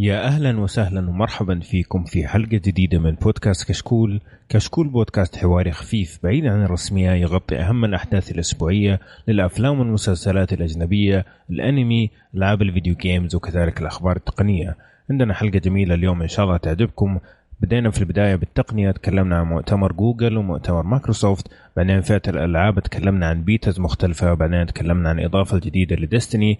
يا 0.00 0.26
أهلا 0.26 0.60
وسهلا 0.60 1.08
ومرحبا 1.10 1.60
فيكم 1.60 2.04
في 2.04 2.26
حلقة 2.26 2.56
جديدة 2.56 2.98
من 2.98 3.14
بودكاست 3.14 3.68
كشكول، 3.68 4.20
كشكول 4.48 4.88
بودكاست 4.88 5.36
حواري 5.36 5.72
خفيف 5.72 6.18
بعيد 6.22 6.46
عن 6.46 6.62
الرسمية 6.62 7.10
يغطي 7.10 7.56
أهم 7.56 7.84
الأحداث 7.84 8.30
الأسبوعية 8.30 9.00
للأفلام 9.28 9.80
والمسلسلات 9.80 10.52
الأجنبية، 10.52 11.24
الأنمي، 11.50 12.10
العاب 12.34 12.62
ال 12.62 12.67
video 12.67 12.94
games 12.94 13.34
وكذلك 13.34 13.80
الأخبار 13.80 14.16
التقنية. 14.16 14.76
عندنا 15.10 15.34
حلقة 15.34 15.58
جميلة 15.58 15.94
اليوم 15.94 16.22
إن 16.22 16.28
شاء 16.28 16.44
الله 16.44 16.56
تعجبكم. 16.56 17.18
بدينا 17.60 17.90
في 17.90 18.00
البداية 18.00 18.36
بالتقنية 18.36 18.90
تكلمنا 18.90 19.36
عن 19.36 19.46
مؤتمر 19.46 19.92
جوجل 19.92 20.36
ومؤتمر 20.36 20.82
مايكروسوفت، 20.82 21.48
بعدين 21.76 22.00
فئه 22.00 22.22
الألعاب 22.28 22.78
تكلمنا 22.80 23.26
عن 23.26 23.42
betas 23.42 23.80
مختلفة، 23.80 24.32
وبعدين 24.32 24.66
تكلمنا 24.66 25.08
عن 25.08 25.20
إضافة 25.20 25.56
الجديده 25.56 25.96
ل 25.96 26.03
Destiny، 26.03 26.58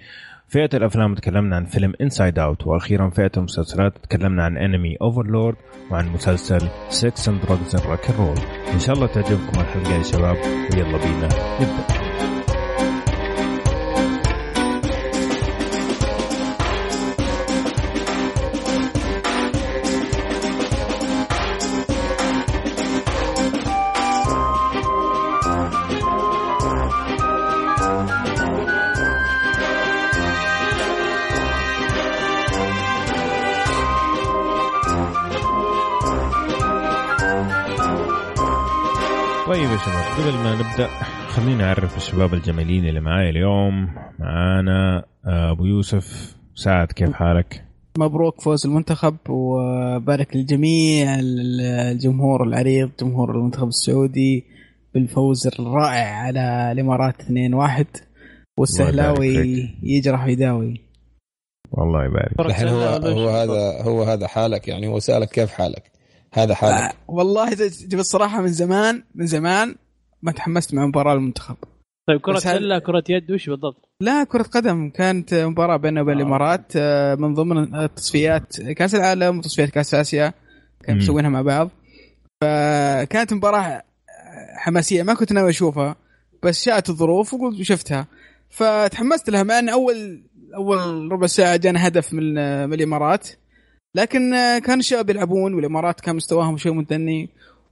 فئة 0.50 0.68
الأفلام 0.74 1.14
تكلمنا 1.14 1.56
عن 1.56 1.64
فيلم 1.64 1.92
Inside 2.00 2.38
Out 2.38 2.66
وأخيرا 2.66 3.10
فئة 3.10 3.30
المسلسلات 3.36 3.98
تكلمنا 3.98 4.44
عن 4.44 4.58
انمي 4.58 4.96
Overlord 5.02 5.56
وعن 5.90 6.08
مسلسل 6.08 6.68
Sex 6.88 7.32
and 7.32 7.40
Drugs 7.40 7.76
and 7.76 7.82
Rock 8.18 8.25
and 8.25 8.31
Roll 8.31 8.38
إن 8.74 8.78
شاء 8.78 8.94
الله 8.96 9.06
تعجبكم 9.06 9.60
الحلقة 9.60 9.94
يا 9.94 10.02
شباب 10.02 10.36
ويلا 10.74 10.98
بينا 10.98 11.28
نبدأ. 11.60 12.07
قبل 40.28 40.38
ما 40.38 40.54
نبدأ 40.54 40.88
خليني 41.28 41.64
أعرف 41.64 41.96
الشباب 41.96 42.34
الجميلين 42.34 42.88
اللي 42.88 43.00
معايا 43.00 43.30
اليوم. 43.30 43.88
معانا 44.18 45.04
أبو 45.24 45.64
يوسف. 45.64 46.36
سعد 46.54 46.92
كيف 46.92 47.12
حالك؟ 47.12 47.64
مبروك 47.98 48.40
فوز 48.40 48.66
المنتخب 48.66 49.16
وبارك 49.28 50.36
لجميع 50.36 51.16
الجمهور 51.20 52.44
العريض 52.44 52.90
جمهور 53.00 53.30
المنتخب 53.30 53.68
السعودي 53.68 54.44
بالفوز 54.94 55.46
الرائع 55.46 56.14
على 56.16 56.72
الإمارات 56.72 57.22
2-1 57.22 57.84
والسهلاوي 58.58 59.68
يجرح 59.82 60.24
ويداوي. 60.24 60.80
والله 61.70 62.04
يبارك. 62.04 62.40
الحين 62.40 62.68
هو 62.68 62.82
هو 62.82 63.28
هذا 63.28 63.82
هو 63.82 64.02
هذا 64.02 64.26
حالك 64.26 64.68
يعني 64.68 64.86
هو 64.86 64.98
سألك 64.98 65.28
كيف 65.28 65.50
حالك؟ 65.50 65.92
هذا 66.32 66.54
حالك. 66.54 66.74
آه، 66.74 66.92
والله 67.08 67.54
تجيب 67.54 67.98
الصراحه 67.98 68.42
من 68.42 68.48
زمان 68.48 69.02
من 69.14 69.26
زمان 69.26 69.74
ما 70.22 70.32
تحمست 70.32 70.74
مع 70.74 70.86
مباراة 70.86 71.14
المنتخب. 71.14 71.56
طيب 72.08 72.20
كرة 72.20 72.38
سلة 72.38 72.78
كرة 72.78 73.04
يد 73.08 73.30
وش 73.30 73.48
بالضبط؟ 73.48 73.88
لا 74.00 74.24
كرة 74.24 74.42
قدم. 74.42 74.90
كانت 74.90 75.34
مباراة 75.34 75.76
بيننا 75.76 76.00
وبين 76.00 76.14
آه. 76.16 76.22
الإمارات 76.22 76.72
آه، 76.76 77.14
من 77.14 77.34
ضمن 77.34 77.88
تصفيات 77.94 78.60
كأس 78.60 78.94
العالم 78.94 79.38
وتصفيات 79.38 79.70
كأس 79.70 79.94
آسيا 79.94 80.32
كان 80.84 80.96
مسوينها 80.96 81.30
مع 81.30 81.42
بعض. 81.42 81.70
فكانت 82.40 83.32
مباراة 83.32 83.82
حماسية 84.56 85.02
ما 85.02 85.14
كنت 85.14 85.32
ناوي 85.32 85.50
أشوفها 85.50 85.96
بس 86.42 86.64
شاءت 86.64 86.88
الظروف 86.88 87.34
وقلت 87.34 87.62
شفتها. 87.62 88.06
فتحمست 88.50 89.30
لها 89.30 89.42
مع 89.42 89.58
إن 89.58 89.68
أول 89.68 90.22
أول 90.54 91.12
ربع 91.12 91.26
ساعة 91.26 91.56
جانا 91.56 91.86
هدف 91.86 92.14
من, 92.14 92.34
من 92.68 92.74
الإمارات. 92.74 93.28
لكن 93.94 94.30
كان 94.58 94.78
الشباب 94.78 95.10
يلعبون 95.10 95.54
والإمارات 95.54 96.00
كان 96.00 96.16
مستواهم 96.16 96.56
شوي 96.56 96.72
متدني. 96.72 97.28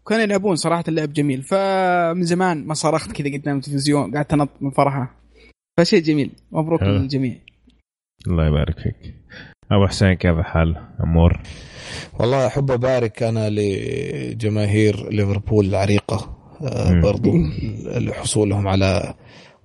وكانوا 0.06 0.24
يلعبون 0.24 0.56
صراحة 0.56 0.84
اللعب 0.88 1.12
جميل. 1.12 1.42
فمن 1.42 2.22
زمان 2.22 2.66
ما 2.66 2.74
صرخت 2.74 3.12
كذا 3.12 3.38
قدام 3.38 3.56
التلفزيون 3.56 4.16
قعدت 4.16 4.32
أنط 4.32 4.48
من 4.60 4.70
فرحة. 4.70 5.14
فشيء 5.78 6.02
جميل. 6.02 6.30
مبروك 6.52 6.82
للجميع. 6.82 7.34
الله 8.26 8.46
يبارك 8.46 8.78
فيك. 8.78 9.14
أبو 9.72 9.86
حسين 9.86 10.12
كيف 10.14 10.38
الحال؟ 10.38 10.76
أمور؟ 11.00 11.40
والله 12.20 12.46
أحب 12.46 12.70
أبارك 12.70 13.22
أنا 13.22 13.50
لجماهير 13.50 15.10
ليفربول 15.10 15.66
العريقة 15.66 16.36
آه، 16.62 17.00
برضو 17.00 17.32
لحصولهم 17.86 18.68
على 18.68 19.14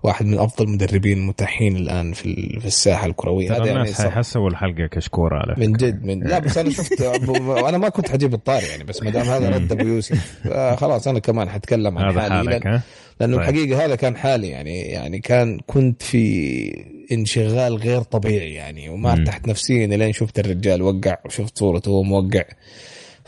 واحد 0.04 0.26
من 0.26 0.40
أفضل 0.40 0.66
المدربين 0.66 1.18
المتاحين 1.18 1.76
الآن 1.76 2.14
في 2.14 2.58
في 2.60 2.66
الساحة 2.66 3.08
الكروية. 3.08 3.56
هذا 3.56 3.72
الناس 3.72 4.00
يعني 4.00 4.12
حيحسبوا 4.12 4.50
الحلقة 4.50 4.88
كشكورة 4.92 5.36
على 5.36 5.56
فكرة. 5.56 5.68
من 5.68 5.74
جد 5.74 6.04
من 6.04 6.20
لا 6.24 6.40
بس 6.40 6.58
أنا 6.58 6.70
شفت 6.70 7.02
أنا 7.70 7.78
ما 7.78 7.90
كنت 7.90 8.10
حجيب 8.10 8.34
الطار 8.34 8.64
يعني 8.64 8.84
بس 8.84 9.04
ما 9.04 9.10
دام 9.10 9.26
هذا 9.26 9.50
رد 9.50 9.72
أبو 9.72 9.88
يوسف. 9.88 10.48
خلاص 10.80 11.08
أنا 11.08 11.20
كمان 11.20 11.50
حتكلم 11.50 11.98
عن 11.98 12.12
هذا 12.12 12.22
حالي. 12.22 12.36
حالك 12.36 12.66
لأن 12.66 12.82
لأنه 13.20 13.38
طيب. 13.38 13.50
الحقيقة 13.50 13.86
هذا 13.86 13.96
كان 13.96 14.18
حالي 14.18 14.48
يعني 14.48 14.80
يعني 14.80 15.20
كان 15.20 15.60
كنت 15.68 16.04
في 16.04 16.86
انشغال 17.12 17.76
غير 17.78 18.02
طبيعي 18.02 18.54
يعني 18.54 18.90
وما 18.90 19.12
ارتحت 19.12 19.48
نفسيا 19.48 19.88
لين 19.88 20.14
شفت 20.14 20.40
الرجال 20.40 20.82
وقع 20.82 21.18
وشفت 21.26 21.58
صورته 21.58 21.92
وهو 21.92 22.04
موقع 22.04 22.44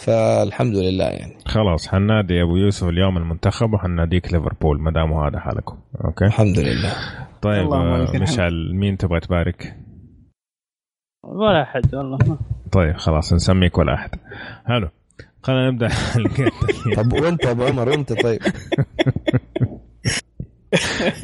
فالحمد 0.04 0.76
لله 0.76 1.06
يعني. 1.06 1.34
خلاص 1.46 1.88
حنادي 1.88 2.42
أبو 2.42 2.56
يوسف 2.56 2.88
اليوم 2.88 3.18
المنتخب 3.18 3.74
وحناديك 3.74 4.34
ليفربول 4.34 4.82
ما 4.82 4.92
دام 4.92 5.14
هذا 5.14 5.40
حالكم. 5.40 5.78
أوكي؟ 6.06 6.26
الحمد 6.26 6.60
لله. 6.60 6.94
طيب 7.42 7.72
آه، 7.72 8.18
مشعل 8.22 8.76
مين 8.76 8.98
تبغى 8.98 9.20
تبارك؟ 9.20 9.76
ولا 11.24 11.62
أحد 11.62 11.96
والله. 11.96 12.38
طيب 12.72 12.98
خلاص 12.98 13.34
نسميك 13.34 13.78
ولا 13.78 13.94
أحد. 13.94 14.10
حلو 14.66 14.90
خلينا 15.44 15.72
نبدأ. 15.72 15.88
طب 16.98 17.14
وانت 17.14 17.46
ابو 17.46 17.64
عمر 17.64 17.90
وانت 17.90 18.14
طيب. 18.24 18.42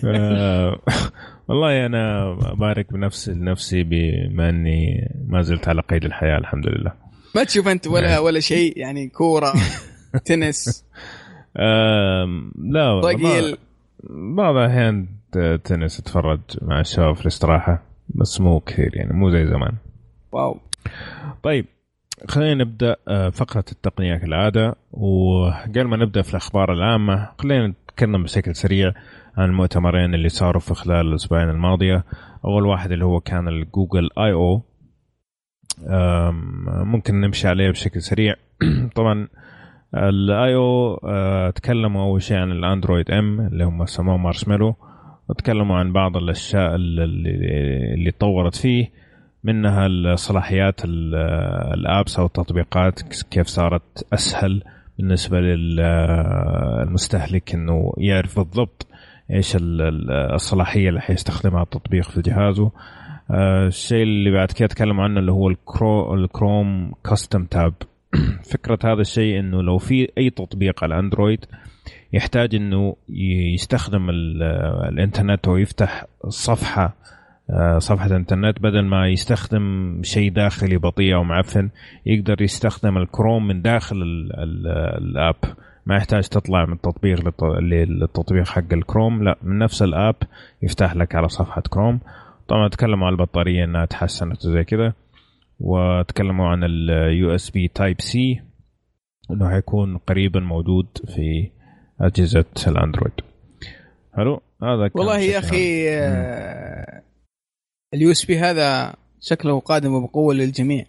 آه، 0.05 0.79
والله 1.47 1.85
أنا 1.85 2.31
أبارك 2.51 2.93
بنفسي 2.93 3.31
لنفسي 3.31 3.83
بما 3.83 4.49
أني 4.49 5.09
ما 5.27 5.41
زلت 5.41 5.67
على 5.67 5.81
قيد 5.81 6.05
الحياة 6.05 6.37
الحمد 6.37 6.67
لله. 6.67 7.08
ما 7.35 7.43
تشوف 7.43 7.67
أنت 7.67 7.87
ولا 7.87 8.07
نعم. 8.09 8.23
ولا 8.23 8.39
شيء 8.39 8.77
يعني 8.77 9.07
كورة 9.09 9.53
تنس. 10.25 10.85
لا 12.55 12.99
ضقيل 13.03 13.57
بعض 14.09 14.55
الأحيان 14.55 15.07
تنس 15.63 15.99
اتفرج 15.99 16.39
مع 16.61 16.79
الشباب 16.79 17.15
في 17.15 17.21
الاستراحة 17.21 17.83
بس 18.09 18.41
مو 18.41 18.59
كثير 18.59 18.95
يعني 18.95 19.13
مو 19.13 19.29
زي 19.29 19.45
زمان. 19.45 19.71
wow. 20.31 20.59
طيب 21.43 21.65
خلينا 22.27 22.63
نبدأ 22.63 22.95
آه، 23.07 23.29
فقرة 23.29 23.65
التقنية 23.71 24.15
كالعادة 24.15 24.75
وقبل 24.91 25.83
ما 25.83 25.97
نبدأ 25.97 26.21
في 26.21 26.29
الأخبار 26.31 26.73
العامة 26.73 27.29
خلينا 27.39 27.67
نتكلم 27.67 28.23
بشكل 28.23 28.55
سريع 28.55 28.93
عن 29.37 29.45
المؤتمرين 29.49 30.13
اللي 30.13 30.29
صاروا 30.29 30.61
في 30.61 30.73
خلال 30.73 31.07
الأسبوعين 31.07 31.49
الماضية. 31.49 32.03
أول 32.45 32.65
واحد 32.65 32.91
اللي 32.91 33.05
هو 33.05 33.19
كان 33.19 33.47
ال 33.47 34.09
Google 34.17 34.31
I/O 34.31 34.61
ممكن 36.83 37.21
نمشي 37.21 37.47
عليه 37.47 37.69
بشكل 37.69 38.01
سريع. 38.01 38.35
طبعا 38.95 39.27
ال 39.95 40.55
I/O 40.55 40.93
آه، 40.95 41.49
تكلموا 41.49 42.03
أول 42.03 42.21
شيء 42.21 42.37
عن 42.37 42.51
ال 42.51 42.59
Android 42.59 43.11
M 43.11 43.41
اللي 43.41 43.63
هم 43.63 43.85
سموه 43.85 44.17
مارشميلو. 44.17 44.75
وتكلموا 45.29 45.77
عن 45.77 45.93
بعض 45.93 46.17
الأشياء 46.17 46.75
اللي, 46.75 47.03
اللي 47.93 48.11
تطورت 48.11 48.55
فيه 48.55 48.89
منها 49.43 49.87
الصلاحيات 49.87 50.81
الأبس 50.85 52.19
أو 52.19 52.25
التطبيقات 52.25 53.01
كيف 53.23 53.47
صارت 53.47 54.07
أسهل 54.13 54.63
بالنسبة 54.97 55.39
للمستهلك 55.39 56.93
إنه 57.53 57.93
يعرف 57.97 58.39
بالضبط 58.39 58.87
إيش 59.31 59.57
الصلاحية 59.59 60.89
اللي 60.89 61.01
حيستخدمها 61.01 61.63
التطبيق 61.63 62.03
في 62.03 62.21
جهازه. 62.21 62.71
الشيء 63.31 64.03
اللي 64.03 64.31
بعد 64.31 64.51
كده 64.51 64.65
أتكلم 64.65 64.99
عنه 64.99 65.19
اللي 65.19 65.31
هو 65.31 65.49
الكرو 65.49 66.13
الكروم 66.13 66.93
كاستم 67.05 67.45
تاب. 67.45 67.73
فكرة 68.53 68.79
هذا 68.85 69.01
الشيء 69.01 69.39
إنه 69.39 69.61
لو 69.61 69.77
في 69.77 70.07
أي 70.17 70.29
تطبيق 70.29 70.83
على 70.83 70.99
أندرويد 70.99 71.45
يحتاج 72.13 72.55
إنه 72.55 72.95
يستخدم 73.53 74.09
الإنترنت 74.89 75.47
أو 75.47 75.57
يفتح 75.57 76.05
صفحة 76.27 76.95
آه، 77.51 77.77
صفحة 77.79 78.15
إنترنت 78.15 78.59
بدل 78.59 78.85
ما 78.85 79.07
يستخدم 79.07 79.99
شيء 80.03 80.31
داخلي 80.31 80.77
بطيء 80.77 81.15
أو 81.15 81.23
معفن 81.23 81.69
يقدر 82.05 82.41
يستخدم 82.41 82.97
الكروم 82.97 83.47
من 83.47 83.61
داخل 83.61 83.95
ال 84.97 85.05
app. 85.05 85.35
ما 85.85 85.95
يحتاج 85.95 86.27
تطلع 86.27 86.65
من 86.65 86.73
التطبيق 86.73 87.43
للتطبيق 87.61 88.47
حق 88.47 88.73
الكروم 88.73 89.23
لا 89.23 89.37
من 89.43 89.57
نفس 89.57 89.81
ال 89.81 89.90
app 89.90 90.15
يفتح 90.61 90.95
لك 90.95 91.15
على 91.15 91.27
صفحة 91.29 91.63
كروم. 91.69 91.99
طبعا 92.49 92.67
تكلموا 92.67 93.07
عن 93.07 93.13
البطارية 93.13 93.63
إنها 93.63 93.85
تحسنت 93.85 94.45
وزي 94.45 94.63
كذا 94.63 94.93
وتكلموا 95.59 96.47
عن 96.47 96.63
ال 96.63 97.35
USB 97.35 97.67
Type-C 97.67 98.41
إنه 99.31 99.49
حيكون 99.49 99.97
قريبا 99.97 100.39
موجود 100.39 100.87
في 101.15 101.51
أجهزة 102.01 102.45
الأندرويد. 102.67 103.13
حلو؟ 104.13 104.41
هذا 104.63 104.89
والله 104.95 105.19
يا 105.19 105.39
أخي 105.39 105.89
ال 107.93 108.11
USB 108.11 108.39
هذا 108.39 108.95
شكله 109.21 109.59
قادم 109.59 109.93
وبقوة 109.93 110.33
للجميع. 110.33 110.85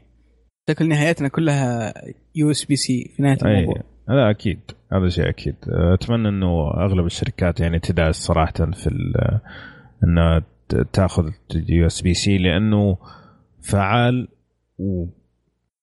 شكل 0.71 0.89
نهايتنا 0.89 1.29
كلها 1.29 1.95
USB-C 2.35 3.13
في 3.17 3.23
نهاية 3.23 3.39
الموضوع. 3.43 3.83
هذا 4.09 4.31
أكيد 4.31 4.61
هذا 4.93 5.09
شيء 5.09 5.29
أكيد. 5.29 5.55
أتمنى 5.69 6.29
إنه 6.29 6.71
أغلب 6.71 7.07
الشركات 7.07 7.61
يعني 7.61 7.79
تدعس 7.79 8.17
صراحة 8.17 8.53
في 8.53 8.91
إنها 10.05 10.43
تاخذ 10.93 11.31
USB-C 11.55 12.39
لأنه 12.39 12.97
فعال 13.63 14.29
و 14.79 15.07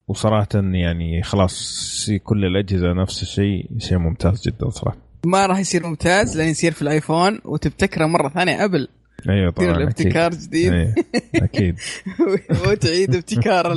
وصراحة 0.08 0.48
يعني 0.54 1.22
خلاص 1.22 2.10
كل 2.24 2.44
الأجهزة 2.44 2.92
نفس 2.92 3.22
الشيء 3.22 3.66
شيء 3.78 3.98
ممتاز 3.98 4.48
جدا 4.48 4.70
صراحة. 4.70 4.96
ما 5.26 5.46
راح 5.46 5.58
يصير 5.58 5.86
ممتاز 5.86 6.36
لين 6.36 6.48
يصير 6.48 6.72
في 6.72 6.82
الآيفون 6.82 7.38
وتبتكره 7.44 8.06
مرة 8.06 8.28
ثانية 8.28 8.64
ابل 8.64 8.88
أيوه 9.28 9.50
طبعا 9.50 9.68
يصير 9.68 9.82
ابتكار 9.82 10.30
جديد. 10.30 10.72
أيوة. 10.72 10.94
أكيد. 11.34 11.76
وتعيد 12.66 13.14
ابتكار 13.14 13.72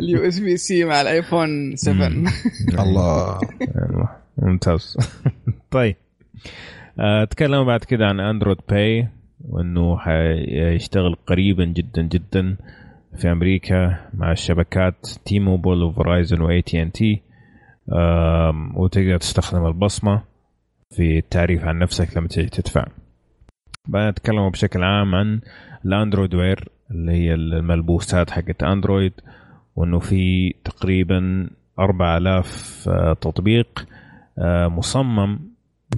ال 0.00 0.28
USB-C 0.28 0.84
مع 0.84 1.00
الآيفون 1.00 1.76
7 1.76 2.06
الله. 2.84 3.38
ممتاز. 4.38 4.96
طيب. 5.70 5.96
تكلموا 7.30 7.64
بعد 7.64 7.84
كده 7.84 8.06
عن 8.06 8.20
Android 8.20 8.58
Pay 8.68 9.08
وأنه 9.48 9.96
حيشتغل 9.98 11.14
قريبا 11.26 11.64
جدا 11.64 12.02
جدا 12.02 12.56
في 13.16 13.32
أمريكا 13.32 13.96
مع 14.14 14.32
الشبكات 14.32 15.06
T-Mobile 15.24 15.82
و 15.82 15.89
Verizon 15.89 16.40
و 16.40 16.62
AT&T. 16.62 17.22
وتقدر 18.76 19.16
تستخدم 19.16 19.66
البصمة 19.66 20.22
في 20.90 21.18
التعريف 21.18 21.64
عن 21.64 21.78
نفسك 21.78 22.16
لما 22.16 22.28
تيجي 22.28 22.48
تدفع. 22.48 22.86
بنتكلم 23.88 24.48
بشكل 24.50 24.82
عام 24.82 25.14
عن 25.14 25.40
ال 25.84 25.90
Android 25.90 26.34
Wear 26.34 26.68
اللي 26.90 27.12
هي 27.12 27.34
الملبوسات 27.34 28.30
حقت 28.30 28.62
أندرويد 28.62 29.12
وأنه 29.76 29.98
في 29.98 30.54
تقريبا 30.64 31.50
4000 31.78 32.88
آه، 32.88 33.12
تطبيق 33.12 33.86
آه، 34.38 34.68
مصمم 34.68 35.38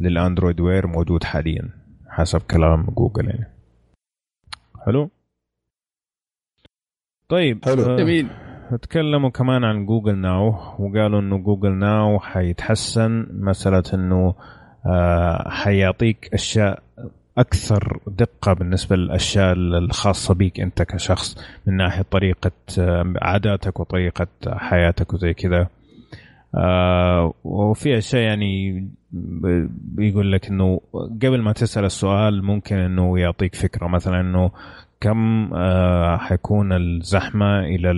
لل 0.01 0.14
Android 0.14 0.61
Wear 0.61 0.87
موجود 0.87 1.25
حاليا. 1.25 1.82
حسب 2.13 2.41
كلام 2.41 2.83
جوجل 2.83 3.27
يعني. 3.27 3.47
حلو؟ 4.87 5.11
طيب 7.29 7.65
حلو. 7.65 7.83
آه 7.83 7.97
جميل. 7.97 8.29
تكلموا 8.83 9.31
كمان 9.31 9.65
عن 9.65 9.87
Google 9.87 10.19
Now. 10.19 10.49
وقالوا 10.79 11.21
إنه 11.21 11.39
Google 11.39 11.73
Now 11.73 12.21
حيتحسن 12.21 13.27
مسألة 13.31 13.83
إنه 13.95 14.35
آه 14.87 15.49
حيعطيك 15.49 16.31
أشياء 16.35 16.83
أكثر 17.39 18.01
دقة 18.07 18.53
بالنسبة 18.53 18.97
للأشياء 18.97 19.53
الخاصة 19.53 20.35
بك 20.35 20.61
أنت 20.61 20.83
كشخص 20.83 21.37
من 21.67 21.77
ناحية 21.77 22.03
طريقة 22.03 22.51
آه، 22.79 23.15
عاداتك 23.23 23.81
وطريقة 23.81 24.27
حياتك 24.47 25.13
وزي 25.15 25.35
كذا. 25.35 25.69
آه 26.55 27.35
وفي 27.45 27.99
أشياء 27.99 28.23
يعني 28.23 28.85
بيقول 29.83 30.33
لك 30.33 30.49
إنه 30.49 30.81
قبل 31.23 31.43
ما 31.43 31.53
تسأل 31.53 31.85
السؤال 31.85 32.45
ممكن 32.45 32.77
إنه 32.77 33.19
يعطيك 33.19 33.55
فكرة. 33.55 33.87
مثلا 33.87 34.21
إنه 34.21 34.51
كم 35.01 35.51
آه 35.55 36.17
حيكون 36.17 36.73
الزحمة 36.73 37.61
إلى 37.61 37.91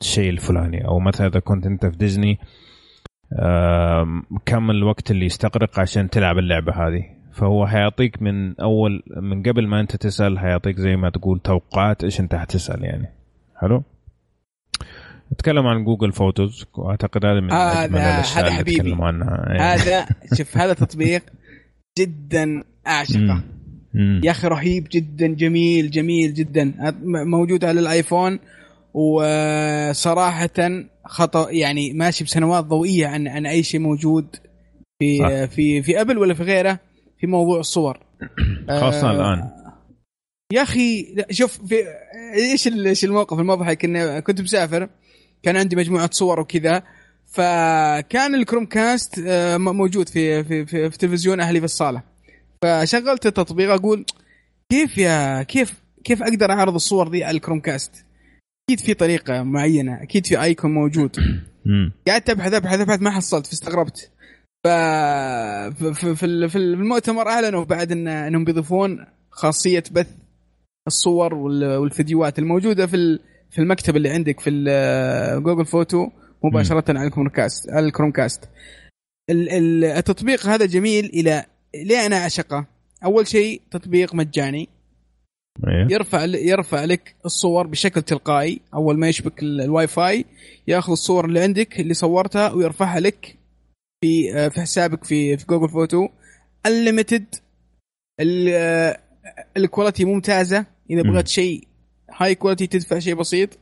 الشيء 0.00 0.30
الفلاني؟ 0.30 0.86
أو 0.86 0.98
مثلا 0.98 1.26
إذا 1.26 1.40
كنت 1.40 1.66
أنت 1.66 1.86
في 1.86 1.96
ديزني 1.96 2.38
آه 3.32 4.22
كم 4.46 4.70
الوقت 4.70 5.10
اللي 5.10 5.26
يستغرق 5.26 5.80
عشان 5.80 6.10
تلعب 6.10 6.38
اللعبة 6.38 6.72
هذه؟ 6.72 7.04
فهو 7.32 7.66
حيعطيك 7.66 8.22
من 8.22 8.60
أول 8.60 9.02
من 9.16 9.42
قبل 9.42 9.66
ما 9.66 9.80
أنت 9.80 9.96
تسأل 9.96 10.38
حيعطيك 10.38 10.76
زي 10.76 10.96
ما 10.96 11.10
تقول 11.10 11.40
توقعات 11.40 12.04
إيش 12.04 12.20
أنت 12.20 12.34
حتسأل 12.34 12.84
يعني. 12.84 13.08
حلو؟ 13.60 13.82
نتكلم 15.32 15.66
عن 15.66 15.84
Google 15.84 16.12
Photos 16.12 16.64
واعتقد 16.74 17.24
هذا 17.26 17.40
من 17.40 17.52
الأشياء 17.52 18.40
اللي 18.40 18.52
حبيبي. 18.52 18.96
عنها. 18.98 19.44
يعني. 19.46 19.60
هذا 19.60 20.06
شوف 20.34 20.56
هذا 20.56 20.72
تطبيق 20.72 21.22
جدا 21.98 22.64
أعشقه. 22.86 23.44
يا 24.24 24.30
أخي 24.30 24.48
رهيب 24.48 24.86
جدا 24.90 25.26
جميل 25.26 25.90
جميل 25.90 26.34
جدا. 26.34 26.94
موجود 27.04 27.64
على 27.64 27.80
الآيفون 27.80 28.38
وصراحه 28.94 30.84
خطأ 31.04 31.50
يعني 31.50 31.92
ماشي 31.92 32.24
بسنوات 32.24 32.64
ضوئية 32.64 33.06
عن 33.06 33.28
عن 33.28 33.46
أي 33.46 33.62
شيء 33.62 33.80
موجود 33.80 34.36
في 34.98 35.18
صح. 35.18 35.54
في 35.54 35.82
في 35.82 36.00
أبل 36.00 36.18
ولا 36.18 36.34
في 36.34 36.42
غيره 36.42 36.78
في 37.20 37.26
موضوع 37.26 37.60
الصور. 37.60 37.98
خاصة 38.80 39.10
آه 39.10 39.12
الآن. 39.12 39.50
يا 40.52 40.62
أخي 40.62 41.16
شوف 41.30 41.66
في 41.66 41.74
إيش 42.34 42.68
إيش 42.68 43.04
الموقف 43.04 43.38
المضحك؟ 43.38 43.84
إني 43.84 44.20
كنت 44.20 44.40
مسافر 44.40 44.88
كان 45.44 45.56
عندي 45.56 45.76
مجموعة 45.76 46.10
صور 46.12 46.40
وكذا 46.40 46.82
فكان 47.32 48.34
الكروم 48.34 48.66
كاست 48.66 49.22
آه، 49.26 49.56
موجود 49.56 50.08
في 50.08 50.44
في 50.44 50.66
في, 50.66 50.90
في 50.90 50.98
تلفزيون 50.98 51.40
أهلي 51.40 51.58
في 51.58 51.64
الصالة. 51.64 52.02
فشغلت 52.62 53.26
التطبيق 53.26 53.70
أقول 53.70 54.04
كيف 54.70 54.98
يا 54.98 55.42
كيف 55.42 55.74
كيف 56.04 56.22
أقدر 56.22 56.50
أعرض 56.50 56.74
الصور 56.74 57.08
دي 57.08 57.24
على 57.24 57.36
الكروم 57.36 57.60
كاست؟ 57.60 58.04
أكيد 58.68 58.80
في 58.86 58.94
طريقة 58.94 59.42
معينة 59.42 60.02
أكيد 60.02 60.26
في 60.26 60.42
آيكون 60.42 60.74
موجود. 60.74 61.16
قعدت 62.08 62.30
أبحث 62.30 62.54
أبحث 62.54 62.80
أبحث 62.80 63.02
ما 63.02 63.10
حصلت 63.10 63.46
فاستغربت. 63.46 64.10
ف 64.64 64.68
في 65.78 66.16
في 66.48 66.56
المؤتمر 66.56 67.28
أعلنوا 67.28 67.64
بعد 67.64 67.92
إن 67.92 68.08
إنهم 68.08 68.44
بيضيفون 68.44 69.06
خاصية 69.30 69.84
بث 69.92 70.08
الصور 70.86 71.34
والفيديوهات 71.34 72.38
الموجودة 72.38 72.86
في 72.86 73.18
في 73.54 73.60
المكتب 73.60 73.96
اللي 73.96 74.10
عندك 74.10 74.40
في 74.40 74.50
Google 75.44 75.66
Photo 75.66 76.08
مباشرة 76.44 76.98
على 76.98 77.06
ال 77.06 77.28
Chromecast 77.28 77.70
على 77.70 77.86
ال 77.86 78.10
Chromecast 78.10 78.48
التطبيق 79.30 80.46
هذا 80.46 80.66
جميل 80.66 81.04
إلى 81.04 81.44
ليه 81.74 82.06
أنا 82.06 82.16
أعشقه؟ 82.16 82.66
أول 83.04 83.26
شيء 83.26 83.62
تطبيق 83.70 84.14
مجاني. 84.14 84.68
أيه. 85.68 85.86
يرفع 85.90 86.24
يرفع 86.24 86.84
لك 86.84 87.14
الصور 87.24 87.66
بشكل 87.66 88.02
تلقائي. 88.02 88.60
أول 88.74 88.98
ما 88.98 89.08
يشبك 89.08 89.42
الواي 89.42 89.86
فاي 89.86 90.24
ياخذ 90.68 90.92
الصور 90.92 91.24
اللي 91.24 91.40
عندك 91.40 91.80
اللي 91.80 91.94
صورتها 91.94 92.52
ويرفعها 92.52 93.00
لك 93.00 93.38
في 94.00 94.34
آه، 94.34 94.48
في 94.48 94.60
حسابك 94.60 95.04
في 95.04 95.36
في 95.36 95.46
Google 95.46 95.68
Photo 95.68 96.08
unlimited 96.66 97.34
ال 99.56 99.62
quality 99.62 100.04
ممتازة. 100.04 100.66
إذا 100.90 101.02
بغيت 101.02 101.28
شيء 101.28 101.68
high 102.16 102.34
quality 102.34 102.66
تدفع 102.66 102.98
شيء 102.98 103.14
بسيط. 103.14 103.58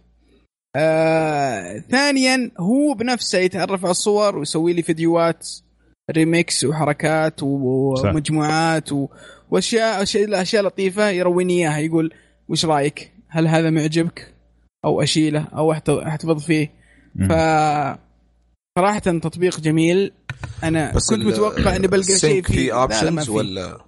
آه 0.77 1.79
ثانيا 1.91 2.51
هو 2.61 2.95
بنفسه 2.95 3.39
يتعرف 3.39 3.85
على 3.85 3.91
الصور 3.91 4.39
ويسوي 4.39 4.73
لي 4.73 4.83
فيديوهات 4.83 5.49
ريميكس 6.11 6.65
وحركات 6.65 7.43
ومجموعات 7.43 8.93
و... 8.93 9.09
واشياء 9.51 10.03
اشياء 10.03 10.63
لطيفة 10.63 11.11
يرويني 11.11 11.59
إياها 11.59 11.79
يقول 11.79 12.15
وش 12.49 12.65
رأيك؟ 12.65 13.13
هل 13.29 13.49
هذا 13.49 13.71
معجبك؟ 13.71 14.35
أو 14.85 15.03
أشيله 15.03 15.49
أو 15.55 15.73
أحتفظ 15.73 16.45
فيه؟ 16.45 16.73
ف 17.29 17.33
صراحة 18.79 18.99
تطبيق 18.99 19.61
جميل. 19.61 20.13
أنا 20.65 20.93
بس 20.95 21.11
كنت 21.11 21.25
متوقع 21.25 21.77
إني 21.77 21.87
بلقى 21.87 22.19
شيء 22.19 22.43
فيه 22.43 22.55
في. 22.55 22.73
options 22.73 23.29
ولا 23.29 23.79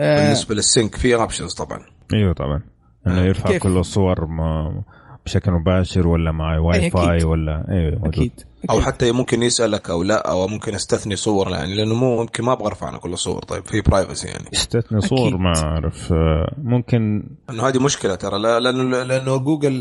آه 0.00 0.22
بالنسبة 0.22 0.54
لل 0.54 0.68
sync 0.68 0.96
في 0.96 1.14
options 1.14 1.54
طبعا؟ 1.54 1.86
إيوه 2.14 2.32
طبعا. 2.32 2.75
إنه 3.06 3.20
يرفع 3.20 3.50
كيف؟ 3.50 3.62
كل 3.62 3.78
الصور 3.78 4.26
ما 4.26 4.82
بشكل 5.26 5.50
مباشر 5.50 6.08
ولا 6.08 6.32
مع 6.32 6.58
واي 6.58 6.90
فاي 6.90 7.24
ولا 7.24 7.64
أيوه 7.68 7.94
موجود. 7.94 8.06
أكيد. 8.14 8.32
أو 8.70 8.80
حتى 8.80 9.12
ممكن 9.12 9.42
يسألك 9.42 9.90
أو 9.90 10.02
لا 10.02 10.30
أو 10.30 10.46
ممكن 10.48 10.74
استثني 10.74 11.16
صور 11.16 11.50
يعني 11.50 11.74
لأنه 11.74 11.94
مو 11.94 12.20
ممكن 12.20 12.44
ما 12.44 12.52
أبغى 12.52 12.66
أرفع 12.66 12.88
أنا 12.88 12.98
كل 12.98 13.12
الصور 13.12 13.42
طيب 13.42 13.66
في 13.66 13.80
privacy 13.80 14.28
يعني. 14.28 14.48
استثني 14.52 15.00
صور 15.00 15.36
ما 15.36 15.52
أعرف. 15.56 16.12
ممكن 16.58 17.28
إنه 17.50 17.68
هذه 17.68 17.78
مشكلة 17.78 18.14
ترى 18.14 18.38
لأنه 18.38 19.02
لأنه 19.02 19.36
جوجل 19.36 19.80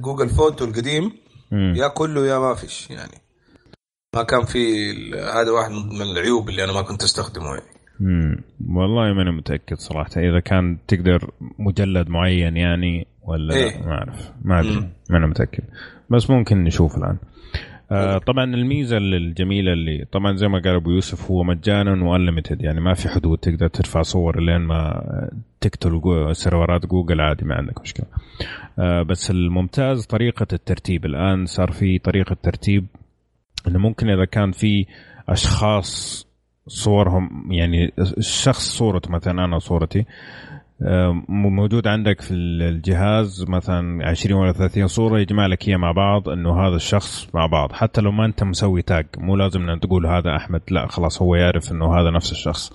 Google 0.00 0.28
Photo 0.28 0.64
القديم 0.64 1.12
يا 1.52 1.88
كله 1.88 2.26
يا 2.26 2.38
ما 2.38 2.54
فيش 2.54 2.90
يعني. 2.90 3.20
ما 4.16 4.22
كان 4.22 4.44
في 4.44 4.84
هذا 5.14 5.50
واحد 5.50 5.70
من 5.70 6.02
العيوب 6.02 6.48
اللي 6.48 6.64
أنا 6.64 6.72
ما 6.72 6.82
كنت 6.82 7.02
أستخدمه 7.02 7.46
يعني. 7.46 7.75
امم 8.00 8.36
والله 8.68 9.12
ماني 9.12 9.30
متأكد 9.30 9.76
صراحة. 9.76 10.10
إذا 10.16 10.40
كان 10.40 10.78
تقدر 10.88 11.30
مجلد 11.58 12.08
معين 12.08 12.56
يعني 12.56 13.06
ولا 13.22 13.54
إيه؟ 13.54 13.82
ما 13.86 13.92
أعرف. 13.92 14.32
ما 14.44 14.60
أدري. 14.60 14.88
ماني 15.10 15.26
متأكد. 15.26 15.64
بس 16.10 16.30
ممكن 16.30 16.64
نشوف 16.64 16.96
الآن. 16.98 17.18
آه 17.90 18.18
طبعا 18.18 18.44
الميزة 18.44 18.96
الجميلة 18.96 19.72
اللي 19.72 20.04
طبعا 20.12 20.36
زي 20.36 20.48
ما 20.48 20.58
قال 20.58 20.74
أبو 20.74 20.90
يوسف 20.90 21.30
هو 21.30 21.44
مجانا 21.44 22.04
و 22.04 22.10
unlimited 22.10 22.62
يعني 22.62 22.80
ما 22.80 22.94
في 22.94 23.08
حدود 23.08 23.38
تقدر 23.38 23.68
ترفع 23.68 24.02
صور 24.02 24.40
لين 24.40 24.60
ما 24.60 25.02
تقتل 25.60 26.00
سيرفرات 26.32 26.86
جوجل 26.86 27.20
عادي 27.20 27.44
ما 27.44 27.54
عندك 27.54 27.80
مشكلة. 27.80 28.06
آه 28.78 29.02
بس 29.02 29.30
الممتاز 29.30 30.06
طريقة 30.06 30.46
الترتيب. 30.52 31.04
الآن 31.04 31.46
صار 31.46 31.70
في 31.72 31.98
طريقة 31.98 32.36
ترتيب 32.42 32.86
إنه 33.68 33.78
ممكن 33.78 34.10
إذا 34.10 34.24
كان 34.24 34.50
في 34.52 34.86
أشخاص 35.28 36.25
صورهم 36.66 37.52
يعني 37.52 37.92
الشخص 37.98 38.76
صورته 38.78 39.10
مثلا 39.10 39.44
أنا 39.44 39.58
صورتي. 39.58 40.04
آه، 40.82 41.22
موجود 41.28 41.86
عندك 41.86 42.20
في 42.20 42.34
الجهاز 42.34 43.44
مثلا 43.48 44.08
20 44.08 44.40
ولا 44.40 44.52
30 44.52 44.86
صورة 44.86 45.18
يجمع 45.20 45.46
لك 45.46 45.68
اياها 45.68 45.78
مع 45.78 45.92
بعض 45.92 46.28
إنه 46.28 46.66
هذا 46.66 46.76
الشخص 46.76 47.28
مع 47.34 47.46
بعض. 47.46 47.72
حتى 47.72 48.00
لو 48.00 48.12
ما 48.12 48.24
أنت 48.24 48.44
مسوي 48.44 48.82
تاج 48.82 49.06
مو 49.18 49.36
لازم 49.36 49.70
ان 49.70 49.80
تقول 49.80 50.06
هذا 50.06 50.36
أحمد 50.36 50.62
لا 50.70 50.86
خلاص 50.86 51.22
هو 51.22 51.34
يعرف 51.34 51.72
إنه 51.72 52.00
هذا 52.00 52.10
نفس 52.10 52.32
الشخص. 52.32 52.72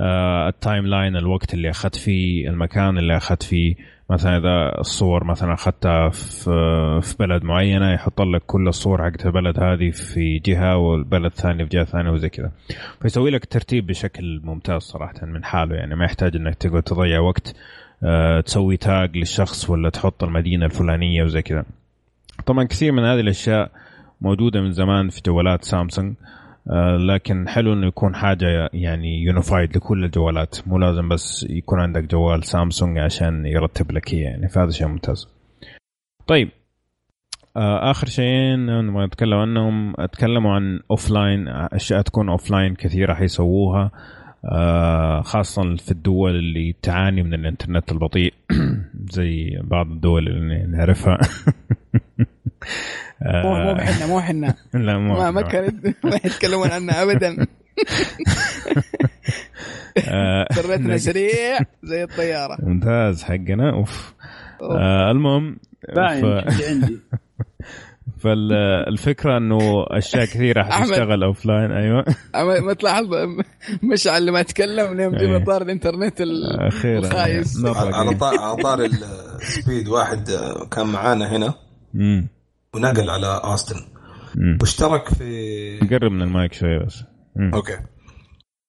آه، 0.00 0.48
ال 0.48 0.86
timeline 0.86 1.16
الوقت 1.16 1.54
اللي 1.54 1.70
أخذت 1.70 1.96
فيه 1.96 2.48
المكان 2.48 2.98
اللي 2.98 3.16
أخذت 3.16 3.42
فيه. 3.42 3.74
مثلا 4.10 4.36
إذا 4.36 4.80
الصور 4.80 5.24
مثلا 5.24 5.54
أخذتها 5.54 6.08
في 6.08 7.00
في 7.02 7.16
بلد 7.18 7.44
معينة 7.44 7.92
يحط 7.92 8.20
لك 8.20 8.42
كل 8.46 8.68
الصور 8.68 9.04
حقت 9.04 9.26
البلد 9.26 9.60
هذه 9.60 9.90
في 9.90 10.38
جهة 10.38 10.76
والبلد 10.76 11.24
الثاني 11.24 11.64
في 11.64 11.70
جهة 11.70 11.84
ثانية 11.84 12.10
وزي 12.10 12.28
كذا. 12.28 12.50
فيسوي 13.02 13.30
لك 13.30 13.44
ترتيب 13.44 13.86
بشكل 13.86 14.40
ممتاز 14.44 14.82
صراحة 14.82 15.26
من 15.26 15.44
حاله. 15.44 15.76
يعني 15.76 15.96
ما 15.96 16.04
يحتاج 16.04 16.36
إنك 16.36 16.54
تقعد 16.54 16.82
تضيع 16.82 17.20
وقت 17.20 17.56
أه 18.02 18.40
تسوي 18.40 18.76
tag 18.76 19.16
للشخص 19.16 19.70
ولا 19.70 19.90
تحط 19.90 20.24
المدينة 20.24 20.66
الفلانية 20.66 21.24
وزي 21.24 21.42
كذا. 21.42 21.64
طبعا 22.46 22.64
كثير 22.64 22.92
من 22.92 23.04
هذه 23.04 23.20
الأشياء 23.20 23.70
موجودة 24.20 24.60
من 24.60 24.72
زمان 24.72 25.08
في 25.08 25.20
جوالات 25.26 25.64
سامسونج. 25.64 26.14
آه، 26.16 26.45
لكن 27.08 27.48
حلو 27.48 27.72
إنه 27.72 27.86
يكون 27.86 28.14
حاجة 28.14 28.70
يعني 28.72 29.22
unified 29.22 29.76
لكل 29.76 30.04
الجوالات. 30.04 30.68
مو 30.68 30.78
لازم 30.78 31.08
بس 31.08 31.46
يكون 31.50 31.80
عندك 31.80 32.04
جوال 32.04 32.44
سامسونج 32.44 32.98
عشان 32.98 33.46
يرتب 33.46 33.92
لك 33.92 34.12
إياه. 34.12 34.30
يعني 34.30 34.48
فهذا 34.48 34.70
شيء 34.70 34.86
ممتاز. 34.86 35.28
طيب. 36.26 36.48
آه، 37.56 37.90
آخر 37.90 38.06
شيئين 38.06 38.86
نبغى 38.86 39.06
نتكلم 39.06 39.34
عنهم. 39.34 39.94
اتكلموا 39.98 40.54
عن 40.54 40.80
offline 40.90 41.48
أشياء 41.48 42.02
تكون 42.02 42.28
offline 42.28 42.74
كثيرة 42.74 43.14
حيسووها. 43.14 43.82
آه، 43.84 44.15
خاصة 45.22 45.76
في 45.76 45.90
الدول 45.90 46.36
اللي 46.36 46.74
تعاني 46.82 47.22
من 47.22 47.34
الإنترنت 47.34 47.92
البطيء. 47.92 48.34
زي 49.16 49.58
بعض 49.62 49.90
الدول 49.90 50.28
اللي 50.28 50.66
نعرفها. 50.66 51.18
مو 53.22 53.54
مو 53.64 53.72
إحنا 53.72 54.06
مو 54.06 54.18
إحنا. 54.18 54.54
لا 54.74 54.98
مو 54.98 55.14
ما 55.14 55.30
ما 55.30 55.42
كانت 55.42 55.86
ما 56.04 56.16
يتكلمون 56.24 56.70
عنها 56.70 57.02
ابدا. 57.02 57.46
انترنتنا 59.98 60.94
آه، 60.94 60.96
سريع 60.96 61.58
زي 61.82 62.02
الطيارة. 62.04 62.56
ممتاز 62.62 63.22
حقنا. 63.22 63.70
أوف. 63.70 64.14
آه 64.62 65.10
المهم 65.10 65.56
باين 65.94 66.24
عندي. 66.24 66.98
فالفكرة 68.18 69.36
إنه 69.36 69.84
أشياء 69.90 70.24
كثيرة 70.24 70.62
حتشتغل 70.62 71.22
offline 71.22 71.72
أيوه. 71.72 72.04
ما 72.60 72.72
تلاحظ 72.72 73.04
مشعل 73.92 74.26
لما 74.26 74.40
اتكلم 74.40 75.00
يوم 75.00 75.16
جبنا 75.16 75.44
طار 75.44 75.62
الإنترنت 75.62 76.20
الخايس. 76.20 77.64
على 77.64 78.18
على 78.22 78.56
طار 78.62 78.84
ال 79.42 79.50
speed 79.50 79.88
واحد 79.88 80.30
كان 80.70 80.86
معانا 80.86 81.36
هنا. 81.36 81.54
ونقل 82.74 83.10
على 83.10 83.40
Austin 83.44 83.76
واشترك 84.60 85.08
في 85.08 85.78
قرب 85.90 86.12
من 86.12 86.22
المايك 86.22 86.52
شوي 86.52 86.78
بس. 86.86 87.04
okay. 87.54 87.78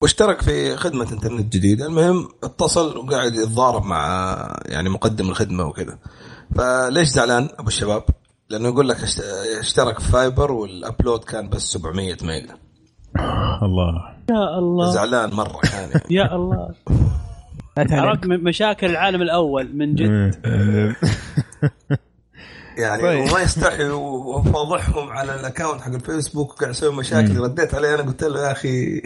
واشترك 0.01 0.41
في 0.41 0.75
خدمة 0.75 1.11
إنترنت 1.11 1.53
جديدة. 1.53 1.85
المهم 1.85 2.27
اتصل 2.43 2.97
وقاعد 2.97 3.33
يتضارب 3.33 3.85
مع 3.85 4.37
يعني 4.65 4.89
مقدم 4.89 5.29
الخدمة 5.29 5.65
وكذا. 5.65 5.99
فليش 6.55 7.07
زعلان 7.07 7.49
أبو 7.59 7.67
الشباب؟ 7.67 8.03
لأنه 8.49 8.67
يقول 8.67 8.89
لك 8.89 8.97
اشترك 9.59 9.99
في 9.99 10.11
fiber 10.11 10.51
وال 10.51 10.69
upload 10.69 11.23
كان 11.23 11.49
بس 11.49 11.61
700 11.61 12.17
ميجا. 12.21 12.57
الله. 13.63 14.17
يا 14.29 14.59
الله. 14.59 14.91
زعلان 14.91 15.29
مرة 15.33 15.59
كان 15.63 15.89
يعني. 15.89 16.01
يا 16.09 16.35
الله. 16.35 16.75
عرفت 17.77 18.25
مشاكل 18.25 18.89
العالم 18.89 19.21
الأول 19.21 19.75
من 19.75 19.95
جد. 19.95 20.35
يعني 22.77 23.01
طيب. 23.01 23.19
وما 23.31 23.41
يستحي 23.41 23.89
وفضحهم 23.89 25.09
على 25.09 25.35
ال 25.39 25.44
account 25.44 25.81
حق 25.81 25.93
الفيسبوك 25.93 26.51
وقاعد 26.51 26.71
يسوي 26.71 26.95
مشاكل. 26.95 27.37
رديت 27.37 27.75
عليه. 27.75 27.95
أنا 27.95 28.03
قلت 28.03 28.23
له 28.23 28.47
يا 28.47 28.51
أخي 28.51 29.01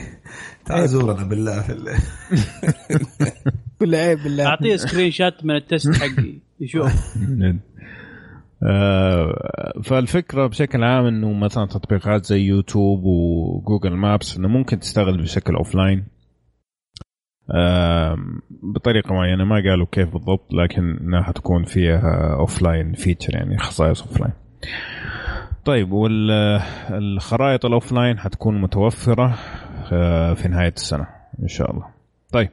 تعال 0.65 0.89
زورنا 0.89 1.23
بالله 1.23 1.61
في 1.61 1.97
بالله 3.79 3.97
عيب 4.07 4.23
بالله. 4.23 4.45
أعطيه 4.45 4.75
screenshot 4.75 5.33
من 5.43 5.55
ال 5.55 5.63
test 5.63 5.95
حقي 5.95 6.39
يشوف. 6.59 6.91
فالفكرة 9.83 10.47
بشكل 10.47 10.83
عام 10.83 11.05
إنه 11.05 11.33
مثلا 11.33 11.65
تطبيقات 11.65 12.25
زي 12.25 12.41
يوتيوب 12.41 13.03
و 13.03 13.16
Google 13.16 13.93
Maps 13.93 14.37
إنه 14.37 14.47
ممكن 14.47 14.79
تشتغل 14.79 15.21
بشكل 15.21 15.55
offline 15.55 16.05
بطريقة 18.75 19.13
معينة 19.13 19.43
ما 19.43 19.55
قالوا 19.55 19.87
كيف 19.91 20.13
بالضبط 20.13 20.53
لكن 20.53 20.97
إنها 20.97 21.21
حتكون 21.21 21.63
فيها 21.63 22.35
offline 22.39 22.93
feature 22.93 23.35
يعني 23.35 23.57
خصائص 23.57 24.01
offline 24.01 24.33
طيب 25.65 25.91
والخرائط 25.91 27.65
ال 27.65 27.91
offline 27.91 28.19
حتكون 28.19 28.61
متوفرة 28.61 29.35
آه، 29.93 30.33
في 30.33 30.47
نهاية 30.47 30.73
السنة 30.77 31.07
إن 31.43 31.47
شاء 31.47 31.71
الله. 31.71 31.85
طيب. 32.33 32.49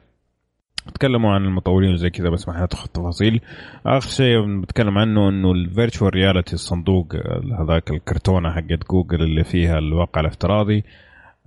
تكلموا 0.89 1.31
عن 1.31 1.45
المطورين 1.45 1.93
وزي 1.93 2.09
كذا 2.09 2.29
بس 2.29 2.47
ما 2.47 2.53
حندخل 2.53 2.85
التفاصيل. 2.85 3.41
آخر 3.85 4.09
شيء 4.09 4.41
بنتكلم 4.41 4.97
عنه 4.97 5.29
إنه 5.29 5.51
ال 5.51 5.59
virtual 5.59 6.15
reality 6.15 6.53
الصندوق 6.53 7.15
هذاك 7.59 7.91
الكرتونة 7.91 8.51
حقت 8.51 8.89
جوجل 8.91 9.21
اللي 9.23 9.43
فيها 9.43 9.77
الواقع 9.77 10.21
الافتراضي 10.21 10.83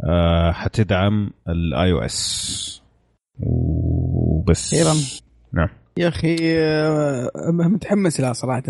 آه، 0.05 0.53
حتدعم 0.53 1.31
ال 1.49 1.93
iOS 1.93 2.83
وبس 3.41 4.75
أيضا 4.75 4.95
نعم. 5.53 5.69
يا 5.97 6.09
أخي 6.09 6.37
آه، 6.43 7.31
متحمس 7.53 8.21
لها 8.21 8.33
صراحة 8.33 8.63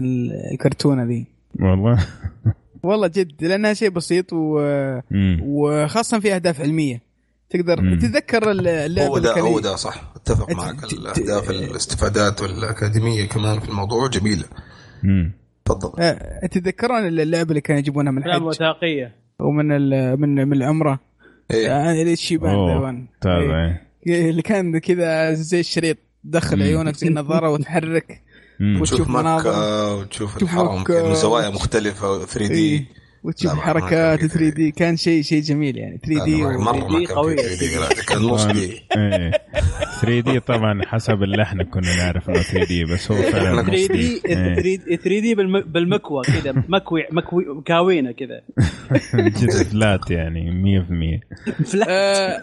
الكرتونة 0.52 1.04
ذي. 1.04 1.26
والله. 1.60 2.06
والله 2.84 3.06
جد 3.08 3.44
لأنها 3.44 3.74
شيء 3.74 3.90
بسيط 3.90 4.32
و... 4.32 4.60
وخاصة 5.42 6.20
في 6.20 6.34
أهداف 6.34 6.60
علمية. 6.60 7.11
تقدر 7.52 7.80
مم. 7.80 7.98
تتذكر 7.98 8.50
اللعبة 8.50 9.06
هو 9.06 9.18
ده 9.18 9.40
هو 9.40 9.60
ده 9.60 9.76
صح. 9.76 10.12
أتفق 10.16 10.50
معك. 10.50 10.92
الأهداف 10.92 11.50
الاستفادات 11.50 12.42
والأكاديمية 12.42 13.28
كمان 13.28 13.60
في 13.60 13.68
الموضوع 13.68 14.08
جميلة. 14.08 14.44
تفضل. 15.64 16.02
أه 16.02 16.46
تتذكرون 16.46 17.06
اللعبة 17.06 17.50
اللي 17.50 17.60
كانوا 17.60 17.78
يجيبونها 17.80 18.12
من 18.12 18.18
الحج 18.18 18.42
وثائقية. 18.42 19.14
ومن 19.40 19.66
من 20.20 20.48
من 20.48 20.52
العمرة؟ 20.52 21.00
إيه؟ 21.50 21.66
يعني 21.66 22.12
الشيبان 22.12 23.06
تابع. 23.20 23.80
اللي 24.06 24.42
كان 24.42 24.78
كذا 24.78 25.32
زي 25.32 25.60
الشريط 25.60 25.96
تدخل 26.24 26.62
عيونك 26.62 26.96
زي 26.96 27.08
النظارة 27.08 27.50
وتحرك 27.50 28.22
وتشوف 28.80 29.08
مناظر. 29.08 29.52
وتشوف 30.00 30.42
الحرم 30.42 30.84
زوايا 31.14 31.50
مختلفة 31.50 32.24
3 32.24 32.48
دي. 32.48 32.86
وتشوف 33.24 33.52
حركات 33.52 34.20
3 34.26 34.48
دي. 34.48 34.70
كان 34.70 34.96
شيء 34.96 35.22
شيء 35.22 35.42
جميل 35.42 35.76
يعني. 35.76 35.98
3 36.06 36.24
دي 36.24 36.36
مره 36.42 37.04
كان 37.06 37.06
3 37.06 37.34
دي 37.34 38.02
كان 38.08 38.18
نص 38.22 38.44
دي 38.44 38.80
3 40.00 40.20
دي 40.20 40.40
طبعا 40.40 40.82
حسب 40.86 41.22
اللحن 41.22 41.62
كنا 41.62 41.96
نعرف 41.96 42.28
إنه 42.28 42.42
3 42.42 42.64
دي 42.66 42.84
بس 42.84 43.10
هو 43.10 43.22
فعلا 43.22 43.62
3 43.62 43.92
دي 43.94 44.20
3 44.96 45.20
دي 45.20 45.34
بالمكوى 45.34 46.22
كذا. 46.24 46.64
مكوي 46.68 47.06
مكوي 47.10 47.44
مكاوينه 47.44 48.12
كذا. 48.12 48.42
جد 49.40 49.50
flat 49.50 50.10
يعني 50.10 50.50
100% 51.60 51.64
flat. 51.64 51.88
آه، 51.88 52.42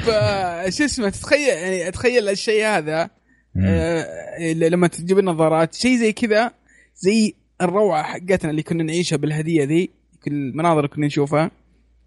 فشو 0.00 0.84
اسمه 0.84 1.08
تتخيل 1.08 1.48
يعني 1.48 1.90
تخيل 1.90 2.28
الشيء 2.28 2.64
هذا 2.66 3.10
آه 3.64 4.52
لما 4.52 4.86
تجيب 4.86 5.18
النظارات 5.18 5.74
شيء 5.74 5.96
زي 5.96 6.12
كذا 6.12 6.50
زي 6.96 7.34
الروعة 7.60 8.02
حقتنا 8.02 8.50
اللي 8.50 8.62
كنا 8.62 8.82
نعيشها 8.82 9.16
بال 9.16 9.40
HD 9.40 9.64
ذي. 9.64 9.90
كل 10.24 10.32
المناظر 10.32 10.78
اللي 10.78 10.88
كنا 10.88 11.06
نشوفها. 11.06 11.50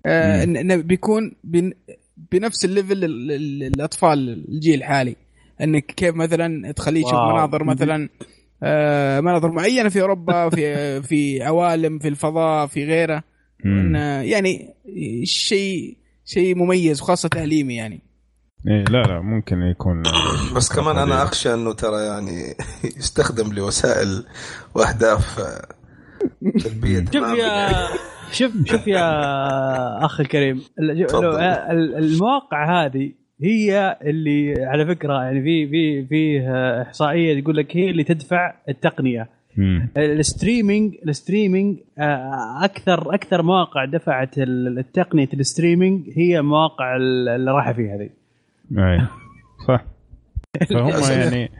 آه 0.05 0.43
إنه 0.43 0.75
بيكون 0.75 1.35
بنفس 2.31 2.65
ال 2.65 2.72
level 2.72 3.03
الأطفال 3.63 4.45
الجيل 4.49 4.79
الحالي. 4.79 5.15
إنك 5.61 5.85
كيف 5.85 6.15
مثلا 6.15 6.71
تخليه 6.71 6.99
يشوف 6.99 7.13
مناظر 7.13 7.63
مثلا 7.63 8.09
آه 8.63 9.19
مناظر 9.19 9.51
معينة 9.51 9.89
في 9.89 10.01
أوروبا 10.01 10.49
في 10.49 11.01
في 11.09 11.43
عوالم 11.43 11.99
في 11.99 12.07
الفضاء 12.07 12.67
في 12.67 12.85
غيره. 12.85 13.23
يعني 14.21 14.73
شيء 15.23 15.97
شيء 16.25 16.55
مميز 16.55 17.01
وخاصه 17.01 17.29
تعليمي 17.29 17.75
يعني. 17.75 18.01
إيه 18.67 18.83
لا 18.83 19.03
لا 19.03 19.21
ممكن 19.21 19.61
يكون 19.61 20.03
بس 20.55 20.73
كمان 20.73 20.97
أنا 20.97 21.23
أخشى 21.23 21.53
إنه 21.53 21.73
ترى 21.73 22.05
يعني 22.05 22.55
يستخدم 22.97 23.53
لوسائل 23.53 24.25
وأهداف 24.75 25.39
شوف 27.13 27.37
يا 27.37 27.69
شوف 28.31 28.51
شوف 28.65 28.87
يا 28.87 30.05
اخ 30.05 30.19
الكريم. 30.19 30.61
المواقع 31.97 32.85
هذه 32.85 33.11
هي 33.41 33.97
اللي 34.01 34.65
على 34.65 34.85
فكرة 34.85 35.23
يعني 35.23 35.41
في 35.41 35.67
في 35.67 36.05
في 36.05 36.49
إحصائية 36.87 37.41
تقول 37.41 37.57
لك 37.57 37.77
هي 37.77 37.89
اللي 37.89 38.03
تدفع 38.03 38.53
التقنية. 38.69 39.29
ال 39.97 40.07
streaming 40.07 40.95
ال 41.07 41.14
streaming 41.14 41.77
آه، 41.99 42.65
أكثر 42.65 43.15
أكثر 43.15 43.41
مواقع 43.41 43.85
دفعت 43.85 44.37
التقنية 44.37 45.29
ال 45.33 45.41
streaming 45.41 46.09
هي 46.15 46.41
مواقع 46.41 46.95
اللي 46.95 47.51
راح 47.51 47.71
فيها 47.71 47.95
هذه. 47.95 48.09
صح. 49.67 49.85
فهم 50.69 51.19
يعني 51.19 51.51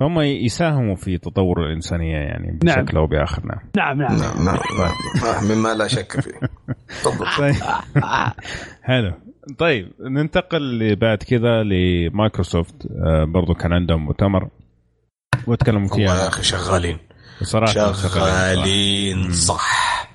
فهم 0.00 0.20
يساهموا 0.20 0.96
في 0.96 1.18
تطور 1.18 1.66
الإنسانية 1.66 2.16
يعني 2.16 2.58
نعم. 2.64 2.84
بشكل 2.84 2.96
أو 2.96 3.06
بآخر. 3.06 3.42
نعم. 3.46 3.60
نعم 3.76 3.98
نعم. 4.02 4.18
نعم 4.18 4.44
نعم 4.44 4.92
نعم. 5.22 5.44
مما 5.44 5.74
لا 5.74 5.88
شك 5.88 6.20
فيه. 6.20 6.40
طيب. 7.38 7.54
حلو. 8.82 9.12
طيب 9.58 9.92
ننتقل 10.00 10.96
بعد 10.96 11.18
كذا 11.18 11.62
لمايكروسوفت. 11.62 12.86
آه، 13.06 13.24
برضو 13.24 13.54
كان 13.54 13.72
عندهم 13.72 14.04
مؤتمر. 14.04 14.48
وتكلموا 15.46 15.88
والله 15.90 16.02
يا 16.02 16.14
فيها 16.14 16.28
أخي 16.28 16.42
شغالين. 16.42 16.98
صراحة 17.42 17.92
شغالين. 17.92 19.32
صح. 19.32 20.10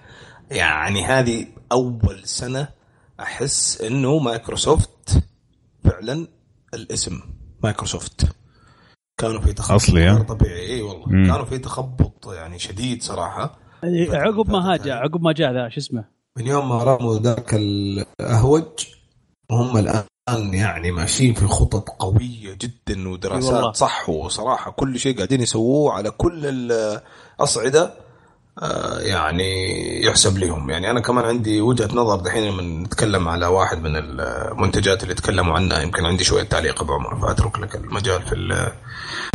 يعني 0.52 1.06
هذه 1.06 1.48
أول 1.72 2.22
سنة 2.24 2.68
أحس 3.20 3.82
إنه 3.82 4.20
مايكروسوفت 4.20 5.24
فعلا 5.84 6.28
الاسم 6.74 7.22
مايكروسوفت. 7.64 8.45
كانوا 9.18 9.42
في 9.42 9.54
تخبط 9.54 9.72
أصلي، 9.72 10.04
ها؟ 10.04 10.14
غير 10.14 10.24
طبيعي 10.24 10.68
إي 10.68 10.82
والله 10.82 11.08
مم. 11.08 11.28
كانوا 11.28 11.46
في 11.46 11.58
تخبط 11.58 12.28
يعني 12.34 12.60
شديد 12.60 13.04
صراحة 13.04 13.58
عقب 14.14 14.50
ما 14.50 14.74
هاجا 14.74 14.94
عقب 14.94 15.22
ما 15.22 15.32
جاء 15.32 15.54
ذا 15.54 15.70
شو 15.70 15.80
اسمه 15.80 16.06
من 16.38 16.48
يوم 16.48 16.70
ما 16.70 16.84
رموا 16.84 17.20
ذاك 17.20 17.54
الأهوج 17.54 18.86
وهم 19.52 19.78
الآن 19.78 20.54
يعني 20.54 20.92
ماشيين 20.92 21.34
في 21.34 21.48
خطط 21.48 21.90
قوية 21.90 22.58
جدا. 22.62 23.10
ودراسات 23.10 23.76
صح 23.76 24.10
وصراحة 24.10 24.72
كل 24.72 25.00
شيء 25.00 25.16
قاعدين 25.18 25.42
يسووه 25.42 25.94
على 25.94 26.12
كل 26.12 26.46
الأصعدة 26.46 27.94
يعني 29.00 29.52
يحسب 30.06 30.38
لهم 30.38 30.70
يعني 30.70 30.92
أنا 30.92 31.00
كمان 31.00 31.26
عندي 31.26 31.62
وجهة 31.62 31.90
نظر 31.96 32.16
دحين 32.16 32.44
لما 32.44 32.62
نتكلم 32.84 33.28
على 33.28 33.46
واحد 33.46 33.84
من 33.84 33.96
المنتجات 33.96 35.04
اللي 35.04 35.14
تكلموا 35.14 35.54
عنها 35.56 35.82
يمكن 35.82 36.06
عندي 36.06 36.24
شوية 36.24 36.44
تعليق 36.44 36.82
أبو 36.82 36.94
عمر 36.94 37.16
فأترك 37.20 37.60
لك 37.60 37.76
المجال 37.76 38.22
في 38.22 38.36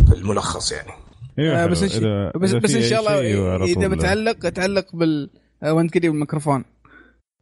في 0.09 0.15
الملخص 0.15 0.71
يعني 0.71 0.91
إيه 1.39 1.63
آه،. 1.63 1.67
بس 1.67 1.79
إن- 1.79 1.91
إذا- 1.91 2.37
بس 2.37 2.49
إذا 2.49 2.59
بس 2.59 2.75
إن 2.75 2.81
شاء 2.81 2.99
الله 2.99 3.19
إذا. 3.65 3.87
بتعلق 3.87 4.49
تعلق 4.49 4.95
بال 4.95 5.29
آه، 5.63 5.73
وأنت 5.73 5.97
قريب 5.97 6.13
الميكروفون 6.13 6.65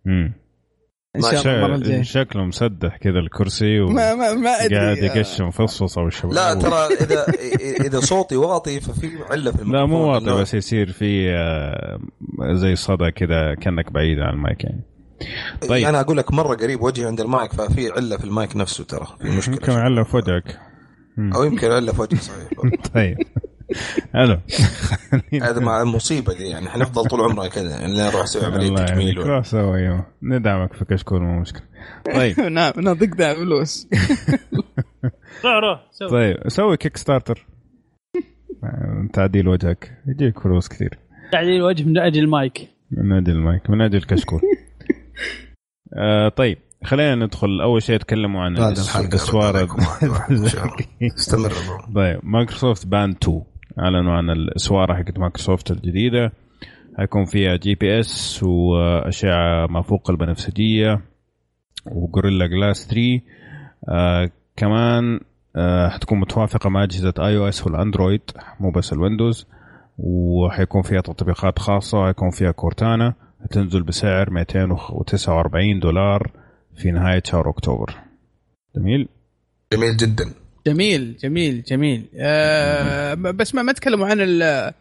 مم. 0.05 0.33
إن 1.15 1.21
شاء 1.21 1.41
الله 1.41 1.65
المرة 1.65 1.75
الجاية. 1.75 2.01
شكله 2.01 2.45
مسدح 2.45 2.97
كذا 2.97 3.19
الكرسي 3.19 3.79
ما 3.79 4.15
ما 4.15 4.33
ما 4.33 4.49
أدري 4.49 4.75
وقاعد 4.75 4.97
آه، 4.97 5.03
يقشم 5.03 5.51
فصفص 5.51 5.97
أو 5.97 6.07
الشباب 6.07 6.33
لا 6.33 6.53
ترى 6.53 6.95
اذا 7.01 7.25
إذا 7.87 7.99
صوتي 7.99 8.35
واطي 8.35 8.79
ففي 8.79 9.09
علة 9.29 9.51
في 9.51 9.63
لا 9.63 9.85
مو 9.85 10.11
واطي 10.11 10.41
بس 10.41 10.53
يصير 10.53 10.91
في 10.91 11.31
آه، 11.35 11.99
زي 12.53 12.75
صدى 12.75 13.11
كذا 13.11 13.55
كأنك 13.55 13.91
بعيد 13.91 14.19
عن 14.19 14.33
المايك 14.33 14.63
يعني. 14.63 14.81
طيب. 15.69 15.87
أنا 15.87 15.99
أقول 15.99 16.17
لك 16.17 16.33
مرة 16.33 16.55
قريب 16.55 16.81
وجهي 16.81 17.05
عند 17.05 17.21
المايك 17.21 17.53
ففي 17.53 17.91
علة 17.91 18.17
في 18.17 18.23
المايك 18.23 18.55
نفسه 18.57 18.83
ترى 18.83 19.07
في 19.21 19.27
يمكن 19.27 19.37
مشكله 19.37 19.75
علق 19.75 20.07
في 20.07 20.17
وجهك. 20.17 20.59
أو 21.35 21.43
يمكن 21.43 21.71
علة 21.71 21.91
في 21.93 22.01
وجهي 22.01 22.19
صحيح. 22.19 22.49
طيب. 22.95 23.17
حلو. 24.13 24.39
هذا 25.47 25.59
مع 25.59 25.81
المصيبة 25.81 26.33
دي 26.33 26.43
يعني 26.43 26.69
حنفضل 26.69 27.09
طول 27.09 27.21
عمرنا 27.21 27.49
كذا 27.49 27.69
يعني 27.69 27.97
لا 27.97 28.09
نروح 28.09 28.23
نسوي 28.23 28.45
عملية 28.45 28.75
تجميل 28.75 29.17
روح 29.17 29.45
سوي. 29.45 29.77
أيوه 29.77 30.05
ندعمك 30.23 30.73
في 30.73 30.85
كشكول 30.85 31.21
مو 31.21 31.39
مشكلة. 31.39 31.63
طيب. 32.15 32.39
نعم 32.57 32.71
ضيق 32.93 33.15
ذا 33.15 33.33
فلوس. 33.33 33.87
روح 35.45 35.63
روح 35.63 35.87
سوي. 35.91 36.09
طيب 36.09 36.49
سوي 36.49 36.77
Kickstarter 36.77 37.47
تعديل 39.13 39.47
وجهك. 39.47 40.01
يجيك 40.07 40.39
فلوس 40.39 40.67
كثير. 40.67 40.99
تعديل 41.31 41.55
الوجه 41.55 41.83
من 41.83 41.97
أجل 41.97 42.19
المايك. 42.19 42.69
من 42.91 43.11
أجل 43.11 43.31
المايك 43.31 43.69
من 43.69 43.81
أجل 43.81 44.01
كشكول. 44.01 44.41
آه 45.97 46.29
طيب 46.29 46.57
خلينا 46.85 47.15
ندخل. 47.15 47.61
أول 47.61 47.83
شيء 47.83 47.95
يتكلموا 47.95 48.41
عن 48.41 48.57
الله. 48.57 48.71
استمر. 51.03 51.51
طيب 51.95 52.19
Microsoft 52.23 52.87
Band 52.87 53.15
2 53.23 53.41
أعلنوا 53.79 54.13
عن 54.13 54.29
الأسوارة 54.29 54.93
حقت 54.93 55.19
مايكروسوفت 55.19 55.71
الجديدة. 55.71 56.31
حيكون 56.97 57.25
فيها 57.25 57.55
GPS 57.55 58.43
وأشعة 58.43 59.67
ما 59.67 59.81
فوق 59.81 60.09
البنفسجية 60.11 61.01
و 61.91 61.98
Gorilla 61.98 62.47
Glass 62.47 62.87
3 62.87 63.21
آه 63.89 64.29
كمان 64.55 65.19
آه 65.55 65.89
حتكون 65.89 66.19
متوافقة 66.19 66.69
مع 66.69 66.83
أجهزة 66.83 67.13
iOS 67.19 67.67
وال 67.67 67.79
Android 67.79 68.21
مو 68.59 68.71
بس 68.71 68.93
ال 68.93 68.99
Windows. 68.99 69.47
وحيكون 69.97 70.81
فيها 70.81 71.01
تطبيقات 71.01 71.59
خاصة 71.59 71.99
وحيكون 71.99 72.29
فيها 72.29 72.51
Cortana 72.51 73.13
هتنزل 73.41 73.83
بسعر 73.83 74.29
249 74.29 75.79
دولار 75.79 76.31
في 76.75 76.91
نهاية 76.91 77.21
شهر 77.25 77.49
أكتوبر. 77.49 77.95
جميل؟ 78.75 79.07
جميل 79.73 79.97
جدا. 79.97 80.25
جميل 80.67 81.15
جميل 81.17 81.63
جميل. 81.63 82.05
آه 82.15 83.13
بس 83.13 83.55
ما 83.55 83.63
ما 83.63 83.71
تكلموا 83.71 84.07
عن 84.07 84.17
ال- 84.21 84.73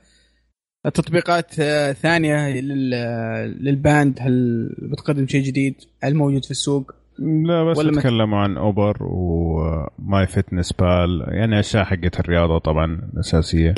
التطبيقات 0.86 1.60
آه، 1.60 1.92
ثانية 1.92 2.60
لل- 2.60 3.64
لل 3.64 3.80
Band. 3.80 4.18
هل 4.20 4.68
بتقدم 4.92 5.26
شيء 5.26 5.42
جديد؟ 5.42 5.74
هل 6.02 6.14
موجود 6.14 6.44
في 6.44 6.50
السوق؟ 6.50 6.92
لا 7.18 7.64
بس 7.64 7.78
ولا 7.78 7.90
نتكلم 7.92 8.34
عن 8.34 8.56
Uber 8.56 8.96
و 9.00 10.26
MyFitnessPal 10.26 11.24
يعني 11.28 11.60
أشياء 11.60 11.84
حقت 11.84 12.20
الرياضة 12.20 12.58
طبعا 12.58 13.00
الاساسيه 13.14 13.74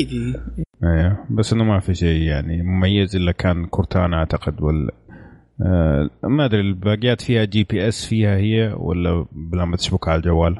أيوه 0.84 1.26
بس 1.30 1.52
إنه 1.52 1.64
ما 1.64 1.80
في 1.80 1.94
شيء 1.94 2.22
يعني 2.22 2.62
مميز 2.62 3.16
إلا 3.16 3.32
كان 3.32 3.66
Cortana 3.66 4.16
أعتقد 4.16 4.62
ولا 4.62 4.92
آه 5.66 6.10
ما 6.24 6.44
أدري 6.44 6.60
الباقيات 6.60 7.20
فيها 7.20 7.44
GPS 7.44 8.06
فيها 8.06 8.36
هي 8.36 8.74
ولا 8.76 9.26
لما 9.54 9.76
تشبك 9.76 10.08
على 10.08 10.18
الجوال؟ 10.18 10.56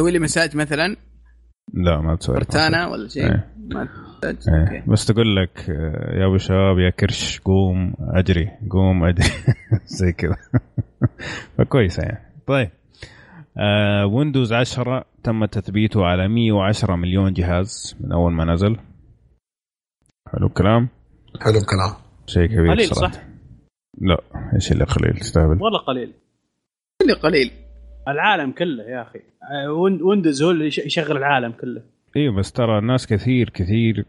تسوي 0.00 0.12
لي 0.12 0.18
مساج 0.18 0.56
مثلا؟ 0.56 0.96
لا 1.74 2.00
ما 2.00 2.16
تسوي. 2.16 2.34
Cortana 2.34 2.86
ولا 2.88 3.08
شيء؟ 3.08 3.24
إيه. 3.24 3.54
ما 3.58 3.84
تحتاج 3.84 4.48
إيه. 4.48 4.60
okay. 4.60 4.90
بس 4.90 5.06
تقول 5.06 5.36
لك 5.36 5.68
يا 6.18 6.26
أبو 6.26 6.38
شباب 6.38 6.78
يا 6.78 6.90
كرش 6.90 7.40
قوم 7.40 7.94
أجري 8.00 8.50
قوم 8.70 9.04
أجري. 9.04 9.28
زي 9.98 10.12
كذا. 10.12 10.36
فكويسه 11.58 12.02
يعني. 12.02 12.42
طيب. 12.46 12.70
آه 13.58 14.06
Windows 14.06 14.52
10 14.52 15.04
تم 15.24 15.44
تثبيته 15.44 16.04
على 16.04 16.28
110 16.28 16.96
مليون 16.96 17.32
جهاز 17.32 17.96
من 18.00 18.12
أول 18.12 18.32
ما 18.32 18.44
نزل. 18.44 18.76
حلو 20.32 20.46
الكلام. 20.46 20.88
حلو 21.40 21.58
الكلام. 21.58 21.94
شيء 22.26 22.46
كبير 22.46 22.70
قليل 22.70 22.88
صراحة. 22.88 23.12
صح؟ 23.12 23.22
لا 23.98 24.20
إيش 24.54 24.72
اللي 24.72 24.84
قليل؟ 24.84 25.16
تستهبل. 25.16 25.62
والله 25.62 25.78
قليل. 25.78 26.12
اللي 27.02 27.12
قليل. 27.12 27.69
العالم 28.12 28.52
كله 28.52 28.82
يا 28.82 29.02
أخي. 29.02 29.18
آه، 29.18 29.72
وين- 29.72 30.02
ويندوز 30.02 30.42
هو 30.42 30.50
اللي 30.50 30.66
يش- 30.66 30.78
يشغل 30.78 31.16
العالم 31.16 31.52
كله. 31.52 31.82
أيوه 32.16 32.34
بس 32.36 32.52
ترى 32.52 32.78
الناس 32.78 33.06
كثير 33.06 33.50
كثير 33.50 34.04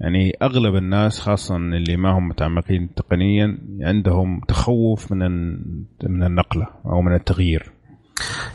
يعني 0.00 0.36
أغلب 0.42 0.76
الناس 0.76 1.20
خاصة 1.20 1.56
اللي 1.56 1.96
ما 1.96 2.18
هم 2.18 2.28
متعمقين 2.28 2.94
تقنيا 2.94 3.58
عندهم 3.80 4.40
تخوف 4.48 5.12
من 5.12 5.22
ال- 5.22 5.84
من 6.02 6.22
النقلة 6.22 6.66
أو 6.86 7.02
من 7.02 7.14
التغيير. 7.14 7.72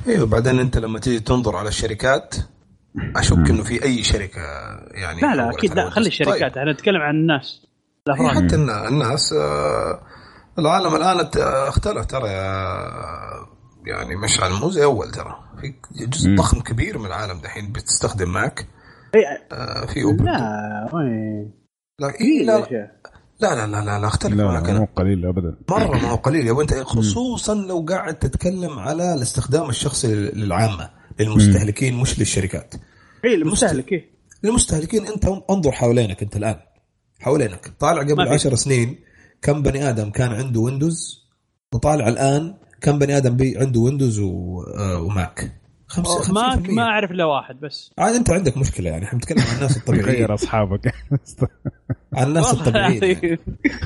أيوه 0.07 0.25
بعدين 0.27 0.59
أنت 0.59 0.77
لما 0.77 0.99
تيجي 0.99 1.19
تنظر 1.19 1.55
على 1.55 1.67
الشركات 1.69 2.35
أشك 3.15 3.33
إنه 3.49 3.63
في 3.63 3.83
أي 3.83 4.03
شركة 4.03 4.41
يعني 4.91 5.21
لا 5.21 5.35
لا 5.35 5.49
أكيد 5.49 5.69
لا. 5.73 5.75
خلي 5.75 5.85
Windows. 5.89 6.07
الشركات 6.07 6.53
طيب. 6.53 6.57
إحنا 6.57 6.71
نتكلم 6.71 7.01
عن 7.01 7.15
الناس 7.15 7.67
إيه، 8.07 8.13
الأفراد. 8.15 8.43
حتى 8.45 8.55
النا- 8.55 8.87
الناس 8.87 9.33
آه، 9.33 9.99
العالم 10.59 10.95
الآن 10.95 11.19
ات- 11.19 11.37
اختلف 11.67 12.05
ترى 12.05 12.27
يا 12.29 12.55
يعني 13.87 14.15
مشعل 14.15 14.51
مو 14.51 14.69
زي 14.69 14.83
أول 14.83 15.11
ترى. 15.11 15.39
في 15.61 15.73
جزء 16.05 16.29
مم. 16.29 16.35
ضخم 16.35 16.59
كبير 16.61 16.97
من 16.97 17.05
العالم 17.05 17.39
دحين 17.39 17.71
بتستخدم 17.71 18.33
Mac. 18.33 18.67
إيه، 19.15 19.21
آه، 19.51 19.85
في 19.85 20.03
open. 20.03 20.25
لا 20.25 20.89
وين؟ 20.93 21.51
لا 21.99 22.07
إيه 22.21 22.45
لا, 22.45 22.63
أشياء. 22.67 22.95
لا 23.39 23.55
لا 23.55 23.67
لا 23.67 23.85
لا 23.85 23.99
لا 23.99 24.07
اختلف 24.07 24.33
لا 24.33 24.43
معك 24.45 24.69
لا 24.69 24.79
مو 24.79 24.87
قليل 24.95 25.25
ابدا. 25.25 25.57
مرة 25.69 25.97
ما 25.97 26.09
هو 26.09 26.15
قليل 26.15 26.47
يا 26.47 26.51
أبو 26.51 26.61
أنت 26.61 26.73
خصوصا 26.73 27.55
لو 27.55 27.85
قاعد 27.89 28.19
تتكلم 28.19 28.79
على 28.79 29.13
الاستخدام 29.13 29.69
الشخصي 29.69 30.15
للعامة 30.15 30.89
للمستهلكين 31.19 31.95
مش 31.95 32.19
للشركات. 32.19 32.73
اي 33.25 33.35
المستهلك 33.35 33.91
إيه. 33.91 34.09
للمستهلكين 34.43 35.05
أنت 35.07 35.25
انظر 35.49 35.71
حوالينك 35.71 36.21
أنت 36.23 36.35
الآن. 36.35 36.55
حوالينك. 37.19 37.71
طالع 37.79 38.01
قبل 38.01 38.23
في. 38.27 38.33
عشر 38.33 38.55
سنين 38.55 38.99
كم 39.41 39.61
بني 39.61 39.89
آدم 39.89 40.09
كان 40.09 40.31
عنده 40.31 40.59
Windows 40.59 41.25
وطالع 41.73 42.07
الآن 42.07 42.55
كم 42.85 42.99
بني 42.99 43.17
آدم 43.17 43.35
بي 43.37 43.57
عنده 43.57 43.79
Windows 43.79 44.19
و... 44.19 44.63
و 44.79 44.97
Mac 44.97 45.51
خمسة 45.87 46.33
ما 46.33 46.55
50% 46.55 46.69
ما 46.69 46.81
أعرف 46.83 47.11
إلا 47.11 47.25
واحد 47.25 47.59
بس. 47.59 47.91
عاد 47.97 48.15
أنت 48.15 48.29
عندك 48.29 48.57
مشكلة 48.57 48.89
يعني 48.89 49.05
إحنا 49.05 49.19
بنتكلم 49.19 49.41
عن 49.49 49.55
الناس 49.55 49.77
الطبيعيين. 49.77 50.09
غير 50.15 50.33
أصحابك. 50.33 50.93
عن 52.13 52.27
الناس 52.27 52.53
الطبيعيين 52.53 53.03
يعني. 53.03 53.39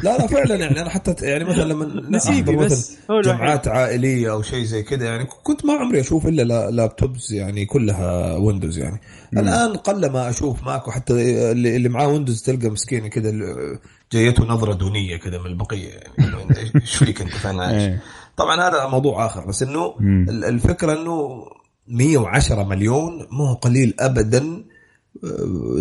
لا 0.04 0.18
لا 0.18 0.28
فعلا 0.28 0.56
يعني 0.56 0.82
أنا 0.82 0.90
حتى 0.90 1.26
يعني 1.26 1.44
مثلا 1.44 1.64
لما 1.74 1.86
نسيبي 2.18 2.56
بس. 2.56 2.98
جمعات 3.26 3.68
عائلية 3.68 4.32
أو 4.32 4.42
شيء 4.42 4.64
زي 4.64 4.84
كذا 4.84 5.06
يعني 5.06 5.26
كنت 5.44 5.66
ما 5.66 5.74
عمري 5.74 6.00
أشوف 6.00 6.28
إلا 6.28 6.42
لا- 6.42 6.72
laptops 6.72 7.34
يعني 7.34 7.66
كلها 7.66 8.36
Windows 8.36 8.78
يعني. 8.78 9.02
الآن 9.34 9.74
قل 9.76 10.12
ما 10.12 10.30
أشوف 10.30 10.64
Mac 10.64 10.88
وحتى 10.88 11.14
اللي 11.52 11.76
اللي 11.76 11.90
معاه 11.90 12.08
Windows 12.08 12.42
تلقى 12.44 12.70
مسكين 12.70 13.08
كذا 13.08 13.30
اللي 13.30 13.80
جايته 14.12 14.44
نظرة 14.46 14.74
دونية 14.74 15.18
كذا 15.18 15.38
من 15.38 15.46
البقية 15.46 15.90
يعني. 15.90 16.60
إيش 16.82 16.96
فيك 16.96 17.22
أنت؟ 17.22 17.32
فين 17.32 17.60
عايش 17.60 17.82
إيه. 17.84 18.02
طبعا 18.40 18.70
هذا 18.70 18.88
موضوع 18.88 19.26
آخر 19.26 19.48
بس 19.48 19.64
إنه 19.64 19.96
الفكرة 20.30 21.02
إنه 21.02 21.46
110 21.88 22.64
مليون 22.64 23.28
مو 23.32 23.46
هو 23.46 23.54
قليل 23.54 23.94
ابدا 24.00 24.64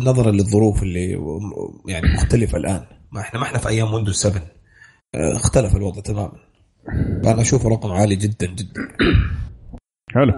نظرا 0.07 0.31
للظروف 0.31 0.83
اللي 0.83 1.11
يعني 1.89 2.15
مختلفة 2.15 2.59
الآن. 2.59 2.81
ما 3.13 3.21
إحنا 3.21 3.41
ما 3.41 3.47
إحنا 3.47 3.59
في 3.59 3.69
أيام 3.69 3.95
Windows 3.95 4.15
7 4.15 4.43
اختلف 5.15 5.77
الوضع 5.77 6.01
تماما. 6.01 6.39
فانا 7.25 7.41
اشوفه 7.41 7.69
رقم 7.69 7.91
عالي 7.91 8.17
جدا 8.17 8.47
جدا. 8.47 8.83
حلو. 10.11 10.33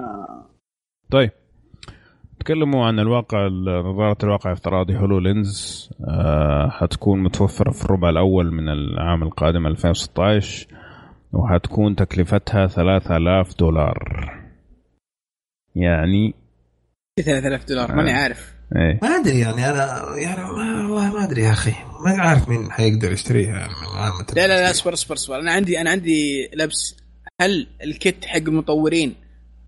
طيب. 1.11 1.31
تكلموا 2.41 2.87
عن 2.87 2.99
الواقع 2.99 3.49
نظارة 3.93 4.17
الواقع 4.25 4.51
الافتراضي 4.51 4.97
HoloLens 4.97 5.91
أه 6.09 6.69
حتكون 6.69 7.23
متوفرة 7.23 7.71
في 7.71 7.85
الربع 7.85 8.09
الأول 8.11 8.53
من 8.53 8.69
العام 8.69 9.23
القادم 9.23 9.67
2016 9.67 10.67
وحتكون 11.33 11.97
تكلفتها 11.97 12.67
3000 12.67 13.59
دولار. 13.59 14.31
يعني 15.77 16.35
3000 17.21 17.65
دولار 17.65 17.95
ماني 17.95 18.11
آه. 18.11 18.15
عارف. 18.15 18.55
إيه. 18.77 18.99
ما 19.03 19.09
أدري 19.09 19.41
يعني 19.41 19.71
أنا 19.71 20.17
يعني 20.17 20.45
والله 20.45 21.13
ما 21.13 21.25
أدري 21.25 21.43
يا 21.43 21.51
أخي. 21.51 21.75
ما 22.05 22.23
عارف 22.23 22.49
مين 22.49 22.71
حيقدر 22.71 23.13
يشتريها. 23.13 23.59
يعني 23.59 23.73
لا 24.37 24.47
لا 24.47 24.63
لا 24.63 24.71
أصبر 24.71 24.93
أصبر 24.93 25.15
أصبر. 25.15 25.39
أنا 25.39 25.53
عندي 25.53 25.81
أنا 25.81 25.91
عندي 25.91 26.51
لبس. 26.55 26.97
هل 27.41 27.67
الكت 27.85 28.25
حق 28.25 28.37
المطورين 28.37 29.15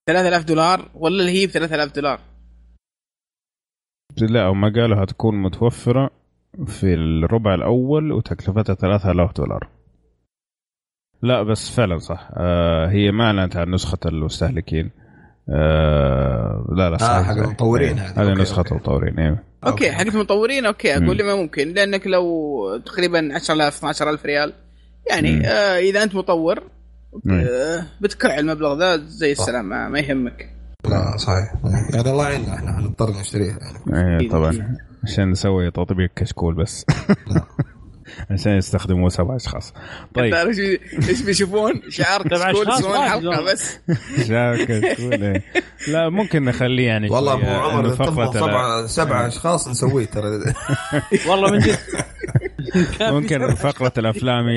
3000 0.07 0.45
دولار 0.45 0.89
ولا 0.95 1.21
اللي 1.21 1.33
هي 1.33 1.47
ب 1.47 1.51
3000 1.51 1.95
دولار؟ 1.95 2.21
لا 4.21 4.47
هم 4.47 4.65
قالوا 4.65 5.05
هتكون 5.05 5.43
متوفرة 5.43 6.11
في 6.67 6.95
الربع 6.95 7.55
الأول 7.55 8.13
وتكلفتها 8.13 8.75
3000 8.75 9.33
دولار. 9.37 9.69
لا 11.23 11.43
بس 11.43 11.71
فعلا 11.71 11.99
صح. 11.99 12.29
آه 12.35 12.89
هي 12.89 13.11
ما 13.11 13.25
أعلنت 13.25 13.57
عن 13.57 13.71
نسخة 13.71 13.99
المستهلكين. 14.07 14.91
آه 15.49 16.67
لا 16.77 16.91
لا 16.91 16.97
صح. 16.97 17.11
آه 17.11 17.23
حق 17.23 17.33
المطورين 17.37 17.99
هذه. 17.99 18.33
نسخة 18.33 18.65
المطورين 18.71 19.19
أيوه 19.19 19.39
okay 19.67 19.93
حق 19.93 20.07
المطورين 20.07 20.67
okay 20.67 20.97
أقول 20.97 21.17
لي 21.17 21.23
ما 21.23 21.35
ممكن 21.35 21.69
لأنك 21.69 22.07
لو 22.07 22.27
تقريبا 22.87 23.35
10000 23.35 23.77
12000 23.77 24.27
ريال 24.27 24.53
يعني 25.11 25.47
آه 25.47 25.79
إذا 25.79 26.03
أنت 26.03 26.15
مطور 26.15 26.63
آه 27.31 27.85
بتكع 28.01 28.39
المبلغ 28.39 28.79
ذا 28.79 28.97
زي 28.97 29.33
السلام 29.33 29.69
ما, 29.69 29.89
ما 29.89 29.99
يهمك. 29.99 30.49
لا 30.89 31.17
صحيح. 31.17 31.55
يعني 31.95 32.11
الله 32.11 32.29
يعيننا 32.29 32.55
إحنا 32.55 32.81
نضطر 32.81 33.11
نشتريها. 33.11 33.59
يعني 33.87 34.23
إيه 34.23 34.29
طبعا. 34.29 34.77
عشان 35.05 35.31
نسوي 35.31 35.71
تطبيق 35.71 36.11
كشكول 36.17 36.55
بس. 36.55 36.87
عشان 38.31 38.57
يستخدموه 38.57 39.09
سبع 39.09 39.37
اشخاص 39.37 39.75
طيب. 40.15 40.35
إيش 40.35 41.23
بيشوفون؟ 41.23 41.83
شعار 41.89 42.23
كشكول 42.23 42.69
يسوون 42.69 42.99
حلقة 42.99 43.43
بس. 43.53 43.79
شعار 44.29 44.65
كشكول 44.65 45.23
إيه. 45.23 45.43
لا 45.89 46.09
ممكن 46.09 46.45
نخليه 46.45 46.87
يعني 46.87 47.11
والله 47.11 47.33
ابو 47.33 47.47
عمر 47.47 47.95
سبع 47.95 48.87
سبع 48.87 49.27
أشخاص 49.27 49.69
نسويه 49.69 50.05
ترى. 50.05 50.23
والله 51.29 51.51
من 51.51 51.59
جد. 51.59 51.79
ممكن 53.01 53.55
فقرة 53.55 53.93
الأفلام 53.99 54.49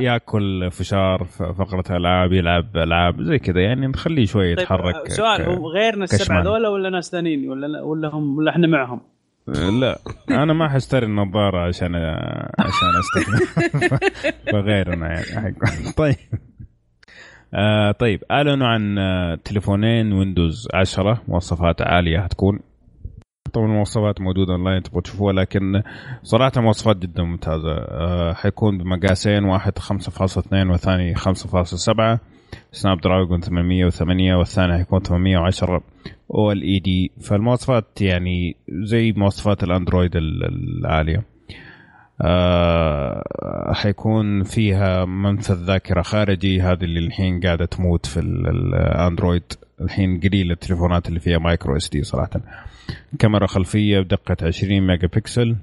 ياكل 0.00 0.70
فشار 0.70 1.26
فقرة 1.38 1.96
ألعاب 1.96 2.32
يلعب 2.32 2.76
ألعاب 2.76 3.22
زي 3.22 3.38
كذا. 3.38 3.60
يعني 3.60 3.86
نخليه 3.86 4.26
شوي 4.26 4.54
طيب، 4.54 4.58
يتحرك 4.58 5.08
سؤال 5.08 5.66
غيرنا 5.74 6.04
السبعة 6.04 6.42
ذولا 6.42 6.68
ولا 6.68 6.90
ناس 6.90 7.10
ثانيين؟ 7.10 7.50
ولا 7.50 7.82
ولا 7.82 8.08
هم 8.08 8.36
ولا 8.38 8.50
إحنا 8.50 8.66
معهم؟ 8.66 9.11
لا. 9.46 9.98
أنا 10.30 10.52
ما 10.52 10.68
حاشتري 10.68 11.06
النظارة 11.06 11.66
عشان 11.68 11.94
عشان 12.58 12.88
أستخدم. 12.98 13.96
فغيرنا 14.52 15.06
يعني. 15.12 15.56
طيب. 15.96 16.16
آه 17.54 17.92
طيب. 17.92 18.24
أعلنوا 18.30 18.66
عن 18.66 18.96
تليفونين 19.44 20.12
Windows 20.12 20.68
10 20.74 21.22
مواصفات 21.28 21.82
عالية 21.82 22.18
هتكون 22.20 22.60
طبعا 23.52 23.66
المواصفات 23.66 24.20
موجودة 24.20 24.52
اونلاين 24.52 24.82
تبغوا 24.82 25.00
تشوفوها 25.02 25.32
لكن 25.32 25.82
صراحة 26.22 26.52
مواصفات 26.60 26.96
جدا 26.96 27.22
ممتازة. 27.22 27.72
آه 27.72 28.32
حيكون 28.32 28.78
بمقاسين 28.78 29.44
واحد 29.44 29.78
5.2 29.78 30.52
والثاني 30.52 31.14
5.7 31.14 32.18
Snapdragon 32.72 33.40
808 33.40 34.34
والثاني 34.34 34.72
حيكون 34.78 35.00
810 35.02 35.82
OLED 36.34 37.10
فالمواصفات 37.20 38.00
يعني 38.00 38.56
زي 38.68 39.12
مواصفات 39.12 39.62
ال 39.64 39.70
Android 39.70 40.10
العالية. 40.16 41.24
آه 42.20 43.72
حيكون 43.72 44.42
فيها 44.42 45.04
منفذ 45.04 45.64
ذاكرة 45.64 46.02
خارجي. 46.02 46.60
هذه 46.62 46.84
اللي 46.84 47.00
الحين 47.00 47.40
قاعدة 47.40 47.64
تموت 47.64 48.06
في 48.06 48.20
ال 48.20 48.34
Android. 48.34 49.42
الحين 49.80 50.20
قليل 50.20 50.50
التليفونات 50.50 51.08
اللي 51.08 51.20
فيها 51.20 51.38
micro 51.38 51.76
SD 51.76 52.02
صراحة. 52.02 52.40
كاميرا 53.18 53.46
خلفية 53.46 54.00
بدقة 54.00 54.36
20 54.46 54.86
ميجا 54.86 55.06
بكسل. 55.06 55.56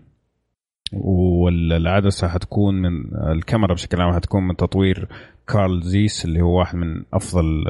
والعدسة 0.94 2.28
حتكون 2.28 2.82
من 2.82 2.92
الكاميرا 3.32 3.74
بشكل 3.74 4.02
عام 4.02 4.14
حتكون 4.14 4.48
من 4.48 4.56
تطوير 4.56 5.08
Carl 5.48 5.82
Zeiss 5.82 6.26
اللي 6.26 6.42
هو 6.42 6.60
واحد 6.60 6.76
من 6.76 7.04
أفضل 7.14 7.64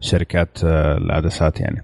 شركات 0.00 0.64
العدسات 0.64 1.60
يعني. 1.60 1.82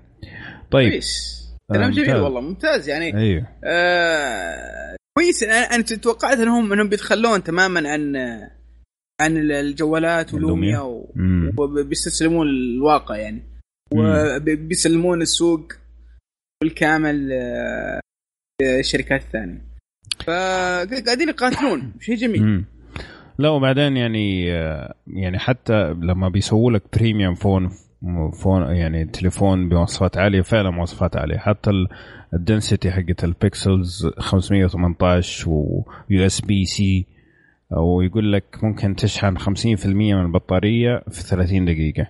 طيب. 0.71 0.91
كويس 0.91 1.43
كلام 1.73 1.91
آه 1.91 1.95
جميل 1.95 2.17
والله 2.17 2.41
ممتاز 2.41 2.89
يعني. 2.89 3.17
أيوه 3.19 3.47
آه 3.65 4.97
كويس. 5.19 5.43
أنا 5.43 5.83
توقعت 5.83 6.39
انهم 6.39 6.73
أنهم 6.73 6.89
بيتخلون 6.89 7.43
تماما 7.43 7.91
عن 7.91 8.17
عن 9.21 9.37
الجوالات 9.37 10.35
و 10.35 10.42
Lumia 10.42 10.79
وبيستسلمون 11.59 12.47
الواقع 12.49 13.17
يعني. 13.17 13.43
وبيسلمون 13.93 15.23
السوق 15.23 15.73
بالكامل 16.63 17.33
الشركات 18.63 19.21
آه، 19.21 19.25
الثانية 19.25 19.63
فقاعدين 20.25 21.29
يقاتلون. 21.29 21.93
شيء 22.01 22.17
جميل. 22.17 22.65
لا 23.39 23.49
وبعدين 23.49 23.97
يعني 23.97 24.47
يعني 25.07 25.39
حتى 25.39 25.93
لما 25.93 26.29
بيسووا 26.29 26.73
لك 26.73 26.83
premium 26.97 27.35
phone 27.35 27.71
phone 28.33 28.63
يعني 28.63 29.05
تليفون 29.05 29.69
بمواصفات 29.69 30.19
عالية 30.19 30.43
فعلا 30.43 30.71
مواصفات 30.71 31.17
عالية. 31.17 31.39
حتى 31.39 31.71
ال 32.35 32.42
density 32.42 32.91
حقت 32.91 33.25
ال 33.25 33.36
pixels 33.36 34.07
518 34.19 35.51
و 35.51 36.27
USB 36.27 36.65
C 36.65 37.07
ويقول 37.71 38.33
لك 38.33 38.59
ممكن 38.63 38.97
تشحن 38.97 39.39
50% 39.39 39.87
من 39.87 40.21
البطارية 40.21 41.03
في 41.11 41.23
30 41.23 41.65
دقيقة. 41.65 42.07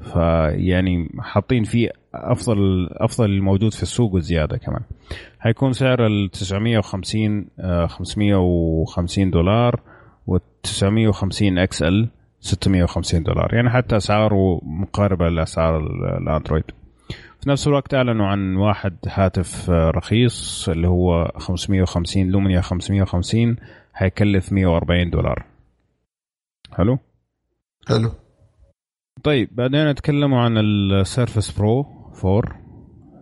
فيعني 0.00 1.08
حاطين 1.18 1.64
فيه 1.64 1.90
أفضل 2.14 2.88
أفضل 2.92 3.30
الموجود 3.30 3.72
في 3.72 3.82
السوق 3.82 4.14
وزيادة 4.14 4.56
كمان. 4.56 4.82
حيكون 5.38 5.72
سعر 5.72 6.06
ال 6.06 6.30
950 6.30 7.46
550 7.86 9.30
دولار 9.30 9.80
و 10.26 10.38
950 10.62 11.58
إكس 11.58 11.82
إل. 11.82 12.08
650 12.44 13.22
دولار. 13.22 13.54
يعني 13.54 13.70
حتى 13.70 13.96
اسعاره 13.96 14.60
مقاربه 14.62 15.28
لأسعار 15.28 15.78
الأندرويد. 16.18 16.64
في 17.40 17.50
نفس 17.50 17.66
الوقت 17.66 17.94
أعلنوا 17.94 18.26
عن 18.26 18.56
واحد 18.56 18.96
هاتف 19.08 19.70
رخيص 19.70 20.68
اللي 20.68 20.88
هو 20.88 21.32
550 21.38 22.28
لومينيا 22.28 22.60
550 22.60 23.56
حيكلف 23.92 24.52
140 24.52 25.10
دولار. 25.10 25.44
حلو؟ 26.72 26.98
حلو. 27.88 28.10
طيب 29.22 29.48
بعدين 29.52 29.90
نتكلموا 29.90 30.40
عن 30.40 30.58
ال 30.58 30.70
Surface 30.70 31.58
Pro 31.58 31.86
4 32.24 32.42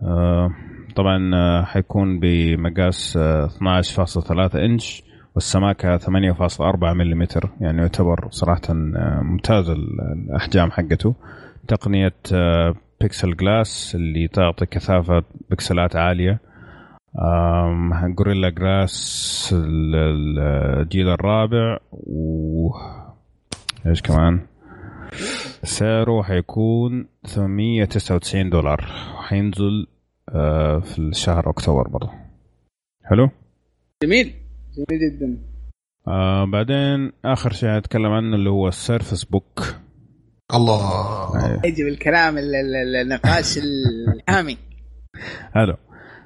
آه 0.03 0.49
طبعا 0.95 1.35
آه، 1.35 1.63
حيكون 1.63 2.19
بمقاس 2.19 3.17
12.3 3.17 4.55
آه، 4.55 4.65
إنش. 4.65 5.03
والسماكة 5.35 5.97
8.4 5.97 6.93
ملم 6.93 7.27
يعني 7.61 7.81
يعتبر 7.81 8.27
صراحة 8.31 8.61
آه، 8.69 9.21
ممتاز 9.23 9.69
الأحجام 9.69 10.71
حقته. 10.71 11.15
تقنية 11.67 12.13
Pixel 13.01 13.35
Glass 13.35 13.95
اللي 13.95 14.27
تعطي 14.27 14.65
كثافة 14.65 15.23
بكسلات 15.49 15.95
عالية. 15.95 16.39
Gorilla 18.03 18.49
Glass 18.49 19.55
الجيل 19.57 21.09
الرابع. 21.09 21.77
و 21.91 22.69
إيش 23.85 24.01
كمان؟ 24.01 24.39
سعره 25.63 26.23
حيكون 26.23 27.07
899 27.25 28.49
دولار. 28.49 28.81
حينزل 29.27 29.87
آه، 30.29 30.79
في 30.79 30.99
الشهر 30.99 31.49
أكتوبر 31.49 31.87
برضه 31.87 32.09
حلو؟ 33.03 33.29
جميل. 34.03 34.42
جميل 34.77 35.01
جدا. 35.17 35.37
آه 36.07 36.45
بعدين 36.45 37.11
آخر 37.25 37.51
شيء 37.51 37.77
أتكلم 37.77 38.11
عنه 38.11 38.35
اللي 38.35 38.49
هو 38.49 38.67
ال 38.67 38.74
Surface 38.74 39.23
Book 39.23 39.75
الله. 40.53 41.61
يجي 41.65 41.83
بالكلام 41.83 42.35
النقاش 42.37 43.59
الحامي 44.13 44.57
حلو 45.53 45.75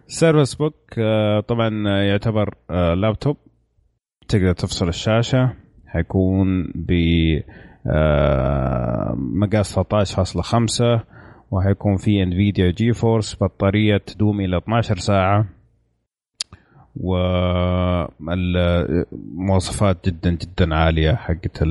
ال 0.07 0.13
Surface 0.13 0.55
Book 0.55 0.75
آه 0.99 1.39
طبعا 1.39 1.69
يعتبر 2.03 2.55
آه 2.69 2.93
لابتوب 2.93 3.37
تقدر 4.27 4.53
تفصل 4.53 4.87
الشاشة. 4.87 5.53
حيكون 5.87 6.71
ب 6.75 6.91
آه 7.91 9.15
مقاس 9.17 9.79
13.5 9.79 11.03
وحيكون 11.51 11.97
في 11.97 12.23
NVIDIA 12.23 12.71
GeForce 12.71 13.35
بطارية 13.43 13.97
تدوم 13.97 14.39
إلى 14.41 14.57
12 14.57 14.97
ساعة. 14.97 15.45
والمواصفات 18.87 20.09
جدا 20.09 20.29
جدا 20.31 20.75
عالية 20.75 21.15
حقت 21.15 21.63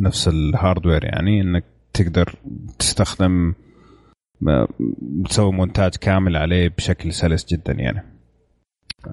نفس 0.00 0.28
ال 0.28 0.36
hardware 0.36 1.04
يعني 1.04 1.40
إنك 1.40 1.64
تقدر 1.92 2.34
تستخدم 2.78 3.54
تسوي 5.24 5.52
مونتاج 5.52 5.96
كامل 5.96 6.36
عليه 6.36 6.68
بشكل 6.68 7.12
سلس 7.12 7.46
جدا 7.52 7.72
يعني 7.72 8.02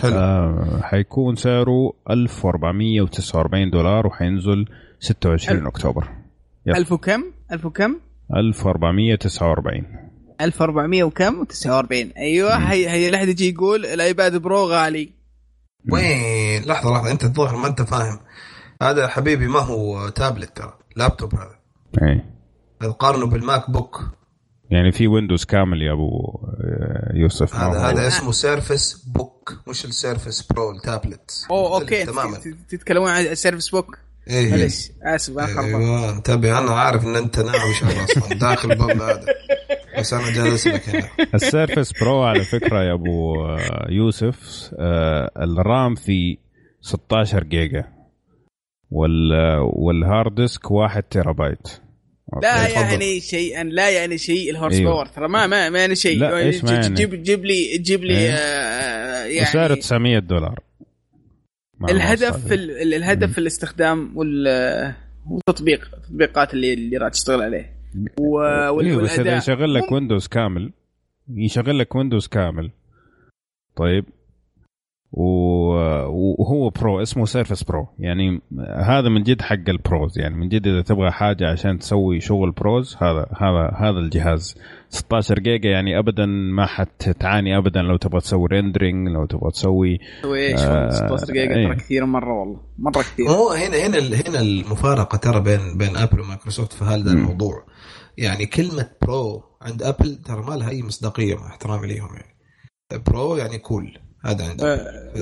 حلو. 0.02 0.14
آه 0.16 0.80
حيكون 0.82 1.36
سعره 1.36 1.94
1449 2.10 3.70
دولار 3.70 4.08
وحينزل 4.08 4.66
26 5.00 5.58
ألف. 5.58 5.68
أكتوبر 5.68 6.08
1000 6.68 6.92
وكم؟ 6.92 7.24
1000 7.52 7.66
وكم؟ 7.66 8.00
1449 8.36 9.84
1400 10.42 11.04
وكم؟ 11.04 11.44
49 11.44 12.12
أيوه 12.18 12.56
هي 12.56 12.90
هي 12.90 13.10
لا 13.10 13.18
احد 13.18 13.28
يجي 13.28 13.50
يقول 13.50 13.86
ال 13.86 13.96
iPad 13.96 14.36
Pro 14.36 14.66
غالي. 14.66 15.14
وين؟ 15.92 16.62
لحظة 16.64 16.92
لحظة 16.92 17.12
أنت 17.12 17.24
الظاهر 17.24 17.56
ما 17.56 17.68
أنت 17.68 17.82
فاهم. 17.82 18.20
هذا 18.82 19.08
حبيبي 19.08 19.48
ما 19.48 19.60
هو 19.60 20.10
تابلت 20.10 20.58
ترى 20.58 20.74
لابتوب 20.96 21.36
هذا. 21.36 21.60
اي 22.02 22.24
تقارنه 22.80 23.26
بال 23.26 23.70
MacBook. 23.72 24.02
يعني 24.70 24.92
في 24.92 25.08
Windows 25.08 25.44
كامل 25.44 25.82
يا 25.82 25.92
أبو 25.94 26.40
آه، 26.44 27.12
يوسف 27.14 27.56
هذا 27.56 27.80
هذا 27.80 28.08
اسمه 28.08 28.32
Surface 28.32 28.94
Book 28.94 29.58
مش 29.68 29.86
ال 29.86 29.93
Surface 29.93 30.42
Pro 30.42 30.72
ال 30.72 30.83
tablet 30.83 31.46
أوه 31.52 31.82
okay. 31.82 32.06
تماما. 32.06 32.38
تتكلمون 32.70 33.10
عن 33.10 33.22
ال 33.26 33.31
Surface 33.31 33.70
Book 33.70 33.98
إيه 34.28 34.52
معلش 34.52 34.92
آسف 35.04 35.38
أنا 35.38 35.48
خربان 35.48 35.76
أيوه. 35.76 36.10
انتبه 36.10 36.60
أنا 36.60 36.72
عارف 36.72 37.06
إن 37.06 37.16
أنت 37.16 37.40
ناوي 37.40 37.72
أصلا 38.04 38.34
داخل 38.40 38.72
الباب 38.72 39.02
هذا. 39.02 39.26
بس 40.00 40.14
أنا 40.14 40.32
جالس 40.32 40.68
لك 40.68 40.90
هنا 40.90 41.10
ال 41.36 41.44
Surface 41.44 42.04
Pro 42.04 42.24
على 42.24 42.44
فكرة 42.44 42.84
يا 42.84 42.94
أبو 42.94 43.46
آه، 43.46 43.88
يوسف 43.90 44.70
آه، 44.80 45.32
ال 45.38 45.52
RAM 45.52 45.96
في 45.96 46.38
16 46.82 47.44
جيجا. 47.44 47.84
وال 48.92 49.32
وال 49.60 49.85
hard 49.85 50.36
disk 50.36 50.72
1 50.72 51.04
تيرا 51.04 51.32
بايت 51.32 51.68
لا 52.42 52.68
يعني 52.68 53.20
شيئا 53.20 53.64
لا 53.64 53.90
يعني 53.90 54.18
شيء 54.18 54.52
ال 54.52 54.56
horse 54.56 54.74
أيوه. 54.74 54.92
power 54.92 55.06
ترى. 55.06 55.28
ما 55.28 55.48
ما, 55.48 55.70
ما 55.70 55.80
يعني 55.80 55.96
شيء. 55.96 56.20
لا 56.20 56.38
إيش 56.38 56.64
ما 56.64 56.72
يعني؟ 56.72 56.94
جيب 56.94 57.24
جيب 57.24 57.46
لي 57.46 57.78
جيب 57.78 58.04
لي 58.04 58.18
أيوه. 58.18 58.34
آه 58.34 59.26
يعني 59.26 59.46
سعره 59.46 59.76
900 59.76 60.20
دولار. 60.20 60.60
الهدف 61.90 62.48
في 62.48 62.54
الهدف 62.56 63.32
في 63.32 63.38
الاستخدام 63.38 64.14
والتطبيق 65.26 65.90
التطبيقات 65.94 66.54
اللي 66.54 66.74
اللي 66.74 66.98
راح 66.98 67.10
تشتغل 67.10 67.42
عليه. 67.42 67.83
و... 68.20 68.42
أيوه 68.82 69.04
بس 69.04 69.20
إذا 69.20 69.38
يشغل 69.38 69.74
لك 69.74 69.92
Windows 69.92 70.28
كامل 70.28 70.72
يشغل 71.30 71.80
لك 71.80 71.96
Windows 71.96 72.28
كامل. 72.28 72.72
طيب. 73.76 74.06
وهو 75.16 76.70
Pro 76.70 77.02
اسمه 77.02 77.26
Surface 77.26 77.64
Pro 77.64 77.88
يعني 78.00 78.42
هذا 78.84 79.10
من 79.10 79.24
جد 79.24 79.42
حق 79.42 79.70
ال 79.70 79.80
pros 79.80 80.20
يعني 80.20 80.36
من 80.36 80.50
جد 80.50 80.68
إذا 80.68 80.82
تبغى 80.82 81.12
حاجة 81.12 81.52
عشان 81.52 81.80
تسوي 81.80 82.20
شغل 82.20 82.52
pros 82.52 82.98
هذا 83.02 83.26
هذا 83.38 83.72
هذا 83.78 84.00
الجهاز. 84.00 84.58
16 84.90 85.40
جيجا 85.40 85.70
يعني 85.70 86.00
ابدا 86.00 86.26
ما 86.26 86.66
حتعاني 86.66 87.58
ابدا 87.58 87.82
لو 87.82 87.98
تبغى 87.98 88.22
تسوي 88.22 88.48
rendering 88.48 89.10
لو 89.10 89.26
تبغى 89.26 89.52
تسوي 89.52 90.00
تسوي 90.22 90.48
إيش؟ 90.48 90.60
آه 90.60 90.90
16 90.90 91.34
جيجا 91.34 91.54
ترى 91.54 91.76
كثير 91.76 92.06
مرة 92.06 92.40
والله. 92.40 92.60
مرة 92.80 93.02
كثير. 93.02 93.30
هو 93.30 93.50
هنا 93.50 93.78
هنا 93.88 93.98
هنا 93.98 94.42
المفارقة 94.42 95.18
ترى 95.18 95.40
بين 95.42 95.78
بين 95.78 95.98
Apple 95.98 96.20
و 96.20 96.25
Microsoft 96.25 96.74
في 96.74 96.84
هذا 96.84 97.12
الموضوع. 97.12 97.64
يعني 98.18 98.46
كلمة 98.46 98.90
pro 99.02 99.44
عند 99.62 99.84
Apple 99.84 100.16
ترى 100.26 100.42
ما 100.42 100.54
لها 100.54 100.70
أي 100.70 100.84
مصداقية 100.84 101.36
مع 101.36 101.48
احترامي 101.48 101.88
ليهم 101.88 102.16
يعني. 102.16 102.36
pro 103.06 103.36
يعني 103.36 103.58
cool. 103.58 104.00
هذا 104.26 104.50
عندك 104.50 104.64
آه، 104.64 105.14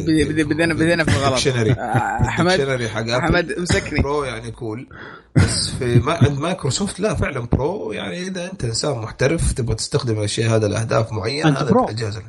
بدينا 0.43 0.73
بدينا 0.73 1.03
في 1.03 1.17
الغلط. 1.17 1.33
dictionary 1.33 1.71
آه، 1.71 2.27
احمد 2.27 2.87
حق 2.87 3.09
أحمد 3.09 3.59
مسكني. 3.59 4.01
pro 4.01 4.23
يعني 4.23 4.51
cool. 4.51 4.89
بس 5.35 5.69
في 5.69 5.99
ما 5.99 6.13
عند 6.13 6.39
مايكروسوفت 6.39 6.99
لا 6.99 7.13
فعلا 7.15 7.39
pro 7.39 7.91
يعني 7.91 8.21
إذا 8.21 8.51
أنت 8.51 8.65
إنسان 8.65 8.97
محترف 8.97 9.53
تبغى 9.53 9.75
تستخدم 9.75 10.19
الأشياء 10.19 10.55
هذا 10.55 10.67
لأهداف 10.67 11.11
معينة 11.11 11.49
هذا 11.49 11.85
الجهاز 11.89 12.19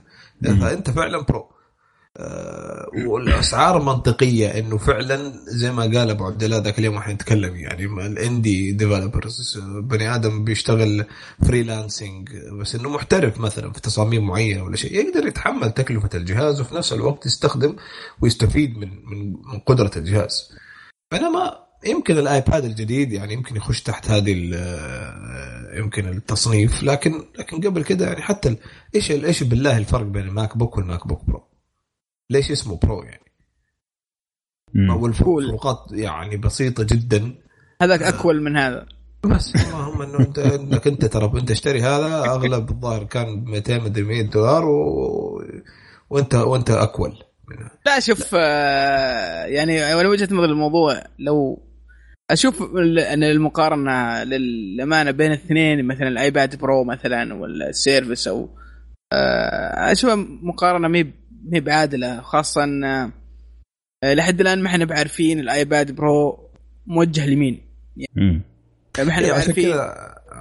فانت 0.43 0.91
فعلا 0.91 1.23
pro. 1.23 1.41
آه، 1.41 1.62
والأسعار 3.07 3.83
منطقية 3.83 4.59
إنه 4.59 4.79
فعلا 4.79 5.33
زي 5.47 5.73
ما 5.73 5.83
قال 5.83 6.11
أبو 6.11 6.25
عبد 6.25 6.43
الله 6.43 6.59
ذاك 6.59 6.79
اليوم 6.79 6.97
إحنا 6.97 7.15
نتكلم 7.15 7.57
يعني 7.57 7.85
ال 7.85 7.99
indie 7.99 8.73
developers 8.73 9.59
بني 9.81 10.15
آدم 10.15 10.45
بيشتغل 10.45 11.05
freelancing 11.47 12.29
بس 12.61 12.75
إنه 12.75 12.89
محترف 12.89 13.41
مثلا 13.41 13.73
في 13.73 13.81
تصاميم 13.81 14.27
معينة 14.27 14.63
ولا 14.63 14.77
شيء 14.77 14.95
يقدر 14.95 15.27
يتحمل 15.27 15.73
تكلفة 15.73 16.11
الجهاز 16.15 16.61
وفي 16.61 16.75
نفس 16.75 16.93
الوقت 16.93 17.27
يستخدم 17.27 17.77
ويستفيد 18.21 18.79
من 18.79 18.89
من 19.05 19.33
من 19.33 19.59
قدرة 19.67 19.91
الجهاز. 19.97 20.53
فانا 21.11 21.31
ما 21.31 21.59
يمكن 21.87 22.19
ال 22.19 22.28
iPad 22.28 22.65
الجديد 22.65 23.13
يعني 23.13 23.33
يمكن 23.35 23.57
يخش 23.57 23.83
تحت 23.83 24.11
هذه 24.11 24.51
آه، 24.55 25.79
يمكن 25.79 26.09
التصنيف 26.09 26.83
لكن 26.83 27.25
لكن 27.39 27.61
قبل 27.61 27.85
كده 27.85 28.07
يعني 28.07 28.23
حتى 28.23 28.57
إيش 28.95 29.11
إيش 29.11 29.43
بالله 29.43 29.79
الفرق 29.79 30.03
بين 30.07 30.23
ال 30.23 30.57
MacBook 30.57 30.77
وال 30.77 31.07
MacBook 31.07 31.25
Pro؟ 31.25 31.52
ليش 32.33 32.51
اسمه 32.51 32.77
pro 32.77 33.03
يعني؟ 33.03 33.23
والفروقات 34.91 35.79
يعني 35.91 36.37
بسيطة 36.37 36.85
جدا. 36.85 37.35
هذاك 37.83 38.03
اكول 38.03 38.43
من 38.43 38.57
هذا. 38.57 38.87
بس 39.27 39.57
اللهم 39.57 40.03
إنه 40.03 40.19
انت 40.19 40.39
إنك 40.39 40.87
أنت 40.87 41.05
ترى 41.05 41.33
أنت 41.41 41.51
اشتري 41.51 41.83
هذا 41.83 42.25
أغلب 42.25 42.71
الظاهر 42.71 43.05
كان 43.05 43.45
200 43.45 43.79
مدري 43.79 44.05
100 44.05 44.23
دولار 44.23 44.65
و... 44.65 45.45
وانت 46.11 46.35
وأنت 46.35 46.71
اكول 46.71 47.13
لا 47.87 48.01
شوف 48.01 48.35
آه، 48.35 49.45
يعني 49.45 49.93
أنا 50.01 50.09
وجهة 50.09 50.35
نظري 50.35 50.53
الموضوع 50.53 51.03
لو 51.19 51.63
أشوف 52.31 52.63
أن 53.13 53.23
المقارنة 53.23 54.25
للأمانة 54.25 55.11
بين 55.11 55.33
الاثنين 55.33 55.87
مثلا 55.87 56.09
الايباد 56.09 56.59
برو 56.59 56.85
مثلا 56.85 57.35
ولا 57.35 57.69
السيرفس 57.69 58.29
أو 58.29 58.49
آه، 59.13 59.93
أشوف 59.93 60.11
مقارنة 60.43 60.89
مي 60.89 61.13
ما 61.45 61.59
بعادله 61.59 62.21
خاصه 62.21 62.65
آه، 64.05 64.15
لحد 64.15 64.41
الآن 64.41 64.63
ما 64.63 64.69
إحنا 64.69 64.85
بعارفين 64.85 65.41
الآيباد 65.41 65.93
برو 65.93 66.51
موجه 66.87 67.27
لمين. 67.27 67.61
يعني 67.97 68.43
ما 68.99 69.11
إحنا 69.11 69.27
إيه، 69.27 69.33
بعارفين 69.33 69.69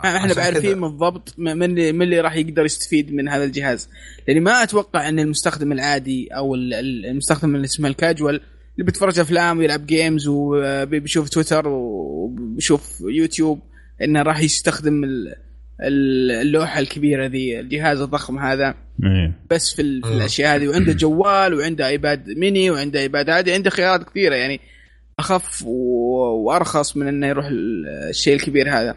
ما 0.04 0.18
إحنا 0.18 0.34
بعارفين 0.34 0.82
بالضبط 0.82 1.36
من 1.38 1.64
اللي 1.64 1.92
من 1.92 2.02
اللي 2.02 2.20
راح 2.22 2.36
يقدر 2.36 2.66
يستفيد 2.66 3.14
من 3.14 3.30
هذا 3.30 3.44
الجهاز. 3.44 3.90
لأني 4.28 4.40
ما 4.40 4.64
أتوقع 4.64 5.10
إن 5.10 5.20
المستخدم 5.20 5.72
العادي 5.72 6.28
أو 6.28 6.56
المستخدم 6.56 7.56
اللي 7.56 7.66
اسمه 7.66 7.88
الكاجوال 7.88 8.36
اللي 8.36 8.86
بيتفرج 8.86 9.20
أفلام 9.20 9.58
ويلعب 9.58 9.86
games 9.86 10.28
وبيشوف 10.28 11.30
تويتر 11.30 11.68
وبيشوف 11.68 13.02
يوتيوب 13.02 13.62
إنه 14.02 14.22
راح 14.22 14.40
يستخدم 14.40 15.04
اللوحة 15.84 16.80
الكبيرة 16.80 17.26
ذي 17.26 17.60
الجهاز 17.60 18.02
الضخم 18.02 18.40
هذا. 18.40 18.76
إيه. 19.04 19.34
بس 19.52 19.76
في, 19.76 19.82
ال... 19.82 20.02
في 20.04 20.12
الأشياء 20.12 20.56
هذه 20.56 20.68
وعنده 20.68 20.94
جوال 20.94 21.54
وعنده 21.54 21.88
ايباد 21.88 22.30
ميني 22.30 22.72
وعنده 22.72 23.00
ايباد 23.00 23.30
عادي 23.30 23.54
عنده 23.54 23.70
خيارات 23.70 24.10
كثيرة. 24.10 24.36
يعني 24.36 24.60
أخف 25.20 25.64
و... 25.66 25.72
وأرخص 26.46 26.98
من 26.98 27.08
إنه 27.08 27.28
يروح 27.28 27.46
الشيء 28.10 28.36
الكبير 28.36 28.70
هذا. 28.70 28.96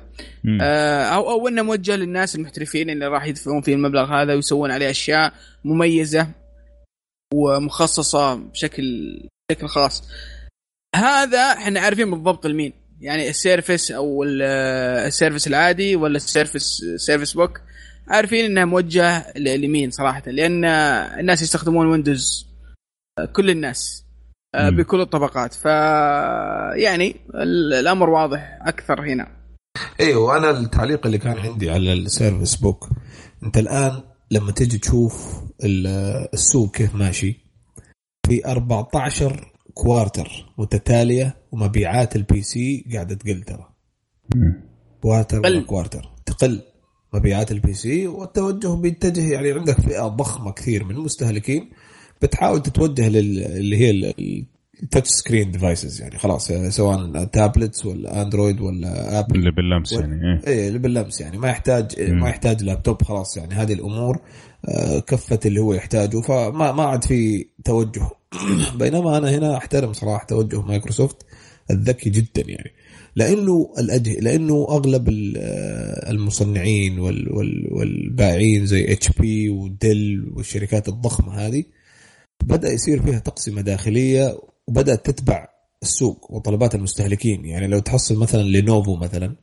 آه 0.63 1.03
أو 1.03 1.31
أو 1.31 1.49
إنه 1.49 1.63
موجه 1.63 1.97
للناس 1.97 2.37
المحترفين 2.37 2.91
اللي 2.91 3.07
راح 3.07 3.25
يدفعون 3.25 3.63
فيه 3.63 3.75
المبلغ 3.75 4.05
هذا 4.05 4.35
ويسوون 4.35 4.71
عليه 4.71 4.91
أشياء 4.91 5.33
مميزة 5.65 6.29
ومخصصة 7.35 8.35
بشكل 8.35 8.85
بشكل 9.51 9.67
خاص. 9.67 10.09
هذا 10.97 11.39
إحنا 11.39 11.81
عارفين 11.81 12.11
بالضبط 12.11 12.47
لمين. 12.47 12.73
يعني 13.05 13.29
السيرفس 13.29 13.91
أو 13.91 14.25
السيرفس 14.25 15.47
العادي 15.47 15.97
ولا 15.97 16.17
السيرفس 16.17 16.85
سيرفس 16.97 17.33
بوك 17.33 17.61
عارفين 18.09 18.45
إنها 18.45 18.65
موجهة 18.65 19.33
لمين 19.37 19.91
صراحة 19.91 20.23
لأن 20.27 20.65
الناس 20.65 21.43
يستخدمون 21.43 21.87
ويندوز 21.87 22.47
كل 23.33 23.51
الناس 23.51 24.05
بكل 24.57 25.01
الطبقات. 25.01 25.55
ف 25.55 25.65
يعني 26.77 27.17
الأمر 27.81 28.11
واضح 28.11 28.59
أكثر 28.63 29.01
هنا. 29.01 29.29
أيوه 30.01 30.37
أنا 30.37 30.51
التعليق 30.51 31.07
اللي 31.07 31.19
كان 31.19 31.39
عندي 31.39 31.71
على 31.71 31.93
السيرفس 31.93 32.55
بوك 32.55 32.89
أنت 33.43 33.59
الآن 33.59 34.03
لما 34.31 34.53
تجي 34.53 34.79
تشوف 34.79 35.43
السوق 36.35 36.77
كيف 36.77 36.95
ماشي 36.95 37.41
في 38.27 38.47
14 38.47 39.54
quarter 39.75 40.47
متتالية 40.59 41.37
ومبيعات 41.53 42.17
ال 42.17 42.43
PC 42.43 42.85
قاعدة 42.93 43.15
تقل 43.15 43.43
ترى. 43.43 43.69
quarter 45.03 45.61
quarter 45.61 46.11
تقل 46.27 46.63
مبيعات 47.15 47.53
ال 47.53 47.75
PC 47.75 48.07
والتوجه 48.07 48.75
بيتجه 48.77 49.33
يعني 49.33 49.53
عندك 49.53 49.81
فئة 49.81 50.09
ضخمة 50.09 50.53
كثير 50.53 50.85
من 50.85 50.95
المستهلكين 50.95 51.71
بتحاول 52.23 52.63
تتوجه 52.63 53.09
لل... 53.09 53.45
اللي 53.45 53.77
هي 53.77 54.15
touch 54.91 55.09
screen 55.09 55.51
devices 55.51 56.01
يعني 56.01 56.19
خلاص 56.19 56.53
سواء 56.53 57.25
tablets 57.25 57.87
ولا 57.87 58.23
اندرويد 58.23 58.61
ولا 58.61 59.19
ابل 59.19 59.37
اللي 59.37 59.51
باللمس 59.51 59.93
يعني 59.93 60.15
إيه. 60.15 60.47
إيه 60.47 60.69
اللي 60.69 60.79
باللمس 60.79 61.21
يعني. 61.21 61.39
ما 61.39 61.49
يحتاج 61.49 62.11
ما 62.11 62.29
يحتاج 62.29 62.63
لابتوب 62.63 63.03
خلاص 63.03 63.37
يعني. 63.37 63.55
هذه 63.55 63.73
الأمور 63.73 64.21
آه، 64.69 64.99
كفت 64.99 65.47
اللي 65.47 65.61
هو 65.61 65.75
يحتاجه. 65.75 66.21
فما 66.21 66.73
ما 66.73 66.83
عاد 66.83 67.05
في 67.05 67.47
توجه. 67.65 68.11
بينما 68.79 69.19
أنا 69.19 69.31
هنا 69.31 69.57
أحترم 69.57 69.93
صراحة 69.93 70.27
توجه 70.27 70.63
مايكروسوفت 70.63 71.17
الذكي 71.71 72.11
جدا 72.11 72.43
يعني. 72.51 72.71
لأنه 73.17 73.73
الاجهزه 73.79 74.21
لأنه 74.21 74.67
أغلب 74.71 75.09
آه، 75.37 76.11
المصنعين 76.11 76.99
والبائعين 77.71 78.67
زي 78.67 78.93
اتش 78.93 79.09
بي 79.09 79.51
وديل 79.51 80.33
والشركات 80.35 80.89
الضخمة 80.89 81.35
هذه 81.35 81.65
بدأ 82.43 82.73
يصير 82.73 83.03
فيها 83.03 83.19
تقسيمة 83.19 83.61
داخلية 83.61 84.39
وبدأت 84.67 85.07
تتبع 85.11 85.49
السوق 85.83 86.33
وطلبات 86.33 86.75
المستهلكين. 86.75 87.45
يعني 87.45 87.67
لو 87.67 87.79
تحصل 87.79 88.19
مثلا 88.19 88.43
لينوفو 88.43 88.97
مثلا 88.97 89.35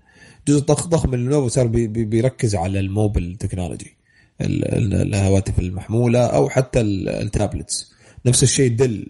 جزء 0.47 0.61
ضخم 0.65 1.11
من 1.11 1.23
لينوفو 1.23 1.47
صار 1.47 1.67
بي 1.67 1.87
بيركز 1.87 2.55
على 2.55 2.79
ال 2.79 2.87
mobile 2.87 3.35
technology. 3.39 4.00
الهواتف 4.41 5.59
المحمولة 5.59 6.19
أو 6.19 6.49
حتى 6.49 6.81
ال 6.81 6.93
tablets. 6.93 7.91
نفس 8.25 8.43
الشيء 8.43 8.75
دل 8.75 9.07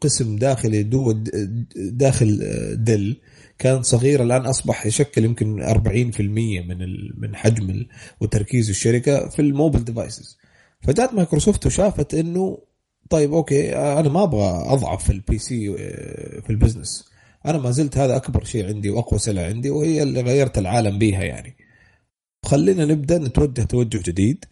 قسم 0.00 0.36
داخلي 0.36 0.82
داخل 1.76 2.38
دل 2.84 3.16
كان 3.58 3.82
صغير 3.82 4.22
الآن 4.22 4.46
أصبح 4.46 4.86
يشكل 4.86 5.24
يمكن 5.24 5.62
40% 5.62 6.20
من 6.20 6.78
من 7.20 7.36
حجم 7.36 7.86
وتركيز 8.20 8.68
الشركة 8.70 9.28
في 9.28 9.42
ال 9.42 9.48
mobile 9.48 9.84
devices. 9.84 10.38
فجات 10.82 11.14
مايكروسوفت 11.14 11.66
وشافت 11.66 12.14
إنه 12.14 12.58
طيب 13.10 13.32
أوكي 13.32 13.76
أنا 13.76 14.08
ما 14.08 14.22
أبغى 14.22 14.72
أضعف 14.72 15.04
في 15.04 15.12
ال 15.12 15.38
PC 15.38 15.76
في 16.42 16.50
ال 16.50 16.56
business. 16.56 17.10
أنا 17.46 17.58
ما 17.58 17.70
زلت 17.70 17.98
هذا 17.98 18.16
أكبر 18.16 18.44
شيء 18.44 18.66
عندي 18.66 18.90
وأقوى 18.90 19.18
سلعة 19.18 19.44
عندي 19.44 19.70
وهي 19.70 20.02
اللي 20.02 20.20
غيرت 20.20 20.58
العالم 20.58 20.98
بيها 20.98 21.22
يعني. 21.22 21.56
خلينا 22.44 22.84
نبدأ 22.84 23.18
نتوجه 23.18 23.62
توجه 23.62 24.02
جديد. 24.10 24.44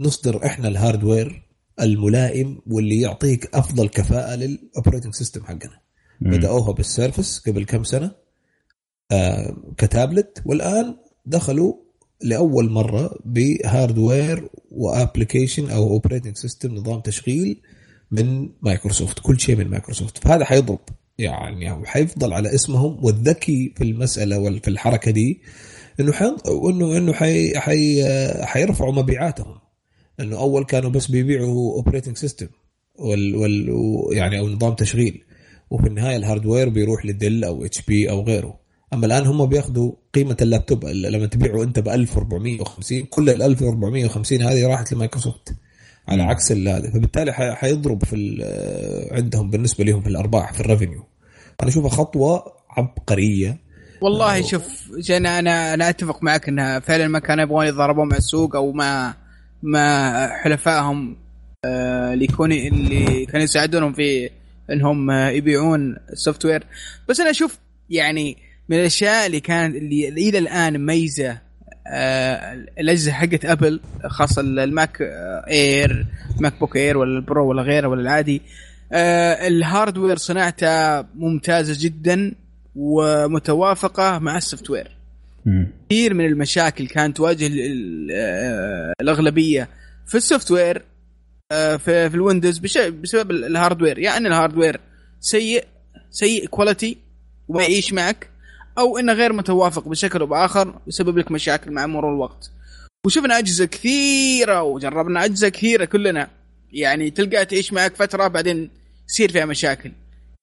نصدر 0.00 0.46
إحنا 0.46 0.68
ال 0.68 0.76
hardware 0.76 1.42
الملائم 1.80 2.60
واللي 2.66 3.00
يعطيك 3.00 3.54
أفضل 3.54 3.88
كفاءة 3.88 4.34
لل 4.34 4.48
operating 4.48 5.14
system 5.14 5.44
حقنا. 5.44 5.80
بدأوها 6.20 6.72
بالسيرفس 6.72 7.38
قبل 7.48 7.64
كم 7.64 7.84
سنة. 7.84 8.10
آه 9.10 9.56
كتابلت. 9.78 10.42
والآن 10.46 10.96
دخلوا 11.26 11.74
لأول 12.22 12.70
مرة 12.70 13.18
ب 13.24 13.38
hardware 13.38 14.48
و 14.70 14.78
application 14.78 15.70
أو 15.70 15.88
operating 15.88 16.36
system 16.36 16.74
نظام 16.74 17.00
تشغيل 17.00 17.60
من 18.10 18.48
مايكروسوفت. 18.62 19.18
كل 19.18 19.40
شيء 19.40 19.56
من 19.56 19.68
مايكروسوفت. 19.68 20.18
فهذا 20.18 20.44
حيضرب. 20.44 20.80
يعني 21.18 21.86
حيفضل 21.86 22.32
على 22.32 22.54
اسمهم. 22.54 23.04
والذكي 23.04 23.74
في 23.76 23.84
المسألة 23.84 24.38
وفي 24.38 24.68
الحركة 24.68 25.10
دي 25.10 25.42
إنه 26.00 26.12
حي... 26.12 26.36
انه 26.70 26.96
إنه 26.96 27.12
حي... 27.12 27.58
حي... 27.58 28.04
حيرفعوا 28.44 28.92
مبيعاتهم. 28.92 29.54
إنه 30.20 30.38
أول 30.38 30.64
كانوا 30.64 30.90
بس 30.90 31.06
بيبيعوا 31.06 31.74
operating 31.74 32.16
system 32.16 32.48
وال... 32.98 33.36
وال... 33.36 33.68
يعني 34.12 34.38
أو 34.38 34.48
نظام 34.48 34.74
تشغيل. 34.74 35.24
وفي 35.70 35.86
النهاية 35.86 36.16
ال 36.16 36.22
hardware 36.22 36.68
بيروح 36.68 37.06
لديل 37.06 37.44
أو 37.44 37.64
اتش 37.64 37.82
بي 37.82 38.10
أو 38.10 38.22
غيره. 38.22 38.60
أما 38.92 39.06
الآن 39.06 39.26
هم 39.26 39.46
بياخذوا 39.46 39.92
قيمة 40.14 40.36
اللابتوب. 40.42 40.84
لما 40.84 41.26
تبيعه 41.26 41.62
أنت 41.62 41.78
ب 41.78 41.88
1450 41.88 43.02
كل 43.02 43.30
ال 43.30 43.42
1450 43.42 44.42
هذه 44.42 44.66
راحت 44.66 44.92
لمايكروسوفت 44.92 45.54
على 46.08 46.22
عكس 46.22 46.52
هذا. 46.52 46.90
فبالتالي 46.90 47.32
حيضرب 47.32 48.04
في 48.04 48.16
عندهم 49.12 49.50
بالنسبة 49.50 49.84
لهم 49.84 50.00
في 50.00 50.08
الأرباح 50.08 50.52
في 50.52 50.60
ال 50.60 50.65
revenue 50.65 51.04
أنا 51.62 51.70
أشوفها 51.70 51.90
خطوة 51.90 52.52
عبقرية. 52.70 53.69
والله 54.00 54.42
شوف 54.42 54.90
أنا 55.10 55.38
أنا 55.38 55.74
أنا 55.74 55.88
أتفق 55.88 56.22
معك 56.22 56.48
إنها 56.48 56.78
فعلا 56.78 57.08
ما 57.08 57.18
كانوا 57.18 57.44
يبغون 57.44 57.66
يتضاربون 57.66 58.08
مع 58.08 58.16
السوق 58.16 58.56
أو 58.56 58.72
مع 58.72 59.14
مع 59.62 60.12
حلفائهم 60.42 61.16
آه، 61.64 62.12
اللي 62.12 62.24
يكون 62.24 62.52
اللي 62.52 63.26
كانوا 63.26 63.44
يساعدونهم 63.44 63.92
في 63.92 64.30
إنهم 64.70 65.10
يبيعون 65.10 65.96
ال 66.12 66.44
software 66.44 66.64
بس 67.08 67.20
أنا 67.20 67.30
أشوف 67.30 67.58
يعني 67.90 68.36
من 68.68 68.76
الأشياء 68.80 69.26
اللي 69.26 69.40
كانت 69.40 69.76
اللي 69.76 70.08
إلى 70.08 70.38
الآن 70.38 70.80
مميزة 70.80 71.38
آه 71.86 72.52
الأجهزة 72.80 73.12
حقت 73.12 73.44
أبل 73.44 73.80
خاصة 74.06 74.40
الماك 74.40 74.96
إير 75.50 76.06
ماك 76.40 76.60
بوك 76.60 76.76
إير 76.76 76.98
ولا 76.98 77.16
البرو 77.18 77.48
ولا 77.48 77.62
غيره 77.62 77.88
ولا 77.88 78.00
العادي 78.00 78.42
آه 78.92 79.48
ال 79.48 79.56
hardware 79.56 80.16
صناعته 80.16 81.00
ممتازة 81.14 81.76
جدا. 81.84 82.34
ومتوافقة 82.76 84.18
مع 84.18 84.36
ال 84.36 84.70
software 84.70 84.96
كثير 85.88 86.14
من 86.14 86.26
المشاكل 86.26 86.86
كانت 86.86 87.16
تواجه 87.16 87.50
آه، 88.12 88.92
الأغلبية 89.00 89.68
في 90.06 90.14
ال 90.14 90.50
software 90.50 90.82
آه، 91.52 91.76
في, 91.76 92.10
في 92.10 92.14
الويندوز 92.14 92.58
بسبب 92.88 93.30
ال 93.30 93.37
hardware. 93.37 93.98
يا 93.98 94.04
يعني 94.04 94.18
إن 94.18 94.26
ال 94.26 94.32
hardware 94.32 94.80
سيء 95.20 95.64
سيء 96.10 96.46
quality 96.46 96.98
وما 97.48 97.62
يعيش 97.62 97.92
معك 97.92 98.30
أو 98.78 98.98
انه 98.98 99.12
غير 99.12 99.32
متوافق 99.32 99.88
بشكل 99.88 100.20
أو 100.20 100.26
بآخر 100.26 100.80
يسبب 100.86 101.18
لك 101.18 101.30
مشاكل 101.30 101.70
مع 101.70 101.86
مرور 101.86 102.14
الوقت. 102.14 102.50
وشفنا 103.06 103.38
أجهزة 103.38 103.64
كثيرة 103.64 104.62
وجربنا 104.62 105.24
أجهزة 105.24 105.48
كثيرة 105.48 105.84
كلنا. 105.84 106.28
يعني 106.72 107.10
تلقاها 107.10 107.44
تعيش 107.44 107.72
معك 107.72 107.96
فترة 107.96 108.28
بعدين 108.28 108.70
يصير 109.08 109.32
فيها 109.32 109.44
مشاكل. 109.44 109.92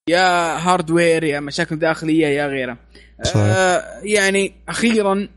يا 0.10 0.58
hardware 0.58 1.24
يا 1.24 1.39
مشاكل 1.39 1.80
داخلية 1.80 2.28
يا 2.28 2.48
غيرها 2.48 2.78
صحيح. 3.24 3.36
آه 3.36 4.02
يعني 4.04 4.54
أخيرا 4.67 5.30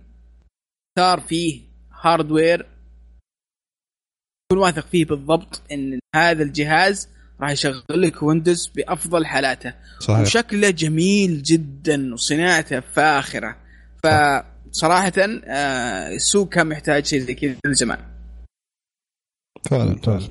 صار 0.99 1.21
فيه 1.21 1.61
hardware 2.01 2.67
تكون 4.51 4.63
واثق 4.63 4.87
فيه 4.87 5.05
بالضبط 5.05 5.63
إن 5.73 5.99
هذا 6.17 6.43
الجهاز 6.43 7.09
راح 7.41 7.51
يشغل 7.51 7.85
لك 7.91 8.23
ويندوز 8.23 8.67
بأفضل 8.67 9.27
حالاته. 9.27 9.75
صحيح. 10.01 10.21
وشكله 10.21 10.71
جميل 10.71 11.43
جدا 11.43 12.15
وصناعته 12.15 12.81
فاخرة. 12.81 13.57
فصراحه 14.05 15.13
آه 15.19 16.09
السوق 16.15 16.49
كان 16.49 16.67
محتاج 16.69 17.07
شيء 17.07 17.21
زي 17.21 17.35
كذا 17.35 17.57
من 17.67 17.75
زمان 17.75 17.99
فعلا. 19.71 19.85
ممتاز 19.85 20.31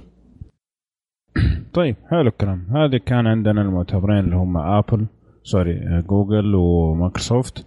طيب 1.74 1.96
حلو 2.12 2.28
الكلام. 2.28 2.68
هذه 2.72 3.00
كان 3.06 3.28
عندنا 3.28 3.62
المعتبرين 3.62 4.20
اللي 4.20 4.36
هم 4.36 4.58
Apple 4.58 5.06
sorry 5.44 6.04
Google 6.10 6.56
ومايكروسوفت. 6.56 7.66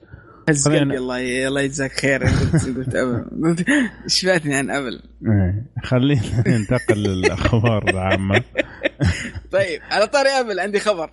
هز 0.48 0.68
قلبي 0.68 0.98
الله 0.98 1.48
الله 1.48 1.60
يجزاك 1.60 1.90
خير. 1.92 2.22
قلت 3.44 3.64
إيش 4.04 4.24
فاتني 4.26 4.54
عن 4.54 4.70
أبل. 4.70 5.00
إيه، 5.26 5.66
خلينا 5.84 6.20
ننتقل 6.46 7.02
للأخبار 7.02 7.88
العامة. 7.88 8.42
طيب 9.52 9.80
على 9.90 10.06
طاري 10.06 10.28
أبل 10.28 10.60
عندي 10.60 10.78
خبر. 10.80 11.10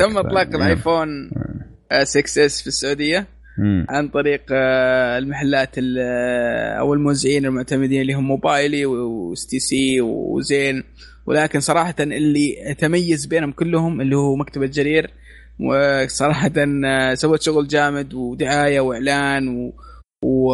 تم 0.00 0.18
إطلاق 0.18 0.54
الآيفون 0.54 1.30
6 2.02 2.44
S 2.44 2.60
في 2.60 2.66
السعودية 2.66 3.26
عن 3.88 4.08
طريق 4.08 4.42
آه، 4.52 5.18
المحلات 5.18 5.78
آه، 5.78 6.78
أو 6.80 6.94
الموزعين 6.94 7.46
المعتمدين 7.46 8.00
اللي 8.00 8.14
هم 8.14 8.24
موبايلي 8.28 8.86
وستي 8.86 9.58
سي 9.58 10.00
وزين. 10.00 10.84
ولكن 11.26 11.60
صراحة 11.60 11.94
اللي 12.00 12.74
تميز 12.78 13.26
بينهم 13.26 13.52
كلهم 13.52 14.00
اللي 14.00 14.16
هو 14.16 14.36
مكتبه 14.36 14.66
جرير 14.66 15.10
وصراحة 15.60 16.50
آه، 16.86 17.14
سوت 17.14 17.42
شغل 17.42 17.68
جامد 17.68 18.14
ودعاية 18.14 18.80
وإعلان 18.80 19.48
و... 19.48 19.72
و... 20.24 20.48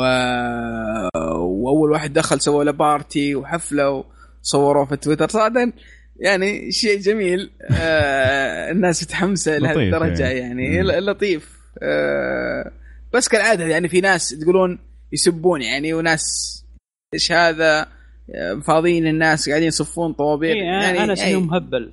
وأول 1.39 1.91
واحد 1.91 2.13
دخل 2.13 2.41
سوى 2.41 2.65
له 2.65 2.73
party 2.73 3.35
وحفلة 3.35 4.05
وصوروه 4.43 4.85
في 4.85 4.97
تويتر. 4.97 5.29
صراحة 5.29 5.73
يعني 6.17 6.73
شيء 6.73 7.01
جميل 7.01 7.51
آه 7.71 8.71
الناس 8.71 9.03
متحمسه 9.03 9.59
لهذه 9.59 9.79
الدرجه 9.79 10.29
يعني, 10.29 10.75
يعني. 10.75 11.01
لطيف 11.01 11.59
آه 11.83 12.73
بس 13.15 13.29
كالعادة 13.29 13.67
يعني 13.67 13.89
في 13.89 14.01
ناس 14.01 14.29
يقولون 14.29 14.79
يسبون 15.13 15.63
يعني 15.63 15.95
وناس 15.95 16.57
إيش 17.15 17.33
هذا؟ 17.33 17.87
فاضيين 18.63 19.07
الناس 19.07 19.49
قاعدين 19.49 19.69
يصفون 19.69 20.13
طوابير. 20.13 20.57
إيه 20.57 20.63
يعني 20.63 21.05
أنا 21.05 21.13
اسمي 21.13 21.37
مهبل. 21.37 21.93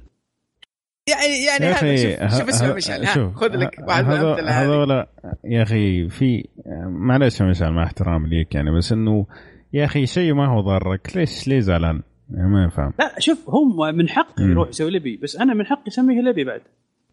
يعني 1.10 1.46
يعني 1.46 1.66
هذا 1.66 2.28
شوف 2.28 2.40
شوف 2.40 2.50
اسمع 2.50 2.74
مشعل 2.74 3.08
خذ 3.36 3.48
لك 3.48 3.80
واحد 3.88 4.06
من 4.06 4.48
هذول 4.48 5.06
يا 5.44 5.64
أخي 5.64 6.10
في 6.10 6.48
معلش 6.86 7.42
مشعل 7.42 7.74
مع 7.74 7.84
احترامي 7.84 8.30
ليك 8.30 8.56
يعني 8.56 8.72
بس 8.78 8.92
إنه 8.92 9.26
يا 9.74 9.86
أخي 9.86 10.06
شيء 10.06 10.34
ما 10.34 10.48
هو 10.48 10.62
ضارك 10.62 11.18
ليش 11.18 11.48
ليه 11.48 11.60
زعلان؟ 11.60 12.02
يعني 12.34 12.50
ما 12.50 12.64
ينفع. 12.64 12.92
لا 13.00 13.20
شوف 13.20 13.50
هم 13.50 13.96
من 13.96 14.10
حقه 14.10 14.44
يروح 14.44 14.70
يسوي 14.70 14.92
لبي 14.92 15.18
بس 15.18 15.36
أنا 15.36 15.54
من 15.54 15.66
حقي 15.66 15.88
أسميه 15.88 16.22
لبي 16.22 16.44
بعد. 16.44 16.62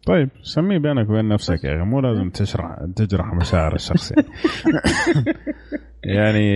طيب 0.05 0.29
سميه 0.41 0.77
بينك 0.77 1.09
وبين 1.09 1.27
نفسك 1.27 1.63
يا 1.63 1.75
أخي 1.75 1.83
مو 1.83 1.99
لازم 1.99 2.29
تشرح 2.29 2.77
تجرح 2.95 3.33
مشاعر 3.33 3.75
الشخص 3.75 4.11
يعني. 4.11 4.27
يعني 6.15 6.47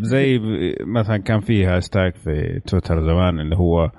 زي 0.00 0.40
مثلا 0.80 1.16
كان 1.16 1.40
في 1.40 1.66
هاشتاج 1.66 2.14
في 2.14 2.60
تويتر 2.66 3.02
زمان 3.02 3.40
اللي 3.40 3.56
هو 3.56 3.90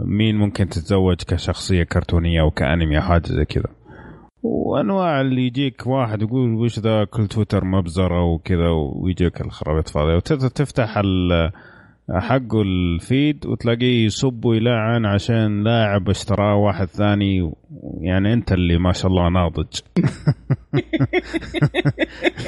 مين 0.00 0.36
ممكن 0.36 0.68
تتزوج 0.68 1.16
كشخصية 1.16 1.82
كرتونية 1.82 2.40
أو 2.40 2.50
كأنمي 2.50 2.96
أو 2.96 3.02
حاجة 3.02 3.26
زي 3.26 3.44
كذا 3.44 3.68
وأنواع 4.42 5.20
اللي 5.20 5.46
يجيك 5.46 5.86
واحد 5.86 6.22
يقول 6.22 6.54
وش 6.54 6.78
ذا 6.78 7.04
كل 7.04 7.26
تويتر 7.26 7.64
مبزرة 7.64 8.24
وكذا 8.24 8.68
ويجيك 8.68 9.40
الخرابيط 9.40 9.88
فاضية 9.88 10.14
وتفتح 10.14 10.98
حقه 12.18 12.62
ال 12.62 12.79
feed 12.79 13.46
وتلاقيه 13.46 14.04
يسب 14.04 14.44
ويلعن 14.44 15.06
عشان 15.06 15.64
لاعب 15.64 16.10
اشتراه 16.10 16.56
واحد 16.56 16.86
ثاني. 16.86 17.52
يعني 18.00 18.32
أنت 18.32 18.52
اللي 18.52 18.78
ما 18.78 18.92
شاء 18.92 19.06
الله 19.10 19.28
ناضج. 19.28 19.66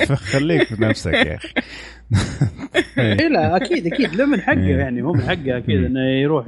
فخليك 0.09 0.63
في 0.63 0.83
نفسك 0.83 1.13
يا 1.13 1.35
أخي. 1.35 1.49
اي 2.99 3.29
لا 3.29 3.57
أكيد 3.57 3.87
أكيد. 3.87 4.15
له 4.15 4.27
من 4.27 4.41
حقه 4.41 4.67
إيه. 4.67 4.77
يعني 4.77 5.03
مو 5.03 5.13
من 5.13 5.21
حقه 5.21 5.59
أكيد 5.59 5.85
إنه 5.85 6.01
يروح 6.01 6.47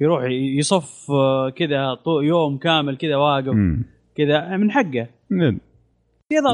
يروح 0.00 0.24
يصف 0.58 1.10
آه، 1.10 1.50
كذا 1.50 1.96
يوم 2.22 2.58
كامل 2.58 2.96
كذا 2.96 3.16
واقف. 3.16 3.54
كذا 4.16 4.56
من 4.56 4.70
حقه. 4.70 5.06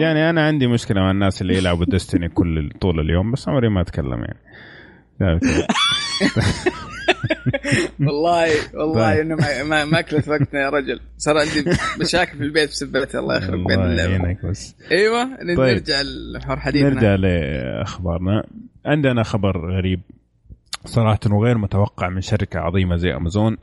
يعني 0.00 0.30
أنا 0.30 0.46
عندي 0.46 0.66
مشكلة 0.66 1.00
مع 1.00 1.10
الناس 1.10 1.42
اللي 1.42 1.56
يلعبوا 1.56 1.84
ديستني 1.84 2.28
كل 2.28 2.70
طول 2.80 3.00
اليوم 3.00 3.32
بس 3.32 3.48
عمري 3.48 3.68
ما 3.68 3.80
أتكلم 3.80 4.18
يعني. 4.18 4.38
والله 8.00 8.48
والله 8.74 9.14
طيب. 9.14 9.20
إنه 9.20 9.36
ما 9.64 9.84
ما 9.84 9.98
أكلت 9.98 10.28
وقتنا 10.28 10.60
يا 10.60 10.70
رجل. 10.70 11.00
صار 11.18 11.38
عندي 11.38 11.64
مشاكل 12.00 12.38
في 12.38 12.44
البيت 12.44 12.68
بسببتها 12.70 13.20
الله 13.20 13.36
يخرب 13.36 13.64
بين 13.66 13.82
اللعبة. 13.82 14.36
بس. 14.44 14.76
أيوه 14.90 15.36
طيب. 15.36 15.60
نرجع 15.60 16.00
لحوار 16.34 16.60
حديثنا. 16.60 16.88
نرجع 16.88 17.14
لأخبارنا. 17.14 18.44
عندنا 18.86 19.22
خبر 19.22 19.76
غريب 19.76 20.00
صراحة 20.84 21.18
وغير 21.30 21.58
متوقع 21.58 22.08
من 22.08 22.20
شركة 22.20 22.60
عظيمة 22.60 22.96
زي 22.96 23.14
امازون 23.14 23.56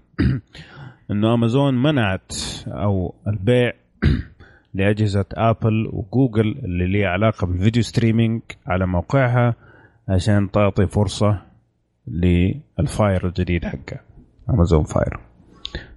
إنه 1.11 1.33
امازون 1.33 1.83
منعت 1.83 2.33
أو 2.67 3.15
البيع 3.27 3.71
لأجهزة 4.73 5.25
ابل 5.33 5.89
وجوجل 5.93 6.55
اللي 6.65 6.87
ليها 6.87 7.07
علاقة 7.07 7.47
بالفيديو 7.47 7.83
ستريمينج 7.83 8.41
على 8.67 8.87
موقعها. 8.87 9.55
عشان 10.09 10.51
تعطي 10.51 10.87
فرصة 10.87 11.41
لل 12.07 12.47
Fire 12.47 13.27
الجديد 13.27 13.65
حقه. 13.65 13.99
امازون 14.49 14.83
فاير 14.83 15.19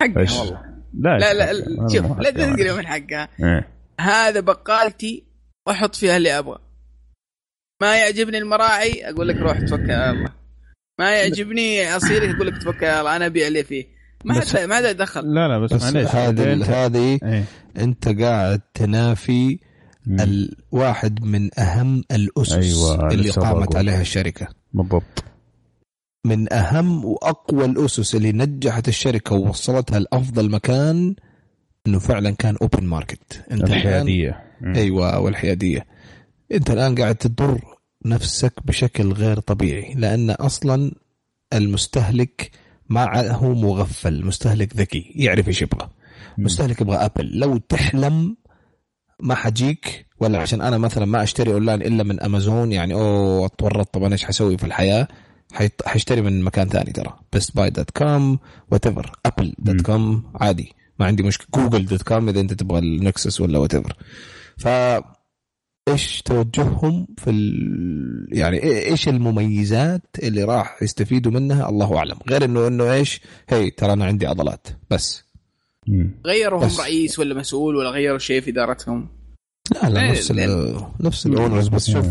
حقها 0.01 0.41
والله. 0.41 0.61
لا 0.95 1.19
لا 1.19 1.35
لا, 1.35 1.53
لا 1.53 1.89
شوف 1.89 2.19
لا 2.21 2.31
تنقل 2.31 2.77
من 2.77 2.87
حقها 2.87 3.29
إيه؟ 3.41 3.69
هذا 4.01 4.41
بقالتي 4.41 5.25
واحط 5.67 5.95
فيها 5.95 6.17
اللي 6.17 6.39
أبغى. 6.39 6.59
ما 7.83 7.97
يعجبني 7.97 8.39
المراعي 8.39 9.11
أقول 9.11 9.29
لك 9.29 9.37
روح 9.37 9.61
توكل 9.61 9.91
على 9.91 10.11
الله 10.11 10.33
ما 10.99 11.17
يعجبني 11.21 11.87
عصيري 11.87 12.31
أقول 12.31 12.47
لك 12.47 12.63
توكل 12.63 12.87
على 12.87 13.01
الله 13.01 13.17
أنا 13.17 13.27
ابيع 13.27 13.47
اللي 13.47 13.65
فيه. 13.65 13.87
ما 14.25 14.35
حد 14.35 14.69
ما 14.69 14.77
حد 14.77 14.85
يدخل 14.85 15.35
لا 15.35 15.49
لا 15.49 15.59
بس, 15.59 15.73
بس 15.73 16.15
هذه 16.15 16.87
هذه 16.87 17.19
إيه؟ 17.23 17.45
أنت 17.77 18.21
قاعد 18.21 18.61
تنافي 18.75 19.59
الواحد 20.09 21.25
من 21.25 21.61
أهم 21.61 22.05
الأسس 22.11 22.53
أيوة 22.53 23.13
اللي 23.13 23.31
قامت 23.31 23.77
عليها 23.77 24.01
الشركة. 24.01 24.49
بالضبط. 24.73 25.25
من 26.25 26.53
أهم 26.53 27.05
وأقوى 27.05 27.65
الأسس 27.65 28.15
اللي 28.15 28.33
نجحت 28.33 28.89
الشركة 28.89 29.35
ووصلتها 29.35 29.99
لأفضل 29.99 30.51
مكان 30.51 31.15
إنه 31.87 31.99
فعلا 31.99 32.31
كان 32.31 32.57
open 32.63 32.85
market 32.85 33.45
أنت 33.53 33.65
الحيادية. 33.65 34.45
أيوه 34.77 35.19
والحيادية. 35.19 35.87
أنت 36.53 36.71
الآن 36.71 36.95
قاعد 36.95 37.15
تضر 37.15 37.61
نفسك 38.05 38.53
بشكل 38.65 39.13
غير 39.13 39.41
طبيعي 39.41 39.95
لأن 39.95 40.31
أصلا 40.31 40.93
المستهلك 41.53 42.51
ما 42.89 43.31
هو 43.31 43.55
مغفل 43.55 44.25
مستهلك 44.25 44.77
ذكي 44.77 45.13
يعرف 45.15 45.49
إيش 45.49 45.63
يبغى. 45.63 45.89
مستهلك 46.39 46.81
يبغى 46.81 46.97
أبل. 46.97 47.39
لو 47.39 47.57
تحلم 47.57 48.37
ما 49.21 49.35
حاجيك 49.35 50.07
ولا 50.21 50.39
عشان 50.39 50.61
أنا 50.61 50.79
مثلا 50.79 51.05
ما 51.05 51.23
أشتري 51.23 51.53
أونلاين 51.53 51.83
إلا 51.83 52.03
من 52.03 52.21
أمازون 52.21 52.73
يعني 52.73 52.95
أوه 52.95 53.47
أتورط 53.47 53.95
طب 53.95 54.03
أنا 54.03 54.13
إيش 54.13 54.25
حسوي 54.25 54.59
في 54.59 54.65
الحياة؟ 54.65 55.09
حيشتري 55.87 56.21
من 56.21 56.43
مكان 56.43 56.69
ثاني 56.69 56.93
ترى 56.93 57.19
Best 57.33 57.57
Buy 57.57 57.71
dot 57.71 57.91
com 57.91 58.39
whatever 58.71 59.13
Apple 59.27 59.55
dot 59.59 59.81
com 59.81 60.33
عادي 60.35 60.73
ما 60.99 61.07
عندي 61.07 61.23
مشكلة. 61.23 61.47
Google 61.55 61.87
dot 61.87 62.03
com 62.03 62.29
إذا 62.29 62.41
أنت 62.41 62.53
تبغى 62.53 62.79
ال 62.79 62.89
Nexus 62.89 63.41
ولا 63.41 63.59
whatever 63.59 63.97
ف 64.57 64.69
إيش 65.89 66.23
توجههم 66.23 67.07
في 67.19 67.31
ال... 67.31 68.29
يعني 68.33 68.63
إيش 68.63 69.09
المميزات 69.09 70.03
اللي 70.23 70.45
راح 70.45 70.83
يستفيدوا 70.83 71.33
منها؟ 71.33 71.69
الله 71.69 71.99
أعلم. 71.99 72.19
غير 72.31 72.45
انه 72.45 72.67
إنه 72.67 72.93
إيش؟ 72.93 73.21
هي 73.49 73.71
ترى 73.71 73.93
أنا 73.93 74.05
عندي 74.05 74.27
عضلات 74.27 74.67
بس. 74.91 75.26
غيروا 76.27 76.65
هم 76.65 76.71
رئيس 76.81 77.19
ولا 77.19 77.35
مسؤول 77.35 77.77
ولا 77.77 77.91
غيروا 77.91 78.19
شيء 78.19 78.41
في 78.41 78.51
إدارتهم؟ 78.51 79.09
لا 79.83 79.89
لا 79.89 80.11
نفس 80.11 80.31
ال 80.31 80.77
نفس 81.01 81.27
ال 81.27 81.33
owners 81.33 81.69
بس 81.69 81.91
شوف 81.91 82.07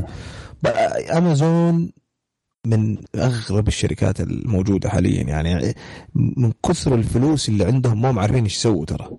أمازون 1.17 1.91
من 2.65 2.97
أغرب 3.15 3.67
الشركات 3.67 4.21
الموجودة 4.21 4.89
حاليا 4.89 5.23
يعني 5.23 5.73
من 6.15 6.51
كثر 6.65 6.95
الفلوس 6.95 7.49
اللي 7.49 7.65
عندهم 7.65 8.01
ما 8.01 8.09
هم 8.11 8.19
عارفين 8.19 8.43
إيش 8.43 8.55
يسووا 8.55 8.85
ترى. 8.85 9.09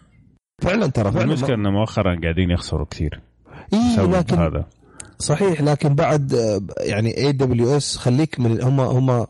فعلا 0.64 0.86
ترى 0.86 1.12
فعلا 1.12 1.24
المشكلة 1.24 1.54
إنه 1.54 1.70
مؤخرا 1.70 2.20
قاعدين 2.22 2.50
يخسروا 2.50 2.86
كثير 2.90 3.20
إيه 3.72 4.06
لكن 4.06 4.38
هذا. 4.38 4.64
صحيح 5.18 5.60
لكن 5.60 5.94
بعد 5.94 6.32
يعني 6.80 7.16
AWS 7.16 7.96
خليك 7.96 8.40
من 8.40 8.62
هم 8.62 8.80
هم 8.80 9.26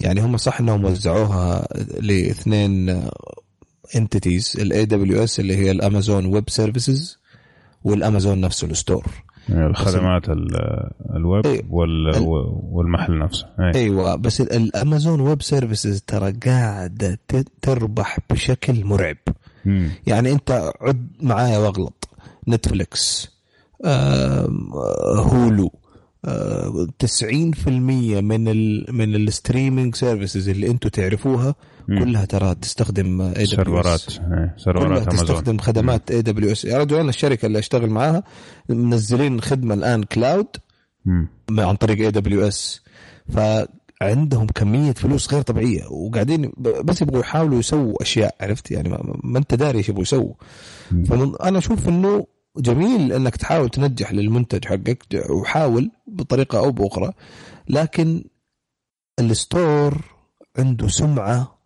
يعني 0.00 0.20
هم 0.20 0.36
صح 0.36 0.60
إنهم 0.60 0.84
وزعوها 0.84 1.68
لاثنين 2.00 3.02
entities 3.96 4.56
ال 4.60 4.84
AWS 4.84 5.40
اللي 5.40 5.56
هي 5.56 5.70
ال 5.70 5.78
Amazon 5.78 6.26
Web 6.26 6.50
Services 6.50 7.18
والامازون 7.84 8.40
نفسه 8.40 8.66
ال 8.66 8.72
store 8.72 9.04
يعني 9.48 9.66
الخدمات 9.66 10.22
الويب 11.16 11.46
أي 11.46 11.64
والمحل 11.70 13.18
نفسه. 13.18 13.46
أي. 13.60 13.74
أيوه 13.74 14.16
بس 14.16 14.40
ال 14.40 14.51
Amazon 14.51 15.20
Web 15.20 15.42
Services 15.42 16.00
ترى 16.06 16.32
قاعدة 16.32 17.18
تربح 17.62 18.18
بشكل 18.30 18.84
مرعب. 18.84 19.16
مم. 19.64 19.90
يعني 20.06 20.32
أنت 20.32 20.72
عد 20.80 21.08
معايا 21.20 21.58
واغلط. 21.58 22.08
Netflix 22.48 23.36
Hulu 25.16 25.72
90% 26.26 27.68
من 27.68 28.48
ال 28.48 28.86
من 28.88 29.16
ال 29.16 29.24
streaming 29.24 29.94
services 29.94 30.48
اللي 30.48 30.70
أنتم 30.70 30.88
تعرفوها. 30.88 31.54
كلها 31.86 32.24
ترى 32.24 32.54
تستخدم 32.54 33.20
اي 33.20 33.46
سيرفرات. 33.46 34.00
سيرفرات 34.56 34.86
امازون 34.86 35.06
تستخدم 35.06 35.58
خدمات 35.58 36.10
AWS 36.10 36.64
يا 36.64 36.78
رجل 36.78 36.96
أنا 36.96 37.08
الشركة 37.08 37.46
اللي 37.46 37.58
أشتغل 37.58 37.90
معاها 37.90 38.22
منزلين 38.68 39.40
خدمة 39.40 39.74
الآن 39.74 40.02
cloud 40.02 40.46
عن 41.58 41.76
طريق 41.76 41.98
AWS 42.04 42.82
فعندهم 43.28 44.46
كمية 44.46 44.92
فلوس 44.92 45.32
غير 45.32 45.42
طبيعية. 45.42 45.86
وقاعدين 45.86 46.52
بس 46.84 47.02
يبغوا 47.02 47.20
يحاولوا 47.20 47.58
يسووا 47.58 48.02
أشياء 48.02 48.34
عرفت؟ 48.40 48.70
يعني 48.70 48.88
ما 49.24 49.38
أنت 49.38 49.54
داري 49.54 49.78
إيش 49.78 49.88
يبغوا 49.88 50.02
يسووا. 50.02 50.34
فانا 50.90 51.58
أشوف 51.58 51.88
إنه 51.88 52.26
جميل 52.58 53.12
انك 53.12 53.36
تحاول 53.36 53.68
تنجح 53.68 54.12
للمنتج 54.12 54.64
حقك 54.64 55.04
وحاول 55.30 55.90
بطريقة 56.06 56.58
أو 56.58 56.72
بأخرى 56.72 57.12
لكن 57.68 58.24
ال 59.20 59.34
store 59.34 60.04
عنده 60.58 60.88
سمعة 60.88 61.58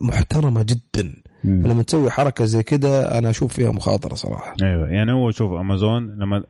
محترمة 0.00 0.62
جدا. 0.62 1.22
مم. 1.44 1.62
فلما 1.62 1.82
تسوي 1.82 2.10
حركة 2.10 2.44
زي 2.44 2.62
كده 2.62 3.18
أنا 3.18 3.30
أشوف 3.30 3.52
فيها 3.52 3.70
مخاطرة 3.70 4.14
صراحة. 4.14 4.54
أيوه 4.62 4.88
يعني 4.88 5.12
هو 5.12 5.30
شوف 5.30 5.52
أمازون 5.52 6.18
لما 6.18 6.44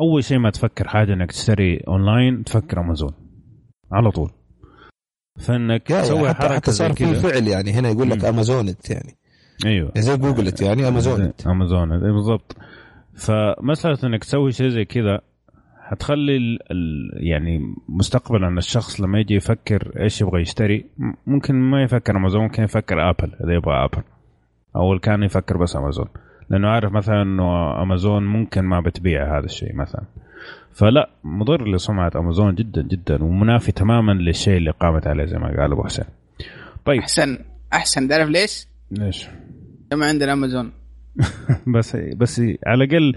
أول 0.00 0.24
شيء 0.24 0.38
ما 0.38 0.50
تفكر 0.50 0.88
حاجة 0.88 1.12
إنك 1.12 1.32
تشتري 1.32 1.76
أونلاين 1.88 2.44
تفكر 2.44 2.80
أمازون. 2.80 3.12
على 3.92 4.10
طول. 4.10 4.30
فإنك 5.40 5.82
تسوي 5.82 6.28
حتى 6.28 6.38
حركة 6.42 6.54
حتى 6.54 6.72
صار 6.72 6.92
في 6.92 7.14
فعل 7.14 7.48
يعني 7.48 7.72
هنا 7.72 7.88
يقول 7.88 8.10
لك 8.10 8.24
امازونت 8.24 8.90
يعني. 8.90 9.16
أيوه. 9.66 9.92
زي 9.96 10.16
جوجلت 10.16 10.60
يعني 10.62 10.88
امازونت 10.88 11.46
امازونت 11.46 12.02
بالضبط. 12.02 12.56
فمسألة 13.16 13.98
إنك 14.04 14.24
تسوي 14.24 14.52
شيء 14.52 14.68
زي 14.68 14.84
كذا 14.84 15.20
حتخلي 15.80 16.36
ال 16.36 16.58
ال 16.72 17.10
يعني 17.26 17.74
مستقبلا 17.88 18.58
الشخص 18.58 19.00
لما 19.00 19.20
يجي 19.20 19.34
يفكر 19.34 19.92
إيش 20.00 20.20
يبغى 20.20 20.40
يشتري 20.40 20.86
ممكن 21.26 21.54
ما 21.54 21.82
يفكر 21.82 22.16
امازون 22.16 22.42
ممكن 22.42 22.62
يفكر 22.62 23.10
ابل 23.10 23.32
إذا 23.44 23.54
يبغى 23.54 23.84
ابل 23.84 24.02
أو 24.76 24.98
كان 24.98 25.22
يفكر 25.22 25.56
بس 25.56 25.76
امازون 25.76 26.06
لأنه 26.50 26.68
عارف 26.68 26.92
مثلا 26.92 27.22
إنه 27.22 27.82
امازون 27.82 28.26
ممكن 28.26 28.62
ما 28.62 28.80
بتبيع 28.80 29.38
هذا 29.38 29.44
الشيء 29.44 29.74
مثلا. 29.74 30.04
فلا 30.72 31.10
مضر 31.24 31.68
لسمعه 31.68 32.12
امازون 32.16 32.54
جدا 32.54 32.82
جدا 32.82 33.24
ومنافي 33.24 33.72
تماما 33.72 34.12
للشيء 34.12 34.56
اللي 34.56 34.70
قامت 34.70 35.06
عليه 35.06 35.24
زي 35.24 35.38
ما 35.38 35.46
قال 35.46 35.72
أبو 35.72 35.84
حسين. 35.84 36.04
طيب. 36.84 37.00
أحسن 37.00 37.38
أحسن. 37.72 38.08
تعرف 38.08 38.28
ليش؟ 38.28 38.66
ليش؟ 38.90 39.28
كما 39.90 40.06
عندنا 40.06 40.32
امازون 40.32 40.72
بس 41.74 41.96
بس 41.96 42.40
على 42.66 42.84
الأقل 42.84 43.14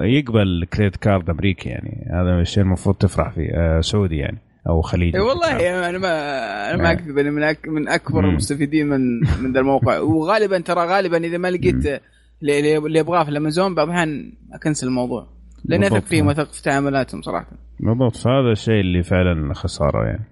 يقبل 0.00 0.66
credit 0.72 0.96
card 0.96 1.30
أمريكي 1.30 1.68
يعني. 1.68 2.06
هذا 2.12 2.40
الشيء 2.40 2.62
المفروض 2.62 2.96
تفرح 2.96 3.30
فيه 3.30 3.50
آه 3.54 3.80
سعودي 3.80 4.16
يعني 4.16 4.38
أو 4.68 4.82
خليجي. 4.82 5.18
والله 5.18 5.88
أنا 5.88 5.98
ما 5.98 6.70
أنا 6.70 6.82
ما 6.82 6.92
أكذب 6.92 7.18
أنا 7.18 7.30
من 7.30 7.42
أك 7.42 7.68
من 7.68 7.88
أكبر 7.88 8.24
المستفيدين 8.24 8.88
من 8.88 9.20
من 9.42 9.52
ذا 9.52 9.60
الموقع. 9.60 9.98
وغالبا 10.18 10.58
ترى 10.58 10.86
غالبا 10.86 11.16
إذا 11.16 11.38
ما 11.38 11.50
لقيت 11.50 12.02
اللي 12.42 12.98
يبغاه 12.98 13.24
في 13.24 13.30
الأمازون 13.30 13.74
بعض 13.74 13.88
الأحيان 13.88 14.32
أ 14.52 14.57
cancel 14.57 14.86
الموضوع. 14.86 15.26
لأن 15.64 15.84
أثق 15.84 16.04
فيهم 16.04 16.26
واثق 16.26 16.52
في 16.52 16.62
تعاملاتهم 16.62 17.22
صراحة. 17.22 17.46
بالضبط. 17.80 18.16
فهذا 18.16 18.52
الشيء 18.52 18.80
اللي 18.80 19.02
فعلا 19.02 19.54
خسارة 19.54 20.04
يعني. 20.04 20.24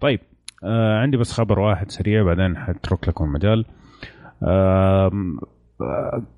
طيب 0.00 0.20
آه 0.64 0.98
عندي 0.98 1.16
بس 1.16 1.32
خبر 1.32 1.58
واحد 1.58 1.90
سريع 1.90 2.22
بعدين 2.22 2.56
حترك 2.56 3.08
لكم 3.08 3.24
المجال. 3.24 3.64
آه 4.42 5.10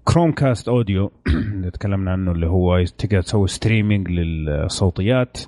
Chromecast 0.04 0.68
Audio 0.68 1.12
اللي 1.26 1.70
تكلمنا 1.70 2.12
عنه 2.12 2.32
اللي 2.32 2.46
هو 2.46 2.84
تقدر 2.98 3.22
تسوي 3.22 3.48
streaming 3.48 4.08
للصوتيات. 4.08 5.38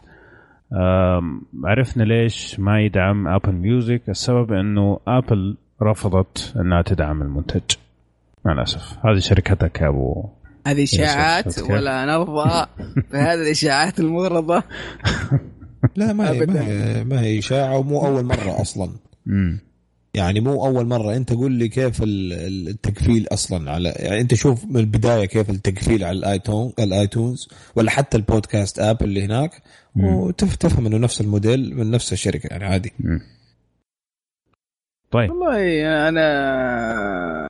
عرفنا 1.64 2.02
ليش 2.02 2.60
ما 2.60 2.80
يدعم 2.80 3.28
Apple 3.28 3.52
Music 3.52 4.02
السبب 4.08 4.52
إنه 4.52 5.00
Apple 5.06 5.56
رفضت 5.82 6.54
إنها 6.56 6.82
تدعم 6.82 7.22
المنتج. 7.22 7.76
مع 8.44 8.52
الأسف. 8.52 9.06
هذه 9.06 9.18
شركتك 9.18 9.80
يا 9.80 9.88
أبو 9.88 10.28
هذه 10.66 10.82
إشاعات 10.82 11.70
ولا 11.70 12.04
نرضى 12.04 12.66
بهذه 13.12 13.34
الإشاعات 13.42 14.00
المغرضة. 14.00 14.62
لا 15.96 16.12
ما 16.12 16.30
هي 16.30 16.46
ما 16.46 16.66
هي, 16.66 17.04
ما 17.04 17.20
هي 17.20 17.38
إشاعة 17.38 17.78
ومو 17.78 18.06
أول 18.06 18.24
مرة 18.24 18.60
أصلا. 18.60 18.90
يعني 20.18 20.40
مو 20.40 20.66
أول 20.66 20.86
مرة. 20.86 21.16
أنت 21.16 21.32
قول 21.32 21.52
لي 21.52 21.68
كيف 21.68 22.02
التقفيل 22.02 23.26
أصلا 23.32 23.70
على 23.70 23.88
يعني 23.96 24.20
أنت 24.20 24.34
شوف 24.34 24.64
من 24.64 24.76
البداية 24.76 25.24
كيف 25.26 25.50
التقفيل 25.50 26.04
على 26.04 26.18
ال 26.18 26.27
iTune 26.27 26.72
ال 26.78 26.88
iTunes 26.88 27.48
ولا 27.76 27.90
حتى 27.90 28.16
ال 28.16 28.24
podcast 28.24 28.78
app 28.78 29.02
اللي 29.02 29.24
هناك 29.24 29.62
وتفهم 29.96 30.86
إنه 30.86 30.96
نفس 30.96 31.20
الموديل 31.20 31.76
من 31.76 31.90
نفس 31.90 32.12
الشركة 32.12 32.46
يعني 32.46 32.64
عادي. 32.64 32.92
طيب. 35.10 35.30
والله 35.30 36.08
أنا 36.08 37.48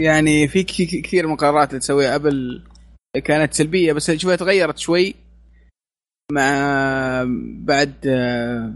يعني 0.00 0.48
في 0.48 0.62
كثير 1.02 1.26
من 1.26 1.36
قرارات 1.36 1.68
اللي 1.68 1.80
تسويها. 1.80 2.14
Apple 2.14 2.62
كانت 3.24 3.54
سلبية 3.54 3.92
بس 3.92 4.10
شوي 4.10 4.36
تغيرت 4.36 4.78
شوي. 4.78 5.14
مع 6.32 7.24
بعد 7.58 7.94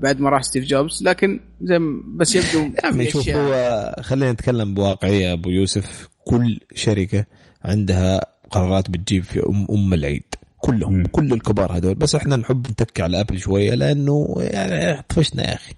بعد 0.03 0.21
ما 0.21 0.31
راح 0.31 0.43
ستيف 0.43 0.65
جوبز 0.65 1.03
لكن 1.03 1.41
زي 1.63 1.79
بس 2.15 2.35
يبدو 2.35 2.71
يعني 2.85 3.11
شوف 3.11 3.29
هو 3.29 3.95
خلينا 4.01 4.33
نتكلم 4.33 4.75
بواقعية 4.75 5.33
أبو 5.33 5.51
يوسف. 5.51 6.09
كل 6.25 6.61
شركة 6.75 7.25
عندها 7.65 8.21
قرارات 8.51 8.91
بتجيب 8.91 9.25
في 9.25 9.41
ام 9.47 9.67
أم 9.71 9.95
العيد. 9.95 10.23
كلهم 10.59 11.01
م. 11.01 11.07
كل 11.07 11.33
الكبار 11.33 11.77
هذول. 11.77 11.95
بس 11.95 12.15
إحنا 12.15 12.37
نحب 12.37 12.67
نتكي 12.67 13.03
على 13.03 13.21
ابل 13.21 13.39
شوية 13.39 13.75
لأنه 13.75 14.35
يعني 14.39 15.03
طفشنا 15.09 15.51
يا 15.51 15.55
أخي. 15.55 15.73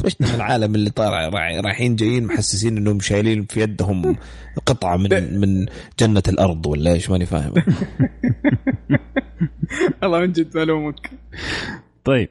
طفشنا 0.00 0.28
من 0.28 0.34
العالم 0.34 0.74
اللي 0.74 0.90
طالع 0.90 1.28
رايحين 1.60 1.96
جايين 1.96 2.26
محسسين 2.26 2.76
إنهم 2.76 3.00
شايلين 3.00 3.44
في 3.44 3.60
يدهم 3.60 4.16
قطعة 4.66 4.96
من 4.96 5.40
من 5.40 5.66
جنة 5.98 6.22
الأرض 6.28 6.66
ولا 6.66 6.92
إيش؟ 6.92 7.10
ماني 7.10 7.26
فاهم. 7.26 7.52
الله 10.02 10.20
من 10.20 10.32
جد 10.32 10.56
ملومك 10.56 11.10
طيب 12.04 12.28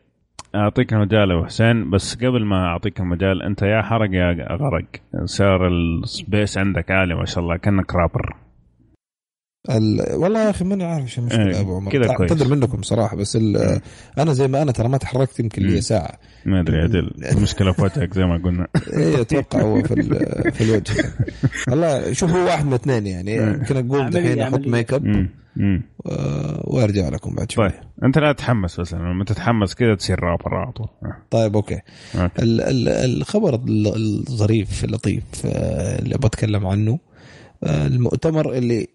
أعطيك 0.56 0.94
المجال 0.94 1.32
أبو 1.32 1.46
حسين 1.46 1.90
بس 1.90 2.16
قبل 2.16 2.46
ما 2.46 2.66
أعطيك 2.66 3.00
المجال 3.00 3.44
أنت 3.44 3.62
يا 3.62 3.82
حرق 3.82 4.10
يا 4.14 4.56
غرق. 4.56 4.86
صار 5.26 5.68
ال 5.68 5.83
speed 5.83 6.58
عندك 6.58 6.92
عالي 6.92 7.16
ما 7.16 7.26
شاء 7.26 7.44
الله 7.44 7.58
كأنك 7.58 7.96
رابر. 7.96 8.36
ال... 9.70 10.16
والله 10.16 10.44
يا 10.44 10.50
أخي 10.50 10.66
ماني 10.66 10.84
عارف 10.84 11.04
إيش 11.04 11.20
المشكلة 11.20 11.48
إيه 11.48 11.60
أبو 11.60 11.76
عمر. 11.76 11.92
كذا 11.92 12.14
كويس. 12.14 12.32
اعتذر 12.32 12.56
منكم 12.56 12.82
صراحة 12.82 13.16
بس 13.16 13.36
ال... 13.36 13.80
أنا 14.18 14.34
زي 14.34 14.48
ما 14.48 14.62
أنا 14.62 14.72
ترى 14.72 14.88
ما 14.88 14.98
تحركت 14.98 15.40
يمكن 15.40 15.64
لي 15.64 15.82
ساعة. 15.82 16.20
ما 16.46 16.62
أدري 16.62 16.82
عدل 16.82 17.12
المشكلة 17.32 17.72
في 17.72 17.82
وجهك 17.82 18.14
زي 18.14 18.26
ما 18.26 18.42
قلنا. 18.44 18.68
اي 18.98 19.22
أتوقع 19.22 19.62
هو 19.62 19.84
في 19.84 19.94
ال... 19.94 20.52
في 20.52 20.64
الوجه. 20.64 20.94
والله 21.70 22.14
شوف 22.14 22.32
هو 22.32 22.46
واحد 22.46 22.66
من 22.66 22.74
اثنين 22.74 23.08
يعني. 23.08 23.36
يمكن 23.36 23.78
اقوم 23.78 24.10
دحين 24.10 24.40
أحط 24.40 24.68
ميك 24.68 24.94
أب 24.94 25.28
وأرجع 26.64 27.10
لكم 27.10 27.36
بعد 27.36 27.52
شوي. 27.52 27.70
طيب 27.70 27.80
أنت 28.04 28.18
لا 28.18 28.32
تتحمس 28.32 28.80
بس 28.80 28.94
لما 28.94 29.24
تتحمس 29.24 29.76
كذا 29.76 29.96
تصير 29.96 30.20
رابر 30.20 30.56
على 30.56 30.72
طول. 30.72 30.88
طيب 31.30 31.56
okay, 31.56 31.80
okay. 32.16 32.44
ال... 32.44 32.62
ال... 32.62 32.90
الخبر 32.90 33.60
الظريف 33.68 34.84
اللطيف 34.84 35.24
آه، 35.46 36.00
اللي 36.00 36.16
بتكلم 36.16 36.68
عنه. 36.68 37.00
آه، 37.64 37.88
المؤتمر 37.88 38.54
اللي 38.54 38.88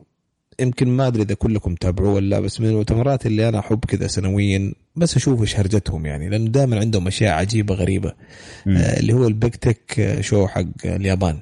يمكن 0.60 0.88
ما 0.88 1.06
أدري 1.06 1.22
إذا 1.22 1.34
كلكم 1.34 1.74
تابعوه 1.74 2.12
ولا 2.14 2.40
بس 2.40 2.60
من 2.60 2.66
المؤتمرات 2.68 3.26
اللي 3.26 3.48
أنا 3.48 3.58
أحب 3.58 3.84
كذا 3.84 4.06
سنويا 4.06 4.72
بس 4.96 5.16
أشوف 5.16 5.40
إيش 5.40 5.56
هرجتهم 5.60 6.06
يعني 6.06 6.28
لأنه 6.28 6.50
دائما 6.50 6.80
عندهم 6.80 7.06
أشياء 7.06 7.32
عجيبة 7.34 7.74
غريبة. 7.74 8.12
آه 8.68 9.00
اللي 9.00 9.12
هو 9.12 9.26
ال 9.26 9.32
Big 9.32 9.50
Tech 9.50 10.18
Show 10.20 10.46
حق 10.46 10.64
اليابان. 10.84 11.38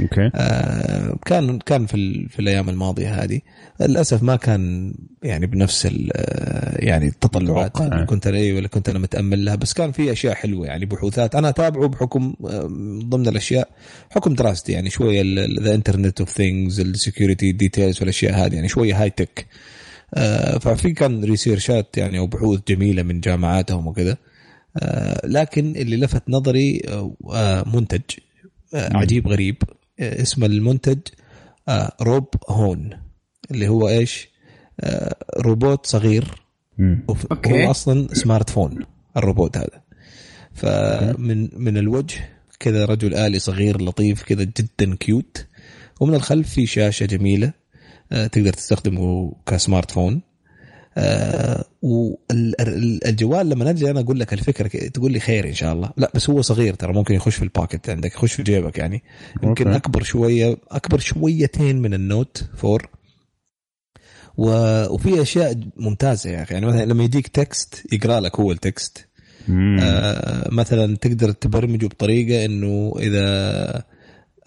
okay. 0.00 0.30
آه 0.34 1.16
كان 1.26 1.58
كان 1.58 1.86
في 1.86 2.28
في 2.28 2.38
الأيام 2.38 2.68
الماضية 2.68 3.22
هذه. 3.22 3.40
للأسف 3.80 4.22
ما 4.22 4.36
كان 4.36 4.94
يعني 5.22 5.46
بنفس 5.46 5.86
آه، 5.86 6.84
يعني 6.84 7.08
التطلعات. 7.08 7.80
اللي 7.80 8.06
كنت 8.06 8.26
أنا 8.26 8.38
اللي 8.38 8.68
كنت 8.68 8.88
أنا 8.88 8.98
متأمل 8.98 9.44
لها. 9.44 9.54
بس 9.54 9.72
كان 9.72 9.92
في 9.92 10.12
أشياء 10.12 10.34
حلوة 10.34 10.66
يعني 10.66 10.86
بحوثات. 10.86 11.34
أنا 11.34 11.48
أتابعه 11.48 11.88
بحكم 11.88 12.34
آه، 12.46 12.68
ضمن 13.04 13.28
الأشياء 13.28 13.68
حكم 14.10 14.34
دراستي. 14.34 14.72
يعني 14.72 14.90
شوية 14.90 15.22
the 15.60 15.74
Internet 15.74 16.20
of 16.20 16.30
Things 16.30 16.80
ال 16.80 16.88
security 16.88 17.52
details 17.52 18.00
والأشياء 18.00 18.34
هذه. 18.34 18.54
يعني 18.54 18.68
شوية 18.68 19.02
high 19.02 19.10
tech 19.10 19.46
آه 20.14 20.58
ففي 20.58 20.92
كان 20.92 21.24
research 21.24 21.90
ات 21.90 21.98
يعني 21.98 22.18
أو 22.18 22.26
بحوث 22.26 22.60
جميلة 22.68 23.02
من 23.02 23.20
جامعاتهم 23.20 23.86
وكذا. 23.86 24.16
آه 24.76 25.26
لكن 25.26 25.76
اللي 25.76 25.96
لفت 25.96 26.22
نظري 26.28 26.82
آه 27.32 27.64
منتج. 27.74 28.00
عجيب 28.74 29.28
غريب. 29.28 29.56
اسم 30.00 30.44
المنتج 30.44 30.98
آه 31.68 31.92
RoBoHoN 32.00 32.90
اللي 33.50 33.68
هو 33.68 33.88
إيش؟ 33.88 34.28
آه 34.80 35.16
روبوت 35.38 35.86
صغير. 35.86 36.24
okay. 37.30 37.66
هو 37.66 37.70
أصلا 37.70 38.14
smartphone 38.14 38.86
الروبوت 39.16 39.56
هذا. 39.56 39.82
فمن 40.54 41.48
من 41.52 41.76
الوجه 41.76 42.28
كذا 42.60 42.84
رجل 42.84 43.14
آلي 43.14 43.38
صغير 43.38 43.82
لطيف 43.82 44.22
كذا 44.22 44.44
جدا 44.44 44.94
cute 44.96 45.46
ومن 46.00 46.14
الخلف 46.14 46.48
في 46.48 46.66
شاشة 46.66 47.06
جميلة 47.06 47.52
آه 48.12 48.26
تقدر 48.26 48.52
تستخدمه 48.52 49.32
ك 49.46 49.90
smartphone. 49.90 50.20
آه 50.96 51.64
والجوال 51.82 53.48
لما 53.48 53.72
نجي 53.72 53.90
أنا 53.90 54.00
أقول 54.00 54.20
لك 54.20 54.32
الفكرة 54.32 54.88
تقول 54.88 55.12
لي 55.12 55.20
خير 55.20 55.48
إن 55.48 55.54
شاء 55.54 55.72
الله. 55.72 55.90
لا 55.96 56.10
بس 56.14 56.30
هو 56.30 56.42
صغير 56.42 56.74
ترى 56.74 56.92
ممكن 56.92 57.14
يخش 57.14 57.36
في 57.36 57.42
ال 57.42 57.49
pocket 57.49 57.90
عندك 57.90 58.14
يخش 58.14 58.32
في 58.32 58.42
جيبك 58.42 58.78
يعني. 58.78 59.02
يمكن 59.42 59.66
okay. 59.66 59.76
أكبر 59.76 60.02
شوية 60.02 60.56
أكبر 60.70 60.98
شويتين 60.98 61.82
من 61.82 61.94
ال 61.94 62.04
Note 62.04 62.44
4 62.64 62.78
و... 64.36 64.50
وفي 64.94 65.22
أشياء 65.22 65.60
ممتازة 65.76 66.30
يا 66.30 66.42
أخي. 66.42 66.54
يعني 66.54 66.66
مثلا 66.66 66.84
لما 66.84 67.04
يجيك 67.04 67.28
text 67.28 67.92
يقرأ 67.92 68.20
لك 68.20 68.40
هو 68.40 68.52
ال 68.52 68.63
text 68.63 69.08
آه 69.80 70.48
مثلا 70.52 70.96
تقدر 70.96 71.30
تبرمجه 71.32 71.86
بطريقة 71.86 72.44
إنه 72.44 72.94
إذا 72.98 73.84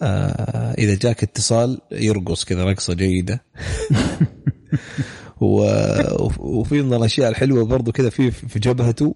آه 0.02 0.74
إذا 0.78 0.94
جاك 0.94 1.22
اتصال 1.22 1.80
يرقص 1.92 2.44
كذا 2.44 2.64
رقصة 2.64 2.94
جيدة. 2.94 3.44
وفي 6.38 6.82
من 6.82 6.94
الأشياء 6.94 7.28
الحلوة 7.28 7.64
برضو 7.64 7.92
كذا 7.92 8.10
في 8.10 8.30
في 8.30 8.58
جبهته 8.58 9.14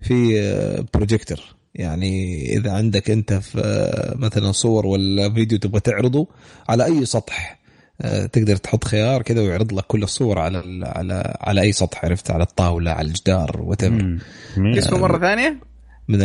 في 0.00 0.86
بروجيكتور 0.94 1.40
يعني 1.74 2.42
إذا 2.56 2.72
عندك 2.72 3.10
أنت 3.10 3.32
في 3.32 4.14
مثلا 4.16 4.52
صور 4.52 4.86
ولا 4.86 5.34
فيديو 5.34 5.58
تبغى 5.58 5.80
تعرضه 5.80 6.28
على 6.68 6.84
أي 6.84 7.06
سطح 7.06 7.58
تقدر 8.32 8.56
تحط 8.56 8.84
خيار 8.84 9.22
كذا 9.22 9.40
ويعرض 9.40 9.72
لك 9.72 9.84
كل 9.86 10.02
الصور 10.02 10.38
على 10.38 10.82
على 10.82 11.36
على 11.40 11.60
أي 11.60 11.72
سطح 11.72 12.04
عرفت؟ 12.04 12.30
على 12.30 12.42
الطاولة 12.42 12.90
على 12.90 13.08
الجدار 13.08 13.60
وش 13.60 13.84
اسمه 14.58 14.98
مرة 14.98 15.18
ثانية؟ 15.18 15.56
من 16.08 16.18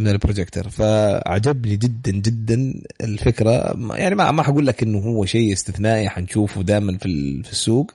من 0.00 0.08
البروجيكتور 0.08 0.68
فعجبني 0.68 1.76
جدا 1.76 2.12
جدا 2.12 2.74
الفكرة. 3.00 3.76
يعني 3.90 4.14
ما 4.14 4.30
ما 4.30 4.42
حقول 4.42 4.66
لك 4.66 4.82
إنه 4.82 4.98
هو 4.98 5.24
شيء 5.24 5.52
استثنائي 5.52 6.08
حنشوفه 6.08 6.62
دائما 6.62 6.98
في 6.98 7.42
في 7.42 7.52
السوق. 7.52 7.92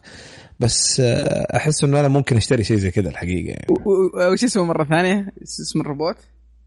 بس 0.63 0.99
آه، 0.99 1.55
أحس 1.55 1.83
إنه 1.83 1.99
أنا 1.99 2.07
ممكن 2.07 2.37
أشتري 2.37 2.63
شيء 2.63 2.77
زي 2.77 2.91
كذا 2.91 3.09
الحقيقة 3.09 3.49
يعني. 3.49 3.65
وش 4.33 4.43
اسمه 4.43 4.63
مرة 4.63 4.83
ثانية؟ 4.83 5.33
اسم 5.43 5.81
الروبوت؟ 5.81 6.15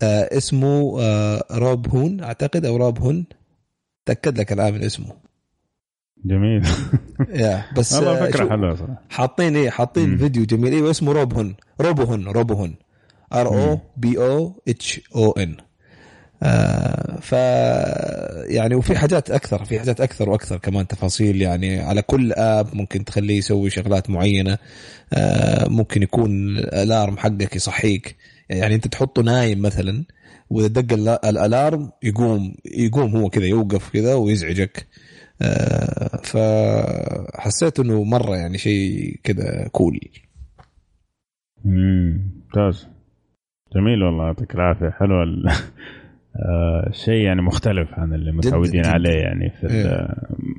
آه 0.03 0.29
اسمه 0.37 1.01
آه 1.01 1.45
RoBoHoN 1.53 2.23
أعتقد 2.23 2.65
أو 2.65 2.77
RoBoHoN. 2.77 3.27
تأكد 4.07 4.39
لك 4.39 4.53
الآن 4.53 4.75
من 4.75 4.85
اسمه. 4.85 5.07
جميل. 6.25 6.63
يا 7.43 7.65
بس 7.77 7.93
والله 7.93 8.23
آه، 8.23 8.31
فكرة 8.31 8.49
حلوة 8.49 8.75
صراحة. 8.75 9.03
حاطين 9.11 9.57
إيه 9.57 9.71
حاطين 9.71 10.17
فيديو 10.17 10.45
جميل. 10.45 10.73
أيوه 10.73 10.91
اسمه 10.91 11.13
RoBoHoN 11.13 11.57
RoBoHoN 11.81 12.29
RoBoHoN. 12.29 12.77
R 13.33 13.47
O 13.47 13.79
B 13.97 14.19
O 14.19 14.63
H 14.69 15.01
O 15.17 15.33
N 15.33 15.57
آه 16.43 17.21
ف 17.21 17.33
يعني 18.51 18.75
وفي 18.75 18.99
حاجات 18.99 19.31
أكثر 19.31 19.65
في 19.65 19.79
حاجات 19.79 20.01
أكثر 20.01 20.31
وأكثر 20.31 20.59
كمان 20.59 20.87
تفاصيل. 20.87 21.43
يعني 21.43 21.81
على 21.81 22.03
كل 22.03 22.33
app 22.33 22.75
ممكن 22.75 23.05
تخليه 23.05 23.39
يسوي 23.39 23.71
شغلات 23.71 24.11
معينة. 24.11 24.59
آه 25.13 25.69
ممكن 25.69 26.03
يكون 26.03 26.59
الارم 26.59 27.17
حقك 27.19 27.57
يصحيك. 27.57 28.17
يعني 28.51 28.75
أنت 28.75 28.87
تحطه 28.89 29.23
نايم 29.23 29.63
مثلا 29.63 30.05
وإذا 30.51 30.69
دق 30.69 30.93
الألارم 31.25 31.91
يقوم 32.03 32.55
يقوم 32.65 33.17
هو 33.17 33.29
كذا 33.29 33.47
يوقف 33.47 33.91
كذا 33.91 34.15
ويزعجك. 34.15 34.87
آه، 35.43 36.17
فحسيت 36.17 37.81
إنه 37.81 38.05
مرة 38.05 38.37
يعني 38.37 38.59
شيء 38.59 39.21
كذا 39.25 39.69
كول 39.73 40.01
ممتاز. 41.65 42.89
جميل 43.75 44.03
والله 44.03 44.25
يعطيك 44.27 44.55
العافية. 44.55 44.91
حلو 44.91 45.15
آه 46.45 46.91
شيء 46.93 47.25
يعني 47.25 47.43
مختلف 47.43 47.89
عن 47.93 48.15
اللي 48.15 48.33
متعودين 48.33 48.87
عليه 48.87 49.19
يعني 49.21 49.51
في 49.51 49.67
إيه. 49.67 50.09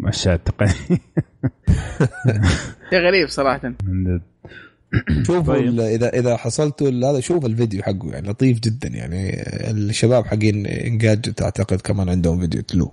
الاشياء 0.03 0.35
التقنية 0.35 0.71
شيء 2.89 2.99
غريب 2.99 3.27
صراحة 3.27 3.73
شوفوا 5.23 5.53
طيب. 5.53 5.79
اذا 5.79 6.09
إذا 6.09 6.37
حصلتوا 6.37 6.89
هذا 6.89 7.19
شوف 7.19 7.45
الفيديو 7.45 7.83
حقه 7.83 8.09
يعني 8.11 8.29
لطيف 8.29 8.59
جدا 8.59 8.89
يعني 8.89 9.31
الشباب 9.71 10.25
حقين 10.25 10.65
انجاج 10.67 11.33
أعتقد 11.41 11.81
كمان 11.81 12.09
عندهم 12.09 12.39
فيديو 12.39 12.61
تلو 12.61 12.91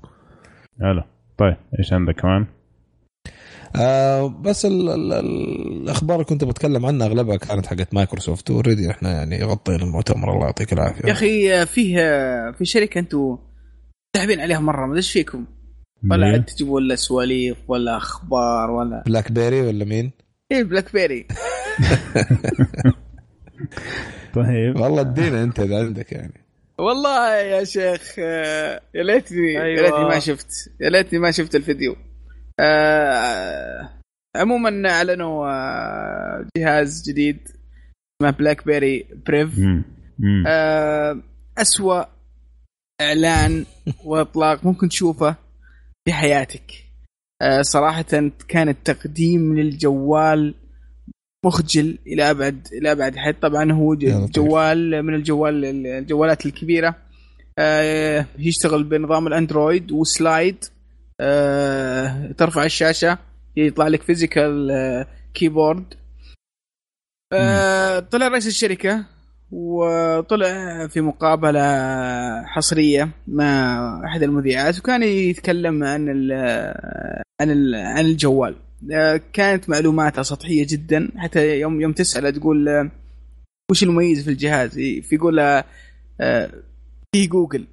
حلو 0.81 1.03
طيب 1.39 1.57
إيش 1.79 1.93
عندك 1.93 2.15
كمان؟ 2.15 2.47
آه 3.77 4.27
بس 4.29 4.67
ال 4.67 4.89
ال 4.91 5.13
الأخبار 5.83 6.15
اللي 6.17 6.25
كنت 6.25 6.45
بتكلم 6.45 6.87
عنها 6.87 7.07
أغلبها 7.07 7.37
كانت 7.37 7.67
حقت 7.67 7.95
Microsoft 7.95 8.51
already 8.51 8.91
إحنا 8.91 9.13
يعني 9.13 9.45
غطينا 9.45 9.85
المؤتمر 9.85 10.33
الله 10.33 10.45
يعطيك 10.45 10.73
العافية. 10.73 11.09
يا 11.09 11.13
أخي 11.13 11.67
فيه 11.67 11.97
في 12.51 12.65
شركة 12.65 12.99
أنتم 12.99 13.39
تحبين 14.13 14.41
عليها 14.41 14.59
مرة 14.59 14.87
ما 14.87 14.97
إيش 14.97 15.13
فيكم؟ 15.13 15.45
ولا 16.11 16.27
عاد 16.27 16.45
تجيبوا 16.45 16.75
ولا 16.75 16.95
سواليف 16.95 17.59
ولا 17.69 17.97
أخبار 17.97 18.71
ولا 18.71 19.03
BlackBerry 19.07 19.61
ولا 19.61 19.85
مين؟ 19.85 20.11
إيه 20.53 20.63
BlackBerry 20.63 21.27
طيب. 24.35 24.81
والله 24.81 25.01
ادينا 25.01 25.43
أنت 25.43 25.61
إذا 25.61 25.79
عندك 25.79 26.13
يعني. 26.13 26.45
والله 26.79 27.37
يا 27.37 27.65
شيخ 27.65 28.19
يا 28.19 28.81
ليتني 28.95 29.63
أيوة. 29.63 29.81
يا 29.81 29.83
ليتني 29.83 30.05
ما 30.05 30.19
شفت 30.19 30.71
يا 30.81 30.91
ليتني 30.91 31.19
ما 31.19 31.31
شفت 31.31 31.55
الفيديو. 31.55 31.97
آه 32.61 33.91
عموما 34.37 34.91
أعلنوا 34.91 35.49
آه 35.49 36.47
جهاز 36.57 37.03
جديد 37.09 37.39
اسمه 38.23 38.31
BlackBerry 38.31 39.07
Priv 39.27 39.61
آه 40.47 41.21
أسوأ 41.59 42.05
إعلان 43.01 43.65
وإطلاق 44.05 44.65
ممكن 44.65 44.89
تشوفه 44.89 45.37
في 46.05 46.13
حياتك. 46.13 46.73
آه 47.43 47.63
صراحة 47.63 48.31
كان 48.49 48.69
التقديم 48.69 49.59
للجوال 49.59 50.55
مخجل 51.45 51.99
إلى 52.07 52.31
أبعد 52.31 52.69
إلى 52.73 52.93
أبعد 52.93 53.17
حد. 53.17 53.35
طبعا 53.35 53.73
هو 53.73 53.95
جوال 54.35 55.03
من 55.03 55.15
الجوال 55.15 55.65
الجوالات 55.87 56.47
الكبيرة. 56.47 56.97
آه 57.59 58.27
يشتغل 58.39 58.85
بنظام 58.85 59.27
ال 59.27 59.35
Android 59.35 59.93
و 59.93 60.03
slide. 60.03 60.65
آه 61.21 62.33
ترفع 62.33 62.65
الشاشة 62.65 63.19
يطلع 63.57 63.89
لك 63.89 64.03
physical 64.03 64.71
آه 64.71 65.07
keyboard 65.35 65.95
آه 67.33 67.99
طلع 67.99 68.29
رئيس 68.29 68.47
الشركة 68.47 69.05
وطلع 69.53 70.87
في 70.87 71.01
مقابلة 71.01 71.61
حصرية 72.45 73.11
مع 73.29 74.03
أحد 74.05 74.23
المذيعات 74.23 74.79
وكان 74.79 75.03
يتكلم 75.03 75.85
عن 75.85 76.09
ال 76.09 76.33
عن 77.41 77.51
ال 77.51 77.75
عن 77.75 78.05
الجوال. 78.05 78.57
آه، 78.93 79.21
كانت 79.33 79.69
معلوماتها 79.69 80.23
سطحية 80.23 80.67
جدا 80.69 81.11
حتى 81.17 81.61
يوم 81.61 81.81
يوم 81.81 81.93
تسأله 81.93 82.31
تقول 82.31 82.69
آه، 82.69 82.91
وش 83.71 83.83
المميز 83.83 84.25
في 84.25 84.31
الجهاز؟ 84.31 84.79
يقول 84.79 85.39
آه، 85.41 85.65
في 87.15 87.27
جوجل. 87.27 87.67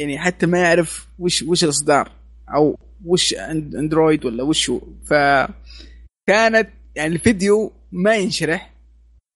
يعني 0.00 0.18
حتى 0.18 0.46
ما 0.46 0.58
يعرف 0.58 1.08
وش 1.18 1.42
وش 1.42 1.64
الإصدار. 1.64 2.12
أو 2.48 2.78
وش 3.04 3.34
أندرويد 3.34 4.24
ولا 4.24 4.42
وش 4.42 4.70
هو. 4.70 4.80
فكانت 5.04 6.68
يعني 6.94 7.14
الفيديو 7.14 7.72
ما 7.92 8.14
ينشرح. 8.14 8.74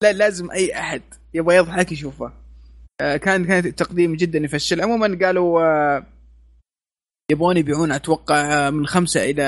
لا 0.02 0.12
لازم 0.12 0.50
أي 0.50 0.78
أحد 0.78 1.02
يبغى 1.34 1.56
يضحك 1.56 1.92
يشوفه. 1.92 2.32
كان 2.98 3.44
كانت 3.44 3.66
التقديم 3.66 4.16
جدا 4.16 4.38
يفشل. 4.38 4.80
عموما 4.80 5.18
قالوا 5.26 5.60
يبغون 7.30 7.56
يبيعون 7.56 7.92
أتوقع 7.92 8.70
من 8.70 8.86
خمسة 8.86 9.30
إلى 9.30 9.44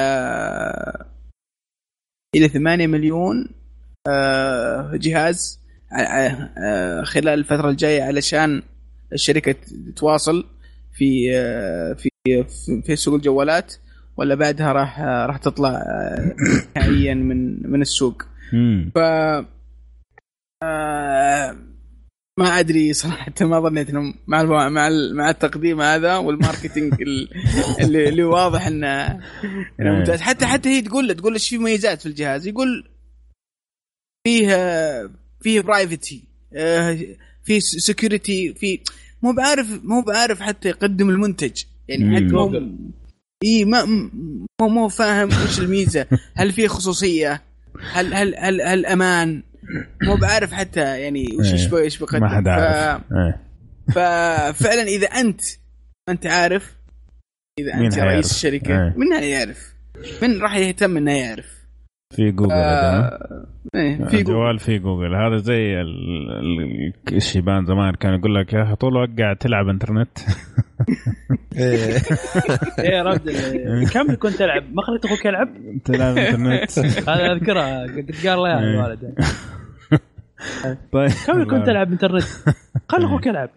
إلى 2.37 2.49
8 2.49 2.87
مليون 2.87 3.49
آه، 4.09 4.91
جهاز 4.95 5.61
آه، 5.93 7.03
خلال 7.03 7.39
الفترة 7.39 7.71
الجاية 7.71 8.03
علشان 8.03 8.63
الشركة 9.13 9.55
تواصل 9.97 10.47
في 10.93 11.37
آه، 11.37 11.93
في 11.93 12.10
في 12.87 12.97
سوق 12.97 13.15
الجوالات 13.15 13.75
ولا 14.17 14.35
بعدها 14.35 14.73
راح 14.73 15.01
راح 15.01 15.37
تطلع 15.37 15.83
نهائيا 16.77 17.15
من 17.15 17.71
من 17.71 17.83
السوق. 17.83 18.23
ف 18.95 18.99
ما 22.39 22.59
أدري 22.59 22.93
صراحة 22.93 23.33
ما 23.41 23.61
ظنيت 23.61 23.91
انهم 23.91 24.15
مع 24.27 24.43
مع 24.69 24.89
مع 25.13 25.31
التقديم 25.31 25.81
هذا 25.81 26.17
والماركتينج 26.17 26.95
اللي, 27.03 28.09
اللي 28.09 28.25
واضح 28.25 28.67
إنه 28.67 29.21
ممتاز. 29.79 30.21
حتى 30.21 30.47
حتى 30.47 30.69
هي 30.69 30.83
تقول 30.83 31.15
تقول 31.15 31.33
إيش 31.33 31.49
في 31.49 31.59
مميزات 31.59 32.01
في 32.01 32.07
الجهاز. 32.07 32.47
يقول 32.47 32.91
فيه 34.27 34.47
فيه 35.41 35.61
privacy 35.61 36.25
في 37.45 37.61
security 37.61 38.55
في 38.55 38.81
مو 39.23 39.33
بعارف 39.33 39.81
مو 39.85 40.03
بعارف 40.03 40.41
حتى 40.41 40.69
يقدم 40.69 41.11
المنتج. 41.11 41.63
يعني 41.91 42.17
حتى 42.17 42.25
مو 42.25 42.69
إي 43.45 43.65
ما 43.65 43.85
مو 44.61 44.69
مو 44.69 44.89
فاهم 44.89 45.29
وش 45.29 45.59
الميزة. 45.61 46.07
هل 46.35 46.53
في 46.53 46.69
خصوصية؟ 46.69 47.43
هل 47.93 48.15
هل 48.15 48.35
هل, 48.39 48.63
هل 48.63 48.87
أمان؟ 48.87 49.43
مو 50.03 50.17
بعارف 50.17 50.53
حتى 50.53 51.01
يعني 51.01 51.37
وش 51.39 51.53
إيش 51.53 51.75
إيش 51.75 51.99
بقدم. 51.99 52.21
ما 52.21 52.29
حدا 52.29 52.51
عارف. 52.51 53.03
إيه. 53.13 53.41
ففعلا 53.89 54.83
إذا 54.83 55.07
انت 55.07 55.41
ما 56.09 56.15
أنت 56.15 56.27
عارف 56.27 56.77
إذا 57.61 57.75
أنت 57.75 57.99
رئيس 57.99 58.31
الشركة 58.31 58.85
إيه. 58.85 58.95
من 58.97 59.23
يعرف؟ 59.23 59.75
من 60.23 60.43
راح 60.43 60.57
يهتم 60.57 60.97
إنه 60.97 61.13
يعرف؟ 61.13 61.60
في 62.17 62.31
جوجل 62.31 62.53
آه 62.53 63.47
إيه 63.75 64.05
في 64.05 64.23
جوجل 64.23 64.59
في 64.59 64.79
جوجل 64.79 65.15
هذا 65.15 65.37
زي 65.37 65.81
الشيبان 67.13 67.65
زمان 67.67 67.95
كان 67.95 68.15
يقول 68.15 68.35
لك 68.35 68.53
يا 68.53 68.63
أخي 68.63 68.75
طول 68.75 68.93
الوقت 68.97 69.21
قاعد 69.21 69.37
تلعب 69.37 69.69
إنترنت. 69.69 70.19
إيه 72.79 73.03
رجل 73.03 73.33
كم 73.95 74.15
كنت 74.15 74.33
تلعب؟ 74.33 74.63
ما 74.75 74.83
خليت 74.83 75.05
أخوك 75.05 75.25
يلعب؟ 75.25 75.49
تلعب 75.85 76.17
إنترنت. 76.19 76.79
هذا 77.09 77.33
أذكرها 77.33 77.83
قد 77.83 78.11
قال 78.27 78.39
له 78.39 78.49
يا 78.49 78.59
الوالد 78.59 79.15
طيب. 80.93 81.11
كم 81.27 81.45
كنت 81.45 81.67
تلعب 81.67 81.93
إنترنت؟ 81.93 82.25
خلي 82.89 83.07
أخوك 83.07 83.27
يلعب. 83.27 83.51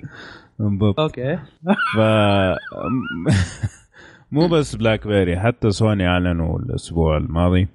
بالضبط 0.60 1.00
أوكي. 1.00 1.38
ف 1.98 2.00
مو 4.32 4.48
بس 4.48 4.76
بلاك 4.76 5.08
بيري 5.08 5.40
حتى 5.40 5.70
سوني 5.72 6.08
أعلنوا 6.08 6.60
الأسبوع 6.60 7.18
الماضي 7.18 7.68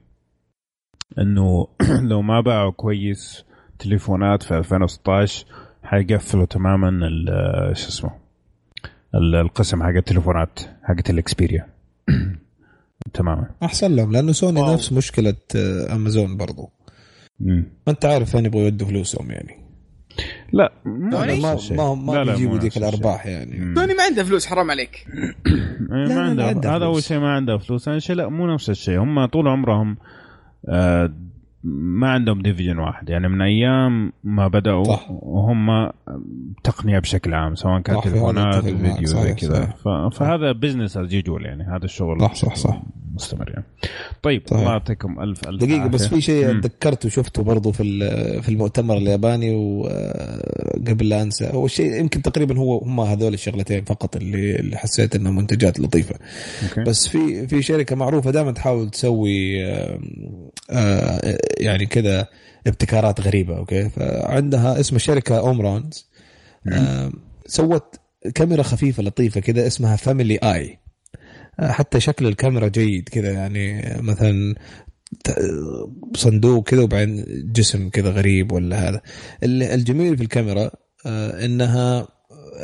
إنه 1.18 1.66
لو 2.10 2.22
ما 2.22 2.40
باعوا 2.40 2.70
كويس 2.70 3.44
تليفونات 3.78 4.42
في 4.42 4.58
2016 4.58 5.46
حيقفلوا 5.82 6.44
تماما 6.44 6.90
شو 7.72 7.88
اسمه 7.88 8.10
القسم 9.14 9.82
حق 9.82 9.88
التليفونات 9.88 10.60
حقت 10.82 11.10
الإكسبيريا. 11.10 11.66
تماما. 13.14 13.50
أحسن 13.62 13.96
لهم 13.96 14.12
لأنه 14.12 14.32
سوني 14.32 14.60
واو. 14.60 14.74
نفس 14.74 14.92
مشكلة 14.92 15.34
أمازون 15.92 16.36
برضو. 16.36 16.70
ما 17.40 17.64
أنت 17.88 18.04
عارف 18.04 18.34
وين 18.34 18.44
يبغوا 18.44 18.62
يودوا 18.62 18.86
فلوسهم 18.86 19.30
يعني. 19.30 19.68
لا 20.52 20.72
ما 20.84 21.36
ما 21.36 21.58
ما, 21.70 21.94
ما 21.94 22.24
بيجيبوا 22.24 22.58
ذيك 22.58 22.76
الأرباح 22.76 23.26
يعني. 23.26 23.74
سوني 23.74 23.94
ما 23.94 24.02
عنده 24.02 24.24
فلوس 24.24 24.46
حرام 24.46 24.70
عليك. 24.70 25.06
إيه، 25.92 26.14
ما 26.14 26.20
عنده. 26.20 26.76
هذا 26.76 26.84
أول 26.84 27.02
شيء 27.02 27.18
ما 27.18 27.32
عنده 27.32 27.58
فلوس. 27.58 27.84
ثاني 27.84 28.00
شيء 28.00 28.16
لا 28.16 28.28
مو 28.28 28.54
نفس 28.54 28.70
الشيء. 28.70 28.98
هم 28.98 29.26
طول 29.26 29.48
عمرهم 29.48 29.90
آه 29.90 30.17
ما 31.64 32.08
عندهم 32.08 32.42
division 32.42 32.78
واحد. 32.78 33.08
يعني 33.08 33.28
من 33.28 33.42
أيام 33.42 34.12
ما 34.24 34.48
بدأوا 34.48 34.84
صح. 34.84 35.10
وهم 35.10 35.90
تقنية 36.64 36.98
بشكل 36.98 37.34
عام 37.34 37.54
سواء 37.54 37.80
كانت 37.80 38.04
تليفونات 38.04 38.64
فيديو 38.64 39.06
زي 39.06 39.34
كذا. 39.34 39.74
فهذا 40.12 40.52
business 40.52 40.96
as 40.96 41.12
usual 41.12 41.46
يعني 41.46 41.64
هذا 41.64 41.84
الشغل 41.84 42.20
صح 42.20 42.34
صح 42.34 42.54
صح. 42.54 42.82
مستمر 43.14 43.48
يعني. 43.48 43.64
طيب 44.22 44.42
الله 44.52 44.62
يعطيكم 44.62 45.20
ألف 45.20 45.48
ألف 45.48 45.64
دقيقة 45.64 45.86
بس 45.86 46.06
في 46.06 46.20
شيء 46.20 46.60
تذكرته 46.60 47.06
وشفته 47.06 47.42
برضه 47.42 47.72
في 47.72 47.82
في 48.42 48.48
المؤتمر 48.48 48.96
الياباني 48.96 49.54
وقبل 49.54 51.08
لا 51.08 51.22
أنسى. 51.22 51.50
هو 51.52 51.66
شيء 51.66 52.00
يمكن 52.00 52.22
تقريبا 52.22 52.58
هو 52.58 52.78
هم 52.78 53.00
هذول 53.00 53.34
الشغلتين 53.34 53.84
فقط 53.84 54.16
اللي 54.16 54.56
اللي 54.56 54.76
حسيت 54.76 55.16
انها 55.16 55.32
منتجات 55.32 55.80
لطيفة. 55.80 56.14
أوكي. 56.62 56.90
بس 56.90 57.08
في 57.08 57.46
في 57.46 57.62
شركة 57.62 57.96
معروفة 57.96 58.30
دائما 58.30 58.52
تحاول 58.52 58.90
تسوي 58.90 59.64
يعني 61.60 61.86
كذا 61.86 62.26
ابتكارات 62.66 63.20
غريبة 63.20 63.56
أوكي؟ 63.56 63.88
فعندها 63.88 64.80
اسم 64.80 64.96
الشركة 64.96 65.38
Omron's 65.38 66.08
آه 66.72 67.12
سوت 67.46 67.94
كاميرا 68.34 68.62
خفيفة 68.62 69.02
لطيفة 69.02 69.40
كذا 69.40 69.66
اسمها 69.66 69.96
Family 69.96 70.36
Eye 70.36 70.78
حتى 71.60 72.00
شكل 72.00 72.26
الكاميرا 72.26 72.68
جيد 72.68 73.08
كذا 73.08 73.32
يعني 73.32 73.96
مثلا 74.02 74.54
صندوق 76.14 76.68
كذا 76.68 76.82
وبعدين 76.82 77.24
جسم 77.52 77.88
كذا 77.88 78.10
غريب 78.10 78.52
ولا 78.52 78.88
هذا. 78.88 79.00
الجميل 79.42 80.16
في 80.16 80.22
الكاميرا 80.22 80.70
آه، 81.06 81.44
إنها 81.44 82.08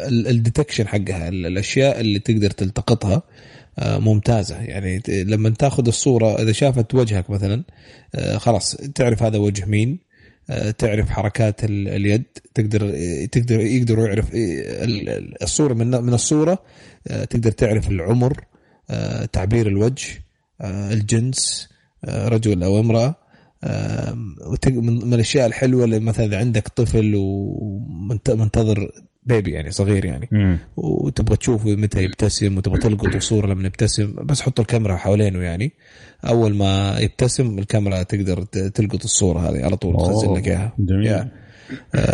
الديتكشن 0.08 0.88
حقها 0.88 1.28
الأشياء 1.28 2.00
اللي 2.00 2.18
تقدر 2.18 2.50
تلتقطها. 2.50 3.14
آه، 3.14 3.22
ممتازة. 3.78 4.56
يعني 4.56 5.02
لما 5.08 5.50
تاخذ 5.50 5.86
الصورة 5.86 6.42
إذا 6.42 6.52
شافت 6.52 6.94
وجهك 6.94 7.30
مثلا 7.30 7.64
آه، 8.14 8.36
خلاص 8.36 8.76
تعرف 8.76 9.22
هذا 9.22 9.38
وجه 9.38 9.64
مين 9.64 9.98
تعرف 10.78 11.10
حركات 11.10 11.64
اليد 11.64 12.24
تقدر 12.54 12.80
تقدر 13.32 13.60
يقدروا 13.60 14.06
يعرف 14.06 14.26
الصورة 15.42 15.74
من 15.74 15.90
من 15.90 16.14
الصورة 16.14 16.58
تقدر 17.04 17.50
تعرف 17.50 17.90
العمر 17.90 18.44
تعبير 19.32 19.66
الوجه 19.66 20.24
الجنس 20.64 21.68
رجل 22.08 22.62
أو 22.62 22.80
امرأة 22.80 23.14
من 24.66 25.14
الأشياء 25.14 25.46
الحلوة 25.46 25.84
اللي 25.84 25.98
مثلا 25.98 26.26
إذا 26.26 26.38
عندك 26.38 26.68
طفل 26.68 27.12
ومنتظر 27.16 28.90
بيبي 29.26 29.50
يعني 29.50 29.70
صغير 29.70 30.04
يعني. 30.04 30.28
مم. 30.32 30.58
وتبغى 30.76 31.36
تشوفه 31.36 31.70
متى 31.70 32.02
يبتسم 32.02 32.58
وتبغى 32.58 32.78
تلقط 32.78 33.14
الصورة 33.22 33.46
لما 33.46 33.66
يبتسم 33.66 34.14
بس 34.22 34.40
حط 34.40 34.60
الكاميرا 34.60 34.96
حوالينه 34.96 35.42
يعني. 35.42 35.72
أول 36.24 36.54
ما 36.54 36.98
يبتسم 36.98 37.58
الكاميرا 37.58 38.02
تقدر 38.02 38.42
تلقط 38.44 39.04
الصورة 39.04 39.38
هذه 39.38 39.64
على 39.64 39.76
طول 39.76 39.96
تخزن 39.96 40.34
لك 40.34 40.48
إياها. 40.48 40.72
جميل. 40.78 41.28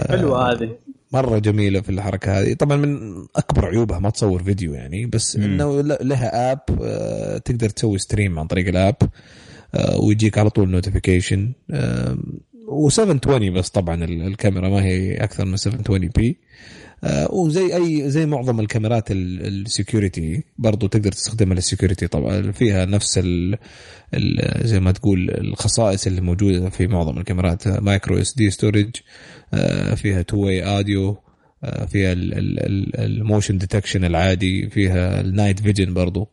حلوة 0.09 0.53
هذه. 0.53 0.77
مرة 1.13 1.39
جميلة 1.39 1.81
في 1.81 1.89
الحركة 1.89 2.41
هذه. 2.41 2.55
طبعا 2.55 2.77
من 2.77 2.99
أكبر 3.37 3.67
عيوبها 3.67 3.99
ما 3.99 4.11
تصور 4.11 4.43
فيديو 4.43 4.75
يعني 4.75 5.07
بس 5.07 5.37
مم. 5.37 5.45
إنه 5.45 5.81
لها 5.81 6.53
app 6.53 6.61
آه، 6.83 7.39
تقدر 7.39 7.69
تسوي 7.69 7.99
stream 7.99 8.39
عن 8.39 8.47
طريق 8.47 8.69
ال 8.69 8.76
app 8.76 8.97
آه، 9.75 10.01
ويجيك 10.01 10.39
على 10.39 10.51
طول 10.51 10.71
notification 10.71 11.53
و720 12.71 13.29
بس 13.29 13.71
طبعا 13.71 14.05
الكاميرا 14.05 14.69
ما 14.69 14.85
هي 14.85 15.15
أكثر 15.15 15.45
من 15.45 15.57
720 15.57 16.11
p 16.17 16.39
وزي 17.31 17.77
اي 17.77 18.11
زي 18.11 18.27
معظم 18.27 18.61
الكاميرات 18.61 19.05
ال 19.11 19.26
security 19.26 20.45
برضو 20.59 20.87
تقدر 20.87 21.13
تستخدمها 21.13 21.55
لل 21.55 21.65
security 21.65 22.07
طبعا. 22.07 22.53
فيها 22.53 22.85
نفس 22.85 23.21
ال 23.25 23.59
زي 24.65 24.81
ما 24.81 24.93
تقول 24.93 25.31
الخصائص 25.31 26.07
اللي 26.07 26.21
موجودة 26.21 26.71
في 26.71 26.87
معظم 26.87 27.19
الكاميرات. 27.19 27.69
micro 27.69 28.21
SD 28.21 28.51
storage 28.51 28.91
فيها 29.97 30.23
two 30.23 30.37
way 30.45 30.63
audio 30.63 31.17
فيها 31.89 32.13
ال 32.99 33.07
motion 33.07 33.59
detection 33.59 34.05
العادي 34.05 34.71
فيها 34.71 35.21
ال 35.21 35.27
night 35.27 35.61
vision 35.61 35.95
برضو. 35.95 36.29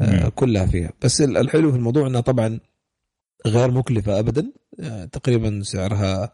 آه، 0.00 0.28
كلها 0.28 0.66
فيها. 0.66 0.92
بس 1.02 1.20
الحلو 1.20 1.70
في 1.70 1.76
الموضوع 1.78 2.06
إنها 2.06 2.20
طبعا 2.20 2.60
غير 3.46 3.70
مكلفة 3.70 4.18
ابدا. 4.18 4.52
آه، 4.80 5.04
تقريبا 5.04 5.60
سعرها 5.62 6.32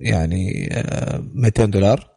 يعني 0.00 0.68
200 1.34 1.64
دولار. 1.64 2.15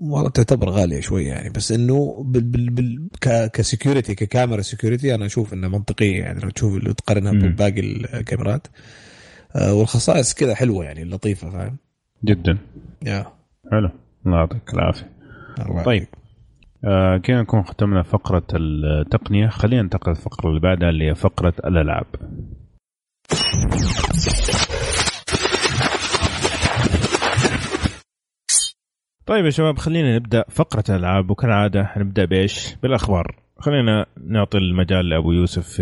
والله 0.00 0.30
تعتبر 0.30 0.70
غالية 0.70 1.00
شوية 1.00 1.28
يعني 1.28 1.50
بس 1.50 1.72
إنه 1.72 2.24
بال 2.26 2.42
بال 2.42 2.70
بال 2.70 3.08
ك 3.52 3.59
security 3.59 4.14
ككاميرا 4.14 4.62
security 4.62 5.14
أنا 5.14 5.26
أشوف 5.26 5.52
إنها 5.52 5.68
منطقية 5.68 6.20
يعني 6.20 6.40
لو 6.40 6.50
تشوف 6.50 6.74
لو 6.84 6.92
تقارنها 6.92 7.32
بباقي 7.32 7.80
الكاميرات. 7.80 8.66
آه، 9.56 9.74
والخصائص 9.74 10.34
كذا 10.34 10.54
حلوة 10.54 10.84
يعني 10.84 11.04
لطيفة 11.04 11.50
فاهم؟ 11.50 11.76
جدا. 12.24 12.58
يا. 13.06 13.26
حلو. 13.70 13.90
الله 14.26 14.38
يعطيك 14.38 14.74
العافية. 14.74 15.10
طيب. 15.84 16.06
آه 16.84 17.18
كذا 17.18 17.42
نكون 17.42 17.62
ختمنا 17.62 18.02
فقرة 18.02 18.46
التقنية؟ 18.54 19.48
خلينا 19.48 19.82
ننتقل 19.82 20.10
الفقرة 20.10 20.48
اللي 20.48 20.60
بعدها 20.60 20.88
اللي 20.90 21.10
هي 21.10 21.14
فقرة 21.14 21.54
الألعاب. 21.64 22.06
طيب 29.26 29.44
يا 29.44 29.50
شباب 29.50 29.78
خلينا 29.78 30.16
نبدأ 30.16 30.44
فقرة 30.48 30.84
الالعاب 30.88 31.30
وكالعادة 31.30 31.84
حنبدا 31.84 32.24
بإيش؟ 32.24 32.74
بالأخبار. 32.82 33.42
خلينا 33.58 34.06
نعطي 34.26 34.58
المجال 34.58 35.08
لأبو 35.08 35.32
يوسف 35.32 35.80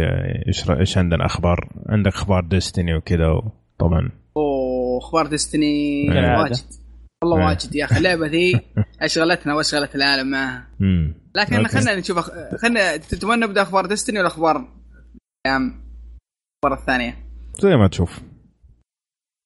إيش 0.49 0.70
إيش 0.70 0.99
عندنا 0.99 1.26
أخبار؟ 1.26 1.68
عندك 1.88 2.12
أخبار 2.12 2.45
ديستني 2.45 2.95
وكذا 2.95 3.43
طبعا. 3.78 4.11
أوه 4.36 4.99
أخبار 4.99 5.26
ديستني 5.26 6.09
واجد. 6.09 6.64
والله 7.22 7.38
إيه. 7.38 7.45
واجد 7.45 7.74
يا 7.74 7.84
أخي. 7.84 7.97
اللعبة 7.97 8.26
ذي 8.26 8.61
أشغلتنا 9.03 9.55
وأشغلت 9.55 9.95
العالم 9.95 10.30
معها. 10.30 10.68
لكن. 11.34 11.66
خلينا 11.66 11.97
نشوف 11.97 12.18
أخ... 12.18 12.30
خلينا 12.62 12.97
تبغى 12.97 13.36
نبدأ 13.36 13.62
أخبار 13.62 13.86
ديستني 13.86 14.18
ولا 14.18 14.28
أخبار 14.28 14.57
الأيام 15.47 15.82
الأخبار 16.64 16.80
الثانية؟ 16.80 17.18
زي 17.61 17.76
ما 17.76 17.88
تشوف. 17.88 18.20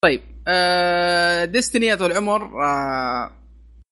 طيب 0.04 0.20
آه 0.48 1.44
ديستني 1.44 1.86
يا 1.86 1.94
طول 1.94 2.12
العمر 2.12 2.64
آه 2.64 3.43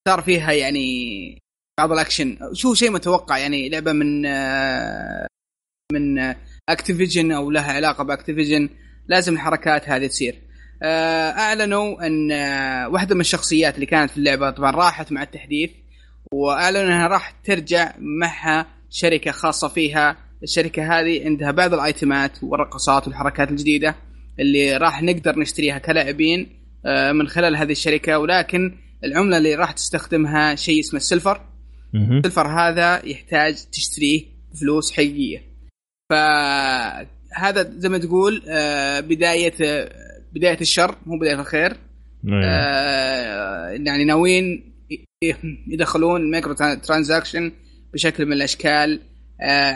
صار 0.08 0.22
فيها 0.22 0.52
يعني 0.52 1.38
بعض 1.78 1.92
الأكشن. 1.92 2.38
شو 2.52 2.74
شيء 2.74 2.90
متوقع؟ 2.90 3.38
يعني 3.38 3.68
لعبة 3.68 3.92
من 3.92 4.22
من 5.92 6.34
Activision 6.68 7.32
أو 7.32 7.50
لها 7.50 7.72
علاقة 7.72 8.04
ب 8.04 8.10
Activision 8.10 8.68
لازم 9.08 9.34
الحركات 9.34 9.88
هذه 9.88 10.06
تصير. 10.06 10.42
أعلنوا 10.82 12.06
أن 12.06 12.32
واحدة 12.92 13.14
من 13.14 13.20
الشخصيات 13.20 13.74
اللي 13.74 13.86
كانت 13.86 14.10
في 14.10 14.16
اللعبة 14.18 14.50
طبعا 14.50 14.70
راحت 14.70 15.12
مع 15.12 15.22
التحديث 15.22 15.70
وأعلنوا 16.32 16.82
أنها 16.82 17.06
راح 17.06 17.30
ترجع 17.30 17.92
معها 17.98 18.66
شركة 18.90 19.30
خاصة 19.30 19.68
فيها. 19.68 20.16
الشركة 20.42 21.00
هذه 21.00 21.24
عندها 21.24 21.50
بعض 21.50 21.74
الأيتمات 21.74 22.32
والرقصات 22.42 23.06
والحركات 23.06 23.50
الجديدة 23.50 23.94
اللي 24.40 24.76
راح 24.76 25.02
نقدر 25.02 25.38
نشتريها 25.38 25.78
كلاعبين 25.78 26.62
آه، 26.86 27.12
من 27.12 27.28
خلال 27.28 27.56
هذه 27.56 27.72
الشركة. 27.72 28.18
ولكن 28.18 28.81
العملة 29.04 29.38
اللي 29.38 29.54
راح 29.54 29.72
تستخدمها 29.72 30.54
شيء 30.54 30.80
اسمه 30.80 30.96
ال 31.00 31.05
silver. 31.05 31.40
ال 31.94 32.02
silver 32.02 32.46
هذا 32.46 33.06
يحتاج 33.06 33.54
تشتريه 33.72 34.22
بفلوس 34.52 34.92
حقيقية. 34.92 35.42
فهذا 36.10 37.70
زي 37.76 37.88
ما 37.88 37.98
تقول 37.98 38.42
آه، 38.48 39.00
بداية 39.00 39.54
آه، 39.62 39.92
بداية 40.32 40.60
الشر 40.60 40.96
مو 41.06 41.18
بداية 41.18 41.40
الخير. 41.40 41.76
أيوة. 42.28 42.44
آه، 42.44 43.68
يعني 43.68 44.04
ناويين 44.04 44.72
يدخلون 45.68 46.20
ال 46.20 46.26
micro 46.26 46.54
transaction 46.54 47.52
بشكل 47.92 48.26
من 48.26 48.32
الأشكال 48.32 49.00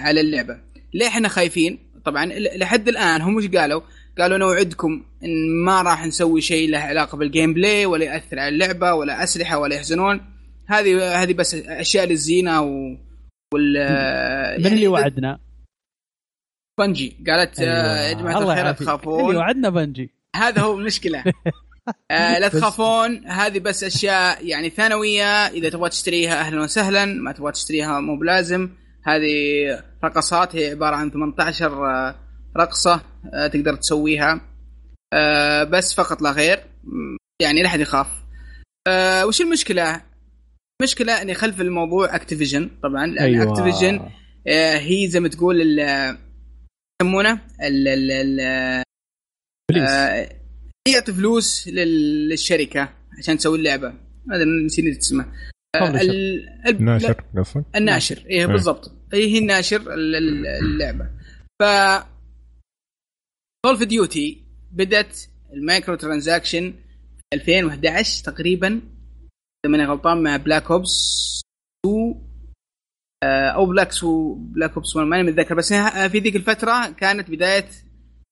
على 0.05 0.21
اللعبة. 0.21 0.59
ليه 0.95 1.07
إحنا 1.07 1.29
خايفين؟ 1.29 1.79
طبعا 2.05 2.27
لحد 2.57 2.89
الآن 2.89 3.21
هم 3.21 3.39
إيش 3.39 3.49
قالوا؟ 3.49 3.81
قالوا 4.19 4.39
نوعدكم 4.39 5.05
إن 5.25 5.65
ما 5.65 5.83
راح 5.83 6.07
نسوي 6.07 6.41
شيء 6.41 6.71
له 6.71 6.79
علاقة 6.79 7.19
بال 7.19 7.55
gameplay 7.55 7.87
ولا 7.87 8.05
يأثر 8.05 8.39
على 8.39 8.49
اللعبة 8.49 8.95
ولا 8.95 9.23
أسلحة 9.23 9.59
ولا 9.59 9.77
يحزنون. 9.77 10.21
هذه 10.67 11.23
هذه 11.23 11.33
بس 11.33 11.55
أشياء 11.55 12.07
للزينة 12.07 12.63
و 12.63 12.97
وال 13.55 13.77
يعني 13.77 14.65
من 14.65 14.73
اللي 14.73 14.89
وعدنا؟ 14.89 15.39
بنجي 16.79 17.17
قالت 17.27 17.61
آه، 17.61 18.09
يا 18.09 18.13
جماعة 18.13 18.39
الخير 18.39 18.65
لا. 18.65 18.73
تخافون. 18.73 19.25
اللي 19.25 19.37
وعدنا 19.37 19.69
بنجي 19.69 20.11
هذا 20.37 20.63
هو 20.63 20.79
المشكلة. 20.79 21.25
آه 22.11 22.39
لا 22.39 22.49
تخافون. 22.49 23.27
هذه 23.27 23.59
بس 23.59 23.85
أشياء 23.85 24.47
يعني 24.47 24.71
ثانوية. 24.71 25.47
إذا 25.47 25.69
تبغى 25.69 25.89
تشتريها 25.91 26.41
أهلا 26.41 26.63
وسهلا. 26.63 27.05
ما 27.05 27.33
تبغى 27.33 27.53
تشتريها 27.53 28.01
مو 28.01 28.17
بلازم. 28.17 28.71
هذه 29.03 29.35
رقصات 30.05 30.57
هي 30.57 30.71
عبارة 30.71 30.97
عن 30.97 31.11
18 31.11 31.87
آه، 31.87 32.26
رقصة 32.57 33.03
آه 33.35 33.47
تقدر 33.47 33.75
تسويها 33.75 34.41
آه 35.15 35.65
بس 35.65 35.95
فقط 35.95 36.23
لا 36.23 36.31
غير 36.31 36.59
يعني 37.43 37.63
لا 37.63 37.67
احد 37.69 37.81
يخاف 37.81 38.07
آه 38.89 39.27
وش 39.27 39.41
المشكلة؟ 39.41 40.03
المشكلة 40.83 41.23
ان 41.23 41.35
خلف 41.35 41.61
الموضوع 41.61 42.17
Activision 42.17 42.71
طبعا 42.83 43.07
لأن 43.07 43.25
أيوة. 43.25 43.53
Activision 43.53 44.09
هي 44.79 45.09
زي 45.09 45.21
ما 45.21 45.29
تقول 45.29 45.61
يسمونه 47.03 47.33
ال- 47.63 47.89
ال- 47.89 48.11
ال- 48.11 48.83
بليز 49.71 49.91
آه، 49.91 50.29
يعطي 50.89 51.13
فلوس 51.13 51.69
لل- 51.69 52.29
للشركة 52.29 52.89
عشان 53.19 53.39
تسوي 53.39 53.59
اللعبة 53.59 53.89
هذا 54.33 54.45
نسيت 54.67 54.97
اسمه 54.99 55.27
آه، 55.77 55.79
publisher. 55.93 56.01
ال- 56.01 56.49
ال- 56.69 56.85
ناشر 56.85 57.25
قصدك؟ 57.39 57.65
الناشر 57.77 58.25
إيه. 58.31 58.47
بالضبط 58.47 58.93
هي 59.13 59.25
هي 59.35 59.39
الناشر 59.39 59.95
ال- 59.95 60.15
ال- 60.17 60.47
اللعبة 60.47 61.09
ف 61.63 61.65
Call 63.67 63.75
of 63.75 63.83
Duty 63.83 64.43
بدت 64.73 65.29
ال 65.53 65.60
micro 65.60 65.95
transaction 65.95 66.75
2011 67.35 68.25
تقريبا 68.25 68.69
إذا 68.69 69.73
ماني 69.73 69.85
غلطان 69.85 70.23
مع 70.23 70.37
Black 70.37 70.71
Ops 70.71 70.91
2 71.87 72.15
آه، 73.23 73.49
أو 73.49 73.67
Black 73.67 73.93
سو 73.93 74.35
Black 74.35 74.75
Ops 74.75 74.97
1 74.97 75.07
ماني 75.09 75.23
متذكر. 75.23 75.55
بس 75.55 75.73
هي- 75.73 76.11
في 76.11 76.19
ذيك 76.19 76.37
الفترة 76.37 76.89
كانت 76.91 77.31
بداية 77.31 77.67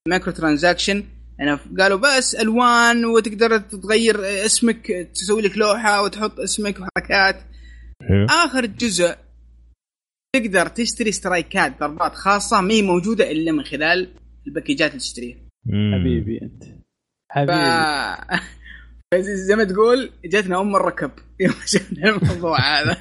ال 0.07 0.11
micro 0.11 0.33
transaction. 0.33 1.05
يعني 1.39 1.59
قالوا 1.79 1.99
بس 1.99 2.35
ألوان 2.35 3.05
وتقدر 3.05 3.59
تغير 3.59 4.45
اسمك 4.47 4.87
تسوي 5.15 5.43
لك 5.43 5.59
لوحة 5.59 6.03
وتحط 6.03 6.41
اسمك 6.41 6.77
وحركات. 6.81 7.37
إيه. 8.03 8.27
آخر 8.31 8.67
جزء 8.67 9.17
تقدر 10.37 10.69
تشتري 10.69 11.13
سترايكات 11.13 11.81
ضربات 11.81 12.15
خاصة 12.15 12.61
ما 12.61 12.75
هي 12.75 12.83
موجودة 12.83 13.31
إلا 13.31 13.53
من 13.53 13.65
خلال 13.65 14.15
الباكيجات 14.47 14.91
اللي 14.91 15.01
تشتريها. 15.01 15.37
حبيبي 15.67 16.43
أنت. 16.43 16.65
ف... 17.35 17.39
حبيبي 19.15 19.23
زي 19.23 19.57
ما 19.57 19.65
تقول 19.65 20.11
جتنا 20.25 20.61
ام 20.61 20.77
الركب 20.77 21.11
يوم 21.41 21.55
شفنا 21.67 22.09
الموضوع 22.11 22.59
هذا. 22.61 22.97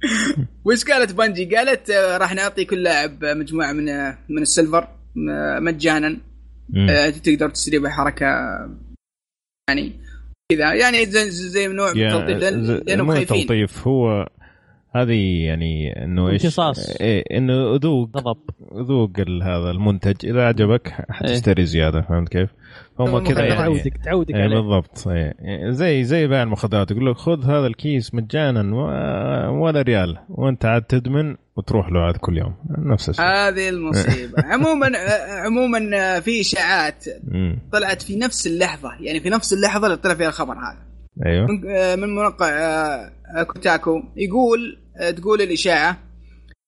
وش 0.64 0.84
قالت 0.84 1.12
Bungie؟ 1.12 1.56
قالت 1.56 1.90
آه، 1.90 2.16
راح 2.16 2.34
نعطي 2.34 2.64
كل 2.64 2.82
لاعب 2.82 3.24
مجموعة 3.24 3.72
من 3.72 3.88
آه، 3.88 4.18
من 4.28 4.42
ال 4.42 4.49
silver 4.49 4.88
آه، 5.30 5.58
مجانا. 5.58 6.20
مم. 6.68 6.90
آه، 6.90 7.10
تقدر 7.10 7.48
تشتري 7.48 7.78
بحركة 7.78 8.26
يعني 9.68 9.92
كذا. 10.52 10.74
يعني 10.74 11.06
زي, 11.06 11.30
زي 11.30 11.68
نوع 11.68 11.92
من 11.92 12.02
التلطيف 12.02 12.36
لانهم 12.86 13.12
خايفين. 13.12 13.40
تلطيف 13.40 13.88
هو 13.88 14.28
هذه 15.02 15.44
يعني 15.44 16.04
إنه 16.04 16.28
إيش؟ 16.28 16.44
امتصاص. 16.44 16.96
إيه 17.00 17.38
إنه 17.38 17.76
ذوق 17.82 18.10
غضب. 18.16 18.38
ذوق 18.88 19.10
ال- 19.18 19.42
هذا 19.42 19.70
المنتج. 19.70 20.26
إذا 20.26 20.42
عجبك 20.46 20.88
حتشتري 21.10 21.64
زيادة 21.66 22.00
فهمت 22.00 22.28
كيف؟ 22.28 22.50
هو 23.00 23.22
كذا 23.22 23.44
يعني. 23.44 23.56
تعودك 23.56 23.96
تعودك 24.04 24.34
إيه 24.34 24.42
عليه 24.42 24.56
بالضبط. 24.56 25.08
إيه. 25.08 25.34
زي 25.70 26.04
زي 26.04 26.26
بيع 26.26 26.42
المخدرات. 26.42 26.90
يقول 26.90 27.10
لك 27.10 27.16
خذ 27.16 27.44
هذا 27.44 27.66
الكيس 27.66 28.14
مجانا 28.14 28.76
ولا 29.50 29.82
ريال. 29.82 30.18
وأنت 30.28 30.64
عاد 30.64 30.82
تدمن 30.82 31.36
وتروح 31.56 31.92
له 31.92 32.00
عاد 32.00 32.16
كل 32.16 32.38
يوم. 32.38 32.54
نفس 32.78 33.08
الشيء. 33.08 33.24
هذه 33.24 33.68
المصيبة. 33.68 34.42
عموما 34.52 34.90
عموما 35.44 35.80
في 36.20 36.40
إشاعات. 36.40 37.04
طلعت 37.72 38.02
في 38.02 38.16
نفس 38.16 38.46
اللحظة. 38.46 38.90
يعني 39.00 39.20
في 39.20 39.30
نفس 39.30 39.52
اللحظة 39.52 39.86
اللي 39.86 39.96
طلع 39.96 40.14
فيها 40.14 40.28
الخبر 40.28 40.54
هذا. 40.54 40.86
أيوه. 41.26 41.46
من 41.46 42.00
من 42.00 42.14
موقع 42.14 42.48
آه، 43.38 43.42
Kotaku 43.42 44.02
يقول 44.16 44.78
تقول 45.16 45.42
الإشاعة 45.42 46.06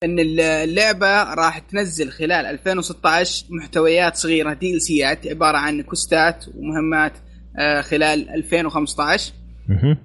إن 0.05 0.17
اللعبة 0.41 1.35
راح 1.35 1.59
تنزل 1.59 2.11
خلال 2.11 2.47
2016 2.47 3.45
محتويات 3.51 4.17
صغيرة 4.17 4.53
DLC 4.53 4.83
ات 4.83 5.27
عبارة 5.27 5.57
عن 5.59 5.83
كويستات 5.83 6.45
ومهمات 6.55 7.13
آه، 7.59 7.81
خلال 7.81 8.31
2015 8.31 9.33
مهم. 9.69 9.97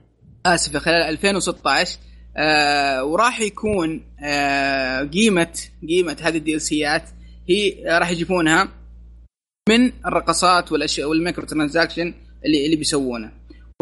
آسف 0.46 0.78
خلال 0.78 1.02
2016 1.02 2.00
آه 2.38 3.04
وراح 3.04 3.42
يكون 3.42 4.04
آه 4.24 5.04
قيمه 5.04 5.54
قيمة 5.88 6.18
هذه 6.22 6.38
ال 6.38 6.62
DLC 6.62 6.93
ات 6.93 7.04
هي 7.50 7.90
آه، 7.90 8.00
راح 8.00 8.12
يجيبونها 8.12 8.70
من 9.70 9.92
الرقصات 10.06 10.72
والأشياء 10.72 11.10
والميكرو 11.10 11.46
ترانزاكشن 11.46 12.14
اللي 12.46 12.66
اللي 12.66 12.76
بيسوونه. 12.76 13.32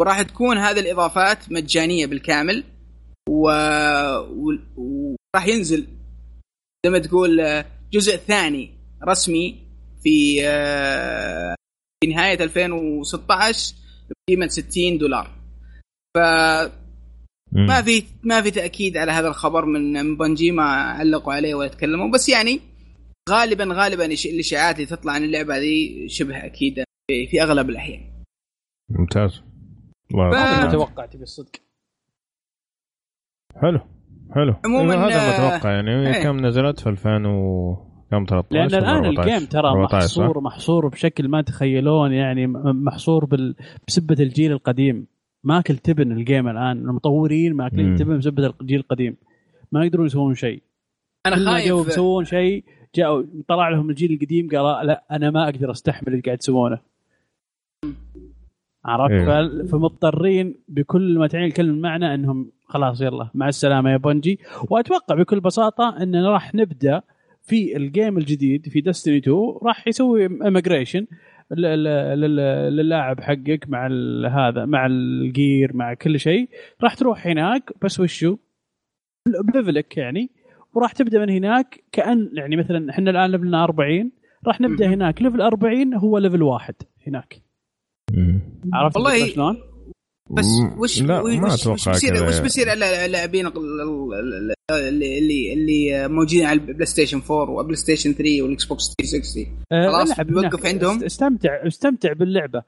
وراح 0.00 0.22
تكون 0.22 0.58
هذه 0.58 0.80
الإضافات 0.80 1.52
مجانية 1.52 2.06
بالكامل. 2.06 2.64
و... 3.28 3.50
و... 4.20 4.58
وراح 4.76 5.46
ينزل 5.46 5.86
زي 6.86 6.92
ما 6.92 6.98
تقول 6.98 7.40
آه، 7.40 7.66
جزء 7.92 8.16
ثاني 8.16 8.70
رسمي 9.08 9.58
في 10.02 10.46
آه، 10.46 11.54
في 12.04 12.10
نهاية 12.10 12.44
2016 12.44 13.74
بقيمة 14.10 14.46
60 14.46 14.98
دولار. 14.98 15.30
ف. 16.16 16.18
ما 17.52 17.82
في 17.82 18.04
ما 18.22 18.42
في 18.42 18.50
تأكيد 18.50 18.96
على 18.96 19.12
هذا 19.12 19.28
الخبر 19.28 19.64
من 19.64 19.92
من 19.92 20.16
بنجي 20.16 20.50
ما 20.50 20.64
علقوا 20.64 21.32
عليه 21.32 21.54
ولا 21.54 21.68
تكلموا. 21.68 22.10
بس 22.10 22.28
يعني 22.28 22.60
غالبا 23.30 23.68
غالبا 23.72 24.04
الإشاعات 24.04 24.76
اللي 24.76 24.86
تطلع 24.86 25.12
عن 25.12 25.24
اللعبة 25.24 25.56
هذه 25.56 26.06
شبه 26.06 26.46
أكيدة 26.46 26.84
في, 27.10 27.26
في 27.26 27.42
أغلب 27.42 27.70
الأحيان. 27.70 28.00
ممتاز. 28.90 29.42
ما. 30.10 30.72
توقعت 30.72 31.16
بالصدق 31.16 31.56
حلو 33.60 33.80
حلو. 34.34 34.54
عموماً، 34.64 34.94
هذا 34.94 35.14
آه، 35.14 35.50
متوقع 35.50 35.70
يعني 35.70 36.16
إيه. 36.16 36.22
كم 36.22 36.46
نزلت 36.46 36.80
في 36.80 36.88
2000 36.88 37.26
و 37.26 37.74
كم 38.10 38.24
13 38.24 38.54
لأن 38.54 38.84
الآن 38.84 38.96
ولا 38.96 39.08
14 39.08 39.34
ال 39.34 39.37
game 39.37 39.48
ترى 39.48 39.68
14 39.68 40.06
صح؟ 40.06 40.18
محصور 40.18 40.40
محصور 40.40 40.88
بشكل 40.88 41.28
ما 41.28 41.42
تخيلون 41.42 42.12
يعني 42.12 42.46
محصور 42.66 43.24
بال... 43.24 43.54
بسبة 43.88 44.16
الجيل 44.20 44.52
القديم. 44.52 45.06
ماكل 45.44 45.76
تبن 45.76 46.12
ال 46.12 46.19
game 46.19 46.48
الآن 46.48 46.78
المطورين 46.78 47.54
ماكلين 47.54 47.90
مم. 47.90 47.96
تبن 47.96 48.18
بسبة 48.18 48.54
الجيل 48.60 48.80
القديم. 48.80 49.16
ما 49.72 49.84
يقدرون 49.84 50.06
يسوون 50.06 50.34
شيء. 50.34 50.62
أنا 51.26 51.36
خايف. 51.36 51.88
يسوون 51.88 52.24
شيء 52.24 52.64
جاءوا 52.94 53.22
طلع 53.48 53.68
لهم 53.68 53.90
الجيل 53.90 54.12
القديم 54.12 54.48
قال 54.48 54.86
لا 54.86 55.04
أنا 55.10 55.30
ما 55.30 55.44
أقدر 55.44 55.70
أستحمل 55.70 56.08
اللي 56.08 56.20
قاعد 56.20 56.38
تسوونه. 56.38 56.78
عرفت 58.84 59.28
إيه. 59.28 59.64
فمضطرين 59.66 60.54
بكل 60.68 61.18
ما 61.18 61.26
تعني 61.26 61.46
الكلمة 61.46 61.80
معنى 61.80 62.14
إنهم 62.14 62.52
خلاص 62.66 63.00
يلا 63.00 63.30
مع 63.34 63.48
السلامة 63.48 63.90
يا 63.92 63.96
Bungie 63.96 64.38
وأتوقع 64.70 65.14
بكل 65.14 65.40
بساطة 65.40 66.02
إننا 66.02 66.30
راح 66.30 66.54
نبدأ 66.54 67.02
في 67.42 67.76
ال 67.76 67.84
game 67.84 68.18
الجديد 68.18 68.68
في 68.68 68.80
Destiny 68.80 69.18
2 69.18 69.36
راح 69.62 69.88
يسوي 69.88 70.26
immigration 70.26 71.06
للاعب 72.70 73.20
حقك 73.20 73.64
مع 73.68 73.86
ال- 73.86 74.26
هذا 74.26 74.64
مع 74.64 74.86
ال 74.86 75.04
gear 75.04 75.76
مع 75.76 75.94
كل 75.94 76.20
شيء 76.20 76.48
راح 76.82 76.94
تروح 76.94 77.26
هناك 77.26 77.72
بس 77.82 78.00
وشو 78.00 78.36
ب 79.44 79.51
level 79.51 79.89
ك 79.89 79.96
يعني 79.96 80.30
وراح 80.74 80.92
تبدأ 80.92 81.18
من 81.20 81.30
هناك 81.30 81.84
كأن 81.92 82.30
يعني 82.34 82.56
مثلا 82.56 82.90
إحنا 82.90 83.10
الآن 83.10 83.30
level 83.30 83.58
نا 83.58 83.64
40 83.64 84.10
راح 84.46 84.60
نبدأ. 84.60 84.86
هناك 84.86 85.22
level 85.22 85.40
40 85.40 85.94
هو 85.94 86.18
level 86.18 86.42
واحد 86.42 86.74
هناك. 87.06 87.41
عرفت 88.72 88.96
والله 88.96 89.26
شلون؟ 89.28 89.56
بس. 90.30 90.44
وش 90.78 91.02
لا 91.02 91.20
وش 91.20 91.34
ما 91.34 91.46
وش 91.52 91.60
أتوقع 91.62 91.92
بيصير 91.92 92.14
كذا 92.14 92.28
وش 92.28 92.38
بيصير 92.40 92.70
على 92.70 93.04
اللاعبين 93.06 93.46
ال- 93.46 93.52
ال- 93.56 94.14
ال- 94.70 94.88
اللي 94.88 95.18
اللي 95.18 95.52
اللي 95.52 96.08
موجودين 96.08 96.44
على 96.46 96.60
البلاي 96.60 96.86
ستيشن 96.86 97.20
4 97.30 97.50
وبلاي 97.50 97.76
ستيشن 97.76 98.12
3 98.12 98.42
وال 98.42 98.64
Xbox 98.64 98.94
360 98.98 99.46
آه، 99.72 99.86
خلاص 99.88 100.20
بيوقف. 100.20 100.66
عندهم؟ 100.66 101.04
استمتع 101.04 101.66
استمتع 101.66 102.12
باللعبة 102.12 102.62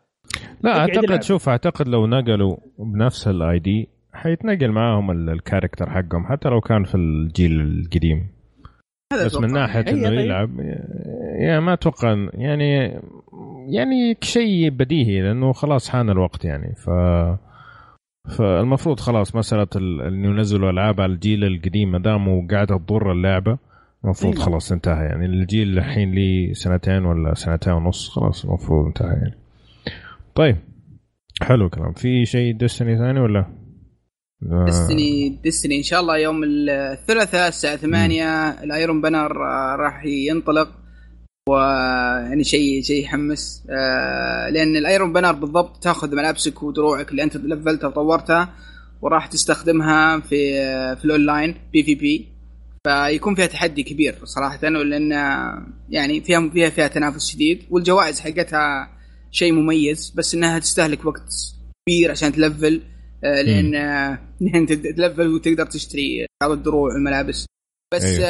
لا 0.62 0.78
أعتقد. 0.78 1.22
شوف 1.22 1.48
أعتقد 1.48 1.88
لو 1.88 2.06
نقلوا 2.06 2.56
بنفس 2.78 3.28
ال 3.28 3.58
ID 3.58 3.88
حيتنقل 4.12 4.70
معاهم 4.70 5.10
ال- 5.10 5.30
character 5.30 5.90
حقهم 5.90 6.26
حتى 6.26 6.48
لو 6.48 6.60
كان 6.60 6.84
في 6.84 6.94
الجيل 6.94 7.60
القديم 7.60 8.26
بس 9.24 9.34
من. 9.34 9.52
ناحية 9.52 9.80
إنه 9.80 10.08
طيب. 10.08 10.18
يلعب 10.18 10.60
يا 11.40 11.60
ما 11.60 11.72
أتوقع 11.72 12.28
يعني 12.34 13.00
يعني 13.68 14.16
شيء 14.22 14.70
بديهي 14.70 15.22
لأنه 15.22 15.52
خلاص 15.52 15.88
حان 15.88 16.10
الوقت 16.10 16.44
يعني. 16.44 16.74
ف 16.74 16.90
فالمفروض 18.38 19.00
خلاص 19.00 19.36
مسألة 19.36 19.66
ال- 19.76 20.00
انه 20.02 20.28
ينزلوا 20.28 20.70
ألعاب 20.70 21.00
على 21.00 21.12
الجيل 21.12 21.44
القديم 21.44 21.92
ما 21.92 21.98
داموا 21.98 22.46
قاعدة 22.50 22.76
تضر 22.78 23.12
اللعبة 23.12 23.58
المفروض 24.04 24.32
أيوة. 24.34 24.44
خلاص 24.46 24.72
انتهى 24.72 25.04
يعني. 25.04 25.26
الجيل 25.26 25.78
الحين 25.78 26.10
لي 26.14 26.54
سنتين 26.54 27.04
ولا 27.04 27.34
سنتين 27.34 27.72
ونص 27.72 28.08
خلاص 28.08 28.44
المفروض 28.44 28.86
انتهى 28.86 29.06
يعني. 29.08 29.34
طيب 30.34 30.56
حلو 31.42 31.68
كلام 31.70 31.92
في 31.92 32.24
شيء 32.26 32.56
Destiny 32.56 32.98
ثاني 32.98 33.20
ولا؟ 33.20 33.46
آه، 34.52 34.64
ديستني 34.64 35.28
ديستني 35.42 35.76
إن 35.78 35.82
شاء 35.82 36.00
الله 36.00 36.18
يوم 36.18 36.40
الثلاثاء 36.44 37.48
الساعة 37.48 37.76
8 37.76 38.24
ال 38.64 38.72
Iron 38.72 39.00
Banner 39.00 39.30
آه، 39.46 39.76
راح 39.76 40.04
ينطلق. 40.04 40.68
ويعني 41.48 42.44
شيء 42.44 42.82
شيء 42.82 43.04
يحمس. 43.04 43.62
آه، 43.70 44.50
لأن 44.50 44.76
ال 44.76 44.84
Iron 44.84 45.12
Banner 45.12 45.32
بالضبط 45.32 45.82
تأخذ 45.82 46.16
ملابسك 46.16 46.62
ودروعك 46.62 47.10
اللي 47.10 47.22
أنت 47.22 47.36
لفلتها 47.36 47.88
وطورتها 47.88 48.54
وراح 49.02 49.26
تستخدمها 49.26 50.20
في 50.20 50.58
آه، 50.58 50.94
في 50.94 51.04
ال 51.04 51.11
online 51.11 51.54
PvP. 51.72 52.28
فيكون 52.86 53.34
فيها 53.34 53.46
تحدي 53.46 53.82
كبير 53.82 54.18
صراحة 54.24 54.68
لأن 54.68 55.12
يعني 55.90 56.20
فيها 56.20 56.50
فيها 56.50 56.70
فيها 56.70 56.88
تنافس 56.88 57.28
شديد. 57.28 57.62
والجوائز 57.70 58.20
حقتها 58.20 58.90
شيء 59.30 59.52
مميز 59.52 60.12
بس 60.16 60.34
إنها 60.34 60.58
تستهلك 60.58 61.04
وقت 61.04 61.32
كبير 61.86 62.10
عشان 62.10 62.32
تلفل. 62.32 62.82
آه، 63.24 63.42
لأن 63.42 63.74
آه، 63.74 64.18
لأن 64.40 64.66
تلفل 64.66 65.28
وتقدر 65.28 65.66
تشتري 65.66 66.26
بعض 66.42 66.50
الدروع 66.50 66.92
والملابس. 66.92 67.46
بس 67.94 68.04
أيوه. 68.04 68.26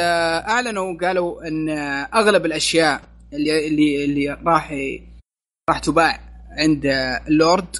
أعلنوا 0.47 0.97
قالوا 0.97 1.47
إن 1.47 1.69
أغلب 2.13 2.45
الأشياء 2.45 3.01
اللي 3.33 3.67
اللي 3.67 4.05
اللي 4.05 4.37
راح 4.45 4.73
راح 5.69 5.79
تباع 5.79 6.19
عند 6.57 6.85
اللورد. 7.27 7.75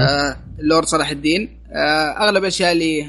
آه، 0.00 0.36
اللورد 0.58 0.84
صلاح 0.84 1.10
الدين 1.10 1.58
آه، 1.72 2.24
أغلب 2.24 2.42
الأشياء 2.42 2.72
اللي 2.72 3.02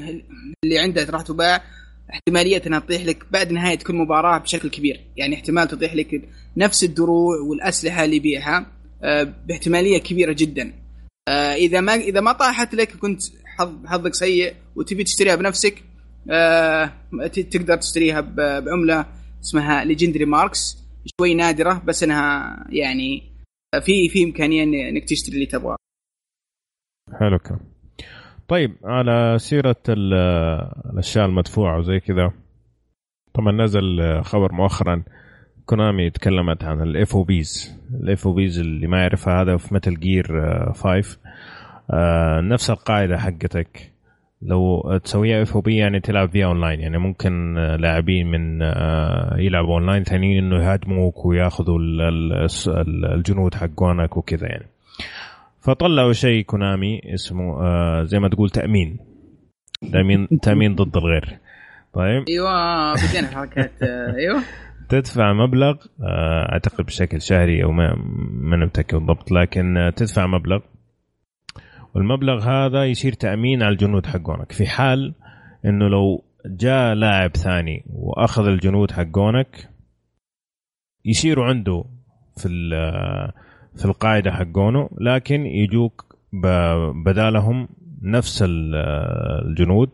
اللي 0.64 0.78
عنده 0.78 1.06
راح 1.10 1.22
تباع 1.22 1.62
احتمالية 2.10 2.62
إنها 2.66 2.78
تطيح 2.78 3.04
لك 3.04 3.24
بعد 3.30 3.52
نهاية 3.52 3.78
كل 3.78 3.94
مباراة 3.94 4.38
بشكل 4.38 4.70
كبير 4.70 5.00
يعني 5.16 5.34
احتمال 5.34 5.68
تطيح 5.68 5.94
لك 5.94 6.22
نفس 6.56 6.84
الدروع 6.84 7.40
والأسلحة 7.40 8.04
اللي 8.04 8.16
يبيعها 8.16 8.66
آه، 9.02 9.34
باحتمالية 9.46 9.98
كبيرة 9.98 10.32
جدا 10.32 10.72
آه، 11.28 11.54
إذا 11.54 11.80
ما 11.80 11.94
إذا 11.94 12.20
ما 12.20 12.32
طاحت 12.32 12.74
لك 12.74 12.96
كنت 12.96 13.22
حظ 13.44 13.86
حظك 13.86 14.14
سيء 14.14 14.54
وتبي 14.76 15.04
تشتريها 15.04 15.36
بنفسك 15.36 15.82
تقدر 17.50 17.76
تشتريها 17.76 18.20
بعملة 18.20 19.06
اسمها 19.42 19.84
Legendary 19.84 20.24
Marks 20.24 20.84
شوي 21.20 21.34
نادرة 21.34 21.82
بس 21.84 22.02
إنها 22.02 22.56
يعني 22.68 23.22
في 23.80 24.08
في 24.08 24.24
إمكانية 24.24 24.62
إنك 24.62 25.04
تشتري 25.04 25.34
اللي 25.34 25.46
تبغاه. 25.46 25.76
حلو 27.20 27.38
كلام 27.38 27.60
طيب 28.48 28.76
على 28.84 29.38
سيرة 29.38 29.82
الأشياء 29.88 31.26
المدفوعة 31.26 31.78
وزي 31.78 32.00
كذا. 32.00 32.32
طبعا 33.34 33.52
نزل 33.52 34.20
خبر 34.22 34.52
مؤخرا 34.52 35.02
كونامي 35.66 36.10
تكلمت 36.10 36.64
عن 36.64 36.82
ال 36.82 37.16
FOBs 37.16 37.76
ال 37.94 38.26
FOBs 38.26 38.58
اللي 38.58 38.86
ما 38.86 39.00
يعرفها 39.00 39.42
هذا 39.42 39.56
في 39.56 39.74
Metal 39.74 40.00
Gear 40.00 40.26
5 40.72 41.18
نفس 42.40 42.70
القاعدة 42.70 43.18
حقتك. 43.18 43.92
لو 44.42 44.98
تسويها 45.04 45.42
FOB 45.42 45.76
يعني 45.76 46.00
تلعب 46.00 46.30
فيها 46.30 46.46
اونلاين 46.46 46.80
يعني 46.80 46.98
ممكن 46.98 47.54
لاعبين 47.54 48.26
من 48.26 48.62
آه، 48.62 49.36
يلعبوا 49.38 49.74
اونلاين 49.74 50.04
ثانيين 50.04 50.44
إنه 50.44 50.62
يهاجموك 50.64 51.24
وياخذوا 51.26 51.78
الجنود 53.14 53.54
حقونك 53.54 54.16
وكذا 54.16 54.46
يعني. 54.46 54.66
فطلعوا 55.60 56.12
شيء 56.12 56.44
كونامي 56.44 57.00
اسمه 57.14 57.62
آه، 57.62 58.02
زي 58.04 58.18
ما 58.18 58.28
تقول 58.28 58.50
تأمين. 58.50 58.98
تأمين 59.92 60.28
تأمين 60.42 60.74
ضد 60.74 60.96
الغير. 60.96 61.38
طيب. 61.92 62.24
أيوه 62.28 62.94
بدينا 62.94 63.26
حركات 63.26 63.72
آه، 63.82 64.14
أيوه. 64.16 64.42
تدفع 64.88 65.32
مبلغ 65.32 65.74
أعتقد 66.52 66.84
بشكل 66.84 67.22
شهري 67.22 67.64
أو 67.64 67.72
ما 67.72 67.94
ما 68.32 68.56
متاكد 68.56 68.96
بالضبط 68.96 69.32
لكن 69.32 69.92
تدفع 69.96 70.26
مبلغ 70.26 70.60
والمبلغ 71.94 72.48
هذا 72.50 72.84
يصير 72.84 73.12
تأمين 73.12 73.62
على 73.62 73.72
الجنود 73.72 74.06
حقونك. 74.06 74.52
في 74.52 74.66
حال 74.66 75.14
إنه 75.64 75.88
لو 75.88 76.24
جاء 76.46 76.94
لاعب 76.94 77.36
ثاني 77.36 77.84
وأخذ 77.86 78.46
الجنود 78.46 78.90
حقونك 78.90 79.70
يصيروا 81.04 81.44
عنده 81.44 81.84
في 82.36 82.48
في 83.76 83.84
القاعدة 83.84 84.30
حقونه 84.30 84.88
لكن 85.00 85.46
يجوك 85.46 86.16
بدالهم 87.04 87.68
نفس 88.02 88.44
الجنود 88.46 89.90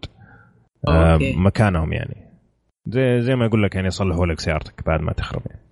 آه، 0.88 1.12
أوكي. 1.12 1.36
مكانهم 1.36 1.92
يعني. 1.92 2.26
زي 2.86 3.20
زي 3.20 3.36
ما 3.36 3.46
يقول 3.46 3.62
لك 3.62 3.74
يعني 3.74 3.86
يصلحوا 3.86 4.26
لك 4.26 4.40
سيارتك 4.40 4.86
بعد 4.86 5.00
ما 5.00 5.12
تخرب 5.12 5.42
يعني. 5.46 5.62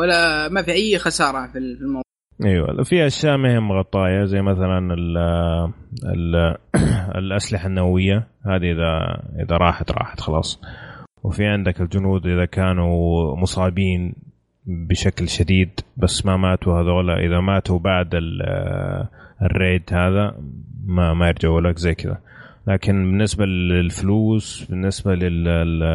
ولا 0.00 0.48
ما 0.48 0.62
في 0.62 0.72
أي 0.72 0.98
خسارة 0.98 1.46
في 1.46 1.58
الموضوع. 1.58 2.05
إيوه. 2.44 2.82
في 2.82 3.06
أشياء 3.06 3.36
ما 3.36 3.52
هي 3.52 3.60
مغطاية 3.60 4.24
زي 4.24 4.42
مثلا 4.42 4.94
ال 4.94 5.18
ال 6.04 6.56
الأسلحة 7.20 7.66
النووية. 7.66 8.26
هذه 8.46 8.72
إذا 8.72 9.22
إذا 9.42 9.56
راحت 9.56 9.92
راحت 9.92 10.20
خلاص. 10.20 10.60
وفي 11.22 11.46
عندك 11.46 11.80
الجنود 11.80 12.26
إذا 12.26 12.44
كانوا 12.44 13.36
مصابين 13.36 14.14
بشكل 14.66 15.28
شديد 15.28 15.80
بس 15.96 16.26
ما 16.26 16.36
ماتوا 16.36 16.80
هذول 16.80 17.10
إذا 17.10 17.40
ماتوا 17.40 17.78
بعد 17.78 18.10
ال 19.42 19.50
raid 19.50 19.82
هذا 19.92 20.34
ما 20.86 21.14
ما 21.14 21.28
يرجعوا 21.28 21.60
لك 21.60 21.78
زي 21.78 21.94
كذا. 21.94 22.18
لكن 22.66 22.92
بالنسبة 22.92 23.44
للفلوس 23.44 24.66
بالنسبة 24.70 25.14
لل 25.14 25.30
material 25.30 25.92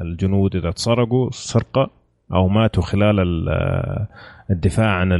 الجنود 0.00 0.56
إذا 0.56 0.70
تسرقوا 0.70 1.30
سرقة 1.30 1.90
أو 2.32 2.48
ماتوا 2.48 2.82
خلال 2.82 3.20
الدفاع 4.50 5.00
عن 5.00 5.12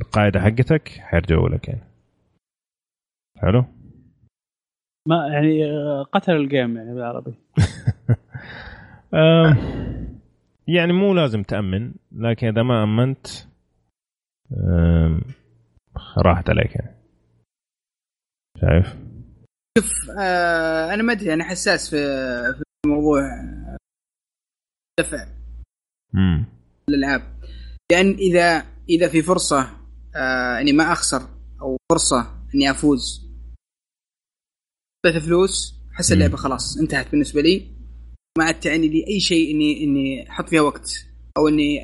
القاعدة 0.00 0.40
حقتك 0.40 0.88
حيرجعوا 0.88 1.48
لك 1.48 1.68
يعني. 1.68 1.82
حلو؟ 3.38 3.64
ما 5.08 5.28
يعني 5.32 5.62
قتل 6.12 6.32
الجيم 6.32 6.76
يعني 6.76 6.94
بالعربي. 6.94 7.34
يعني 10.68 10.92
مو 10.92 11.14
لازم 11.14 11.42
تأمن 11.42 11.92
لكن 12.12 12.46
إذا 12.46 12.62
ما 12.62 12.82
أمنت 12.82 13.26
راحت 16.18 16.50
عليك 16.50 16.74
يعني. 16.74 16.94
شايف؟ 18.60 18.96
شوف 19.78 19.90
آه 20.20 20.94
أنا 20.94 21.02
ما 21.02 21.12
أدري 21.12 21.34
أنا 21.34 21.44
حساس 21.44 21.90
في 21.90 21.96
في 22.58 22.64
موضوع 22.88 23.20
دفع 25.00 25.26
امم 26.14 26.44
الألعاب. 26.88 27.37
لأن 27.92 28.10
إذا 28.10 28.66
إذا 28.88 29.08
في 29.08 29.22
فرصة 29.22 29.70
آه 30.16 30.60
إني 30.60 30.72
ما 30.72 30.92
أخسر 30.92 31.28
أو 31.60 31.76
فرصة 31.92 32.44
إني 32.54 32.70
أفوز 32.70 33.28
بث 35.06 35.16
فلوس 35.16 35.74
أحس 35.94 36.12
اللعبة 36.12 36.36
خلاص 36.36 36.78
انتهت 36.78 37.10
بالنسبة 37.10 37.40
لي. 37.40 37.78
ما 38.38 38.44
عاد 38.44 38.60
تعني 38.60 38.88
لي 38.88 39.06
اي 39.06 39.20
شيء 39.20 39.54
إني 39.54 39.84
إني 39.84 40.30
أحط 40.30 40.48
فيها 40.48 40.60
وقت 40.60 40.90
أو 41.36 41.48
إني 41.48 41.80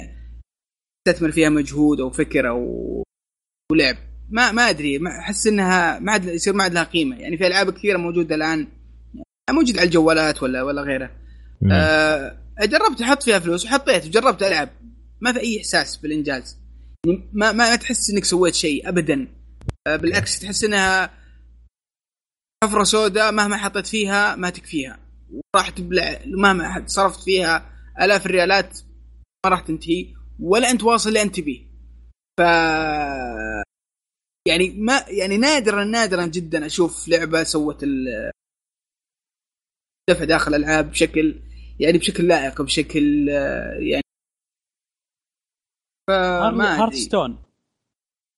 أستثمر 1.09 1.33
فيها 1.33 1.49
مجهود 1.49 2.01
أو 2.01 2.11
فكر 2.11 2.49
أو 2.49 3.03
ولعب 3.73 3.97
ما 4.31 4.53
ما 4.53 4.71
أدري 4.71 5.01
أحس 5.07 5.47
إنها 5.47 5.99
ما 5.99 6.13
عاد 6.13 6.25
يصير 6.25 6.53
ما 6.55 6.63
عاد 6.63 6.75
لها 6.75 6.85
قيمة. 6.85 7.17
يعني 7.17 7.39
في 7.39 7.47
ألعاب 7.47 7.71
كثيرة 7.71 7.99
موجودة 7.99 8.35
الآن 8.35 8.69
موجود 9.51 9.79
على 9.79 9.87
الجوالات 9.87 10.43
ولا 10.43 10.63
ولا 10.63 10.83
غيره. 10.83 11.11
آه 11.73 12.39
جربت 12.61 13.03
أحط 13.03 13.23
فيها 13.23 13.39
فلوس 13.39 13.65
وحطيت 13.65 14.07
وجربت 14.07 14.43
ألعب. 14.43 14.69
ما 15.25 15.33
في 15.33 15.41
أي 15.41 15.59
إحساس 15.59 15.97
بالإنجاز. 15.97 16.59
يعني 17.07 17.31
ما 17.33 17.53
ما 17.53 17.77
تحس 17.77 18.11
إنك 18.11 18.25
سويت 18.25 18.55
شيء 18.55 18.89
ابدا. 18.89 19.29
آه 19.87 19.97
بالعكس 19.97 20.39
تحس 20.41 20.65
إنها 20.65 21.11
حفرة 22.65 22.85
سوداء 22.85 23.33
مهما 23.33 23.57
حطيت 23.57 23.87
فيها 23.87 24.37
ما 24.37 24.51
تكفيها. 24.51 24.99
وراح 25.55 25.71
تبلع 25.71 26.21
مهما 26.27 26.87
صرفت 26.87 27.25
فيها 27.25 27.71
آلاف 28.01 28.27
الريالات 28.27 28.79
ما 29.45 29.51
راح 29.51 29.61
تنتهي 29.61 30.15
ولا 30.41 30.71
أنت 30.71 30.83
واصل 30.83 31.09
اللي 31.09 31.23
انت 31.23 31.37
تبيه 31.37 31.67
ف 32.41 32.43
يعني 34.49 34.71
ما 34.71 35.05
يعني 35.09 35.37
نادرا 35.37 35.85
نادرا 35.85 36.27
جدا 36.27 36.67
أشوف 36.67 37.09
لعبة 37.09 37.45
سوت 37.45 37.85
دفع 40.11 40.25
داخل 40.25 40.55
الالعاب 40.55 40.91
بشكل 40.91 41.41
يعني 41.81 41.99
بشكل 41.99 42.29
لائق 42.29 42.63
بشكل 42.63 43.29
يعني 43.79 44.04
فما 46.09 46.83
Hearthstone 46.83 47.39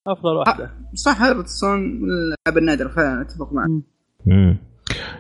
أفضل 0.07 0.37
واحدة. 0.37 0.71
صح 0.95 1.23
Hearthstone 1.23 1.81
الالعاب 1.81 2.59
النادره 2.59 2.89
فعلا 2.89 3.23
أتفق 3.23 3.53
معك. 3.53 3.71
امم 4.27 4.59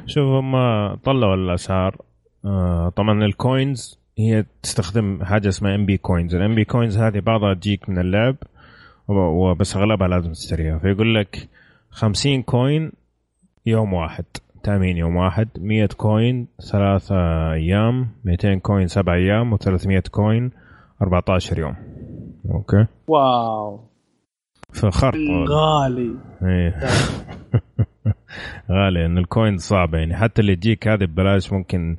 شوف 0.06 0.24
هم 0.24 0.52
طلعوا 0.94 1.34
الأسعار. 1.34 1.96
آه 2.44 2.88
طبعا 2.88 3.24
ال 3.24 3.36
coins 3.36 3.98
هي 4.18 4.44
تستخدم 4.62 5.24
حاجة 5.24 5.48
اسمها 5.48 5.74
MB 5.74 5.96
coins. 5.96 6.34
ال 6.34 6.54
MB 6.54 6.64
coins 6.64 6.98
هذه 6.98 7.20
بعضها 7.20 7.54
تجيك 7.54 7.88
من 7.88 7.98
اللعب 7.98 8.36
وبس 9.08 9.76
أغلبها 9.76 10.08
لازم 10.08 10.32
تشتريها. 10.32 10.78
فيقول 10.78 11.14
لك 11.14 11.48
50 11.90 12.42
coin 12.42 12.92
يوم 13.66 13.92
واحد 13.92 14.24
تأمين 14.62 14.96
يوم 14.96 15.16
واحد. 15.16 15.48
100 15.58 15.86
coin 15.86 16.48
ثلاثة 16.72 17.52
أيام 17.52 18.08
200 18.24 18.54
coin 18.54 18.86
سبع 18.86 19.14
أيام 19.14 19.56
و300 19.56 20.08
coin 20.10 20.50
14 21.02 21.58
يوم. 21.58 21.95
okay. 22.50 22.86
wow. 23.08 23.80
فخرق 24.72 25.14
غالي. 25.48 26.16
إيه. 26.42 26.80
غالي 28.70 29.06
إن 29.06 29.18
ال 29.18 29.26
coin 29.26 29.56
صعبه 29.56 29.98
يعني. 29.98 30.16
حتى 30.16 30.40
اللي 30.40 30.56
تجيك 30.56 30.88
هذه 30.88 31.04
ببلاش 31.04 31.52
ممكن 31.52 31.96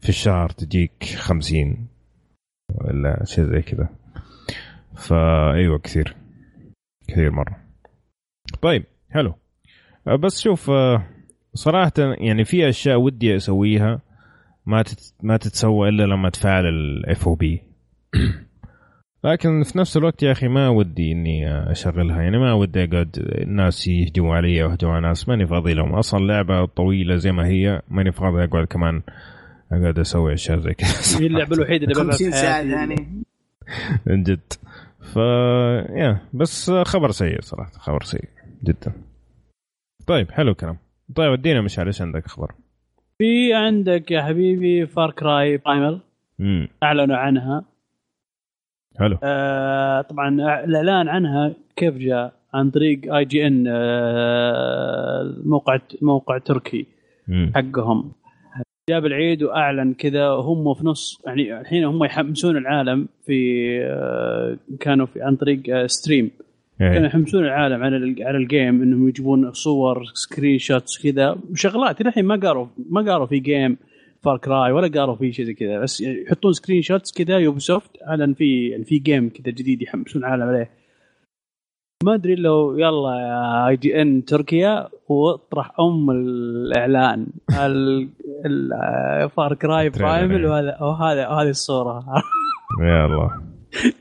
في 0.00 0.08
الشهر 0.08 0.48
تجيك 0.48 1.04
50 1.16 1.88
ولا 2.74 3.24
شيء 3.24 3.44
زي 3.44 3.62
كذا. 3.62 3.88
فايوه 4.94 5.78
كثير. 5.78 6.16
كثير 7.08 7.30
مرة. 7.30 7.56
طيب 8.62 8.84
حلو. 9.10 9.34
أه، 10.08 10.16
بس 10.16 10.40
شوف 10.40 10.70
أه، 10.70 11.02
صراحة 11.54 11.92
يعني 11.98 12.44
في 12.44 12.68
أشياء 12.68 13.00
ودي 13.00 13.36
أسويها 13.36 14.00
ما 14.66 14.84
ما 15.22 15.36
تتسوى 15.36 15.88
إلا 15.88 16.02
لما 16.02 16.30
تفعل 16.30 16.66
الاف 16.66 17.28
أو 17.28 17.34
بي 17.34 17.62
لكن 19.24 19.62
في 19.62 19.78
نفس 19.78 19.96
الوقت 19.96 20.22
يا 20.22 20.32
أخي 20.32 20.48
ما 20.48 20.68
ودي 20.68 21.12
إني 21.12 21.70
أشغلها. 21.70 22.22
يعني 22.22 22.38
ما 22.38 22.52
ودي 22.52 22.84
أقعد 22.84 23.16
الناس 23.18 23.88
يهجموا 23.88 24.34
علي 24.36 24.62
ويهجموا 24.62 24.92
على 24.94 25.08
ناس 25.08 25.28
ماني 25.28 25.46
فاضي 25.46 25.74
لهم. 25.74 25.94
أصلا 25.94 26.26
لعبة 26.26 26.64
طويلة 26.64 27.16
زي 27.16 27.32
ما 27.32 27.46
هي 27.46 27.82
ماني 27.88 28.12
فاضي 28.12 28.44
أقعد 28.44 28.66
كمان 28.66 29.02
أقعد 29.72 29.98
أسوي 29.98 30.32
أشياء 30.32 30.58
زي 30.58 30.74
كذا. 30.74 30.90
هي 31.20 31.26
اللعبة 31.26 31.56
الوحيدة 31.56 31.84
اللي 31.84 31.94
بلعبها 31.94 32.12
50 32.12 32.30
ساعة 32.30 32.60
يعني. 32.60 33.22
من 34.06 34.22
جد. 34.26 34.52
ف 35.00 35.16
يا 35.96 36.18
بس 36.32 36.70
خبر 36.70 37.10
سيء 37.10 37.40
صراحة 37.40 37.70
خبر 37.72 38.02
سيء 38.02 38.24
جدا. 38.64 38.92
طيب 40.06 40.30
حلو 40.30 40.50
الكلام. 40.50 40.76
طيب 41.14 41.32
ادينا 41.32 41.60
مشعل 41.60 41.86
إيش 41.86 42.02
عندك 42.02 42.26
خبر؟ 42.26 42.52
في 43.18 43.54
عندك 43.54 44.10
يا 44.10 44.22
حبيبي 44.22 44.86
Far 44.86 45.10
Cry 45.10 45.56
Primal 45.56 46.00
أعلنوا 46.82 47.16
عنها. 47.16 47.64
حلو 48.98 49.16
آه 49.22 50.00
طبعا 50.00 50.28
الإعلان 50.64 51.08
عنها 51.08 51.52
كيف 51.76 51.94
جاء؟ 51.94 52.32
عن 52.54 52.70
طريق 52.70 53.14
IGN 53.14 53.64
آه 53.68 55.34
موقع 55.44 55.78
موقع 56.02 56.38
تركي 56.38 56.86
مم. 57.28 57.52
حقهم 57.54 58.12
جاب 58.90 59.06
العيد 59.06 59.42
وأعلن 59.42 59.94
كذا 59.94 60.28
هم 60.28 60.74
في 60.74 60.86
نص 60.86 61.22
يعني 61.26 61.60
الحين 61.60 61.84
هم 61.84 62.04
يحمسون 62.04 62.56
العالم 62.56 63.08
في 63.26 63.68
آه، 63.84 64.56
كانوا 64.80 65.06
في 65.06 65.22
عن 65.22 65.36
طريق 65.36 65.86
stream 65.86 66.30
كانوا 66.78 66.98
إيه. 66.98 67.06
يحمسون 67.06 67.44
العالم 67.44 67.82
على 67.82 68.24
على 68.24 68.36
ال 68.36 68.45
game 68.45 68.82
إنهم 68.82 69.08
يجيبون 69.08 69.52
صور 69.52 70.04
screenshots 70.14 71.02
كذا 71.02 71.36
وشغلات 71.50 72.00
الحين 72.00 72.24
ما 72.24 72.36
قالوا 72.36 72.66
ما 72.90 73.12
قالوا 73.12 73.26
في 73.26 73.38
game 73.38 73.76
Far 74.22 74.38
Cry 74.38 74.72
ولا 74.72 75.00
قالوا 75.00 75.14
في 75.14 75.32
شيء 75.32 75.44
زي 75.44 75.54
كذا 75.54 75.78
بس 75.78 76.00
يحطون 76.00 76.52
screenshots 76.52 77.12
كذا 77.12 77.38
Ubisoft 77.38 77.90
أعلن 78.08 78.34
في 78.34 78.68
يعني 78.68 78.84
في 78.84 78.98
game 78.98 79.28
كذا 79.28 79.54
جديد 79.54 79.82
يحمسون 79.82 80.24
العالم 80.24 80.42
عليه. 80.42 80.70
ما 82.04 82.14
أدري 82.14 82.34
لو 82.34 82.78
يلا 82.78 83.14
يا 83.20 83.68
IGN 83.68 84.24
تركيا 84.24 84.88
واطرح 85.08 85.80
أم 85.80 86.10
الإعلان 86.10 87.26
Far 89.36 89.54
Cry 89.54 89.90
Primal 89.90 90.46
وهذا 90.46 90.78
وهذا 90.80 91.28
وهذه 91.28 91.48
الصورة. 91.48 92.04
يا 92.82 93.06
الله. 93.06 93.40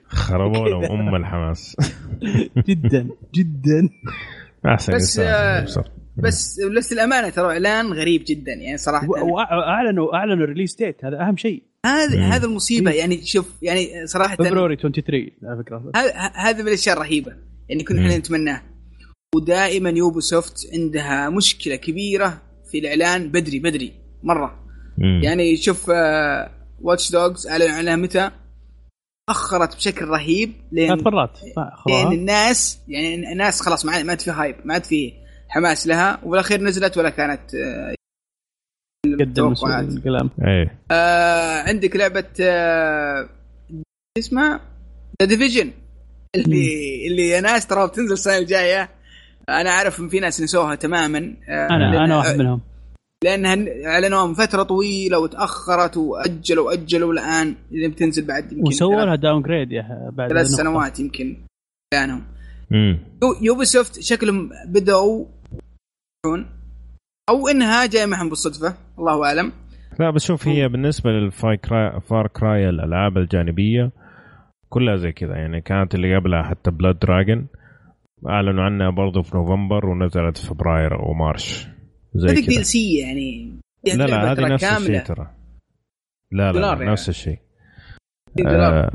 خربونا 0.07 0.87
أم 0.93 1.15
الحماس. 1.15 1.75
جدا 2.67 3.09
جدا. 3.33 3.89
أحسن 4.65 4.95
بس 4.95 5.19
بس 6.23 6.61
بس 6.77 6.93
الأمانة 6.93 7.29
ترى 7.29 7.45
إعلان 7.47 7.93
غريب 7.93 8.23
جدا 8.27 8.53
يعني 8.53 8.77
صراحة. 8.77 9.07
واعلنوا 9.09 10.15
اعلنوا 10.15 10.43
ال 10.43 10.47
release 10.47 10.75
date 10.75 11.05
هذا 11.05 11.21
أهم 11.21 11.37
شيء. 11.37 11.63
هذا 11.85 12.19
هذا 12.21 12.45
المصيبة 12.45 12.91
يعني 12.91 13.25
شوف 13.25 13.49
يعني 13.61 14.07
صراحة 14.07 14.35
فبراير 14.35 14.75
23 14.75 15.29
على 15.43 15.63
فكرة. 15.63 15.91
ه- 15.95 16.49
هذا 16.49 16.61
من 16.61 16.67
الأشياء 16.67 16.95
الرهيبة 16.97 17.31
يعني 17.69 17.83
كنا 17.83 18.01
إحنا 18.01 18.17
نتمناه 18.17 18.61
ودائما 19.35 19.89
Ubisoft 19.89 20.69
عندها 20.73 21.29
مشكلة 21.29 21.75
كبيرة 21.75 22.41
في 22.71 22.79
الإعلان 22.79 23.27
بدري 23.31 23.59
بدري 23.59 23.93
مرة. 24.23 24.59
مم. 24.97 25.21
يعني 25.23 25.57
شوف 25.57 25.89
Watch 26.81 27.11
Dogs 27.11 27.47
اعلن 27.47 27.71
عنها 27.71 27.95
متى؟ 27.95 28.31
أخرت 29.29 29.75
بشكل 29.75 30.05
رهيب 30.05 30.53
لين 30.71 30.87
ثلاث 30.87 31.03
مرات. 31.03 31.39
لين 31.87 32.11
الناس 32.11 32.79
يعني 32.87 33.31
الناس 33.31 33.61
خلاص 33.61 33.85
ما 33.85 33.91
عاد 33.91 34.21
في 34.21 34.31
hype 34.31 34.55
ما 34.65 34.73
عاد 34.73 34.83
في 34.83 35.13
حماس 35.49 35.87
لها 35.87 36.19
وبالاخير 36.23 36.61
نزلت 36.61 36.97
ولا 36.97 37.09
كانت 37.09 37.55
آه، 37.55 37.95
قدم 39.19 39.33
توقعات. 39.53 39.87
الكلام. 39.87 40.29
إيه. 40.47 40.79
آه 40.91 41.61
عندك 41.61 41.95
لعبة 41.95 42.23
آه 42.41 43.29
اسمها 44.17 44.61
The 45.21 45.27
Division 45.27 45.71
اللي 46.35 47.07
اللي 47.07 47.27
يا 47.29 47.41
ناس 47.41 47.67
ترى 47.67 47.87
بتنزل 47.87 48.13
السنة 48.13 48.37
الجاية. 48.37 48.89
أنا 49.49 49.69
أعرف 49.69 49.99
إن 49.99 50.09
في 50.09 50.19
ناس 50.19 50.41
نسوها 50.41 50.75
تماما. 50.75 51.17
آه 51.49 51.67
أنا 51.69 52.05
أنا 52.05 52.17
واحد 52.17 52.35
منهم. 52.37 52.61
لأنها 53.23 53.55
اعلنوها 53.85 54.25
من 54.27 54.33
فترة 54.33 54.63
طويلة 54.63 55.19
وتأخرت 55.19 55.97
وأجلوا 55.97 56.65
وأجلوا 56.67 57.13
الآن. 57.13 57.55
إذا 57.71 57.87
بتنزل 57.87 58.25
بعد 58.25 58.51
يمكن 58.51 58.67
وسووا 58.67 58.95
ثلاث- 58.95 59.05
لها 59.05 59.15
downgrade 59.15 59.69
بعد 60.13 60.29
ثلاث. 60.29 60.47
سنوات 60.47 60.99
يمكن 60.99 61.37
اعلانهم 61.93 62.23
مم. 62.71 62.99
Ubisoft 63.41 63.99
شكلهم 63.99 64.49
بدأوا 64.65 65.25
أو 67.29 67.47
انها 67.51 67.85
جاية 67.85 68.05
معهم 68.05 68.29
بالصدفة 68.29 68.77
الله 68.99 69.25
أعلم. 69.25 69.51
لا 69.99 70.09
بس 70.09 70.25
شوف 70.25 70.47
هي 70.47 70.69
بالنسبة 70.69 71.09
لل 71.09 71.28
Far 71.28 71.55
Cry 71.55 72.01
Far 72.01 72.27
Cry 72.27 72.69
الألعاب 72.69 73.17
الجانبية 73.17 73.91
كلها 74.69 74.95
زي 74.95 75.11
كذا. 75.11 75.35
يعني 75.35 75.61
كانت 75.61 75.95
اللي 75.95 76.15
قبلها 76.15 76.43
حتى 76.43 76.71
Blood 76.71 76.99
Dragon 76.99 77.47
أعلنوا 78.29 78.63
عنها 78.63 78.89
برضه 78.89 79.21
في 79.21 79.37
نوفمبر 79.37 79.85
ونزلت 79.85 80.37
في 80.37 80.47
فبراير 80.47 80.99
أو 80.99 81.13
مارش. 81.13 81.67
زي 82.15 82.27
هذيك 82.27 82.45
دي 82.45 82.55
كذا 82.55 82.63
سي 82.63 82.97
يعني 82.97 83.59
لا 83.85 83.93
لا 83.93 84.05
لعبة 84.05 84.31
هذه 84.31 84.53
نفس. 84.53 84.63
الشيء 84.63 85.03
ترى. 85.03 85.27
لا 86.31 86.51
لا, 86.51 86.59
لا 86.59 86.67
يعني. 86.67 86.91
نفس 86.91 87.09
الشيء. 87.09 87.39
آه 88.47 88.91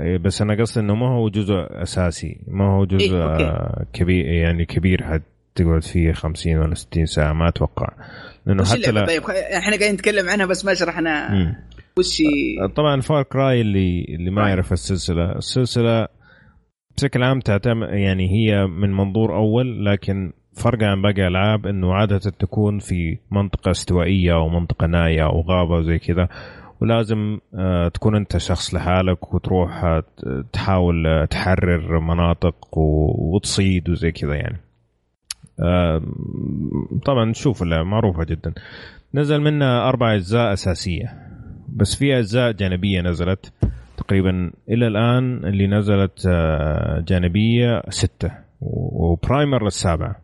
إيه، 0.00 0.18
بس 0.18 0.42
أنا 0.42 0.54
قصدي 0.60 0.80
إنه 0.80 0.94
ما 0.94 1.08
هو 1.08 1.28
جزء 1.28 1.54
أساسي 1.70 2.44
ما 2.48 2.76
هو 2.76 2.84
جزء 2.84 3.16
إيه، 3.16 3.86
كبير 3.92 4.26
يعني 4.26 4.64
كبير 4.64 5.04
حد. 5.04 5.22
تقعد 5.58 5.82
فيه 5.82 6.12
50 6.12 6.56
ولا 6.56 6.74
60 6.74 7.06
ساعة 7.06 7.32
ما 7.32 7.48
أتوقع. 7.48 7.88
لأنه 8.46 8.64
حتى 8.64 8.90
لا 8.90 9.06
طيب 9.06 9.22
إحنا 9.30 9.76
قاعدين 9.76 9.92
نتكلم 9.92 10.28
عنها 10.28 10.46
بس 10.46 10.64
ما 10.64 10.74
شرحنا. 10.74 11.28
وش 11.98 12.22
طبعا 12.74 13.00
فار 13.00 13.22
كراي 13.22 13.60
اللي 13.60 14.04
اللي 14.08 14.30
ما 14.30 14.42
راي. 14.42 14.50
يعرف 14.50 14.72
السلسلة. 14.72 15.32
السلسلة 15.32 16.08
بشكل 16.96 17.22
عام 17.22 17.40
تعتمد 17.40 17.88
يعني 17.88 18.30
هي 18.30 18.66
من 18.66 18.92
منظور 18.92 19.36
أول 19.36 19.86
لكن 19.86 20.32
فرق 20.56 20.82
عن 20.82 21.02
باقي 21.02 21.22
الالعاب 21.22 21.66
إنه 21.66 21.94
عادة 21.94 22.18
تكون 22.18 22.78
في 22.78 23.18
منطقة 23.30 23.70
استوائية 23.70 24.34
أو 24.34 24.48
منطقة 24.48 24.86
نائية 24.86 25.24
أو 25.24 25.40
غابة 25.40 25.82
زي 25.82 25.98
كذا. 25.98 26.28
ولازم 26.80 27.38
تكون 27.94 28.16
أنت 28.16 28.36
شخص 28.36 28.74
لحالك 28.74 29.34
وتروح 29.34 30.00
تحاول 30.52 31.26
تحرر 31.30 32.00
مناطق 32.00 32.78
وتصيد 33.18 33.90
وزي 33.90 34.12
كذا 34.12 34.34
يعني. 34.34 34.60
طبعا 37.04 37.32
شوف 37.32 37.62
معروفة 37.62 38.24
جدا. 38.24 38.52
نزل 39.14 39.40
منها 39.40 39.88
أربع 39.88 40.14
أجزاء 40.14 40.52
أساسية 40.52 41.14
بس 41.76 41.96
في 41.96 42.18
أجزاء 42.18 42.52
جانبية 42.52 43.00
نزلت 43.00 43.52
تقريبا 43.96 44.50
إلى 44.68 44.86
الآن 44.86 45.44
اللي 45.44 45.66
نزلت 45.66 46.26
آه، 46.26 47.04
جانبية 47.08 47.82
ستة 47.88 48.30
وبرايمر 48.60 49.66
السابعه 49.66 50.16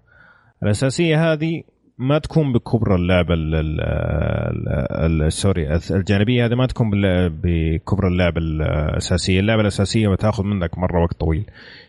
الأساسية 0.62 1.32
هذه 1.32 1.62
ما 1.98 2.18
تكون 2.18 2.52
بكبر 2.52 2.94
اللعبة 2.94 3.34
ال- 3.34 3.54
ال- 3.54 3.80
ال- 3.80 5.22
ال- 5.22 5.32
سوري 5.32 5.78
الجانبية 5.90 6.46
هذه 6.46 6.54
ما 6.54 6.66
تكون 6.66 6.90
بكبر 7.28 8.08
اللعبة 8.08 8.40
الأساسية. 8.40 9.40
اللعبة 9.40 9.60
الأساسية 9.62 10.08
بتاخذ 10.08 10.44
منك 10.44 10.78
مرة 10.78 11.02
وقت 11.02 11.20
طويل. 11.20 11.44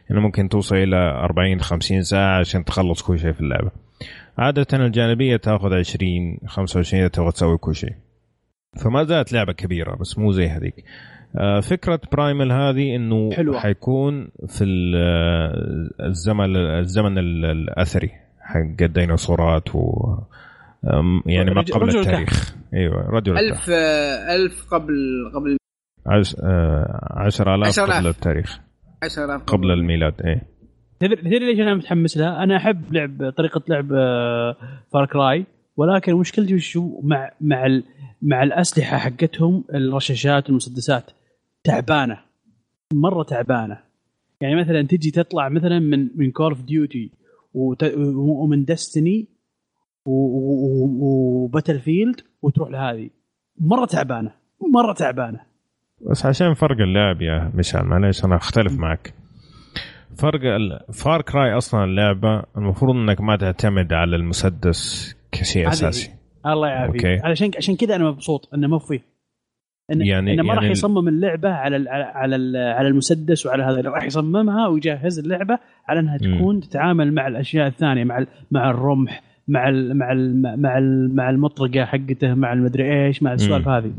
يعني 0.09 0.21
ممكن 0.21 0.49
توصل 0.49 0.75
إلى 0.75 0.95
40 0.97 1.59
50 1.61 2.01
ساعة 2.03 2.39
عشان 2.39 2.65
تخلص 2.65 3.01
كل 3.01 3.19
شيء 3.19 3.31
في 3.31 3.41
اللعبة. 3.41 3.71
عادة 4.37 4.67
الجانبية 4.73 5.37
تأخذ 5.37 5.73
20 5.73 6.37
25 6.47 6.99
إذا 7.03 7.07
تبغى 7.09 7.31
تسوي 7.31 7.57
كل 7.57 7.75
شيء. 7.75 7.93
فما 8.83 9.03
زالت 9.03 9.33
لعبة 9.33 9.53
كبيرة 9.53 9.95
بس 9.95 10.17
مو 10.19 10.31
زي 10.31 10.47
هذيك. 10.47 10.83
آه، 11.37 11.59
فكرة 11.59 11.99
برايمل 12.11 12.51
هذه 12.51 12.95
إنه 12.95 13.31
حلوة. 13.31 13.59
حيكون 13.59 14.27
في 14.47 14.63
آه، 14.97 16.05
الزمن 16.07 16.55
الزمن 16.55 17.17
ال- 17.17 17.45
الأثري 17.45 18.11
حق 18.41 18.81
الديناصورات 18.81 19.75
و 19.75 20.15
يعني 21.25 21.51
ما 21.53 21.61
رجل- 21.61 21.73
قبل 21.73 21.85
رجل 21.87 21.99
التاريخ. 21.99 22.55
أيوه 22.73 23.09
رجل 23.09 23.37
الكهف 23.37 23.57
ألف 23.59 23.69
آه، 23.69 24.35
ألف 24.35 24.65
قبل 24.71 24.95
قبل 25.35 25.57
عش... 26.05 26.35
آه، 26.43 27.09
عشر 27.17 27.55
آلاف 27.55 27.67
10,000. 27.67 27.97
قبل 27.97 28.07
التاريخ. 28.07 28.59
10000 29.05 29.43
قبل 29.43 29.71
الميلاد 29.71 30.21
إيه. 30.21 30.41
تدري 30.99 31.15
تدري 31.15 31.39
ليش 31.39 31.59
أنا 31.59 31.73
متحمس 31.75 32.17
لها؟ 32.17 32.43
أنا 32.43 32.57
أحب 32.57 32.93
لعب 32.93 33.33
طريقة 33.37 33.61
لعب 33.67 33.87
Far 34.93 35.05
Cry 35.05 35.45
ولكن 35.77 36.13
مشكلتي 36.13 36.55
وشو 36.55 37.01
مع 37.03 37.31
مع 37.41 37.65
ال 37.65 37.83
مع 38.21 38.43
الأسلحة 38.43 38.97
حقتهم 38.97 39.63
الرشاشات 39.73 40.47
والمسدسات 40.47 41.11
تعبانة. 41.63 42.19
مرة 42.93 43.23
تعبانة. 43.23 43.79
يعني 44.41 44.55
مثلا 44.55 44.81
تجي 44.81 45.11
تطلع 45.11 45.49
مثلا 45.49 45.79
من 45.79 46.09
من 46.15 46.31
Call 46.31 46.51
of 46.51 46.61
Duty 46.61 47.11
ومن 47.53 48.65
Destiny 48.65 49.27
و 50.05 51.79
Battlefield 51.79 52.21
وتروح 52.41 52.69
لهذه. 52.69 53.09
مرة 53.59 53.85
تعبانة. 53.85 54.31
مرة 54.73 54.93
تعبانة. 54.93 55.39
بس 56.01 56.25
عشان 56.25 56.53
فرق 56.53 56.81
اللعب 56.81 57.21
يا 57.21 57.51
مشعل 57.55 57.85
معليش 57.85 58.25
أنا 58.25 58.35
أختلف 58.35 58.79
معك. 58.79 59.13
فرق 60.17 60.41
فار 60.93 61.21
كراي 61.21 61.57
أصلا 61.57 61.83
اللعبة 61.83 62.43
المفروض 62.57 62.95
إنك 62.95 63.21
ما 63.21 63.35
تعتمد 63.37 63.93
على 63.93 64.15
المسدس 64.15 65.13
كشيء 65.31 65.67
أساسي. 65.67 66.11
الله 66.45 66.67
يعافيك. 66.67 67.05
علشان 67.23 67.51
عشان 67.57 67.75
كذا 67.75 67.95
أنا 67.95 68.03
مبسوط 68.11 68.49
إنه 68.53 68.67
ما 68.67 68.79
فيه 68.79 68.99
إن 69.93 70.01
يعني- 70.05 70.33
إنه 70.33 70.43
ما 70.43 70.49
راح 70.49 70.55
يعني 70.55 70.65
ال- 70.67 70.71
يصمم 70.71 71.07
اللعبة 71.07 71.49
على 71.49 71.75
ال 71.75 71.87
على 71.89 72.35
ال 72.35 72.57
على 72.57 72.87
المسدس 72.87 73.45
وعلى 73.45 73.63
هذا. 73.63 73.81
راح 73.89 74.03
يصممها 74.03 74.67
ويجهز 74.67 75.19
اللعبة 75.19 75.59
على 75.87 75.99
إنها. 75.99 76.17
تكون 76.17 76.59
تتعامل 76.59 77.13
مع 77.13 77.27
الأشياء 77.27 77.67
الثانية 77.67 78.03
مع 78.03 78.17
ال- 78.17 78.27
مع 78.51 78.69
الرمح 78.69 79.21
مع 79.47 79.69
ال 79.69 79.97
مع 79.97 80.11
ال 80.11 80.41
مع 80.61 80.77
ال 80.77 81.15
مع 81.15 81.29
المطرقة 81.29 81.85
حقته 81.85 82.33
مع 82.33 82.53
المدري 82.53 83.05
إيش 83.05 83.23
مع 83.23 83.33
السوالف 83.33 83.67
هذه. 83.67 83.91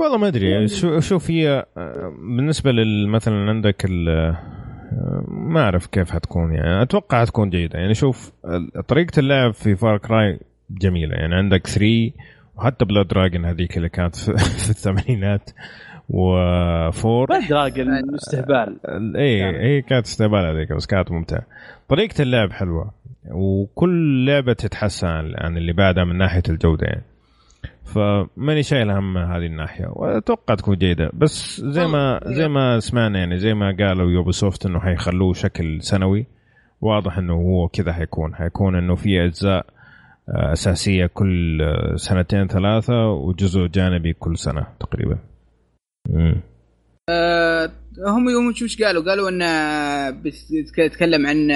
والله 0.00 0.18
ما 0.18 0.28
أدري. 0.28 0.68
شو 0.68 1.00
شوف 1.00 1.30
هي 1.30 1.66
آه، 1.76 2.14
بالنسبة 2.36 2.72
لل 2.72 3.08
مثلا 3.08 3.34
عندك 3.34 3.84
ال 3.84 4.08
آه، 4.08 5.24
ما 5.28 5.60
أعرف 5.60 5.86
كيف 5.86 6.10
حتكون 6.10 6.54
يعني. 6.54 6.82
أتوقع 6.82 7.20
حتكون 7.20 7.50
جيدة. 7.50 7.78
يعني 7.78 7.94
شوف 7.94 8.32
طريقة 8.88 9.20
اللعب 9.20 9.54
في 9.54 9.76
Far 9.76 9.98
Cry 9.98 10.40
جميلة. 10.70 11.14
يعني 11.16 11.34
عندك 11.34 11.66
3 11.66 12.10
وحتى 12.56 12.84
Blood 12.84 13.08
Dragon 13.08 13.44
هذيك 13.44 13.76
اللي 13.76 13.88
كانت 13.88 14.16
في, 14.16 14.30
الثمانينات 14.70 15.50
وبلاد 16.08 17.28
Dragon 17.50 18.14
استهبال 18.14 18.76
اي 19.16 19.60
اي 19.60 19.82
كانت 19.82 20.06
استهبال 20.06 20.46
هذيك 20.56 20.72
بس 20.72 20.86
كانت 20.86 21.10
ممتعة. 21.12 21.42
طريقة 21.88 22.22
اللعب 22.22 22.52
حلوة 22.52 22.90
وكل 23.30 24.26
لعبة 24.26 24.52
تتحسن 24.52 25.06
عن 25.38 25.56
اللي 25.56 25.72
بعدها 25.72 26.04
من 26.04 26.18
ناحية 26.18 26.42
الجودة 26.48 26.86
يعني. 26.86 27.02
فماني 27.94 28.62
شايل 28.62 28.90
هم 28.90 29.18
هذه 29.18 29.46
الناحية 29.46 29.86
وأتوقع 29.86 30.54
تكون 30.54 30.76
جيدة 30.76 31.10
بس 31.14 31.60
زي 31.60 31.86
ما 31.86 32.20
زي 32.26 32.48
ما 32.48 32.80
سمعنا 32.80 33.18
يعني 33.18 33.38
زي 33.38 33.54
ما 33.54 33.76
قالوا 33.78 34.10
Ubisoft 34.10 34.66
إنه 34.66 34.80
حيخلوه 34.80 35.32
شكل 35.32 35.82
سنوي 35.82 36.26
واضح 36.80 37.18
إنه 37.18 37.34
هو 37.34 37.68
كذا 37.68 37.92
حيكون 37.92 38.34
حيكون 38.34 38.76
إنه 38.76 38.94
في 38.94 39.24
أجزاء 39.24 39.66
آه، 40.28 40.52
أساسية 40.52 41.06
كل 41.06 41.60
سنتين 41.96 42.46
ثلاثة 42.46 43.10
وجزء 43.10 43.66
جانبي 43.66 44.12
كل 44.12 44.38
سنة 44.38 44.66
تقريبا. 44.80 45.18
أه 47.08 47.70
هم 48.06 48.28
يوم 48.28 48.48
وش 48.48 48.82
قالوا؟ 48.82 49.04
قالوا 49.04 49.28
انه 49.28 50.10
بيتكلم 50.76 51.26
عن 51.26 51.48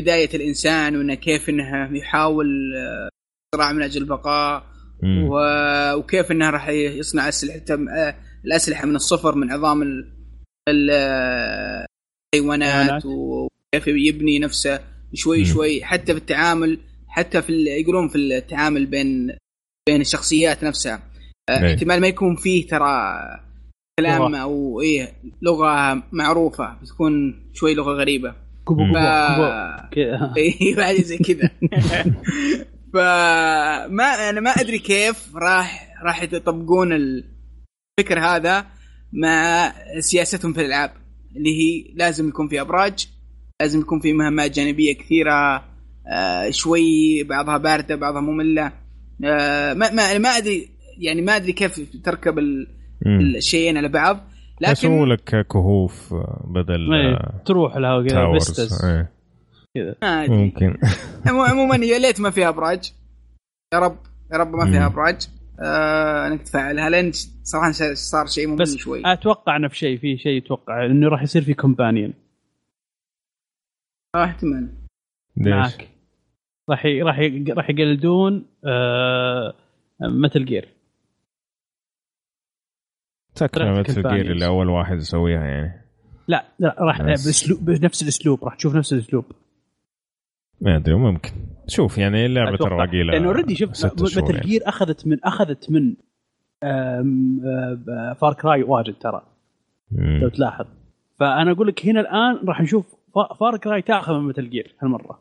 بداية 0.00 0.28
الإنسان 0.34 0.96
وإنه 0.96 1.14
كيف 1.14 1.48
إنه 1.48 1.98
يحاول 1.98 2.74
آه، 2.76 3.08
صراع 3.54 3.72
من 3.72 3.82
أجل 3.82 4.02
البقاء 4.02 4.75
وكيف 5.04 6.32
انه 6.32 6.50
راح 6.50 6.68
يصنع 6.68 7.28
اسلحه 7.28 7.64
الأسلحة 8.44 8.86
من 8.86 8.96
الصفر 8.96 9.34
من 9.34 9.52
عظام 9.52 10.04
الحيوانات 12.34 13.06
وكيف 13.06 13.86
يبني 13.86 14.38
نفسه. 14.38 14.80
شوي 15.14 15.44
شوي 15.44 15.84
حتى 15.84 16.12
في 16.12 16.18
التعامل 16.18 16.78
حتى 17.08 17.42
في 17.42 17.52
يقولون 17.52 18.08
في 18.08 18.18
التعامل 18.18 18.86
بين 18.86 19.36
بين 19.88 20.00
الشخصيات 20.00 20.64
نفسها. 20.64 21.02
آه، 21.50 21.74
احتمال 21.74 22.00
ما 22.00 22.06
يكون 22.06 22.36
فيه 22.36 22.66
ترى 22.66 23.18
كلام 24.00 24.34
أو 24.34 24.80
إيه 24.80 25.12
لغة 25.42 26.02
معروفة 26.12 26.74
بتكون 26.82 27.42
شوي 27.52 27.74
لغة 27.74 27.92
غريبة. 27.92 28.34
كوبو 28.64 28.92
ف... 28.92 28.96
اي 30.38 30.74
بعد 30.76 30.94
زي 30.94 31.18
كذا. 31.18 31.50
فما 32.92 34.30
أنا 34.30 34.40
ما 34.40 34.50
أدري 34.50 34.78
كيف 34.78 35.36
راح 35.36 35.94
راح 36.04 36.22
يطبقون 36.22 36.92
الفكر 36.92 38.20
هذا 38.20 38.66
مع 39.12 39.72
سياستهم 40.00 40.52
في 40.52 40.60
الألعاب. 40.60 40.90
اللي 41.36 41.50
هي 41.50 41.94
لازم 41.94 42.28
يكون 42.28 42.48
في 42.48 42.60
أبراج 42.60 43.08
لازم 43.60 43.80
يكون 43.80 44.00
في 44.00 44.12
مهمات 44.12 44.50
جانبية 44.50 44.94
كثيرة 44.94 45.64
آه 46.12 46.50
شوي 46.50 47.22
بعضها 47.22 47.56
باردة 47.58 47.96
بعضها 47.96 48.20
مملة. 48.20 48.72
آه 49.24 49.74
ما 49.74 49.90
ما 49.90 50.18
ما 50.18 50.28
أدري 50.28 50.68
يعني 50.98 51.22
ما 51.22 51.36
أدري 51.36 51.52
كيف 51.52 52.02
تركب 52.04 52.38
الشيئين 53.06 53.76
على 53.76 53.88
بعض 53.88 54.20
لكن 54.60 54.72
يسووا 54.72 55.06
لك 55.06 55.46
كهوف 55.46 56.14
بدل 56.44 56.94
إيه 56.94 57.42
تروح 57.44 57.76
لها 57.76 58.02
إيه. 58.84 59.15
كذا. 59.76 60.26
ممكن. 60.28 60.76
عموما 61.26 61.76
يا 61.76 61.98
ليت 61.98 62.20
ما 62.20 62.30
فيها 62.30 62.48
أبراج. 62.48 62.92
يا 63.74 63.78
رب 63.78 63.98
يا 64.32 64.38
رب 64.38 64.54
ما 64.54 64.66
فيها 64.70 64.86
أبراج. 64.86 65.28
آه 65.60 66.26
أنك 66.26 66.42
تفعلها 66.42 66.90
لأن 66.90 67.12
صراحة 67.42 67.72
صار 67.94 68.26
شيء 68.26 68.46
ممل 68.46 68.66
شوي. 68.78 69.02
أتوقع 69.04 69.56
إنه 69.56 69.68
في 69.68 69.76
شيء 69.76 69.98
في 69.98 70.18
شيء 70.18 70.44
أتوقع 70.44 70.86
إنه 70.86 71.08
راح 71.08 71.22
يصير 71.22 71.42
في 71.42 71.54
كومبانيون 71.54 72.12
آه 74.14 74.24
احتمال. 74.24 74.68
معك. 75.36 75.88
راح 76.70 76.86
راح 76.86 77.18
راح 77.56 77.70
يقلدون 77.70 78.46
آه 78.64 79.54
Metal 80.00 80.44
Gear 80.44 80.68
تكفى 83.34 83.70
Metal 83.80 84.02
Gear 84.02 84.30
اللي 84.32 84.46
أول 84.46 84.68
واحد 84.68 84.96
يسويها 84.96 85.44
يعني. 85.44 85.86
لا 86.28 86.44
لا 86.58 86.76
راح 86.78 87.02
باسلوب 87.02 87.64
بنفس 87.64 88.02
الأسلوب 88.02 88.44
راح 88.44 88.54
تشوف 88.54 88.74
نفس 88.74 88.92
الأسلوب. 88.92 89.24
ما 90.60 90.76
أدري 90.76 90.94
ممكن. 90.94 91.30
شوف 91.68 91.98
يعني 91.98 92.26
اللعبة 92.26 92.56
ترى 92.56 92.86
ثقيلة 92.86 93.12
لأنه 93.12 93.26
already 93.26 93.54
شوف 93.54 93.70
Metal 93.70 94.40
Gear 94.40 94.60
يعني. 94.60 94.68
أخذت 94.68 95.06
من 95.06 95.24
أخذت 95.24 95.70
من 95.70 95.94
Far 98.20 98.34
Cry 98.34 98.62
واجد 98.62 98.94
ترى. 98.94 99.22
لو 99.92 100.28
تلاحظ. 100.28 100.66
فأنا 101.18 101.52
أقول 101.52 101.68
لك 101.68 101.86
هنا 101.86 102.00
الآن 102.00 102.48
راح 102.48 102.60
نشوف 102.60 102.94
Far 103.40 103.56
Cry 103.56 103.82
تأخذ 103.82 104.12
من 104.12 104.28
Metal 104.28 104.50
Gear 104.50 104.74
هالمرة. 104.82 105.18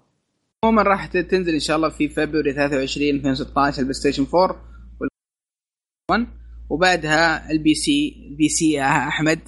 عموما 0.63 0.81
راح 0.81 1.05
تنزل 1.05 1.53
إن 1.53 1.59
شاء 1.59 1.77
الله 1.77 1.89
في 1.89 2.09
فبراير 2.09 2.51
23 2.51 3.09
2016 3.09 3.79
ال 3.79 3.93
PlayStation 3.93 4.25
4 4.35 4.61
1 6.11 6.27
وبعدها 6.69 7.51
ال 7.51 7.73
PC 7.73 8.27
ال 8.31 8.47
PC 8.47 8.71
يا 8.71 9.07
احمد 9.07 9.39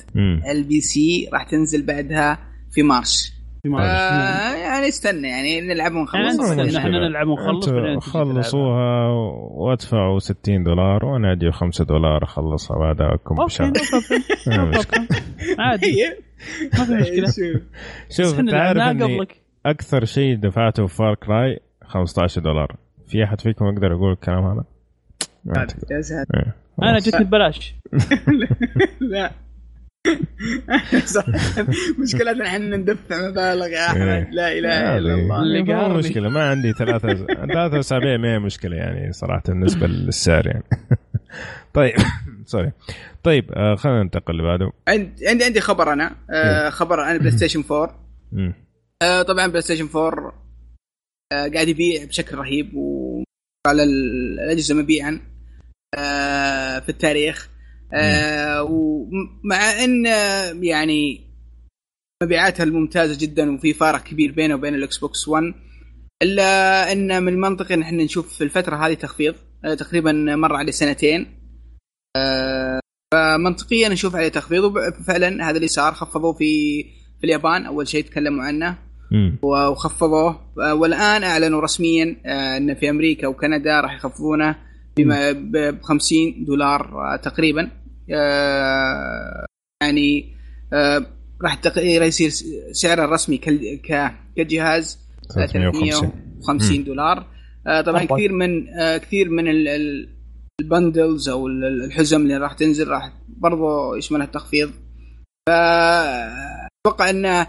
ال 0.51 0.81
PC 0.81 1.29
راح 1.33 1.43
تنزل 1.43 1.85
بعدها 1.85 2.39
في 2.71 2.83
مارش. 2.83 3.36
آه 3.75 4.55
يعني 4.55 4.87
استنى 4.87 5.27
يعني 5.27 5.61
نلعب 5.61 5.91
ونخلص. 5.95 6.39
إحنا 6.77 7.07
نلعب 7.09 7.27
ونخلص 7.27 7.69
خلصوها 7.99 9.07
وادفعوا 9.51 10.19
60 10.19 10.63
دولار 10.63 11.05
وأنا 11.05 11.31
أجي 11.33 11.51
5 11.51 11.85
دولار 11.85 12.23
اخلصها 12.23 12.77
بعدها 12.79 13.13
اكم 13.13 13.35
بشهر 13.45 13.71
عادي. 15.59 15.97
ما 16.79 16.85
في 16.85 16.93
مشكلة. 16.93 17.61
شوف. 18.17 18.39
انت 18.39 18.53
عارف 18.53 18.77
إني 18.81 19.27
أكثر 19.65 20.05
شيء 20.05 20.35
دفعته 20.35 20.85
في 20.85 20.95
فار 20.95 21.15
كراي 21.15 21.59
15 21.83 22.41
دولار. 22.41 22.75
في 23.07 23.23
أحد 23.23 23.41
فيكم 23.41 23.65
يقدر 23.65 23.91
يقول 23.91 24.11
الكلام 24.11 24.43
هذا؟ 24.45 24.63
إيه. 26.35 26.55
أنا 26.83 26.97
جتني 26.99 27.25
ببلاش. 27.25 27.75
لا. 29.11 29.31
مشكلتنا 32.03 32.47
إحنا 32.47 32.77
ندفع 32.77 33.29
مبالغ 33.29 33.67
يا 33.67 33.85
أحمد. 33.85 34.01
إيه. 34.01 34.29
لا 34.31 34.51
إله 34.51 34.97
إلا 34.97 35.13
الله. 35.15 35.41
اللي 35.43 35.63
مشكلة 35.97 36.29
ما 36.29 36.49
عندي 36.49 36.73
ثلاثة 36.73 37.13
ثلاثة 37.53 37.79
اسابيع 37.79 38.17
ما 38.17 38.33
هي 38.33 38.39
مشكلة 38.39 38.75
يعني 38.75 39.11
صراحة 39.13 39.43
بالنسبة 39.47 39.87
للسعر 40.05 40.47
يعني. 40.47 40.63
طيب 41.73 41.93
sorry. 42.45 42.71
طيب 43.23 43.51
آه 43.51 43.75
خلينا 43.75 44.03
ننتقل 44.03 44.31
اللي 44.33 44.43
بعده. 44.43 44.71
عندي 44.87 45.27
عندي 45.43 45.61
خبر 45.61 45.93
أنا. 45.93 46.15
آه 46.33 46.69
خبر 46.69 46.99
عن 46.99 47.17
PlayStation 47.17 47.63
4 47.71 47.99
آه 49.01 49.21
طبعا 49.21 49.47
PlayStation 49.47 49.89
4 49.95 50.33
آه 51.33 51.47
قاعد 51.53 51.67
يبيع 51.67 52.05
بشكل 52.05 52.37
رهيب 52.37 52.71
وعلى 52.75 53.83
الأجهزة 53.83 54.75
مبيعا 54.75 55.19
آه 55.97 56.79
في 56.79 56.89
التاريخ. 56.89 57.49
آه 57.93 58.63
ومع 58.63 59.83
إن 59.83 60.05
يعني 60.63 61.27
مبيعاتها 62.23 62.63
الممتازة 62.63 63.17
جدا 63.19 63.55
وفي 63.55 63.73
فارق 63.73 64.03
كبير 64.03 64.31
بينه 64.31 64.55
وبين 64.55 64.75
ال 64.75 64.97
Xbox 64.97 65.27
1 65.27 65.53
إلا 66.23 66.91
إن 66.91 67.23
من 67.23 67.33
المنطقي 67.33 67.73
إن 67.73 67.81
إحنا 67.81 68.03
نشوف 68.03 68.33
في 68.33 68.43
الفترة 68.43 68.75
هذه 68.75 68.93
تخفيض 68.93 69.35
آه 69.65 69.73
تقريبا 69.73 70.11
مر 70.11 70.55
عليه 70.55 70.71
سنتين. 70.71 71.27
آه 72.15 72.79
فمنطقيا 73.13 73.89
نشوف 73.89 74.15
عليه 74.15 74.27
تخفيض 74.27 74.63
وفعلا 74.63 75.49
هذا 75.49 75.55
اللي 75.55 75.67
صار 75.67 75.93
خفضوه 75.93 76.33
في 76.33 76.83
في 77.19 77.23
اليابان 77.23 77.65
أول 77.65 77.87
شيء 77.87 78.03
تكلموا 78.05 78.43
عنه. 78.43 78.77
وخفضوه. 79.41 80.53
آه، 80.61 80.73
والآن 80.73 81.23
أعلنوا 81.23 81.61
رسميا 81.61 82.17
ان 82.57 82.75
في 82.75 82.89
أمريكا 82.89 83.27
وكندا 83.27 83.81
راح 83.81 83.95
يخفضونه 83.95 84.55
بما 84.97 85.31
ب 85.31 85.81
50 85.81 86.45
دولار 86.45 86.89
تقريبا. 87.23 87.71
يعني 89.83 90.35
راح 91.41 91.59
يصير 91.85 92.29
سعره 92.71 93.05
الرسمي 93.05 93.37
كجهاز 94.35 94.99
350 95.33 96.83
دولار. 96.83 97.27
طبعا 97.85 98.05
كثير 98.05 98.31
من 98.31 98.67
كثير 98.97 99.29
من 99.29 99.45
ال 100.61 100.70
bundles 100.70 101.29
أو 101.29 101.47
الحزم 101.47 102.21
اللي 102.21 102.37
راح 102.37 102.53
تنزل 102.53 102.87
راح 102.87 103.13
برضو 103.27 103.95
يشملها 103.95 104.25
التخفيض. 104.25 104.71
فاتوقع 105.49 107.09
انه 107.09 107.47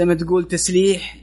زي 0.00 0.06
ما 0.06 0.14
تقول 0.14 0.48
تسليح 0.48 1.16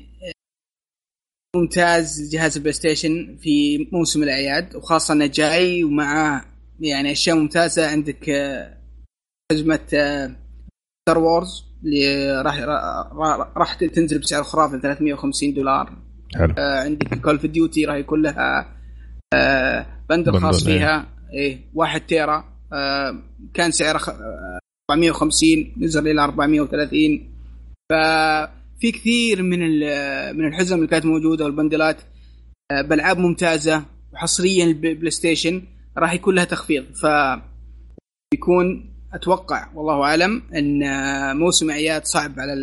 ممتاز 1.56 2.30
جهاز 2.32 2.58
البلاي 2.58 2.74
ستيشن 2.74 3.38
في 3.38 3.88
موسم 3.92 4.24
الأعياد 4.24 4.76
وخاصة 4.76 5.14
إنه 5.14 5.26
جاي 5.26 5.84
ومع 5.84 6.46
يعني 6.82 7.12
أشياء 7.12 7.36
ممتازة 7.36 7.88
عندك 7.88 8.26
حزمه 9.52 9.80
ستار 9.88 11.18
وورز 11.18 11.66
اللي 11.84 12.42
راح 12.42 12.60
راح 13.58 13.74
تنزل 13.74 14.20
بسعر 14.20 14.44
خرافي 14.44 14.80
350 14.80 15.54
دولار. 15.54 15.98
حلو. 16.36 16.54
آه 16.58 16.84
عندك 16.84 17.22
كول 17.22 17.36
اوف 17.36 17.46
ديوتي 17.46 17.86
راح 17.86 17.96
يكون 17.96 18.22
لها 18.22 18.76
آه 19.34 19.86
bundle 20.10 20.40
خاص 20.40 20.68
إيه. 20.68 20.78
فيها. 20.78 21.08
إيه 21.34 21.60
1 21.74 22.06
تيرا. 22.06 22.44
آه 22.74 23.24
كان 23.54 23.72
سعره 23.72 24.02
450 24.92 25.74
نزل 25.78 26.08
إلى 26.08 26.24
430 26.24 27.32
ف 27.90 27.94
في 28.80 28.92
كثير 28.92 29.44
من 29.44 29.60
من 30.38 30.48
الحزم 30.48 30.76
اللي 30.76 30.88
كانت 30.88 31.06
موجودة 31.06 31.46
وال 31.46 31.57
bundle 31.57 31.92
ات 31.92 31.98
آه، 32.72 32.82
بألعاب 32.82 33.18
ممتازة 33.18 33.86
وحصريا 34.14 34.66
البلاي 34.66 35.12
ستيشن. 35.12 35.62
راح 35.98 36.14
يكون 36.14 36.36
لها 36.36 36.44
تخفيض. 36.44 36.84
ف 36.84 37.06
بيكون 38.34 38.92
أتوقع 39.14 39.68
والله 39.76 40.04
أعلم 40.04 40.42
أن 40.56 40.82
موسم 41.38 41.70
اعياد 41.70 42.06
صعب 42.06 42.40
على 42.40 42.54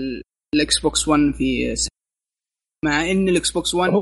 الاكس 0.55 0.81
بوكس 0.81 1.09
1 1.09 1.21
في 1.35 1.75
مع 2.85 3.11
أن 3.11 3.29
الاكس 3.29 3.51
بوكس 3.51 3.75
1 3.75 3.93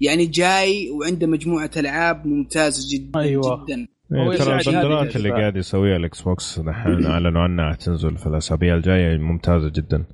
يعني 0.00 0.26
جاي 0.26 0.90
وعنده 0.90 1.26
مجموعة 1.26 1.70
ألعاب 1.76 2.26
ممتازة 2.26 2.96
جدا 2.96 3.20
أيوة. 3.20 3.64
جدا. 3.64 3.88
إيه 4.12 4.36
ترى 4.36 4.60
ال 4.60 4.67
bundle 4.67 5.09
ات 5.09 5.16
اللي 5.16 5.30
قاعد 5.30 5.56
يسويها 5.56 5.96
الاكس 5.96 6.22
بوكس 6.22 6.60
دحين 6.60 7.06
أعلنوا 7.06 7.42
عنها 7.42 7.72
حتنزل 7.72 8.16
في 8.16 8.26
الأسابيع 8.26 8.74
الجاية 8.74 9.18
ممتازة 9.18 9.68
جدا. 9.68 10.04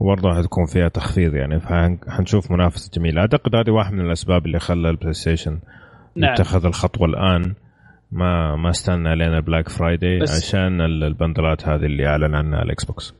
وبرضه 0.00 0.34
حتكون 0.34 0.66
فيها 0.66 0.88
تخفيض 0.88 1.34
يعني. 1.34 1.60
فحنشوف 1.60 2.50
منافسه 2.50 2.90
جميله 2.94 3.20
أعتقد 3.20 3.54
هذه 3.54 3.70
واحد 3.70 3.92
من 3.92 4.06
الأسباب 4.06 4.46
اللي 4.46 4.58
خلى 4.58 4.90
البلاي 4.90 5.12
ستيشن 5.12 5.60
نعم. 6.16 6.32
يتخذ 6.32 6.66
الخطوة 6.66 7.06
الآن. 7.06 7.54
ما 8.10 8.56
ما 8.56 8.70
استنى 8.70 9.16
لين 9.16 9.34
ال 9.34 9.40
Black 9.40 9.68
Friday 9.68 10.18
عشان 10.22 10.80
ال 10.80 10.91
bundle 10.91 11.57
ات 11.57 11.68
هذه 11.68 11.86
اللي 11.86 12.06
أعلن 12.06 12.34
عنها 12.34 12.62
الاكس 12.62 12.84
بوكس 12.84 13.14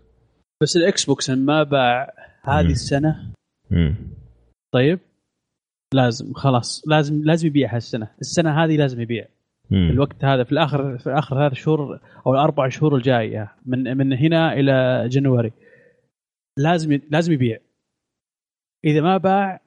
بس 0.62 0.76
الاكس 0.76 1.04
بوكس 1.04 1.30
ما 1.30 1.62
باع 1.62 2.12
هذه 2.44 2.70
السنة. 2.70 3.32
مم. 3.70 3.96
طيب. 4.74 4.98
لازم 5.94 6.32
خلاص 6.32 6.88
لازم 6.88 7.22
لازم 7.24 7.46
يبيع 7.46 7.74
هالسنه 7.74 8.10
السنة 8.20 8.64
هذه 8.64 8.76
لازم 8.76 9.00
يبيع. 9.00 9.26
مم. 9.70 9.90
الوقت 9.90 10.24
هذا 10.24 10.44
في 10.44 10.52
الآخر 10.52 10.98
في 10.98 11.10
آخر 11.10 11.46
هذا 11.46 11.52
الشهور 11.52 12.00
أو 12.26 12.34
الأربع 12.34 12.68
شهور 12.68 12.96
الجاية 12.96 13.52
من 13.66 13.96
من 13.96 14.12
هنا 14.12 14.52
إلى 14.52 15.08
January 15.08 15.52
لازم 16.58 17.00
لازم 17.10 17.32
يبيع. 17.32 17.58
إذا 18.84 19.00
ما 19.00 19.16
باع 19.16 19.60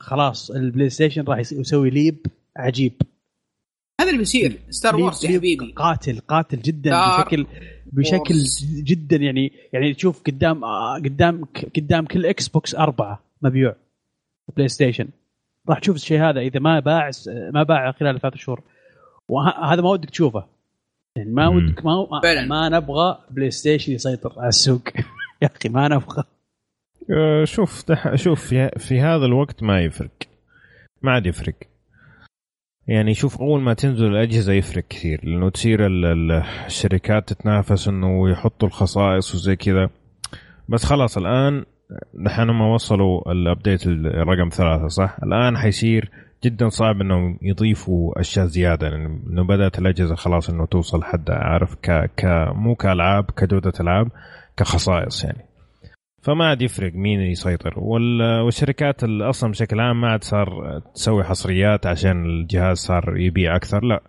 خلاص 0.00 0.50
البلاي 0.50 0.88
ستيشن 0.88 1.24
راح 1.24 1.38
يسوي 1.38 1.90
leap 1.90 2.26
عجيب. 2.56 3.02
هذا 4.00 4.08
اللي 4.08 4.18
بيصير. 4.18 4.58
ستار 4.70 4.96
وورز 4.96 5.24
يا 5.24 5.38
حبيبي. 5.38 5.72
قاتل 5.72 6.20
قاتل 6.28 6.62
جدا 6.62 6.90
بشكل 6.90 7.46
بشكل 7.86 8.34
وورز. 8.34 8.82
جدا 8.84 9.16
يعني 9.16 9.52
يعني 9.72 9.94
تشوف 9.94 10.22
قدام 10.22 10.64
قدام 10.94 11.44
قدام 11.76 12.06
كل 12.06 12.26
إكس 12.26 12.48
بوكس 12.48 12.74
أربعة 12.74 13.22
مبيوع. 13.42 13.76
بلاي 14.56 14.68
ستيشن 14.68 15.08
راح 15.68 15.78
تشوف 15.78 15.96
الشيء 15.96 16.20
هذا 16.20 16.40
إذا 16.40 16.60
ما 16.60 16.80
باع 16.80 17.10
ما 17.26 17.62
باع 17.62 17.92
خلال 17.92 18.20
ثلاث 18.20 18.36
شهور. 18.36 18.62
وهذا 19.28 19.82
ما 19.82 19.90
ودك 19.90 20.10
تشوفه. 20.10 20.46
يعني 21.16 21.30
ما 21.30 21.48
ودك 21.48 21.86
ما 21.86 22.44
ما 22.44 22.68
نبغى 22.68 23.18
بلاي 23.30 23.50
ستيشن 23.50 23.92
يسيطر 23.92 24.32
على 24.36 24.48
السوق. 24.48 24.82
يا 25.42 25.50
أخي 25.56 25.68
ما 25.68 25.88
نبغى. 25.88 26.24
أه، 27.10 27.44
شوف 27.44 27.84
شوف 28.14 28.46
في, 28.46 28.70
في 28.78 29.00
هذا 29.00 29.24
الوقت 29.24 29.62
ما 29.62 29.80
يفرق. 29.80 30.10
ما 31.02 31.12
عاد 31.12 31.26
يفرق. 31.26 31.54
يعني 32.88 33.14
شوف 33.14 33.40
أول 33.40 33.60
ما 33.60 33.74
تنزل 33.74 34.06
الأجهزة 34.06 34.52
يفرق 34.52 34.84
كثير 34.88 35.20
لأنه 35.24 35.50
تصير 35.50 35.78
الشركات 35.86 37.28
تتنافس 37.28 37.88
إنه 37.88 38.30
يحطوا 38.30 38.68
الخصائص 38.68 39.34
وزي 39.34 39.56
كذا 39.56 39.90
بس 40.68 40.84
خلاص 40.84 41.18
الآن 41.18 41.64
دحين 42.14 42.50
هم 42.50 42.60
وصلوا 42.60 43.32
الأبديت 43.32 43.86
الرقم 43.86 44.48
ثلاثة 44.48 44.88
صح؟ 44.88 45.16
الآن 45.22 45.56
حيصير 45.56 46.10
جدا 46.44 46.68
صعب 46.68 47.00
إنهم 47.00 47.38
يضيفوا 47.42 48.20
أشياء 48.20 48.46
زيادة 48.46 48.88
لأنه 48.88 49.44
بدأت 49.44 49.78
الأجهزة 49.78 50.14
خلاص 50.14 50.50
إنه 50.50 50.66
توصل 50.66 51.04
حد 51.04 51.30
عارف 51.30 51.74
ك 51.74 52.10
ك 52.16 52.24
مو 52.54 52.74
كألعاب 52.74 53.24
كجودة 53.24 53.72
ألعاب 53.80 54.08
كخصائص 54.56 55.24
يعني 55.24 55.44
فما 56.24 56.46
عاد 56.46 56.62
يفرق 56.62 56.92
مين 56.94 57.20
يسيطر. 57.20 57.80
والشركات 58.44 59.04
أصلا 59.04 59.50
بشكل 59.50 59.80
عام 59.80 60.00
ما 60.00 60.08
عاد 60.08 60.24
صار 60.24 60.80
تسوي 60.94 61.24
حصريات 61.24 61.86
عشان 61.86 62.26
الجهاز 62.26 62.76
صار 62.76 63.16
يبيع 63.16 63.56
أكثر 63.56 63.84
لا. 63.84 64.02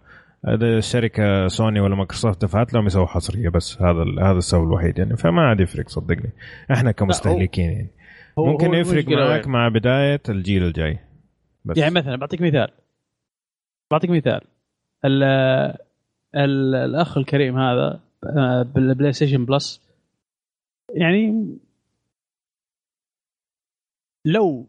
الشركة 0.47 1.47
سوني 1.47 1.79
ولا 1.79 1.95
مايكروسوفت 1.95 2.41
دفعت 2.41 2.73
لهم 2.73 2.85
يسووا 2.85 3.05
حصرية 3.05 3.49
بس. 3.49 3.81
هذا 3.81 4.05
هذا 4.21 4.37
السبب 4.37 4.63
الوحيد 4.63 4.97
يعني. 4.97 5.17
فما 5.17 5.41
عاد 5.41 5.59
يفرق 5.59 5.89
صدقني. 5.89 6.29
إحنا 6.71 6.91
كمستهلكين 6.91 7.71
يعني. 7.71 7.91
ممكن 8.37 8.73
يفرق 8.73 9.07
معك 9.07 9.47
مع 9.47 9.67
بداية 9.67 10.21
الجيل 10.29 10.63
الجاي. 10.63 10.99
بس. 11.65 11.77
يعني 11.77 11.93
مثلا 11.93 12.15
بعطيك 12.15 12.41
مثال. 12.41 12.67
بعطيك 13.91 14.09
مثال. 14.09 14.41
ال 15.05 15.23
ال 16.35 16.75
الأخ 16.75 17.17
الكريم 17.17 17.57
هذا 17.57 17.99
بالبلاي 18.75 19.11
ستيشن 19.11 19.45
بلس 19.45 19.81
يعني 20.95 21.55
لو 24.25 24.67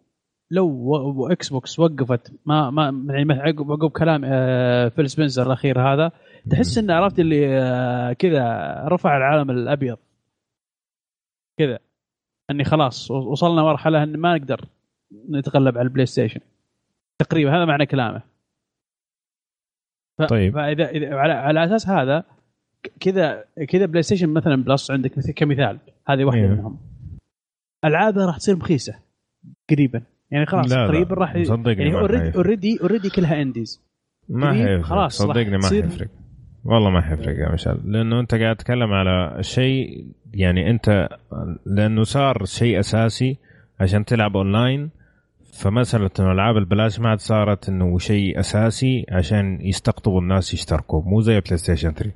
لو 0.50 1.28
إكس 1.30 1.48
بوكس 1.48 1.78
وقفت 1.78 2.32
ما 2.46 2.70
ما 2.70 3.14
يعني 3.14 3.32
عقب 3.32 3.72
عقب 3.72 3.90
كلام 3.90 4.22
آه، 4.24 4.88
فيل 4.88 5.10
سبنسر 5.10 5.46
الأخير 5.46 5.80
هذا 5.80 6.12
تحس 6.50 6.78
إنه 6.78 6.94
عرفت 6.94 7.18
اللي 7.18 7.58
آه، 7.60 8.12
كذا 8.12 8.44
رفع 8.88 9.16
العالم 9.16 9.50
الأبيض. 9.50 9.98
كذا. 11.58 11.78
إني 12.50 12.64
خلاص 12.64 13.10
وصلنا 13.10 13.62
مرحلة 13.62 14.02
إن 14.02 14.16
ما 14.16 14.36
نقدر 14.36 14.60
نتغلب 15.30 15.78
على 15.78 15.84
البلاي 15.88 16.06
ستيشن. 16.06 16.40
تقريبا 17.18 17.56
هذا 17.56 17.64
معنى 17.64 17.86
كلامه. 17.86 18.22
ف... 20.18 20.22
طيب. 20.22 20.54
فإذا 20.54 20.88
إذا 20.88 21.14
على, 21.14 21.32
على 21.32 21.64
أساس 21.64 21.88
هذا 21.88 22.24
كذا 23.00 23.44
كذا 23.68 23.86
بلاي 23.86 24.02
ستيشن 24.02 24.28
مثلا 24.28 24.56
بلس 24.56 24.90
عندك 24.90 25.12
كمثال. 25.36 25.78
هذه 26.08 26.24
واحدة 26.24 26.40
أيوه. 26.40 26.54
منهم. 26.54 26.78
ألعابها 27.84 28.26
راح 28.26 28.36
تصير 28.36 28.58
رخيصه 28.58 29.05
قريبا. 29.70 30.02
يعني 30.30 30.46
خلاص 30.46 30.72
قريبا 30.72 31.14
راح 31.14 31.42
صدقني 31.42 31.84
يعني 31.84 31.94
اوريدي 31.94 32.36
اوريدي 32.36 32.78
اوريدي 32.82 33.10
كلها 33.10 33.42
انديز 33.42 33.82
ما 34.28 34.52
حيفرق. 34.52 34.80
خلاص 34.80 35.18
صدقني 35.18 35.58
ما 35.58 35.68
حيفرق. 35.68 36.08
والله 36.64 36.90
ما 36.90 37.00
حيفرق 37.00 37.38
يا 37.38 37.52
مشعل. 37.52 37.80
لأنه 37.84 38.20
أنت 38.20 38.34
قاعد 38.34 38.56
تتكلم 38.56 38.92
على 38.92 39.42
شيء 39.42 40.06
يعني 40.34 40.70
أنت 40.70 41.08
لأنه 41.66 42.02
صار 42.02 42.44
شيء 42.44 42.80
أساسي 42.80 43.38
عشان 43.80 44.04
تلعب 44.04 44.36
اونلاين 44.36 44.90
فمسألة 45.52 46.10
إنه 46.20 46.32
ألعاب 46.32 46.56
البلاش 46.56 47.00
ما 47.00 47.08
عاد 47.08 47.20
صارت 47.20 47.68
إنه 47.68 47.98
شيء 47.98 48.40
أساسي 48.40 49.06
عشان 49.10 49.58
يستقطبوا 49.60 50.20
الناس 50.20 50.54
يشتركوا. 50.54 51.02
مو 51.02 51.20
زي 51.20 51.40
بلاي 51.40 51.56
ستيشن 51.56 51.92
3 51.92 52.12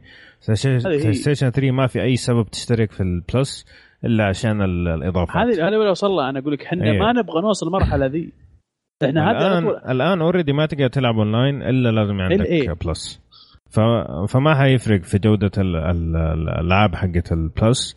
بلاي 0.84 1.12
ستيشن 1.14 1.50
3 1.50 1.70
ما 1.70 1.86
في 1.86 2.02
أي 2.02 2.16
سبب 2.16 2.46
تشترك 2.50 2.92
في 2.92 3.02
البلس 3.02 3.66
إلا 4.04 4.26
عشان 4.26 4.62
الإضافات 4.62 5.36
هذه 5.36 5.70
لو 5.70 5.90
وصل 5.90 6.20
أنا 6.20 6.38
أقول 6.38 6.52
لك 6.52 6.62
إحنا 6.62 6.84
أيه. 6.84 6.98
ما 6.98 7.12
نبغى 7.12 7.42
نوصل 7.42 7.66
المرحله 7.66 8.06
ذي 8.06 8.32
إحنا 9.04 9.30
الان 9.30 9.66
هذا 9.66 9.92
الآن 9.92 10.20
already 10.20 10.52
ما 10.52 10.66
تقدر 10.66 10.88
تلعب 10.88 11.18
اونلاين 11.18 11.62
إلا 11.62 11.88
لازم 11.88 12.20
عندك 12.20 12.46
إيه؟ 12.46 12.72
بلس. 12.72 13.20
فما 14.28 14.54
حيفرق 14.54 15.02
في 15.02 15.18
جودة 15.18 15.50
الألعاب 15.58 16.94
حقت 16.94 17.32
البلس 17.32 17.96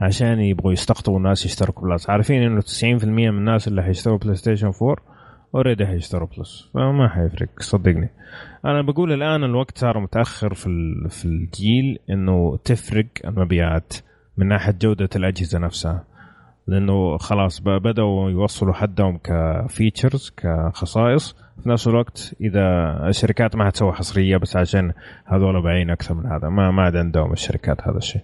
عشان 0.00 0.40
يبغوا 0.40 0.72
يستقطبوا 0.72 1.18
الناس 1.18 1.46
يشتركوا 1.46 1.88
بلس 1.88 2.10
عارفين 2.10 2.42
إنه 2.42 2.60
90% 2.60 3.04
من 3.04 3.28
الناس 3.28 3.68
اللي 3.68 3.82
حيشتروا 3.82 4.18
بلاي 4.18 4.34
ستيشن 4.34 4.66
4 4.82 4.96
already 5.54 5.86
حيشتروا 5.86 6.28
بلس 6.38 6.70
فما 6.74 7.08
حيفرق 7.08 7.48
صدقني 7.58 8.10
أنا 8.64 8.82
بقول 8.82 9.12
الآن 9.12 9.44
الوقت 9.44 9.78
صار 9.78 10.00
متأخر 10.00 10.54
في 10.54 10.68
في 11.08 11.24
الجيل 11.24 11.98
إنه 12.10 12.56
تفرق 12.64 13.06
المبيعات 13.24 13.92
من 14.36 14.48
ناحية 14.48 14.74
جودة 14.80 15.08
الأجهزة 15.16 15.58
نفسها. 15.58 16.04
لأنه 16.66 17.18
خلاص 17.18 17.60
بدأوا 17.60 18.30
يوصلوا 18.30 18.74
حدهم 18.74 19.18
ك 19.24 19.36
features 19.36 20.32
كخصائص. 20.36 21.36
في 21.62 21.68
نفس 21.68 21.88
الوقت 21.88 22.34
إذا 22.40 22.96
الشركات 23.08 23.56
ما 23.56 23.66
حتسوي 23.66 23.92
حصرية 23.92 24.36
بس 24.36 24.56
عشان 24.56 24.92
هذول 25.26 25.62
بايعين 25.62 25.90
أكثر 25.90 26.14
من 26.14 26.26
هذا 26.26 26.48
ما 26.48 26.70
ما 26.70 26.82
عاد 26.82 26.96
عندهم 26.96 27.32
الشركات 27.32 27.88
هذا 27.88 27.98
الشيء. 27.98 28.22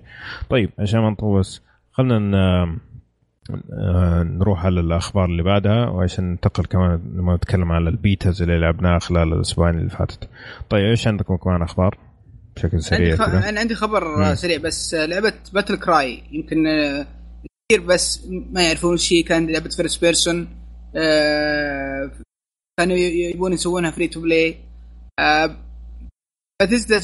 طيب 0.51 0.71
عشان 0.79 1.01
ما 1.01 1.11
نطول 1.11 1.45
خلينا 1.93 2.79
نروح 4.23 4.67
على 4.67 4.81
الأخبار 4.81 5.25
اللي 5.25 5.43
بعدها 5.43 5.89
وعشان 5.89 6.31
ننتقل 6.31 6.65
كمان 6.65 7.01
لما 7.15 7.37
نتكلم 7.37 7.73
على 7.73 7.89
ال 7.89 7.98
betas 7.98 8.43
اللي 8.43 8.59
لعبناها 8.59 8.99
خلال 8.99 9.33
الأسبوعين 9.33 9.79
اللي 9.79 9.91
فاتت. 9.91 10.29
طيب 10.71 10.85
إيش 10.85 11.09
عندكم 11.09 11.37
كمان 11.37 11.63
أخبار؟ 11.63 11.99
بشكل 12.59 12.83
سريع 12.83 13.11
عندي 13.11 13.17
خ... 13.17 13.29
أنا 13.49 13.61
عندي 13.61 13.75
خبر 13.75 14.19
مم. 14.19 14.35
سريع 14.35 14.59
بس 14.59 14.95
لعبة 14.95 15.33
باتل 15.53 15.77
كراي 15.77 16.23
يمكن 16.33 16.65
كثير 17.69 17.87
بس 17.87 18.27
ما 18.29 18.63
يعرفون 18.63 18.97
شيء 18.97 19.25
كان 19.25 19.47
لعبة 19.47 19.69
first 19.69 20.01
person 20.01 20.49
آه 20.97 22.11
كانوا 22.79 22.97
يبون 22.97 23.53
يسوونها 23.53 23.91
free 23.91 24.09
to 24.09 24.21
play 24.21 24.57
آه 25.21 25.57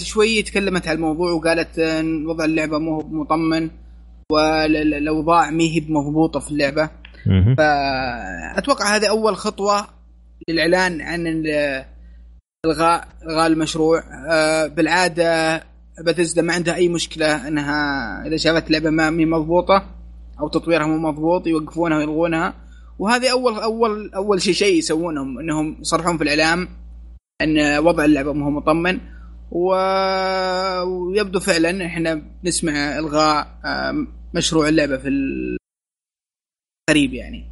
شوي 0.02 0.42
تكلمت 0.42 0.88
عن 0.88 0.94
الموضوع 0.94 1.32
وقالت 1.32 1.78
وضع 2.26 2.44
اللعبة 2.44 2.78
مو 2.78 2.98
مطمن 2.98 3.70
والأوضاع 4.32 5.50
ما 5.50 5.62
هي 5.62 5.80
مضبوطة 5.88 6.40
في 6.40 6.50
اللعبة. 6.50 6.90
فأتوقع 7.58 8.96
هذه 8.96 9.08
أول 9.08 9.36
خطوة 9.36 9.86
للإعلان 10.48 11.00
عن 11.00 11.26
الغاء 12.64 13.08
الغاء 13.22 13.46
المشروع. 13.46 14.02
آه 14.30 14.66
بالعادة 14.66 15.62
بثزدا 16.06 16.42
ما 16.42 16.52
عندها 16.52 16.74
أي 16.74 16.88
مشكلة 16.88 17.48
إنها 17.48 18.26
إذا 18.26 18.36
شافت 18.36 18.70
لعبة 18.70 18.90
ما 18.90 19.08
هي 19.08 19.26
مضبوطة 19.26 19.90
أو 20.40 20.48
تطويرها 20.48 20.86
مو 20.86 20.98
مضبوط 20.98 21.46
يوقفونها 21.46 21.98
ويلغونها. 21.98 22.54
وهذه 22.98 23.32
اول 23.32 23.54
اول 23.54 24.14
أول 24.14 24.42
شيء 24.42 24.54
شيء 24.54 24.78
يسوونه 24.78 25.22
إنهم 25.22 25.76
يصرحون 25.80 26.16
في 26.16 26.24
الإعلام 26.24 26.68
إن 27.42 27.78
وضع 27.78 28.04
اللعبة 28.04 28.32
مو 28.32 28.50
مطمن. 28.50 29.00
ويبدو 29.50 31.40
فعلا 31.40 31.86
إحنا 31.86 32.14
بنسمع 32.14 32.98
إلغاء 32.98 33.60
مشروع 34.34 34.68
اللعبة 34.68 34.96
في 34.96 35.08
القريب 36.88 37.14
يعني. 37.14 37.44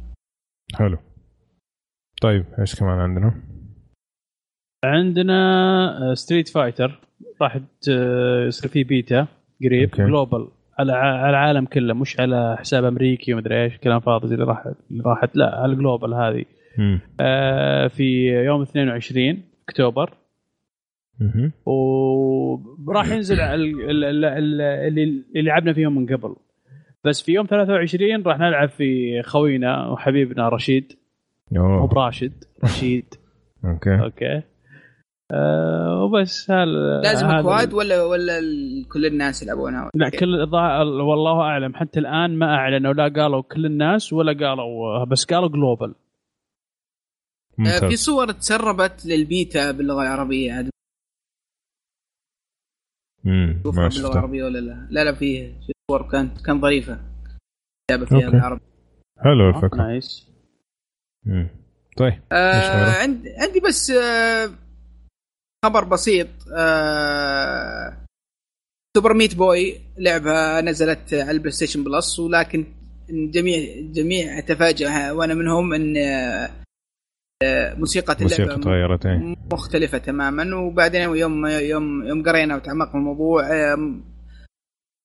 حلو. 0.75 0.97
طيب 2.21 2.45
إيش 2.59 2.75
كمان 2.75 2.99
عندنا؟ 2.99 3.52
عندنا 4.85 6.13
ستريت 6.13 6.49
فايتر 6.49 6.99
راح 7.41 7.59
يصير 8.47 8.71
في 8.71 8.83
بيتا 8.83 9.27
قريب 9.63 9.89
global 9.91 10.47
على 10.79 10.91
على 10.91 11.29
العالم 11.29 11.65
كله 11.65 11.93
مش 11.93 12.19
على 12.19 12.57
حساب 12.59 12.85
أمريكي 12.85 13.33
ومدري 13.33 13.63
إيش 13.63 13.77
كلام 13.77 13.99
فاضي 13.99 14.33
اللي 14.33 14.45
راح 14.45 14.67
راحت. 15.05 15.35
لا 15.35 15.55
على 15.55 15.71
ال 15.71 15.77
global 15.77 16.13
هذه. 16.13 16.45
آه 17.19 17.87
في 17.87 18.27
يوم 18.45 18.61
22 18.61 19.43
أكتوبر. 19.69 20.13
وراح 21.65 23.11
ينزل 23.11 23.39
اللي 23.39 24.09
اللي 24.87 25.41
لعبنا 25.41 25.73
فيهم 25.73 25.95
من 25.95 26.15
قبل. 26.15 26.35
بس 27.03 27.21
في 27.21 27.31
يوم 27.31 27.45
23 27.45 28.23
راح 28.23 28.39
نلعب 28.39 28.69
في 28.69 29.21
خوينا 29.21 29.87
وحبيبنا 29.87 30.49
رشيد. 30.49 30.93
مو 31.51 31.87
براشد 31.87 32.43
رشيد. 32.63 33.05
Okay. 33.65 33.99
Okay. 34.03 34.41
آه 35.31 36.03
وبس 36.03 36.51
هل 36.51 37.01
لازم 37.03 37.41
كواد 37.41 37.73
ولا 37.73 38.03
ولا 38.03 38.39
كل 38.91 39.05
الناس 39.05 39.43
يلعبونها؟ 39.43 39.89
لا 39.95 40.09
كل 40.09 40.35
والله 41.01 41.41
أعلم 41.41 41.75
حتى 41.75 41.99
الآن 41.99 42.39
ما 42.39 42.45
اعلنوا 42.45 42.93
لا 42.93 43.03
قالوا 43.03 43.41
كل 43.41 43.65
الناس 43.65 44.13
ولا 44.13 44.47
قالوا 44.47 45.05
بس 45.05 45.25
قالوا 45.25 45.49
global 45.49 45.95
آه 47.59 47.89
في 47.89 47.95
صور 47.95 48.31
تسربت 48.31 49.05
للبيتا 49.05 49.71
باللغة 49.71 50.01
العربية 50.01 50.59
هذه. 50.59 50.69
امم 53.25 53.61
ما 53.65 53.87
باللغة 53.87 54.13
العربية 54.13 54.43
ولا 54.43 54.59
لا؟ 54.59 54.87
لا 54.89 55.03
لا 55.03 55.13
فيه 55.13 55.59
صور 55.91 56.09
كانت 56.11 56.41
كان 56.45 56.61
ظريفه 56.61 56.99
لعبة 57.91 58.05
فيها 58.05 58.29
بالعربي. 58.29 58.61
حلو 59.19 59.49
الفكرة. 59.49 59.77
Nice 59.77 60.29
امم 61.27 61.49
طيب 61.97 62.21
آه 62.31 62.91
عندي 63.01 63.29
عندي 63.37 63.59
بس 63.59 63.91
آه 63.91 64.49
خبر 65.63 65.83
بسيط 65.83 66.27
آه 66.57 67.97
Super 68.97 69.13
Meat 69.13 69.35
Boy 69.35 69.79
لعبة 69.97 70.61
نزلت 70.61 71.13
على 71.13 71.31
ال 71.31 71.51
PlayStation 71.51 71.83
Plus 71.83 72.19
ولكن 72.19 72.65
جميع 73.09 73.59
جميع 73.79 74.39
تفاجأ 74.39 75.11
وأنا 75.11 75.33
منهم 75.33 75.73
إن 75.73 75.97
آه، 77.43 77.73
موسيقى 77.73 78.13
اللعبة 78.13 78.61
تغيرت. 78.61 79.07
مختلفة 79.53 79.97
تماما 79.97 80.55
وبعدين 80.55 81.01
يوم 81.01 81.45
يوم 81.45 82.03
يوم 82.03 82.23
قرينا 82.23 82.55
وتعمقنا 82.55 82.91
في 82.91 82.97
الموضوع 82.97 83.43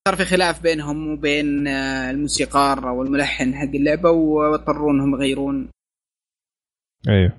صار 0.09 0.17
في 0.17 0.25
خلاف 0.25 0.63
بينهم 0.63 1.13
وبين 1.13 1.69
آه، 1.69 2.11
الموسيقار 2.11 2.89
أو 2.89 3.03
الملحن 3.03 3.55
حق 3.55 3.75
اللعبة 3.75 4.11
واضطروا 4.11 4.93
انهم 4.93 5.15
يغيرون 5.15 5.71
أيوه 7.09 7.33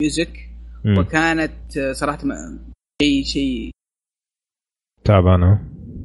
ميوزك 0.00 0.49
وكانت 0.86 1.78
صراحة 1.92 2.18
شيء 3.02 3.24
شيء 3.24 3.70
تعبانة. 5.04 5.60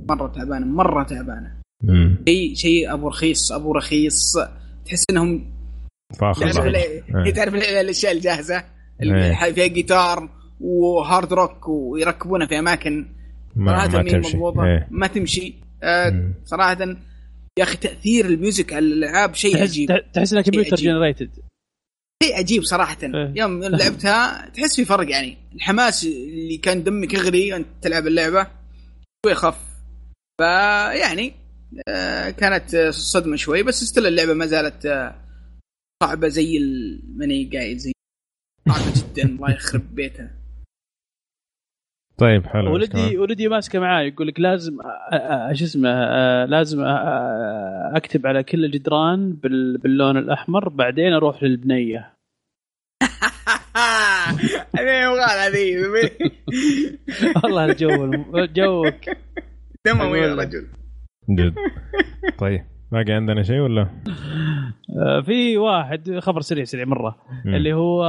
مرة 0.09 0.27
تعبانة 0.27 0.65
مرة 0.65 1.03
تعبانة. 1.03 1.55
شيء 2.27 2.55
شيء 2.55 2.93
أبو 2.93 3.07
رخيص 3.07 3.51
أبو 3.51 3.71
رخيص. 3.71 4.37
تحس 4.85 5.03
إنهم 5.09 5.51
فاخر 6.19 6.51
تعرف 6.51 7.35
تعرف 7.35 7.55
الأشياء 7.55 8.11
الجاهزة؟ 8.11 8.63
اللي 9.01 9.25
إيه. 9.25 9.53
فيها 9.53 9.67
جيتار 9.67 10.29
و 10.61 10.76
hard 10.76 11.33
rock 11.33 11.67
ويركبونها 11.67 12.47
في 12.47 12.59
أماكن 12.59 13.07
ما, 13.55 13.87
ما 13.87 14.03
تمشي. 14.03 14.37
إيه. 14.37 14.87
ما 14.91 15.07
تمشي. 15.07 15.53
آه 15.83 16.31
صراحة 16.45 16.77
يا 17.59 17.63
أخي 17.63 17.77
تأثير 17.77 18.25
ال 18.25 18.33
music 18.33 18.73
على 18.73 18.85
الألعاب 18.85 19.33
شيء 19.35 19.61
عجيب. 19.61 19.89
تحس 20.13 20.31
إنها 20.33 20.43
computer 20.43 20.75
generated 20.75 21.29
شيء 22.23 22.35
عجيب 22.37 22.63
صراحة. 22.63 22.97
إيه. 23.03 23.33
يوم 23.35 23.63
لعبتها 23.63 24.49
تحس 24.49 24.75
في 24.75 24.85
فرق 24.85 25.09
يعني. 25.09 25.37
الحماس 25.55 26.03
اللي 26.03 26.57
كان 26.57 26.83
دمك 26.83 27.13
يغلي 27.13 27.55
انت 27.55 27.67
تلعب 27.81 28.07
اللعبة 28.07 28.47
شوي 29.25 29.35
خف. 29.35 29.59
فيعني 30.41 31.33
آه 31.87 32.29
كانت 32.29 32.75
صدمة 32.89 33.35
شوي 33.35 33.63
بس 33.63 33.83
استل 33.83 34.07
اللعبة 34.07 34.33
ما 34.33 34.45
زالت 34.45 34.85
آه 34.85 35.15
صعبة 36.03 36.27
زي 36.27 36.59
ماني 37.15 37.49
قايل 37.53 37.77
زي. 37.77 37.91
صعبة 38.69 38.93
جدا 38.95 39.23
الله 39.35 39.51
يخرب 39.51 39.95
بيتها. 39.95 40.31
طيب 42.17 42.45
حلو 42.47 42.73
ولدي 42.73 43.17
ولدي 43.17 43.47
ماسكه 43.47 43.79
معاي 43.79 44.07
يقول 44.07 44.27
لك 44.27 44.39
لازم 44.39 44.77
شو 45.53 45.65
اسمه 45.65 45.89
لازم 46.45 46.83
أكتب 47.95 48.27
على 48.27 48.43
كل 48.43 48.65
الجدران 48.65 49.33
باللون 49.83 50.17
الأحمر 50.17 50.69
بعدين 50.69 51.13
أروح 51.13 51.43
للبنية. 51.43 52.15
هذه 54.75 54.89
يبغى 55.03 55.25
هذه 55.45 55.75
والله 57.43 57.65
الجو 57.65 58.11
جوك. 58.35 58.95
دموي 59.85 60.19
يا 60.19 60.35
رجل. 60.35 60.67
جد. 61.29 61.55
طيب 62.37 62.65
باقي 62.91 63.13
عندنا 63.13 63.43
شيء 63.43 63.59
ولا؟ 63.59 63.89
في 65.25 65.57
واحد 65.57 66.19
خبر 66.19 66.41
سريع 66.41 66.63
سريع 66.63 66.85
مرة. 66.85 67.15
مم. 67.45 67.55
اللي 67.55 67.73
هو 67.73 68.03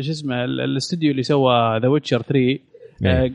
شو 0.00 0.10
اسمه 0.10 0.44
الاستوديو 0.44 1.10
اللي 1.10 1.22
سوى 1.22 1.78
The 1.78 1.88
Witcher 1.88 2.22
3 2.22 2.58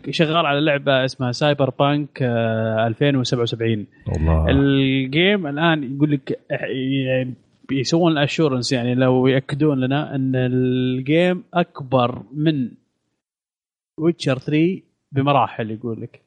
شغال 0.10 0.45
على 0.45 0.61
لعبة 0.61 1.06
اسمها 1.06 1.31
Cyberpunk 1.31 2.21
2077 2.22 3.85
الله 4.15 4.49
ال 4.49 4.69
game 4.69 5.47
الآن 5.48 5.95
يقول 5.95 6.11
لك 6.11 6.40
يعني 6.49 7.34
يسوون 7.72 8.11
ال 8.11 8.18
assurance 8.18 8.73
يعني 8.73 8.95
لو 8.95 9.27
يأكدون 9.27 9.80
لنا 9.80 10.15
إن 10.15 10.35
ال 10.35 10.57
game 10.57 11.43
أكبر 11.53 12.22
من 12.34 12.69
Witcher 13.97 14.38
3 14.38 14.81
بمراحل 15.11 15.72
يقول 15.72 16.02
لك. 16.02 16.22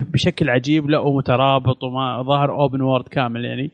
بشكل 0.00 0.50
عجيب 0.50 0.90
لا 0.90 0.98
ومترابط 0.98 1.84
وما 1.84 2.22
ظاهر 2.22 2.50
open 2.50 2.80
world 2.80 3.08
كامل 3.08 3.44
يعني. 3.44 3.70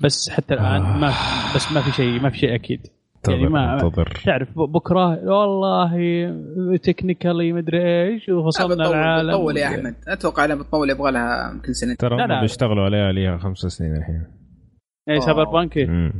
بس 0.00 0.30
حتى 0.30 0.54
الآن 0.54 0.82
ما 0.82 1.08
بس 1.54 1.72
ما 1.72 1.80
في 1.80 1.92
شيء 1.92 2.20
ما 2.20 2.30
في 2.30 2.38
شيء 2.38 2.54
أكيد. 2.54 2.86
يعني 3.28 3.48
ما 3.48 3.78
تضر. 3.78 4.12
تعرف 4.24 4.58
بكره 4.58 5.08
والله 5.24 5.92
technically 6.82 7.52
مدري 7.52 8.02
إيش 8.08 8.28
ووصلنا 8.28 8.88
العالم 8.90 9.28
بتطول 9.28 9.56
يا 9.56 9.66
أحمد. 9.66 9.94
أتوقع 10.08 10.44
إنها 10.44 10.56
بتطول 10.56 10.90
يبغى 10.90 11.12
لها 11.12 11.50
يمكن 11.52 11.72
سنتين 11.72 11.96
ترى 11.96 12.26
لا 12.26 12.40
بيشتغلوا 12.40 12.84
عليها 12.84 13.12
لها 13.12 13.38
خمس 13.38 13.58
سنين 13.58 13.96
الحين. 13.96 14.26
اي 15.08 15.20
Cyberpunk 15.20 15.78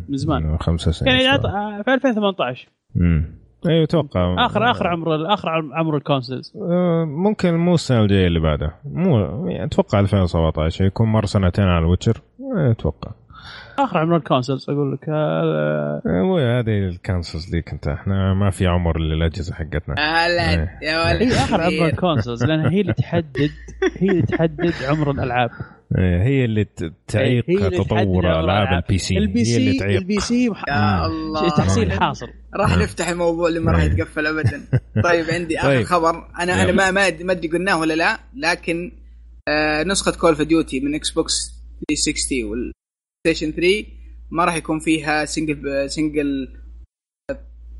من 0.08 0.16
زمان. 0.16 0.58
خمس 0.58 0.80
سنين 0.80 1.20
يعني 1.20 1.38
في 1.84 1.94
2018 1.94 2.68
امم 2.96 3.40
أيوه 3.68 3.84
أتوقع 3.84 4.46
آخر 4.46 4.70
آخر 4.70 4.86
عمر 4.88 5.34
آخر 5.34 5.48
عمر 5.48 5.96
ال 5.96 6.02
consoles 6.02 6.52
آه، 6.56 7.04
ممكن 7.04 7.54
مو 7.54 7.74
السنة 7.74 8.00
الجاية 8.00 8.26
اللي 8.26 8.40
بعدها. 8.40 8.80
مو 8.84 9.18
يعني 9.48 9.64
أتوقع 9.64 10.00
2017 10.00 10.84
يكون 10.84 11.08
مر 11.08 11.24
سنتين 11.24 11.64
على 11.64 11.84
ال 11.84 11.88
Witcher. 11.88 12.20
أتوقع. 12.56 13.10
آخر 13.84 13.98
عمر 13.98 14.16
ال 14.16 14.22
consoles 14.22 14.70
أقول 14.70 14.92
لك 14.92 15.08
آه، 15.08 16.02
مو 16.06 16.38
هذه 16.38 16.88
ال 16.88 16.95
consoles 16.95 17.50
ذيك 17.50 17.70
انت 17.72 17.88
إحنا 17.88 18.34
ما 18.34 18.50
في 18.50 18.66
عمر 18.66 18.98
للأجهزة 18.98 19.54
حقتنا. 19.54 19.94
لا 19.94 20.50
إيه. 20.50 20.78
يا 20.82 21.04
ولد. 21.04 21.22
هي 21.22 21.32
آخر 21.32 21.60
عمر 21.60 21.86
ال 21.86 21.93
consoles 21.93 22.44
لأن 22.44 22.60
هي 22.66 22.80
اللي 22.80 22.92
تحدد 22.92 23.50
هي 23.96 24.08
اللي 24.10 24.22
تحدد 24.22 24.74
عمر 24.88 25.10
الألعاب. 25.10 25.50
إيه، 25.98 26.22
هي 26.22 26.44
اللي 26.44 26.66
تعيق 27.06 27.68
تطور 27.68 28.40
ألعاب 28.40 28.82
ال 28.82 28.98
PC 28.98 29.18
ال 29.18 29.44
PC 29.44 29.52
هي 29.52 29.56
اللي 29.56 29.78
تعيق. 29.78 29.98
ال 29.98 30.20
PC 30.20 30.44
يا 30.68 31.06
الله. 31.06 31.48
تحصيل 31.48 31.92
حاصل. 31.92 32.28
راح 32.54 32.78
نفتح 32.78 33.08
الموضوع 33.08 33.48
اللي 33.48 33.60
ما 33.60 33.72
راح 33.72 33.80
إيه. 33.80 33.90
يتقفل 33.90 34.26
ابدا. 34.26 34.60
طيب 35.04 35.24
عندي 35.30 35.58
آخر 35.58 35.68
طيب. 35.68 35.86
خبر. 35.86 36.28
أنا 36.40 36.62
أنا 36.62 36.72
ما 36.72 36.90
ما 36.90 37.32
ادري 37.32 37.48
قلناه 37.48 37.78
ولا 37.80 37.94
لا 37.94 38.18
لكن 38.36 38.92
آه 39.48 39.82
نسخة 39.82 40.12
Call 40.20 40.30
of 40.30 40.42
Duty 40.42 40.80
من 40.80 40.94
Xbox 40.94 41.60
360 41.88 42.72
وال 43.26 43.32
Station 43.32 43.52
3 43.52 43.86
ما 44.30 44.44
راح 44.44 44.56
يكون 44.56 44.78
فيها 44.78 45.24
single 45.24 45.90
single 45.90 46.48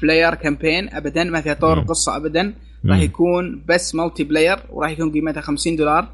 player 0.02 0.34
campaign 0.34 0.94
ابدا 0.94 1.24
ما 1.24 1.40
فيها 1.40 1.54
طور 1.54 1.80
قصة 1.80 2.16
ابدا. 2.16 2.54
راح 2.86 3.00
يكون 3.00 3.64
بس 3.68 3.94
multiplayer 3.94 4.58
وراح 4.70 4.90
يكون 4.90 5.12
قيمتها 5.12 5.40
50 5.40 5.76
دولار. 5.76 6.08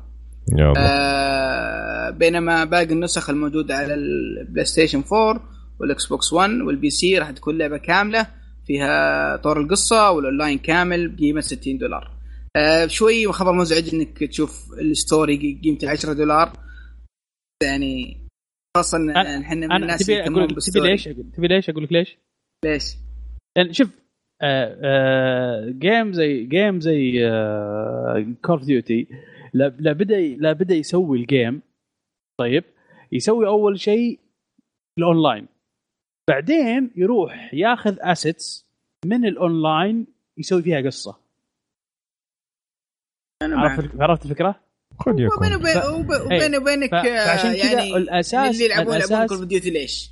يا 0.58 0.68
الله. 0.68 0.74
آه 0.78 2.10
بينما 2.10 2.64
باقي 2.64 2.92
النسخ 2.92 3.30
الموجودة 3.30 3.76
على 3.76 3.94
ال 3.94 4.64
PlayStation 4.64 5.02
4 5.12 5.48
وال 5.80 6.06
Xbox 6.06 6.32
1 6.32 6.50
وال 6.50 6.90
PC 6.90 7.18
راح 7.18 7.30
تكون 7.30 7.58
لعبة 7.58 7.76
كاملة 7.76 8.26
فيها 8.66 9.36
طور 9.36 9.60
القصة 9.60 10.10
والاونلاين 10.10 10.58
كامل 10.58 11.08
بقيمة 11.08 11.40
60 11.40 11.78
دولار. 11.78 12.10
آه 12.56 12.86
شوي 12.86 13.32
خبر 13.32 13.52
مزعج 13.52 13.94
إنك 13.94 14.24
تشوف 14.24 14.72
ال 14.80 14.94
story 14.94 15.60
قيمته 15.64 15.90
10 15.90 16.12
دولار. 16.12 16.52
يعني 17.62 18.25
خاصة 18.76 18.98
إحنا 19.40 19.66
من 19.66 19.82
الناس 19.82 20.06
تبي 20.06 20.22
أقول 20.22 20.48
تبي 20.48 20.80
ليش 20.80 21.04
تبي 21.08 21.48
ليش 21.48 21.70
أقول 21.70 21.84
لك 21.84 21.92
ليش؟ 21.92 22.18
ليش؟ 22.64 22.96
يعني 23.56 23.72
شوف 23.72 23.88
game 25.78 26.12
زي 26.12 26.44
game 26.44 26.80
زي 26.80 27.12
Call 28.44 28.56
of 28.56 28.64
Duty 28.64 29.08
لا 29.54 29.92
بدا 29.92 30.20
لا 30.20 30.52
بدأ 30.52 30.74
يسوي 30.74 31.18
ال 31.18 31.27
game 31.27 31.62
طيب 32.40 32.64
يسوي 33.12 33.46
أول 33.46 33.80
شيء 33.80 34.20
الاونلاين 34.98 35.46
بعدين 36.30 36.90
يروح 36.96 37.54
ياخذ 37.54 37.96
assets 38.00 38.66
من 39.06 39.24
الاونلاين 39.24 40.06
يسوي 40.38 40.62
فيها 40.62 40.80
قصة 40.80 41.16
عرفت 43.42 44.00
عرفت 44.00 44.24
الفكرة؟ 44.24 44.65
قد 44.98 45.20
يكون 45.20 45.54
وبيني 45.54 46.56
وبينك 46.58 46.90
فعشان 46.90 47.52
كذا 47.52 47.72
يعني 47.72 47.96
الاساس 47.96 48.54
اللي 48.54 48.64
يلعبون 48.64 48.94
الأساس 48.96 49.10
يلعبون 49.10 49.28
كول 49.28 49.38
أوف 49.38 49.46
ديوتي 49.46 49.70
ليش؟ 49.70 50.10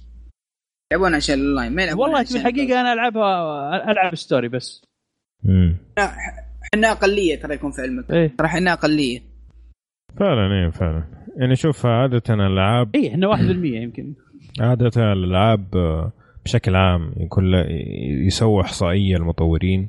يلعبون 0.93 1.15
عشان 1.15 1.35
الاونلاين 1.35 1.73
ما 1.75 1.83
يلعبون 1.83 2.03
والله 2.03 2.19
عشان 2.19 2.33
في 2.33 2.49
الحقيقة 2.49 2.81
أنا 2.81 2.93
العبها 2.93 3.91
ألعب 3.91 4.15
story 4.15 4.49
بس. 4.49 4.85
مم. 5.45 5.77
إحنا 6.75 6.93
أقلية 6.93 7.41
ترى 7.41 7.55
يكون 7.55 7.71
في 7.73 7.83
علمك. 7.83 8.11
إيه. 8.11 8.37
ترى 8.39 8.47
إحنا 8.47 8.73
أقلية. 8.73 9.21
فعلا 10.19 10.65
إيه 10.65 10.71
فعلا. 10.71 11.05
يعني 11.37 11.57
شوف 11.57 11.87
عادة 11.87 12.23
الالعاب 12.31 12.97
إيه 12.97 13.11
إحنا 13.11 13.37
1% 13.37 13.41
يمكن. 13.65 14.15
عادة 14.61 15.13
الألعاب 15.13 15.77
آه، 15.77 16.13
بشكل 16.45 16.77
عام 16.77 17.13
يكون 17.17 17.45
يسووا 18.27 18.63
إحصائية 18.63 19.17
المطورين. 19.17 19.89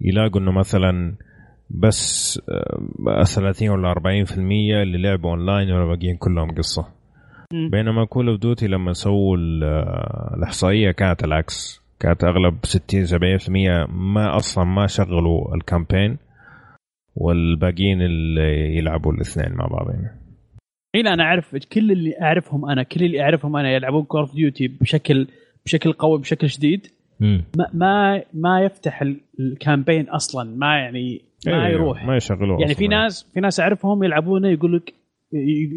يلاقوا 0.00 0.40
إنه 0.40 0.52
مثلا 0.52 1.14
بس 1.74 2.40
آه، 3.08 3.22
30 3.24 3.68
ولا 3.68 3.92
40% 3.92 4.32
اللي 4.82 4.98
لعبوا 4.98 5.30
اونلاين 5.30 5.70
والباقيين 5.72 6.16
كلهم 6.16 6.50
قصة. 6.50 6.86
بينما 7.70 8.04
Call 8.04 8.28
of 8.28 8.40
Duty 8.40 8.66
لما 8.66 8.92
سووا 8.92 9.36
آه، 9.64 10.34
الإحصائية 10.36 10.90
كانت 10.90 11.24
العكس. 11.24 11.82
كانت 12.00 12.24
أغلب 12.24 12.58
60 12.62 13.06
70% 13.06 13.86
ما 13.90 14.36
أصلا 14.36 14.64
ما 14.64 14.86
شغلوا 14.86 15.54
ال 15.54 15.61
campaign 15.61 16.18
والباقيين 17.16 18.02
اللي 18.02 18.76
يلعبوا 18.76 19.12
الاثنين 19.12 19.52
مع 19.56 19.66
بعض 19.66 19.90
يعني. 19.90 20.20
الحين 20.94 21.12
أنا 21.12 21.22
أعرف 21.24 21.56
كل 21.56 21.92
اللي 21.92 22.14
أعرفهم 22.22 22.70
أنا 22.70 22.82
كل 22.82 23.04
اللي 23.04 23.22
أعرفهم 23.22 23.56
أنا 23.56 23.70
يلعبون 23.72 24.02
Call 24.04 24.20
of 24.20 24.34
Duty 24.34 24.68
بشكل 24.68 25.26
بشكل 25.66 25.92
قوي 25.92 26.18
بشكل 26.20 26.48
شديد. 26.50 26.86
ما 27.20 27.66
ما 27.74 28.22
ما 28.34 28.60
يفتح 28.60 29.02
ال- 29.02 29.20
ال 29.40 29.48
campaign 29.48 30.08
أصلا. 30.08 30.56
ما 30.56 30.78
يعني 30.78 31.20
ما 31.46 31.66
إيه، 31.66 31.72
يروح. 31.72 32.06
ما 32.06 32.16
يشغلوه 32.16 32.60
يعني 32.60 32.74
في. 32.74 32.88
ناس 32.88 33.30
في 33.34 33.40
ناس 33.40 33.60
أعرفهم 33.60 34.04
يلعبونه 34.04 34.48
يقول 34.48 34.76
لك 34.76 34.94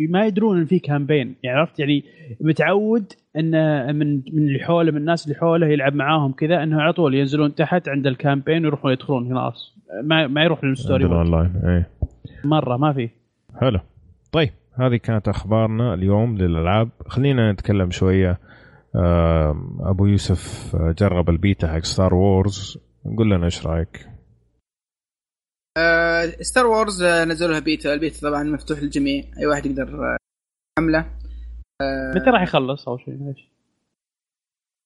ما 0.09 0.25
يدرون 0.25 0.59
إن 0.59 0.65
في 0.65 0.79
campaign 0.79 1.35
يعني 1.43 1.59
عرفت؟ 1.59 1.79
يعني 1.79 2.03
متعود 2.41 3.13
إن 3.37 3.51
من 3.95 4.15
من 4.15 4.47
اللي 4.47 4.59
حوله 4.59 4.91
من 4.91 4.97
الناس 4.97 5.25
اللي 5.25 5.39
حوله 5.39 5.67
يلعب 5.67 5.95
معاهم 5.95 6.31
كذا 6.31 6.63
انه 6.63 6.81
على 6.81 6.93
طول 6.93 7.15
ينزلون 7.15 7.55
تحت 7.55 7.89
عند 7.89 8.07
ال 8.07 8.14
campaign 8.14 8.65
ويروحون 8.65 8.91
يدخلون 8.91 9.29
خلاص. 9.29 9.75
ما 10.03 10.27
ما 10.27 10.43
يروح 10.43 10.63
لل 10.63 10.74
story. 10.74 11.05
online 11.05 11.51
إيه. 11.65 11.89
مرة 12.43 12.77
ما 12.77 12.93
في. 12.93 13.09
حلو. 13.61 13.79
طيب 14.31 14.49
هذه 14.79 14.95
كانت 14.95 15.27
أخبارنا 15.27 15.93
اليوم 15.93 16.37
للألعاب. 16.37 16.89
خلينا 17.07 17.51
نتكلم 17.51 17.91
شوية. 17.91 18.39
أبو 19.79 20.05
يوسف 20.05 20.75
جرب 20.75 21.29
البيتا 21.29 21.67
حق 21.67 21.79
Star 21.79 22.13
Wars 22.13 22.77
قول 23.17 23.31
لنا 23.31 23.45
إيش 23.45 23.67
رأيك؟ 23.67 24.07
آه 25.77 26.25
Star 26.41 26.65
Wars 26.67 27.01
آه 27.03 27.25
نزلوا 27.25 27.51
لها 27.51 27.59
beta 27.59 27.93
ال 27.93 28.00
beta 28.00 28.29
طبعا 28.29 28.43
مفتوح 28.43 28.79
للجميع. 28.79 29.23
أي 29.37 29.45
واحد 29.45 29.65
يقدر 29.65 30.13
آه، 30.13 30.17
يحمله 30.79 30.99
آه 31.81 32.13
متى 32.15 32.29
راح 32.29 32.41
يخلص 32.41 32.87
أول 32.87 32.99
شيء؟ 33.05 33.45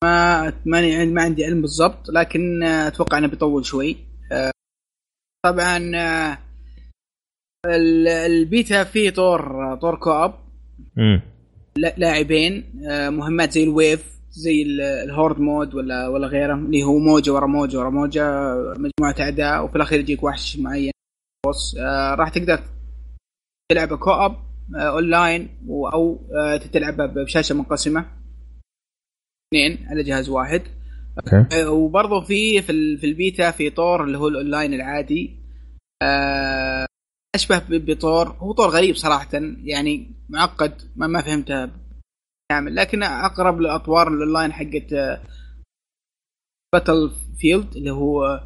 ما 0.03 0.53
ماني 0.65 1.05
ما 1.05 1.21
عندي 1.21 1.45
علم 1.45 1.61
بالضبط 1.61 2.09
لكن 2.09 2.63
آه، 2.63 2.87
أتوقع 2.87 3.17
إنه 3.17 3.27
بيطول 3.27 3.65
شوي. 3.65 3.97
آه، 4.31 4.51
طبعا 5.45 5.91
آه، 5.95 6.37
ال- 7.65 8.07
البيتا 8.07 8.83
فيه 8.83 9.09
طور 9.09 9.75
طور 9.75 9.95
co-op 9.95 10.33
امم 10.97 11.21
لا- 11.77 11.93
لاعبين 11.97 12.83
آه، 12.89 13.09
مهمات 13.09 13.51
زي 13.51 13.63
ال 13.63 13.72
wave. 13.72 14.18
زي 14.39 14.61
ال- 14.61 14.81
ال 14.81 14.91
horde 14.91 15.39
mode 15.39 15.75
ولا 15.75 16.07
ولا 16.07 16.27
غيره 16.27 16.53
اللي 16.55 16.83
هو 16.83 16.97
موجة 16.99 17.31
ورا 17.33 17.47
موجة 17.47 17.77
ورا 17.79 17.89
موجة 17.89 18.23
مجموعة 18.77 19.15
أعداء 19.19 19.65
وفي 19.65 19.75
الأخير 19.75 19.99
يجيك 19.99 20.23
وحش 20.23 20.57
معين. 20.57 20.91
boss 21.45 21.77
آه، 21.77 22.15
راح 22.15 22.29
تقدر 22.29 22.59
تلعبه 23.71 23.97
co-op 23.97 24.31
آه، 24.75 24.89
اونلاين 24.89 25.49
و- 25.67 25.87
أو 25.87 26.19
آه، 26.35 26.57
تلعبها 26.57 27.05
بشاشة 27.05 27.55
منقسمة. 27.55 28.05
اثنين 29.53 29.87
على 29.87 30.03
جهاز 30.03 30.29
واحد. 30.29 30.61
أوكي. 31.17 31.55
آه، 31.61 31.69
وبرضه 31.71 32.21
في 32.21 32.61
في 32.61 32.97
في 32.97 33.05
البيتا 33.05 33.51
في 33.51 33.69
طور 33.69 34.03
اللي 34.03 34.17
هو 34.17 34.27
الأونلاين 34.27 34.73
العادي. 34.73 35.35
أشبه 37.35 37.61
بطور 37.69 38.27
هو 38.29 38.51
طور 38.53 38.69
غريب 38.69 38.95
صراحة 38.95 39.29
يعني 39.63 40.11
معقد 40.29 40.81
ما 40.95 41.07
ما 41.07 41.21
فهمته 41.21 41.69
كامل 42.51 42.75
لكن 42.75 43.03
أقرب 43.03 43.61
لاطوار 43.61 44.07
الاونلاين 44.07 44.53
حقت 44.53 44.93
Battlefield 46.73 47.75
اللي 47.75 47.91
هو 47.91 48.43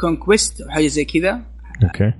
Conquest 0.00 0.60
أو 0.60 0.70
حاجة 0.70 0.86
زي 0.86 1.04
كذا 1.04 1.42
أوكي 1.84 2.12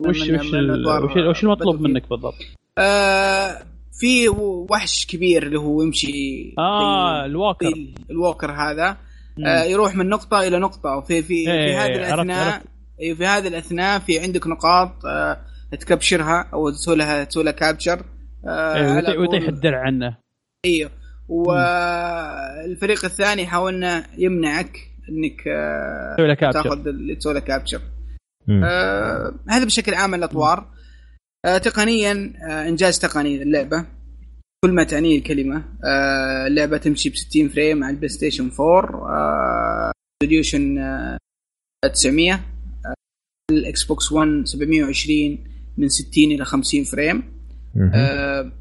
وش 0.00 0.20
من- 0.30 0.40
وش 0.40 1.16
وش 1.30 1.42
المطلوب 1.44 1.76
Battlefield. 1.76 1.80
منك 1.80 2.08
بالضبط؟ 2.08 2.34
آه، 2.78 3.66
في 4.00 4.28
وحش 4.70 5.06
كبير 5.06 5.42
اللي 5.46 5.58
هو 5.58 5.82
يمشي 5.82 6.54
آه 6.58 7.24
ال 7.24 7.30
walker 7.30 7.66
زي 7.74 7.94
ال 8.10 8.16
walker 8.16 8.50
هذا. 8.52 8.96
آه، 9.46 9.62
يروح 9.62 9.96
من 9.96 10.08
نقطة 10.08 10.40
إلى 10.46 10.58
نقطة 10.58 10.96
وفي 10.96 11.22
في 11.22 11.44
في 11.44 11.50
إيه، 11.52 11.84
هذه 11.84 11.94
الأثناء. 11.94 12.62
أيوة، 13.00 13.16
في 13.16 13.26
هذه 13.26 13.48
الأثناء 13.48 13.98
في 13.98 14.18
عندك 14.18 14.46
نقاط 14.46 15.06
آه، 15.06 15.40
ت 15.70 15.79
capture 15.79 16.41
ها 16.41 16.50
أو 16.52 16.70
تسوي 16.70 16.96
لها 16.96 17.24
تسوي 17.24 17.44
لها 17.44 17.52
capture 17.52 18.04
إيه، 18.46 18.94
ويطي- 18.96 19.16
ويطيح 19.16 19.48
الدرع 19.48 19.80
عنه. 19.80 20.16
أيوه 20.66 20.90
والفريق 21.28 23.04
الثاني 23.04 23.42
يحاول 23.42 23.74
انه 23.74 24.06
يمنعك 24.18 24.78
إنك 25.08 25.48
آه، 25.48 26.14
تسوي 26.14 26.28
له 26.28 26.34
capture 26.34 26.62
تاخذ 26.62 26.88
اللي 26.88 27.14
تسوي 27.16 27.34
له 27.34 27.40
capture. 27.40 27.80
آه، 28.64 29.34
هذا 29.48 29.64
بشكل 29.64 29.94
عام 29.94 30.14
الأطوار. 30.14 30.66
آه، 31.44 31.58
تقنيا 31.58 32.32
آه، 32.50 32.68
إنجاز 32.68 32.98
تقني 32.98 33.42
اللعبة. 33.42 33.86
كل 34.64 34.72
ما 34.72 34.84
تعنيه 34.84 35.18
الكلمة. 35.18 35.64
آه، 35.84 36.46
اللعبة 36.46 36.76
تمشي 36.78 37.10
ب 37.10 37.16
60 37.16 37.48
frame 37.48 37.84
على 37.84 37.90
ال 37.92 38.08
PlayStation 38.08 38.50
4 38.60 39.92
resolution 40.22 40.78
900 41.84 42.34
آه، 42.34 42.94
ال 43.50 43.84
Xbox 43.84 44.12
1 44.12 44.42
720 44.46 45.44
من 45.78 45.88
60 45.88 46.32
إلى 46.32 46.44
50 46.44 46.84
frame. 46.84 47.37
آه، 47.94 48.52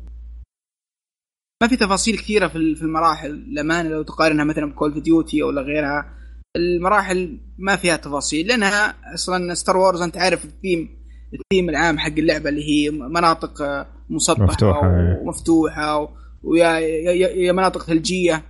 ما 1.61 1.67
في 1.67 1.75
تفاصيل 1.75 2.17
كثيرة 2.17 2.47
في 2.47 2.75
في 2.75 2.81
المراحل 2.81 3.29
للأمانة 3.31 3.89
لو 3.89 4.01
تقارنها 4.03 4.45
مثلا 4.45 4.65
ب 4.71 4.76
Call 4.76 4.93
of 4.93 5.03
Duty 5.03 5.43
أو 5.43 5.49
غيرها 5.49 6.13
المراحل 6.57 7.39
ما 7.57 7.75
فيها 7.75 7.95
تفاصيل 7.95 8.47
لأنها 8.47 8.95
أصلا 9.13 9.53
Star 9.53 9.77
Wars 9.77 10.01
أنت 10.01 10.17
عارف 10.17 10.45
ال 10.45 10.54
theme 10.54 10.97
ال 11.33 11.39
theme 11.39 11.69
العام 11.69 11.97
حق 11.97 12.11
اللعبة 12.17 12.49
اللي 12.49 12.63
هي 12.69 12.89
مناطق 12.91 13.61
آه، 13.61 13.87
مسطحة 14.09 14.43
مفتوحة، 14.43 14.87
إيه. 14.87 15.19
ومفتوحه 15.21 15.97
و- 15.97 16.09
ويا 16.43 16.67
يا, 16.79 17.11
يا, 17.11 17.27
يا 17.27 17.51
مناطق 17.51 17.83
ثلجية 17.83 18.43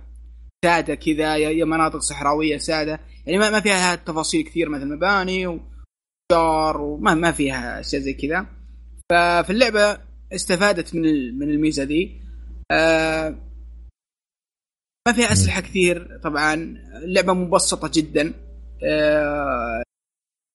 سادة 0.64 0.94
كذا 0.94 1.36
يا, 1.36 1.50
يا 1.50 1.64
مناطق 1.64 1.98
صحراوية 1.98 2.58
سادة 2.58 3.00
يعني 3.26 3.38
ما, 3.38 3.50
ما 3.50 3.60
فيها 3.60 3.94
تفاصيل 3.94 4.44
كثير 4.44 4.68
مثل 4.68 4.86
مباني 4.88 5.46
وشجار 5.46 6.80
وما 6.80 7.14
ما 7.14 7.32
فيها 7.32 7.80
أشياء 7.80 8.02
زي 8.02 8.12
كذا 8.14 8.46
ففي 9.12 9.50
اللعبة 9.50 9.98
استفادت 10.32 10.94
من 10.94 11.38
من 11.38 11.50
الميزة 11.50 11.84
دي 11.84 12.20
آه 12.70 13.34
ما 15.08 15.14
فيها 15.14 15.32
أسلحة 15.32 15.60
كثير 15.60 16.18
طبعا 16.24 16.54
اللعبه 17.02 17.32
مبسطة 17.32 17.90
جدا. 17.94 18.34
آه 18.84 19.82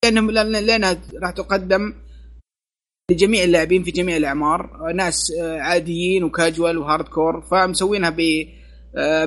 لأن 0.06 0.28
لأنها 0.52 1.02
راح 1.24 1.32
تقدم 1.32 1.94
لجميع 3.12 3.44
اللاعبين 3.44 3.84
في 3.84 3.92
جميع 3.92 4.18
الأعمار. 4.18 4.90
آه، 4.90 4.94
ناس 4.94 5.32
آه، 5.32 5.60
عاديين 5.60 6.24
وكاجوال 6.24 6.78
وهارد 6.78 7.08
كور 7.08 7.42
فمسوينها 7.42 8.10
ب 8.10 8.48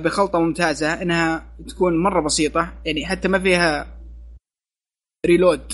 بخلطة 0.02 0.38
ممتازة. 0.38 1.02
إنها 1.02 1.46
تكون 1.68 2.02
مرة 2.02 2.20
بسيطة. 2.20 2.72
يعني 2.84 3.06
حتى 3.06 3.28
ما 3.28 3.38
فيها 3.38 3.86
reload 5.26 5.72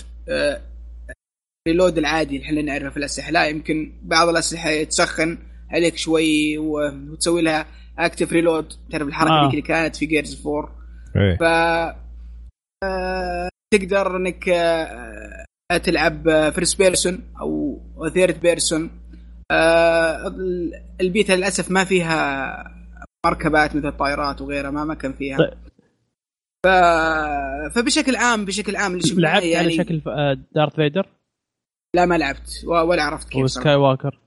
آه، 1.66 1.70
reload 1.70 1.98
العادي 1.98 2.36
اللي 2.36 2.46
إحنا 2.46 2.62
نعرفه 2.62 2.90
في 2.90 2.96
الأسلحة 2.96 3.30
لا 3.30 3.46
يمكن 3.46 3.92
بعض 4.02 4.28
الأسلحة 4.28 4.70
يتسخن 4.70 5.38
عليك 5.70 5.96
شوي 5.96 6.58
وتسوي 6.58 7.42
لها 7.42 7.66
active 7.98 8.32
reload 8.32 8.72
تعرف 8.90 9.08
الحركة 9.08 9.32
آه. 9.32 9.46
آه. 9.46 9.50
اللي 9.50 9.62
كانت 9.62 9.96
في 9.96 10.06
Gears 10.06 10.46
4 10.46 10.76
إيه 11.16 11.36
ف 11.36 11.42
آه، 12.84 13.48
تقدر 13.74 14.16
إنك 14.16 14.48
آه، 14.48 15.76
تلعب 15.82 16.50
first 16.50 16.78
person 16.78 17.20
أو 17.40 17.80
third 18.14 18.40
person 18.40 18.90
البيتا 21.00 21.32
للأسف 21.32 21.70
ما 21.70 21.84
فيها 21.84 22.82
مركبات 23.26 23.76
مثل 23.76 23.88
الطائرات 23.88 24.40
وغيرها 24.40 24.70
ما 24.70 24.84
ما 24.84 24.94
كان 24.94 25.12
فيها 25.12 25.38
طيب. 25.38 25.54
ف... 26.64 26.68
فبشكل 27.74 28.16
عام 28.16 28.44
بشكل 28.44 28.76
عام 28.76 28.92
اللي 28.92 29.02
شفناه 29.02 29.22
لعبت 29.22 29.44
يعني 29.44 29.66
على 29.66 29.76
شكل 29.76 30.02
Darth 30.54 30.74
Vader 30.74 31.06
لا 31.96 32.04
ما 32.06 32.18
لعبت. 32.18 32.64
ولا 32.66 33.02
عرفت 33.02 33.28
كيف 33.28 33.42
و 33.44 33.74
Skywalker 33.74 34.18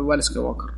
ولا 0.00 0.20
Skywalker 0.20 0.70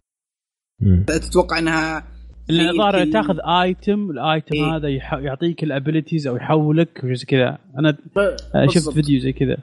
مم. 0.81 1.05
تتوقع 1.07 1.59
إنها 1.59 2.05
الظاهر 2.51 3.05
تاخذ 3.13 3.37
item 3.63 4.11
ال 4.11 4.19
item 4.19 4.55
إيه. 4.55 4.77
هذا 4.77 4.89
يح- 4.89 5.13
يعطيك 5.15 5.63
ال 5.63 5.69
abilities 5.69 6.27
أو 6.27 6.37
يحولك 6.37 7.07
زي 7.07 7.25
كذا. 7.25 7.59
أنا 7.79 7.91
ب- 7.91 8.19
آه، 8.55 8.67
شفت. 8.71 8.89
فيديو 8.89 9.21
زي 9.21 9.33
كذا. 9.33 9.57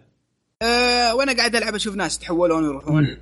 أه 0.61 1.15
وأنا 1.15 1.33
قاعد 1.37 1.55
ألعب 1.55 1.75
أشوف 1.75 1.95
ناس 1.95 2.17
يتحولون 2.17 2.63
ويروحون. 2.63 3.17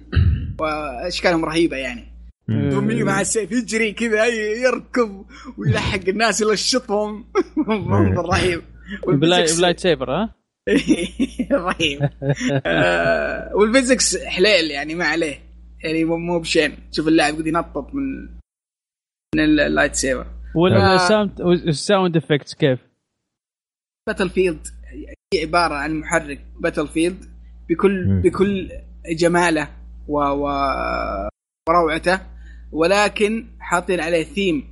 واشكالهم 0.60 1.45
رهيبة 1.45 1.78
يعني. 1.78 2.04
يومي 2.49 3.04
مع 3.04 3.22
السيف 3.22 3.52
يجري 3.52 3.91
كذا 3.91 4.26
ي- 4.26 4.62
يركض 4.62 5.26
ويلحق 5.58 5.99
الناس 6.08 6.41
يلشطهم. 6.41 7.26
منظر 7.68 8.26
رهيب. 8.26 8.62
ب 9.07 9.80
lightsaber 9.80 10.11
ها؟ 10.12 10.36
رهيب. 11.52 12.10
آه، 12.65 13.56
وال 13.56 13.69
physics 13.69 14.18
حليل 14.18 14.72
يعني 14.72 14.95
ما 14.95 15.06
عليه. 15.06 15.39
يعني 15.84 16.03
مو 16.03 16.18
مو 16.18 16.39
بشين. 16.39 16.77
تشوف 16.91 17.07
اللاعب 17.07 17.35
قد 17.35 17.48
ينطط 17.48 17.94
من 17.94 18.38
من 19.35 19.44
ال 19.44 19.95
lightsaber 19.95 20.27
وال 20.56 20.80
sound 20.80 21.41
ال 21.41 21.54
sound 21.54 22.18
effects 22.18 22.56
كيف؟ 22.56 22.80
Battle 24.07 24.30
field 24.30 24.68
هي 25.34 25.41
عبارة 25.41 25.73
عن 25.73 25.99
محرك 25.99 26.41
Battlefield 26.60 27.26
بكل 27.69 28.07
مم. 28.07 28.22
بكل 28.22 28.69
جماله 29.10 29.68
و, 30.07 30.19
و 30.19 30.48
وروعته 31.69 32.22
ولكن 32.72 33.48
حاطين 33.60 33.99
عليه 33.99 34.23
ثيم 34.23 34.68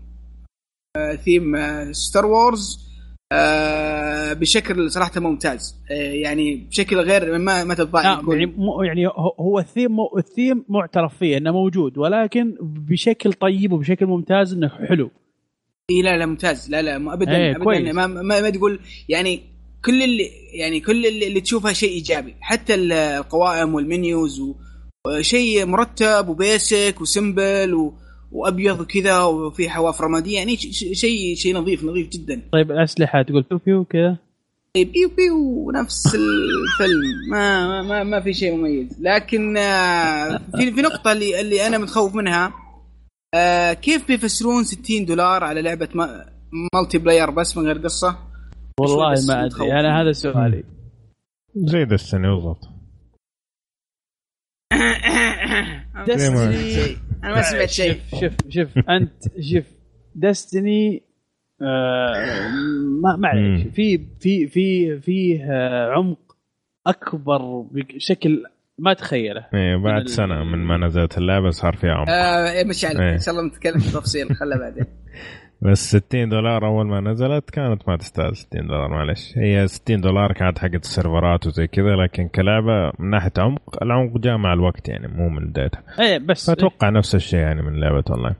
آه، 0.97 1.15
ثيم 1.15 1.55
آه، 1.55 1.91
Star 1.91 2.25
Wars 2.25 2.85
آه، 3.31 4.14
بشكل 4.33 4.91
صراحة 4.91 5.19
ممتاز. 5.21 5.75
آه، 5.91 5.93
يعني 5.93 6.55
بشكل 6.55 6.97
غير 6.99 7.37
ما 7.37 7.63
ما 7.63 7.73
تتضايق 7.73 8.05
آه 8.05 8.21
يعني 8.33 8.45
مو 8.45 8.83
يعني 8.83 9.07
هو- 9.39 9.59
الثيم 9.59 9.91
مو 9.91 10.17
الثيم 10.17 10.65
معترف 10.69 11.17
فيه 11.17 11.37
إنه 11.37 11.51
موجود 11.51 11.97
ولكن 11.97 12.55
بشكل 12.61 13.33
طيب 13.33 13.71
وبشكل 13.71 14.05
ممتاز 14.05 14.53
إنه 14.53 14.69
حلو. 14.69 15.11
إي 15.91 16.01
لا 16.01 16.17
لا 16.17 16.25
ممتاز. 16.25 16.69
لا 16.71 16.81
لا 16.81 17.13
ابدا 17.13 17.35
إيه، 17.37 17.51
ابدا. 17.51 17.63
كويس. 17.63 17.95
ما, 17.95 18.07
ما, 18.07 18.21
ما 18.41 18.49
تقول 18.49 18.79
يعني 19.09 19.41
كل 19.85 20.03
اللي 20.03 20.29
يعني 20.53 20.79
كل 20.79 21.05
اللي, 21.05 21.27
اللي 21.27 21.41
تشوفه 21.41 21.73
شيء 21.73 21.89
إيجابي. 21.89 22.35
حتى 22.41 22.75
القوائم 22.75 23.73
وال 23.75 23.94
menus 23.94 24.41
وشيء 25.07 25.65
مرتب 25.65 26.27
و 26.29 26.41
basic 26.41 27.01
و 27.01 27.11
simple 27.11 27.73
و 27.73 27.93
وأبيض 28.31 28.79
وكذا 28.79 29.23
وفي 29.23 29.69
حواف 29.69 30.01
رماديه 30.01 30.35
يعني 30.37 30.57
شيء 30.57 31.35
شيء 31.35 31.55
نظيف 31.57 31.83
نظيف 31.83 32.09
جدا. 32.09 32.41
طيب 32.51 32.71
الأسلحة 32.71 33.21
تقول 33.21 33.41
بيو 33.49 33.59
بيو 33.65 33.85
كذا؟ 33.85 34.17
بيو 34.75 35.09
بيو 35.17 35.71
نفس 35.71 36.05
الفيلم. 36.15 37.29
ما 37.31 37.67
ما 37.67 37.81
ما, 37.81 38.03
ما 38.03 38.21
في 38.21 38.33
شيء 38.33 38.55
مميز. 38.55 38.87
لكن 39.01 39.57
آه، 39.57 40.37
في 40.57 40.71
في 40.71 40.81
نقطة 40.81 41.11
اللي 41.11 41.41
اللي 41.41 41.67
أنا 41.67 41.77
متخوف 41.77 42.15
منها 42.15 42.53
آه، 43.33 43.73
كيف 43.73 44.07
بيفسرون 44.07 44.63
60 44.63 45.05
دولار 45.05 45.43
على 45.43 45.61
لعبة 45.61 45.89
ما- 45.95 46.25
مالتي 46.73 46.97
بلاير 46.97 47.29
بس 47.29 47.57
من 47.57 47.65
غير 47.65 47.77
قصة؟ 47.77 48.17
والله 48.79 49.13
ما. 49.27 49.45
أدري. 49.45 49.71
أنا 49.79 50.01
هذا 50.01 50.11
سؤالي. 50.11 50.63
زي 51.71 51.85
دستني 51.85 52.27
بالضبط. 52.27 52.69
دستني. 56.07 56.97
أنا 57.23 57.35
ما 57.35 57.41
سمعت 57.41 57.69
شيء. 57.69 57.99
شوف 58.11 58.21
شوف 58.21 58.33
شوف. 58.49 58.89
أنت 58.89 59.23
شوف. 59.41 59.63
دستني 60.15 61.03
آه 61.61 62.47
ما 63.03 63.15
معليش 63.15 63.63
مم. 63.65 63.71
في 63.71 63.97
في 64.19 64.47
في 64.47 64.99
فيه 64.99 65.45
آه، 65.51 65.91
عمق 65.91 66.19
أكبر 66.87 67.61
بشكل 67.71 68.43
ما 68.79 68.93
تخيله. 68.93 69.45
إيه 69.53 69.75
من 69.77 69.83
بعد 69.83 70.07
سنة 70.07 70.43
من 70.43 70.57
ما 70.57 70.77
نزلت 70.77 71.17
اللعبة 71.17 71.49
صار 71.49 71.75
فيها 71.75 71.91
عمق. 71.91 72.09
آه 72.09 72.51
إيه، 72.51 72.63
مش 72.65 72.85
عليك. 72.85 72.99
إيه. 72.99 73.13
إن 73.13 73.17
شاء 73.19 73.35
الله 73.35 73.47
نتكلم 73.47 73.79
في 73.79 73.91
تفصيل 73.93 74.35
خلها 74.35 74.57
بعدين. 74.57 74.85
بس 75.61 75.95
60 75.95 76.29
دولار 76.29 76.65
أول 76.65 76.87
ما 76.87 76.99
نزلت 76.99 77.49
كانت 77.49 77.89
ما 77.89 77.97
تستاهل 77.97 78.35
60 78.35 78.67
دولار 78.67 78.87
معلش 78.89 79.33
هي 79.37 79.67
60 79.67 80.01
دولار 80.01 80.33
كانت 80.33 80.59
حقت 80.59 80.83
السيرفرات 80.83 81.47
وزي 81.47 81.67
كذا 81.67 81.95
لكن 81.95 82.27
كلعبة 82.27 82.91
من 82.99 83.09
ناحية 83.09 83.31
عمق 83.37 83.83
العمق 83.83 84.17
جاء 84.17 84.37
مع 84.37 84.53
الوقت 84.53 84.89
يعني 84.89 85.07
مو 85.07 85.29
من 85.29 85.47
بدايتها 85.47 85.83
إيه 85.99 86.17
بس 86.17 86.47
فأتوقع 86.47 86.89
نفس 86.89 87.15
الشيء 87.15 87.39
يعني 87.39 87.61
من 87.61 87.79
لعبة 87.79 88.03
أونلاين. 88.09 88.35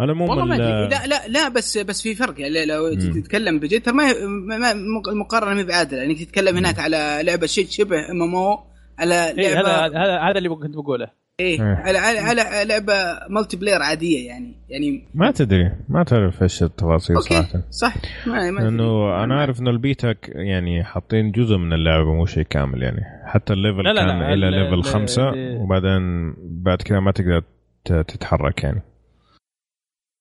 على 0.00 0.12
العموم 0.12 0.30
والله 0.30 0.44
ما 0.44 0.54
لا 0.54 1.06
لا 1.06 1.28
لا 1.28 1.48
بس 1.48 1.78
بس 1.78 2.02
في 2.02 2.14
فرق 2.14 2.40
يعني. 2.40 2.66
لو. 2.66 2.94
تتكلم 2.94 3.58
بجد 3.58 3.82
ترى 3.82 3.94
ما 3.94 4.72
المقارنه 5.08 5.54
ما 5.54 5.60
هي 5.60 5.64
بعادلة. 5.64 6.00
يعني 6.00 6.14
تتكلم 6.14 6.56
هناك 6.56 6.78
على 6.78 7.20
لعبة 7.22 7.46
شيء 7.46 7.66
شبه 7.66 8.10
ام 8.10 8.22
ام 8.22 8.34
أو 8.34 8.58
على 8.98 9.28
إيه 9.28 9.54
لعبة 9.54 9.68
هذا 9.68 10.18
هذا 10.30 10.38
اللي 10.38 10.48
كنت 10.48 10.76
بقوله. 10.76 11.19
إيه 11.40 11.60
إيه. 11.62 11.74
على 11.74 11.98
على 11.98 12.20
على 12.40 12.68
لعبة 12.68 12.94
مالتي 13.30 13.56
بلاير 13.56 13.82
عادية 13.82 14.28
يعني 14.28 14.54
يعني 14.68 15.04
ما 15.14 15.30
تدري 15.30 15.72
ما 15.88 16.02
تعرف 16.04 16.42
إيش 16.42 16.62
التفاصيل 16.62 17.16
أوكي 17.16 17.28
صراحة. 17.34 17.62
صح. 17.70 17.94
ما 18.26 18.50
ما 18.50 18.60
لأنه 18.60 19.24
أنا 19.24 19.40
عارف 19.40 19.60
إنه 19.60 19.70
البيتا 19.70 20.12
ك- 20.12 20.28
يعني 20.34 20.84
حاطين 20.84 21.30
جزء 21.32 21.56
من 21.56 21.72
اللعبة 21.72 22.14
مو 22.14 22.26
شيء 22.26 22.42
كامل 22.42 22.82
يعني. 22.82 23.00
حتى 23.26 23.52
الليفل 23.52 23.84
لا 23.84 23.92
لا 23.92 24.00
كان 24.06 24.18
لا، 24.20 24.32
إلى 24.32 24.48
ال- 24.48 24.52
ليفل 24.54 24.74
ال- 24.74 25.56
وبعدين 25.60 26.34
بعد 26.40 26.82
كذا 26.82 27.00
ما 27.00 27.12
تقدر 27.12 27.42
تتحرك 27.84 28.64
يعني. 28.64 28.82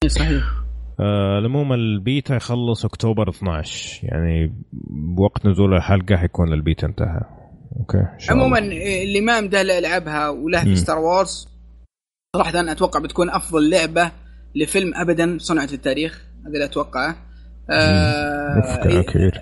صحيح. 0.08 0.44
آه، 1.00 1.40
العموم 1.40 1.74
البيتا 1.74 2.36
يخلص 2.36 2.86
أكتوبر 2.86 3.30
12 3.30 4.00
يعني 4.08 4.54
بوقت 5.18 5.46
نزول 5.46 5.74
الحلقة 5.74 6.16
حيكون 6.18 6.54
البيتا 6.54 6.88
انتهى. 6.88 7.22
أوكي. 7.80 8.06
عموما 8.30 8.60
اللي 9.04 9.22
ما 9.22 9.42
مدى 9.42 9.58
يلعبها 9.58 10.30
وله. 10.30 10.64
في 10.64 10.76
Star 10.76 11.00
Wars 11.00 11.48
صراحة 12.36 12.60
أنا 12.60 12.72
أتوقع 12.72 13.00
بتكون 13.00 13.30
أفضل 13.30 13.70
لعبة 13.70 14.12
لفيلم 14.56 14.96
ابدا 14.96 15.38
صنعت 15.42 15.74
التاريخ 15.74 16.22
هذا 16.42 16.54
اللي 16.54 16.66
أتوقعه 16.66 17.16
آه 17.70 19.02
كبير 19.02 19.42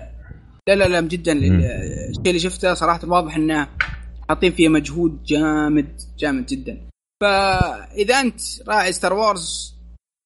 لا 0.68 0.74
لا 0.74 0.84
لا 0.84 1.00
جدا. 1.00 1.32
الشيء 1.32 2.26
اللي 2.26 2.38
شفته 2.38 2.74
صراحة 2.74 3.08
واضح 3.08 3.36
إنه 3.36 3.68
حاطين 4.28 4.52
فيه 4.52 4.68
مجهود 4.68 5.22
جامد 5.24 6.00
جامد 6.18 6.46
جدا 6.46 6.78
فإذا 7.22 8.20
أنت 8.20 8.40
راعي 8.68 8.92
Star 8.92 9.12
Wars 9.12 9.74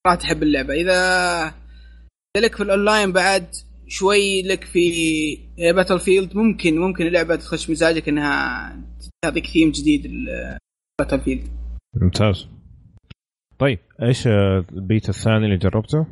راح 0.06 0.14
تحب 0.14 0.42
اللعبة 0.42 0.74
إذا 0.74 1.54
لك 2.36 2.56
في 2.56 2.62
الأونلاين 2.62 3.12
بعد 3.12 3.46
شوي 3.92 4.42
لك 4.42 4.64
في 4.64 5.38
Battlefield 5.58 6.36
ممكن 6.36 6.78
ممكن 6.78 7.06
اللعبة 7.06 7.36
تخش 7.36 7.70
مزاجك 7.70 8.08
إنها 8.08 8.76
تعطيك 9.24 9.46
ثيم 9.46 9.70
جديد 9.70 10.10
Battlefield 11.00 11.48
ممتاز. 11.96 12.46
طيب 13.58 13.78
إيش 14.02 14.26
آه، 14.26 14.64
البيتا 14.72 15.08
الثاني 15.08 15.44
اللي 15.44 15.56
جربته؟ 15.56 16.06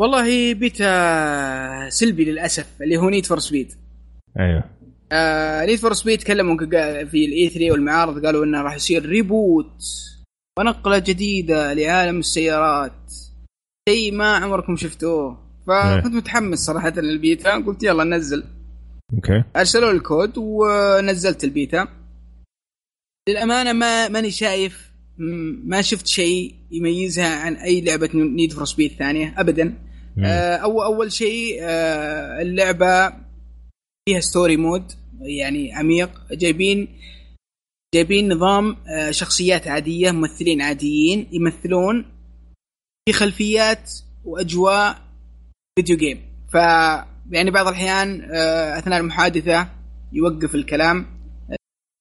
والله 0.00 0.54
بيتا 0.54 1.88
سلبي 1.88 2.24
للأسف 2.24 2.82
اللي 2.82 2.96
هو 2.96 3.10
Need 3.10 3.26
for 3.26 3.38
Speed 3.38 3.72
أيوه. 4.38 4.64
Need 5.66 5.78
for 5.78 5.92
Speed 5.92 6.18
تكلموا 6.18 6.56
في 7.04 7.24
ال 7.24 7.48
E3 7.48 7.72
والمعارض 7.72 8.26
قالوا 8.26 8.44
إنه 8.44 8.62
راح 8.62 8.74
يصير 8.74 9.06
reboot 9.06 9.82
ونقلة 10.58 10.98
جديدة 10.98 11.72
لعالم 11.72 12.18
السيارات. 12.18 13.12
شيء 13.88 14.14
ما 14.14 14.36
عمركم 14.36 14.76
شفتوه. 14.76 15.49
فكنت 15.70 16.14
متحمس 16.14 16.58
صراحة 16.58 16.92
للبيتا 17.00 17.54
قلت 17.54 17.82
يلا 17.82 18.04
ننزل. 18.04 18.44
okay. 19.14 19.44
أرسلوا 19.56 19.92
الكود 19.92 20.32
ونزلت 20.38 21.44
البيتا. 21.44 21.88
للأمانة 23.28 23.72
ما 23.72 24.08
ماني 24.08 24.30
شايف 24.30 24.90
ما 25.64 25.82
شفت 25.82 26.06
شيء 26.06 26.54
يميزها 26.70 27.36
عن 27.36 27.54
أي 27.54 27.80
لعبة 27.80 28.10
Need 28.14 28.52
for 28.52 28.64
Speed 28.64 28.92
ثانية 28.92 29.34
ابدا. 29.38 29.78
آه، 30.24 30.56
أول 30.56 30.84
أول 30.84 31.12
شيء 31.12 31.58
آه، 31.62 32.42
اللعبة 32.42 33.12
فيها 34.08 34.20
story 34.20 34.56
mode 34.56 34.92
يعني 35.20 35.74
عميق. 35.74 36.10
جايبين 36.32 36.88
جايبين 37.94 38.32
نظام 38.32 38.76
آه، 38.88 39.10
شخصيات 39.10 39.68
عادية 39.68 40.10
ممثلين 40.10 40.62
عاديين 40.62 41.26
يمثلون 41.32 42.04
في 43.08 43.12
خلفيات 43.12 43.92
وأجواء 44.24 45.09
video 45.78 45.96
game 45.96 46.20
ف 46.52 46.54
يعني 47.30 47.50
بعض 47.50 47.66
الأحيان 47.66 48.20
آه، 48.22 48.78
أثناء 48.78 49.00
المحادثة 49.00 49.68
يوقف 50.12 50.54
الكلام 50.54 51.06
آه، 51.50 51.56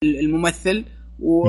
الممثل 0.05 0.85
و- 1.19 1.47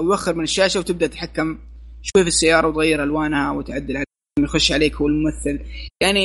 ويوخر 0.00 0.34
من 0.34 0.44
الشاشة 0.44 0.80
وتبدأ 0.80 1.06
تتحكم 1.06 1.58
شوي 2.02 2.22
في 2.22 2.28
السيارة 2.28 2.68
وتغير 2.68 3.02
ألوانها 3.02 3.50
وتعدل 3.50 4.04
يخش 4.38 4.72
عليك 4.72 4.94
هو 4.96 5.06
الممثل. 5.06 5.64
يعني 6.02 6.20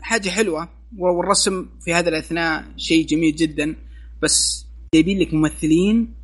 حاجة 0.00 0.28
حلوة 0.28 0.68
والرسم 0.98 1.66
في 1.84 1.94
هذا 1.94 2.08
الأثناء 2.08 2.64
شيء 2.76 3.06
جميل 3.06 3.34
جدا. 3.36 3.76
بس 4.22 4.66
جايبين 4.94 5.18
لك 5.18 5.34
ممثلين 5.34 6.14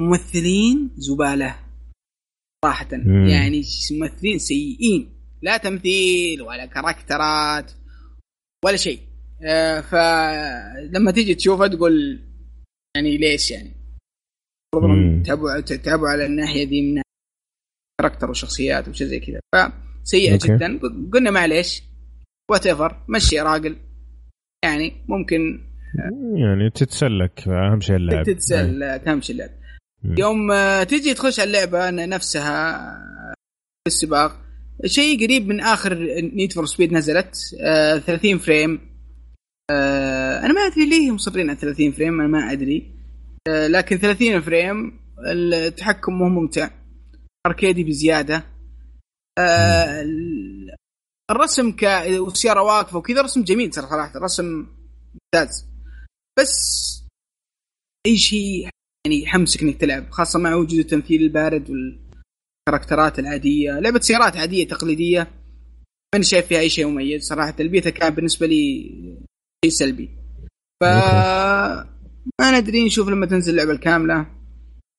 ممثلين 0.00 0.90
زبالة 0.96 1.56
صراحة. 2.64 2.88
يعني 3.28 3.62
ممثلين 4.00 4.38
سيئين. 4.38 5.13
لا 5.42 5.56
تمثيل 5.56 6.42
ولا 6.42 6.66
كاركترات 6.66 7.72
ولا 8.64 8.76
شيء. 8.76 9.00
آه 9.42 9.80
فلما 9.80 11.10
تيجي 11.10 11.34
تشوفها 11.34 11.68
تقول 11.68 12.20
يعني 12.96 13.16
ليش 13.16 13.50
يعني؟ 13.50 13.72
تعبوا 15.26 15.60
تعبوا 15.60 16.08
على 16.08 16.26
الناحية 16.26 16.64
دي 16.64 16.82
من 16.82 17.02
character 18.00 18.30
وشخصيات 18.30 18.88
وشيء 18.88 19.06
زي 19.06 19.20
كذا. 19.20 19.40
فسيئه 20.04 20.38
جدا. 20.44 20.80
قلنا 21.12 21.30
معليش. 21.30 21.82
whatever 22.50 23.04
مشي 23.08 23.40
راجل. 23.40 23.76
يعني 24.64 25.04
ممكن 25.08 25.64
يعني 26.36 26.70
تتسلك. 26.70 27.48
أهم 27.48 27.80
شيء 27.80 27.96
اللعب. 27.96 28.24
تتسلك. 28.24 29.08
أهم 29.08 29.20
شيء 29.20 29.36
اللعب. 29.36 29.50
يوم 30.18 30.52
آه، 30.52 30.82
تجي 30.82 31.14
تخش 31.14 31.40
اللعبة 31.40 31.90
نفسها 31.90 32.78
في 33.84 33.86
السباق 33.86 34.43
شيء 34.86 35.24
قريب 35.24 35.46
من 35.46 35.60
آخر 35.60 35.94
Need 36.34 36.52
for 36.52 36.66
Speed 36.66 36.92
نزلت 36.92 37.36
آه 37.60 37.98
30 37.98 38.38
frame. 38.38 38.80
آه 39.70 40.38
أنا 40.38 40.52
ما 40.52 40.60
أدري 40.60 40.88
ليه 40.88 41.10
مصرين 41.10 41.50
على 41.50 41.58
30 41.58 41.92
frame 41.92 42.20
أنا 42.20 42.28
ما 42.28 42.52
أدري. 42.52 42.90
آه 43.48 43.66
لكن 43.66 43.96
30 43.98 44.40
frame 44.40 45.00
التحكم 45.26 46.12
مو 46.12 46.28
ممتع. 46.28 46.70
arcade 47.46 47.79
ي 47.79 47.84
بزيادة. 47.84 48.44
آه 49.38 50.06
الرسم 51.30 51.72
ك 51.72 51.82
والسياره 52.08 52.62
واقفة 52.62 52.98
وكذا 52.98 53.22
رسم 53.22 53.42
جميل 53.42 53.70
ترى 53.70 53.86
صراحة 53.86 54.18
رسم 54.18 54.66
ممتاز. 55.34 55.66
بس 56.38 57.04
أي 58.06 58.16
شيء 58.16 58.68
يعني 59.06 59.22
يحمسك 59.22 59.62
إنك 59.62 59.76
تلعب 59.76 60.10
خاصة 60.10 60.38
مع 60.38 60.54
وجود 60.54 60.78
التمثيل 60.78 61.22
البارد 61.22 61.70
وال 62.68 62.76
character 62.76 63.14
ات 63.14 63.18
العادية 63.18 63.72
لعبة 63.72 64.00
سيارات 64.00 64.36
عادية 64.36 64.68
تقليدية 64.68 65.30
ماني 66.14 66.24
شايف 66.24 66.46
فيها 66.46 66.58
أي 66.58 66.68
شيء 66.68 66.86
مميز 66.86 67.22
صراحة. 67.22 67.54
البيتا 67.60 67.90
كان 67.90 68.14
بالنسبة 68.14 68.46
لي 68.46 68.90
شيء 69.64 69.72
سلبي. 69.72 70.10
ف 70.82 70.84
ما 72.40 72.60
ندري 72.60 72.86
نشوف 72.86 73.08
لما 73.08 73.26
تنزل 73.26 73.52
اللعبة 73.52 73.72
الكاملة. 73.72 74.26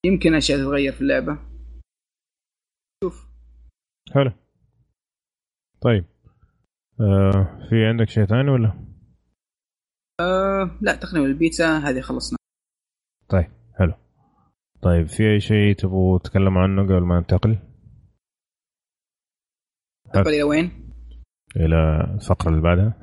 يمكن 0.05 0.35
أشياء 0.35 0.59
تتغير 0.59 0.93
في 0.93 1.01
اللعبة. 1.01 1.39
شوف. 3.03 3.27
حلو. 4.13 4.31
طيب. 5.81 6.05
آه 6.99 7.67
في 7.69 7.85
عندك 7.85 8.09
شيء 8.09 8.25
ثاني 8.25 8.49
ولا؟ 8.51 8.85
آه 10.21 10.77
لا 10.81 10.95
تقريبا 10.95 11.25
البيتزا 11.25 11.77
هذه 11.77 12.01
خلصنا. 12.01 12.37
طيب 13.29 13.51
حلو. 13.79 13.93
طيب 14.85 15.07
في 15.07 15.33
أي 15.33 15.39
شيء 15.39 15.75
تبغوا 15.75 16.19
تتكلم 16.19 16.57
عنه 16.57 16.83
قبل 16.83 17.03
ما 17.03 17.19
ننتقل؟ 17.19 17.57
ننتقل 20.05 20.33
إلى 20.33 20.43
وين؟ 20.43 20.91
إلى 21.55 22.11
الفقرة 22.15 22.49
اللي 22.49 22.61
بعدها 22.61 22.93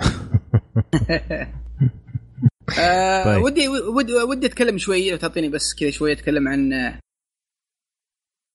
آه 2.81 3.25
طيب. 3.25 3.43
ودي 3.43 3.69
ودي 3.69 4.13
ودي 4.13 4.47
أتكلم 4.47 4.79
شوي 4.79 5.11
لو 5.11 5.17
تعطيني 5.17 5.49
بس 5.49 5.75
كذا 5.75 5.91
شوي 5.91 6.13
أتكلم 6.13 6.49
عن 6.49 6.71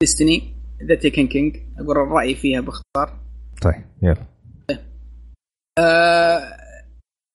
Destiny 0.02 0.56
The 0.84 0.96
Taken 0.96 1.28
King 1.28 1.58
أقول 1.80 1.98
الراي 1.98 2.36
فيها 2.36 2.62
باختصار 2.62 3.20
طيب 3.62 3.86
يلا 4.04 4.28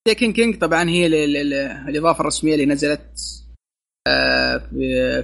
Taken 0.09 0.33
King 0.33 0.59
طبعا 0.59 0.89
هي 0.89 1.07
الإضافة 1.89 2.21
الرسمية 2.21 2.55
اللي 2.55 2.67
نزلت 2.67 3.01
آه، 3.01 3.42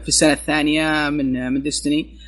في 0.03 0.09
السنة 0.09 0.33
الثانية 0.33 1.11
من 1.11 1.53
من 1.53 1.63
Destiny 1.63 2.19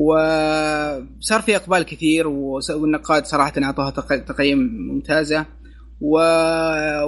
وصار 0.00 1.42
في 1.42 1.56
إقبال 1.56 1.82
كثير 1.82 2.26
والنقاد 2.26 3.26
صراحة 3.26 3.52
أعطوها 3.62 3.90
تقييم 4.16 4.58
ممتازة. 4.58 5.46
و... 6.00 6.18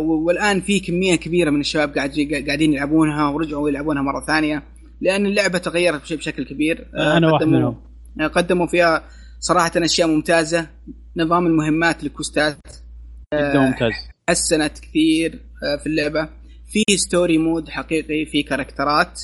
والآن 0.01 0.61
في 0.61 0.81
كمية 0.81 1.17
كبيرة 1.17 1.51
من 1.51 1.61
الشباب 1.61 1.95
قاعد 1.95 2.43
قاعدين 2.47 2.73
يلعبونها 2.73 3.29
ورجعوا 3.29 3.69
يلعبونها 3.69 4.03
مرة 4.03 4.25
ثانية 4.27 4.63
لأن 5.01 5.27
اللعبة 5.27 5.59
تغيرت 5.59 6.13
بشكل 6.13 6.45
كبير. 6.45 6.87
أنا 6.95 7.33
واحد 7.33 7.47
منهم. 7.47 7.77
قدموا 8.35 8.67
فيها 8.67 9.03
صراحة 9.41 9.73
أشياء 9.77 10.09
ممتازة. 10.09 10.67
نظام 11.17 11.47
المهمات 11.47 12.03
ال 12.05 12.12
quest 12.12 12.49
ات 12.49 12.57
جدا 13.35 13.59
ممتاز. 13.59 13.93
حسنت 14.29 14.79
كثير 14.79 15.41
آه، 15.65 15.77
في 15.77 15.87
اللعبة. 15.87 16.29
في 16.69 16.85
story 16.97 17.39
mode 17.39 17.69
حقيقي 17.69 18.27
في 18.27 18.43
character 18.43 19.13
ات 19.13 19.21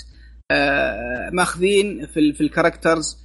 آه، 0.51 1.31
ماخذين 1.33 2.07
في 2.07 2.33
في 2.33 2.41
ال 2.41 2.48
characters 2.48 3.25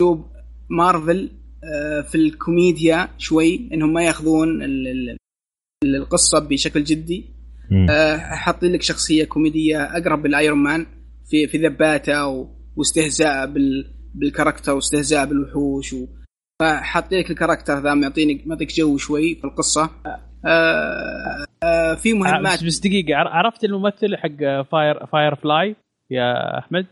اسلوب 0.00 0.26
مارفل 0.70 1.30
آه، 1.64 2.00
في 2.00 2.14
الكوميديا 2.14 3.08
شوي 3.18 3.68
إنهم 3.72 3.92
ما 3.92 4.04
ياخذون 4.04 4.62
القصة 5.84 6.38
بشكل 6.38 6.84
جدي. 6.84 7.40
حاطين 8.18 8.72
لك 8.72 8.82
شخصية 8.82 9.24
كوميدية 9.24 9.82
أقرب 9.82 10.26
لل 10.26 10.37
Iron 10.37 10.58
Man 10.58 10.86
في 11.30 11.46
في 11.46 11.58
ذباته 11.58 12.48
واستهزاء 12.76 13.52
بال 14.14 14.25
character 14.25 14.74
واستهزاء 14.74 15.26
بالوحوش 15.26 15.92
و 15.92 16.06
فحاط 16.60 17.12
لك 17.12 17.30
ال 17.30 17.35
character 17.35 17.82
ذا 17.82 17.94
معطيني 17.94 18.42
معطيك 18.46 18.72
جو 18.72 18.96
شوي 18.96 19.34
في 19.34 19.44
القصة. 19.44 19.90
آه 20.46 21.46
آه 21.64 21.94
في 21.94 22.12
مهمات. 22.12 22.64
بس 22.64 22.78
دقيقة 22.78 23.18
عرفت 23.18 23.64
الممثل 23.64 24.16
حق 24.16 24.62
Fire 24.72 25.06
Firefly 25.06 25.76
يا 26.10 26.58
أحمد؟ 26.58 26.86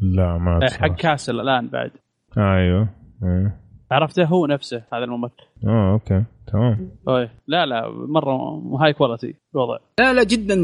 لا 0.00 0.38
ما 0.38 0.50
أعرف 0.50 0.76
حق 0.76 0.96
Castle 0.96 1.40
الآن 1.40 1.68
بعد. 1.68 1.90
آه 2.38 2.56
أيوه 2.56 2.88
أيوه 3.22 3.52
عرفته 3.90 4.24
هو 4.24 4.46
نفسه 4.46 4.82
هذا 4.92 5.04
الممثل. 5.04 5.46
آه 5.66 5.92
okay 5.92 6.24
تمام. 6.52 6.90
أوه. 7.08 7.30
لا 7.46 7.66
لا 7.66 7.90
مرة 7.90 8.36
high 8.80 8.92
quality 8.92 9.34
الوضع. 9.54 9.78
لا 10.00 10.12
لا 10.12 10.24
جدا. 10.24 10.56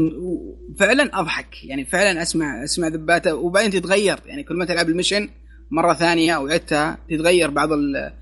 فعلا 0.79 1.19
أضحك. 1.19 1.65
يعني 1.65 1.85
فعلا 1.85 2.21
أسمع 2.21 2.63
أسمع 2.63 2.87
ذباته. 2.87 3.35
وبعدين 3.35 3.71
تتغير. 3.71 4.19
يعني 4.25 4.43
كل 4.43 4.55
ما 4.55 4.65
تلعب 4.65 4.89
ال 4.89 4.94
mission 4.94 5.29
مرة 5.71 5.93
ثانية 5.93 6.37
وعدتها 6.37 6.97
تتغير 7.09 7.49
بعض 7.49 7.71
آه، 7.71 8.13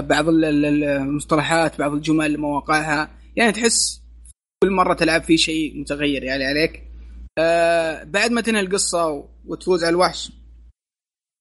بعض 0.00 0.28
المصطلحات 0.28 1.78
بعض 1.78 1.92
الجمل 1.92 2.38
مواقعها. 2.38 3.10
يعني 3.36 3.52
تحس 3.52 4.02
كل 4.62 4.70
مرة 4.70 4.94
تلعب 4.94 5.22
في 5.22 5.36
شيء 5.36 5.80
متغير 5.80 6.22
يعني 6.24 6.44
عليك. 6.44 6.82
آه، 7.38 8.04
بعد 8.04 8.30
ما 8.30 8.40
تنهي 8.40 8.60
القصة 8.60 9.28
وتفوز 9.46 9.84
على 9.84 9.90
الوحش 9.90 10.32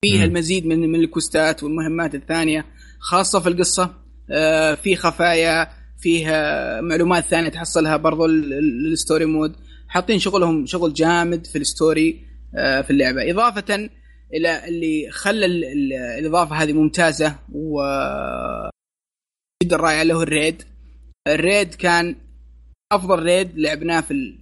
فيها 0.05 0.25
المزيد 0.25 0.65
من 0.65 0.91
من 0.91 0.99
ال 0.99 1.09
quest 1.09 1.54
ات 1.54 1.64
والمهمات 1.63 2.15
الثانية 2.15 2.65
خاصة 2.99 3.39
في 3.39 3.49
القصة. 3.49 3.93
آه، 4.31 4.75
في 4.75 4.95
خفايا 4.95 5.69
فيها 5.99 6.81
معلومات 6.81 7.23
ثانية 7.23 7.49
تحصلها 7.49 7.97
برضو 7.97 8.25
ال 8.26 8.42
story 8.42 9.26
mode. 9.26 9.55
حاطين 9.87 10.19
شغلهم 10.19 10.65
شغل 10.65 10.93
جامد 10.93 11.47
في 11.47 11.57
ال 11.57 11.69
story 11.69 12.26
في 12.53 12.87
اللعبة. 12.89 13.31
إضافة 13.31 13.89
إلى 14.34 14.68
اللي 14.68 15.11
خلى 15.11 15.45
الإضافة 16.19 16.55
هذه 16.55 16.73
ممتازة 16.73 17.35
و 17.53 17.81
جدا 19.64 19.77
رائعة 19.77 20.01
اللي 20.01 20.14
هو 20.14 20.22
ال 20.22 20.28
raid. 20.28 20.64
ال 21.27 21.37
raid 21.37 21.76
كان 21.76 22.15
أفضل 22.91 23.23
raid 23.23 23.60
لعبناه 23.60 24.01
في 24.01 24.38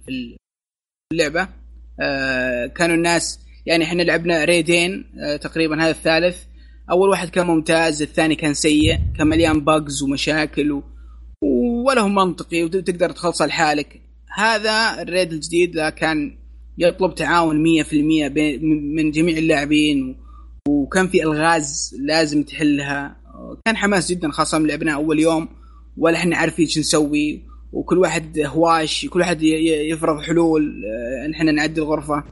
اللعبة. 1.12 1.48
آه، 2.00 2.66
كانوا 2.66 2.96
الناس 2.96 3.40
يعني 3.66 3.84
إحنا 3.84 4.02
لعبنا 4.02 4.44
raid 4.44 4.84
ين 4.84 5.04
آه، 5.20 5.36
تقريبا 5.36 5.82
هذا 5.82 5.90
الثالث. 5.90 6.42
أول 6.90 7.08
واحد 7.08 7.28
كان 7.28 7.46
ممتاز 7.46 8.02
الثاني 8.02 8.34
كان 8.34 8.54
سيء 8.54 8.98
كان 9.18 9.26
مليان 9.26 9.60
bugs 9.60 10.02
ومشاكل 10.02 10.72
و... 10.72 10.82
ولا 11.86 12.00
هو 12.00 12.08
منطقي 12.08 12.62
وتقدر 12.62 13.10
تخلصه 13.10 13.46
لحالك. 13.46 14.00
هذا 14.34 15.02
ال 15.02 15.08
raid 15.08 15.32
الجديد 15.32 15.88
كان 15.88 16.41
يطلب 16.78 17.14
تعاون 17.14 17.82
100% 17.82 17.94
من 18.96 19.10
جميع 19.10 19.38
اللاعبين 19.38 20.16
وكان 20.68 21.08
في 21.08 21.22
ألغاز 21.22 21.96
لازم 22.00 22.42
تحلها. 22.42 23.16
كان 23.64 23.76
حماس 23.76 24.10
جدا 24.10 24.30
خاصة 24.30 24.58
من 24.58 24.66
لعبنا 24.66 24.94
أول 24.94 25.20
يوم 25.20 25.48
ولا 25.98 26.16
إحنا 26.16 26.36
عارفين 26.36 26.66
شو 26.66 26.80
نسوي 26.80 27.42
وكل 27.72 27.98
واحد 27.98 28.38
هواش 28.38 29.06
كل 29.10 29.20
واحد 29.20 29.42
يفرض 29.42 30.20
حلول 30.20 30.82
آه، 30.84 31.30
إحنا 31.34 31.52
نعدي 31.52 31.80
الغرفه 31.80 32.24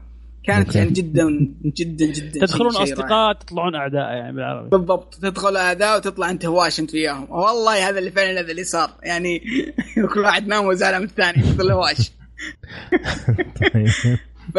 كانت 0.45 0.75
يعني 0.75 0.91
جدا 0.91 1.55
جدا 1.65 2.07
جدا 2.07 2.47
تدخلون 2.47 2.77
أصدقاء 2.77 3.33
تطلعون 3.33 3.75
أعداء 3.75 4.03
يعني 4.03 4.33
بالعربي. 4.33 4.69
بالضبط. 4.69 5.15
تدخل 5.15 5.57
أعداء 5.57 5.97
وتطلع 5.97 6.31
أنت 6.31 6.47
هواش 6.47 6.81
أنت 6.81 6.95
وياهم. 6.95 7.27
والله 7.31 7.89
هذا 7.89 7.99
اللي 7.99 8.11
فعلا 8.11 8.41
هذا 8.41 8.51
اللي 8.51 8.65
صار. 8.65 8.91
يعني 9.03 9.43
كل 10.15 10.21
واحد 10.21 10.47
نام 10.47 10.65
وزعل 10.65 10.99
من 10.99 11.05
الثاني 11.05 11.39
يدخل 11.39 11.71
هواش 11.71 12.11
ف 14.55 14.59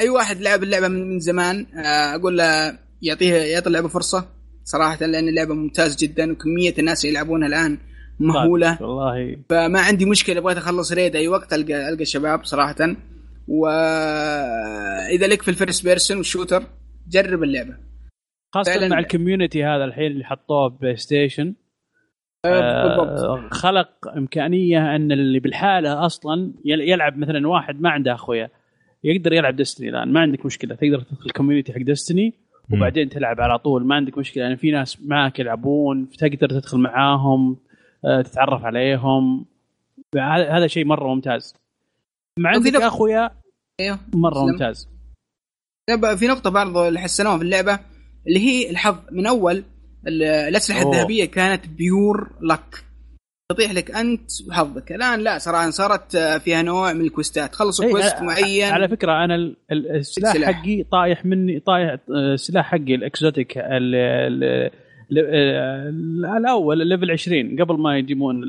أي 0.00 0.08
واحد 0.08 0.40
لعب 0.40 0.62
اللعبة 0.62 0.88
من 0.88 1.20
زمان 1.20 1.66
آه، 1.74 2.14
أقول 2.14 2.38
له 2.38 2.78
يعطيه 3.02 3.34
يعطي 3.34 3.66
اللعبة 3.66 3.88
فرصة 3.88 4.28
صراحة 4.64 5.06
لأن 5.06 5.28
اللعبة 5.28 5.54
ممتاز 5.54 5.96
جدا 5.96 6.32
وكمية 6.32 6.74
الناس 6.78 7.04
اللي 7.04 7.14
يلعبونها 7.14 7.48
الآن 7.48 7.78
مهولة. 8.20 8.78
والله. 8.82 9.36
فما 9.50 9.80
عندي 9.80 10.04
مشكلة 10.04 10.40
بغيت 10.40 10.56
أخلص 10.58 10.92
raid 10.92 11.16
أي 11.16 11.28
وقت 11.28 11.52
القى 11.52 11.88
ألقى 11.88 12.02
الشباب 12.02 12.44
صراحة. 12.44 12.96
واذا 13.48 15.26
لك 15.26 15.42
في 15.42 15.48
ال 15.48 15.54
first 15.54 15.84
person 15.84 16.16
وال 16.16 16.26
shooter 16.26 16.62
جرب 17.08 17.42
اللعبة. 17.42 17.76
خاصة 18.54 18.88
مع 18.88 18.98
ال 18.98 19.05
community 19.05 19.64
هذا 19.64 19.84
الحين 19.84 20.06
اللي 20.06 20.24
حطوه 20.24 20.68
PlayStation. 20.68 21.54
آه 22.44 23.48
خلق 23.50 24.08
إمكانية 24.16 24.96
أن 24.96 25.12
اللي 25.12 25.40
لحاله 25.40 26.06
أصلا 26.06 26.52
يلعب 26.64 27.18
مثلا 27.18 27.48
واحد 27.48 27.80
ما 27.80 27.90
عنده 27.90 28.14
أخويا 28.14 28.50
يقدر 29.04 29.32
يلعب 29.32 29.56
Destiny 29.56 29.88
الآن 29.88 30.12
ما 30.12 30.20
عندك 30.20 30.46
مشكلة 30.46 30.74
تقدر 30.74 31.00
تدخل 31.00 31.26
ال 31.26 31.31
community 31.31 31.72
حق 31.72 31.80
Destiny 31.80 32.34
وبعدين 32.72 33.08
تلعب 33.08 33.40
على 33.40 33.58
طول 33.58 33.86
ما 33.86 33.94
عندك 33.94 34.18
مشكلة 34.18 34.42
يعني 34.42 34.56
في 34.56 34.70
ناس 34.70 35.02
معك 35.02 35.38
يلعبون 35.38 36.08
تقدر 36.18 36.48
تدخل 36.48 36.78
معاهم 36.78 37.56
آه، 38.04 38.22
تتعرف 38.22 38.64
عليهم. 38.64 39.44
هذا 40.16 40.66
شيء 40.66 40.84
مرة 40.84 41.14
ممتاز. 41.14 41.54
مع 42.38 42.50
عندك 42.50 42.76
أخويا 42.76 43.30
أيوه 43.80 43.98
مرة 44.14 44.46
ممتاز. 44.46 44.88
في 46.16 46.26
نقطة 46.26 46.50
برضو 46.50 46.88
اللي 46.88 47.00
حسنوها 47.00 47.38
في 47.38 47.44
اللعبة 47.44 47.78
اللي 48.26 48.38
هي 48.38 48.70
الحظ. 48.70 48.96
من 49.12 49.26
أول 50.08 50.22
الأسلحة 50.22 50.82
الذهبية 50.82 51.24
كانت 51.24 51.68
pure 51.68 52.30
luck. 52.42 52.84
تطيح 53.52 53.72
لك 53.72 53.90
أنت 53.90 54.30
وحظك. 54.48 54.92
الآن 54.92 55.20
لا 55.20 55.38
صراحة 55.38 55.70
صارت 55.70 56.16
فيها 56.16 56.62
نوع 56.62 56.92
من 56.92 57.00
ال 57.00 57.07
quest 57.07 57.41
ات. 57.41 57.54
خلصوا 57.54 57.84
إيه، 57.84 57.92
quest 57.92 58.22
معين. 58.22 58.72
على 58.72 58.88
فكرة 58.88 59.24
أنا 59.24 59.54
السلاح, 59.72 60.34
السلاح. 60.34 60.50
حقي 60.50 60.82
طايح 60.82 61.24
مني 61.26 61.60
طايح 61.60 61.96
السلاح 62.10 62.66
حقي 62.66 62.94
ال 62.94 63.03
exotic 63.03 63.58
الأول 66.36 66.82
ال 66.82 66.87
level 66.87 67.10
20 67.10 67.62
قبل 67.62 67.78
ما 67.78 67.98
يجيبون 67.98 68.42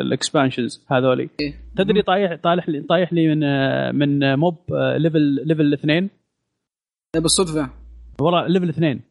ال 0.00 0.08
expansions 0.08 0.84
هذولي. 0.90 1.28
إيه؟ 1.40 1.54
تدري 1.76 2.02
طايح 2.02 2.34
طايح 2.42 2.68
لي 2.68 2.80
طايح 2.80 3.12
لي 3.12 3.34
من 3.34 3.40
من 3.98 4.38
mob 4.38 4.56
level 4.96 5.20
level 5.46 5.72
اثنين؟ 5.72 6.10
بالصدفة. 7.16 7.70
والله 8.20 8.46
level 8.46 8.68
اثنين. 8.68 9.09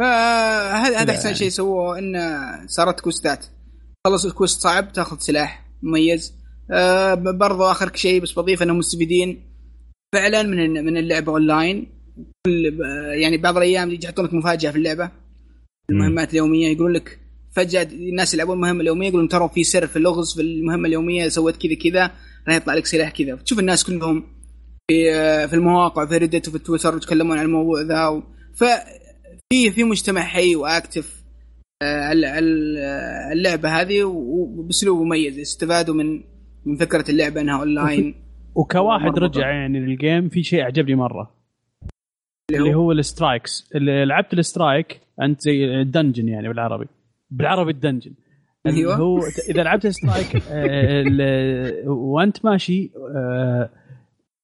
فهذا 0.00 0.98
هذا 0.98 1.12
أحسن 1.12 1.34
شيء 1.34 1.48
سووه 1.48 1.98
انه 1.98 2.50
صارت 2.66 3.00
quest 3.00 3.38
ات 3.38 3.46
خلص 4.06 4.24
ال 4.24 4.30
quest 4.30 4.62
صعب 4.62 4.92
تاخذ 4.92 5.18
سلاح 5.18 5.66
مميز. 5.82 6.34
آه 6.70 7.14
برضو 7.14 7.64
اخر 7.64 7.94
شيء 7.94 8.22
بس 8.22 8.32
بضيف 8.32 8.62
انهم 8.62 8.78
مستفيدين. 8.78 9.42
فعلا 10.14 10.42
من 10.42 10.84
من 10.84 10.96
اللعبة 10.96 11.32
أونلاين. 11.32 11.92
كل 12.46 12.78
يعني 13.12 13.36
بعض 13.36 13.56
الأيام 13.56 13.90
يجي 13.90 14.06
يحطون 14.06 14.24
لك 14.24 14.34
مفاجأة 14.34 14.70
في 14.70 14.78
اللعبة. 14.78 15.10
المهمات 15.90 16.30
اليومية 16.30 16.68
يقولون 16.68 16.92
لك 16.92 17.18
فجأة 17.52 17.82
الناس 17.82 18.34
يلعبون 18.34 18.56
المهمه 18.56 18.80
اليومية 18.80 19.08
يقولون 19.08 19.28
ترى 19.28 19.50
في 19.54 19.64
سر 19.64 19.86
في 19.86 19.96
اللغز 19.96 20.34
في 20.34 20.40
المهمة 20.40 20.88
اليومية 20.88 21.28
سويت 21.28 21.56
كذا 21.56 21.74
كذا 21.74 22.12
راح 22.48 22.56
يطلع 22.56 22.74
لك 22.74 22.86
سلاح 22.86 23.10
كذا. 23.10 23.36
تشوف 23.36 23.58
الناس 23.58 23.84
كلهم 23.84 24.24
في 24.90 25.14
آه، 25.14 25.46
في 25.46 25.54
المواقع 25.54 26.06
في 26.06 26.16
Reddit 26.16 26.48
وفي 26.48 26.58
تويتر 26.58 26.96
يتكلمون 26.96 27.38
عن 27.38 27.44
الموضوع 27.44 27.80
ذا 27.80 28.22
ف 28.54 28.64
في 29.52 29.70
في 29.70 29.84
مجتمع 29.84 30.20
حي 30.20 30.56
و 30.56 30.66
active 30.66 31.24
آه، 31.82 32.12
اللعبة 33.32 33.80
هذه 33.80 34.04
وبأسلوب 34.04 35.02
مميز 35.02 35.38
استفادوا 35.38 35.94
من 35.94 36.22
من 36.66 36.76
فكرة 36.76 37.10
اللعبة 37.10 37.40
إنها 37.40 37.58
اونلاين 37.58 38.14
وكواحد 38.54 39.18
رجع 39.18 39.50
يعني 39.50 39.80
لل 39.80 39.96
game 39.96 40.28
في 40.28 40.42
شيء 40.42 40.60
عجبني 40.60 40.94
مرة. 40.94 41.34
اللي 42.50 42.74
هو؟ 42.74 42.92
ال 42.92 43.02
strikes 43.02 43.70
اللي 43.74 44.04
لعبت 44.04 44.32
ال 44.32 44.42
strike 44.42 45.00
أنت 45.22 45.40
زي 45.40 45.64
ال 45.64 45.72
dungeon 45.72 46.28
يعني 46.28 46.48
بالعربي. 46.48 46.86
بالعربي 47.30 47.70
ال 47.70 47.76
dungeon 47.76 48.14
أيوه. 48.66 48.96
هو 48.96 49.18
إذا 49.48 49.62
لعبت 49.62 49.86
strike 49.86 50.36
آه، 50.50 51.84
وأنت 51.86 52.44
ماشي 52.44 52.90
آه، 53.16 53.70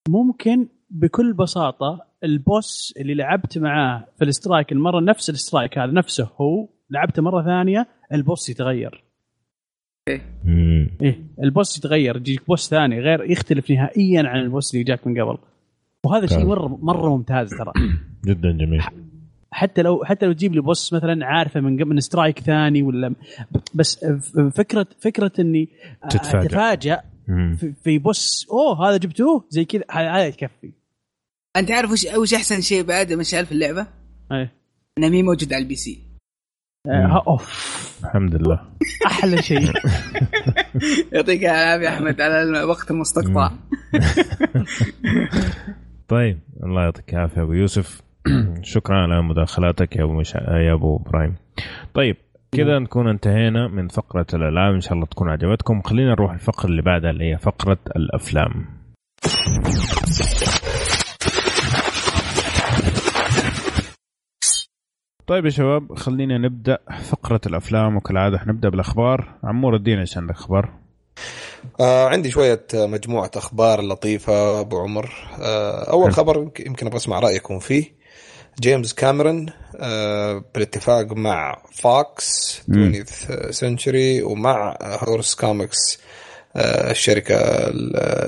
ممكن 0.08 0.68
بكل 0.90 1.32
بساطة 1.32 2.05
ال 2.24 2.38
boss 2.38 2.94
اللي 2.97 3.14
لعبت 3.14 3.59
معاه 3.59 4.06
في 4.18 4.24
ال 4.24 4.31
strike 4.31 4.72
المرة 4.72 5.01
نفس 5.01 5.30
ال 5.30 5.37
strike 5.37 5.78
هذا 5.78 5.93
نفسه 5.93 6.30
هو 6.40 6.68
لعبته 6.90 7.22
مرة 7.22 7.43
ثانية 7.43 7.86
ال 8.12 8.20
boss 8.20 8.48
يتغير. 8.48 9.05
إيه. 10.09 10.22
إيه 11.02 11.20
ال 11.43 11.50
boss 11.50 11.78
يتغير 11.78 12.16
يجيك 12.16 12.47
boss 12.47 12.70
ثاني 12.70 13.01
غير 13.01 13.30
يختلف 13.30 13.70
نهائيا 13.70 14.22
عن 14.28 14.40
ال 14.40 14.47
boss 14.47 14.74
اللي 14.74 14.84
جاك 14.84 15.06
من 15.06 15.22
قبل. 15.22 15.38
وهذا 16.05 16.26
شيء 16.26 16.47
مرة 16.47 16.78
مرة 16.82 17.16
ممتاز 17.16 17.51
ترى. 17.51 17.72
جدا 18.26 18.52
جميل. 18.52 18.82
حتى 19.51 19.82
لو 19.82 20.05
حتى 20.05 20.26
لو 20.26 20.32
تجيب 20.32 20.55
لي 20.55 20.60
boss 20.60 20.93
مثلا 20.93 21.26
عارفه 21.26 21.60
من 21.60 21.88
من 21.88 22.01
strike 22.01 22.38
ثاني 22.38 22.82
ولا 22.82 23.14
بس 23.74 24.05
فكرة 24.55 24.86
فكرة 25.01 25.32
إني 25.38 25.68
تتفاجأ. 26.10 26.47
اتفاجئ 26.47 26.98
في 27.84 27.98
boss 27.98 28.47
أوه 28.51 28.88
هذا 28.88 28.97
جبتوه؟ 28.97 29.44
زي 29.51 29.64
كذا 29.64 29.84
هذا 29.90 30.26
يكفي. 30.26 30.72
أنت 31.56 31.70
عارف 31.70 31.90
وش 31.90 32.06
وش 32.16 32.34
أحسن 32.34 32.60
شيء 32.60 32.82
بعد 32.82 33.12
مشعل 33.12 33.46
في 33.46 33.52
اللعبة؟ 33.52 33.86
إيه 34.32 34.52
إنه 34.98 35.08
مي 35.08 35.22
موجود 35.22 35.52
على 35.52 35.62
ال 35.62 35.74
PC. 35.74 35.98
آه 36.86 37.22
أوف. 37.26 38.00
الحمد 38.04 38.34
لله. 38.34 38.60
أحلى 39.06 39.42
شيء. 39.42 39.60
يعطيك 41.12 41.44
العافية 41.44 41.88
أحمد 41.88 42.20
على 42.20 42.42
الوقت 42.42 42.90
المستقطع. 42.90 43.50
طيب 46.08 46.38
الله 46.62 46.82
يعطيك 46.82 47.14
العافية 47.14 47.42
أبو 47.42 47.52
يوسف. 47.52 48.02
شكرا 48.62 48.96
على 48.96 49.22
مداخلاتك 49.22 49.96
يا 49.96 50.04
أبو 50.04 50.12
مش... 50.12 50.34
يا 50.34 50.72
أبو 50.72 50.96
إبراهيم. 50.96 51.34
طيب 51.94 52.16
كذا 52.52 52.78
نكون 52.78 53.08
انتهينا 53.08 53.68
من 53.68 53.88
فقرة 53.88 54.26
الألعاب. 54.34 54.74
إن 54.74 54.80
شاء 54.80 54.92
الله 54.92 55.06
تكون 55.06 55.28
عجبتكم. 55.28 55.82
خلينا 55.82 56.10
نروح 56.10 56.32
الفقرة 56.32 56.66
اللي 56.66 56.82
بعدها 56.82 57.10
اللي 57.10 57.32
هي 57.32 57.38
فقرة 57.38 57.78
الأفلام. 57.96 58.66
طيب 65.27 65.44
يا 65.44 65.51
شباب 65.51 65.94
خلينا 65.94 66.39
نبدأ 66.39 66.78
فقرة 67.03 67.40
الأفلام. 67.47 67.97
وكالعادة 67.97 68.39
حنبدأ 68.39 68.69
بالأخبار. 68.69 69.35
عمور 69.44 69.77
ادينا 69.77 70.01
إيش 70.01 70.16
عندك 70.19 70.35
أخبار؟ 70.35 70.73
آه 71.81 72.09
عندي 72.09 72.31
شوية 72.31 72.66
مجموعة 72.74 73.31
أخبار 73.36 73.82
لطيفة 73.82 74.61
أبو 74.61 74.78
عمر. 74.78 75.11
آه 75.40 75.90
أول 75.90 76.12
خبر 76.12 76.51
يمكن 76.66 76.86
أبغى 76.86 76.97
أسمع 76.97 77.19
رأيكم 77.19 77.59
فيه. 77.59 77.97
جيمس 78.61 78.94
كاميرون 78.94 79.47
آه 79.77 80.44
بالاتفاق 80.55 81.12
مع 81.12 81.62
Fox 81.72 82.60
20th 82.70 83.51
Century 83.51 84.22
ومع 84.23 84.77
Horse 84.80 85.34
Comics 85.34 85.98
آه 86.57 86.90
الشركة 86.90 87.36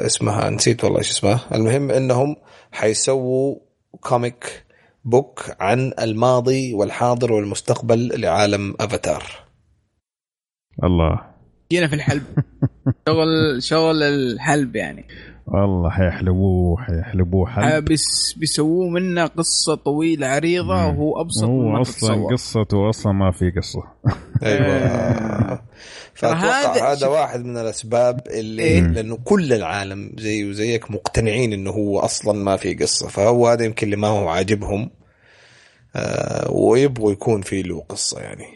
اسمها 0.07 0.51
نسيت 0.51 0.85
والله 0.85 0.99
إيش 0.99 1.11
اسمها. 1.11 1.41
المهم 1.55 1.91
إنهم 1.91 2.37
حيسووا 2.73 3.57
comic 4.01 4.68
book 5.05 5.57
عن 5.61 5.93
الماضي 6.01 6.75
والحاضر 6.75 7.33
والمستقبل 7.33 8.21
لعالم 8.21 8.75
افاتار 8.81 9.23
الله. 10.85 11.21
جينا 11.73 11.89
في 11.89 11.95
الحلب. 11.95 12.23
شغل 13.09 13.63
شغل 13.63 14.03
الحلب 14.03 14.77
يعني. 14.77 15.05
والله 15.53 15.91
حيحلبوه 15.91 16.77
حيحلبوه 16.83 17.47
حلب 17.47 17.85
بس 17.85 18.35
بيسووه 18.37 18.89
منه 18.89 19.27
قصة 19.27 19.75
طويلة 19.75 20.27
عريضة 20.27 20.87
وهو 20.87 21.21
أبسط 21.21 21.45
هو 21.45 21.81
أصلا 21.81 22.27
قصته 22.27 22.89
أصلا 22.89 23.13
ما 23.13 23.31
في 23.31 23.51
قصة. 23.51 23.83
أيوه. 24.43 25.63
فأتوقع 26.15 26.93
هذا 26.93 27.07
واحد 27.07 27.45
من 27.45 27.57
الأسباب 27.57 28.21
اللي 28.27 28.63
إيه؟ 28.63 28.81
لأنه 28.81 29.19
كل 29.25 29.53
العالم 29.53 30.13
زي 30.19 30.51
وزيك 30.51 30.91
مقتنعين 30.91 31.53
إنه 31.53 31.71
هو 31.71 31.99
أصلا 31.99 32.33
ما 32.33 32.57
في 32.57 32.75
قصة. 32.75 33.09
فهو 33.09 33.49
هذا 33.49 33.65
يمكن 33.65 33.87
اللي 33.87 33.97
ما 33.97 34.09
هو 34.09 34.29
عاجبهم. 34.29 34.91
آه 35.97 36.51
ويبغوا 36.51 37.13
يكون 37.13 37.43
في 37.43 37.63
له 37.63 37.81
قصة 37.89 38.21
يعني. 38.21 38.47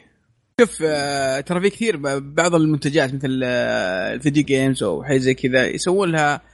شوف 0.60 0.82
آه 0.86 1.40
ترى 1.40 1.60
في 1.60 1.70
كثير 1.70 1.97
بعض 2.19 2.55
المنتجات 2.55 3.14
مثل 3.14 3.40
آه 3.44 4.14
ال 4.14 4.19
video 4.19 4.44
games 4.44 4.82
أو 4.82 5.02
حاجة 5.02 5.19
زي 5.19 5.35
كذا 5.35 5.66
يسوون 5.66 6.12
لها 6.12 6.35
آه 6.35 6.51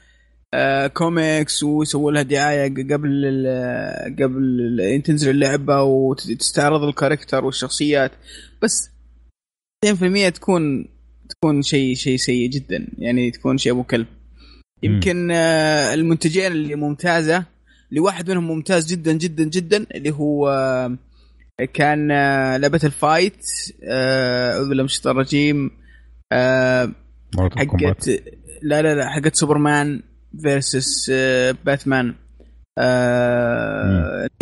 كوميكس 0.95 1.63
ويسوون 1.63 2.15
لها 2.15 2.23
دعاية 2.23 2.75
قبل 2.93 3.47
قبل 4.23 5.03
تنزل 5.05 5.31
اللعبة 5.31 5.83
وتستعرض 5.83 6.83
ال 6.83 6.89
character 6.89 7.45
والشخصيات. 7.45 8.13
بس 8.63 8.91
2% 9.87 10.29
تكون 10.29 10.89
تكون 11.29 11.63
شيء 11.63 11.95
شيء 11.95 12.17
سيء 12.17 12.51
جدا. 12.51 12.87
يعني 12.99 13.31
تكون 13.31 13.59
شيء 13.59 13.73
أبو 13.73 13.83
كلب. 13.83 14.07
يمكن 14.83 15.31
آه 15.31 15.95
المنتجين 15.95 16.53
اللي 16.53 16.75
ممتازة 16.75 17.45
لواحد 17.91 18.31
منهم 18.31 18.49
ممتاز 18.49 18.93
جدا 18.93 19.13
جدا 19.13 19.45
جدا 19.45 19.87
اللي 19.95 20.11
هو 20.11 20.49
آه، 20.49 21.65
كان 21.75 22.11
آه، 22.11 22.57
لعبه 22.57 22.81
ال 22.85 22.95
fight 22.95 23.47
آه، 23.85 24.53
أعوذ 24.53 24.69
بالله 24.69 24.83
من 24.83 24.89
الشيطان 24.89 25.13
الرجيم 25.13 25.71
حقت 27.57 28.09
لا 28.63 28.83
لا 28.83 28.95
لا 28.95 29.09
حقت 29.09 29.37
Superman 29.37 30.03
versus 30.43 31.11
Batman 31.65 32.15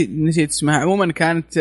نسيت 0.01 0.51
اسمها. 0.51 0.77
عموما 0.77 1.12
كانت 1.12 1.59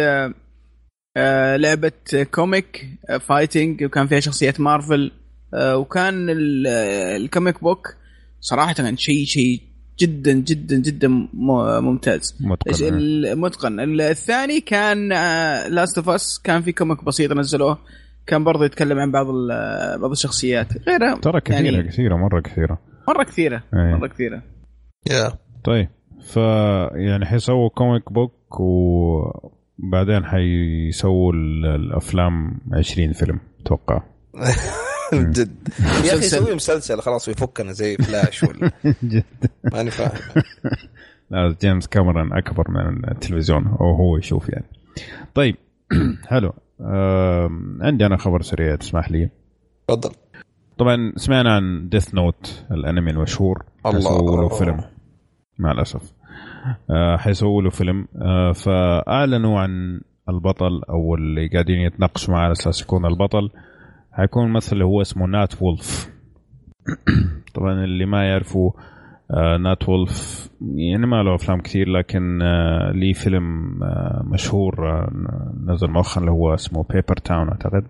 لعبة 1.57 1.91
comic 2.31 2.89
fighting 3.21 3.83
وكان 3.83 4.07
فيها 4.07 4.19
شخصيات 4.19 4.59
مارفل 4.59 5.11
وكان 5.53 6.27
ال 7.15 7.23
comic 7.23 7.63
book 7.63 7.95
صراحة 8.41 8.73
كان 8.73 8.97
شيء 8.97 9.25
شيء 9.25 9.61
جدا 9.99 10.33
جدا 10.33 10.75
جدا 10.75 11.07
ممتاز. 11.33 12.35
متقن 12.39 13.39
متقن. 13.39 14.01
الثاني 14.01 14.61
كان 14.61 15.09
Last 15.73 15.97
of 15.97 16.09
Us 16.09 16.39
كان 16.43 16.61
في 16.61 16.71
comic 16.71 17.03
بسيط 17.03 17.31
نزلوه. 17.31 17.77
كان 18.27 18.43
برضه 18.43 18.65
يتكلم 18.65 18.99
عن 18.99 19.11
بعض 19.11 19.25
بعض 19.99 20.11
الشخصيات. 20.11 20.67
غيرها 20.87 21.15
ترى 21.15 21.41
كثيرة 21.41 21.75
يعني 21.75 21.87
كثيرة 21.87 22.15
مرة 22.15 22.41
كثيرة. 22.41 22.94
مرة 23.07 23.23
كثيرة 23.23 23.63
أيه. 23.73 23.95
مرة 23.95 24.07
كثيرة. 24.07 24.41
يا 25.11 25.31
طيب 25.63 25.89
ف 26.25 26.37
يعني 26.95 27.25
حيسووا 27.25 27.69
comic 27.69 28.13
book 28.13 28.59
وبعدين 28.59 30.25
حيسووا 30.25 31.33
الأفلام 31.33 32.59
20 32.73 33.13
فيلم 33.13 33.39
أتوقع. 33.61 34.03
جد. 35.13 35.69
يا 35.79 36.13
أخي 36.13 36.25
يسوي 36.25 36.55
مسلسل 36.55 36.99
خلاص 37.01 37.27
ويفكنا 37.27 37.71
زي 37.71 37.95
فلاش 37.97 38.43
ولا. 38.43 38.71
جد. 39.03 39.23
ماني 39.73 39.91
فاهم. 39.91 40.11
لا 41.31 41.55
جيمس 41.61 41.87
كاميرون 41.87 42.33
أكبر 42.33 42.71
من 42.71 43.09
التلفزيون 43.11 43.67
أو 43.67 43.95
هو 43.95 44.17
يشوف 44.17 44.49
يعني. 44.49 44.65
طيب 45.35 45.55
حلو. 46.29 46.53
آه 46.81 47.49
عندي 47.81 48.05
أنا 48.05 48.17
خبر 48.17 48.41
سريع 48.41 48.75
تسمح 48.75 49.11
لي؟ 49.11 49.29
تفضل. 49.87 50.11
طبعا 50.77 51.13
سمعنا 51.15 51.55
عن 51.55 51.89
Death 51.89 52.15
Note 52.15 52.65
الأنمي 52.71 53.11
المشهور 53.11 53.63
الله 53.85 54.41
له 54.41 54.49
فيلم. 54.49 54.81
مع 55.59 55.71
الأسف. 55.71 56.13
آه 56.89 57.17
حيسووا 57.17 57.61
له 57.61 57.69
فيلم. 57.69 58.07
آه 58.21 58.51
فأعلنوا 58.51 59.59
عن 59.59 60.01
البطل 60.29 60.81
أو 60.89 61.15
اللي 61.15 61.47
قاعدين 61.47 61.79
يتناقشوا 61.79 62.33
معاه 62.33 62.43
على 62.43 62.51
أساس 62.51 62.81
يكون 62.81 63.05
البطل. 63.05 63.49
حيكون 64.11 64.49
ممثل 64.49 64.81
هو 64.81 65.01
اسمه 65.01 65.25
Nat 65.27 65.61
Wolff 65.61 66.09
طبعا 67.55 67.83
اللي 67.83 68.05
ما 68.05 68.29
يعرفوا 68.29 68.71
آه 69.31 69.57
Nat 69.57 69.89
Wolff 69.89 70.49
يعني 70.61 71.07
ما 71.07 71.23
له 71.23 71.35
أفلام 71.35 71.61
كثير 71.61 71.89
لكن 71.89 72.41
آه 72.41 72.91
لي 72.91 73.13
فيلم 73.13 73.79
آه 73.83 74.23
مشهور 74.25 74.89
آه 74.89 75.11
نزل 75.67 75.87
مؤخرا 75.87 76.21
اللي 76.21 76.31
هو 76.31 76.53
اسمه 76.53 76.83
Paper 76.83 77.15
Towns 77.15 77.49
أعتقد. 77.49 77.87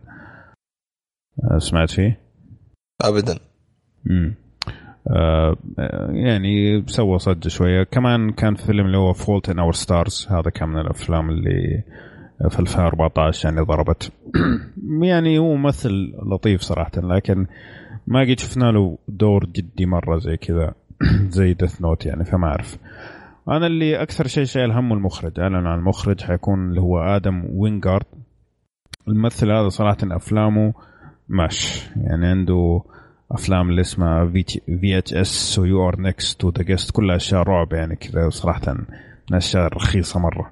آه 1.52 1.57
سمعت 1.57 1.90
فيه؟ 1.90 2.24
ابدا. 3.02 3.40
امم 4.10 4.36
آه 5.08 5.58
يعني 6.10 6.84
سوى 6.88 7.20
صدى 7.20 7.50
شوية. 7.50 7.84
كمان 7.84 8.32
كان 8.32 8.56
فيلم 8.56 8.86
اللي 8.86 8.98
هو 8.98 9.14
Fault 9.14 9.49
in 9.49 9.60
Our 9.60 9.74
Stars 9.74 10.28
هذا 10.30 10.50
كان 10.50 10.70
من 10.70 10.80
الأفلام 10.80 11.30
اللي 11.30 11.84
في 12.50 12.60
2014 12.60 13.50
يعني 13.50 13.62
ضربت. 13.62 14.12
يعني 15.02 15.40
هو 15.40 15.56
ممثل 15.56 16.14
لطيف 16.32 16.62
صراحة 16.62 16.92
لكن 16.98 17.48
ما 18.08 18.22
قد 18.22 18.40
شفنا 18.40 18.72
له 18.72 18.98
دور 19.08 19.46
جدي 19.46 19.86
مرة 19.86 20.18
زي 20.18 20.38
كذا. 20.38 20.74
زي 21.38 21.54
Death 21.53 21.82
Note 21.82 22.06
يعني 22.06 22.26
فما 22.26 22.48
أعرف. 22.48 22.78
أنا 23.50 23.68
اللي 23.68 24.02
أكثر 24.02 24.28
شيء 24.28 24.44
شايل 24.44 24.72
همه 24.72 24.96
المخرج 24.96 25.40
أعلن 25.40 25.68
عن 25.68 25.80
المخرج 25.80 26.22
حيكون 26.22 26.70
اللي 26.70 26.82
هو 26.82 27.00
Adam 26.99 27.45
Wingard 27.49 28.06
الممثل 29.08 29.52
هذا 29.52 29.70
صراحة 29.70 29.98
أفلامه 30.04 30.74
مش. 31.30 31.88
يعني 31.95 32.27
عنده 32.27 32.81
أفلام 33.31 33.69
اللي 33.69 33.81
اسمها 33.81 34.26
V/H/S 34.82 35.64
و 35.66 35.88
You're 35.88 36.02
Next 36.02 36.41
و 36.41 36.44
The 36.44 36.49
Guest 36.49 36.91
كلها 36.91 37.15
أشياء 37.15 37.41
رعب 37.43 37.73
يعني 37.73 37.95
كذا 37.95 38.30
صراحة 38.30 38.73
من 38.73 38.85
الأشياء 39.31 39.65
الرخيصة 39.68 40.19
مرة. 40.19 40.52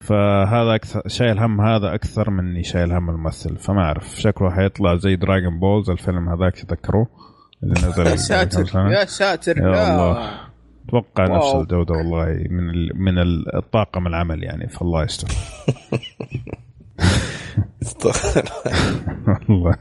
فهذا 0.00 0.74
أكثر 0.74 1.02
شايل 1.06 1.38
هم 1.38 1.60
هذا 1.60 1.94
أكثر 1.94 2.30
مني 2.30 2.62
شايل 2.62 2.92
هم 2.92 3.10
الممثل 3.10 3.56
فما 3.56 3.82
أعرف. 3.82 4.20
شكله 4.20 4.50
حيطلع 4.50 4.96
زي 4.96 5.16
Dragon 5.16 5.58
Ball 5.58 5.84
ز 5.84 5.90
الفيلم 5.90 6.28
هذاك 6.28 6.54
تذكروه؟ 6.54 7.06
اللي 7.62 7.74
نزل 7.88 8.06
يا 8.06 8.16
ساتر 8.16 8.90
يا 8.90 9.04
ساتر 9.04 9.58
يا 9.58 9.64
الله. 9.92 10.30
أتوقع 10.88 11.24
نفس 11.36 11.54
الجودة 11.54 11.94
والله 11.94 12.26
من 12.50 12.88
من 12.94 13.18
الطاقم 13.54 14.06
العمل 14.06 14.42
يعني 14.44 14.68
فالله 14.68 15.04
يستر. 15.04 15.28
والله. 19.48 19.76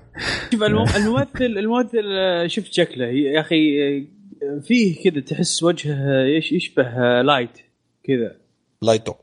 شوف 0.52 0.64
الممثل 0.64 1.46
الممثل 1.46 2.04
شفت 2.50 2.74
شكله. 2.74 3.06
يا 3.06 3.42
أخي 3.42 3.60
فيه 4.62 5.04
كذا 5.04 5.22
تحس 5.22 5.64
وجهه 5.64 6.24
يشبه 6.52 7.22
Light 7.22 7.58
كذا. 8.04 8.36
Light 8.82 9.14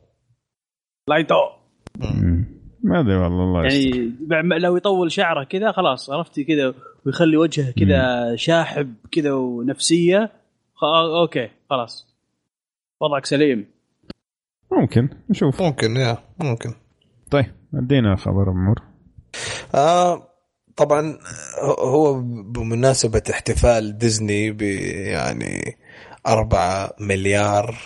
و 1.08 1.12
Light 1.12 1.30
و 1.30 1.34
ما 2.82 3.00
أدري 3.00 3.16
والله 3.16 3.44
الله 3.44 3.62
يعني 4.30 4.58
لو 4.58 4.76
يطول 4.76 5.12
شعره 5.12 5.44
كذا 5.44 5.72
خلاص 5.72 6.10
عرفتي 6.10 6.44
كذا 6.44 6.74
ويخلي 7.06 7.36
وجهه 7.36 7.70
كذا 7.70 8.36
شاحب 8.36 8.94
كذا 9.12 9.32
ونفسية. 9.32 10.32
okay 11.22 11.48
خلاص. 11.70 12.06
وضعك 13.00 13.26
سليم. 13.26 13.66
ممكن 14.72 15.08
نشوف. 15.30 15.62
ممكن 15.62 15.96
يا 15.96 16.18
ممكن. 16.40 16.74
طيب. 17.30 17.46
ادينا 17.78 18.16
خبر 18.16 18.50
أبو 18.50 18.64
عمر. 18.64 18.82
آه 19.74 20.28
طبعا 20.76 21.18
هو 21.78 22.20
بمناسبة 22.42 23.22
احتفال 23.30 23.98
ديزني 23.98 24.50
ب 24.50 24.62
يعني 24.62 25.76
أربعة 26.26 26.90
مليار 27.00 27.76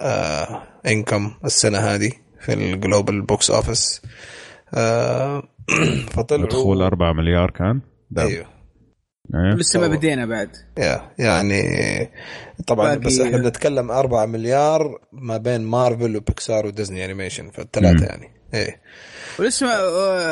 آه 0.00 0.62
income 0.86 1.34
السنة 1.44 1.78
هذه 1.78 2.12
في 2.40 2.52
ال 2.52 2.62
global 2.62 3.22
box 3.22 3.50
office 3.50 4.02
فطلعوا 6.10 6.48
دخول 6.48 6.82
4 6.82 7.12
مليار 7.12 7.50
كان. 7.50 7.80
أيوه. 8.18 8.46
إيه. 9.34 9.54
لسه 9.54 9.80
ما 9.80 9.88
بدينا 9.88 10.26
بعد. 10.26 10.50
يا 10.78 11.10
يعني 11.18 11.62
طبعا 12.66 12.94
بس 12.94 13.20
إحنا 13.20 13.38
بنتكلم 13.38 13.90
4 13.90 14.26
مليار 14.26 15.00
ما 15.12 15.36
بين 15.36 15.60
مارفل 15.60 16.16
وبيكسار 16.16 16.66
وديزني 16.66 17.04
animation 17.04 17.50
فالثلاثة 17.50 18.06
يعني. 18.06 18.35
إيه. 18.56 18.80
ولسه 19.38 19.66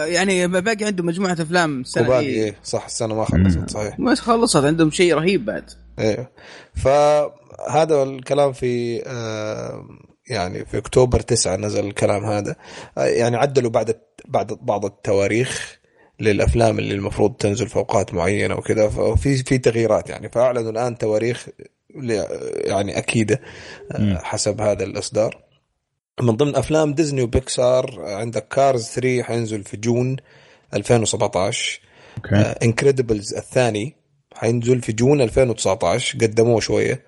يعني 0.04 0.48
باقي 0.48 0.84
عنده 0.84 1.04
مجموعة 1.04 1.32
أفلام 1.32 1.80
السنة 1.80 2.04
وباقي 2.04 2.26
إيه. 2.26 2.56
صح 2.64 2.84
السنة 2.84 3.14
ما 3.14 3.24
خلصت 3.24 3.70
صحيح. 3.70 3.98
ما 3.98 4.14
خلصت 4.14 4.64
عندهم 4.64 4.90
شيء 4.90 5.14
رهيب 5.14 5.44
بعد. 5.44 5.70
إيه. 5.98 6.30
فهذا 6.74 8.02
الكلام 8.02 8.52
في 8.52 9.02
آه 9.06 9.88
يعني 10.30 10.64
في 10.64 10.78
أكتوبر 10.78 11.20
9 11.20 11.56
نزل 11.56 11.86
الكلام 11.86 12.24
هذا. 12.24 12.56
يعني 12.96 13.36
عدلوا 13.36 13.70
بعد 13.70 14.00
بعد 14.28 14.52
بعض 14.62 14.84
التواريخ 14.84 15.78
للأفلام 16.20 16.78
اللي 16.78 16.94
المفروض 16.94 17.34
تنزل 17.34 17.68
في 17.68 17.76
اوقات 17.76 18.14
معينة 18.14 18.54
وكذا. 18.54 18.88
ففي 18.88 19.36
في 19.36 19.58
تغييرات 19.58 20.10
يعني. 20.10 20.28
فأعلنوا 20.28 20.70
الآن 20.70 20.98
تواريخ 20.98 21.46
يعني 22.64 22.98
أكيدة 22.98 23.40
حسب 24.14 24.60
هذا 24.60 24.84
الإصدار. 24.84 25.43
من 26.20 26.36
ضمن 26.36 26.56
أفلام 26.56 26.94
ديزني 26.94 27.22
وبيكسار 27.22 28.00
عندك 28.00 28.48
Cars 28.48 28.84
3 28.86 29.22
حينزل 29.22 29.64
في 29.64 29.76
جون 29.76 30.16
2017 30.74 31.80
okay. 32.16 32.36
Incredibles 32.36 33.34
الثاني 33.34 33.96
حينزل 34.34 34.82
في 34.82 34.92
جون 34.92 35.20
2019 35.20 36.18
قدموه 36.18 36.60
شوية. 36.60 37.02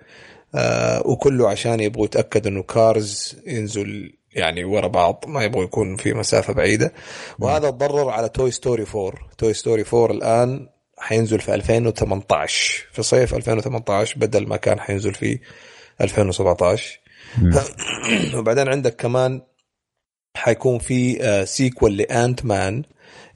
آه 0.54 1.06
وكله 1.06 1.48
عشان 1.48 1.80
يبغوا 1.80 2.04
يتأكدوا 2.04 2.50
إنه 2.50 2.62
Cars 2.62 3.36
ينزل 3.46 4.12
يعني 4.32 4.64
ورا 4.64 4.88
بعض 4.88 5.24
ما 5.28 5.44
يبغوا 5.44 5.64
يكون 5.64 5.96
في 5.96 6.14
مسافة 6.14 6.52
بعيدة. 6.52 6.92
وهذا 7.38 7.70
تضرر 7.70 8.10
على 8.10 8.28
Toy 8.28 8.50
Story 8.50 8.86
4 8.94 9.12
Toy 9.38 9.54
Story 9.54 9.84
4 9.94 10.16
الآن 10.16 10.68
حينزل 10.98 11.40
في 11.40 11.54
2018 11.54 12.86
في 12.92 13.02
صيف 13.02 13.34
2018 13.34 14.18
بدل 14.18 14.46
ما 14.46 14.56
كان 14.56 14.80
حينزل 14.80 15.14
في 15.14 15.38
2017 16.00 17.00
وبعدين 18.38 18.68
عندك 18.68 18.96
كمان 18.96 19.42
حيكون 20.36 20.78
في 20.78 21.18
sequel 21.46 21.96
ل 21.96 22.44
Ant-Man 22.44 22.82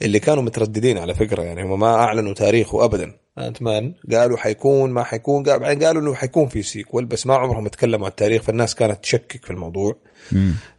اللي 0.02 0.18
كانوا 0.18 0.42
مترددين 0.42 0.98
على 0.98 1.14
فكرة 1.14 1.42
يعني 1.42 1.62
هم 1.62 1.80
ما 1.80 1.94
أعلنوا 1.94 2.34
تاريخه 2.34 2.84
ابدا. 2.84 3.12
Ant-Man 3.38 3.94
قالوا 4.12 4.36
حيكون 4.36 4.90
ما 4.90 5.02
حيكون 5.04 5.42
بعدين 5.42 5.84
قالوا 5.84 6.02
إنه 6.02 6.14
حيكون 6.14 6.48
في 6.48 6.62
sequel 6.62 7.04
بس 7.04 7.26
ما 7.26 7.34
عمرهم 7.34 7.68
تكلموا 7.68 8.06
عن 8.06 8.10
التاريخ 8.10 8.42
فالناس 8.42 8.74
كانت 8.74 9.02
تشكك 9.02 9.44
في 9.44 9.50
الموضوع. 9.50 9.96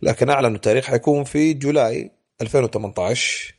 لكن 0.02 0.30
أعلنوا 0.30 0.56
التاريخ 0.56 0.86
حيكون 0.86 1.24
في 1.24 1.54
جولاي 1.54 2.12
2018 2.42 3.56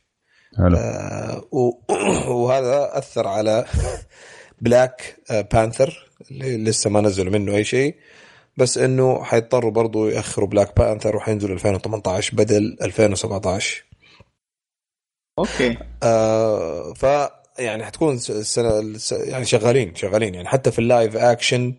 حلو. 0.57 0.77
آه 0.77 1.43
وهذا 2.29 2.97
أثر 2.97 3.27
على 3.27 3.65
Black 4.61 5.15
Panther 5.51 6.09
اللي 6.31 6.57
لسه 6.57 6.89
ما 6.89 7.01
نزلوا 7.01 7.33
منه 7.33 7.55
أي 7.55 7.63
شيء. 7.63 7.95
بس 8.57 8.77
إنه 8.77 9.23
حيضطروا 9.23 9.71
برضو 9.71 10.07
يأخروا 10.07 10.47
Black 10.47 10.79
Panther 10.79 11.15
وحينزل 11.15 11.51
2018 11.51 12.35
بدل 12.35 12.77
2017 12.81 13.85
okay. 15.39 15.77
آه 16.03 16.93
ف 16.93 17.03
يعني 17.59 17.85
حتكون 17.85 18.13
السنة 18.15 18.97
يعني 19.11 19.45
شغالين 19.45 19.95
شغالين. 19.95 20.35
يعني 20.35 20.47
حتى 20.47 20.71
في 20.71 20.79
ال 20.79 20.87
live 20.87 21.17
action 21.17 21.75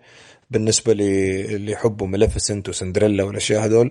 بالنسبة 0.51 0.93
اللي 0.93 1.73
يحبوا 1.73 2.07
Maleficent 2.07 2.69
وسندريلا 2.69 3.25
والأشياء 3.25 3.65
هذول 3.65 3.91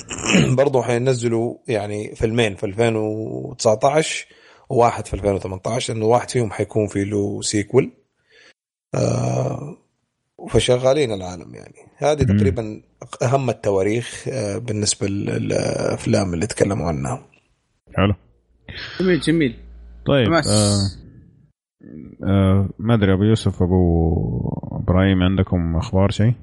برضو 0.60 0.82
حينزلوا 0.82 1.56
يعني 1.68 2.14
فيلمين 2.14 2.56
في 2.56 2.66
2019 2.66 4.26
وواحد 4.68 5.06
في 5.06 5.14
2018 5.14 5.92
انه 5.94 6.06
واحد 6.06 6.30
فيهم 6.30 6.50
حيكون 6.50 6.86
في 6.86 7.04
له 7.04 7.42
سيكول 7.42 7.92
آه 8.94 9.76
فشغالين 10.48 11.12
العالم 11.12 11.54
يعني. 11.54 11.74
هذه 11.96 12.22
تقريبا 12.22 12.82
أهم 13.22 13.50
التواريخ 13.50 14.28
آه 14.28 14.58
بالنسبة 14.58 15.06
للأفلام 15.06 16.34
اللي 16.34 16.46
تكلموا 16.46 16.88
عنها. 16.88 17.26
حلو. 17.96 18.14
جميل 19.00 19.20
جميل. 19.20 19.56
طيب 20.06 20.32
آه 20.32 20.78
آه 22.24 22.68
ما 22.78 22.94
أدري 22.94 23.12
أبو 23.12 23.22
يوسف 23.22 23.62
أبو 23.62 23.78
إبراهيم 24.72 25.22
عندكم 25.22 25.76
أخبار 25.76 26.10
شيء؟ 26.10 26.34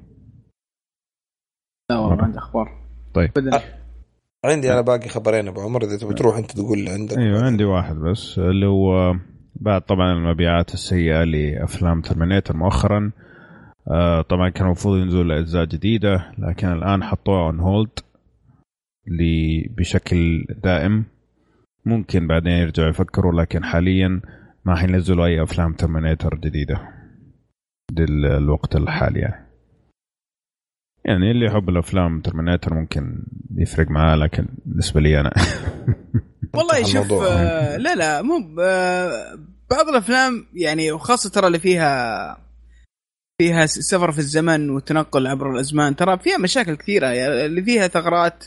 لا 1.90 1.98
والله 1.98 2.16
ما 2.16 2.24
عندي 2.24 2.38
أخبار. 2.38 2.82
طيب. 3.14 3.30
عندي 4.44 4.72
أنا 4.72 4.80
باقي 4.80 5.08
خبرين 5.08 5.48
أبو 5.48 5.60
عمر 5.60 5.84
إذا 5.84 5.96
تبي 5.96 6.14
تروح 6.14 6.36
أنت 6.36 6.50
تقول 6.50 6.78
اللي 6.78 6.90
عندك. 6.90 7.18
أيوه 7.18 7.44
عندي 7.44 7.64
واحد 7.64 7.96
بس 7.96 8.38
اللي 8.38 8.66
هو 8.66 9.14
بعد 9.54 9.82
طبعا 9.82 10.12
المبيعات 10.12 10.74
السيئة 10.74 11.24
لأفلام 11.24 12.00
Terminator 12.00 12.56
مؤخرا. 12.56 12.98
آه 12.98 13.31
طبعا 14.28 14.48
كان 14.48 14.66
المفروض 14.66 14.98
ينزل 14.98 15.32
اجزاء 15.32 15.64
جديدة 15.64 16.32
لكن 16.38 16.72
الآن 16.72 17.04
حطوها 17.04 17.46
on 17.46 17.60
hold 17.60 17.98
بشكل 19.76 20.46
دائم. 20.62 21.04
ممكن 21.84 22.26
بعدين 22.26 22.52
يرجعوا 22.52 22.88
يفكروا 22.88 23.40
لكن 23.40 23.64
حاليا 23.64 24.20
ما 24.64 24.76
حينزلوا 24.76 25.26
أي 25.26 25.42
أفلام 25.42 25.72
Terminator 25.72 26.34
جديدة 26.34 26.88
للوقت 27.92 28.76
الحالي 28.76 29.20
يعني. 29.20 29.46
يعني 31.04 31.30
اللي 31.30 31.46
يحب 31.46 31.68
الأفلام 31.68 32.20
ترمينيتر 32.20 32.74
ممكن 32.74 33.22
يفرق 33.56 33.90
معاه 33.90 34.16
لكن 34.16 34.48
بالنسبة 34.66 35.00
لي 35.00 35.20
أنا. 35.20 35.32
والله 36.54 36.84
شوف 36.84 37.12
آه 37.12 37.76
لا 37.76 37.94
لا 37.94 38.22
مو 38.22 38.60
آه 38.60 39.38
بعض 39.70 39.88
الأفلام 39.88 40.46
يعني 40.54 40.92
وخاصة 40.92 41.30
ترى 41.30 41.46
اللي 41.46 41.58
فيها 41.58 42.51
فيها 43.42 43.66
سفر 43.66 44.12
في 44.12 44.18
الزمن 44.18 44.70
والتنقل 44.70 45.26
عبر 45.26 45.52
الأزمان. 45.52 45.96
ترى 45.96 46.18
فيها 46.18 46.38
مشاكل 46.38 46.74
كثيرة 46.74 47.06
يعني 47.06 47.46
اللي 47.46 47.62
فيها 47.62 47.88
ثغرات 47.88 48.44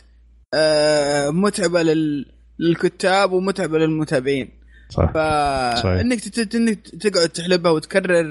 آه 0.53 1.30
متعبة 1.30 1.84
لل 1.84 2.26
للكتاب 2.59 3.31
ومتعبة 3.31 3.77
للمتابعين. 3.77 4.49
صح. 4.89 5.11
فانك 5.13 6.39
إنك 6.55 6.80
تقعد 6.88 7.30
تحلبها 7.30 7.72
وتكرر 7.72 8.26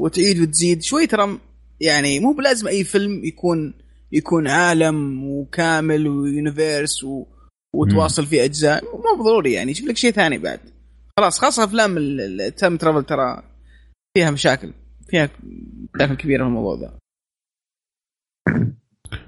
وتعيد 0.00 0.40
وتزيد. 0.40 0.82
شوي 0.82 1.06
ترى 1.06 1.38
يعني 1.80 2.20
مو 2.20 2.32
بلازم 2.32 2.68
أي 2.68 2.84
فيلم 2.84 3.24
يكون 3.24 3.74
يكون 4.12 4.48
عالم 4.48 5.24
وكامل 5.24 6.08
و 6.08 6.19
universe 6.19 7.04
و... 7.04 7.26
وتواصل 7.74 8.26
فيه 8.26 8.44
أجزاء. 8.44 8.84
مو 8.84 9.24
ضروري 9.24 9.52
يعني 9.52 9.74
شوف 9.74 9.88
لك 9.88 9.96
شيء 9.96 10.10
ثاني 10.10 10.38
بعد. 10.38 10.60
خلاص 11.18 11.38
خاصة 11.38 11.64
أفلام 11.64 11.98
ال 11.98 12.14
time 12.14 12.76
travel 12.76 13.04
ترى 13.04 13.42
فيها 14.16 14.30
مشاكل. 14.30 14.72
فيها 15.08 15.28
مشاكل 15.94 16.14
كبيره 16.14 16.42
في 16.42 16.48
الموضوع 16.48 16.78
ذا 16.80 16.98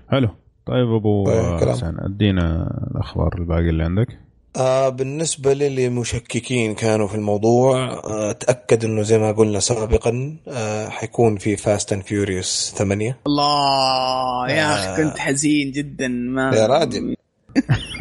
حلو. 0.09 0.28
طيب 0.66 0.89
أبو 0.93 1.24
طيب 1.24 1.69
حسين 1.69 1.94
أدينا 1.98 2.66
الأخبار 2.90 3.39
الباقي 3.39 3.69
اللي 3.69 3.85
عندك. 3.85 4.19
آه 4.57 4.89
بالنسبة 4.89 5.55
للي 5.55 5.89
مشككين 5.89 6.74
كانوا 6.74 7.07
في 7.07 7.15
الموضوع 7.15 7.93
آه 7.93 8.32
تأكد 8.32 8.85
إنه 8.85 9.03
زي 9.03 9.19
ما 9.19 9.32
قلنا 9.32 9.61
سابقا 9.61 10.36
آه 10.48 10.89
حيكون 10.89 11.36
في 11.36 11.57
Fast 11.57 11.93
and 11.93 12.03
Furious 12.03 12.74
8 12.78 13.19
الله 13.27 14.51
يا 14.51 14.74
أخي 14.74 14.89
آه. 14.89 14.97
كنت 14.97 15.19
حزين 15.19 15.70
جدا 15.70 16.09
ما 16.09 16.51
يا 16.57 16.66
راجل. 16.66 17.16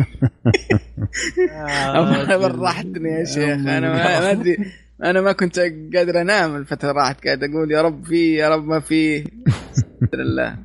راحتني 2.61 3.09
يا 3.09 3.25
شيخ 3.25 3.67
أنا 3.67 3.79
ما 3.79 4.31
أدري. 4.31 4.57
أنا 5.03 5.21
ما 5.21 5.31
كنت 5.31 5.59
قادر 5.95 6.21
أنام 6.21 6.55
الفترة 6.55 6.91
راحت 6.91 7.25
قاعد 7.25 7.43
أقول 7.43 7.71
يا 7.71 7.81
رب 7.81 8.05
في 8.05 8.35
يا 8.35 8.49
رب 8.49 8.67
ما 8.67 8.79
في. 8.79 9.17
الحمد 9.17 10.15
لله. 10.15 10.57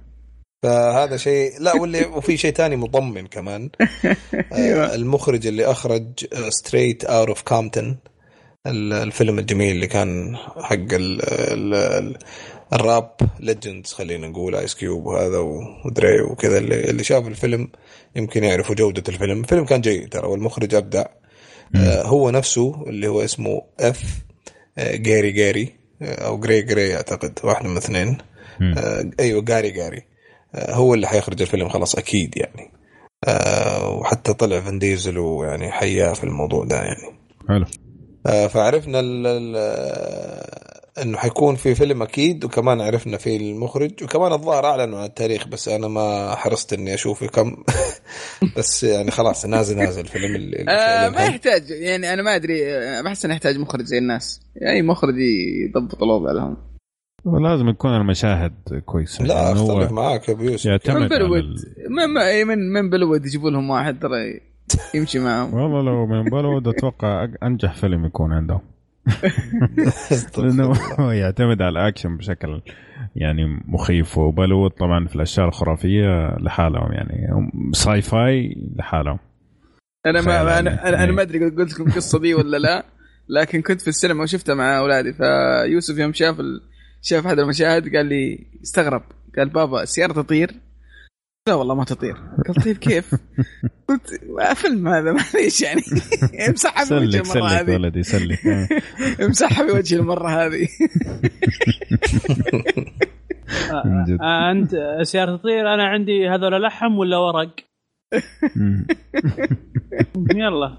فهذا 0.62 1.16
شيء 1.16 1.60
لا 1.60 1.76
واللي 1.76 2.04
وفي 2.04 2.36
شيء 2.36 2.52
ثاني 2.52 2.76
مطمن 2.76 3.26
كمان. 3.26 3.70
آه 4.52 4.94
المخرج 4.94 5.46
اللي 5.46 5.64
أخرج 5.64 6.04
Straight 6.48 7.04
Outta 7.04 7.28
Compton 7.28 7.96
الفيلم 8.66 9.38
الجميل 9.38 9.74
اللي 9.74 9.86
كان 9.86 10.36
حق 10.36 10.74
ال 10.74 11.20
ال 11.22 11.74
ال 11.74 12.18
ال 12.72 12.83
rap 12.83 13.16
legends 13.40 13.92
خلينا 13.92 14.28
نقول 14.28 14.54
Ice 14.54 14.74
Cube 14.74 15.06
وهذا 15.06 15.38
و 15.84 15.93
Dre 15.93 16.20
وكذا 16.20 16.58
اللي, 16.58 16.90
اللي 16.90 17.04
شاف 17.04 17.26
الفيلم 17.26 17.68
يمكن 18.16 18.44
يعرفوا 18.44 18.74
جودة 18.74 19.02
الفيلم. 19.08 19.40
الفيلم 19.40 19.64
كان 19.64 19.80
جيد 19.80 20.08
ترى 20.08 20.26
والمخرج 20.26 20.74
أبدع. 20.74 21.00
آه 21.00 21.19
هو 22.02 22.30
نفسه 22.30 22.84
اللي 22.86 23.08
هو 23.08 23.24
اسمه 23.24 23.62
F 23.80 24.02
آه 24.78 24.96
Gary 24.96 25.32
Gary 25.32 25.72
آه 26.02 26.26
أو 26.26 26.38
Gray 26.40 26.62
Gray 26.62 26.96
أعتقد 26.96 27.38
واحد 27.44 27.64
من 27.64 27.72
الاثنين 27.72 28.18
آه 28.62 29.10
أيوه 29.20 29.42
Gary 29.42 29.70
Gary 29.70 30.02
آه 30.54 30.74
هو 30.74 30.94
اللي 30.94 31.06
حيخرج 31.06 31.42
الفيلم 31.42 31.68
خلاص 31.68 31.94
أكيد 31.94 32.36
يعني. 32.36 32.70
آه 33.28 33.90
وحتى 33.90 34.34
طلع 34.34 34.60
Vin 34.60 34.78
Diesel 34.78 35.18
ويعني 35.18 35.70
حياه 35.70 36.12
في 36.12 36.24
الموضوع 36.24 36.64
ده 36.64 36.76
يعني. 36.76 37.18
حلو. 37.48 37.66
آه 38.26 38.46
فعرفنا 38.46 39.00
إنه 41.02 41.18
حيكون 41.18 41.54
في 41.54 41.74
فيلم 41.74 42.02
أكيد 42.02 42.44
وكمان 42.44 42.80
عرفنا 42.80 43.16
في 43.16 43.36
المخرج 43.36 43.92
وكمان 44.02 44.32
الظاهر 44.32 44.66
أعلنوا 44.66 44.98
عن 44.98 45.04
التاريخ 45.04 45.48
بس 45.48 45.68
أنا 45.68 45.88
ما 45.88 46.34
حرصت 46.34 46.72
إني 46.72 46.94
أشوفه 46.94 47.26
كم. 47.26 47.56
بس 48.56 48.82
يعني 48.82 49.10
خلاص 49.10 49.46
نازل 49.46 49.76
نازل 49.76 50.06
فيلم 50.06 50.34
اللي 50.34 50.64
آه 50.68 51.08
ما 51.08 51.24
يحتاج 51.24 51.70
يعني 51.70 52.12
أنا 52.12 52.22
ما 52.22 52.36
أدري 52.36 52.60
بحس 53.04 53.24
إنه 53.24 53.34
يحتاج 53.34 53.58
مخرج 53.58 53.84
زي 53.84 53.98
الناس. 53.98 54.40
يعني 54.56 54.82
مخرج 54.82 55.14
يضبط 55.66 56.02
الوضع 56.02 56.32
لهم. 56.32 56.56
ولازم 57.24 57.68
يكون 57.68 57.90
المشاهد 57.90 58.82
كويسه 58.86 59.24
لا 59.24 59.34
يعني 59.34 59.52
أختلف 59.52 59.92
معاك 59.92 60.28
يا 60.28 60.34
ابو 60.34 60.42
يوسف 60.42 60.68
من 60.88 61.08
بلود 61.08 61.44
من 61.90 62.46
من 62.46 62.72
من 62.72 62.90
بلود 62.90 63.26
يجيبوا 63.26 63.50
لهم 63.50 63.70
واحد 63.70 63.98
ترى 63.98 64.40
يمشي 64.94 65.18
معهم. 65.18 65.54
والله 65.54 65.82
لو 65.82 66.06
من 66.06 66.24
بوليوود 66.24 66.68
أتوقع 66.68 67.28
أنجح 67.42 67.74
فيلم 67.74 68.04
يكون 68.04 68.32
عندهم. 68.32 68.60
لأنه 70.38 70.72
هو 71.00 71.10
يعتمد 71.10 71.62
على 71.62 71.80
الأكشن 71.80 72.16
بشكل 72.16 72.60
يعني 73.16 73.62
مخيف 73.64 74.18
وبوليوود 74.18 74.70
طبعا 74.70 75.06
في 75.06 75.16
الأشياء 75.16 75.48
الخرافية 75.48 76.36
لحالهم 76.36 76.92
يعني. 76.92 77.50
sci-fi 77.72 78.56
لحالهم. 78.76 79.18
أنا 80.06 80.20
ما 80.20 80.58
أنا 80.58 80.88
أنا, 80.88 81.04
أنا 81.04 81.12
ما 81.12 81.22
أدري 81.22 81.50
قلت 81.50 81.72
لكم 81.72 81.86
القصة 81.86 82.18
دي 82.18 82.34
ولا 82.34 82.56
لا 82.56 82.84
لكن 83.28 83.62
كنت 83.62 83.80
في 83.80 83.88
السينما 83.88 84.22
وشفتها 84.22 84.54
مع 84.54 84.78
أولادي. 84.78 85.12
فيوسف 85.12 85.98
يوم 85.98 86.12
شاف 86.12 86.40
ال... 86.40 86.60
شاف 87.02 87.26
أحد 87.26 87.38
المشاهد 87.38 87.96
قال 87.96 88.06
لي 88.06 88.46
استغرب. 88.62 89.02
قال 89.38 89.48
بابا 89.48 89.82
السيارة 89.82 90.12
تطير. 90.12 90.50
لا 91.50 91.56
والله 91.56 91.74
ما 91.74 91.84
تطير. 91.84 92.16
قلت 92.48 92.64
طيب 92.64 92.76
كيف؟ 92.76 93.14
قلت 93.88 94.20
فيلم 94.54 94.88
هذا 94.88 95.12
معليش 95.12 95.60
يعني. 95.60 95.82
امسحها 96.48 96.84
بوجه 96.98 97.20
المرة 97.20 97.48
هذه. 97.48 97.74
ولدي 97.74 98.02
سلك. 98.02 98.40
امسحها 99.22 99.66
بوجه 99.66 99.96
المرة 99.96 100.28
هذه. 100.28 100.68
أنت 104.50 104.98
سياره 105.02 105.36
تطير 105.36 105.74
أنا 105.74 105.86
عندي 105.86 106.28
هذول 106.28 106.62
لحم 106.62 106.98
ولا 106.98 107.16
ورق؟ 107.16 107.54
يلا. 110.34 110.78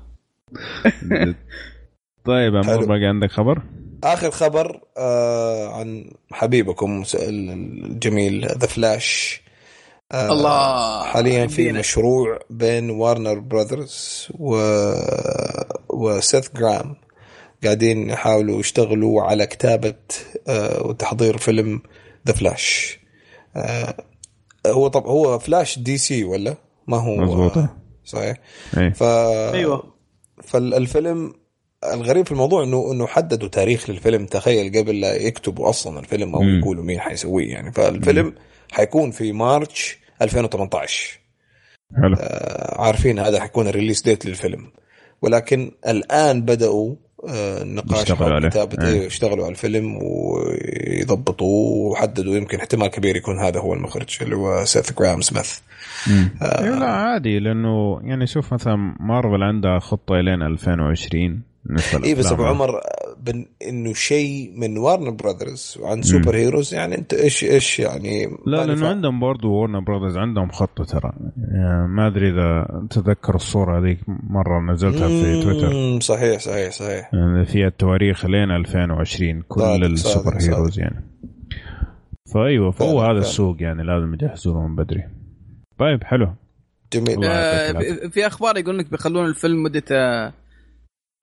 طيب 2.25 2.55
عمر 2.55 2.85
باقي 2.85 3.05
عندك 3.05 3.31
خبر؟ 3.31 3.61
آخر 4.03 4.31
خبر 4.31 4.81
آه 4.97 5.79
عن 5.79 6.11
حبيبكم 6.31 7.03
الجميل 7.13 8.45
ذا 8.45 8.67
فلاش. 8.67 9.41
آه 9.47 9.50
الله. 10.13 11.03
حاليا 11.03 11.47
في 11.47 11.71
مشروع 11.71 12.39
بين 12.49 12.89
Warner 12.89 13.39
Brothers 13.39 14.27
و... 14.39 14.55
وسيث 15.89 16.49
جرام 16.55 16.95
قاعدين 17.63 18.09
يحاولوا 18.09 18.59
يشتغلوا 18.59 19.21
على 19.21 19.45
كتابة 19.45 19.95
آه 20.47 20.87
وتحضير 20.87 21.37
فيلم 21.37 21.81
The 22.27 22.33
Flash 22.33 22.99
آه 23.55 23.95
هو 24.67 24.87
طب 24.87 25.05
هو 25.05 25.39
Flash 25.39 25.79
DC 25.79 26.23
ولا؟ 26.23 26.55
ما 26.87 26.97
هو؟ 26.97 27.15
مزبوط 27.15 27.65
صحيح. 28.05 28.37
أي. 28.77 28.91
ف... 28.91 29.03
أيوه. 29.03 29.83
فالفيلم 30.43 31.33
الغريب 31.93 32.25
في 32.25 32.31
الموضوع 32.31 32.63
انه 32.63 32.91
إنه 32.91 33.07
حددوا 33.07 33.47
تاريخ 33.47 33.89
للفيلم. 33.89 34.25
تخيل 34.25 34.79
قبل 34.79 34.99
لا 34.99 35.15
يكتبوا 35.15 35.69
أصلا 35.69 35.99
الفيلم 35.99 36.35
أو 36.35 36.43
يقولوا 36.43 36.83
مين 36.83 36.99
حيسويه 36.99 37.51
يعني. 37.51 37.71
فالفيلم 37.71 38.27
م. 38.27 38.35
حيكون 38.71 39.11
في 39.11 39.31
March 39.31 40.00
2018 40.21 41.19
حلو. 42.01 42.15
آه 42.19 42.81
عارفين 42.81 43.19
هذا 43.19 43.41
حيكون 43.41 43.67
ال 43.67 43.72
release 43.72 44.01
date 44.01 44.25
للفيلم. 44.25 44.71
ولكن 45.21 45.71
الآن 45.87 46.41
بدأوا 46.41 46.95
آه 47.29 47.61
النقاش 47.61 48.11
على 48.11 48.49
كتابة 48.49 48.87
إيه. 48.87 49.05
يشتغلوا 49.05 49.45
على 49.45 49.51
الفيلم 49.51 49.99
ويضبطوا 50.01 51.91
وحددوا 51.91 52.35
يمكن 52.35 52.57
احتمال 52.57 52.87
كبير 52.87 53.15
يكون 53.15 53.39
هذا 53.39 53.59
هو 53.59 53.73
المخرج 53.73 54.17
اللي 54.21 54.35
هو 54.35 54.65
سيث 54.65 54.93
جرام 54.99 55.21
سميث. 55.21 55.59
آه 56.41 56.79
لا 56.79 56.85
عادي 56.85 57.39
لأنه 57.39 57.99
يعني 58.03 58.27
شوف 58.27 58.53
مثلا 58.53 58.95
مارفل 58.99 59.43
عندها 59.43 59.79
خطة 59.79 60.15
إلين 60.15 60.41
2020 60.41 61.50
اي 62.03 62.15
بس 62.15 62.31
أبو 62.31 62.43
عمر 62.43 62.81
بن 63.19 63.45
إنه 63.67 63.93
شيء 63.93 64.51
من 64.55 64.77
Warner 64.77 65.09
Brothers 65.09 65.77
وعن 65.81 66.01
super 66.01 66.35
heroes 66.35 66.73
يعني 66.73 66.97
أنت 66.97 67.13
إيش 67.13 67.43
إيش 67.43 67.79
يعني 67.79 68.25
لا 68.45 68.65
لأنه 68.65 68.87
عندهم 68.87 69.19
برضه 69.19 69.49
وارنر 69.49 69.79
براذرز 69.79 70.17
عندهم 70.17 70.51
خطة 70.51 70.83
ترى. 70.83 71.13
يعني 71.37 71.87
ما 71.87 72.07
أدري 72.07 72.29
إذا 72.29 72.67
تذكر 72.89 73.35
الصورة 73.35 73.79
هذيك 73.79 73.99
مرة 74.07 74.71
نزلتها 74.71 75.07
في 75.07 75.43
تويتر 75.43 75.99
صحيح 75.99 76.39
صحيح 76.39 76.71
صحيح. 76.71 77.13
يعني 77.13 77.45
فيها 77.45 77.67
التواريخ 77.67 78.25
لين 78.25 78.51
2020 78.51 79.41
كل 79.41 79.85
السوبر 79.85 80.37
هيروز 80.41 80.79
يعني. 80.79 81.05
فأيوة 82.33 82.71
فهو 82.71 83.01
هذا 83.01 83.19
السوق 83.19 83.55
يعني 83.59 83.83
لازم 83.83 84.13
يجهزوا 84.13 84.67
من 84.67 84.75
بدري. 84.75 85.03
طيب 85.77 86.03
حلو. 86.03 86.33
جميل. 86.93 87.25
آه 87.25 87.71
في 88.07 88.27
أخبار 88.27 88.57
يقول 88.57 88.77
لك 88.77 88.91
بيخلون 88.91 89.25
الفيلم 89.25 89.63
مدته 89.63 90.31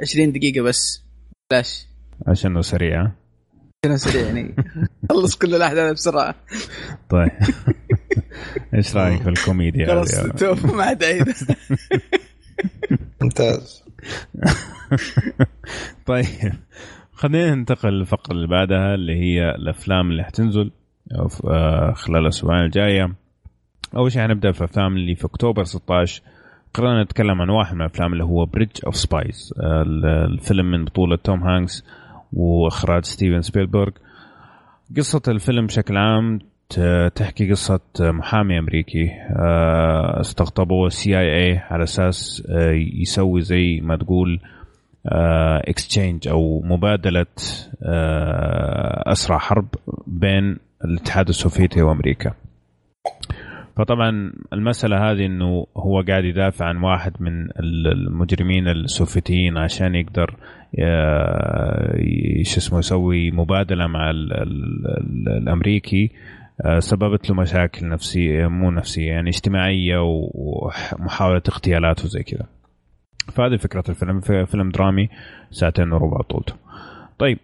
20 0.02 0.32
دقيقة 0.32 0.62
بس. 0.62 1.04
بلاش. 1.50 1.86
عشانه 2.26 2.60
سريع. 2.60 3.12
عشانه 3.84 3.96
سريع 3.96 4.26
يعني. 4.26 4.56
خلص 5.10 5.36
كل 5.36 5.54
الأحداث 5.54 5.92
بسرعة. 5.92 6.34
طيب. 7.10 7.30
إيش 8.74 8.96
رأيك 8.96 9.22
في 9.22 9.28
الكوميديا 9.28 9.86
خلاص 9.86 10.10
توف 10.38 10.74
ما 10.74 10.82
عاد 10.82 11.04
ممتاز. 13.22 13.84
طيب. 16.06 16.52
خلينا 17.12 17.54
ننتقل 17.54 17.88
للفقرة 17.88 18.32
اللي 18.32 18.46
بعدها 18.46 18.94
اللي 18.94 19.14
هي 19.14 19.50
الأفلام 19.50 20.10
اللي 20.10 20.24
حتنزل 20.24 20.70
آه، 21.44 21.92
خلال 21.92 22.22
الأسبوعين 22.22 22.64
الجاية. 22.64 23.14
أول 23.96 24.12
شيء 24.12 24.22
حنبدأ 24.22 24.52
في 24.52 24.60
الأفلام 24.60 24.96
اللي 24.96 25.14
في 25.14 25.24
أكتوبر 25.24 25.64
16 25.64 26.22
قررنا 26.74 27.02
نتكلم 27.02 27.42
عن 27.42 27.50
واحد 27.50 27.74
من 27.74 27.80
الأفلام 27.80 28.12
اللي 28.12 28.24
هو 28.24 28.44
Bridge 28.46 28.80
of 28.86 28.96
Spies 28.96 29.54
الفيلم 30.04 30.70
من 30.70 30.84
بطولة 30.84 31.16
توم 31.16 31.42
هانكس 31.42 31.84
وإخراج 32.32 33.04
ستيفن 33.04 33.40
سبيلبرغ. 33.40 33.90
قصة 34.96 35.22
الفيلم 35.28 35.66
بشكل 35.66 35.96
عام 35.96 36.38
تحكي 37.14 37.50
قصة 37.50 37.80
محامي 38.00 38.58
أمريكي 38.58 39.10
آه، 39.36 40.20
استقطبوه 40.20 40.86
ال 40.86 41.18
CIA 41.18 41.58
على 41.58 41.82
أساس 41.82 42.46
آه، 42.50 42.72
يسوي 42.72 43.40
زي 43.40 43.80
ما 43.82 43.96
تقول 43.96 44.40
exchange 45.06 46.28
أو 46.28 46.62
مبادلة 46.64 47.26
أسرى 49.06 49.38
حرب 49.38 49.68
بين 50.06 50.56
الاتحاد 50.84 51.28
السوفيتي 51.28 51.82
وأمريكا. 51.82 52.34
فطبعا 53.78 54.32
المسألة 54.52 55.10
هذه 55.10 55.26
إنه 55.26 55.66
هو 55.76 56.00
قاعد 56.08 56.24
يدافع 56.24 56.64
عن 56.66 56.76
واحد 56.76 57.12
من 57.20 57.48
المجرمين 57.60 58.68
السوفيتيين 58.68 59.56
عشان 59.56 59.94
يقدر 59.94 60.36
شو 62.42 62.58
اسمه 62.58 62.78
يسوي 62.78 63.30
مبادلة 63.30 63.86
مع 63.86 64.10
ال 64.10 64.32
ال 64.32 65.28
الأمريكي 65.28 66.10
آه، 66.64 66.78
سببت 66.78 67.30
له 67.30 67.36
مشاكل 67.36 67.88
نفسية 67.88 68.46
مو 68.46 68.70
نفسية 68.70 69.10
يعني 69.10 69.30
اجتماعية 69.30 69.98
ومحاولة 70.00 71.42
اغتيالات 71.48 72.04
وزي 72.04 72.22
كذا. 72.22 72.46
فهذه 73.32 73.56
فكرة 73.56 73.84
الفيلم. 73.88 74.20
فيلم 74.20 74.70
درامي 74.70 75.08
ساعتين 75.50 75.92
وربع 75.92 76.22
طولته 76.22 76.54
طيب 77.18 77.38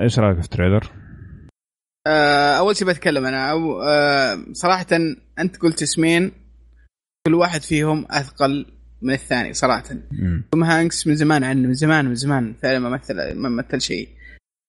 إيش 0.00 0.18
رأيك 0.18 0.38
في 0.38 0.44
ال 0.44 0.48
trailer؟ 0.48 0.84
آه، 2.06 2.58
أول 2.58 2.76
شيء 2.76 2.88
بتكلم 2.88 3.26
أنا. 3.26 3.50
أو 3.50 3.82
آه، 3.82 4.44
صراحة 4.52 4.86
أنت 5.38 5.56
قلت 5.56 5.82
اسمين 5.82 6.32
كل 7.26 7.34
واحد 7.34 7.62
فيهم 7.62 8.06
أثقل 8.10 8.66
من 9.02 9.14
الثاني 9.14 9.54
صراحة. 9.54 9.84
توم 10.52 10.64
هانكس 10.64 11.06
من 11.06 11.16
زمان 11.16 11.44
عنه 11.44 11.68
من 11.68 11.74
زمان 11.74 12.04
من 12.04 12.14
زمان 12.14 12.54
فعلا 12.62 12.78
ما 12.78 12.88
مثل 12.88 13.34
ما 13.34 13.48
مثل 13.48 13.80
شيء. 13.80 14.08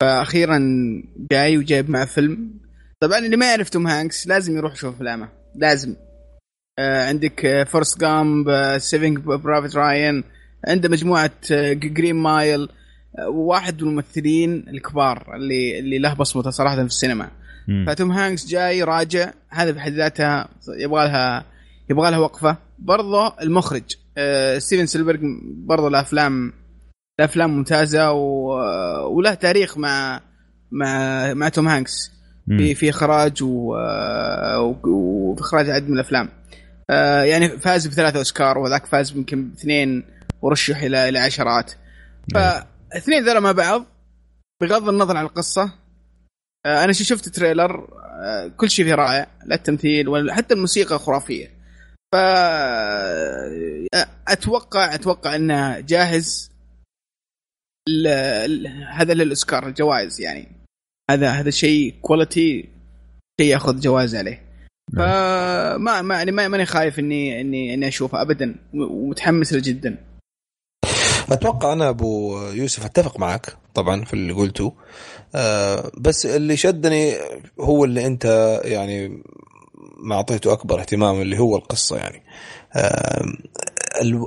فاخيرا 0.01 0.59
جاي 1.31 1.57
وجايب 1.57 1.89
مع 1.89 2.05
فيلم. 2.05 2.59
طبعا 3.01 3.19
اللي 3.19 3.37
ما 3.37 3.49
يعرف 3.49 3.69
توم 3.69 3.87
هانكس 3.87 4.27
لازم 4.27 4.57
يروح 4.57 4.73
يشوف 4.73 4.95
أفلامه. 4.95 5.29
لازم. 5.55 5.95
آه 6.79 7.07
عندك 7.07 7.67
Forrest 7.67 7.99
Gump 7.99 8.77
Saving 8.77 9.19
Private 9.19 9.75
Ryan 9.75 10.23
عنده 10.67 10.89
مجموعة 10.89 11.31
Green 11.73 12.15
Mile. 12.15 12.69
واحد 13.27 13.83
من 13.83 13.89
الممثلين 13.89 14.65
الكبار 14.67 15.35
اللي 15.35 15.79
اللي 15.79 15.99
له 15.99 16.13
بصمته 16.13 16.49
صراحة 16.49 16.75
في 16.75 16.81
السينما. 16.81 17.29
فتوم 17.87 18.11
هانكس 18.11 18.47
جاي 18.47 18.83
راجع 18.83 19.31
هذا 19.49 19.71
بحد 19.71 19.91
ذاتها 19.91 20.49
يبغى 20.79 21.07
لها 21.07 21.45
يبغى 21.89 22.11
لها 22.11 22.19
وقفة. 22.19 22.57
برضه 22.79 23.33
المخرج 23.41 23.83
آه 24.17 24.57
ستيفن 24.57 24.85
سبيلبرغ 24.85 25.19
برضه 25.43 25.89
له 25.89 25.99
افلام 25.99 26.53
له 27.19 27.25
أفلام 27.25 27.49
ممتازة 27.49 28.11
و... 28.11 28.47
وله 29.17 29.33
تاريخ 29.33 29.77
مع 29.77 30.21
مع 30.71 31.33
مع 31.33 31.49
توم 31.49 31.67
هانكس. 31.67 32.11
في 32.57 32.75
في 32.75 32.89
إخراج 32.89 33.43
و... 33.43 33.75
وفي 34.87 35.41
اخراج 35.41 35.69
عدد 35.69 35.89
من 35.89 35.93
الأفلام. 35.93 36.29
آه 36.89 37.21
يعني 37.21 37.49
فاز 37.49 37.87
بثلاثة 37.87 38.17
أوسكار 38.17 38.57
وذاك 38.57 38.85
فاز 38.85 39.11
يمكن 39.17 39.49
باثنين 39.49 40.03
ورشح 40.41 40.81
إلى 40.81 41.09
إلى 41.09 41.19
عشرات. 41.19 41.71
ف 42.33 42.37
اثنين 42.97 43.23
ذولا 43.23 43.39
مع 43.39 43.51
بعض 43.51 43.85
بغض 44.61 44.89
النظر 44.89 45.17
عن 45.17 45.25
القصة. 45.25 45.73
آه، 46.65 46.83
أنا 46.83 46.93
شفت 46.93 47.29
trailer 47.29 47.99
آه، 48.21 48.47
كل 48.47 48.69
شيء 48.69 48.85
فيه 48.85 48.95
رائع 48.95 49.27
لا 49.45 49.55
التمثيل 49.55 50.07
ولا 50.07 50.33
حتى 50.33 50.53
الموسيقى 50.53 50.99
خرافية. 50.99 51.47
ف 52.13 52.15
آه، 52.15 53.87
أتوقع 54.27 54.95
أتوقع 54.95 55.35
إنه 55.35 55.79
جاهز 55.79 56.51
ل... 57.89 58.07
هذا 58.91 59.13
للأوسكار 59.13 59.67
الجوائز 59.67 60.21
يعني. 60.21 60.47
هذا 61.11 61.29
هذا 61.29 61.49
شيء 61.49 61.95
كواليتي 62.01 62.69
شيء 63.41 63.51
ياخذ 63.51 63.79
جوائز 63.79 64.15
عليه. 64.15 64.49
نعم. 64.93 65.07
فما 65.07 66.01
ما 66.01 66.15
يعني 66.15 66.31
ماني 66.31 66.65
خايف 66.65 66.99
إني 66.99 67.41
إني 67.41 67.73
إني 67.73 67.87
أشوفه 67.87 68.21
ابدا 68.21 68.55
ومتحمس 68.73 69.53
له 69.53 69.59
جدا. 69.59 70.08
أتوقع 71.31 71.73
أنا 71.73 71.89
أبو 71.89 72.39
يوسف 72.41 72.85
أتفق 72.85 73.19
معك 73.19 73.57
طبعا 73.73 74.05
في 74.05 74.13
اللي 74.13 74.33
قلته. 74.33 74.73
آه 75.35 75.91
بس 75.97 76.25
اللي 76.25 76.57
شدني 76.57 77.13
هو 77.59 77.85
اللي 77.85 78.05
أنت 78.05 78.25
يعني 78.65 79.23
ما 79.97 80.15
أعطيته 80.15 80.53
أكبر 80.53 80.79
اهتمام 80.79 81.21
اللي 81.21 81.39
هو 81.39 81.57
القصة 81.57 81.97
يعني. 81.97 82.23
آه 82.75 83.25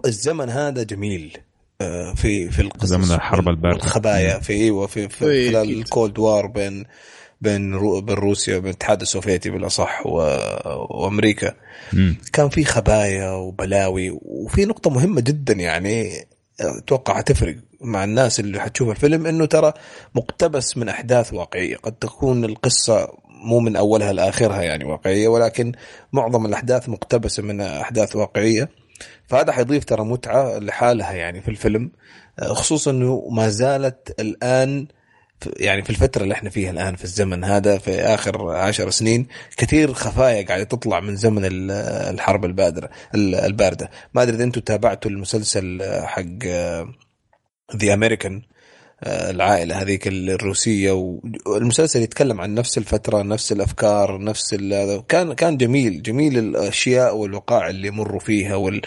الزمن 0.07 0.51
هذا 0.51 0.83
جميل 0.83 1.39
آه 1.81 2.15
في 2.15 2.51
في 2.51 2.63
القصص 2.63 2.85
زمن 2.85 3.13
الحرب 3.13 3.49
البارده 3.49 3.85
الخبايا 3.85 4.39
في 4.39 4.53
أيوه 4.53 4.87
في, 4.87 5.09
في 5.09 5.51
خلال 5.51 5.71
الكولد 5.71 6.19
وار 6.19 6.47
بين 6.47 6.85
بين 7.41 7.79
بين 8.01 8.15
روسيا 8.15 8.57
وبين 8.57 8.71
الاتحاد 8.71 9.01
السوفيتي 9.01 9.51
بالأصح 9.51 10.07
وأمريكا. 10.07 11.55
م. 11.93 12.13
كان 12.33 12.49
في 12.49 12.65
خبايا 12.65 13.31
وبلاوي 13.31 14.11
وفي 14.23 14.65
نقطة 14.65 14.91
مهمة 14.91 15.21
جدا 15.21 15.55
يعني. 15.55 16.27
أتوقع 16.61 17.15
حتفرق 17.15 17.57
مع 17.81 18.05
الناس 18.05 18.41
اللي 18.41 18.61
حتشوف 18.61 18.91
الفيلم 18.91 19.27
إنه 19.27 19.47
ترى 19.47 19.73
مقتبس 20.15 20.77
من 20.77 20.89
أحداث 20.89 21.35
واقعية. 21.35 21.77
قد 21.77 21.93
تكون 21.93 22.45
القصة 22.45 23.09
مو 23.45 23.61
من 23.61 23.77
أولها 23.77 24.13
لآخرها 24.13 24.63
يعني 24.63 24.85
واقعية 24.85 25.29
ولكن 25.29 25.73
معظم 26.13 26.47
الأحداث 26.47 26.89
مقتبسة 26.89 27.43
من 27.43 27.61
أحداث 27.61 28.17
واقعية. 28.17 28.69
فهذا 29.27 29.53
حيضيف 29.53 29.85
ترى 29.85 30.05
متعة 30.05 30.59
لحالها 30.59 31.13
يعني 31.13 31.41
في 31.41 31.49
الفيلم 31.49 31.91
خصوصا 32.41 32.91
إنه 32.91 33.29
ما 33.31 33.49
زالت 33.49 34.21
الآن 34.21 34.87
يعني 35.57 35.83
في 35.83 35.91
الفترة 35.91 36.23
اللي 36.23 36.35
إحنا 36.35 36.51
فيها 36.51 36.71
الآن 36.71 36.97
في 36.97 37.05
الزمن 37.05 37.45
هذا 37.45 37.79
في 37.79 38.01
آخر 38.01 38.51
عشر 38.51 38.91
سنين 38.91 39.27
كثير 39.57 39.93
خفايا 39.95 40.47
قاعدة 40.47 40.65
تطلع 40.65 41.01
من 41.01 41.17
زمن 41.17 41.43
الحرب 41.71 42.45
البادرة 42.45 42.91
الباردة. 43.15 43.91
ما 44.15 44.23
أدري 44.23 44.37
إذا 44.37 44.45
أنتم 44.45 44.61
تابعتوا 44.61 45.11
المسلسل 45.11 45.83
حق 46.05 46.45
ذا 47.77 47.95
أمريكان 47.95 48.43
العائلة 49.07 49.83
هذيك 49.83 50.09
الروسية 50.09 51.21
والمسلسل 51.47 52.03
يتكلم 52.03 52.41
عن 52.41 52.55
نفس 52.55 52.79
الفترة 52.79 53.23
نفس 53.23 53.53
الأفكار 53.53 54.23
نفس 54.25 54.55
كان 55.09 55.33
كان 55.33 55.57
جميل 55.57 56.03
جميل 56.03 56.39
الأشياء 56.39 57.17
والوقائع 57.17 57.69
اللي 57.69 57.89
يمروا 57.89 58.21
فيها 58.21 58.57
وال 58.57 58.83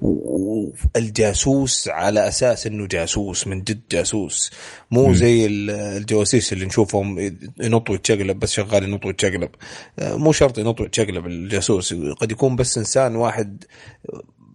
والجاسوس 0.00 1.88
على 1.88 2.28
أساس 2.28 2.66
إنه 2.66 2.86
جاسوس 2.86 3.46
من 3.46 3.62
جد 3.62 3.80
جاسوس. 3.90 4.50
مو 4.90 5.12
زي 5.12 5.46
الجواسيس 5.46 6.52
اللي 6.52 6.66
نشوفهم 6.66 7.36
ينط 7.60 7.90
ويتشقلب 7.90 8.38
بس 8.38 8.52
شغال 8.52 8.84
ينط 8.84 9.06
ويتشقلب. 9.06 9.50
مو 9.98 10.32
شرط 10.32 10.58
ينط 10.58 10.80
ويتشقلب 10.80 11.26
الجاسوس 11.26 11.94
قد 11.94 12.32
يكون 12.32 12.56
بس 12.56 12.78
إنسان 12.78 13.16
واحد 13.16 13.64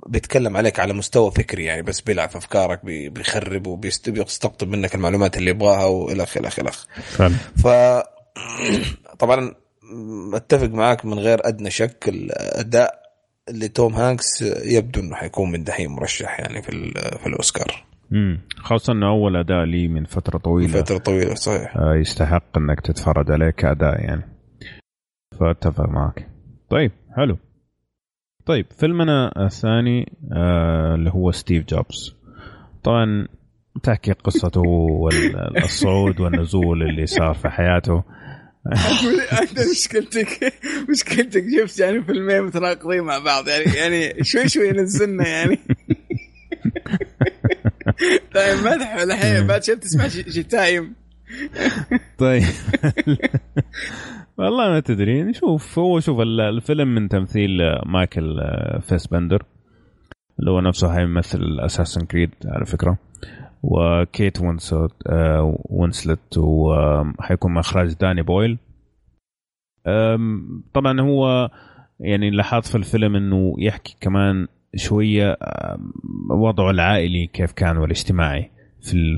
بيتكلم 0.05 0.57
عليك 0.57 0.79
على 0.79 0.93
مستوى 0.93 1.31
فكري 1.31 1.65
يعني 1.65 1.81
بس 1.81 2.01
بيلعب 2.01 2.29
في 2.29 2.37
أفكارك 2.37 2.85
بيخرب 2.85 3.67
وبيستقطب 3.67 4.67
منك 4.67 4.95
المعلومات 4.95 5.37
اللي 5.37 5.49
يبغاها 5.49 5.85
والخ 5.85 6.37
الخ 6.37 6.59
الخ 6.59 6.85
ف 7.63 7.67
طبعا 9.19 9.55
أتفق 10.33 10.69
معاك 10.69 11.05
من 11.05 11.19
غير 11.19 11.47
أدنى 11.47 11.69
شك 11.69 12.03
الأداء 12.07 13.05
لتوم 13.49 13.93
هانكس 13.93 14.41
يبدو 14.65 14.99
إنه 14.99 15.15
حيكون 15.15 15.51
من 15.51 15.63
دحين 15.63 15.89
مرشح 15.89 16.39
يعني 16.39 16.61
في 16.61 16.71
في 17.19 17.27
الأوسكار. 17.27 17.85
امم 18.11 18.41
خاصة 18.57 18.93
إنه 18.93 19.07
أول 19.07 19.35
أداء 19.35 19.63
لي 19.63 19.87
من 19.87 20.05
فترة 20.05 20.37
طويلة. 20.37 20.81
فترة 20.81 20.97
طويلة 20.97 21.35
صحيح. 21.35 21.77
آه 21.77 21.95
يستحق 21.95 22.57
إنك 22.57 22.81
تتفرج 22.81 23.31
عليه 23.31 23.49
كأداء 23.49 23.99
يعني. 24.01 24.21
فأتفق 25.39 25.89
معك. 25.89 26.27
طيب 26.69 26.91
حلو. 27.15 27.37
طيب 28.45 28.65
فيلمنا 28.79 29.45
الثاني 29.45 30.11
آه 30.33 30.95
اللي 30.95 31.09
هو 31.09 31.31
ستيف 31.31 31.65
جوبز. 31.65 32.15
طبعا 32.83 33.27
تحكي 33.83 34.11
قصته 34.11 34.61
والصعود 34.61 36.19
والنزول 36.19 36.83
اللي 36.83 37.05
صار 37.05 37.33
في 37.33 37.49
حياته. 37.49 38.03
أنت 39.41 39.59
مشكلتك 39.71 40.53
مشكلتك 40.89 41.43
شفت 41.59 41.79
يعني 41.79 42.03
فيلمين 42.03 42.41
متناقضين 42.41 43.03
مع 43.03 43.19
بعض 43.19 43.47
يعني 43.47 43.63
يعني 43.63 44.23
شوي 44.23 44.49
شوي 44.49 44.71
نزلنا 44.71 45.27
يعني. 45.27 45.59
طيب 48.35 48.57
مدح 48.65 48.93
الحين 48.93 49.47
بعد 49.47 49.63
شفت 49.63 49.83
تسمع 49.83 50.07
شتايم 50.07 50.93
طيب. 52.17 52.43
والله 54.37 54.69
ما 54.69 54.79
تدري. 54.79 55.23
نشوف 55.23 55.79
هو 55.79 55.99
شوف 55.99 56.19
الفيلم 56.19 56.87
من 56.87 57.09
تمثيل 57.09 57.49
مايكل 57.85 58.41
فيسبندر 58.81 59.43
اللي 60.39 60.51
هو 60.51 60.59
نفسه 60.59 60.93
حيمثل 60.93 61.59
Assassin's 61.59 62.05
Creed 62.05 62.29
على 62.45 62.65
فكرة 62.65 62.97
وكيت 63.63 64.41
وينسلت 64.41 64.91
وينسلت 65.69 66.37
وحيكون 66.37 67.53
مخرج 67.53 67.93
داني 67.93 68.21
بويل. 68.21 68.57
طبعا 70.73 71.01
هو 71.01 71.49
يعني 71.99 72.29
لاحظت 72.29 72.67
في 72.67 72.75
الفيلم 72.75 73.15
إنه 73.15 73.55
يحكي 73.57 73.97
كمان 74.01 74.47
شوية 74.75 75.37
وضعه 76.29 76.71
العائلي 76.71 77.27
كيف 77.27 77.51
كان 77.51 77.77
والاجتماعي 77.77 78.51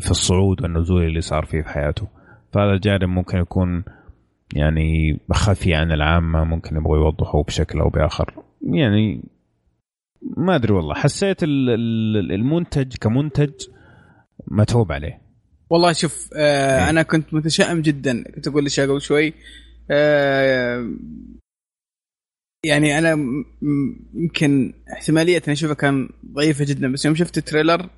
في 0.01 0.11
الصعود 0.11 0.61
والنزول 0.61 1.03
اللي 1.03 1.21
صار 1.21 1.45
فيه 1.45 1.61
في 1.61 1.69
حياته. 1.69 2.07
فهذا 2.53 2.73
الجانب 2.73 3.09
ممكن 3.09 3.37
يكون 3.37 3.83
يعني 4.55 5.19
خفي 5.31 5.73
عن 5.73 5.91
العامة 5.91 6.43
ممكن 6.43 6.75
يبغوا 6.75 6.97
يوضحوه 6.97 7.43
بشكل 7.43 7.79
أو 7.79 7.89
بآخر. 7.89 8.33
يعني 8.61 9.23
ما 10.37 10.55
أدري 10.55 10.73
والله. 10.73 10.93
حسيت 10.93 11.37
المنتج 11.43 12.95
كمنتج 12.95 13.51
متعوب 14.47 14.91
عليه. 14.91 15.21
والله 15.69 15.93
شوف 15.93 16.29
آه 16.37 16.77
إيه. 16.77 16.89
أنا 16.89 17.03
كنت 17.03 17.33
متشائم 17.33 17.81
جدا. 17.81 18.23
كنت 18.35 18.47
أقول 18.47 18.65
لك 18.65 18.79
قبل 18.79 19.01
شوي. 19.01 19.33
آه 19.91 20.93
يعني 22.65 22.97
أنا 22.97 23.17
يمكن 24.13 24.73
احتمالية 24.93 25.41
إني 25.47 25.53
أشوفه 25.53 25.73
كان 25.73 26.09
ضعيفة 26.33 26.65
جدا 26.65 26.91
بس 26.91 27.05
يوم 27.05 27.15
شفت 27.15 27.37
التريلر 27.37 27.89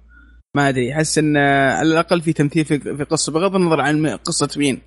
ما 0.55 0.69
أدري. 0.69 0.93
أحس 0.93 1.17
إن 1.17 1.38
على 1.38 1.91
الأقل 1.91 2.21
في 2.21 2.34
تمثيل 2.34 2.65
في 2.65 3.03
قصة 3.03 3.31
بغض 3.31 3.55
النظر 3.55 3.81
عن 3.81 4.05
قصة 4.07 4.59
مين. 4.59 4.81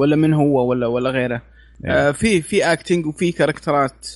ولا 0.00 0.16
من 0.16 0.34
هو 0.34 0.68
ولا 0.70 0.86
ولا 0.86 1.10
غيره. 1.10 1.42
يعني. 1.80 1.98
آه 1.98 2.10
في 2.10 2.42
في 2.42 2.72
acting 2.72 3.06
وفي 3.06 3.32
كاركترات 3.32 4.08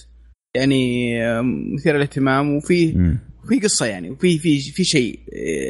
يعني 0.54 1.14
مثيرة 1.74 1.96
للاهتمام 1.96 2.56
وفي 2.56 2.92
في 3.48 3.60
قصة 3.62 3.86
يعني 3.86 4.10
وفي 4.10 4.38
في 4.38 4.60
في 4.60 4.84
شيء. 4.84 5.18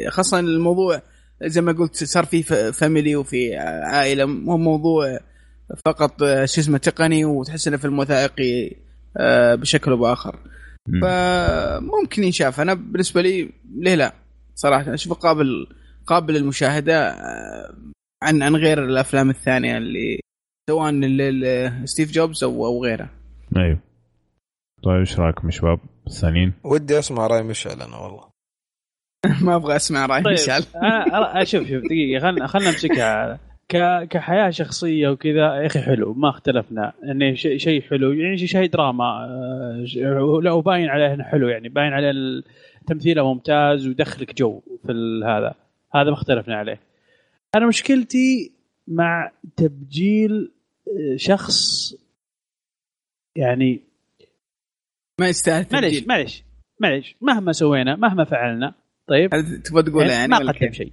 آه، 0.05 0.09
خاصة 0.09 0.39
الموضوع 0.39 1.01
زي 1.43 1.61
ما 1.61 1.71
قلت 1.71 2.03
صار 2.03 2.25
في 2.25 2.43
family 2.73 3.15
وفي 3.15 3.55
عائلة. 3.83 4.25
مو 4.25 4.57
موضوع 4.57 5.19
فقط 5.85 6.23
آه، 6.23 6.45
شو 6.45 6.61
اسمه 6.61 6.77
تقني 6.77 7.25
وتحس 7.25 7.67
إنه 7.67 7.77
فيلم 7.77 7.99
وثائقي 7.99 8.75
آه، 9.17 9.55
بشكل 9.55 9.91
أو 9.91 9.97
بآخر. 9.97 10.39
فممكن 11.01 12.23
ينشاف. 12.23 12.59
أنا 12.59 12.73
بالنسبة 12.73 13.21
لي 13.21 13.49
ليه 13.77 13.95
لا؟ 13.95 14.13
صراحة 14.55 14.93
أشوفه 14.93 15.15
قابل 15.15 15.67
قابل 16.07 16.33
للمشاهدة 16.33 17.15
عن 18.25 18.43
عن 18.43 18.55
غير 18.55 18.83
الأفلام 18.83 19.29
الثانية 19.29 19.77
اللي 19.77 20.19
سواء 20.69 20.91
ستيف 21.85 22.11
جوبز 22.11 22.43
أو 22.43 22.65
أو 22.65 22.83
غيره. 22.83 23.09
أيوه. 23.57 23.79
طيب 24.83 24.99
إيش 24.99 25.19
رأيكم 25.19 25.51
شباب؟ 25.51 25.79
الثانيين؟ 26.07 26.53
ودي 26.63 26.99
أسمع 26.99 27.27
رأي 27.27 27.43
مشعل 27.43 27.81
أنا 27.81 27.97
والله. 27.97 28.29
ما 29.45 29.55
أبغى 29.55 29.75
أسمع 29.75 30.05
رأي 30.05 30.23
طيب. 30.23 30.33
مشعل 30.33 30.63
أنا 30.75 31.43
شوف 31.43 31.67
شوف 31.67 31.83
دقيقة 31.83 32.21
خلينا 32.21 32.47
خلينا 32.47 32.71
نمسكها. 32.71 33.39
كحياة 34.09 34.49
شخصية 34.49 35.09
وكذا 35.09 35.55
يا 35.55 35.65
أخي 35.65 35.79
حلو 35.79 36.13
ما 36.13 36.29
اختلفنا. 36.29 36.93
انه 37.03 37.33
شيء 37.33 37.81
حلو 37.81 38.11
يعني 38.11 38.37
شيء 38.37 38.69
دراما 38.69 39.05
آه، 39.05 40.39
لا 40.43 40.51
وباين 40.51 40.89
عليه 40.89 41.13
إنه 41.13 41.23
حلو 41.23 41.47
يعني 41.47 41.69
باين 41.69 41.93
عليه 41.93 42.11
تمثيله 42.87 43.33
ممتاز 43.33 43.87
ويدخلك 43.87 44.37
جو 44.37 44.61
في 44.85 45.21
هذا. 45.25 45.55
هذا 45.95 46.09
ما 46.09 46.13
اختلفنا 46.13 46.55
عليه. 46.55 46.79
أنا 47.55 47.67
مشكلتي 47.67 48.51
مع 48.87 49.31
تبجيل 49.57 50.51
آه، 50.87 51.15
شخص 51.15 51.93
يعني 53.37 53.81
ما 55.19 55.29
يستاهل 55.29 55.67
معليش 55.73 56.07
معليش 56.07 56.43
معليش 56.81 57.15
مهما 57.21 57.51
سوينا 57.51 57.95
مهما 57.95 58.23
فعلنا 58.23 58.73
طيب؟ 59.07 59.29
تبغى 59.65 59.83
تقول 59.83 60.09
يعني 60.09 60.27
ما 60.27 60.37
قدم 60.37 60.71
شيء. 60.71 60.91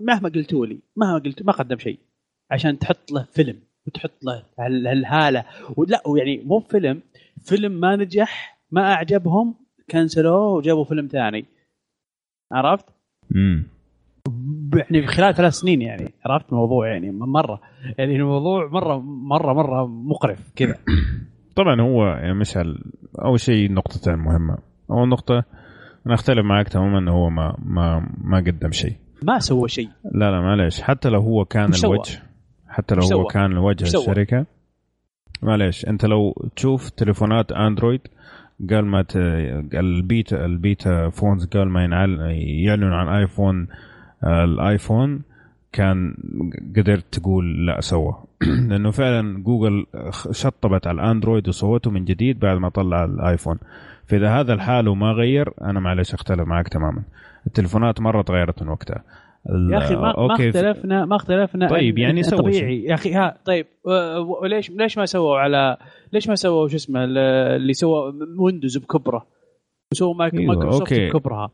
مهما 0.00 0.28
قلتوا 0.28 0.66
لي 0.66 0.78
مهما 0.96 1.18
قلت 1.18 1.42
ما 1.42 1.52
قدم 1.52 1.78
شيء. 1.78 1.98
عشان 2.50 2.78
تحط 2.78 3.12
له 3.12 3.22
فيلم 3.32 3.60
وتحط 3.86 4.24
له 4.24 4.46
هالهالة. 4.58 5.44
ولا 5.76 6.02
يعني 6.16 6.36
مو 6.36 6.60
فيلم. 6.60 7.02
فيلم 7.44 7.72
ما 7.72 7.96
نجح 7.96 8.58
ما 8.70 8.92
أعجبهم 8.92 9.54
كنسلوه 9.90 10.48
وجابوا 10.52 10.84
فيلم 10.84 11.08
ثاني. 11.08 11.46
عرفت؟ 12.52 12.84
امم 13.34 13.75
يعني 14.74 15.06
خلال 15.06 15.34
ثلاث 15.34 15.52
سنين 15.52 15.82
يعني 15.82 16.12
عرفت؟ 16.26 16.52
الموضوع 16.52 16.88
يعني 16.88 17.10
مرة. 17.10 17.60
يعني 17.98 18.16
الموضوع 18.16 18.68
مرة 18.68 18.98
مرة 19.04 19.52
مرة 19.52 19.86
مقرف. 19.86 20.52
كذا. 20.56 20.74
طبعا 21.56 21.80
هو 21.80 22.06
يعني 22.06 22.34
مشعل 22.34 22.78
أول 23.24 23.40
شيء 23.40 23.72
نقطتين 23.72 24.14
مهمة. 24.14 24.58
أول 24.90 25.08
نقطة 25.08 25.44
أنا 26.06 26.14
أختلف 26.14 26.44
معك 26.44 26.68
تماما 26.68 26.98
إنه 26.98 27.12
هو 27.12 27.30
ما 27.30 27.56
ما 27.64 28.08
ما 28.24 28.38
قدم 28.38 28.70
شيء. 28.72 28.92
ما 29.22 29.38
سوى 29.38 29.68
شيء. 29.68 29.88
لا 30.12 30.30
لا 30.30 30.40
معليش. 30.40 30.82
حتى 30.82 31.08
لو 31.08 31.20
هو 31.20 31.44
كان 31.44 31.70
الوجه 31.84 32.22
حتى 32.68 32.94
لو 32.94 33.18
هو 33.18 33.24
كان 33.24 33.58
وجه 33.58 33.84
الشركة 33.84 34.46
معليش. 35.42 35.86
أنت 35.86 36.04
لو 36.04 36.48
تشوف 36.56 36.90
تليفونات 36.90 37.52
أندرويد 37.52 38.00
قال 38.70 38.86
ما 38.86 39.02
ت... 39.02 39.16
البيتا 39.74 40.44
البيتا 40.44 41.08
فونز 41.08 41.46
قال 41.46 41.68
ما 41.68 41.84
ينعل 41.84 42.20
يعلنوا 42.64 42.96
عن 42.96 43.20
ايفون 43.20 43.68
الآيفون 44.24 45.22
كان 45.72 46.14
قدرت 46.76 47.18
تقول 47.18 47.66
لا 47.66 47.80
سوى 47.80 48.14
لأنه 48.68 48.90
فعلا 48.90 49.42
جوجل 49.42 49.86
شطبت 50.30 50.86
على 50.86 50.94
الأندرويد 50.94 51.48
وصوته 51.48 51.90
من 51.90 52.04
جديد 52.04 52.38
بعد 52.38 52.58
ما 52.58 52.68
طلع 52.68 53.04
الآيفون. 53.04 53.58
فإذا 54.06 54.30
هذا 54.30 54.52
الحال 54.52 54.88
وما 54.88 55.12
غير 55.12 55.52
أنا 55.62 55.80
معلش 55.80 56.14
أختلف 56.14 56.48
معك 56.48 56.68
تماما. 56.68 57.02
التليفونات 57.46 58.00
مرة 58.00 58.22
تغيرت 58.22 58.62
من 58.62 58.68
وقتها. 58.68 59.02
يا 59.70 59.78
أخي 59.78 59.96
ما, 59.96 60.14
ما 60.16 60.34
اختلفنا 60.34 61.04
ما 61.04 61.16
اختلفنا. 61.16 61.68
طيب 61.68 61.98
يعني 61.98 62.22
سووا 62.22 62.42
طبيعي. 62.42 62.84
يا 62.84 62.94
أخي 62.94 63.14
ها 63.14 63.38
طيب 63.44 63.66
وليش 64.42 64.70
ليش 64.70 64.98
ما 64.98 65.06
سووا 65.06 65.38
على 65.38 65.76
ليش 66.12 66.28
ما 66.28 66.34
سووا 66.34 66.68
شو 66.68 66.76
اسمه 66.76 67.04
اللي 67.04 67.72
سوى 67.72 68.14
ويندوز 68.38 68.76
بكبره؟ 68.78 69.26
وسووا 69.92 70.14
مايكروسوفت 70.14 70.92
أيوة. 70.92 71.10
بكبرها. 71.10 71.50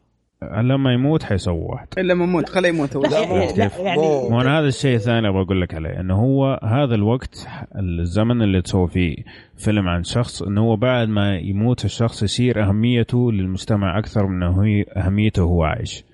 لما 0.63 0.93
يموت 0.93 1.23
حيسوي 1.23 1.59
واحد. 1.61 1.87
إلا 1.99 2.13
لما 2.13 2.25
يموت 2.25 2.49
خليه 2.49 2.69
يموت 2.69 2.97
هو. 2.97 3.03
لا, 3.03 3.53
لا, 3.53 3.71
يعني 3.79 4.01
مو 4.01 4.41
أنا 4.41 4.59
هذا 4.59 4.67
الشيء 4.67 4.97
الثاني 4.97 5.29
أبغى 5.29 5.43
أقول 5.43 5.61
لك 5.61 5.75
عليه 5.75 6.01
إنه 6.01 6.15
هو 6.15 6.61
هذا 6.65 6.95
الوقت 6.95 7.49
الزمن 7.77 8.43
اللي 8.43 8.63
تسوي 8.63 8.89
فيه 8.89 9.17
فيلم 9.57 9.89
عن 9.89 10.05
شخص 10.05 10.43
إنه 10.43 10.61
هو 10.61 10.77
بعد 10.77 11.09
ما 11.09 11.37
يموت 11.37 11.85
الشخص 11.85 12.23
يصير 12.23 12.69
أهميته 12.69 13.33
للمجتمع 13.33 13.99
أكثر 13.99 14.27
من 14.27 14.43
هي 14.43 14.85
أهميته 14.97 15.45
وهو 15.45 15.65
عايش. 15.65 16.05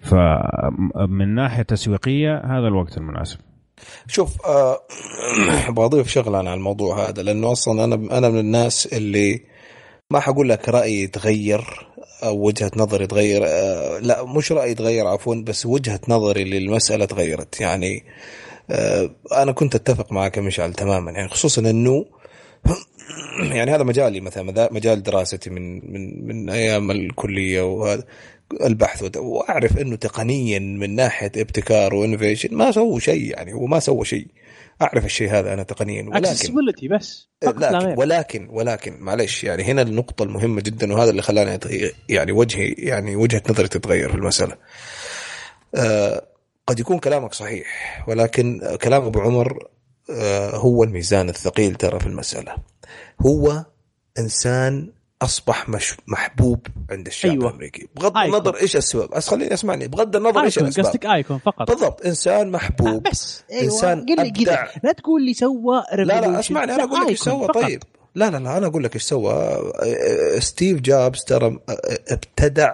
فمن 0.00 1.34
ناحية 1.34 1.62
تسويقية 1.62 2.36
هذا 2.38 2.68
الوقت 2.68 2.98
المناسب. 2.98 3.38
شوف 4.06 4.46
أه 4.46 4.78
بضيف 5.76 6.08
شغله 6.08 6.38
على 6.38 6.54
الموضوع 6.54 7.08
هذا 7.08 7.22
لأنه 7.22 7.52
أصلا 7.52 7.84
أنا 7.84 8.18
أنا 8.18 8.28
من 8.28 8.38
الناس 8.38 8.86
اللي 8.86 9.53
ما 10.10 10.20
حقول 10.20 10.48
لك 10.48 10.68
رايي 10.68 11.02
يتغير 11.02 11.64
أو 12.22 12.46
وجهة 12.46 12.70
نظري 12.76 13.06
تغير 13.06 13.42
آه، 13.46 13.98
لا 13.98 14.24
مش 14.24 14.52
رايي 14.52 14.74
تغير 14.74 15.06
عفوا 15.06 15.34
بس 15.34 15.66
وجهة 15.66 16.00
نظري 16.08 16.44
للمسألة 16.44 17.04
تغيرت. 17.04 17.60
يعني 17.60 18.04
آه، 18.70 19.10
أنا 19.32 19.52
كنت 19.52 19.74
أتفق 19.74 20.12
معك 20.12 20.38
مشعل 20.38 20.72
تماما. 20.74 21.10
يعني 21.12 21.28
خصوصا 21.28 21.60
إنه 21.70 22.04
يعني 23.52 23.70
هذا 23.70 23.82
مجالي 23.82 24.20
مثلا 24.20 24.68
مجال 24.72 25.02
دراستي 25.02 25.50
من 25.50 25.92
من 25.92 26.26
من 26.26 26.50
أيام 26.50 26.90
الكلية 26.90 27.62
وهذا 27.62 28.04
البحث 28.64 29.16
وأعرف 29.16 29.78
إنه 29.78 29.96
تقنيا 29.96 30.58
من 30.58 30.94
ناحية 30.94 31.32
ابتكار 31.36 31.94
و 31.94 31.99
innovation 31.99 32.54
ما 32.54 32.70
سووا 32.70 33.00
شيء 33.00 33.30
يعني 33.30 33.52
هو 33.54 33.66
ما 33.66 33.80
سوى 33.80 34.04
شيء. 34.04 34.26
أعرف 34.82 35.04
الشيء 35.04 35.30
هذا 35.30 35.54
أنا 35.54 35.62
تقنيا 35.62 36.02
ولكن 36.02 36.26
accessibility 36.26 36.88
بس 36.88 37.28
فقط 37.42 37.58
لا 37.58 37.78
غير. 37.78 37.98
ولكن 38.00 38.48
ولكن 38.50 38.96
معلش 39.00 39.44
يعني 39.44 39.62
هنا 39.62 39.82
النقطة 39.82 40.22
المهمة 40.22 40.60
جدا 40.60 40.92
وهذا 40.92 41.10
اللي 41.10 41.22
خلاني 41.22 41.60
يعني 42.08 42.32
وجهي 42.32 42.68
يعني 42.78 43.16
وجهة 43.16 43.42
نظري 43.50 43.68
تتغير 43.68 44.10
في 44.10 44.16
المسألة. 44.16 44.56
آه 45.74 46.26
قد 46.66 46.80
يكون 46.80 46.98
كلامك 46.98 47.34
صحيح 47.34 48.04
ولكن 48.08 48.76
كلام 48.82 49.02
أبو 49.02 49.20
عمر 49.20 49.68
آه 50.10 50.56
هو 50.56 50.84
الميزان 50.84 51.28
الثقيل 51.28 51.74
ترى 51.74 52.00
في 52.00 52.06
المسألة. 52.06 52.54
هو 53.20 53.64
إنسان 54.18 54.92
أصبح 55.24 55.68
مش 55.68 55.96
محبوب 56.06 56.66
عند 56.90 57.06
الشعب 57.06 57.32
أيوة. 57.32 57.48
الأمريكي. 57.48 57.88
بغض. 57.96 58.16
النظر 58.16 58.56
إيش 58.56 58.76
السبب. 58.76 59.10
بس 59.10 59.28
خليني 59.28 59.54
أسمعني. 59.54 59.88
بغض 59.88 60.16
النظر 60.16 60.44
أيا 60.44 60.51
كون 60.51 60.62
الأسباب. 60.62 60.86
قصدك 60.86 61.06
icon 61.06 61.38
فقط. 61.38 61.70
بالضبط. 61.70 62.06
إنسان 62.06 62.50
محبوب. 62.50 63.02
بس. 63.02 63.44
أيوه. 63.50 63.64
إنسان 63.64 64.06
قل 64.06 64.20
أبدع. 64.20 64.66
لا 64.82 64.92
تقول 64.92 65.24
لي 65.24 65.34
سوى 65.34 65.82
لا 65.92 66.02
لا. 66.02 66.40
أسمعني. 66.40 66.74
أنا 66.74 66.84
أقول 66.84 67.00
لك 67.00 67.08
إيش 67.08 67.20
سوى. 67.20 67.48
طيب. 67.48 67.82
لا 68.14 68.30
لا 68.30 68.36
لا 68.36 68.56
أنا 68.56 68.66
أقول 68.66 68.84
لك 68.84 68.94
إيش 68.94 69.02
سوى. 69.02 69.32
آه، 69.32 70.38
ستيف 70.38 70.80
جوبز 70.80 71.24
ترى 71.24 71.58
ابتدع 72.08 72.72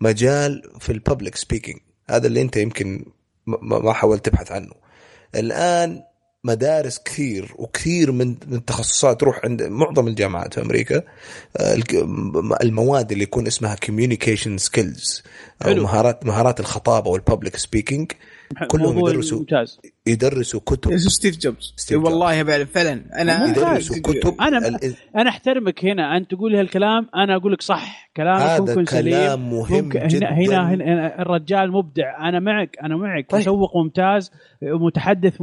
مجال 0.00 0.62
في 0.80 0.92
ال 0.92 0.98
public 0.98 1.36
speaking 1.36 1.78
هذا 2.10 2.26
اللي 2.26 2.42
أنت 2.42 2.56
يمكن 2.56 3.04
ما 3.46 3.78
ما 3.78 3.92
حاولت 3.92 4.26
تبحث 4.26 4.52
عنه. 4.52 4.72
الآن 5.34 6.02
مدارس 6.44 6.98
كثير 6.98 7.54
وكثير 7.56 8.12
من 8.12 8.36
من 8.46 8.56
التخصصات 8.56 9.20
تروح 9.20 9.40
عند 9.44 9.62
معظم 9.62 10.08
الجامعات 10.08 10.54
في 10.54 10.60
أمريكا 10.60 11.02
آه، 11.56 11.82
المواد 12.62 13.12
اللي 13.12 13.24
يكون 13.24 13.46
اسمها 13.46 13.74
communication 13.74 14.58
skills 14.58 15.22
أو. 15.66 15.74
مهارات 15.74 16.26
مهارات 16.26 16.60
الخطابة 16.60 17.10
وال 17.10 17.21
public 17.21 17.56
speaking 17.56 18.12
كلهم 18.70 18.98
يدرسوا 18.98 19.38
ممتاز 19.38 19.80
يدرسوا 20.06 20.60
كتب. 20.66 20.96
ستيف 20.96 21.38
جوبز؟ 21.38 21.74
ستيف 21.76 21.98
جوبز. 21.98 22.12
والله 22.12 22.64
فعلا 22.64 23.22
أنا 23.22 23.46
يدرسوا 23.48 23.96
كتب 23.96 24.40
أنا 24.40 24.68
ال- 24.68 24.94
أنا 25.16 25.30
أحترمك 25.30 25.84
هنا. 25.84 26.16
أنت 26.16 26.30
تقول 26.30 26.56
هالكلام 26.56 27.08
أنا 27.14 27.36
أقول 27.36 27.52
لك 27.52 27.62
صح. 27.62 28.10
كلامك 28.16 28.40
هذا 28.42 28.60
ممكن 28.60 28.84
سليم. 28.84 29.14
كلام 29.14 29.50
مهم 29.50 29.84
ممكن 29.84 30.06
جدا. 30.06 30.28
هنا, 30.28 30.68
هنا, 30.74 30.84
هنا 30.94 31.22
الرجال 31.22 31.72
مبدع. 31.72 32.28
أنا 32.28 32.40
معك 32.40 32.76
أنا 32.82 32.96
معك. 32.96 33.30
طيب. 33.30 33.40
مسوق 33.40 33.76
ممتاز 33.76 34.30
متحدث 34.62 35.42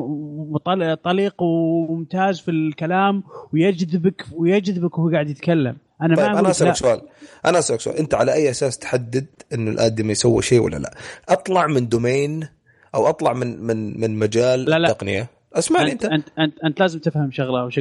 طليق 1.04 1.42
وممتاز 1.42 2.40
في 2.40 2.52
الكلام 2.52 3.24
ويجذبك 3.54 4.26
ويجذبك 4.32 4.98
وهو 5.00 5.10
قاعد 5.10 5.30
يتكلم. 5.30 5.78
أنا 6.02 6.16
طيب 6.16 6.26
ما 6.30 6.40
أنا 6.40 6.50
أسألك. 6.50 6.76
سؤال. 6.76 7.02
أنا 7.46 7.60
أسألك 7.60 7.80
سؤال. 7.82 7.98
أنت 7.98 8.14
على 8.14 8.34
أي 8.34 8.50
أساس 8.50 8.78
تحدد 8.78 9.26
انه 9.54 9.72
الآدمي 9.72 10.12
يسوي 10.12 10.42
شيء 10.42 10.60
ولا 10.60 10.78
لا؟ 10.78 10.96
أطلع 11.30 11.68
من 11.68 11.88
دومين 11.90 12.48
أو 12.96 13.10
أطلع 13.10 13.34
من 13.34 13.64
من 13.64 14.00
من 14.00 14.20
مجال 14.20 14.66
لا، 14.66 14.80
لا. 14.80 14.90
التقنية. 14.92 15.30
اسمعني 15.54 15.92
أنت 15.92 16.06
أنت, 16.06 16.14
أنت 16.14 16.40
أنت, 16.40 16.60
أنت 16.64 16.80
لازم 16.80 17.00
تفهم 17.00 17.32
شغلة 17.32 17.66
وش 17.66 17.80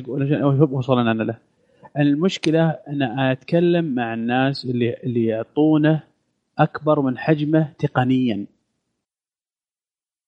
وصلنا 0.71 1.11
أنا 1.11 1.23
له. 1.23 1.39
المشكلة 1.99 2.79
أنا 2.89 3.33
أتكلم 3.33 3.95
مع 3.95 4.15
الناس 4.15 4.65
اللي 4.65 4.95
اللي 5.05 5.27
يعطونه 5.27 6.01
أكبر 6.59 7.01
من 7.01 7.19
حجمه 7.19 7.69
تقنيا. 7.79 8.47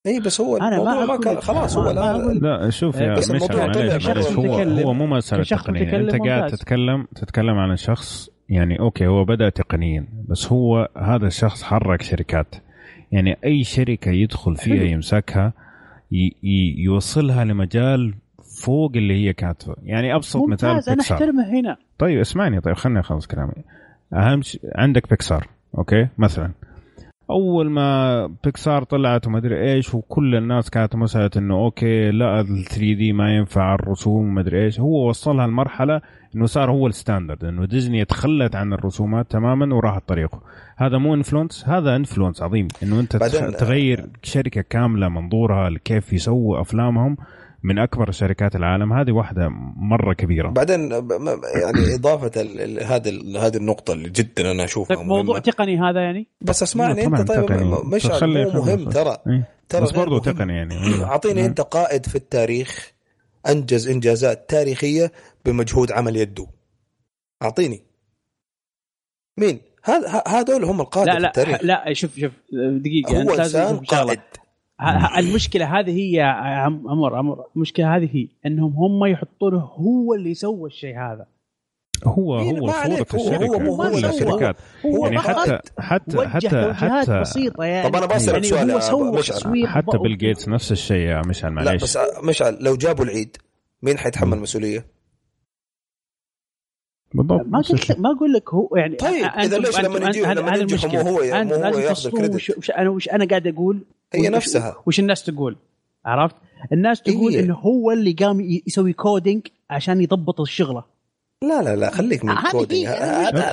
اي 0.06 0.20
بس 0.20 0.40
هو 0.40 0.56
أنا 0.56 0.70
ما 0.70 0.76
الموضوع 0.92 1.16
ما 1.16 1.22
كان 1.22 1.40
خلاص 1.40 1.76
هو 1.76 1.90
لا, 1.90 2.70
شوف 2.70 2.96
يا 2.96 3.14
بس 3.14 3.30
مشعل 3.30 3.50
الموضوع 3.50 3.66
معليش 3.66 3.96
كشخص 3.96 4.36
معليش. 4.36 4.82
هو 4.82 4.86
هو 4.86 4.92
مو 4.92 5.20
تقنية. 5.20 5.82
متكلم 5.82 6.08
انت 6.08 6.26
قاعد 6.26 6.42
ممتاز. 6.42 6.58
تتكلم 6.58 7.06
تتكلم 7.16 7.58
عن 7.58 7.76
شخص 7.76 8.30
يعني 8.48 8.80
أوكي 8.80 9.06
هو 9.06 9.24
بدأ 9.24 9.48
تقنيا 9.48 10.06
بس 10.28 10.52
هو 10.52 10.88
هذا 10.96 11.26
الشخص 11.26 11.62
حرك 11.62 12.02
شركات. 12.02 12.54
يعني 13.12 13.36
أي 13.44 13.64
شركة 13.64 14.10
يدخل 14.10 14.56
فيها. 14.56 14.84
يمسكها 14.84 15.52
يوصلها 16.76 17.44
لمجال 17.44 18.14
فوق 18.62 18.92
اللي 18.96 19.14
هي 19.14 19.32
كاتبة. 19.32 19.74
يعني 19.82 20.14
أبسط 20.14 20.36
مثال 20.36 20.68
ممتاز 20.70 20.88
أنا 20.88 20.96
بيكسار 20.96 21.18
أحترمه 21.18 21.60
هنا. 21.60 21.76
طيب 21.98 22.20
اسمعني 22.20 22.60
طيب 22.60 22.74
خليني 22.74 23.00
أخلص 23.00 23.26
كلامي. 23.26 23.52
أهم 24.12 24.42
شيء 24.42 24.60
عندك 24.74 25.10
بيكسار 25.10 25.46
أوكي؟ 25.78 26.08
مثلا. 26.18 26.50
أول 27.30 27.70
ما 27.70 28.26
بيكسار 28.44 28.84
طلعت 28.84 29.26
وما 29.26 29.38
أدري 29.38 29.72
إيش 29.72 29.94
وكل 29.94 30.34
الناس 30.34 30.70
كانت 30.70 30.96
مسألة 30.96 31.30
إنه 31.36 31.54
أوكي 31.54 32.10
لا 32.10 32.40
ال 32.40 32.64
3D 32.64 33.12
ما 33.12 33.36
ينفع 33.36 33.74
الرسوم 33.74 34.28
وما 34.28 34.40
أدري 34.40 34.64
إيش. 34.64 34.80
هو 34.80 35.08
وصلها 35.08 35.46
لمرحلة 35.46 36.00
إنه 36.36 36.46
صار 36.46 36.70
هو 36.70 36.86
ال 36.86 36.93
standard 36.93 37.44
إنه 37.44 37.64
ديزني 37.64 38.04
تخلت 38.04 38.56
عن 38.56 38.72
الرسومات 38.72 39.30
تماما 39.30 39.74
وراحت 39.74 40.08
طريقه 40.08 40.42
هذا 40.76 40.98
مو 40.98 41.14
influence 41.14 41.68
هذا 41.68 41.96
influence 41.96 42.42
عظيم 42.42 42.68
إنه 42.82 43.00
أنت 43.00 43.16
تغير 43.58 44.06
شركة 44.22 44.60
كاملة 44.60 45.08
منظورها 45.08 45.70
كيف 45.84 46.12
يسووا 46.12 46.60
أفلامهم. 46.60 47.16
من 47.62 47.78
أكبر 47.78 48.10
شركات 48.10 48.56
العالم 48.56 48.92
هذه 48.92 49.12
واحدة 49.12 49.48
مرة 49.76 50.14
كبيرة 50.14 50.48
بعدين 50.48 50.90
يعني 50.90 51.94
إضافة 51.98 52.40
ال- 52.40 52.60
ال- 52.60 52.84
هذه 52.84 53.08
هذه 53.46 53.56
النقطة 53.56 53.92
اللي 53.92 54.08
جدا 54.08 54.50
أنا 54.50 54.64
أشوفها 54.64 54.96
طيب 54.96 55.06
موضوع 55.06 55.24
مهمة. 55.34 55.38
تقني 55.38 55.78
هذا 55.80 56.00
يعني 56.00 56.26
بس 56.40 56.62
اسمعني 56.62 57.06
أنت 57.06 57.28
طيب 57.28 57.46
تقني. 57.46 57.76
مش 57.84 58.06
خلي 58.06 58.44
مو 58.44 58.50
مهم. 58.62 58.88
ترى 58.88 59.16
إيه. 59.26 59.48
ترى 59.68 59.82
بس 59.82 59.90
برضه. 59.90 60.20
تقني 60.20 60.52
يعني 60.56 61.04
أعطيني 61.04 61.46
أنت 61.46 61.60
قائد 61.60 62.06
في 62.06 62.14
التاريخ 62.16 62.92
أنجز 63.48 63.88
إنجازات 63.88 64.50
تاريخية 64.50 65.12
بمجهود 65.44 65.92
عمل 65.92 66.16
يده 66.16 66.46
أعطيني 67.42 67.82
مين 69.38 69.60
هذول 70.28 70.64
هم 70.64 70.80
القاده 70.80 71.12
لا 71.12 71.16
في 71.18 71.20
لا 71.22 71.28
التاريخ 71.28 71.64
لا 71.64 71.92
شوف 71.92 72.18
شوف 72.18 72.32
دقيقة 72.80 73.16
هو 73.16 73.20
أنت 73.20 73.30
لازم 73.30 73.60
إنسان. 73.60 73.76
قائد 73.84 74.20
المشكلة 75.18 75.78
هذه 75.80 75.90
هي 75.90 76.20
عمر 76.86 77.14
عمر 77.16 77.44
المشكلة 77.56 77.96
هذه 77.96 78.08
هي 78.12 78.28
إنهم 78.46 78.72
هم 78.72 79.04
يحطونه 79.04 79.58
هو 79.58 80.14
اللي 80.14 80.34
سوى 80.34 80.66
الشيء 80.66 80.96
هذا. 80.98 81.26
هو 82.04 82.40
إيه، 82.40 82.50
هو 82.58 82.66
ما 82.66 82.72
صورة 82.72 82.86
هو- 82.96 83.20
الشركة. 83.20 83.46
هو 83.46 83.58
مو 83.58 83.74
هو 83.74 83.96
اللي 83.96 84.08
الشركات. 84.08 84.56
هو 84.86 85.06
يعني 85.06 85.18
حتى 85.18 85.58
حتى 85.78 86.28
حتى 86.28 86.72
حتى 86.74 87.20
بسيطة 87.20 87.64
يعني. 87.64 87.88
طب 87.88 87.96
أنا 87.96 88.06
بسألك 88.06 88.52
يعني 88.52 88.80
سؤال 88.80 88.94
هو 88.94 89.12
مشعل. 89.12 89.66
حتى 89.68 89.98
بيل 89.98 90.18
جيتس 90.18 90.48
نفس 90.48 90.72
الشيء 90.72 90.96
يا 91.08 91.22
مشعل 91.26 91.54
لا 91.54 91.62
معليش. 91.64 91.82
بس 91.82 91.98
مشعل 92.24 92.58
لو 92.60 92.76
جابوا 92.76 93.04
العيد 93.04 93.36
مين 93.82 93.98
حيتحمل 93.98 94.32
المسؤولية؟ 94.36 94.84
بالضبط 97.14 97.46
ما 97.46 97.58
قلت 97.60 97.98
ما 97.98 98.10
أقول 98.12 98.32
لك 98.32 98.54
هو 98.54 98.68
يعني 98.76 98.96
طيب، 98.96 99.24
إذا 99.24 99.58
ليش 99.58 99.80
لما 99.80 100.08
يجي- 100.08 100.22
أنتم- 100.24 100.28
لما 100.28 100.54
المشكلة. 100.54 101.00
هو- 101.02 101.08
هو 101.08 101.22
لازم 101.22 101.80
ياخذ 101.80 102.06
الكريدت. 102.06 102.34
وش, 102.34 102.50
وش 102.58 102.70
أنا 102.70 102.90
وش 102.90 103.08
أنا 103.08 103.24
قاعد 103.24 103.46
أقول؟ 103.46 103.80
هي 104.14 104.20
وش- 104.28 104.34
نفسها. 104.34 104.76
وش 104.86 105.00
الناس 105.00 105.24
تقول؟ 105.24 105.56
عرفت؟ 106.04 106.34
الناس 106.72 107.02
تقول 107.02 107.32
هي. 107.32 107.40
إنه 107.40 107.54
هو 107.54 107.90
اللي 107.90 108.12
قام 108.12 108.40
يسوي 108.66 108.92
coding 108.92 109.46
عشان 109.70 110.00
يضبط 110.00 110.40
الشغلة. 110.40 110.84
لا 111.42 111.62
لا 111.62 111.76
لا 111.76 111.90
خليك 111.90 112.24
من 112.24 112.30
ال 112.30 112.38
coding 112.38 112.86
هي- 112.86 112.94
هذا 112.94 113.50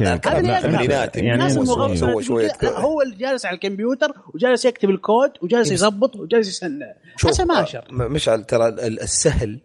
يعني 1.15 1.33
الناس 1.33 1.53
سوى 1.53 1.97
تقول 1.97 2.23
شوية 2.23 2.51
هو 2.63 3.01
اللي 3.01 3.15
جالس 3.15 3.45
على 3.45 3.55
الكمبيوتر 3.55 4.11
وجالس 4.33 4.65
يكتب 4.65 4.89
الكود 4.89 5.31
وجالس 5.41 5.71
يضبط 5.71 6.15
وجالس 6.15 6.47
يسنع 6.49 6.93
شوف 7.17 7.31
حسن 7.31 7.47
ماشر 7.47 7.87
م- 7.91 8.11
مشعل 8.11 8.43
ترى 8.43 8.67
ال- 8.67 9.01
السهل 9.01 9.59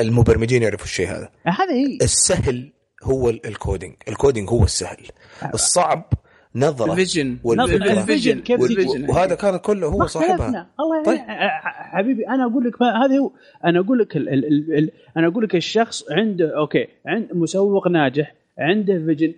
المبرمجين 0.00 0.62
يعرفوا 0.62 0.84
الشيء 0.84 1.08
هذا. 1.08 1.28
هذا 1.46 1.72
هي 1.72 1.98
السهل 2.02 2.72
هو 3.02 3.30
ال- 3.30 3.46
ال 3.46 3.52
coding. 3.52 3.94
ال 4.08 4.14
coding 4.14 4.48
هو 4.50 4.64
السهل. 4.64 4.96
الصعب 5.54 6.12
نظرة 6.54 6.92
ال 6.92 6.98
vision. 6.98 7.38
ال 7.46 7.58
vision. 7.58 8.40
كيف 8.40 8.60
وال- 8.60 8.68
تيجي 8.76 9.06
وهذا 9.08 9.34
كان 9.34 9.56
كله 9.56 9.86
هو 9.86 10.06
صاحبها. 10.06 10.48
الله 10.80 11.02
طيب. 11.04 11.16
طيب. 11.18 11.20
حبيبي 11.64 12.28
أنا 12.28 12.44
أقول 12.46 12.64
لك 12.64 12.82
ما- 12.82 13.04
هذا 13.06 13.18
هو 13.18 13.30
أنا 13.64 13.80
أقول 13.80 13.98
لك 13.98 14.16
ال 14.16 14.28
ال 14.28 14.44
ال 14.44 14.78
ال 14.78 14.90
أنا 15.16 15.26
أقول 15.28 15.44
لك 15.44 15.54
الشخص 15.56 16.04
عنده 16.10 16.56
أوكي 16.58 16.86
عند 17.06 17.28
مسوق 17.32 17.88
ناجح 17.88 18.34
عنده 18.58 18.98
vision. 19.06 19.34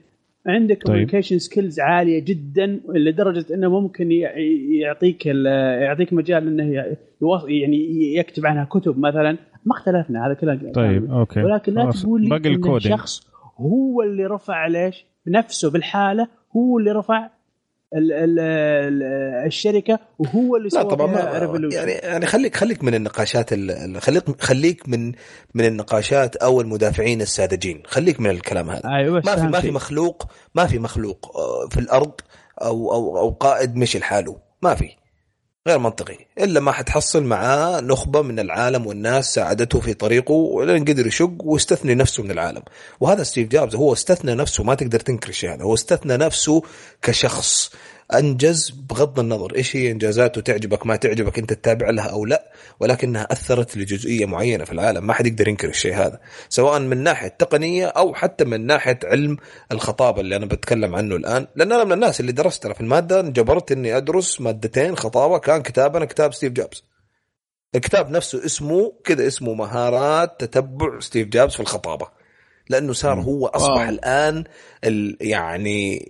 عنده 0.46 0.74
communication 0.74 1.38
skills 1.38 1.80
عالية 1.80 2.24
جدا 2.24 2.80
لدرجة 2.88 3.54
إنه 3.54 3.80
ممكن 3.80 4.12
يعطيك 4.12 5.26
يعطيك 5.26 6.12
مجال 6.12 6.48
إنه 6.48 6.96
يعني 7.48 8.14
يكتب 8.16 8.46
عنها 8.46 8.64
كتب 8.64 8.98
مثلا. 8.98 9.36
ما 9.64 9.72
اختلفنا 9.72 10.26
هذا 10.26 10.34
كلام 10.34 10.72
طيب 10.72 11.10
أوكي. 11.10 11.42
ولكن 11.42 11.74
لا. 11.74 11.90
تقول 11.90 12.22
لي 12.22 12.36
إن 12.36 12.76
الشخص 12.76 13.32
هو 13.56 14.02
اللي 14.02 14.26
رفع 14.26 14.66
ليش؟ 14.66 15.06
بنفسه 15.26 15.70
بالحالة 15.70 16.28
هو 16.56 16.78
اللي 16.78 16.92
رفع 16.92 17.30
ال 17.96 18.12
ال 18.12 18.38
ال 18.40 19.02
الشركة 19.46 19.98
وهو 20.18 20.56
اللي 20.56 20.68
لا 20.72 20.82
سوى 20.82 20.90
طبعا 20.90 21.06
ما 21.06 21.38
ريفولوشن 21.38 21.76
يعني 21.76 21.90
يعني 21.92 22.26
خليك 22.26 22.56
خليك 22.56 22.84
من 22.84 22.94
النقاشات 22.94 23.52
ال- 23.52 23.70
ال- 23.70 24.02
خليك 24.02 24.42
خليك 24.42 24.88
من 24.88 25.12
من 25.54 25.64
النقاشات 25.64 26.36
أو 26.36 26.60
المدافعين 26.60 27.20
الساذجين. 27.22 27.82
خليك 27.86 28.20
من 28.20 28.30
الكلام 28.30 28.70
هذا. 28.70 29.10
بس 29.10 29.24
ما 29.26 29.36
في 29.36 29.42
ما 29.46 29.60
في. 29.60 29.70
مخلوق 29.70 30.26
ما 30.54 30.66
في 30.66 30.78
مخلوق 30.78 31.36
آه، 31.36 31.68
في 31.68 31.80
الأرض 31.80 32.12
أو 32.62 32.92
أو 32.92 33.18
أو 33.18 33.30
قائد 33.30 33.76
مشي 33.76 33.98
لحاله. 33.98 34.36
ما 34.62 34.74
في. 34.74 34.90
غير 35.68 35.78
منطقي 35.78 36.18
إلا 36.38 36.60
ما 36.60 36.72
حتحصل 36.72 37.24
معاه 37.24 37.80
نخبة 37.80 38.22
من 38.22 38.38
العالم 38.38 38.86
والناس 38.86 39.34
ساعدته 39.34 39.80
في 39.80 39.94
طريقه 39.94 40.32
ولين 40.32 40.84
قدر 40.84 41.06
يشق 41.06 41.32
واستثني 41.38 41.94
نفسه 41.94 42.22
من 42.22 42.30
العالم. 42.30 42.62
وهذا 43.00 43.22
ستيف 43.22 43.48
جوبز 43.48 43.74
هو 43.74 43.92
استثنى 43.92 44.34
نفسه 44.34 44.64
ما 44.64 44.74
تقدر 44.74 45.00
تنكر 45.00 45.28
الشيء 45.28 45.54
هذا 45.54 45.62
هو 45.62 45.74
استثنى 45.74 46.16
نفسه 46.16 46.62
كشخص. 47.02 47.72
أنجز 48.18 48.70
بغض 48.70 49.20
النظر 49.20 49.54
إيش 49.56 49.76
هي 49.76 49.90
إنجازاته 49.90 50.40
تعجبك 50.40 50.86
ما 50.86 50.96
تعجبك 50.96 51.38
أنت 51.38 51.52
تتابع 51.52 51.90
لها 51.90 52.04
أو 52.04 52.24
لا 52.24 52.52
ولكنها 52.80 53.32
أثرت 53.32 53.76
لجزئية 53.76 54.26
معينة 54.26 54.64
في 54.64 54.72
العالم. 54.72 55.06
ما 55.06 55.12
حد 55.12 55.26
يقدر 55.26 55.48
ينكر 55.48 55.68
الشيء 55.68 55.94
هذا 55.94 56.20
سواء 56.48 56.80
من 56.80 57.02
ناحية 57.02 57.28
تقنية 57.28 57.86
أو 57.86 58.14
حتى 58.14 58.44
من 58.44 58.66
ناحية 58.66 58.98
علم 59.04 59.36
الخطابة 59.72 60.20
اللي 60.20 60.36
أنا 60.36 60.46
بتكلم 60.46 60.94
عنه 60.94 61.16
الآن. 61.16 61.46
لأن 61.56 61.72
أنا 61.72 61.84
من 61.84 61.92
الناس 61.92 62.20
اللي 62.20 62.32
درست 62.32 62.66
في 62.66 62.80
المادة 62.80 63.20
انجبرت 63.20 63.72
إني 63.72 63.96
أدرس 63.96 64.40
مادتين 64.40 64.96
خطابة 64.96 65.38
كان 65.38 65.62
كتابنا 65.62 66.04
كتاب 66.04 66.34
ستيف 66.34 66.52
جوبز. 66.52 66.84
الكتاب 67.74 68.10
نفسه 68.10 68.44
اسمه 68.44 68.92
كذا 69.04 69.26
اسمه 69.26 69.54
مهارات 69.54 70.44
تتبع 70.44 71.00
ستيف 71.00 71.28
جوبز 71.28 71.54
في 71.54 71.60
الخطابة. 71.60 72.08
لأنه 72.68 72.92
صار 72.92 73.20
هو 73.20 73.46
أصبح 73.46 73.70
wow. 73.70 73.88
الآن 73.88 74.44
يعني 75.20 76.08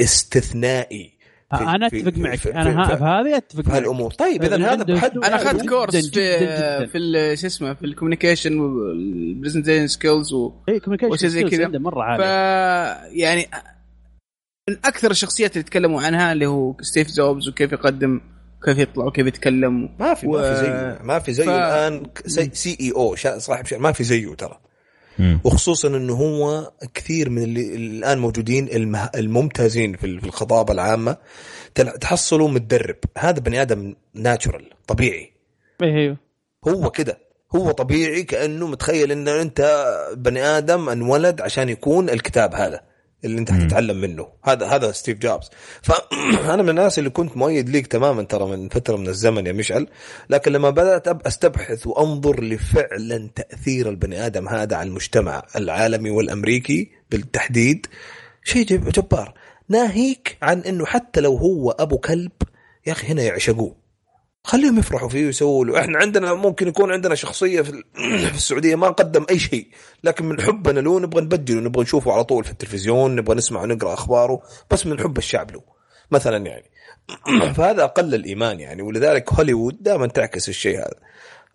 استثنائي. 0.00 1.21
في 1.58 1.64
أنا 1.64 1.86
أتفق 1.86 2.18
معك. 2.18 2.38
في 2.38 2.54
أنا 2.54 2.96
في 2.96 3.04
هذه 3.04 3.36
أتفق 3.36 3.66
معك. 3.66 3.76
هالأمور. 3.76 4.10
طيب 4.10 4.42
اذا 4.42 4.72
هذا 4.72 4.82
بحد 4.82 5.16
أنا 5.16 5.36
اخذت 5.36 5.68
course 5.68 6.08
في 6.10 6.86
في 6.86 7.36
شو 7.36 7.46
اسمه 7.46 7.74
في 7.74 7.86
ال 7.86 7.91
communication 7.91 8.60
وال 8.60 8.78
presentation 8.78 9.86
skills 9.86 10.32
و 10.32 10.52
اي 10.68 10.80
communication 10.80 11.28
زي 11.28 11.44
كذا. 11.44 11.68
مرة 11.68 12.02
عالي 12.02 12.22
ف 12.22 12.26
يعني 13.12 13.46
من 14.70 14.76
أكثر 14.84 15.10
الشخصيات 15.10 15.52
اللي 15.52 15.62
تكلموا 15.62 16.02
عنها 16.02 16.32
اللي 16.32 16.46
هو 16.46 16.74
ستيف 16.80 17.08
جوبز 17.08 17.48
وكيف 17.48 17.72
يقدم 17.72 18.20
كيف 18.64 18.78
يطلع 18.78 19.04
وكيف 19.04 19.26
يتكلم 19.26 19.96
ما 20.00 20.14
في 20.14 20.26
و... 20.26 20.30
ما 20.32 20.42
في 20.42 20.54
زيه. 20.54 20.98
ما 21.02 21.18
في 21.18 21.32
زيه 21.32 21.44
ف... 21.44 21.48
الآن. 21.48 22.02
CEO 22.52 23.16
صاحب 23.38 23.66
شيء 23.66 23.78
ما 23.78 23.92
في 23.92 24.04
زيه 24.04 24.34
ترى. 24.34 24.58
وخصوصا 25.44 25.88
إنه 25.88 26.14
هو 26.14 26.70
كثير 26.94 27.30
من 27.30 27.42
اللي 27.42 27.76
الآن 27.76 28.18
موجودين 28.18 28.68
الممتازين 29.14 29.96
في 29.96 30.06
الخطابة 30.06 30.72
العامة. 30.72 31.16
تحصلوا 32.00 32.48
متدرب. 32.48 32.96
هذا 33.18 33.40
بني 33.40 33.62
آدم 33.62 33.94
natural 34.14 34.64
طبيعي. 34.86 35.32
أيوه 35.82 36.16
هو 36.68 36.90
كده. 36.90 37.18
هو 37.56 37.70
طبيعي 37.70 38.22
كأنه 38.22 38.66
متخيل 38.66 39.12
انه 39.12 39.42
أنت 39.42 39.86
بني 40.16 40.42
آدم 40.42 40.88
انولد 40.88 41.40
عشان 41.40 41.68
يكون 41.68 42.10
الكتاب 42.10 42.54
هذا. 42.54 42.91
اللي 43.24 43.38
انت 43.38 43.52
حتتعلم 43.52 44.00
منه. 44.00 44.28
هذا 44.44 44.66
هذا 44.66 44.92
ستيف 44.92 45.18
جوبز. 45.18 45.50
فانا 45.82 46.62
من 46.62 46.68
الناس 46.68 46.98
اللي 46.98 47.10
كنت 47.10 47.36
مؤيد 47.36 47.68
ليك 47.68 47.86
تماما 47.86 48.22
ترى 48.22 48.46
من 48.46 48.68
فترة 48.68 48.96
من 48.96 49.08
الزمن 49.08 49.46
يا 49.46 49.52
مشعل. 49.52 49.88
لكن 50.30 50.52
لما 50.52 50.70
بدأت 50.70 51.26
أستبحث 51.26 51.86
وأنظر 51.86 52.44
لفعلا 52.44 53.30
تأثير 53.34 53.88
البني 53.88 54.26
آدم 54.26 54.48
هذا 54.48 54.76
على 54.76 54.88
المجتمع 54.88 55.42
العالمي 55.56 56.10
والأمريكي 56.10 56.90
بالتحديد 57.10 57.86
شيء 58.44 58.64
جبار. 58.64 59.34
ناهيك 59.68 60.38
عن 60.42 60.60
إنه 60.60 60.86
حتى 60.86 61.20
لو 61.20 61.36
هو 61.36 61.70
أبو 61.70 61.98
كلب 61.98 62.32
يا 62.86 62.92
أخي 62.92 63.06
هنا 63.06 63.22
يعشقوه. 63.22 63.81
خليهم 64.44 64.78
يفرحوا 64.78 65.08
فيه 65.08 65.26
ويسووا 65.26 65.64
له. 65.64 65.80
إحنا 65.80 65.98
عندنا 65.98 66.34
ممكن 66.34 66.68
يكون 66.68 66.92
عندنا 66.92 67.14
شخصية 67.14 67.62
في, 67.62 67.72
في 68.30 68.34
السعودية 68.34 68.74
ما 68.74 68.88
قدم 68.88 69.26
أي 69.30 69.38
شيء 69.38 69.68
لكن 70.04 70.24
من 70.24 70.40
حبنا 70.40 70.80
له 70.80 71.00
نبغى 71.00 71.22
نبجله 71.22 71.60
نبغى 71.60 71.82
نشوفه 71.82 72.12
على 72.12 72.24
طول 72.24 72.44
في 72.44 72.50
التلفزيون 72.50 73.16
نبغى 73.16 73.36
نسمع 73.36 73.62
ونقرأ 73.62 73.94
أخباره 73.94 74.42
بس 74.70 74.86
من 74.86 75.00
حب 75.00 75.18
الشعب 75.18 75.50
له 75.50 75.62
مثلا 76.10 76.46
يعني. 76.46 76.70
فهذا 77.56 77.84
أقل 77.84 78.14
الإيمان 78.14 78.60
يعني 78.60 78.82
ولذلك 78.82 79.32
هوليوود 79.32 79.82
دائما 79.82 80.06
تعكس 80.06 80.48
الشيء 80.48 80.78
هذا. 80.78 80.94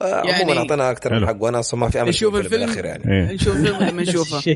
آه، 0.02 0.24
يعني 0.24 0.32
عموما 0.32 0.60
أعطينا 0.60 0.92
أكثر 0.92 1.14
من 1.14 1.28
حق 1.28 1.44
وأنا 1.44 1.60
أصلا 1.60 1.80
ما 1.80 1.90
في 1.90 2.02
أمل 2.02 2.10
نشوف 2.10 2.36
الفيلم؟ 2.36 2.66
بالأخير 2.66 2.86
يعني. 2.86 3.04
إيه. 3.14 3.34
نشوف 3.34 3.56
الفيلم 3.56 3.84
لما 3.84 4.02
نشوفه؟ 4.10 4.40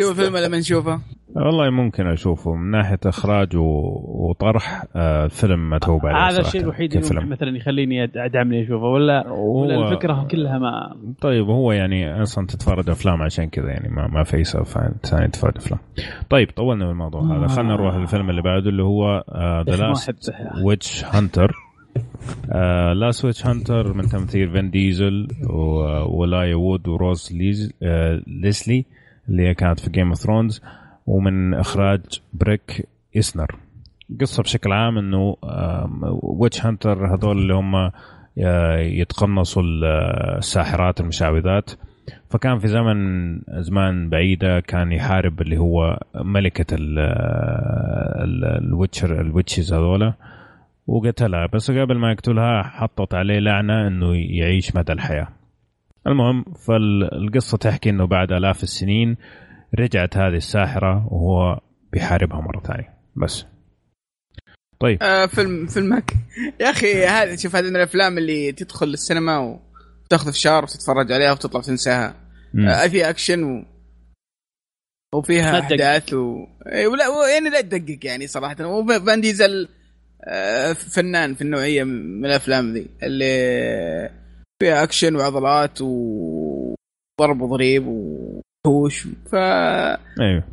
شوف 0.00 0.10
الفيلم 0.10 0.36
لما 0.36 0.58
نشوفه؟ 0.58 1.00
والله 1.34 1.70
ممكن 1.70 2.06
أشوفه 2.06 2.54
من 2.54 2.70
ناحية 2.70 2.98
إخراج 3.06 3.56
وطرح 3.56 4.84
الفيلم 4.96 5.72
آه، 5.72 5.76
متعوب 5.76 6.06
عليه 6.06 6.28
هذا 6.28 6.40
الشيء 6.40 6.60
الوحيد 6.60 6.96
اللي 6.96 7.26
مثلا 7.26 7.56
يخليني 7.56 8.04
أدعمني 8.04 8.62
أشوفه 8.62 8.84
ولا, 8.84 9.30
ولا 9.32 9.88
الفكرة 9.88 10.26
كلها 10.30 10.58
ما 10.58 10.96
طيب 11.20 11.46
هو 11.46 11.72
يعني 11.72 12.22
أصلا 12.22 12.46
تتفرج 12.46 12.90
أفلام 12.90 13.22
عشان 13.22 13.48
كذا 13.48 13.68
يعني 13.68 13.88
ما, 13.88 14.06
ما 14.06 14.22
في 14.22 14.44
سبب 14.44 14.64
ثاني 15.02 15.28
تتفرج 15.28 15.52
أفلام. 15.56 15.80
طيب 16.30 16.50
طولنا 16.56 16.84
في 16.84 16.90
الموضوع 16.90 17.22
هذا. 17.22 17.46
خلينا 17.46 17.72
نروح 17.74 17.96
للفيلم 17.96 18.30
اللي 18.30 18.42
بعده 18.42 18.70
اللي 18.70 18.82
هو 18.82 19.24
The 19.68 19.76
Last 19.76 20.32
Witch 20.64 21.04
Hunter 21.04 21.52
Last 22.94 23.10
Witch 23.10 23.46
Hunter 23.46 23.92
من 23.94 24.02
تمثيل 24.02 24.50
فين 24.52 24.70
ديزل 24.70 25.28
وإلايجا 26.06 26.54
وود 26.54 26.88
وروز 26.88 27.32
ليز 27.32 27.72
آه 27.82 28.22
ليسلي 28.26 28.84
اللي 29.28 29.48
هي 29.48 29.54
كانت 29.54 29.80
في 29.80 29.90
Game 29.90 30.08
of 30.08 30.18
Thrones 30.18 30.62
ومن 31.10 31.54
إخراج 31.54 32.00
بريك 32.32 32.88
إسنر 33.16 33.56
قصة 34.20 34.42
بشكل 34.42 34.72
عام 34.72 34.98
إنه 34.98 35.36
witch 36.22 36.66
hunter 36.66 37.14
هذول 37.14 37.38
اللي 37.38 37.54
هم 37.54 37.90
يتقنصوا 38.98 39.62
الساحرات 40.38 41.00
المشعوذات. 41.00 41.70
فكان 42.30 42.58
في 42.58 42.68
زمن 42.68 42.96
زمان 43.48 44.08
بعيدة 44.08 44.60
كان 44.60 44.92
يحارب 44.92 45.40
اللي 45.40 45.58
هو 45.58 46.00
ملكة 46.14 46.76
ال 48.60 48.70
witch 48.70 49.20
ال 49.20 49.26
witches 49.26 49.72
هذولا. 49.72 50.14
وقتلها. 50.86 51.46
بس 51.46 51.70
قبل 51.70 51.98
ما 51.98 52.12
يقتلها 52.12 52.62
حطت 52.62 53.14
عليه 53.14 53.38
لعنة 53.38 53.86
إنه 53.86 54.14
يعيش 54.16 54.76
مدى 54.76 54.92
الحياة. 54.92 55.28
المهم 56.06 56.44
فالقصة 56.66 57.58
تحكي 57.58 57.90
إنه 57.90 58.06
بعد 58.06 58.32
آلاف 58.32 58.62
السنين 58.62 59.16
رجعت 59.78 60.16
هذه 60.16 60.36
الساحرة 60.36 61.06
وهو 61.10 61.60
بيحاربها 61.92 62.40
مرة 62.40 62.60
ثانية. 62.60 62.98
بس. 63.16 63.44
طيب. 64.80 65.02
آه 65.02 65.26
فيلم 65.26 65.66
فيلمك 65.66 66.12
يا 66.60 66.70
أخي 66.70 67.06
هذا 67.06 67.36
شوف 67.36 67.56
هذه 67.56 67.64
من 67.64 67.76
الأفلام 67.76 68.18
اللي 68.18 68.52
تدخل 68.52 68.86
السينما 68.86 69.60
وتاخذ 70.04 70.32
فشار 70.32 70.64
وتتفرج 70.64 71.12
عليها 71.12 71.32
وتطلع 71.32 71.60
تنساها. 71.60 72.14
آه 72.68 72.86
في 72.86 73.10
أكشن 73.10 73.44
و... 73.44 73.64
وفيها 75.14 75.60
أحداث 75.60 76.14
و... 76.14 76.46
ولا 76.66 77.28
يعني 77.32 77.50
لا 77.50 77.60
تدقق 77.60 78.06
يعني 78.06 78.26
صراحة. 78.26 78.66
وفين 78.66 79.20
ديزل 79.20 79.68
آه 80.24 80.72
فنان 80.72 81.34
في 81.34 81.42
النوعية 81.42 81.84
من 81.84 82.26
الأفلام 82.26 82.72
ذي 82.72 82.86
اللي 83.02 84.10
فيها 84.62 84.82
أكشن 84.82 85.16
وعضلات 85.16 85.80
وضرب 85.80 87.40
وضريب 87.40 87.86
وحوش 88.66 89.06
ف 89.30 89.34
أيوه. 90.20 90.44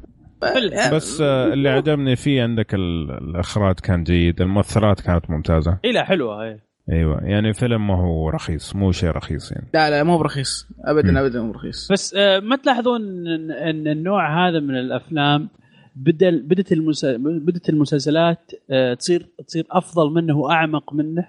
بس 0.93 1.21
آه، 1.21 1.53
اللي 1.53 1.69
عجبني 1.69 2.15
فيه 2.15 2.43
عندك 2.43 2.73
الأخراج 2.73 3.75
كان 3.79 4.03
جيد 4.03 4.41
الممثلات 4.41 5.01
كانت 5.01 5.29
ممتازة. 5.29 5.77
إي 5.85 5.91
لا 5.91 6.03
حلوة 6.03 6.43
إي. 6.43 6.59
أيوه 6.91 7.23
يعني 7.23 7.53
فيلم 7.53 7.87
ما 7.87 7.95
هو 7.95 8.29
رخيص 8.29 8.75
مو 8.75 8.91
شيء 8.91 9.09
رخيص 9.09 9.51
يعني. 9.51 9.67
لا 9.73 9.89
لا 9.89 10.03
مو 10.03 10.17
برخيص. 10.17 10.67
ابدا 10.85 11.11
م. 11.11 11.17
ابدا 11.17 11.41
مو 11.41 11.51
برخيص. 11.51 11.91
بس 11.91 12.15
آه 12.15 12.39
ما 12.39 12.55
تلاحظون 12.55 13.27
ان 13.51 13.87
النوع 13.87 14.47
هذا 14.47 14.59
من 14.59 14.77
الأفلام 14.77 15.49
بدل 15.95 16.41
بدت 16.41 16.73
بدت 17.19 17.69
المسلسلات 17.69 18.51
آه 18.71 18.93
تصير 18.93 19.27
تصير 19.47 19.67
أفضل 19.71 20.13
منه 20.13 20.37
وأعمق 20.37 20.93
منه؟ 20.93 21.27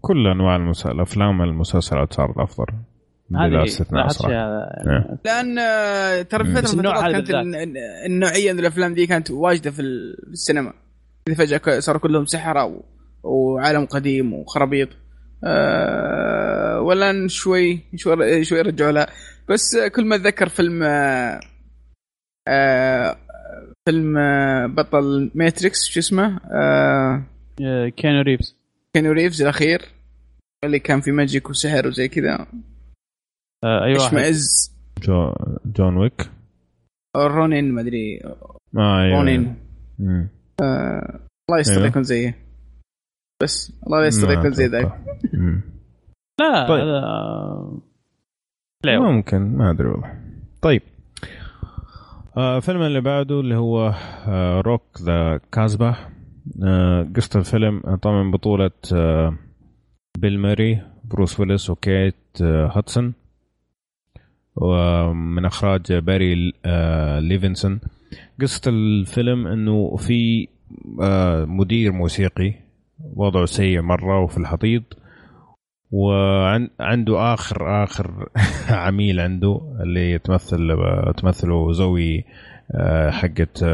كل 0.00 0.26
أنواع. 0.26 0.72
الأفلام 0.86 1.42
المسلسلات 1.42 2.12
صارت 2.12 2.38
أفضل. 2.38 2.66
بلا 3.30 3.64
استثناء 3.64 4.08
صراحة 4.08 4.34
إيه. 4.34 5.18
لأن 5.24 5.58
آه، 5.58 6.22
ترى 6.22 6.44
في 6.44 6.52
فتره 6.52 6.76
من 6.76 6.82
كانت 6.82 7.30
النوعية 8.06 8.52
من 8.52 8.58
الأفلام 8.58 8.94
دي 8.94 9.06
كانت 9.06 9.30
واجدة 9.30 9.70
في 9.70 9.82
السينما. 10.32 10.72
فجأة 11.36 11.80
صاروا 11.80 12.00
كلهم 12.00 12.26
سحرة 12.26 12.82
وعالم 13.22 13.84
قديم 13.84 14.32
وخرابيط. 14.32 14.88
أه 15.44 16.80
ولا 16.80 17.28
شوي 17.28 17.80
شوي 17.96 18.44
شوي 18.44 18.60
رجعوا 18.60 18.92
لها. 18.92 19.06
بس 19.48 19.76
كل 19.94 20.04
ما 20.04 20.16
أتذكر 20.16 20.48
فيلم 20.48 20.82
أه 22.48 23.16
فيلم 23.88 24.18
آه، 24.18 24.66
بطل 24.66 25.30
ماتريكس 25.34 25.84
شو 25.84 26.00
اسمه؟ 26.00 26.40
أه 26.52 27.24
كينو 27.96 28.22
ريفز. 28.22 28.56
كينو 28.94 29.12
ريفز 29.12 29.42
الأخير 29.42 29.82
اللي 30.64 30.78
كان 30.78 31.00
في 31.00 31.12
magic 31.12 31.50
وسحر 31.50 31.86
وزي 31.86 32.08
كذا. 32.08 32.46
آه 33.64 33.84
أيوه 33.84 34.06
اشمئز 34.06 34.72
جو 35.02 35.34
جون 35.66 35.96
ويك. 35.96 36.30
رونين 37.16 37.72
ما 37.72 37.80
أدري. 37.80 38.20
آه 38.24 39.00
أيوه 39.00 39.18
رونين. 39.18 39.56
آه 40.62 41.20
الله 41.50 41.60
يستر 41.60 41.76
أيوه. 41.76 41.86
يكون 41.86 42.02
زيه. 42.02 42.38
بس 43.42 43.72
الله 43.86 44.06
يستر 44.06 44.30
يكون 44.30 44.50
زي 44.50 44.66
ذاك. 44.66 44.92
لا 46.40 46.68
طيب. 46.68 46.84
هذا 48.86 48.98
ممكن 49.10 49.56
ما 49.56 49.70
أدري 49.70 49.88
والله. 49.88 50.20
طيب. 50.62 50.82
آه 52.36 52.56
الفيلم 52.56 52.82
اللي 52.82 53.00
بعده 53.00 53.40
اللي 53.40 53.56
هو 53.56 53.94
آه 54.28 54.60
Rock 54.60 54.82
the 55.02 55.40
Kasbah 55.52 55.96
آه 56.64 57.08
قصة 57.16 57.40
الفيلم 57.40 57.96
طبعا 58.02 58.30
بطولة 58.30 58.70
آه 58.92 59.38
بيل 60.18 60.38
موراي 60.38 60.82
بروس 61.04 61.40
ويلس 61.40 61.70
وكيت 61.70 62.42
آه 62.42 62.72
هدسون. 62.76 63.14
ومن 64.60 65.44
إخراج 65.44 65.92
باري 65.92 66.52
آه 66.64 67.20
ليفنسون 67.20 67.80
قصة 68.40 68.70
الفيلم 68.70 69.46
إنه 69.46 69.96
في 69.96 70.48
آه، 71.02 71.44
مدير 71.44 71.92
موسيقي 71.92 72.54
وضعه 73.16 73.44
سيء 73.44 73.80
مرة 73.80 74.22
وفي 74.22 74.38
الحضيض 74.38 74.82
وعنده 75.90 77.34
آخر 77.34 77.84
آخر 77.84 78.28
عميل 78.86 79.20
عنده 79.20 79.60
اللي 79.80 80.18
تمثل 80.18 80.76
تمثله 81.16 81.72
زوي 81.72 82.24
آه، 82.74 83.10
حقت 83.10 83.64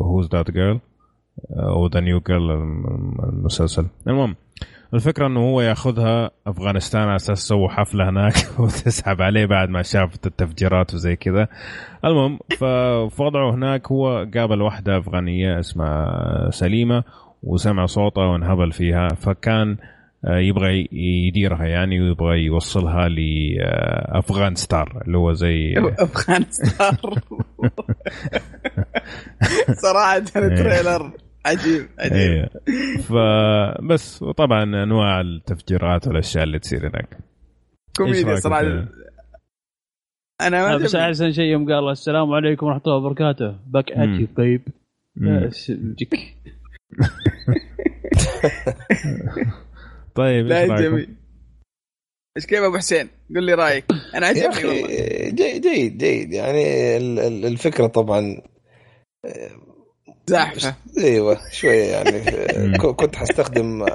Who's 0.00 0.28
That 0.32 0.50
Girl 0.50 0.80
أو 1.50 1.86
the 1.86 2.00
New 2.00 2.20
Girl 2.20 2.50
المسلسل. 3.32 3.86
المهم 4.06 4.36
الفكرة 4.94 5.26
إنه 5.26 5.40
هو 5.40 5.60
ياخذها 5.60 6.30
أفغانستان 6.46 7.02
على 7.02 7.16
أساس 7.16 7.38
سووا 7.38 7.68
حفلة 7.68 8.08
هناك 8.08 8.34
وتسحب 8.58 9.22
عليه 9.22 9.46
بعد 9.46 9.68
ما 9.68 9.82
شافت 9.82 10.26
التفجيرات 10.26 10.94
وزي 10.94 11.16
كذا. 11.16 11.48
المهم 12.04 12.38
ففي 12.50 13.22
وضعه 13.22 13.54
هناك 13.54 13.92
هو 13.92 14.26
قابل 14.34 14.62
واحدة 14.62 14.98
أفغانية 14.98 15.58
اسمها 15.58 16.50
سليمة 16.50 17.04
وسمع 17.42 17.86
صوتها 17.86 18.26
وانهبل 18.26 18.72
فيها 18.72 19.08
فكان 19.08 19.76
آه، 20.26 20.38
يبغى 20.38 20.88
يديرها 20.92 21.64
يعني 21.64 22.00
ويبغى 22.00 22.44
يوصلها 22.44 23.08
ل 23.08 23.29
Afghan 23.29 24.54
Star 24.54 25.02
اللي 25.06 25.18
هو 25.18 25.32
زي 25.32 25.74
Afghan 25.98 26.44
Star. 26.50 26.96
صراحة 29.82 30.16
ال 30.16 30.28
trailer 30.28 31.10
عجيب 31.46 31.88
عجيب. 31.98 32.16
إيه. 32.16 32.50
فبس 32.98 34.22
وطبعا 34.22 34.62
أنواع 34.62 35.20
التفجيرات 35.20 36.08
والأشياء 36.08 36.44
اللي 36.44 36.58
تصير 36.58 36.88
هناك. 36.88 37.18
كوميديا 37.96 38.36
صراحة. 38.36 38.88
أنا 40.40 40.68
ما 40.68 40.76
بس 40.76 40.94
احسن 40.94 41.32
شيء 41.32 41.44
يوم 41.44 41.72
قال 41.72 41.90
السلام 41.90 42.32
عليكم 42.32 42.66
ورحمة 42.66 42.82
الله 42.86 42.96
وبركاته. 42.96 43.58
باك 43.66 43.92
ات 43.92 44.08
يو 44.08 44.26
بيب 44.36 44.62
جيك؟ 45.98 46.14
طيب 50.14 50.52
إيش 50.52 50.80
جميل. 50.80 51.16
إيش 52.36 52.46
كيف 52.46 52.58
أبو 52.58 52.76
حسين؟ 52.76 53.08
قل 53.36 53.42
لي 53.42 53.54
رأيك. 53.54 53.84
أنا 54.14 54.26
عجبني 54.26 54.64
والله. 54.64 54.88
جيد 55.30 55.62
جيد 55.62 55.98
جيد. 55.98 56.32
يعني 56.32 56.96
الفكرة 57.46 57.86
طبعا 57.86 58.42
زاحفه 60.26 60.74
أيوه 60.98 61.38
شوية 61.52 61.84
يعني. 61.84 62.22
كنت 62.78 63.16
حستخدم 63.16 63.86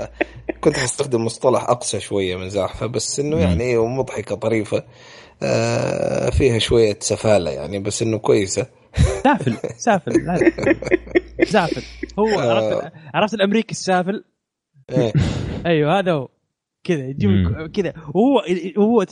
كنت 0.62 0.78
حستخدم 0.78 1.26
مصطلح 1.26 1.64
اقصى 1.70 2.00
شوية 2.00 2.36
من 2.36 2.50
زاحفة 2.50 2.86
بس 2.86 3.20
إنه 3.20 3.38
يعني 3.40 3.64
أيوه 3.64 3.88
مضحكة 3.88 4.36
طريفة. 4.36 4.84
آه 5.44 6.30
فيها 6.30 6.60
شوية 6.60 6.98
سفالة 7.00 7.52
يعني 7.52 7.80
بس 7.80 8.02
إنه 8.02 8.18
كويسة. 8.18 8.68
سافل 9.24 9.56
سافل 9.78 10.14
سافل. 11.54 11.82
هو 12.20 12.40
آه. 12.40 12.54
عرفت 12.54 12.92
عرفت 13.14 13.34
الأمريكي 13.34 13.72
السافل؟ 13.72 14.24
إيه. 14.92 15.14
أيوه 15.66 16.00
هذا 16.00 16.12
هو. 16.12 16.30
كذا 16.84 17.06
يجيب 17.08 17.32
كذا. 17.74 17.94
وهو 18.14 18.44
هو 18.78 19.06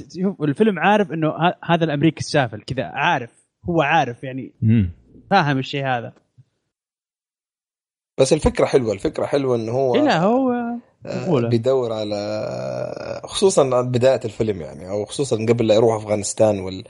الفيلم 0.43 0.79
عارف 0.79 1.11
إنه 1.11 1.33
هذا 1.63 1.83
الأمريكي 1.83 2.19
السافل 2.19 2.61
كذا 2.61 2.83
عارف. 2.83 3.29
هو 3.69 3.81
عارف 3.81 4.23
يعني. 4.23 4.53
فاهم 5.31 5.57
الشيء 5.57 5.85
هذا. 5.85 6.13
بس 8.17 8.33
الفكرة 8.33 8.65
حلوة 8.65 8.93
الفكرة 8.93 9.25
حلوة 9.25 9.55
انه 9.55 9.71
هو 9.71 9.95
لا 9.95 10.23
هو 10.23 10.53
أولى. 11.05 11.49
بيدور 11.49 11.93
على 11.93 13.21
خصوصا 13.23 13.81
بداية 13.81 14.19
الفيلم 14.25 14.61
يعني 14.61 14.89
أو 14.89 15.05
خصوصا 15.05 15.35
قبل 15.35 15.67
لا 15.67 15.75
يروح 15.75 15.95
أفغانستان 15.95 16.59
وال... 16.59 16.83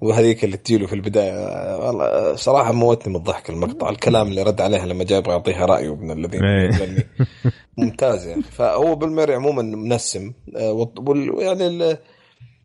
وهذيك 0.00 0.44
اللي 0.44 0.56
تجيله 0.56 0.86
في 0.86 0.92
البداية 0.92 1.76
والله 1.86 2.36
صراحة 2.36 2.72
موتني 2.72 3.12
من 3.12 3.18
الضحك 3.18 3.50
المقطع 3.50 3.90
الكلام 3.90 4.28
اللي 4.28 4.42
رد 4.42 4.60
عليها 4.60 4.86
لما 4.86 5.04
جاء 5.04 5.18
يبغى 5.18 5.32
يعطيها 5.32 5.66
رأيه 5.66 5.92
ابن 5.92 6.10
الذين 6.10 6.44
إيه. 6.44 7.08
ممتاز 7.78 8.26
يعني 8.26 8.42
فهو 8.42 8.94
بالمري 8.94 9.34
عموما 9.34 9.62
منسم 9.62 10.32
آه، 10.56 10.90
يعني 11.38 11.96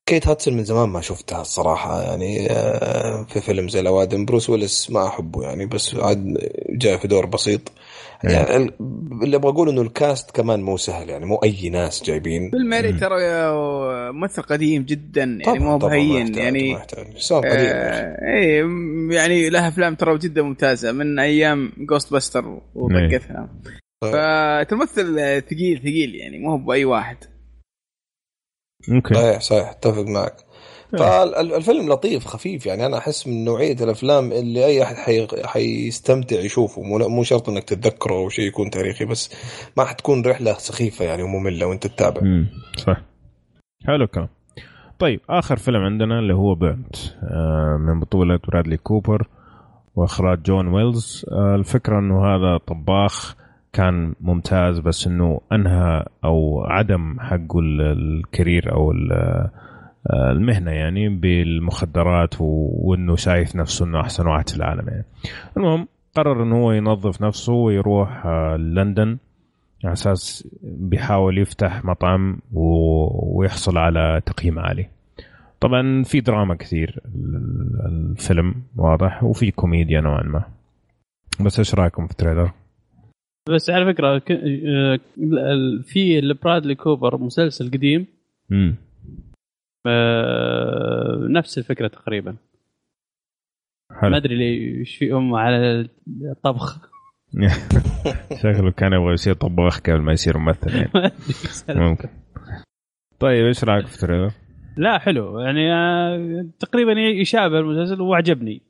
كيت 0.06 0.27
هاتسون 0.27 0.53
من 0.53 0.64
زمان 0.64 0.89
ما 0.89 1.02
شفتها 1.02 1.41
الصراحة 1.41 2.02
يعني 2.02 2.52
آه، 2.52 3.26
في 3.30 3.41
فيلم 3.41 3.69
زي 3.69 3.80
الأوادم 3.80 4.26
بروس 4.26 4.49
ويلس 4.49 4.91
ما 4.91 5.07
أحبه 5.07 5.44
يعني 5.44 5.65
بس 5.65 5.95
عاد 5.95 6.38
جاء 6.69 6.98
في 6.98 7.07
دور 7.07 7.26
بسيط. 7.26 7.61
يعني 8.23 8.76
اللي 9.23 9.35
أبغى 9.35 9.52
أقول 9.52 9.69
إنه 9.69 9.81
ال 9.82 9.91
cast 9.91 10.32
كمان 10.31 10.61
مو 10.61 10.77
سهل 10.77 11.10
يعني 11.10 11.26
مو 11.26 11.35
أي 11.35 11.69
ناس 11.69 12.03
جايبين. 12.03 12.49
بيل 12.49 12.68
موراي 12.68 12.94
ترى 12.94 13.19
ممثل 14.11 14.41
قديم 14.41 14.84
جدا 14.84 15.23
يعني 15.23 15.60
مو 15.60 15.77
بهين 15.77 16.38
يعني 16.38 16.76
قديم 16.76 17.45
آه 17.45 18.18
اي 18.38 18.57
يعني 19.15 19.49
لها 19.49 19.68
أفلام 19.68 19.95
ترى 19.95 20.18
جدا 20.18 20.41
ممتازة 20.41 20.91
من 20.91 21.19
أيام 21.19 21.72
Ghostbusters 21.78 22.62
وطقتها. 22.76 23.49
فتمثل 24.02 25.15
ثقيل 25.41 25.80
ثقيل 25.80 26.15
يعني 26.15 26.39
مو 26.39 26.57
بأي 26.57 26.85
واحد. 26.85 27.18
okay 28.91 29.14
صحيح 29.14 29.41
صحيح 29.41 29.69
أتفق 29.69 30.06
معك. 30.06 30.35
إيه. 30.39 30.47
فالفيلم 30.92 31.90
لطيف 31.90 32.26
خفيف 32.26 32.66
يعني 32.66 32.86
أنا 32.86 32.98
أحس 32.98 33.28
من 33.28 33.46
نوعية 33.46 33.76
الأفلام 33.82 34.32
اللي 34.32 34.66
أي 34.66 34.84
أحد 34.84 34.96
حي... 34.96 35.28
حيستمتع 35.46 36.40
يشوفه. 36.40 36.82
مو 36.82 36.98
مو 36.98 37.24
شرط 37.24 37.50
إنك 37.50 37.64
تتذكره 37.64 38.14
أو 38.14 38.30
شيء 38.30 38.48
يكون 38.48 38.70
تاريخي 38.70 39.06
بس 39.06 39.36
ما 39.78 39.86
حتكون 39.86 40.26
رحلة 40.26 40.54
سخيفة 40.54 41.06
يعني 41.06 41.24
ومملة 41.24 41.66
وأنت 41.66 41.88
تتابع. 41.88 42.22
امم 42.22 42.48
صح. 42.78 43.02
حلو 43.88 44.04
الكلام. 44.04 44.30
طيب 45.00 45.20
آخر 45.30 45.58
فيلم 45.58 45.82
عندنا 45.82 46.20
اللي 46.20 46.34
هو 46.34 46.56
Burnt 46.56 46.95
آه 47.24 47.78
من 47.78 48.00
بطولة 48.00 48.40
برادلي 48.48 48.78
كوبر 48.78 49.28
وإخراج 49.96 50.41
جون 50.41 50.68
ويلز. 50.68 51.26
آه 51.32 51.56
الفكرة 51.56 51.99
إنه 51.99 52.26
هذا 52.26 52.57
طباخ 52.57 53.36
كان 53.74 54.14
ممتاز 54.22 54.80
بس 54.80 55.07
إنه 55.07 55.41
أنهى 55.52 56.06
أو 56.24 56.64
عدم 56.64 57.20
حقه 57.20 57.60
ال 57.60 57.76
career 57.76 58.73
أو 58.74 58.91
آه، 58.91 59.52
المهنة 60.13 60.71
يعني 60.71 61.10
بالمخدرات 61.10 62.36
وإنه 62.39 63.15
شايف 63.15 63.55
نفسه 63.55 63.86
إنه 63.86 64.02
أحسن 64.02 64.27
واحد 64.27 64.49
في 64.49 64.57
العالم 64.57 64.87
يعني. 64.87 65.05
المهم 65.57 65.87
قرر 66.15 66.44
إنه 66.44 66.55
هو 66.55 66.71
ينظف 66.71 67.21
نفسه 67.21 67.53
ويروح 67.53 68.26
آه، 68.26 68.57
لندن 68.57 69.18
على 69.84 69.94
أساس 69.94 70.49
بيحاول 70.63 71.37
يفتح 71.37 71.86
مطعم 71.86 72.39
ويحصل 72.53 73.77
على 73.77 74.21
تقييم 74.26 74.60
عالي. 74.60 74.89
طبعا 75.60 76.03
في 76.03 76.19
دراما 76.19 76.55
كثير 76.55 76.99
الفيلم 77.86 78.55
واضح 78.77 79.23
وفي 79.23 79.52
كوميديا 79.52 80.02
نوعا 80.02 80.23
ما. 80.23 80.44
بس 81.45 81.60
إيش 81.60 81.76
رأيكم 81.76 82.05
في 82.05 82.11
ال 82.12 82.16
trailer؟ 82.16 82.52
بس 83.49 83.69
على 83.69 83.94
فكرة 83.94 84.21
آه، 84.31 84.99
في 85.84 86.19
البرادلي 86.19 86.76
كوبر 86.76 87.18
مسلسل 87.18 87.71
قديم. 87.71 88.07
امم 88.52 88.76
نفس 91.30 91.57
الفكرة 91.57 91.88
تقريبا. 91.88 92.36
حلو. 94.02 94.10
ما 94.10 94.18
أدري 94.18 94.36
ليش 94.36 94.96
في 94.96 95.14
ام 95.14 95.36
على 95.36 95.89
الطبخ. 96.31 96.89
شكله 98.41 98.72
كان 98.72 98.94
يبغى 98.94 99.14
يصير 99.14 99.34
طباخ 99.34 99.80
قبل 99.80 100.02
ما 100.02 100.12
يصير 100.12 100.38
ممثل 100.38 100.76
يعني. 100.76 101.12
ممكن. 101.89 102.10
طيب 103.20 103.46
إيش 103.46 103.64
رأيك 103.64 103.88
في 103.88 103.96
ال 103.96 103.99
trailer؟ 103.99 104.31
لا 104.78 104.97
حلو. 104.97 105.39
يعني 105.39 105.73
آه، 105.73 106.46
تقريبا 106.60 106.91
يشابه 106.91 107.60
المسلسل 107.60 108.02
وعجبني. 108.02 108.62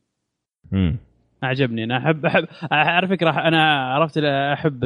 امم 0.73 0.97
اعجبني 1.43 1.83
أنا 1.83 1.97
أحب 1.97 2.25
أحب 2.25 2.47
على 2.71 3.07
فكرة 3.07 3.29
أنا 3.29 3.93
عرفت 3.93 4.17
أحب 4.17 4.83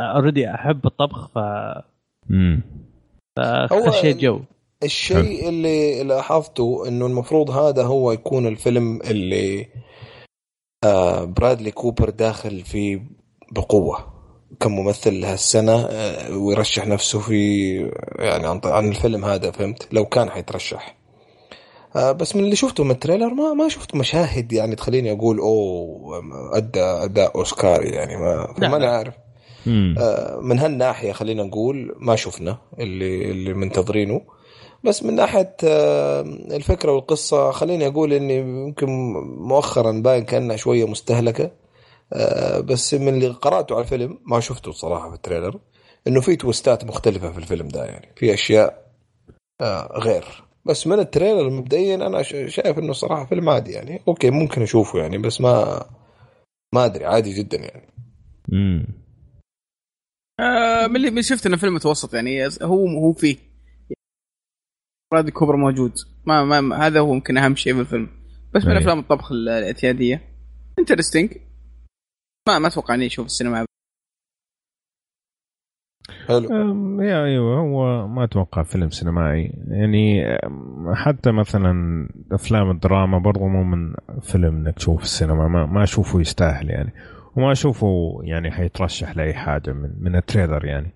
already 0.00 0.50
أحب 0.54 0.86
الطبخ 0.86 1.28
ف 1.28 1.38
امم 2.30 2.62
فخشيت 3.36 4.16
جو. 4.16 4.40
الشيء 4.84 5.48
اللي 5.48 6.02
لاحظته 6.02 6.88
إنه 6.88 7.06
المفروض 7.06 7.50
هذا 7.50 7.82
هو 7.82 8.12
يكون 8.12 8.46
الفيلم 8.46 9.00
اللي 9.02 9.66
آه 10.84 11.24
برادلي 11.24 11.70
كوبر 11.70 12.10
داخل 12.10 12.60
فيه 12.60 13.02
بقوة. 13.52 14.14
كممثل 14.60 15.24
هالسنة 15.24 15.86
آه 15.90 16.36
ويرشح 16.36 16.86
نفسه 16.86 17.18
في 17.18 17.76
يعني 18.18 18.46
عن, 18.46 18.60
عن 18.64 18.88
الفيلم 18.88 19.24
هذا 19.24 19.50
فهمت؟ 19.50 19.88
لو 19.92 20.04
كان 20.04 20.30
حيترشح. 20.30 20.96
آه 21.96 22.12
بس 22.12 22.36
من 22.36 22.44
اللي 22.44 22.56
شفته 22.56 22.84
من 22.84 22.90
ال 22.90 22.95
trailer 22.95 23.34
ما 23.34 23.52
ما 23.54 23.68
شفت 23.68 23.94
مشاهد 23.94 24.52
يعني 24.52 24.76
تخليني 24.76 25.12
أقول 25.12 25.38
أوه 25.38 26.22
أدى 26.56 26.80
اداء 26.80 27.36
اوسكاري 27.36 27.88
يعني. 27.88 28.16
ما 28.16 28.54
ما 28.58 28.76
أنا 28.76 28.90
عارف. 28.90 29.14
آه 29.98 30.40
من 30.42 30.58
هالناحية 30.58 31.12
خلينا 31.12 31.42
نقول 31.42 31.94
ما 31.98 32.16
شفنا 32.16 32.58
اللي 32.80 33.30
اللي 33.30 33.54
منتظرينه. 33.54 34.20
بس 34.84 35.02
من 35.02 35.14
ناحية 35.14 35.56
الفكرة 36.56 36.92
والقصة 36.92 37.50
خليني 37.50 37.86
أقول 37.86 38.12
إني 38.12 38.36
يمكن 38.36 38.88
مؤخرا 39.38 39.92
باين 39.92 40.24
كأنها 40.24 40.56
شوية 40.56 40.86
مستهلكة. 40.88 41.50
آه، 42.12 42.60
بس 42.60 42.94
من 42.94 43.08
اللي 43.08 43.28
قرأته 43.28 43.74
على 43.74 43.84
الفيلم 43.84 44.18
ما 44.26 44.40
شفته 44.40 44.68
الصراحه 44.68 45.08
في 45.08 45.14
ال 45.14 45.20
trailer 45.20 45.60
إنه 46.06 46.20
في 46.20 46.36
twist 46.36 46.76
ات 46.76 46.84
مختلفة 46.84 47.32
في 47.32 47.38
الفيلم 47.38 47.68
ده 47.68 47.84
يعني 47.84 48.08
في 48.16 48.34
أشياء 48.34 48.84
آه، 49.60 49.98
غير. 49.98 50.44
بس 50.64 50.86
من 50.86 50.98
ال 50.98 51.05
trailer 51.05 51.50
مبدئيا 51.50 51.94
أنا 51.94 52.22
شايف 52.22 52.78
إنه 52.78 52.92
صراحة 52.92 53.24
فيلم 53.24 53.48
عادي 53.48 53.72
يعني. 53.72 54.02
okay 54.08 54.30
ممكن 54.30 54.62
أشوفه 54.62 54.98
يعني 54.98 55.18
بس 55.18 55.40
ما 55.40 55.84
ما 56.74 56.84
أدري 56.84 57.04
عادي 57.04 57.32
جدا 57.32 57.58
يعني. 57.58 57.88
امم 58.52 58.86
آه 60.40 60.86
من 60.86 60.96
اللي 60.96 61.10
من 61.10 61.22
شفت 61.22 61.46
إنه 61.46 61.56
فيلم 61.56 61.74
متوسط 61.74 62.14
يعني 62.14 62.46
هو 62.62 62.88
هو 62.88 63.12
فيه. 63.12 63.36
برادلي 65.12 65.30
كوبر 65.30 65.56
موجود. 65.56 65.92
ما, 66.26 66.60
ما 66.60 66.86
هذا 66.86 67.00
هو 67.00 67.14
يمكن 67.14 67.38
أهم 67.38 67.54
شيء 67.54 67.74
في 67.74 67.80
الفيلم. 67.80 68.08
بس 68.54 68.64
من 68.64 68.72
أي. 68.72 68.78
أفلام 68.78 68.98
الطبخ 68.98 69.32
الاعتيادية 69.32 70.22
interesting 70.78 71.30
ما 72.48 72.58
ما 72.58 72.68
أتوقع 72.68 72.94
إني 72.94 73.06
أشوف 73.06 73.26
السينما. 73.26 73.64
حلو. 76.26 77.02
يا 77.02 77.24
أيوه 77.24 77.60
هو 77.60 78.08
ما 78.08 78.24
أتوقع 78.24 78.62
فيلم 78.62 78.90
سينمائي. 78.90 79.52
يعني 79.68 80.24
حتى 80.94 81.32
مثلا 81.32 81.72
أفلام 82.32 82.70
الدراما 82.70 83.18
برضو 83.18 83.48
مو 83.48 83.64
من 83.64 83.94
فيلم 84.22 84.56
إنك 84.56 84.74
تشوف 84.74 84.98
في 84.98 85.04
السينما. 85.04 85.48
ما, 85.48 85.66
ما 85.66 85.82
أشوفه 85.82 86.20
يستاهل 86.20 86.70
يعني. 86.70 86.92
وما 87.36 87.52
أشوفه 87.52 88.20
يعني 88.22 88.50
حيترشح 88.50 89.16
لأي 89.16 89.34
حاجة 89.34 89.72
من 89.72 89.90
من 90.00 90.16
ال 90.16 90.22
trailer 90.22 90.64
يعني. 90.64 90.92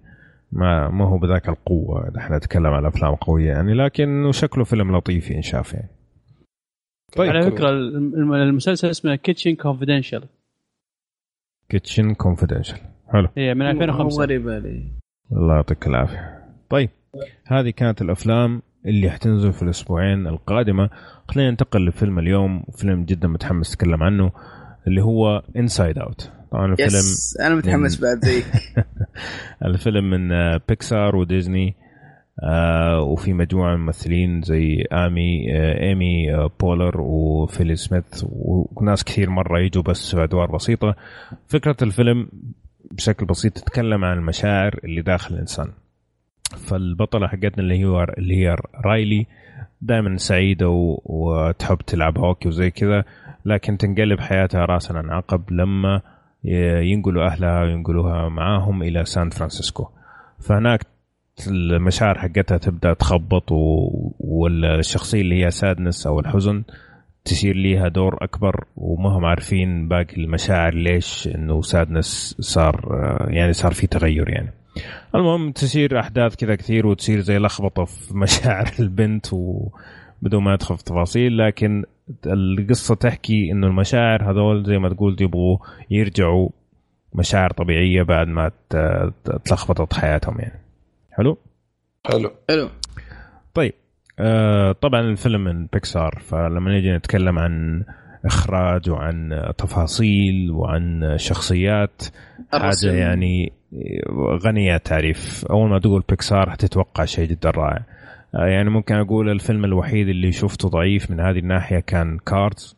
ما 0.52 0.88
ما 0.88 1.04
هو 1.04 1.18
بذاك 1.18 1.48
القوة. 1.48 2.12
إحنا 2.18 2.36
نتكلم 2.36 2.66
عن 2.66 2.84
افلام 2.84 3.14
قويه 3.14 3.48
يعني 3.48 3.74
لكن 3.74 4.30
شكله 4.32 4.64
فيلم 4.64 4.96
لطيف 4.96 5.30
ينشاف 5.30 5.74
يعني. 5.74 5.88
طيب. 7.16 7.30
على 7.30 7.42
فكرة 7.50 7.70
الم- 7.70 8.34
المسلسل 8.34 8.90
اسمه 8.90 9.14
كيتشن 9.14 9.54
كونفدينشال 9.54 10.24
كيتشن 11.68 12.14
كونفدينشال 12.14 12.78
حلو. 13.12 13.28
هي 13.36 13.54
من 13.54 13.62
هو 13.66 13.70
2005 13.70 14.22
غريب 14.22 14.48
علي. 14.48 14.92
الله 15.32 15.54
يعطيك 15.54 15.86
العافية. 15.86 16.44
طيب 16.70 16.90
هذه 17.46 17.70
كانت 17.70 18.02
الأفلام 18.02 18.62
اللي 18.86 19.10
حتنزل 19.10 19.52
في 19.52 19.62
الأسبوعين 19.62 20.26
القادمة. 20.26 20.90
خلينا 21.28 21.50
ننتقل 21.50 21.86
لفيلم 21.86 22.18
اليوم 22.18 22.62
فيلم 22.72 23.04
جدا 23.04 23.28
متحمس 23.28 23.74
أتكلم 23.74 24.02
عنه 24.02 24.32
اللي 24.86 25.02
هو 25.02 25.42
Inside 25.56 25.98
Out 25.98 26.32
طبعا 26.50 26.66
الفيلم 26.72 26.88
yes 26.88 27.36
أنا 27.40 27.54
متحمس 27.54 28.00
بعد 28.00 28.24
زيك 28.24 28.44
الفيلم 29.64 30.10
من 30.10 30.32
آه، 30.32 30.60
بيكسار 30.68 31.16
وديزني 31.16 31.74
آه 32.42 33.00
وفي 33.00 33.32
مجموعة 33.32 33.68
من 33.70 33.74
الممثلين 33.80 34.42
زي 34.42 34.84
آمي 34.92 35.56
آه 35.56 35.80
إيمي 35.82 36.34
آه 36.34 36.50
بولر 36.60 37.00
وفيلي 37.00 37.76
سميث 37.76 38.04
وناس 38.22 39.04
كثير 39.04 39.30
مرة 39.30 39.60
يجوا 39.60 39.82
بس 39.82 40.14
في 40.14 40.22
أدوار 40.24 40.50
بسيطة. 40.50 40.94
فكرة 41.48 41.76
الفيلم 41.82 42.28
بشكل 42.90 43.26
بسيط 43.26 43.52
تتكلم 43.52 44.04
عن 44.04 44.16
المشاعر 44.18 44.80
اللي 44.84 45.02
داخل 45.02 45.34
الإنسان. 45.34 45.68
فالبطلة 46.56 47.26
حقتنا 47.28 47.58
اللي 47.58 47.78
هي 47.78 48.04
اللي 48.18 48.36
هي 48.36 48.56
رايلي 48.84 49.26
دائما 49.80 50.16
سعيدة 50.16 50.68
و- 50.68 51.00
وتحب 51.04 51.78
تلعب 51.86 52.18
هوكي 52.18 52.48
وزي 52.48 52.70
كذا 52.70 53.04
لكن 53.44 53.78
تنقلب 53.78 54.20
حياتها 54.20 54.64
راسا 54.64 54.92
عن 54.92 55.10
عقب 55.10 55.42
لما 55.52 56.00
ينقلوا 56.44 57.26
أهلها 57.26 57.62
وينقلوها 57.62 58.28
معاهم 58.28 58.82
إلى 58.82 59.04
سان 59.04 59.30
فرانسيسكو 59.30 59.88
فهناك 60.40 60.86
المشاعر 61.46 62.18
حقتها 62.18 62.58
تبدأ 62.58 62.94
تخبط. 62.94 63.52
والشخصيه 64.20 65.20
اللي 65.20 65.44
هي 65.44 65.50
سادنس 65.50 66.06
أو 66.06 66.20
الحزن 66.20 66.62
تصير 67.24 67.56
ليها 67.56 67.88
دور 67.88 68.24
أكبر 68.24 68.64
وما 68.76 69.10
هم 69.10 69.24
عارفين 69.24 69.88
باقي 69.88 70.16
المشاعر 70.16 70.74
ليش 70.74 71.28
إنه 71.34 71.62
سادنس 71.62 72.36
صار 72.40 72.88
يعني 73.28 73.52
صار 73.52 73.72
في 73.72 73.86
تغير 73.86 74.28
يعني 74.28 74.52
المهم 75.14 75.52
تصير 75.52 76.00
أحداث 76.00 76.36
كذا 76.36 76.54
كثير 76.54 76.86
وتصير 76.86 77.20
زي 77.20 77.38
لخبطة 77.38 77.84
في 77.84 78.16
مشاعر 78.16 78.70
البنت 78.80 79.26
وبدون 79.32 80.44
ما 80.44 80.54
أدخل 80.54 80.76
في 80.76 80.84
تفاصيل 80.84 81.38
لكن 81.38 81.84
القصة 82.26 82.94
تحكي 82.94 83.52
إنه 83.52 83.66
المشاعر 83.66 84.30
هذول 84.30 84.64
زي 84.64 84.78
ما 84.78 84.88
تقول 84.88 85.16
يبغوا 85.20 85.58
يرجعوا 85.90 86.48
مشاعر 87.14 87.50
طبيعية 87.50 88.02
بعد 88.02 88.28
ما 88.28 88.50
ت- 88.70 89.12
تلخبطت 89.44 89.94
حياتهم 89.94 90.38
يعني. 90.40 90.60
حلو؟ 91.12 91.38
حلو. 92.06 92.30
حلو. 92.48 92.68
طيب 93.54 93.72
آه 94.18 94.72
طبعا 94.72 95.00
الفيلم 95.00 95.44
من 95.44 95.66
بيكسار 95.66 96.18
فلما 96.24 96.70
نيجي 96.70 96.92
نتكلم 96.92 97.38
عن 97.38 97.84
إخراج 98.24 98.90
وعن 98.90 99.42
تفاصيل 99.58 100.50
وعن 100.50 101.14
شخصيات 101.18 102.02
حاجة. 102.52 102.92
يعني 102.92 103.52
غنيه 104.44 104.76
تعريف. 104.76 105.44
أول 105.50 105.68
ما 105.70 105.78
تقول 105.78 106.02
بيكسار 106.08 106.50
حتتوقع 106.50 107.04
شيء 107.04 107.28
جدا 107.28 107.50
رائع. 107.50 107.76
آه 107.76 107.84
يعني 108.34 108.70
ممكن 108.70 108.94
أقول 108.94 109.30
الفيلم 109.30 109.64
الوحيد 109.64 110.08
اللي 110.08 110.32
شفته 110.32 110.68
ضعيف 110.68 111.10
من 111.10 111.20
هذه 111.20 111.38
الناحية 111.38 111.78
كان 111.78 112.18
كاردز 112.18 112.76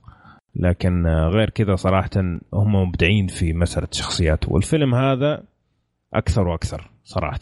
لكن 0.56 1.06
آه، 1.06 1.28
غير 1.28 1.50
كذا 1.50 1.76
صراحة 1.76 2.10
هم 2.54 2.74
مبدعين 2.74 3.26
في 3.26 3.52
مسألة 3.52 3.88
الشخصيات 3.92 4.48
والفيلم 4.48 4.94
هذا 4.94 5.42
أكثر 6.14 6.48
وأكثر 6.48 6.90
صراحة 7.04 7.38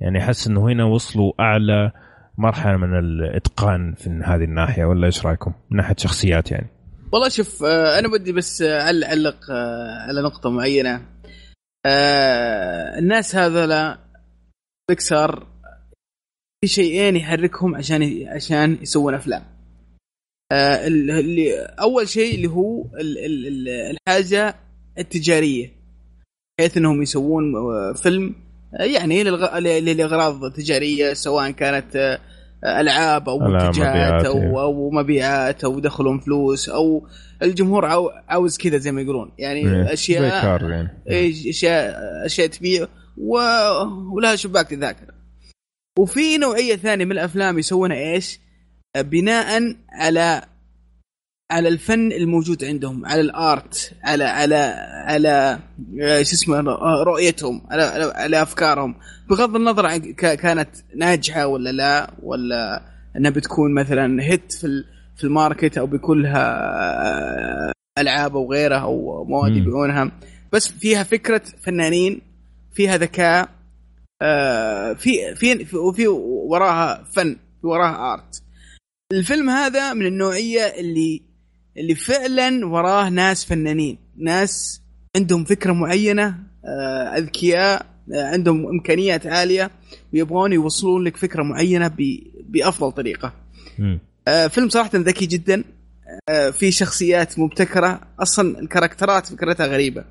يعني 0.00 0.18
أحس 0.18 0.46
إنه 0.46 0.68
هنا 0.68 0.84
وصلوا 0.84 1.32
أعلى 1.40 1.92
مرحلة 2.38 2.76
من 2.76 2.98
الإتقان 2.98 3.94
في 3.94 4.10
هذه 4.24 4.44
الناحية 4.44 4.84
ولا 4.84 5.06
إيش 5.06 5.26
رأيكم؟ 5.26 5.52
من 5.70 5.76
ناحية 5.76 5.94
شخصيات 5.98 6.50
يعني. 6.50 6.66
والله 7.12 7.28
شوف 7.28 7.64
آه، 7.64 7.98
أنا 7.98 8.08
بدي 8.08 8.32
بس 8.32 8.62
آه، 8.62 8.80
أعلق 8.80 9.50
آه، 9.50 10.06
على 10.08 10.22
نقطة 10.22 10.50
معينة 10.50 11.00
آه، 11.86 12.98
الناس 12.98 13.36
هذولا 13.36 13.98
بيكسار 14.88 15.46
في 16.60 16.66
شيئين 16.68 17.16
يحركهم 17.16 17.74
عشان 17.74 18.26
عشان 18.28 18.78
يسوون 18.82 19.14
أفلام 19.14 19.42
آه، 20.52 20.86
اللي 20.86 21.54
أول 21.80 22.08
شيء 22.08 22.34
اللي 22.34 22.48
هو 22.48 22.82
ال- 23.00 23.18
ال- 23.18 23.46
ال- 23.46 23.68
الحاجة 24.08 24.54
التجارية 24.98 25.72
بحيث 26.58 26.76
إنهم 26.76 27.02
يسوون 27.02 27.56
آه، 27.56 27.92
فيلم 27.92 28.34
آه، 28.80 28.82
يعني 28.84 29.24
للغ- 29.24 29.58
ل- 29.58 29.96
لاغراض 29.96 30.52
تجاريه 30.52 31.12
سواء 31.12 31.50
كانت 31.50 31.96
آه، 31.96 32.80
ألعاب 32.80 33.28
أو 33.28 33.38
منتجات 33.38 33.78
مبيعات، 33.78 34.24
أو 34.26 34.36
إيه. 34.38 34.62
أو 34.62 34.90
مبيعات 34.90 35.64
أو 35.64 35.80
دخلهم 35.80 36.18
فلوس 36.18 36.68
أو 36.68 37.06
الجمهور 37.42 37.84
عاو- 37.86 38.10
عاوز 38.28 38.58
كذا 38.58 38.78
زي 38.78 38.92
ما 38.92 39.00
يقولون 39.00 39.32
يعني 39.38 39.60
إيه، 39.60 39.92
أشياء 39.92 40.22
يعني. 40.68 40.90
أشياء 41.50 41.94
أشياء 42.26 42.46
تبيع 42.46 42.86
و... 43.18 43.38
ولها 44.14 44.36
شباك 44.36 44.66
تذاكر 44.70 45.14
وفي 45.98 46.38
نوعية 46.38 46.76
ثانية 46.76 47.04
من 47.04 47.12
الأفلام 47.12 47.58
يسوونها 47.58 47.96
إيش؟ 47.96 48.40
بناء 48.96 49.76
على 49.92 50.42
على 51.50 51.68
الفن 51.68 52.12
الموجود 52.12 52.64
عندهم 52.64 53.06
على 53.06 53.20
الآرت 53.20 53.92
على 54.04 54.24
على 54.24 54.56
على 55.06 55.58
آه، 56.02 56.22
شو 56.22 56.34
اسمه 56.34 56.58
آه، 56.58 57.02
رؤيتهم 57.06 57.62
على 57.70 57.82
على, 57.82 58.12
على 58.16 58.42
أفكارهم 58.42 58.94
بغض 59.30 59.56
النظر 59.56 59.86
عن 59.86 59.98
كانت 60.12 60.68
ناجحة 60.96 61.46
ولا 61.46 61.70
لا 61.70 62.10
ولا 62.22 62.82
إنها 63.16 63.30
بتكون 63.30 63.74
مثلا 63.74 64.22
هيت 64.22 64.52
في 64.52 64.84
في 65.16 65.24
الماركت 65.24 65.78
أو 65.78 65.86
بيكون 65.86 66.22
لها 66.22 66.44
آه، 67.68 67.72
ألعاب 67.98 68.36
أو 68.36 68.52
غيرها 68.52 68.78
أو 68.78 69.24
مواد. 69.24 69.56
يبيعونها 69.56 70.12
بس 70.52 70.68
فيها 70.68 71.02
فكرة 71.02 71.42
فنانين 71.62 72.20
فيها 72.72 72.96
ذكاء 72.96 73.57
آه، 74.22 74.92
في 74.92 75.34
في 75.34 75.64
في- 75.64 75.76
وفي 75.76 76.06
وراها 76.08 77.04
فن 77.16 77.36
في 77.60 77.66
وراها 77.66 78.12
آرت. 78.14 78.42
الفيلم 79.12 79.50
هذا 79.50 79.92
من 79.92 80.06
النوعية 80.06 80.60
اللي 80.62 81.22
اللي 81.76 81.94
فعلا 81.94 82.66
وراه 82.66 83.08
ناس 83.08 83.44
فنانين 83.44 83.98
ناس 84.16 84.82
عندهم 85.16 85.44
فكرة 85.44 85.72
معينة 85.72 86.38
آه، 86.64 87.16
أذكياء 87.18 87.86
آه، 88.14 88.24
عندهم 88.32 88.66
إمكانيات 88.66 89.26
عالية 89.26 89.70
ويبغون 90.14 90.52
يوصلون 90.52 91.04
لك 91.04 91.16
فكرة 91.16 91.42
معينة 91.42 91.90
بأفضل 92.48 92.92
طريقة. 92.92 93.32
آه، 94.28 94.46
فيلم 94.46 94.68
صراحة 94.68 94.90
ذكي 94.94 95.26
جدا 95.26 95.64
آه، 96.28 96.50
في 96.50 96.70
شخصيات 96.70 97.38
مبتكرة 97.38 98.00
أصلا 98.20 98.58
ال 98.58 98.64
characterات 98.64 99.26
فكرتها 99.26 99.66
غريبة 99.66 100.04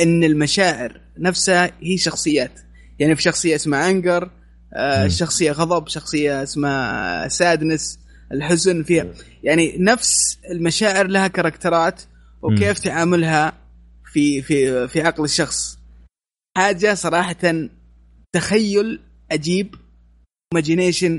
إن 0.00 0.24
المشاعر 0.24 1.00
نفسها 1.18 1.70
هي 1.82 1.96
شخصيات. 1.98 2.60
يعني 2.98 3.16
في 3.16 3.22
شخصية 3.22 3.54
اسمها 3.54 3.90
Anger 3.90 4.30
مم. 4.76 5.08
شخصية 5.08 5.52
غضب 5.52 5.88
شخصية 5.88 6.42
اسمها 6.42 7.28
Sadness 7.28 7.98
الحزن 8.32 8.82
فيها. 8.82 9.06
يعني 9.42 9.76
نفس 9.78 10.38
المشاعر 10.50 11.06
لها 11.06 11.28
characterات 11.28 12.02
وكيف 12.42 12.78
تعاملها 12.78 13.52
في 14.12 14.42
في 14.42 14.88
في 14.88 15.02
عقل 15.02 15.24
الشخص. 15.24 15.78
حاجة 16.56 16.94
صراحة 16.94 17.68
تخيل 18.32 19.00
عجيب 19.32 19.74
imagination 20.54 21.12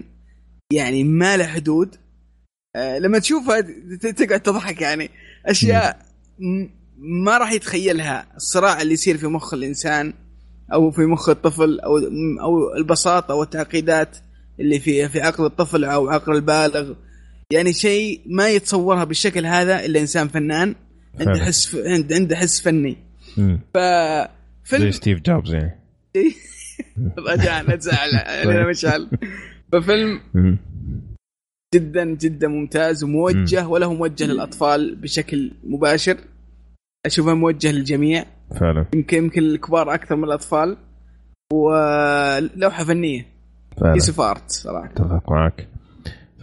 يعني 0.74 1.04
ما 1.04 1.38
له 1.38 1.48
حدود. 1.48 1.96
آه، 2.76 3.00
لما 3.00 3.20
تشوفها 3.20 3.62
تقعد 4.12 4.40
تضحك 4.40 4.82
يعني. 4.82 5.10
أشياء 5.46 6.06
ما 6.98 7.38
راح 7.38 7.52
يتخيلها. 7.52 8.28
الصراع 8.36 8.82
اللي 8.82 8.94
يصير 8.94 9.18
في 9.18 9.28
مخ 9.28 9.54
الإنسان. 9.54 10.14
أو 10.74 10.92
في 10.92 11.02
مخ 11.02 11.30
الطفل 11.30 11.80
أو 11.80 11.98
أو 12.42 12.76
البساطه 12.78 13.36
والتعقيدات 13.36 14.18
اللي 14.60 14.80
في 14.80 15.10
في 15.10 15.22
عقل 15.22 15.46
الطفل 15.46 15.84
أو 15.84 16.10
عقل 16.10 16.36
البالغ. 16.36 16.94
يعني 17.52 17.74
شيء 17.74 18.22
ما 18.26 18.50
يتصورها 18.50 19.04
بالشكل 19.04 19.46
هذا 19.46 19.86
إلا 19.86 20.00
إنسان 20.00 20.28
فنان 20.28 20.76
عنده. 21.20 21.46
حس 21.46 21.76
عنده 21.76 22.16
عنده 22.16 22.36
حس 22.36 22.62
فني. 22.62 22.98
ف 23.74 23.78
فيلم 24.64 24.84
زي 24.84 24.92
ستيف 24.92 25.22
جوبز 25.22 25.54
يعني. 25.54 25.80
رجعنا 27.30 27.76
تزعل 27.76 28.16
علينا 28.16 28.70
مشعل. 28.70 29.10
ففيلم 29.72 30.22
جدا 31.76 32.06
جدا 32.06 32.48
ممتاز 32.48 33.04
وموجه 33.04 33.68
ولا 33.68 33.86
هو 33.86 33.94
موجه 33.94 34.26
للأطفال 34.26 34.96
بشكل 34.96 35.52
مباشر. 35.64 36.18
أشوفه 37.06 37.34
موجه 37.34 37.72
للجميع. 37.72 38.26
فعلا. 38.60 38.86
يمكن 38.94 39.18
يمكن 39.18 39.42
الكبار 39.42 39.94
أكثر 39.94 40.16
من 40.16 40.24
الأطفال 40.24 40.78
ولوحة 41.54 42.84
فنية. 42.84 43.26
فعلا. 43.82 43.94
piece 43.94 44.20
art 44.20 44.50
صراحة. 44.50 44.86
أتفق 44.86 45.32
معك. 45.32 45.68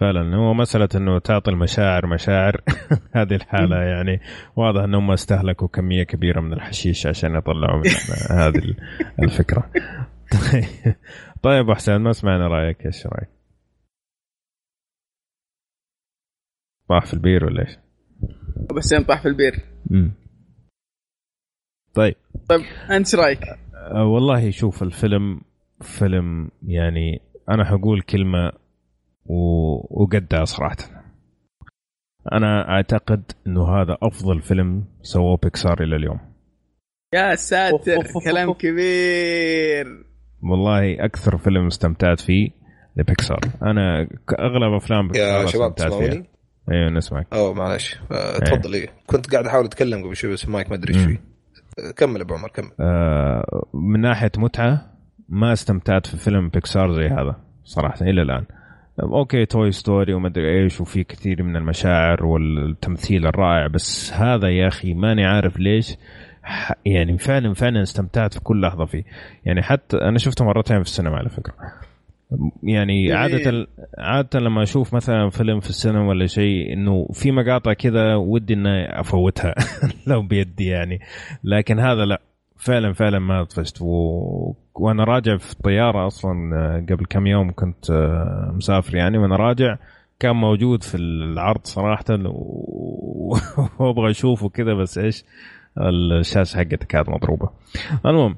فعلا 0.01 0.37
هو 0.37 0.55
مسألة 0.55 0.89
إنه 0.95 1.19
تعطي 1.19 1.51
المشاعر 1.51 2.07
مشاعر. 2.07 2.61
هذه 3.17 3.35
الحالة 3.35 3.77
يعني 3.77 4.21
واضح 4.57 4.83
انهم 4.83 5.11
استهلكوا 5.11 5.69
كمية 5.69 6.03
كبيرة 6.03 6.41
من 6.41 6.53
الحشيش 6.53 7.07
عشان 7.07 7.35
يطلعوا 7.35 7.77
من 7.77 7.91
هذه 8.39 8.75
الفكرة. 9.23 9.71
طيب 10.53 10.95
طيب 11.43 11.73
حسين 11.73 11.97
ما 11.97 12.13
سمعنا 12.13 12.49
رأيك؟ 12.49 12.87
إيش 12.87 13.07
رأيك؟ 13.07 13.29
طاح 16.89 17.07
في 17.07 17.15
البير 17.15 17.45
ولا 17.45 17.61
إيش؟ 17.63 17.79
أبو 18.71 18.79
حسين 18.81 19.03
طاح 19.03 19.23
في 19.23 19.29
البير. 19.29 19.65
امم 19.91 20.13
طيب. 21.95 22.15
طيب 22.49 22.61
أنت 22.91 23.15
رأيك؟ 23.15 23.45
أه 23.75 24.05
والله 24.05 24.51
شوف 24.51 24.83
الفيلم 24.83 25.41
فيلم 25.81 26.51
يعني 26.67 27.23
أنا 27.51 27.65
حقول 27.65 28.01
كلمة 28.01 28.53
وقدها 29.91 30.45
صراحة. 30.45 30.77
أنا 32.33 32.69
أعتقد 32.69 33.33
إنه 33.47 33.69
هذا 33.69 33.97
أفضل 34.03 34.43
فيلم 34.43 34.85
سووه 35.03 35.37
بيكسار 35.37 35.83
إلى 35.83 35.97
اليوم. 35.97 36.21
يا 37.15 37.35
ساتر 37.35 38.03
كلام 38.25 38.53
كبير. 38.53 40.05
والله 40.43 41.05
أكثر 41.05 41.39
فيلم 41.39 41.67
استمتعت 41.67 42.21
فيه 42.21 42.51
لبيكسار. 42.97 43.41
أنا 43.63 44.09
أغلب 44.39 44.73
أفلام 44.73 45.09
بيكسار 45.09 45.41
يا 45.43 45.47
شباب 45.47 45.75
تسمعوني؟ 45.75 46.25
أيوه 46.71 46.91
نسمعك. 46.91 47.27
أوه 47.33 47.55
معلش. 47.55 47.99
آه، 48.13 48.39
تفضل 48.39 48.75
إيه. 48.75 48.89
كنت 49.07 49.33
قاعد 49.33 49.47
أحاول 49.47 49.65
أتكلم 49.65 50.05
قبل 50.05 50.17
شوي 50.17 50.33
بس 50.33 50.49
مايك 50.49 50.71
ما 50.71 50.75
أدري 50.77 50.95
إيش 50.95 51.05
فيه. 51.05 51.34
كمل 51.97 52.21
أبو 52.21 52.35
عمر 52.35 52.49
كمل. 52.49 52.71
آه 52.81 53.67
من 53.75 54.01
ناحية 54.01 54.33
متعة 54.37 54.91
ما 55.29 55.53
استمتعت 55.53 56.07
في 56.07 56.17
فيلم 56.17 56.49
بيكسار 56.49 56.93
زي 56.93 57.07
هذا 57.07 57.37
صراحة 57.65 58.01
إلى 58.03 58.23
الآن. 58.23 58.45
okay 59.03 59.47
Toy 59.47 59.71
Story 59.73 60.15
وما 60.15 60.29
أدري 60.29 60.63
إيش 60.63 60.81
وفي 60.81 61.05
كثير 61.05 61.43
من 61.43 61.57
المشاعر 61.57 62.27
والتمثيل 62.27 63.27
الرائع 63.27 63.67
بس 63.67 64.13
هذا 64.13 64.49
يا 64.49 64.69
أخي 64.69 64.95
ماني 64.95 65.25
عارف 65.25 65.59
ليش 65.59 65.97
يعني 66.85 67.19
فعلا 67.19 67.55
فعلا 67.55 67.83
استمتعت 67.83 68.35
في 68.35 68.41
كل 68.41 68.61
لحظة 68.61 68.85
فيه. 68.85 69.05
يعني 69.45 69.63
حتى 69.63 69.97
أنا 69.97 70.19
شفته 70.19 70.45
مرتين 70.45 70.77
في 70.77 70.89
السينما 70.89 71.17
على 71.17 71.29
فكرة. 71.29 71.55
يعني 72.63 73.13
عادة 73.13 73.67
عادة 73.99 74.41
لما 74.41 74.63
أشوف 74.63 74.95
مثلا 74.95 75.31
فيلم 75.31 75.61
في 75.61 75.71
السينما 75.71 76.09
ولا 76.09 76.27
شيء 76.27 76.73
إنه 76.73 77.09
في 77.13 77.33
مقاطع 77.33 77.73
كذا 77.73 78.15
ودي 78.15 78.55
إني 78.55 79.01
أفوتها 79.01 79.55
لو 80.07 80.23
بيدي 80.23 80.67
يعني. 80.67 81.01
لكن 81.45 81.81
هذا 81.81 82.05
لا. 82.05 82.21
فعلا 82.57 82.93
فعلا 82.93 83.19
ما 83.19 83.45
طفشت. 83.45 83.83
و... 83.83 84.55
وأنا 84.75 85.05
راجع 85.05 85.37
في 85.37 85.53
الطيارة 85.53 86.07
أصلا 86.07 86.35
قبل 86.91 87.07
كم 87.07 87.27
يوم 87.27 87.53
كنت 87.53 87.91
مسافر 88.55 88.95
يعني. 88.97 89.19
وأنا 89.19 89.37
راجع 89.37 89.77
كان 90.21 90.37
موجود 90.37 90.83
في 90.83 90.97
العرض 90.97 91.61
صراحة. 91.65 92.05
وأبغى 93.79 94.11
أشوفه 94.11 94.49
كذا 94.49 94.75
بس 94.75 94.99
إيش؟ 94.99 95.25
الشاشة 95.79 96.57
حقتها 96.57 96.87
كانت 96.87 97.09
مضروبة. 97.09 97.51
المهم 98.07 98.37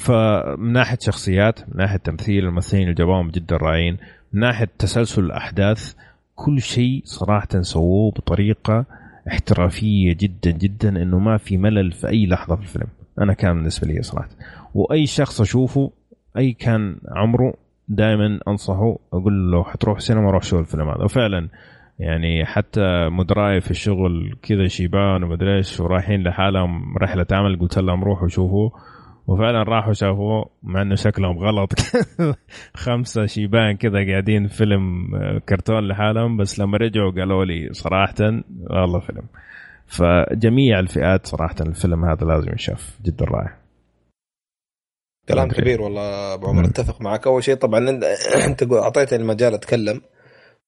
فمن 0.00 0.72
ناحية 0.72 0.98
شخصيات 1.00 1.60
من 1.60 1.76
ناحية 1.76 1.96
تمثيل 1.96 2.44
الممثلين 2.44 2.88
الجوام 2.88 3.30
جدا 3.30 3.56
رائعين. 3.56 3.96
من 4.32 4.40
ناحية 4.40 4.68
تسلسل 4.78 5.24
الأحداث 5.24 5.94
كل 6.34 6.60
شيء 6.60 7.02
صراحة 7.04 7.60
سووه 7.60 8.10
بطريقة 8.10 8.84
احترافية 9.28 10.12
جدا 10.12 10.50
جدا 10.50 11.02
إنه 11.02 11.18
ما 11.18 11.36
في 11.36 11.56
ملل 11.56 11.92
في 11.92 12.08
أي 12.08 12.26
لحظة 12.26 12.56
في 12.56 12.62
الفيلم. 12.62 12.88
أنا 13.20 13.32
كان 13.32 13.54
بالنسبة 13.54 13.88
لي 13.88 14.02
صراحة. 14.02 14.28
وأي 14.74 15.06
شخص 15.06 15.40
أشوفه 15.40 15.90
أي 16.36 16.52
كان 16.52 16.96
عمره 17.16 17.54
دائما 17.88 18.40
أنصحه 18.48 18.96
أقول 19.12 19.52
له 19.52 19.64
حتروح 19.64 20.00
سينما 20.00 20.30
روح 20.30 20.42
شوف 20.42 20.60
الفيلم 20.60 20.88
هذا. 20.88 21.04
وفعلا 21.04 21.48
يعني 21.98 22.44
حتى 22.44 23.08
مدراي 23.08 23.60
في 23.60 23.70
الشغل 23.70 24.36
كذا 24.42 24.66
شيبان 24.66 25.22
ومدري 25.22 25.56
إيش 25.56 25.80
ورايحين 25.80 26.22
لحالهم 26.22 26.98
رحلة 26.98 27.26
عمل 27.32 27.58
قلت 27.58 27.78
لهم 27.78 28.04
روحوا 28.04 28.28
شوفوا. 28.28 28.70
وفعلا 29.28 29.62
راحوا 29.62 29.92
شافوه 29.92 30.50
مع 30.62 30.82
إنه 30.82 30.94
شكلهم 30.94 31.38
غلط. 31.38 31.72
خمسة 32.84 33.26
شيبان 33.26 33.76
كذا 33.76 34.10
قاعدين 34.10 34.46
فيلم 34.46 35.14
آه، 35.14 35.38
كرتون 35.48 35.88
لحالهم 35.88 36.36
بس 36.36 36.60
لما 36.60 36.78
رجعوا 36.78 37.12
قالوا 37.12 37.44
لي 37.44 37.68
صراحة 37.72 38.14
والله 38.70 39.00
فيلم. 39.00 39.24
فجميع 39.86 40.78
الفئات 40.80 41.26
صراحة 41.26 41.54
الفيلم 41.60 42.04
هذا 42.04 42.26
لازم 42.26 42.52
يشاف 42.54 42.98
جدا 43.04 43.24
رائع. 43.24 43.58
كلام 45.28 45.48
كبير 45.48 45.82
والله 45.82 46.34
أبو 46.34 46.46
عمر 46.46 46.64
أتفق 46.64 47.00
معك. 47.00 47.26
أول 47.26 47.44
شيء 47.44 47.54
طبعا 47.54 47.90
أنت 48.46 48.62
اعطيتني 48.72 49.18
المجال 49.22 49.54
أتكلم 49.54 50.00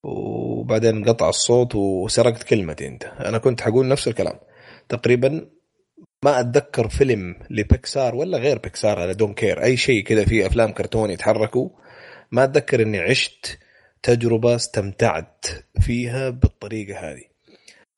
وبعدين 0.03 1.03
قطع 1.05 1.29
الصوت 1.29 1.75
وسرقت 1.75 2.43
كلمتي 2.43 2.87
أنت. 2.87 3.03
أنا 3.03 3.37
كنت 3.37 3.61
حقول 3.61 3.87
نفس 3.87 4.07
الكلام. 4.07 4.35
تقريبا 4.89 5.45
ما 6.25 6.39
أتذكر 6.39 6.89
فيلم 6.89 7.35
لبيكسار 7.49 8.15
ولا 8.15 8.37
غير 8.37 8.57
بيكسار 8.57 9.03
أنا 9.03 9.13
دون 9.13 9.33
كير 9.33 9.63
أي 9.63 9.77
شيء 9.77 10.03
كذا 10.03 10.25
في 10.25 10.47
أفلام 10.47 10.71
كرتون 10.71 11.09
يتحركوا. 11.09 11.69
ما 12.31 12.43
أتذكر 12.43 12.81
إني 12.81 12.99
عشت 12.99 13.59
تجربة 14.03 14.55
استمتعت 14.55 15.45
فيها 15.79 16.29
بالطريقة 16.29 16.99
هذه. 16.99 17.23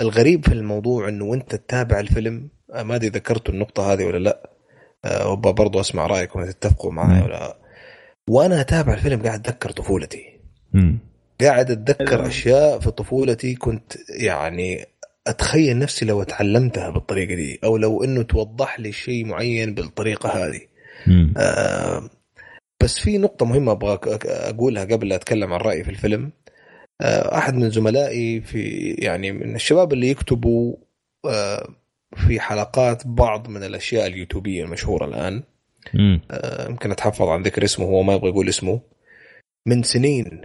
الغريب 0.01 0.45
في 0.45 0.53
الموضوع 0.53 1.09
إنه 1.09 1.33
انت 1.33 1.55
تتابع 1.55 1.99
الفيلم 1.99 2.49
ما 2.75 2.95
أدري 2.95 3.09
ذكرتوا 3.09 3.53
النقطة 3.53 3.93
هذه 3.93 4.03
ولا 4.03 4.17
لأ. 4.17 4.49
أه 5.05 5.33
برضو 5.33 5.79
أسمع 5.79 6.07
رايكم 6.07 6.45
تتفقوا 6.45 6.91
معي 6.91 7.21
ولا. 7.21 7.31
لا 7.31 7.57
وأنا 8.27 8.61
أتابع 8.61 8.93
الفيلم 8.93 9.21
قاعد 9.21 9.39
أتذكر 9.39 9.71
طفولتي. 9.71 10.39
قاعد 11.41 11.71
أتذكر 11.71 12.27
أشياء 12.27 12.79
في 12.79 12.91
طفولتي 12.91 13.55
كنت 13.55 13.93
يعني 14.19 14.85
أتخيل 15.27 15.79
نفسي 15.79 16.05
لو 16.05 16.21
اتعلمتها 16.21 16.89
بالطريقة 16.89 17.35
دي 17.35 17.59
أو 17.63 17.77
لو 17.77 18.03
إنه 18.03 18.21
توضح 18.21 18.79
لي 18.79 18.91
شيء 18.91 19.25
معين 19.25 19.73
بالطريقة 19.73 20.29
هذه. 20.29 20.61
آه 21.37 22.09
بس 22.83 22.99
في 22.99 23.17
نقطة 23.17 23.45
مهمة 23.45 23.71
أبغى 23.71 23.99
أقولها 24.25 24.85
قبل 24.85 25.07
لا 25.09 25.15
أتكلم 25.15 25.53
عن 25.53 25.59
رأيي 25.59 25.83
في 25.83 25.91
الفيلم. 25.91 26.31
آه 27.01 27.37
أحد 27.37 27.53
من 27.53 27.69
زملائي 27.69 28.41
في 28.41 28.91
يعني 28.99 29.31
من 29.31 29.55
الشباب 29.55 29.93
اللي 29.93 30.09
يكتبوا 30.09 30.75
آه 31.25 31.69
في 32.27 32.39
حلقات 32.39 33.07
بعض 33.07 33.47
من 33.49 33.63
الأشياء 33.63 34.07
اليوتيوبية 34.07 34.63
المشهورة 34.63 35.05
الآن. 35.05 35.43
آه 36.31 36.69
يمكن 36.69 36.91
أتحفظ 36.91 37.27
عن 37.27 37.43
ذكر 37.43 37.63
اسمه 37.63 37.85
هو 37.85 38.03
ما 38.03 38.13
يبغى 38.13 38.29
يقول 38.29 38.49
اسمه. 38.49 38.81
من 39.67 39.83
سنين 39.83 40.41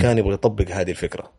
كان 0.00 0.18
يبغى 0.18 0.34
يطبق 0.34 0.70
هذه 0.70 0.90
الفكرة. 0.90 1.32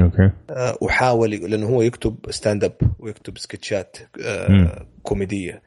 okay. 0.00 0.30
آه، 0.50 0.78
وحاول 0.80 1.30
لأنه 1.30 1.66
هو 1.66 1.82
يكتب 1.82 2.16
stand 2.30 2.64
up 2.64 2.76
ويكتب 2.98 3.38
sketchات 3.38 3.96
آه، 4.24 4.86
كوميدية. 5.02 5.62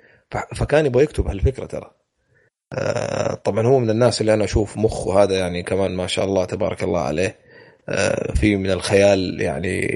فكان 0.55 0.85
يبغى 0.85 1.03
يكتب 1.03 1.27
هالفكرة 1.27 1.65
ترى. 1.65 1.91
آه، 2.73 3.33
طبعا 3.33 3.67
هو 3.67 3.79
من 3.79 3.89
الناس 3.89 4.21
اللي 4.21 4.33
أنا 4.33 4.43
أشوف 4.43 4.77
مخه 4.77 5.23
هذا 5.23 5.39
يعني 5.39 5.63
كمان 5.63 5.95
ما 5.95 6.07
شاء 6.07 6.25
الله 6.25 6.45
تبارك 6.45 6.83
الله 6.83 6.99
عليه. 6.99 7.35
في 8.35 8.55
من 8.55 8.71
الخيال 8.71 9.41
يعني 9.41 9.87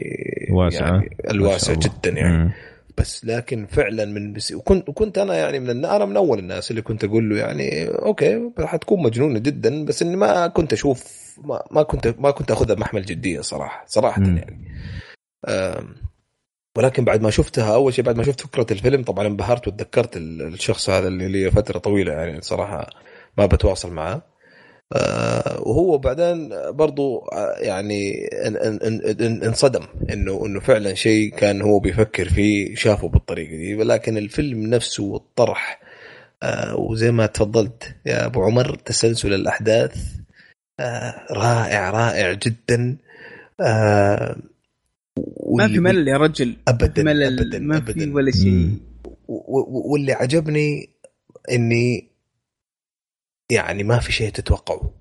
واسع. 0.52 0.86
يعني 0.86 1.18
الواسع 1.30 1.74
جدا 1.74 2.10
يعني. 2.10 2.38
مم. 2.38 2.52
بس 2.98 3.26
لكن 3.26 3.66
فعلا 3.66 4.06
من 4.06 4.34
بس 4.34 4.52
وكنت 4.52 4.90
وكنت 4.90 5.18
أنا 5.18 5.36
يعني 5.36 5.60
من 5.60 5.86
أنا 5.86 6.06
من 6.06 6.18
أول 6.18 6.40
الناس 6.40 6.72
اللي 6.72 6.82
كنت 6.82 7.04
أقول 7.04 7.30
له 7.30 7.38
يعني 7.38 7.88
أوكي 7.88 8.52
حتكون 8.60 9.04
مجنونة 9.04 9.40
جدا 9.40 9.86
بس 9.86 10.02
إني 10.02 10.16
ما 10.16 10.48
كنت 10.48 10.74
أشوف 10.74 11.26
ما, 11.44 11.64
ما 11.72 11.84
كنت 11.84 12.16
ما 12.20 12.32
كنت 12.32 12.52
أخذها 12.52 12.76
بمحمل 12.76 13.06
جدية 13.06 13.42
صراحة 13.42 13.86
صراحة 13.88 14.22
م. 14.22 14.38
يعني 14.38 14.76
ولكن 16.78 17.06
بعد 17.06 17.22
ما 17.22 17.30
شفتها 17.30 17.74
أول 17.76 17.94
شيء 17.94 18.06
بعد 18.06 18.18
ما 18.18 18.24
شفت 18.24 18.42
فكرة 18.42 18.68
الفيلم 18.72 19.04
طبعا 19.04 19.28
انبهرت 19.28 19.68
وتذكرت 19.68 20.18
الشخص 20.18 20.90
هذا 20.90 21.08
اللي 21.08 21.28
لي 21.28 21.52
فترة 21.52 21.80
طويلة 21.80 22.14
يعني 22.14 22.42
صراحة 22.42 22.90
ما 23.38 23.46
بتواصل 23.46 23.92
معاه 23.92 24.22
وهو 25.60 25.98
بعدين 25.98 26.50
برضو 26.72 27.18
آه، 27.18 27.56
يعني 27.60 28.30
انصدم 29.20 29.86
إنه 30.14 30.46
إنه 30.46 30.60
فعلا 30.60 30.94
شيء 30.94 31.30
كان 31.30 31.62
هو 31.62 31.80
بيفكر 31.80 32.30
فيه 32.30 32.76
شافه 32.76 33.08
بالطريقة 33.08 33.56
دي. 33.58 33.76
ولكن 33.76 34.18
الفيلم 34.18 34.68
نفسه 34.68 35.04
والطرح 35.04 35.82
آه 36.44 36.76
وزي 36.76 37.12
ما 37.12 37.26
تفضلت 37.26 37.96
يا 38.06 38.26
أبو 38.26 38.44
عمر 38.44 38.76
تسلسل 38.76 39.34
الأحداث 39.34 39.98
آه 40.80 41.26
رائع 41.32 41.90
رائع 41.90 42.34
جدا. 42.34 42.98
آه 43.62 44.36
ما 45.56 45.68
في 45.68 45.80
ملل 45.80 46.08
يا 46.08 46.18
رجل. 46.18 46.56
ابدا 46.68 47.04
ملل. 47.04 47.40
ابدا 47.40 47.60
ما 47.60 47.82
في 47.82 48.12
ولا 48.12 48.32
شيء. 48.32 48.70
واللي 49.28 50.14
عجبني 50.14 50.90
إني 51.52 52.15
يعني 53.52 53.84
ما 53.84 54.00
في 54.00 54.12
شيء 54.12 54.30
تتوقعه. 54.30 54.92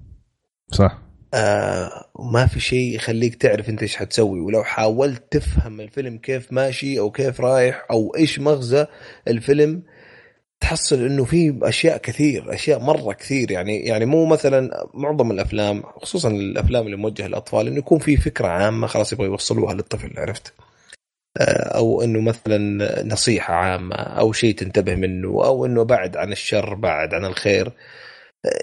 صح. 0.73 0.99
آه 1.35 2.11
ما 2.19 2.47
في 2.47 2.61
شيء 2.61 2.95
يخليك 2.95 3.35
تعرف 3.35 3.69
انت 3.69 3.83
إيش 3.83 3.97
حتسوي. 3.97 4.41
ولو 4.41 4.65
حاولت 4.65 5.23
تفهم 5.31 5.81
الفيلم 5.81 6.19
كيف 6.19 6.53
ماشي 6.53 6.99
أو 6.99 7.11
كيف 7.11 7.41
رايح 7.41 7.87
أو 7.91 8.15
إيش 8.17 8.39
مغزى 8.39 8.87
الفيلم 9.29 9.83
تحصل 10.61 11.05
إنه 11.05 11.25
في 11.25 11.59
أشياء 11.63 11.97
كثير 11.97 12.55
أشياء 12.55 12.81
مرة 12.81 13.13
كثير. 13.13 13.51
يعني 13.51 13.81
يعني 13.81 14.07
مو 14.07 14.27
مثلا 14.27 14.89
معظم 14.95 15.31
الأفلام 15.31 15.83
خصوصا 15.83 16.31
الأفلام 16.31 16.87
اللي 16.87 16.97
موجهة 16.97 17.27
للأطفال 17.27 17.67
إنه 17.67 17.79
يكون 17.79 17.99
في 17.99 18.17
فكرة 18.17 18.49
عامة 18.49 18.87
خلاص 18.87 19.13
يبغى 19.13 19.27
يوصلوها 19.27 19.75
للطفل 19.75 20.13
عرفت؟ 20.19 20.53
آه، 21.41 21.77
أو 21.79 22.03
إنه 22.03 22.21
مثلا 22.21 23.05
نصيحة 23.05 23.55
عامة 23.55 23.97
أو 23.97 24.33
شيء 24.33 24.55
تنتبه 24.55 24.95
منه 24.95 25.29
أو 25.29 25.67
إنه 25.67 25.83
بعد 25.83 26.17
عن 26.17 26.33
الشر 26.33 26.75
بعد 26.75 27.15
عن 27.15 27.25
الخير. 27.25 27.73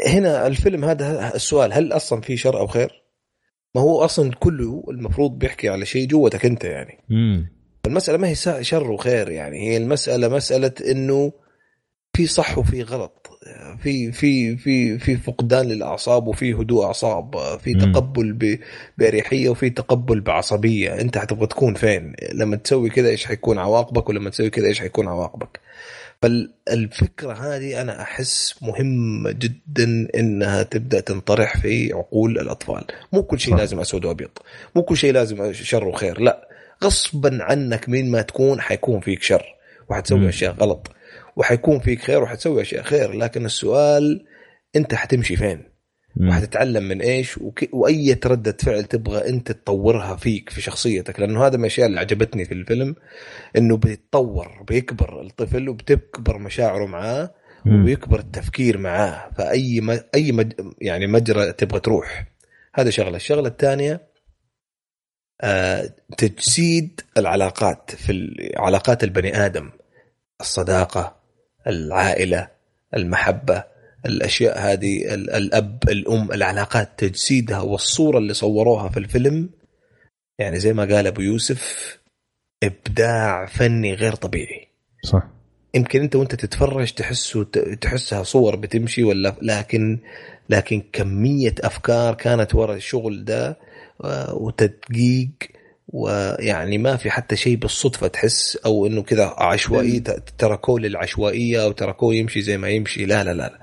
هنا 0.08 0.48
الفيلم 0.48 0.86
هذا 0.86 1.36
السؤال 1.36 1.74
هل 1.74 1.94
أصلا 1.94 2.22
في 2.22 2.38
شر 2.38 2.60
أو 2.60 2.68
خير؟ 2.68 3.04
ما 3.76 3.82
هو 3.82 4.06
أصلا 4.06 4.32
كله 4.40 4.84
المفروض 4.90 5.40
بيحكي 5.40 5.70
على 5.70 5.86
شيء 5.86 6.08
جوتك 6.08 6.46
أنت 6.46 6.64
يعني. 6.64 6.98
امم 7.12 7.62
المسألة 7.86 8.18
ما 8.18 8.28
هي 8.28 8.36
شر 8.64 8.92
وخير 8.92 9.30
يعني 9.30 9.70
هي 9.70 9.78
المسألة 9.78 10.28
مسألة 10.28 10.72
إنه 10.92 11.32
في 12.14 12.28
صح 12.28 12.58
وفي 12.58 12.84
غلط. 12.84 13.28
في 13.80 14.12
في 14.12 14.58
في 14.58 15.00
في 15.00 15.18
فقدان 15.18 15.66
للأعصاب 15.66 16.28
وفي 16.28 16.54
هدوء 16.54 16.86
أعصاب 16.86 17.58
في 17.60 17.74
تقبل 17.74 18.60
بأريحية 18.98 19.50
وفي 19.50 19.70
تقبل 19.70 20.22
بعصبية. 20.22 21.02
أنت 21.02 21.18
حتبغى 21.18 21.48
تكون 21.48 21.74
فين؟ 21.74 22.14
لما 22.34 22.56
تسوي 22.56 22.90
كذا 22.90 23.10
إيش 23.10 23.26
حيكون 23.26 23.60
عواقبك؟ 23.60 24.10
ولما 24.10 24.30
تسوي 24.30 24.50
كذا 24.50 24.68
إيش 24.68 24.80
حيكون 24.80 25.08
عواقبك؟ 25.08 25.60
فالفكرة 26.22 27.34
هذه 27.34 27.82
أنا 27.82 28.02
أحس 28.02 28.56
مهمة 28.62 29.32
جدا 29.32 30.08
إنها 30.16 30.64
تبدأ 30.64 31.00
تنطرح 31.00 31.58
في 31.58 31.94
عقول 31.94 32.40
الأطفال. 32.40 32.84
مو 33.14 33.24
كل 33.24 33.40
شيء 33.40 33.56
لازم 33.56 33.80
أسود 33.80 34.06
وأبيض. 34.06 34.30
مو 34.76 34.84
كل 34.84 34.98
شيء 34.98 35.14
لازم 35.14 35.54
شر 35.54 35.88
وخير. 35.88 36.22
لا. 36.22 36.48
غصبا 36.84 37.38
عنك 37.42 37.90
مين 37.90 38.12
ما 38.12 38.22
تكون 38.22 38.62
حيكون 38.62 39.00
فيك 39.00 39.24
شر 39.24 39.46
وحتسوي 39.90 40.30
أشياء 40.30 40.54
غلط 40.54 40.92
وحيكون 41.36 41.80
فيك 41.80 42.02
خير 42.02 42.24
وحتسوي 42.24 42.62
أشياء 42.62 42.84
خير. 42.84 43.14
لكن 43.14 43.46
السؤال 43.46 44.26
أنت 44.76 44.96
حتمشي 44.96 45.36
فين؟ 45.36 45.71
وحتتعلم 46.20 46.84
من 46.84 47.02
إيش 47.02 47.38
وك... 47.38 47.70
وأي 47.74 48.20
ردة 48.26 48.58
فعل 48.60 48.84
تبغى 48.84 49.30
أنت 49.30 49.52
تطورها 49.52 50.16
فيك 50.16 50.50
في 50.50 50.62
شخصيتك. 50.62 51.20
لأنه 51.20 51.46
هذا 51.46 51.58
من 51.58 51.62
الأشياء 51.62 51.88
اللي 51.88 52.00
عجبتني 52.00 52.46
في 52.46 52.54
الفيلم 52.54 52.96
إنه 53.58 53.78
بيتطور 53.78 54.64
بيكبر 54.68 55.22
الطفل 55.22 55.70
وبتكبر 55.70 56.38
مشاعره 56.38 56.86
معاه 56.86 57.34
وبيكبر 57.66 58.20
التفكير 58.20 58.78
معاه. 58.78 59.30
فأي 59.38 59.82
م... 59.82 60.00
أي 60.16 60.32
مج... 60.32 60.54
يعني 60.82 61.08
مجرى 61.08 61.52
تبغى 61.54 61.80
تروح. 61.80 62.26
هذا 62.74 62.90
شغلة. 62.90 63.16
الشغلة 63.16 63.48
الثانية 63.48 64.02
آه 65.42 65.94
تجسيد 66.18 67.02
العلاقات 67.18 67.92
في 67.96 68.36
علاقات 68.58 69.04
البني 69.04 69.46
آدم. 69.46 69.70
الصداقة 70.42 71.16
العائلة 71.68 72.48
المحبة. 72.96 73.71
الأشياء 74.06 74.60
هذه 74.60 75.14
الأب 75.14 75.84
الأم 75.90 76.32
العلاقات 76.32 76.90
تجسيدها 76.98 77.60
والصورة 77.62 78.18
اللي 78.18 78.34
صوروها 78.34 78.90
في 78.90 78.98
الفيلم. 78.98 79.50
يعني 80.40 80.60
زي 80.60 80.74
ما 80.74 80.96
قال 80.96 81.08
أبو 81.08 81.22
يوسف 81.22 81.98
إبداع 82.64 83.46
فني 83.46 83.94
غير 83.94 84.16
طبيعي. 84.16 84.68
صح. 85.04 85.24
يمكن 85.74 86.02
أنت 86.02 86.16
وأنت 86.16 86.36
تتفرج 86.36 86.92
تحسه 86.92 87.44
تحسها 87.82 88.24
صور 88.24 88.56
بتمشي 88.56 89.04
ولا 89.04 89.36
لكن 89.42 90.00
لكن 90.50 90.84
كمية 90.94 91.56
أفكار 91.60 92.14
كانت 92.14 92.56
ورا 92.56 92.76
الشغل 92.76 93.26
ده 93.26 93.58
وتدقيق 94.34 95.30
ويعني 95.88 96.78
ما 96.78 96.96
في 96.98 97.12
حتى 97.12 97.36
شيء 97.36 97.56
بالصدفة 97.56 98.08
تحس 98.08 98.56
أو 98.66 98.86
إنه 98.88 99.02
كذا 99.02 99.26
عشوائي 99.38 100.00
تركوه 100.38 100.80
للعشوائيه 100.80 101.64
أو 101.64 101.72
تركوه 101.72 102.16
يمشي 102.16 102.42
زي 102.42 102.58
ما 102.58 102.70
يمشي. 102.70 103.06
لا 103.06 103.24
لا 103.24 103.34
لا. 103.34 103.60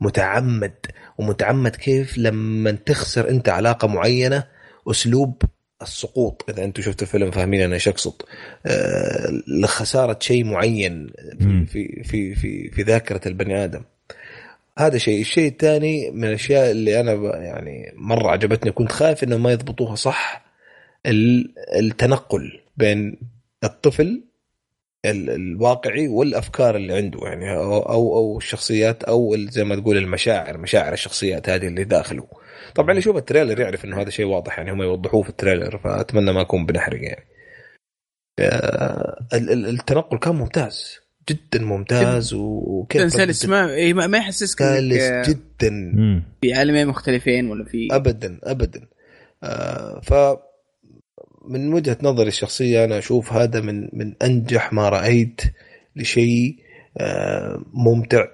متعمد 0.00 0.74
ومتعمد 1.18 1.76
كيف 1.76 2.18
لما 2.18 2.70
تخسر 2.70 3.30
أنت 3.30 3.48
علاقة 3.48 3.88
معينة 3.88 4.44
أسلوب 4.90 5.42
السقوط. 5.82 6.44
إذا 6.48 6.64
أنتم 6.64 6.82
شفتوا 6.82 7.06
الفيلم 7.06 7.30
فاهمين 7.30 7.60
أنا 7.60 7.74
إيش 7.74 7.88
أقصد. 7.88 8.22
آه 8.66 9.42
لخسارة 9.46 10.18
شيء 10.20 10.44
معين 10.44 11.10
في 11.66 12.02
في 12.04 12.34
في 12.34 12.70
في 12.70 12.82
ذاكرة 12.82 13.28
البني 13.28 13.64
آدم. 13.64 13.82
هذا 14.78 14.98
شيء. 14.98 15.20
الشيء 15.20 15.48
الثاني 15.48 16.10
من 16.10 16.24
الأشياء 16.24 16.70
اللي 16.70 17.00
أنا 17.00 17.12
يعني 17.36 17.92
مرة 17.96 18.30
عجبتني 18.30 18.72
كنت 18.72 18.92
خايف 18.92 19.24
انهم 19.24 19.42
ما 19.42 19.52
يضبطوها 19.52 19.94
صح 19.94 20.44
التنقل 21.76 22.60
بين 22.76 23.16
الطفل 23.64 24.22
الواقعي 25.06 26.08
والأفكار 26.08 26.76
اللي 26.76 26.94
عنده 26.94 27.20
يعني 27.22 27.56
أو 27.56 28.16
أو 28.16 28.38
الشخصيات 28.38 29.04
أو 29.04 29.36
زي 29.36 29.64
ما 29.64 29.76
تقول 29.76 29.96
المشاعر 29.96 30.58
مشاعر 30.58 30.92
الشخصيات 30.92 31.48
هذه 31.48 31.66
اللي 31.66 31.84
داخله. 31.84 32.26
طبعا 32.74 32.90
اللي 32.90 32.98
يشوف 32.98 33.16
ال 33.16 33.21
trailer 33.21 33.60
يعرف 33.60 33.84
إنه 33.84 34.00
هذا 34.00 34.10
شيء 34.10 34.26
واضح 34.26 34.58
يعني 34.58 34.72
هم 34.72 34.82
يوضحوه 34.82 35.22
في 35.22 35.28
ال 35.28 35.34
trailer 35.34 35.78
فأتمنى 35.78 36.32
ما 36.32 36.40
أكون 36.40 36.66
بنحرق 36.66 37.02
يعني. 37.02 37.24
التنقل 39.32 40.18
كان 40.18 40.34
ممتاز 40.34 40.98
جدا 41.30 41.64
ممتاز 41.64 42.34
وكيف 42.34 43.12
سلس 43.12 43.46
ما 43.46 43.92
ما 43.92 44.18
يحسسك 44.18 44.58
سلس 44.58 45.28
جدا. 45.28 45.92
في 46.40 46.54
عالمين 46.54 46.86
مختلفين 46.86 47.50
ولا 47.50 47.64
في 47.64 47.88
ابدا 47.92 48.38
ابدا. 48.42 48.88
آه 49.42 50.00
ف 50.00 50.14
من 51.48 51.74
وجهة 51.74 51.96
نظري 52.02 52.28
الشخصية 52.28 52.84
أنا 52.84 52.98
أشوف 52.98 53.32
هذا 53.32 53.60
من 53.60 53.88
من 53.92 54.14
أنجح 54.22 54.72
ما 54.72 54.88
رأيت 54.88 55.40
لشيء 55.96 56.56
آه، 56.98 57.62
ممتع 57.72 58.24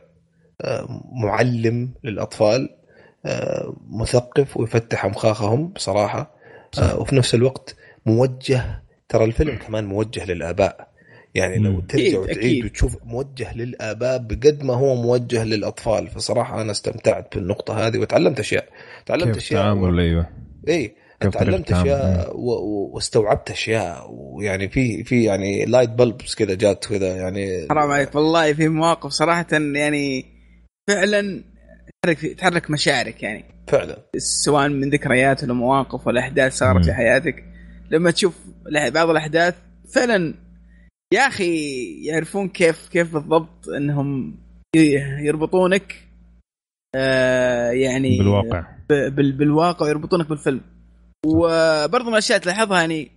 آه، 0.60 1.02
معلم 1.12 1.91
للأطفال 2.05 2.68
آه، 3.26 3.76
مثقف 3.91 4.57
ويفتح 4.57 5.05
أمخاخهم 5.05 5.68
بصراحة 5.68 6.34
وفي 6.97 7.17
نفس 7.17 7.34
الوقت 7.34 7.76
موجه 8.07 8.83
ترى 9.09 9.25
الفيلم 9.25 9.57
كمان 9.57 9.84
موجه 9.84 10.25
للآباء. 10.25 10.94
يعني 11.34 11.59
لو 11.59 11.81
ترجع 11.81 12.18
وتعيد 12.18 12.65
وتشوف 12.65 12.97
موجه 13.05 13.57
للآباء 13.57 14.18
بقد 14.18 14.65
ما 14.65 14.75
هو 14.75 14.94
موجه 14.94 15.44
للأطفال 15.44 16.09
فصراحة 16.09 16.60
أنا 16.60 16.70
استمتعت 16.70 17.36
بالنقطة 17.36 17.86
هذه 17.86 17.99
وتعلمت 17.99 18.41
أشياء 18.41 18.68
تعلمت 19.07 19.36
أشياء 19.36 19.62
تعامل 19.62 20.01
أيوه. 20.01 20.26
اي 20.68 20.94
تعلمت 21.31 21.73
أشياء 21.73 22.36
واستوعبت 22.94 23.51
أشياء. 23.51 24.11
ويعني 24.11 24.69
في 24.69 25.05
في 25.05 25.25
يعني 25.25 25.65
لايت 25.65 25.91
بلبس 25.91 26.35
كذا 26.35 26.55
جات 26.55 26.85
كذا 26.85 27.17
يعني 27.17 27.67
حرام 27.70 27.91
عليك. 27.91 28.15
والله 28.15 28.53
في 28.53 28.69
مواقف 28.69 29.11
صراحة 29.11 29.47
يعني 29.53 30.25
فعلا 30.91 31.44
تحرك 32.05 32.27
تحرك 32.27 32.70
مشاعرك 32.70 33.23
يعني. 33.23 33.44
فعلا. 33.69 33.99
سواء 34.17 34.69
من 34.69 34.91
ذكريات 34.91 35.44
ولا 35.44 35.53
مواقف 35.53 36.07
ولا 36.07 36.20
أحداث 36.20 36.57
صارت 36.57 36.85
في 36.85 36.93
حياتك. 36.93 37.44
لما 37.91 38.11
تشوف 38.11 38.39
بعض 38.73 39.11
الأحداث 39.11 39.55
فعلا 39.94 40.35
يا 41.15 41.20
أخي 41.20 42.07
يعرفون 42.07 42.49
كيف 42.49 42.89
كيف 42.89 43.12
بالضبط 43.12 43.69
إنهم 43.69 44.36
يربطونك 45.20 45.94
آه 46.97 47.70
يعني 47.70 48.19
بالواقع. 48.19 48.67
بالواقع 49.19 49.86
ويربطونك 49.86 50.28
بالفيلم. 50.28 50.61
وبرضه 51.25 52.05
من 52.05 52.12
الأشياء 52.12 52.39
تلاحظها 52.39 52.81
يعني 52.81 53.11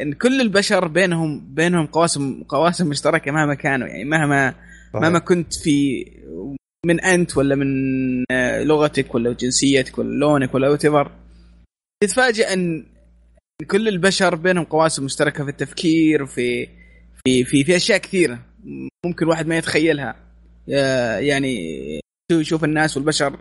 إن 0.00 0.12
كل 0.12 0.40
البشر 0.40 0.88
بينهم 0.88 1.54
بينهم 1.54 1.86
قواسم 1.86 2.42
قواسم 2.42 2.88
مشتركة 2.88 3.32
مهما 3.32 3.54
كانوا. 3.54 3.88
يعني 3.88 4.04
مهما 4.04 4.54
مهما 4.94 5.18
كنت 5.18 5.54
في 5.54 6.04
من 6.86 7.00
أنت 7.00 7.36
ولا 7.36 7.54
من 7.54 7.68
لغتك 8.62 9.14
ولا 9.14 9.32
جنسيتك 9.32 9.98
ولا 9.98 10.18
لونك 10.18 10.54
ولا 10.54 10.68
وات 10.68 10.86
تتفاجئ 12.02 12.52
إن 12.52 12.86
كل 13.66 13.88
البشر 13.88 14.34
بينهم 14.34 14.64
قواسم 14.64 15.04
مشتركة 15.04 15.44
في 15.44 15.50
التفكير 15.50 16.26
في 16.26 16.66
في 17.24 17.44
في 17.44 17.64
في 17.64 17.76
أشياء 17.76 17.98
كثيرة 17.98 18.38
ممكن 19.06 19.24
الواحد 19.24 19.46
ما 19.46 19.56
يتخيلها. 19.56 20.16
يعني 21.18 22.00
يشوف 22.32 22.64
الناس 22.64 22.96
والبشر 22.96 23.38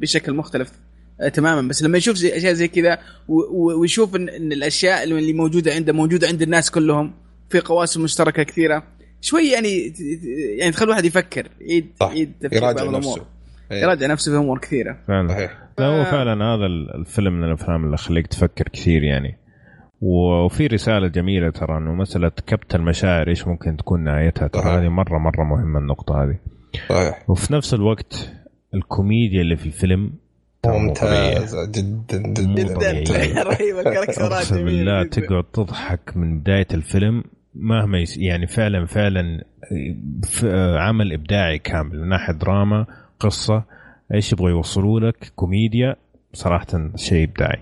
بشكل 0.00 0.32
مختلف. 0.32 0.70
آه، 0.70 0.87
تماما. 1.34 1.68
بس 1.68 1.82
لما 1.82 1.98
يشوف 1.98 2.16
زي 2.16 2.36
أشياء 2.36 2.52
زي 2.52 2.68
كذا 2.68 2.98
ويشوف 3.78 4.16
ان, 4.16 4.28
إن 4.28 4.52
الأشياء 4.52 5.04
اللي 5.04 5.32
موجودة 5.32 5.72
عنده 5.74 5.92
موجودة 5.92 6.28
عند 6.28 6.42
الناس 6.42 6.70
كلهم 6.70 7.14
في 7.50 7.60
قواسم 7.60 8.02
مشتركة 8.02 8.42
كثيرة 8.42 8.82
شوي 9.20 9.48
يعني 9.48 9.92
يعني 10.58 10.72
تخلي 10.72 10.84
الواحد 10.84 11.04
يفكر 11.04 11.48
يعيد 11.60 11.86
يعيد 12.00 12.32
يراجع 12.52 12.90
نفسه. 12.90 13.26
إيه. 13.72 13.82
يراجع 13.82 14.06
نفسه 14.06 14.32
في 14.32 14.38
أمور 14.38 14.58
كثيرة. 14.58 14.98
فعلا. 15.08 15.28
صحيح. 15.28 15.58
لا 15.78 15.86
هو 15.86 16.04
فعلا 16.04 16.44
هذا 16.44 16.66
الفيلم 16.98 17.32
من 17.32 17.44
الأفلام 17.44 17.84
اللي 17.84 17.96
خليك 17.96 18.26
تفكر 18.26 18.68
كثير 18.68 19.02
يعني. 19.02 19.38
وفي 20.00 20.66
رسالة 20.66 21.08
جميلة 21.08 21.50
ترى 21.50 21.78
إنه 21.78 21.94
مسألة 21.94 22.32
كبت 22.46 22.74
المشاعر 22.74 23.28
إيش 23.28 23.46
ممكن 23.46 23.76
تكون 23.76 24.04
نهايتها؟ 24.04 24.48
ترى 24.48 24.62
هذه 24.62 24.88
مرة 24.88 25.18
مرة 25.18 25.44
مهمة 25.44 25.78
النقطة 25.78 26.24
هذه. 26.24 26.38
صحيح. 26.88 27.30
وفي 27.30 27.52
نفس 27.52 27.74
الوقت 27.74 28.32
الكوميديا 28.74 29.40
اللي 29.40 29.56
في 29.56 29.66
الفيلم 29.66 30.12
ممتازة 30.68 31.66
جدا 31.66 32.18
جدا 32.18 33.42
رهيبة 33.42 33.80
ال 33.88 33.92
characterات 33.92 34.32
أقسم 34.32 34.64
بالله 34.64 35.02
تقعد 35.02 35.44
تضحك 35.52 36.16
من 36.16 36.40
بداية 36.40 36.66
الفيلم 36.74 37.24
مهما 37.54 37.98
yes 37.98 38.16
يعني 38.16 38.46
فعلا 38.46 38.86
فعلا 38.86 39.44
عمل 40.78 41.12
إبداعي 41.12 41.58
كامل 41.58 42.00
من 42.00 42.08
ناحية 42.08 42.32
دراما 42.32 42.86
قصة 43.20 43.64
إيش 44.14 44.32
يبغوا 44.32 44.50
يوصلوا 44.50 45.00
لك؟ 45.00 45.32
كوميديا 45.36 45.96
صراحة 46.32 46.90
شيء 46.96 47.24
إبداعي. 47.24 47.58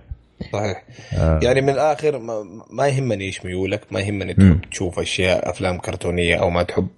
صحيح. 0.52 0.84
آه. 1.14 1.40
يعني 1.42 1.60
من 1.60 1.68
الآخر 1.68 2.18
ما, 2.18 2.44
ما 2.70 2.88
يهمني 2.88 3.24
إيش 3.24 3.44
ميولك 3.44 3.80
ما 3.90 4.00
يهمني 4.00 4.34
تحب 4.34 4.60
تشوف 4.70 4.98
أشياء 4.98 5.50
أفلام 5.50 5.78
كرتونية 5.78 6.36
أو 6.36 6.50
ما 6.50 6.62
تحب. 6.62 6.88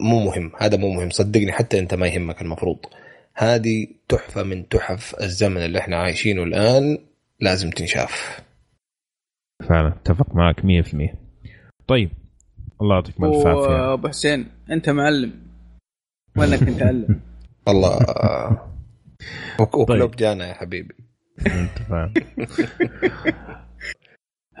مو 0.00 0.20
مهم. 0.20 0.52
هذا 0.58 0.76
مو 0.76 0.92
مهم. 0.92 1.10
صدقني 1.10 1.52
حتى 1.52 1.78
أنت 1.78 1.94
ما 1.94 2.06
يهمك 2.06 2.42
المفروض. 2.42 2.78
هذه 3.38 3.86
تحفة 4.08 4.42
من 4.42 4.68
تحف 4.68 5.14
الزمن 5.22 5.56
اللي 5.64 5.78
إحنا 5.78 5.96
عايشينه 5.96 6.42
الآن 6.42 6.98
لازم 7.40 7.70
تنشاف. 7.70 8.40
فعلا 9.68 9.88
اتفق 9.88 10.34
معك 10.34 10.60
100% 10.60 11.16
طيب 11.86 12.10
الله 12.82 12.94
يعطيك 12.94 13.14
ألف 13.22 13.46
عافية. 13.46 13.92
ابو 13.92 14.08
حسين 14.08 14.46
أنت 14.70 14.90
معلم. 14.90 15.32
وينك 16.36 16.62
أنت 16.62 16.82
معلم 16.82 17.20
والله 17.66 17.98
وكلوب 19.60 19.88
طيب. 19.88 20.16
جانا 20.16 20.48
يا 20.48 20.54
حبيبي. 20.54 20.94
انت 21.46 21.78
فاهم 21.88 22.14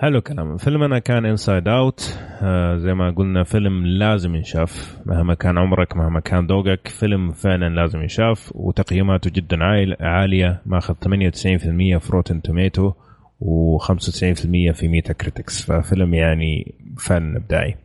حلو 0.00 0.20
كلام. 0.20 0.56
فيلمنا 0.56 0.98
كان 0.98 1.24
Inside 1.26 1.68
Out 1.68 2.18
آه 2.42 2.76
زي 2.76 2.94
ما 2.94 3.10
قلنا 3.10 3.44
فيلم 3.44 3.86
لازم 3.86 4.34
ينشاف. 4.34 4.98
مهما 5.06 5.34
كان 5.34 5.58
عمرك 5.58 5.96
مهما 5.96 6.20
كان 6.20 6.46
ذوقك 6.46 6.88
فيلم 6.88 7.32
فعلا 7.32 7.68
لازم 7.68 8.00
ينشاف. 8.00 8.52
وتقييماته 8.54 9.30
جدا 9.30 9.58
عالية. 10.00 10.62
ماخذ 10.66 10.94
98% 10.94 11.98
في 11.98 12.12
Rotten 12.12 12.42
Tomatoes 12.42 12.92
و95% 13.40 14.72
في 14.72 14.88
Metacritic 14.88 15.62
ففيلم 15.66 16.14
يعني 16.14 16.74
فن 16.98 17.36
إبداعي. 17.36 17.76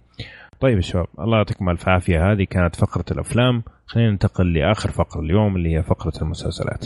طيب 0.59 0.75
يا 0.75 0.81
شباب 0.81 1.07
الله 1.19 1.37
يعطيكم 1.37 1.69
ألف 1.69 1.89
عافية. 1.89 2.31
هذه 2.31 2.43
كانت 2.43 2.75
فقرة 2.75 3.05
الأفلام. 3.11 3.63
خلينا 3.85 4.11
ننتقل 4.11 4.53
لآخر 4.53 4.91
فقرة 4.91 5.21
اليوم 5.21 5.55
اللي 5.55 5.77
هي 5.77 5.83
فقرة 5.83 6.13
المسلسلات. 6.21 6.85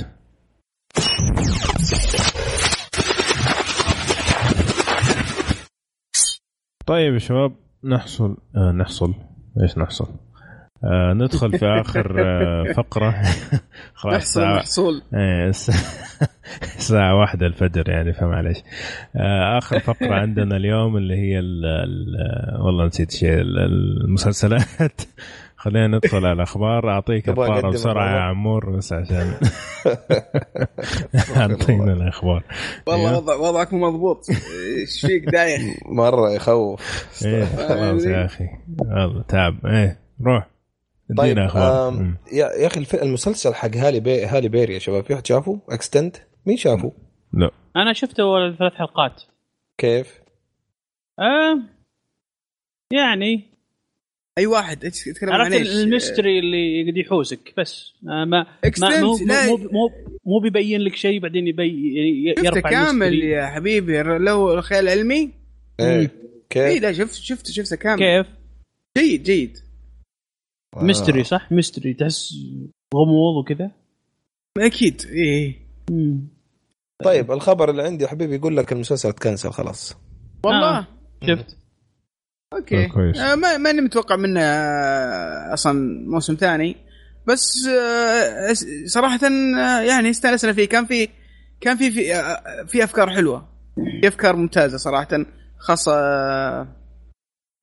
طيب 6.88 7.14
يا 7.14 7.20
شباب 7.20 7.52
نحصل. 7.84 8.38
آه 8.56 8.72
نحصل. 8.72 9.14
إيش 9.62 9.78
نحصل؟ 9.78 10.08
آه 10.84 11.14
ندخل 11.14 11.60
في 11.60 11.66
آخر 11.66 12.16
آه 12.20 12.64
فقرة. 12.78 13.16
خلاص 13.94 14.16
الساعة 14.16 14.56
محصول 14.56 15.02
إيه 15.14 15.48
الساعة 16.78 17.16
واحدة 17.20 17.46
الفجر 17.48 17.90
يعني 17.90 18.14
فمعلش 18.14 18.58
آه 19.16 19.58
آخر 19.58 19.80
فقرة 19.80 20.14
عندنا 20.16 20.58
اليوم 20.58 20.98
اللي 20.98 21.16
هي 21.16 21.40
ال 21.40 21.66
ال 21.66 22.62
والله 22.62 22.86
نسيت 22.86 23.12
شيء 23.12 23.42
المسلسلات. 23.42 25.02
خلينا 25.58 25.88
ندخل 25.88 26.18
على 26.18 26.32
الأخبار. 26.32 26.90
أعطيك 26.90 27.30
الطارة 27.30 27.70
بسرعة 27.70 28.16
يا 28.16 28.22
عمور 28.22 28.70
بس 28.70 28.94
عشان 28.94 29.34
أعطينا 31.38 31.94
الأخبار. 31.94 32.44
والله 32.88 33.18
وضع 33.18 33.36
وضعك 33.36 33.74
مضبوط. 33.74 34.26
إيش 34.30 35.06
فيك 35.06 35.26
دايخ 35.26 35.62
مرة 35.86 36.32
يخوف. 36.32 36.82
إيه 37.26 37.46
خلاص 37.46 38.06
يا 38.06 38.26
أخي. 38.26 38.46
والله 38.80 39.22
تعب. 39.22 39.66
إيه 39.66 40.00
روح. 40.26 40.48
طيب 41.18 41.38
يا 41.38 41.44
يا 42.34 42.68
أخي 42.68 42.86
المسلسل 43.04 43.54
حق 43.54 43.76
هالي 43.76 44.00
بي 44.00 44.26
هالي 44.26 44.50
بيري 44.50 44.74
يا 44.74 44.80
شباب 44.80 45.04
في 45.04 45.14
واحد 45.14 45.28
شافه؟ 45.28 45.60
Extant 45.70 46.18
مين 46.46 46.58
شافه؟ 46.58 46.92
لا. 47.34 47.52
أنا 47.76 47.94
شفته 47.94 48.24
أول 48.24 48.58
ثلاث 48.58 48.74
حلقات. 48.74 49.24
كيف؟ 49.78 50.22
آه 51.20 51.58
يعني 52.92 53.57
أي 54.38 54.46
واحد 54.46 54.80
تتكلم 54.80 55.32
عن 55.32 55.54
إيش؟ 55.54 55.68
ال 55.68 55.77
mystery 55.77 56.40
اللي 56.40 56.82
يقعد 56.82 56.98
يحوسك 56.98 57.54
بس. 57.58 57.94
آه 58.04 58.26
ما, 58.26 58.46
ما 58.82 59.02
مو, 59.02 59.18
مو, 59.18 59.58
مو, 59.58 59.90
مو 60.26 60.40
بيبين 60.40 60.82
لك 60.82 60.96
شيء 60.96 61.20
بعدين 61.20 61.48
يبي 61.48 62.36
يرفع 62.38 62.70
كامل 62.70 63.24
يا 63.24 63.46
حبيبي 63.46 64.02
لو 64.02 64.62
خيال 64.62 64.90
علمي 64.90 65.32
إيه 65.80 66.12
كيف؟ 66.50 66.64
اي 66.64 66.80
لا 66.80 66.94
شفت 66.94 67.14
شفت 67.14 67.52
شفته 67.52 67.76
كامل. 67.76 68.00
كيف؟ 68.00 68.28
جيد 68.98 69.24
جيد. 69.24 69.58
mystery 70.78 71.24
صح؟ 71.24 71.52
mystery 71.52 71.94
تحس 71.94 72.34
غموض 72.96 73.36
وكذا؟ 73.40 73.72
أكيد 74.58 75.02
إيه. 75.12 75.68
طيب 77.04 77.32
الخبر 77.32 77.70
اللي 77.70 77.84
عندي 77.84 78.04
يا 78.04 78.10
حبيبي 78.10 78.36
يقول 78.36 78.58
لك 78.58 78.72
المسلسل 78.72 79.12
تكنسل 79.12 79.50
خلاص. 79.50 79.98
والله؟ 80.44 80.78
آه. 80.80 80.88
شفت. 81.28 81.58
أوكي. 82.58 82.88
كويس. 82.88 83.18
آه 83.18 83.36
ما 83.36 83.58
ماني 83.58 83.82
متوقع 83.82 84.16
منه 84.16 84.42
آه 84.42 85.54
أصلا 85.54 86.04
موسم 86.08 86.36
ثاني. 86.36 86.76
بس 87.28 87.68
آه 87.68 88.54
صراحة 88.86 89.20
آه 89.26 89.82
يعني 89.82 90.10
استانسنا 90.10 90.54
فيه. 90.54 90.66
كان 90.66 90.86
في 90.86 91.10
كان 91.62 91.78
في 91.78 91.92
في, 91.92 92.16
آه 92.16 92.64
في 92.68 92.84
أفكار 92.84 93.10
حلوة. 93.10 93.48
في 94.02 94.08
أفكار 94.08 94.36
ممتازة 94.36 94.78
صراحة 94.78 95.26
خاصة 95.60 95.94
آه 95.94 96.68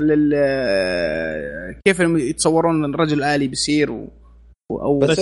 لل 0.02 0.32
آه، 0.34 1.80
كيف 1.84 2.00
يتصورون 2.00 2.84
الرجل 2.84 3.18
الالي 3.18 3.48
بيصير 3.48 3.90
و... 3.90 4.08
أو 4.70 4.98
بس 4.98 5.18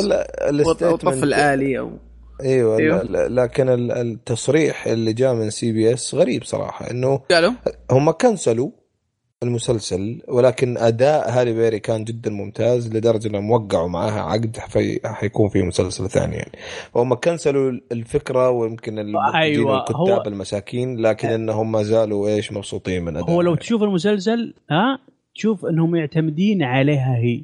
الطفل 0.82 1.22
الآلي 1.22 1.78
أو 1.78 1.98
أيوه, 2.42 2.78
أيوه. 2.78 3.02
لكن 3.28 3.68
التصريح 3.90 4.86
اللي 4.86 5.12
جاء 5.12 5.34
من 5.34 5.50
CBS 5.50 6.14
غريب 6.14 6.44
صراحة 6.44 6.90
إنه 6.90 7.18
قالوا؟ 7.30 7.52
هم 7.90 8.10
كنسلوا 8.10 8.70
المسلسل 9.42 10.22
ولكن 10.28 10.78
أداء 10.78 11.30
هالي 11.30 11.52
بيري 11.52 11.78
كان 11.78 12.04
جدا 12.04 12.30
ممتاز 12.30 12.96
لدرجة 12.96 13.28
إنهم 13.28 13.50
وقعوا 13.50 13.88
معاها 13.88 14.20
عقد 14.20 14.56
في 14.68 15.00
حيكون 15.04 15.48
في 15.48 15.62
مسلسل 15.62 16.10
ثاني 16.10 16.36
يعني. 16.36 16.52
فهم 16.94 17.14
كنسلوا 17.14 17.72
الفكرة 17.92 18.50
ويمكن 18.50 18.98
أيوة 19.34 19.80
الكتاب 19.80 19.96
هو... 19.96 20.22
المساكين 20.26 20.96
لكن 20.96 21.28
إنهم 21.28 21.72
ما 21.72 21.82
زالوا 21.82 22.28
إيش 22.28 22.52
مبسوطين 22.52 23.04
من 23.04 23.16
اداء 23.16 23.30
هو 23.30 23.42
لو 23.42 23.54
تشوف 23.54 23.82
المسلسل 23.82 24.54
ها 24.70 24.98
تشوف 25.34 25.66
إنهم 25.66 25.90
معتمدين 25.90 26.62
عليها 26.62 27.16
هي. 27.16 27.42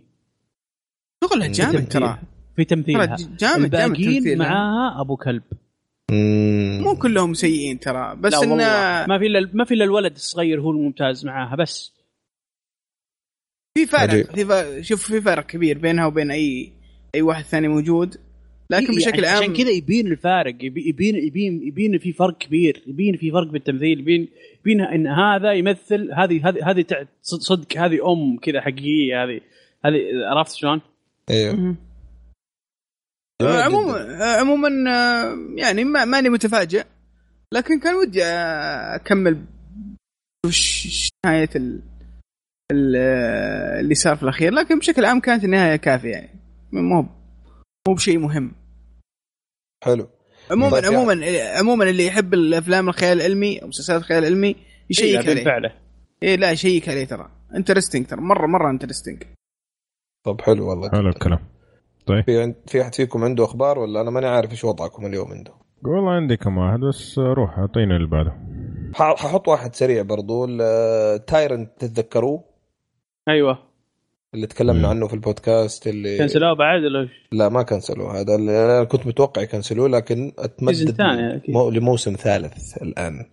شغلها 1.25 1.49
جامد 1.49 1.89
ترى. 1.89 2.19
في 2.57 2.65
تمثيلها. 2.65 3.17
جامد 3.39 3.75
الباقيين 3.75 4.25
جامد 4.25 4.39
معاها 4.39 5.01
أبو 5.01 5.17
كلب. 5.17 5.43
مو 6.11 6.97
كلهم 6.97 7.35
سيئين 7.35 7.81
ترى 7.81 8.17
بس 8.17 8.35
إنه 8.35 8.55
ما 8.55 9.19
في 9.19 9.49
ما 9.53 9.65
في 9.65 9.75
إلا 9.75 9.85
الولد 9.85 10.15
الصغير 10.15 10.61
هو 10.61 10.71
الممتاز 10.71 11.27
معاها 11.27 11.57
بس. 11.57 11.93
في 13.75 13.87
فرق 13.87 14.35
في 14.35 14.45
فرق 14.45 14.81
شوف 14.81 15.13
في 15.13 15.21
فرق 15.21 15.47
كبير 15.47 15.79
بينها 15.79 16.07
وبين 16.07 16.31
اي 16.31 16.73
أي 17.15 17.23
واحد 17.23 17.45
ثاني 17.45 17.69
موجود. 17.69 18.17
لكن 18.71 18.95
بشكل 18.95 19.25
عام 19.25 19.43
عشان 19.43 19.53
كذا 19.53 19.71
يبين 19.71 20.07
الفارق 20.07 20.55
يبين 20.63 21.17
يبين 21.17 21.63
يبين 21.63 21.99
في 21.99 22.13
فرق 22.13 22.39
كبير 22.39 22.83
يبين 22.87 23.17
في 23.17 23.31
فرق 23.31 23.47
بالتمثيل 23.47 24.01
يبين 24.01 24.29
يبين 24.61 24.81
إن 24.81 25.07
هذا 25.07 25.53
يمثل 25.53 26.13
هذه 26.13 26.49
هذه 26.49 26.71
هذه 26.71 26.85
صدق 27.23 27.79
هذه 27.79 28.13
أم 28.13 28.39
كذا 28.39 28.61
حقيقية 28.61 29.25
هذه 29.25 29.41
هذه 29.85 29.99
عرفت 30.31 30.55
شلون؟ 30.55 30.81
أيوه 31.31 31.77
عموما 33.43 34.25
عموما 34.25 34.69
يعني 35.57 35.85
ما 35.85 36.05
ماني 36.05 36.29
متفاجئ 36.29 36.85
لكن 37.55 37.81
كان 37.81 37.95
ودي 37.95 38.25
أكمل 38.25 39.45
وش 40.47 41.09
نهاية 41.27 41.49
ال 41.57 41.83
اللي 43.81 43.95
صار 43.95 44.17
في 44.17 44.23
الأخير 44.23 44.53
لكن 44.53 44.79
بشكل 44.79 45.05
عام 45.05 45.21
كانت 45.21 45.45
النهاية 45.45 45.77
كافية 45.77 46.11
يعني. 46.11 46.41
مو 46.73 47.07
مو 47.89 47.95
بشيء 47.95 48.19
مهم. 48.19 48.53
حلو. 49.85 50.09
عموما 50.51 50.71
طيب 50.81 50.85
عموما 50.85 51.13
يعني. 51.13 51.59
عموما 51.59 51.91
اللي 51.91 52.07
يحب 52.07 52.35
الأفلام 52.35 52.89
الخيال 52.89 53.19
العلمي 53.21 53.63
أو 53.63 53.69
مسلسلات 53.69 54.01
الخيال 54.01 54.25
العلمي 54.25 54.57
يشيك 54.91 55.05
إيه 55.05 55.19
عليه. 55.19 55.35
بالفعله 55.35 55.75
إيه 56.23 56.37
لا 56.37 56.51
يشيك 56.51 56.89
عليه 56.89 57.05
ترى. 57.05 57.31
interesting 57.55 58.07
ترى. 58.07 58.21
مره 58.21 58.47
مرة 58.47 58.71
انترستنج 58.71 59.23
طب 60.27 60.41
حلو 60.41 60.69
والله. 60.71 60.91
حلو 60.91 61.09
الكلام. 61.09 61.58
طيب. 62.09 62.25
في 62.25 62.55
في 62.67 62.83
أحد 62.83 62.95
فيكم 62.95 63.25
عنده 63.25 63.45
أخبار 63.45 63.79
ولا 63.79 64.01
أنا 64.01 64.11
ماني 64.11 64.27
عارف 64.27 64.51
إيش 64.51 64.65
وضعكم 64.65 65.07
اليوم 65.07 65.33
عنده؟ 65.33 65.53
والله 65.85 66.11
عندي 66.11 66.37
كم 66.37 66.59
واحد 66.59 66.81
بس 66.81 67.19
روح 67.19 67.59
أعطيني 67.59 67.97
اللي 67.97 68.09
بعده. 68.09 68.33
ححط 68.95 69.49
واحد 69.49 69.75
سريع 69.75 70.03
برضو 70.03 70.47
Tyrant 71.17 71.71
تتذكروه؟ 71.79 72.45
أيوه. 73.29 73.59
اللي 74.35 74.47
تكلمنا 74.47 74.89
عنه 74.89 75.07
في 75.07 75.15
البودكاست 75.15 75.87
اللي 75.87 76.19
كنسلوه 76.19 76.53
بعد 76.53 76.85
ولا 76.85 77.09
لا 77.33 77.49
ما 77.49 77.63
كنسلوه. 77.63 78.21
هذا 78.21 78.35
اللي 78.35 78.65
أنا 78.65 78.85
كنت 78.85 79.07
متوقع 79.07 79.43
يكنسلوه 79.43 79.89
لكن 79.89 80.33
أتمدد 80.39 80.97
مو... 81.49 81.71
لموسم 81.71 82.13
ثالث 82.13 82.83
الآن. 82.83 83.25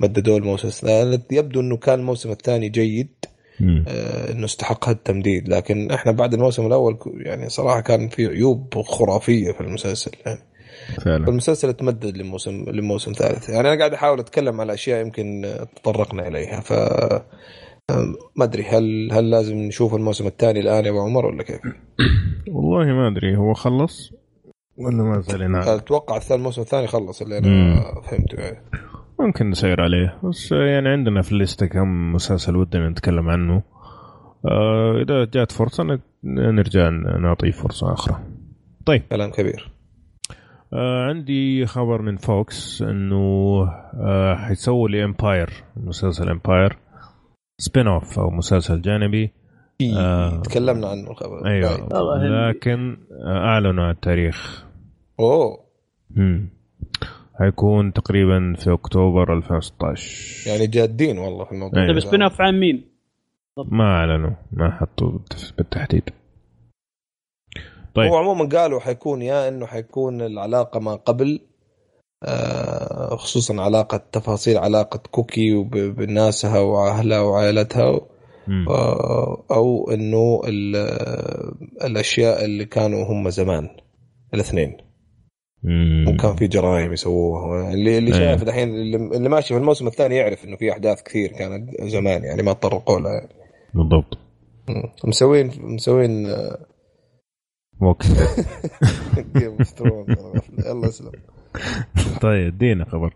مددوا 0.00 0.38
الموسم 0.38 0.68
الثالث. 0.68 1.32
يبدو 1.32 1.60
إنه 1.60 1.76
كان 1.76 1.98
الموسم 1.98 2.30
الثاني 2.30 2.68
جيد. 2.68 3.08
مم. 3.24 3.32
إنه 3.60 4.44
استحق 4.44 4.88
التمديد 4.88 5.48
لكن 5.48 5.90
إحنا 5.90 6.12
بعد 6.12 6.34
الموسم 6.34 6.66
الأول 6.66 6.98
يعني 7.06 7.48
صراحة 7.48 7.80
كان 7.80 8.08
في 8.08 8.26
عيوب 8.26 8.82
خرافية 8.82 9.52
في 9.52 9.60
المسلسل 9.60 10.10
يعني 10.26 10.40
فعلا 11.04 11.28
المسلسل 11.28 11.72
تمدد 11.72 12.16
لموسم 12.16 12.64
لموسم 12.68 13.12
ثالث 13.12 13.48
يعني 13.48 13.68
أنا 13.68 13.78
قاعد 13.78 13.92
أحاول 13.92 14.20
أتكلم 14.20 14.60
على 14.60 14.74
أشياء 14.74 15.00
يمكن 15.00 15.56
تطرقنا 15.76 16.28
إليها 16.28 16.60
ف 16.60 16.72
ما 18.36 18.44
أدري 18.44 18.62
هل 18.62 19.12
هل 19.12 19.30
لازم 19.30 19.56
نشوف 19.56 19.94
الموسم 19.94 20.26
الثاني 20.26 20.60
الان 20.60 20.84
يا 20.84 20.90
أبو 20.90 21.00
عمر 21.00 21.26
ولا 21.26 21.42
كيف؟ 21.42 21.60
والله 22.54 22.84
ما 22.84 23.08
أدري 23.08 23.36
هو 23.36 23.54
خلص 23.54 24.12
ولا 24.78 25.02
ما 25.02 25.20
زال 25.20 25.42
ينعاد؟ 25.42 25.68
أتوقع 25.68 26.20
الموسم 26.30 26.62
الثاني 26.62 26.86
خلص 26.86 27.22
اللي 27.22 27.38
أنا 27.38 27.48
مم. 27.48 28.00
فهمته 28.02 28.40
يعني. 28.42 28.58
ممكن 29.20 29.50
نسير 29.50 29.80
عليه. 29.80 30.18
بس 30.24 30.52
يعني 30.52 30.88
عندنا 30.88 31.22
في 31.22 31.32
الليستة 31.32 31.66
كم 31.66 32.12
مسلسل 32.12 32.56
ودنا 32.56 32.88
نتكلم 32.88 33.28
عنه. 33.28 33.62
آه 34.50 35.02
إذا 35.02 35.24
جات 35.24 35.52
فرصة 35.52 35.98
نرجع 36.24 36.88
نعطيه 37.20 37.50
فرصة 37.50 37.92
أخرى 37.92 38.16
طيب. 38.86 39.02
كلام 39.10 39.30
كبير. 39.30 39.70
آه 40.72 41.04
عندي 41.04 41.66
خبر 41.66 42.02
من 42.02 42.16
فوكس 42.16 42.82
إنه 42.82 43.16
آه 44.00 44.34
حيسووا 44.34 44.88
ل 44.88 45.04
Empire 45.04 45.50
مسلسل 45.76 46.30
Empire 46.30 46.76
spin-off 47.58 48.18
أو 48.18 48.30
مسلسل 48.30 48.80
جانبي. 48.80 49.32
آه. 49.96 50.42
تكلمنا 50.42 50.88
عنه 50.88 51.10
الخبر 51.10 51.46
أيوه. 51.46 51.82
والله 51.94 52.48
لكن 52.48 52.96
آه 53.26 53.38
أعلنوا 53.38 53.84
عن 53.84 53.90
التاريخ. 53.90 54.64
أوه. 55.20 55.58
مم. 56.10 56.55
حيكون 57.38 57.92
تقريبا 57.92 58.54
في 58.58 58.72
أكتوبر 58.72 59.32
2016 59.38 60.50
يعني 60.50 60.66
جادين 60.66 61.18
والله 61.18 61.44
في 61.44 61.52
الموضوع 61.52 61.82
أيوة. 61.82 61.92
طيب 61.92 62.00
spin-off 62.00 62.40
عن 62.40 62.60
مين؟ 62.60 62.84
ما 63.70 63.84
أعلنوا 63.84 64.30
ما 64.52 64.70
حطوا 64.70 65.10
بالت- 65.10 65.54
بالتحديد 65.58 66.02
طيب 67.94 68.10
هو 68.10 68.16
عموما 68.16 68.48
قالوا 68.48 68.80
حيكون 68.80 69.22
يا 69.22 69.48
إنه 69.48 69.66
حيكون 69.66 70.20
العلاقة 70.22 70.80
ما 70.80 70.94
قبل 70.94 71.40
آه 72.22 73.16
خصوصا 73.16 73.62
علاقة 73.62 73.96
تفاصيل 74.12 74.58
علاقة 74.58 74.98
كوكي 75.10 75.54
وب- 75.54 75.70
بناسها 75.76 76.60
وأهلها 76.60 77.20
وعائلتها. 77.20 78.00
آه، 78.68 79.44
أو 79.50 79.90
إنه 79.90 80.40
ال- 80.48 80.76
الأشياء 81.84 82.44
اللي 82.44 82.64
كانوا 82.64 83.04
هم 83.04 83.30
زمان 83.30 83.68
الاثنين. 84.34 84.76
وكان 86.08 86.36
في 86.36 86.46
جرائم 86.46 86.92
يسووها 86.92 87.72
اللي 87.72 87.98
اللي 87.98 88.14
أيوة. 88.14 88.26
شايف 88.26 88.44
دحين 88.44 88.68
اللي 88.74 89.28
ماشي 89.28 89.54
في 89.54 89.60
الموسم 89.60 89.86
الثاني 89.86 90.16
يعرف 90.16 90.44
إنه 90.44 90.56
في 90.56 90.72
أحداث 90.72 91.02
كثير 91.02 91.32
كانت 91.32 91.82
زمان 91.82 92.24
يعني 92.24 92.42
ما 92.42 92.52
تطرقوا 92.52 93.00
لها 93.00 93.12
يعني. 93.12 93.28
بالضبط. 93.74 94.18
مسوين 95.04 95.50
مسوين 95.58 96.26
وقت. 97.80 98.06
يلا 100.66 100.88
اسلم 100.88 101.12
طيب 102.20 102.54
ادينا 102.54 102.84
خبر 102.84 103.14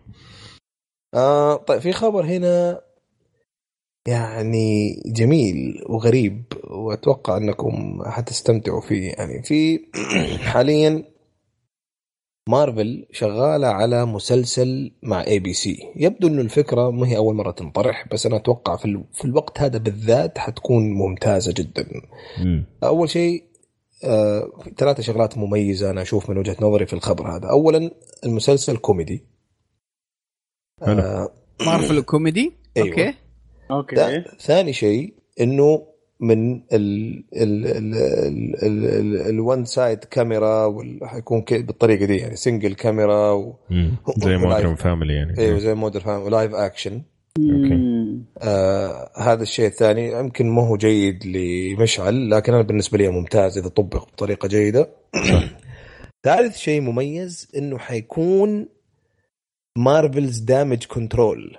آه 1.13 1.55
طيب 1.55 1.79
في 1.81 1.91
خبر 1.91 2.25
هنا 2.25 2.81
يعني 4.07 4.93
جميل 5.05 5.83
وغريب 5.89 6.43
وأتوقع 6.63 7.37
أنكم 7.37 8.03
حتستمتعوا 8.05 8.81
فيه 8.81 9.11
يعني 9.11 9.43
في 9.43 9.79
حاليا 10.51 11.03
مارفل 12.49 13.07
شغالة 13.11 13.67
على 13.67 14.05
مسلسل 14.05 14.91
مع 15.03 15.23
ABC 15.27 15.79
يبدو 15.95 16.27
إنه 16.27 16.41
الفكرة 16.41 16.91
ما 16.91 17.07
هي 17.07 17.17
أول 17.17 17.35
مرة 17.35 17.51
تنطرح 17.51 18.07
بس 18.11 18.25
أنا 18.25 18.35
أتوقع 18.35 18.75
في, 18.75 18.85
ال... 18.85 19.03
في 19.13 19.25
الوقت 19.25 19.61
هذا 19.61 19.77
بالذات 19.77 20.37
حتكون 20.37 20.91
ممتازة 20.91 21.53
جدا. 21.57 21.85
مم. 22.39 22.65
أول 22.83 23.09
شيء 23.09 23.43
آه 24.03 24.51
ثلاثة 24.77 25.03
شغلات 25.03 25.37
مميزة 25.37 25.89
أنا 25.91 26.01
أشوف 26.01 26.29
من 26.29 26.37
وجهة 26.37 26.57
نظري 26.61 26.85
في 26.85 26.93
الخبر 26.93 27.35
هذا. 27.35 27.49
أولا 27.49 27.91
المسلسل 28.25 28.77
كوميدي. 28.77 29.25
حلو. 30.81 30.99
آه 30.99 31.33
مارفل 31.65 32.01
كوميدي؟ 32.01 32.53
أيوة. 32.77 32.89
okay. 32.89 33.13
okay. 33.71 33.95
دا- 33.95 34.23
ثاني 34.39 34.73
شيء 34.73 35.13
إنه 35.41 35.87
من 36.21 36.55
ال 36.55 36.63
ال 36.73 37.23
ال 37.33 37.67
ال 37.67 38.55
ال 38.63 38.85
ال 38.85 39.29
ال 39.29 39.38
one 39.38 39.65
side 39.65 39.99
camera 39.99 40.65
وال- 40.65 40.99
حيكون 41.03 41.43
بالطريقة 41.49 42.05
دي 42.05 42.17
يعني 42.17 42.35
single 42.35 42.73
camera 42.75 43.31
و... 43.31 43.55
زي. 44.17 44.37
Modern 44.37 44.75
Family 44.75 45.13
يعني. 45.13 45.37
أيوه 45.39 45.59
زي 45.59 45.73
Modern 45.73 45.99
Fam 45.99 46.21
و 46.21 46.27
live 46.27 46.53
action 46.55 47.01
مم. 47.39 48.23
آه 48.41 49.11
هذا 49.17 49.43
الشيء 49.43 49.65
الثاني 49.67 50.11
يمكن 50.11 50.49
ما 50.49 50.67
هو 50.67 50.77
جيد 50.77 51.25
لمشعل 51.25 52.29
لكن 52.31 52.53
أنا 52.53 52.61
بالنسبة 52.63 52.97
لي 52.97 53.07
ممتاز 53.09 53.57
إذا 53.57 53.67
طبق 53.67 54.07
بطريقة 54.07 54.47
جيدة. 54.47 54.89
ثالث 56.23 56.57
شيء 56.57 56.81
مميز 56.81 57.47
إنه 57.57 57.77
حيكون 57.77 58.67
Marvel's 59.77 60.39
Damage 60.39 60.85
Control 60.85 61.57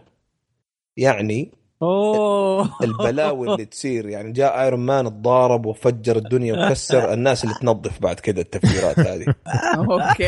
يعني 0.97 1.50
أوه. 1.83 2.69
البلاوي 2.83 3.52
اللي 3.52 3.65
تصير 3.65 4.09
يعني 4.09 4.33
جاء 4.33 4.61
Iron 4.62 4.81
Man 4.81 5.05
تضارب 5.05 5.67
وفجر 5.67 6.17
الدنيا 6.17 6.67
وكسر. 6.67 7.12
الناس 7.12 7.44
اللي 7.44 7.55
تنظف 7.61 8.01
بعد 8.01 8.20
كذا 8.20 8.41
التفجيرات 8.41 8.99
هذه. 8.99 9.27
okay. 9.78 10.26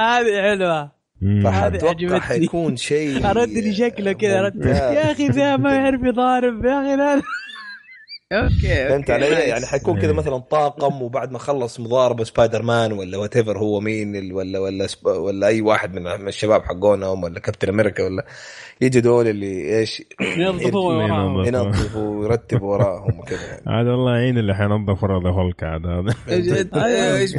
هذه 0.00 0.42
حلوة. 0.42 0.98
عجبتني. 1.44 2.20
حيكون 2.20 2.76
شيء 2.76 3.30
ارد 3.30 3.48
لي 3.48 3.74
شكله 3.74 4.12
كذا. 4.12 4.52
يا 4.64 5.12
أخي 5.12 5.28
ذا 5.28 5.56
ما 5.56 5.74
يعرف 5.74 6.00
يضارب. 6.02 6.64
يا 6.64 7.14
أخي 7.14 7.22
okay 8.32 8.88
فهمت 8.88 9.10
علي؟ 9.10 9.26
يعني 9.26 9.66
حيكون 9.66 10.00
كذا 10.00 10.12
مثلا 10.12 10.38
طاقم 10.38 11.02
وبعد 11.02 11.32
ما 11.32 11.38
خلص 11.38 11.80
مضاربة 11.80 12.24
سبايدر 12.24 12.62
مان 12.62 12.92
ولا 12.92 13.18
whatever 13.18 13.58
هو 13.58 13.80
مين 13.80 14.16
ال- 14.16 14.32
ولا 14.32 14.58
ولا 14.58 14.86
سب- 14.86 15.06
ولا 15.06 15.46
أي 15.46 15.60
واحد 15.60 15.94
من 15.94 16.02
من 16.02 16.28
الشباب 16.28 16.62
حقونهم 16.62 17.24
ولا 17.24 17.40
كابتن 17.40 17.68
أمريكا 17.68 18.04
ولا 18.04 18.24
يجي 18.80 19.00
دول 19.00 19.28
اللي 19.28 19.78
إيش 19.78 20.02
ينظفوا 20.36 20.80
وراهم 20.94 21.44
ينظفوا 21.44 22.16
ويرتبوا 22.20 22.72
وراهم 22.72 23.18
وكذا 23.20 23.38
يعني. 23.46 23.62
عاد 23.66 23.86
الله 23.86 24.16
يعين 24.16 24.38
اللي 24.38 24.54
حينظف 24.54 25.02
ورا 25.02 25.22
ذا 25.22 25.30
هولك 25.30 25.62
عاد 25.62 25.86
هذا 25.86 26.14
إيش؟ 27.16 27.34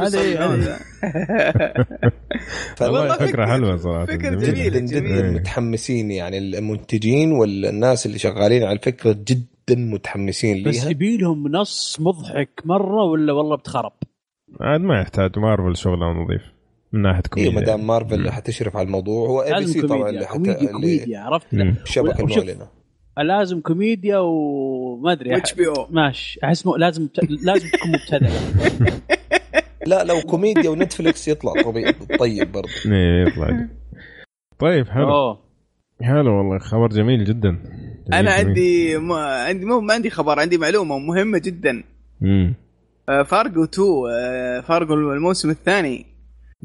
والله 2.82 3.16
فكرة 3.18 3.45
فكرة- 3.45 3.50
حلوة 3.50 3.77
صراحة 3.77 4.06
فكرة 4.06 4.30
جميلة. 4.30 4.48
جميلة. 4.51 4.69
جدا 4.69 4.80
جدا 4.80 5.26
إيه. 5.26 5.32
متحمسين 5.32 6.11
يعني 6.11 6.38
المنتجين 6.38 7.32
والناس 7.32 8.06
اللي 8.06 8.18
شغالين 8.19 8.64
على 8.64 8.74
الفكرة 8.77 9.16
جدا 9.27 9.45
متحمسين 9.78 10.64
بس 10.64 10.76
ليها. 10.76 10.90
يبي 10.90 11.18
لهم 11.18 11.48
نص 11.48 11.98
مضحك 12.00 12.62
مرة 12.66 13.04
ولا 13.04 13.34
والله 13.34 13.56
بتخرب؟ 13.56 13.94
عاد 14.62 14.82
ما 14.82 15.02
يحتاج 15.02 15.40
مارفل 15.40 15.76
شغلة 15.78 16.06
نظيف 16.06 16.42
من 16.94 17.02
ناحيه 17.02 17.24
أيوه 17.38 17.52
كوميديا 17.52 17.60
ما 17.60 17.62
دام 17.66 17.88
مارفل. 17.88 18.32
حتشرف 18.32 18.76
على 18.78 18.86
الموضوع 18.86 19.30
هو 19.30 19.42
ABC 19.42 19.82
طبعا 19.82 19.98
كوميديا 19.98 20.10
اللي 20.10 20.26
حت... 20.26 20.36
كوميديا 20.36 20.72
كوميديا 20.72 21.20
عرفت. 21.20 21.54
الشبكه 21.54 22.20
المعلنه 22.20 22.68
لازم 23.18 23.62
كوميديا 23.62 24.18
وما 24.18 25.12
أدري 25.12 25.38
HBO 25.38 25.88
ماشي. 25.90 26.40
أحس 26.44 26.68
لازم 26.68 27.08
لازم 27.44 27.68
تكون 27.70 27.92
مبتذلة. 27.92 28.30
لا 29.88 30.04
لو 30.04 30.22
كوميديا 30.22 30.70
و 30.69 30.77
Netflix 30.77 31.28
يطلع 31.28 31.62
طبيعي. 31.62 31.94
طيب 32.20 32.52
برضه. 32.52 32.70
إيه، 32.86 33.28
يطلع. 33.28 33.68
طيب 34.60 34.88
حلو. 34.88 35.10
أوه. 35.10 35.49
حلو 36.02 36.38
والله 36.38 36.60
خبر 36.60 36.88
جميل 36.88 37.24
جدا 37.24 37.50
جميل 37.50 38.14
أنا 38.14 38.38
جميل. 38.38 38.48
عندي 38.48 38.98
ما 38.98 39.44
عندي 39.44 39.66
مو 39.66 39.80
ما 39.80 39.94
عندي 39.94 40.10
خبر 40.10 40.40
عندي 40.40 40.58
معلومة 40.58 40.98
مهمة 40.98 41.38
جدا 41.38 41.84
مم. 42.22 42.56
آه، 43.10 43.24
فارجو 43.24 43.64
2 43.64 43.88
آه، 44.11 44.61
فارجو 44.61 44.94
الموسم 44.94 45.50
الثاني 45.50 46.06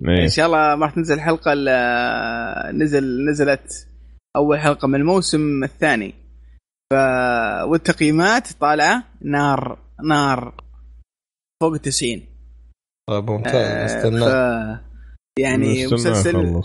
إيه. 0.08 0.22
إن 0.22 0.28
شاء 0.28 0.46
الله 0.46 0.76
ما 0.76 0.86
راح 0.86 0.94
تنزل 0.94 1.14
الحلقة 1.14 1.52
إلا 1.52 2.72
نزل 2.74 3.30
نزلت 3.30 3.88
أول 4.36 4.58
حلقة 4.58 4.88
من 4.88 4.94
الموسم 4.94 5.64
الثاني 5.64 6.14
ف 6.92 6.94
والتقييمات 7.68 8.52
طالعة 8.52 9.04
نار 9.22 9.78
نار 10.08 10.54
فوق 11.62 11.76
90 11.76 12.22
طيب 13.08 13.30
ممتاز 13.30 13.54
آه، 13.54 13.84
استنى 13.84 14.20
ف 14.20 14.84
يعني 15.38 15.86
مسلسل. 15.86 16.62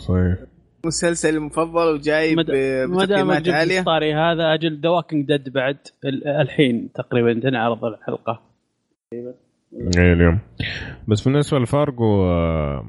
مسلسل 0.85 1.35
المفضل 1.35 1.93
وجاي 1.93 2.35
مد- 2.35 2.51
ب- 2.51 2.90
ما 2.90 3.06
دام 3.06 3.06
بتقييمات 3.06 3.41
جبت 3.41 3.56
عالية. 3.56 3.80
الطاري 3.80 4.14
هذا 4.14 4.53
أجل 4.53 4.80
ذا 4.83 4.90
Walking 4.89 5.25
Dead 5.27 5.49
بعد 5.53 5.77
ال- 6.06 6.27
الحين 6.27 6.90
تقريبا 6.95 7.40
تنعرض 7.40 7.85
الحلقة. 7.85 8.41
إيه 9.98 10.14
اليوم. 10.14 10.40
بس 11.08 11.22
بالنسبة 11.27 11.59
لفارجو 11.59 12.24
آه، 12.24 12.85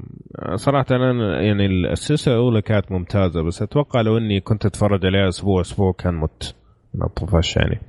صراحة 0.54 0.86
أنا 0.90 1.40
يعني 1.42 1.66
السلسلة 1.66 2.34
الأولى 2.34 2.62
كانت 2.62 2.92
ممتازة 2.92 3.42
بس 3.42 3.62
أتوقع 3.62 4.00
لو 4.00 4.18
إني 4.18 4.40
كنت 4.40 4.66
أتفرج 4.66 5.06
عليها 5.06 5.28
أسبوع 5.28 5.60
أسبوع 5.60 5.92
كان 5.92 6.14
مت 6.14 6.54
ما 6.94 7.08
طفش 7.08 7.56
يعني. 7.56 7.80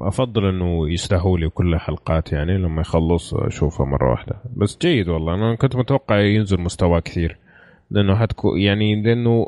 فافضل 0.00 0.44
إنه 0.48 0.90
يستهوا 0.92 1.38
لي 1.38 1.48
كل 1.48 1.76
حلقات 1.78 2.32
يعني 2.32 2.58
لما 2.58 2.80
يخلص 2.80 3.34
اشوفها 3.34 3.86
مرة 3.86 4.10
واحدة. 4.10 4.36
بس 4.56 4.78
جيد 4.82 5.08
والله 5.08 5.34
أنا 5.34 5.54
كنت 5.56 5.76
متوقع 5.76 6.20
ينزل 6.20 6.60
مستواه 6.60 7.00
كثير. 7.00 7.38
لأنه 7.90 8.16
حتكون 8.16 8.60
يعني 8.60 9.02
لأنه 9.02 9.46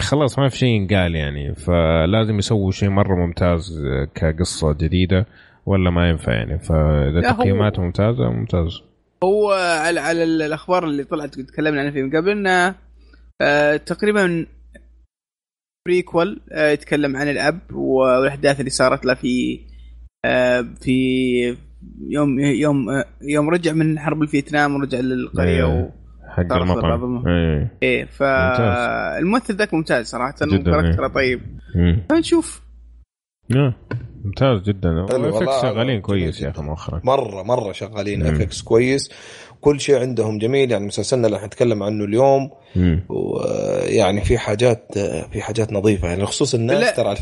خلاص 0.00 0.38
ما 0.38 0.48
في 0.48 0.58
شيء 0.58 0.68
ينقال 0.68 1.14
يعني 1.14 1.54
فلازم 1.54 2.38
يسووا 2.38 2.70
شيء 2.70 2.88
مرة 2.88 3.26
ممتاز 3.26 3.82
كقصة 4.14 4.72
جديدة 4.72 5.26
ولا 5.66 5.90
ما 5.90 6.08
ينفع 6.08 6.32
يعني 6.32 6.58
فإذا 6.58 7.20
تقييماته 7.20 7.82
ممتازة 7.82 8.30
ممتاز 8.30 8.82
هو 9.24 9.52
على 9.52 10.00
على 10.00 10.24
الأخبار 10.24 10.84
اللي 10.84 11.04
طلعت 11.04 11.40
تكلمنا 11.40 11.80
عنها 11.80 12.02
من 12.02 12.16
قبل 12.16 12.30
إنه 12.30 12.74
آه 13.40 13.76
تقريبا 13.76 14.46
بريكول 15.86 16.40
آه 16.52 16.70
يتكلم 16.70 17.16
عن 17.16 17.28
الأب 17.28 17.60
والأحداث 17.72 18.60
اللي 18.60 18.70
صارت 18.70 19.04
له 19.04 19.14
في 19.14 19.60
آه 20.24 20.66
في 20.80 21.56
يوم 22.00 22.38
يوم 22.40 22.86
يوم 23.22 23.50
رجع 23.50 23.72
من 23.72 23.98
حرب 23.98 24.22
الفيتنام 24.22 24.74
ورجع 24.74 24.98
للقرية 24.98 25.66
أيه. 25.66 26.05
حق 26.36 26.52
المطعم. 26.52 27.28
إيه, 27.28 27.78
إيه 27.82 28.04
فالممثل 28.04 29.56
ذاك 29.56 29.74
ممتاز 29.74 30.06
صراحة 30.06 30.32
character 30.32 30.97
ه 30.97 31.04
إيه. 31.04 31.06
طيب. 31.06 31.40
فنشوف 32.10 32.62
ممتاز 34.24 34.62
جدا. 34.62 35.04
FX 35.04 35.62
شغالين 35.62 36.00
كويس 36.00 36.40
يا 36.40 36.50
أخي 36.50 36.62
مؤخرا. 36.62 37.00
مرة 37.04 37.42
مرة 37.42 37.72
شغالين 37.72 38.26
FX 38.26 38.62
كويس. 38.62 39.10
كل 39.60 39.80
شيء 39.80 39.98
عندهم 39.98 40.38
جميل 40.38 40.70
يعني 40.70 40.86
مسلسلنا 40.86 41.26
اللي 41.26 41.38
حنتكلم 41.38 41.82
عنه 41.82 42.04
اليوم. 42.04 42.50
ويعني 43.08 44.24
في 44.24 44.38
حاجات 44.38 44.98
في 45.32 45.42
حاجات 45.42 45.72
نظيفة 45.72 46.08
يعني 46.08 46.26
خصوص 46.26 46.54
الناس 46.54 46.96
ترى 46.96 47.14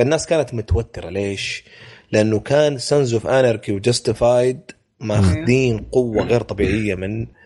الناس 0.00 0.26
كانت 0.26 0.54
متوترة. 0.54 1.10
ليش؟ 1.10 1.64
لأنه 2.12 2.40
كان 2.40 2.78
Sons 2.78 3.14
of 3.14 3.26
Anarchy 3.26 3.72
و 3.72 3.81
Justified 3.81 4.60
ماخذين 5.00 5.78
قوة 5.78 6.24
غير 6.24 6.40
طبيعية 6.40 6.94
من 6.94 7.22
آه، 7.22 7.37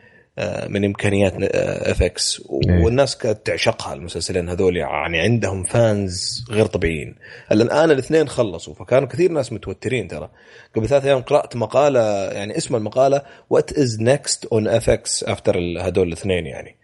من 0.69 0.85
إمكانيات 0.85 1.43
FX 1.43 2.43
إيه. 2.69 2.85
والناس 2.85 3.19
كانت 3.19 3.47
تعشقها 3.47 3.95
المسلسلين 3.95 4.49
هذول 4.49 4.77
يعني 4.77 5.21
عندهم 5.21 5.63
fans 5.63 6.45
غير 6.51 6.67
طبيعيين. 6.67 7.15
الآن 7.53 7.91
الاثنين 7.91 8.29
خلصوا 8.29 8.75
فكانوا 8.75 9.09
كثير 9.09 9.33
ناس 9.33 9.53
متوترين 9.53 10.09
ترى. 10.09 10.31
قبل 10.77 10.89
ثلاث 10.89 11.05
أيام 11.05 11.23
قرأت 11.23 11.57
مقالة 11.57 12.33
يعني 12.33 12.57
اسم 12.57 12.77
المقالة 12.77 13.23
What 13.51 13.73
is 13.73 14.01
next 14.01 14.45
on 14.45 14.69
FX 14.69 15.25
after 15.25 15.59
هذول 15.59 16.09
الاثنين 16.09 16.47
يعني. 16.47 16.77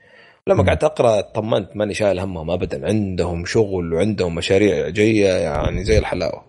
لما 0.47 0.67
قعدت 0.67 0.85
أقرأ 0.85 1.20
طمنت 1.20 1.77
ماني 1.77 1.94
شايل 1.94 2.18
همهم 2.18 2.51
ابدا. 2.51 2.86
عندهم 2.86 3.44
شغل 3.44 3.94
وعندهم 3.94 4.35
مشاريع 4.35 4.89
جاية 4.89 5.28
يعني 5.28 5.85
زي 5.85 5.99
الحلاوة. 5.99 6.44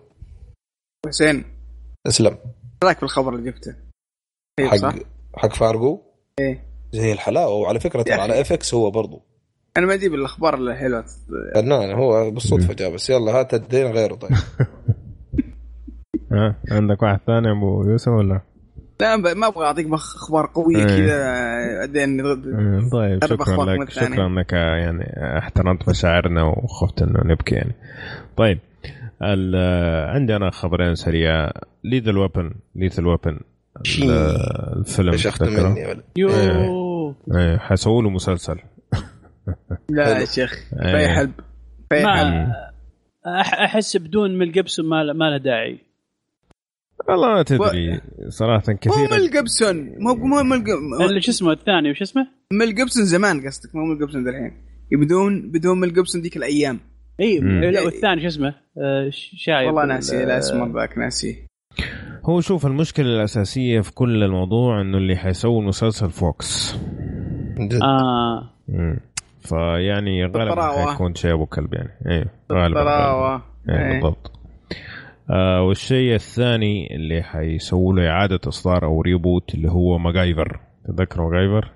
حسين. 1.08 1.44
اسلم 2.06 2.38
رأيك 2.84 3.00
بالخبر 3.00 3.34
اللي 3.34 3.50
جبته؟ 3.50 3.76
حق 4.60 4.94
حق 5.36 5.54
فارجو؟ 5.54 6.00
إيه. 6.40 6.69
زي 6.92 7.12
الحلاوة. 7.12 7.54
وعلى 7.54 7.80
فكرة 7.80 8.02
ترى 8.02 8.14
على 8.14 8.40
FX 8.40 8.74
هو 8.74 8.90
برضو. 8.90 9.22
أنا 9.76 9.86
ما 9.86 9.94
أجيب 9.94 10.14
الاخبار 10.14 10.54
الحلوه 10.54 11.04
فنان 11.54 11.92
هو 11.92 12.30
بالصدفة 12.30 12.74
جاء 12.74 12.94
بس 12.94 13.10
يلا 13.10 13.32
هات 13.32 13.54
الدين 13.54 13.86
غيره 13.86 14.14
طيب. 14.14 14.30
ها 16.32 16.56
عندك 16.70 17.02
واحد 17.02 17.20
ثاني 17.26 17.50
أبو 17.50 17.84
يوسف 17.84 18.08
ولا؟ 18.08 18.40
لا 19.00 19.16
ما 19.16 19.46
أبغى 19.46 19.66
أعطيك 19.66 19.92
أخبار 19.92 20.50
قوية 20.54 20.76
إيه. 20.76 20.86
كذا 20.86 21.78
بعدين 21.78 22.26
إيه، 22.26 22.90
طيب 22.92 23.24
شكرا 23.24 23.64
لك 23.64 23.90
شكرا 23.90 24.26
انك 24.26 24.52
يعني 24.52 25.04
احترمت 25.38 25.88
مشاعرنا 25.88 26.42
وخفت 26.42 27.02
إنه 27.02 27.20
نبكي 27.24 27.54
يعني. 27.54 27.74
طيب 28.36 28.58
عندي 30.14 30.36
أنا 30.36 30.50
خبرين 30.50 30.94
سريعه 30.94 31.52
Lethal 31.84 32.16
Weapon 32.16 32.54
Lethal 32.74 33.06
Weapon 33.06 33.40
الفيلم 33.86 35.16
مني 35.40 35.86
ولا؟ 35.86 36.02
يو 36.16 36.30
إيه, 37.34 37.58
حيسووا 37.58 38.02
له 38.02 38.10
مسلسل. 38.10 38.58
لا 39.88 40.18
يا 40.18 40.24
شيخ 40.24 40.54
في 40.70 40.96
إيه. 40.96 41.14
حلب 41.14 41.32
في 41.90 42.06
حلب. 42.06 42.52
أحس 43.64 43.96
بدون 43.96 44.38
ميل 44.38 44.52
جيبسون 44.52 44.88
ما 44.88 45.30
له 45.30 45.36
داعي. 45.36 45.78
والله 47.08 47.34
ما 47.34 47.42
تدري 47.42 48.00
صراحة 48.28 48.72
كثير 48.72 48.92
مو 48.98 49.16
ميل 49.16 49.30
جيبسون 49.30 49.94
مو 49.98 50.14
مو 50.14 50.42
ميل 50.42 50.62
اللي 51.08 51.20
شو 51.20 51.30
اسمه 51.30 51.52
الثاني 51.52 51.90
وش 51.90 52.02
اسمه؟ 52.02 52.26
ميل 52.52 52.74
جيبسون 52.74 53.04
زمان 53.04 53.46
قصدك 53.46 53.74
مو 53.74 53.84
ميل 53.84 53.98
جيبسون 53.98 54.28
الحين 54.28 54.52
بدون 54.92 55.50
بدون 55.50 55.80
ميل 55.80 55.94
جيبسون 55.94 56.22
ذيك 56.22 56.36
الأيام. 56.36 56.80
اي 57.20 57.38
لا 57.40 57.80
والثاني 57.80 58.20
شو 58.20 58.26
اسمه؟ 58.26 58.54
آه، 58.78 59.10
شايب 59.12 59.66
والله 59.66 59.84
ناسي 59.84 60.24
لا 60.24 60.38
اسمه 60.38 60.80
ذاك 60.80 60.98
ناسي. 60.98 61.46
هو 62.24 62.40
شوف 62.40 62.66
المشكلة 62.66 63.06
الأساسية 63.06 63.80
في 63.80 63.94
كل 63.94 64.22
الموضوع 64.24 64.80
إنه 64.80 64.98
اللي 64.98 65.16
حيسوي 65.16 65.62
مسلسل 65.62 66.10
Fox. 66.10 66.78
آه. 67.82 68.50
مم. 68.68 69.00
فيعني 69.40 70.24
غالبا 70.26 70.86
حيكون 70.86 71.14
شيء 71.14 71.34
أبو 71.34 71.46
كلب 71.46 71.74
يعني. 71.74 71.90
إيه 72.06 72.24
غالبا 72.52 72.80
إيه, 73.68 73.76
إيه. 73.76 73.92
بالضبط. 73.92 74.32
آه 75.30 75.62
والشيء 75.62 76.14
الثاني 76.14 76.96
اللي 76.96 77.22
حيسووا 77.22 77.94
له 77.94 78.08
إعادة 78.08 78.40
إصدار 78.48 78.84
أو 78.84 79.00
reboot 79.00 79.54
اللي 79.54 79.70
هو 79.70 79.98
MacGyver. 79.98 80.60
تذكروا 80.84 81.30
MacGyver؟ 81.30 81.70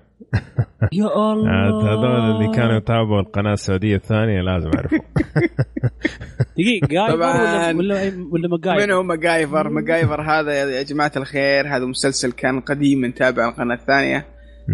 يا 0.93 1.33
الله 1.33 1.93
هذول 1.93 2.35
اللي 2.35 2.55
كانوا 2.55 2.77
يتابعوا 2.77 3.19
القناة 3.19 3.53
السعودية 3.53 3.95
الثانية 3.95 4.41
لازم 4.41 4.69
اعرفوا 4.75 4.97
دقيقة 6.57 6.87
جايفر 6.93 7.77
ولا 7.77 8.27
ولا 8.31 8.47
ماجايفر 8.47 8.87
من 8.87 8.91
هو 8.91 9.03
ماجايفر؟ 9.03 9.69
ماجايفر 9.69 10.21
هذا 10.21 10.53
يا 10.53 10.83
جماعة 10.83 11.11
الخير 11.17 11.67
هذا 11.75 11.85
مسلسل 11.85 12.31
كان 12.31 12.59
قديم 12.59 13.05
نتابع 13.05 13.49
القناة 13.49 13.75
الثانية. 13.75 14.25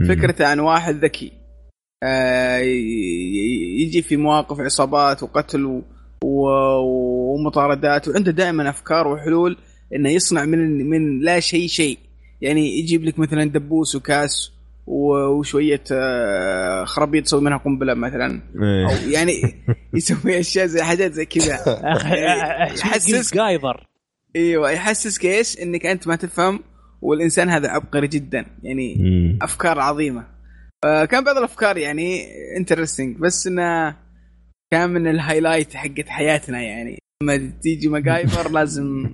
فكرته 0.09 0.47
عن 0.47 0.59
واحد 0.59 0.95
ذكي. 0.95 1.31
آه 2.03 2.57
يجي 3.77 4.01
في 4.01 4.17
مواقف 4.17 4.59
عصابات 4.59 5.23
وقتل 5.23 5.81
ومطاردات 6.23 8.07
وعنده 8.07 8.31
دائما 8.31 8.69
أفكار 8.69 9.07
وحلول 9.07 9.57
إنه 9.95 10.09
يصنع 10.09 10.45
من 10.45 10.89
من 10.89 11.19
لا 11.19 11.39
شيء 11.39 11.67
شيء. 11.67 11.97
يعني 12.41 12.79
يجيب 12.79 13.03
لك 13.03 13.19
مثلا 13.19 13.45
دبوس 13.45 13.95
وكاس 13.95 14.51
وشوية 14.87 15.83
آه، 15.91 16.83
خرابيط 16.85 17.25
يسوي 17.25 17.41
منها 17.41 17.57
قنبلة 17.57 17.93
مثلا. 17.93 18.41
إيه. 18.63 18.85
أو 18.85 19.09
يعني 19.09 19.33
يسوي 19.93 20.39
أشياء 20.39 20.65
زي 20.65 20.81
حاجات 20.81 21.13
زي 21.13 21.25
كذا. 21.25 21.59
يحسسك 22.85 23.35
Gyver 23.35 23.87
إيوه 24.35 24.71
يحسسك 24.71 25.25
إيش؟ 25.25 25.59
إنك 25.59 25.85
أنت 25.85 26.07
ما 26.07 26.15
تفهم 26.15 26.59
والإنسان 27.01 27.49
هذا 27.49 27.69
عبقري 27.69 28.07
جدا. 28.07 28.45
يعني 28.63 28.97
أفكار 29.41 29.79
عظيمة. 29.79 30.27
كان 30.83 31.23
بعض 31.23 31.37
الأفكار 31.37 31.77
يعني 31.77 32.25
interesting 32.57 33.17
بس 33.17 33.47
إنه 33.47 33.95
كان 34.71 34.89
من 34.89 35.07
ال 35.07 35.14
highlight 35.14 35.73
حقت 35.75 36.09
حياتنا 36.09 36.61
يعني. 36.61 37.01
لما 37.21 37.51
تيجي 37.61 37.87
MacGyver 37.87 38.51
لازم 38.55 39.13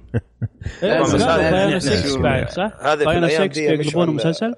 هذا 2.81 3.05
في 3.05 3.17
الأيام 3.17 3.45
دي 3.45 3.61
يقلبون 3.61 4.09
مسلسل؟ 4.09 4.55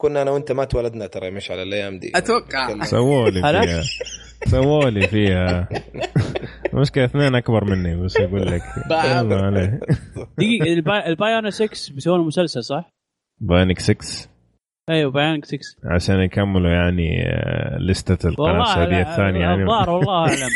كنا 0.00 0.22
أنا 0.22 0.30
وأنت 0.30 0.52
ما 0.52 0.64
تولدنا 0.64 1.06
ترى 1.06 1.30
مش 1.30 1.50
على 1.50 1.62
الأيام 1.62 1.98
دي. 1.98 2.12
أتوقع. 2.14 2.84
سووا 2.84 3.30
لي 3.30 3.40
فيها. 3.42 3.82
سووا 4.46 4.90
لي 4.90 5.06
فيها. 5.06 5.68
المشكلة 6.74 7.04
اثنين 7.04 7.34
أكبر 7.34 7.64
مني 7.64 7.96
بس 8.04 8.16
أقول 8.16 8.46
لك. 8.46 8.62
دقيقة 10.38 11.06
ال 11.06 11.13
Bionic 11.13 11.52
6 11.52 11.94
بيسوون 11.94 12.26
مسلسل 12.26 12.64
صح؟ 12.64 12.90
Bionic 13.40 13.78
6 13.78 14.28
أيوه 14.90 15.10
Bionic 15.10 15.44
6 15.44 15.58
عشان 15.84 16.20
يكملوا 16.20 16.70
يعني 16.70 17.22
آه، 17.28 17.78
لستة 17.78 18.28
القناة 18.28 18.62
السعودية 18.62 19.00
الثانية 19.12 19.40
يعني. 19.40 19.62
الظاهر 19.62 19.90
والله 19.90 20.14
أعلم. 20.14 20.50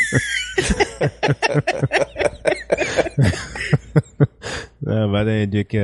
بعدين 5.13 5.33
يجيك 5.33 5.75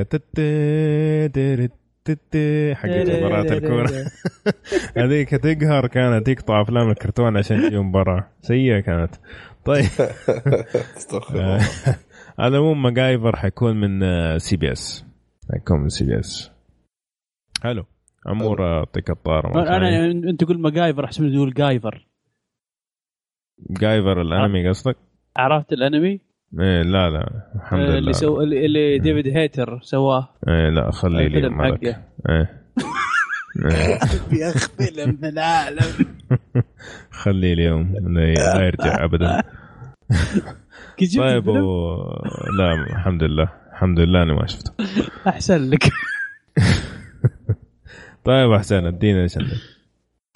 حقت 2.76 3.10
مباراة 3.10 3.42
الكورة. 3.42 3.90
هذيك 5.04 5.30
تقهر 5.30 5.88
كانت 5.88 6.30
تقطع 6.30 6.62
أفلام 6.62 6.90
الكرتون 6.90 7.38
عشان 7.38 7.62
تجي 7.62 7.78
مباراة. 7.78 8.28
سيئة 8.42 8.80
كانت. 8.80 9.16
طيب. 9.66 9.86
على 12.40 12.58
العموم 12.58 12.82
MacGyver 12.82 13.36
حيكون 13.36 13.76
من 13.76 14.00
CBS. 14.40 15.06
حيكون 15.54 15.80
من 15.80 15.90
CBS. 15.90 16.52
حلو. 17.64 17.86
عمور 18.26 18.78
اعطيك 18.78 19.10
الطارة 19.10 19.78
أنا 19.78 20.06
أنت 20.06 20.44
تقول 20.44 20.62
MacGyver 20.62 21.06
احسن 21.06 21.34
تقول 21.34 21.54
Guyver. 21.54 22.08
Guyver 23.70 24.22
الأنمي 24.22 24.70
قصدك؟ 24.70 24.98
عرفت 25.38 25.74
الأنمي؟ 25.74 26.29
إيه 26.54 26.82
لا 26.82 27.10
لا 27.10 27.30
الحمد 27.56 27.80
لله 27.80 27.98
اللي 27.98 28.14
سو 28.14 28.42
اللي 28.42 29.00
ديفيد 29.00 29.28
هيتر 29.28 29.80
سواه. 29.82 30.30
إيه 30.48 30.70
لا 30.70 30.92
خلي 30.92 31.30
لي 31.30 31.50
مالك 31.50 31.84
إيه. 32.30 32.60
يا 34.40 34.50
اخ 34.50 34.68
فيلم 34.70 35.18
من 35.22 35.30
العالم 35.30 36.06
خليه 37.22 37.54
اليوم 37.54 37.96
لا 38.18 38.66
يرجع 38.66 39.04
ابدا. 39.04 39.44
طيب 41.18 41.48
و... 41.48 41.96
لا 42.58 42.74
الحمد 42.74 43.24
لله 43.24 43.50
الحمد 43.72 44.00
لله 44.00 44.24
إني 44.24 44.34
ما 44.34 44.48
شفته. 44.48 44.72
أحسن 45.28 45.70
لك. 45.70 45.90
طيب 48.26 48.52
أحسن 48.52 48.86
ادينا 48.86 49.22
إيش 49.24 49.38
عندك 49.38 49.79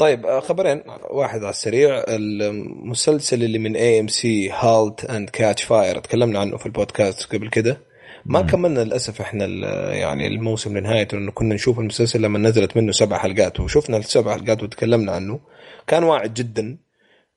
طيب 0.04 0.26
آه، 0.26 0.40
خبرين. 0.40 0.82
واحد 1.10 1.40
على 1.40 1.50
السريع. 1.50 2.04
المسلسل 2.08 3.44
اللي 3.44 3.60
من 3.60 3.76
AMC 3.76 4.50
Halt 4.52 5.06
and 5.06 5.30
Catch 5.30 5.64
Fire 5.64 6.00
تكلمنا 6.00 6.40
عنه 6.40 6.58
في 6.58 6.66
البودكاست 6.66 7.36
قبل 7.36 7.50
كده. 7.50 7.78
ما 8.26 8.42
مم. 8.42 8.48
كملنا 8.48 8.80
للأسف 8.80 9.22
إحنا 9.22 9.46
ال- 9.46 9.64
يعني 9.98 10.28
الموسم 10.28 10.78
لنهايته 10.78 11.18
لأنه 11.18 11.32
كنا 11.32 11.56
نشوف 11.56 11.80
المسلسل 11.80 12.22
لما 12.22 12.40
نزلت 12.40 12.78
منه 12.78 12.92
سبع 12.92 13.18
حلقات 13.18 13.60
وشفنا 13.60 13.98
السبع 13.98 14.34
حلقات 14.38 14.64
وتكلمنا 14.64 15.12
عنه. 15.12 15.40
كان 15.88 16.04
واعد 16.04 16.34
جدا 16.34 16.78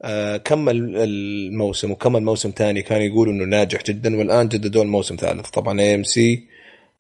آه 0.03 0.37
كمل 0.37 0.97
الموسم 0.97 1.91
وكمل 1.91 2.23
موسم 2.23 2.53
ثاني 2.57 2.83
كان 2.83 3.03
يقولوا 3.03 3.33
إنه 3.33 3.45
ناجح 3.45 3.83
جدا 3.83 4.17
والآن 4.19 4.49
جددوا 4.49 4.83
الموسم 4.83 5.17
ثالث. 5.17 5.51
طبعا 5.51 5.81
AMC 5.81 6.45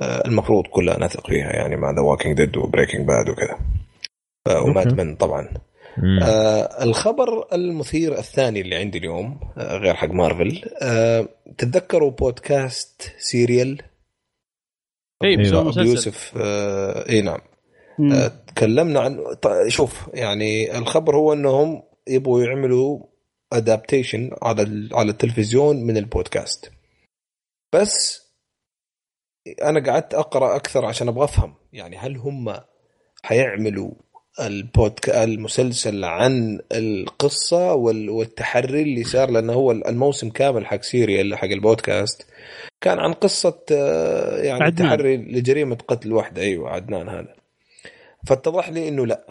المفروض 0.03 0.67
كلها 0.67 1.01
نثق 1.01 1.27
فيها 1.27 1.53
يعني 1.53 1.77
مع 1.77 1.91
The 1.91 2.01
Walking 2.01 2.36
Dead 2.36 2.57
و 2.57 2.62
Breaking 2.62 3.07
Bad 3.07 3.28
وكذا. 3.28 3.59
من 4.92 5.16
طبعا. 5.16 5.49
آه 6.23 6.84
الخبر 6.84 7.55
المثير 7.55 8.18
الثاني 8.18 8.60
اللي 8.60 8.76
عندي 8.76 8.99
اليوم 8.99 9.41
آه 9.58 9.76
غير 9.76 9.94
حق 9.94 10.08
مارفل 10.08 10.62
آه 10.83 11.28
تتذكروا 11.58 12.10
بودكاست 12.10 13.12
Serial؟ 13.19 13.83
اي 15.25 15.36
مسلسل. 15.36 15.86
يوسف 15.86 16.34
آه 16.36 17.08
اي 17.08 17.23
نعم. 17.23 17.41
آه 18.12 18.33
تكلمنا 18.47 19.00
عن 19.00 19.25
شوف 19.68 20.10
يعني 20.15 20.78
الخبر 20.78 21.16
هو 21.16 21.33
إنهم 21.33 21.83
يبغوا 22.08 22.42
يعملوا 22.42 23.07
adaptation 23.53 24.31
على 24.42 24.89
على 24.92 25.10
التلفزيون 25.10 25.76
من 25.76 25.97
البودكاست. 25.97 26.73
بس 27.75 28.26
أنا 29.62 29.92
قعدت 29.92 30.15
أقرأ 30.15 30.57
أكثر 30.57 30.84
عشان 30.84 31.08
أبغى 31.08 31.25
أفهم 31.25 31.55
يعني 31.73 31.97
هل 31.97 32.16
هم 32.16 32.57
حيعملوا 33.23 33.91
البودك 34.41 35.09
المسلسل 35.11 36.05
عن 36.05 36.61
القصة 36.73 37.75
وال- 37.75 38.11
والتحري 38.11 38.83
اللي 38.83 39.05
صار 39.05 39.31
لأنه 39.31 39.53
هو 39.53 39.73
الموسم 39.73 40.31
كامل 40.31 40.67
حق 40.67 40.83
Serial 40.83 41.36
حق 41.39 41.45
البودكاست 41.49 42.27
كان 42.81 42.99
عن 42.99 43.13
قصة 43.13 43.59
آه، 43.73 44.37
يعني 44.43 44.65
عدنان. 44.65 44.89
تحري 44.89 45.17
لجريمة 45.17 45.79
قتل 45.89 46.13
واحدة 46.13 46.43
أيوه 46.43 46.71
عدنان 46.71 47.09
هذا 47.09 47.35
فاتضح 48.27 48.69
لي 48.69 48.89
إنه 48.89 49.07
لا 49.07 49.27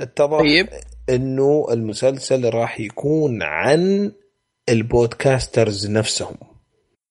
اتضح 0.00 0.38
طيب 0.38 0.68
إنه 1.10 1.66
المسلسل 1.70 2.50
راح 2.54 2.80
يكون 2.80 3.42
عن 3.42 4.12
ال 4.68 4.79
podcasters 4.79 5.90
نفسهم 5.90 6.36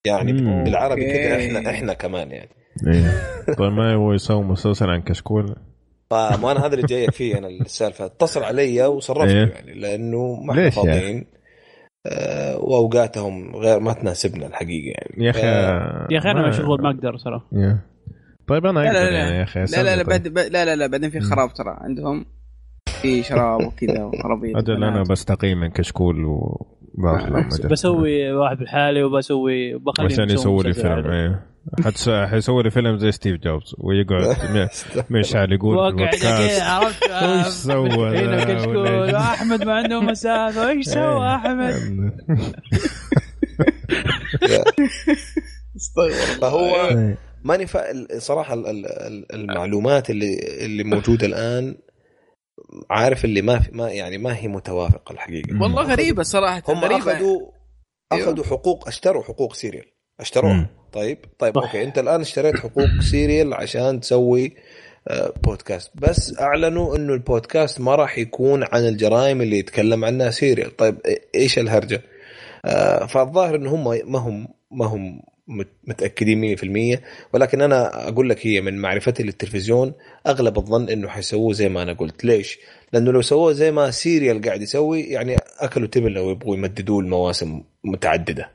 يعني 0.06 0.34
مم. 0.34 0.64
بالعربي 0.64 1.14
كده. 1.14 1.38
إحنا 1.46 1.70
إحنا 1.70 1.94
كمان 1.94 2.32
يعني 2.32 2.50
إيه. 2.88 3.12
طيب 3.60 3.72
ما 3.72 3.92
يبغوا 3.94 4.16
يسووا 4.16 4.44
مسلسل 4.44 4.90
عن 4.90 5.02
كشكول 5.02 5.56
فما 6.10 6.52
أنا 6.52 6.66
هذا 6.66 6.76
اللي 6.76 6.88
جايك 6.88 7.12
فيه 7.12 7.38
أنا 7.38 7.48
السالفة 7.48 8.06
اتصل 8.06 8.44
علي 8.44 8.86
وصرفت 8.86 9.28
إيه. 9.32 9.48
يعني 9.48 9.74
لأنه 9.80 10.36
ما 10.44 10.54
إحنا؟ 10.54 10.70
فاضيين 10.70 11.26
آه، 12.08 12.58
وأوقاتهم 12.58 13.56
غير 13.56 13.80
ما 13.80 13.94
تناسبنا 13.94 14.48
الحقيقة 14.48 14.88
يعني 14.98 15.26
يا 15.26 15.30
أخي 15.30 15.42
ف- 15.42 16.12
يا 16.12 16.18
أخي 16.18 16.32
أنا 16.32 16.48
مشغول 16.48 16.82
ما 16.82 16.90
أقدر 16.90 17.18
صراحة. 17.18 17.46
طيب 18.48 18.66
أنا 18.66 18.80
لا 18.80 18.84
لا 18.84 19.00
أقدر 19.00 19.10
لا. 19.12 19.18
يعني 19.18 19.38
يا 19.38 19.44
أخي 19.44 19.60
لا 19.60 19.84
لا 19.84 19.96
لا 19.96 20.04
بعد 20.04 20.24
طيب. 20.24 20.38
لا 20.38 20.66
لا 20.66 20.76
لا 20.76 20.88
بعدين 20.88 21.10
في 21.10 21.20
خراب 21.20 21.54
ترى 21.54 21.78
عندهم 21.82 22.26
في 23.02 23.24
شراب 23.24 23.62
وكذا 23.68 24.04
وخرابيط 24.04 24.58
أجل 24.58 24.84
أنا 24.84 25.04
بستقيم 25.10 25.58
من 25.60 25.70
كشكول 25.70 26.16
لهم 26.98 27.36
أجل. 27.36 27.70
بسوي 27.70 28.32
واحد 28.32 28.58
بالحالي 28.58 29.04
وبسوي 29.04 29.74
بخلي 29.78 30.06
عشان 30.06 30.30
يسوي 30.30 30.64
لي 30.64 30.74
فيلم 30.74 31.12
إيه. 31.12 31.46
حيسوي 32.10 32.64
لي 32.64 32.72
فيلم 32.72 32.98
زي 32.98 33.12
ستيف 33.12 33.42
جوبز 33.42 33.76
ويقعد 33.78 34.38
مشعل 35.10 35.52
يقول 35.54 35.76
في 35.76 35.80
وقع 35.82 35.90
البودكاست 35.90 36.62
عرفت 36.74 37.04
وش 37.48 37.48
سوى 37.54 39.16
أحمد 39.18 39.64
ما 39.64 39.74
عنده 39.74 40.02
مسافه 40.02 40.70
إيش 40.70 40.86
سوى 40.86 41.04
إيه. 41.28 41.36
أحمد؟ 41.36 41.74
استغفر 45.76 46.42
فهو 46.42 46.76
إيه. 46.76 47.18
ماني 47.44 47.68
فا... 47.68 47.84
صراحة 48.20 48.54
ال- 48.54 48.68
ال- 48.68 48.86
ال- 48.86 49.36
المعلومات 49.36 50.10
اللي 50.10 50.38
اللي 50.66 50.84
موجودة 50.84 51.26
الآن 51.28 51.76
عارف 52.90 53.26
اللي 53.26 53.42
ما 53.42 53.60
في 53.60 53.72
ما 53.72 53.90
يعني 53.92 54.18
ما 54.18 54.38
هي 54.38 54.48
متوافقة 54.48 55.14
الحقيقة 55.14 55.62
والله 55.62 55.84
غريبة 55.84 56.24
صراحة 56.24 56.64
هم 56.68 56.78
غريبة. 56.80 56.98
اخذوا 56.98 57.40
أيوه. 58.12 58.24
اخذوا 58.30 58.46
حقوق 58.46 58.88
اشتروا 58.88 59.24
حقوق 59.24 59.54
سيريال 59.54 59.86
اشتروها. 60.20 60.54
مم. 60.54 60.68
طيب 60.94 61.18
طيب 61.40 61.56
صح. 61.56 61.64
أوكي. 61.64 61.84
أنت 61.84 62.00
الآن 62.00 62.22
اشتريت 62.22 62.56
حقوق 62.60 62.88
سيريال 63.12 63.54
عشان 63.54 64.00
تسوي 64.00 64.54
آه، 65.08 65.34
بودكاست. 65.44 65.92
بس 65.96 66.40
أعلنوا 66.40 66.96
إنه 66.96 67.14
البودكاست 67.14 67.82
ما 67.82 67.96
راح 67.96 68.18
يكون 68.18 68.64
عن 68.72 68.88
الجرائم 68.88 69.42
اللي 69.42 69.60
يتكلم 69.60 70.06
عنها 70.06 70.30
سيريال. 70.30 70.76
طيب 70.78 70.98
إيش 71.36 71.60
الهرجة؟ 71.60 72.02
آه، 72.66 73.06
فالظاهر 73.06 73.56
إن 73.56 73.68
هم 73.68 73.84
ما 74.12 74.20
هم 74.20 74.48
ما 74.72 74.86
هم 74.86 75.22
مت- 75.48 75.68
متأكدين 75.88 76.42
100% 76.42 77.02
ولكن 77.34 77.62
أنا 77.62 78.08
أقول 78.08 78.30
لك 78.30 78.48
هي 78.48 78.62
من 78.62 78.78
معرفتي 78.78 79.24
للتلفزيون 79.24 79.94
أغلب 80.28 80.58
الظن 80.58 80.90
إنه 80.90 81.08
حيسووه 81.08 81.54
زي 81.54 81.70
ما 81.70 81.82
أنا 81.84 81.94
قلت. 81.94 82.26
ليش؟ 82.26 82.60
لأنه 82.94 83.12
لو 83.12 83.22
سووه 83.22 83.52
زي 83.54 83.72
ما 83.72 83.92
سيريال 83.92 84.42
قاعد 84.42 84.62
يسوي 84.62 85.02
يعني 85.02 85.36
أكلوا 85.60 85.88
تبن 85.88 86.08
لو 86.12 86.30
يبغوا 86.32 86.56
يمددوا 86.56 87.02
المواسم 87.02 87.62
متعددة. 87.84 88.50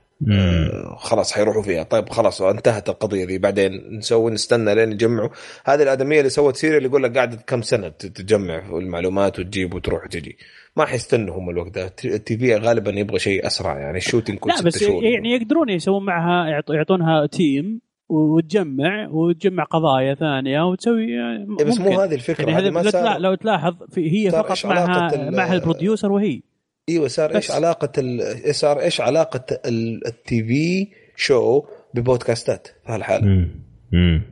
خلاص 0.97 1.33
حيروحوا 1.33 1.63
فيها. 1.63 1.83
طيب 1.83 2.09
خلاص 2.09 2.43
انتهت 2.43 2.89
القضية 2.89 3.25
دي 3.25 3.39
بعدين 3.39 3.97
نسوي 3.99 4.31
نستنى 4.31 4.75
لين 4.75 4.93
يجمعوا. 4.93 5.29
هذه 5.65 5.83
الآدمية 5.83 6.19
اللي 6.19 6.31
سوت 6.31 6.57
سيريال 6.57 6.77
اللي 6.77 6.89
يقول 6.89 7.03
لك 7.03 7.15
قاعدة 7.17 7.37
كم 7.47 7.63
سنة 7.63 7.89
تجمع 7.89 8.59
المعلومات 8.79 9.39
وتجيب 9.39 9.75
وتروح 9.75 10.05
وتجي. 10.05 10.37
ما 10.77 10.85
حيستنوا 10.85 11.39
هم 11.39 11.51
الوقت 11.51 11.75
ده. 11.75 11.85
التي 12.05 12.39
في 12.39 12.57
غالبا 12.57 12.91
يبغى 12.91 13.19
شيء 13.19 13.47
أسرع 13.47 13.79
يعني 13.79 13.99
ال 13.99 14.03
shooting 14.03 14.39
كل 14.39 14.51
لا 14.51 14.63
بس 14.63 14.79
شهور. 14.85 15.05
يعني 15.05 15.33
يقدرون 15.33 15.69
يسوون 15.69 16.05
معها 16.05 16.47
يعط- 16.51 16.71
يعطونها 16.71 17.27
تيم 17.27 17.81
وتجمع 18.09 19.09
وتجمع 19.11 19.65
قضايا 19.65 20.15
ثانية 20.15 20.63
وتسوي 20.69 21.11
يعني 21.13 21.47
بس 21.65 21.79
مو. 21.79 22.01
هذه 22.01 22.15
الفكرة. 22.15 22.51
يعني 22.51 22.69
هذه 22.69 22.71
لو 22.83 22.91
تلا- 22.91 23.19
لو 23.19 23.35
تلاحظ 23.35 23.75
في 23.91 24.11
هي 24.27 24.31
فقط 24.31 24.67
معها 24.67 25.31
معها 25.31 25.55
ال 25.55 25.61
producer 25.61 26.13
وهي. 26.13 26.41
إيوه 26.89 27.09
صار 27.09 27.35
إيش. 27.37 27.51
علاقة 27.51 27.93
ال... 27.99 28.21
إيش 28.47 28.57
صار 28.57 28.81
إيش 28.81 29.01
علاقة 29.01 29.59
ال- 29.67 30.07
ال 30.07 30.45
TV 30.45 30.89
show 31.17 31.65
ببودكاستات 31.95 32.67
في 32.87 32.93
هالحالة 32.93 33.27
مم. 33.27 33.49
مم. 33.93 34.23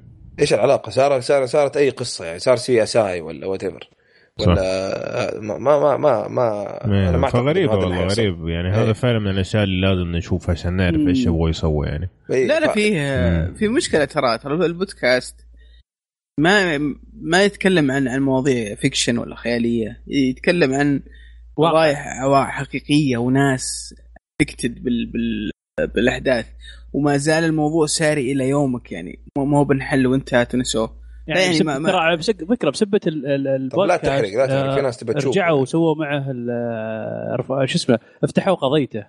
إيش 0.41 0.53
العلاقة 0.55 0.91
صار 0.91 1.21
صار 1.21 1.47
صارت 1.47 1.77
أي 1.77 1.91
قصة 1.91 2.25
يعني 2.25 2.39
صار 2.39 2.57
CSI 2.57 3.21
ولا 3.21 3.47
whatever 3.47 3.89
ولا 4.41 5.41
ما 5.41 5.59
ما 5.59 5.97
ما 5.97 6.29
ما 6.29 6.85
أنا 6.85 7.17
ما 7.17 7.51
اللي 7.51 7.67
والله. 7.67 8.07
غريب 8.07 8.49
يعني. 8.49 8.69
هذا 8.71 8.93
فعلا 8.93 9.19
من 9.19 9.31
الأشياء 9.31 9.65
اللي 9.65 9.81
لازم 9.81 10.13
نشوفها 10.17 10.53
عشان 10.53 10.73
نعرف 10.73 10.97
مم. 10.97 11.09
إيش 11.09 11.27
يبغوا 11.27 11.51
يسوي 11.51 11.87
يعني 11.87 12.09
إيه، 12.31 12.47
لا 12.47 12.61
لا 12.61 12.69
ف- 12.69 12.73
فيه 12.75 13.01
مم. 13.01 13.55
في 13.55 13.69
مشكلة 13.69 14.05
ترى 14.05 14.39
ترى 14.39 14.55
البودكاست 14.67 15.37
ما 16.39 16.79
ما 17.23 17.45
يتكلم 17.45 17.91
عن 17.91 18.09
عن 18.09 18.21
مواضيع 18.23 18.75
fiction 18.75 19.19
ولا 19.19 19.37
خيالية 19.37 20.01
يتكلم 20.07 20.75
عن 20.75 21.03
واقع 21.57 22.51
حقيقية 22.51 23.17
وناس 23.17 23.95
تكتد 24.41 24.85
بال 24.85 25.07
بال 25.07 25.51
بالأحداث. 25.95 26.47
وما 26.93 27.17
زال 27.17 27.45
الموضوع 27.45 27.87
ساري 27.87 28.33
إلى 28.33 28.49
يومك 28.49 28.93
يعني. 28.93 29.25
مو 29.39 29.45
مو 29.45 29.65
بنحل 29.65 30.07
وانتهى 30.07 30.45
تنسوه 30.45 31.03
يعني, 31.27 31.41
يعني 31.41 31.55
بسب... 31.55 31.67
ما- 31.67 32.17
فكرة 32.49 32.71
بسبة 32.71 33.01
ال- 33.07 33.27
ال- 33.27 33.69
طب 33.71 33.79
لا 33.79 33.95
البودكاست 33.95 34.05
تحرق 34.07 34.29
لا 34.39 34.47
تحرق. 34.47 34.75
في 34.75 34.81
ناس 34.81 34.97
تبى 34.97 35.15
تشوف 35.15 35.33
رجعوا 35.37 35.61
وسووا 35.61 35.95
معه 35.95 36.27
شو 37.67 37.77
اسمه 37.77 37.99
افتحوا 38.25 38.55
قضيته. 38.55 39.07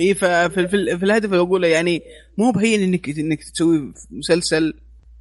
إي 0.00 0.14
ففي 0.14 0.68
في, 0.68 0.98
في 0.98 1.04
الهدف 1.04 1.32
اللي 1.32 1.42
أقوله 1.42 1.68
يعني 1.68 2.02
مو 2.38 2.50
بهين 2.50 2.82
انك 2.82 3.18
إنك 3.18 3.44
تسوي 3.44 3.92
مسلسل 4.10 4.74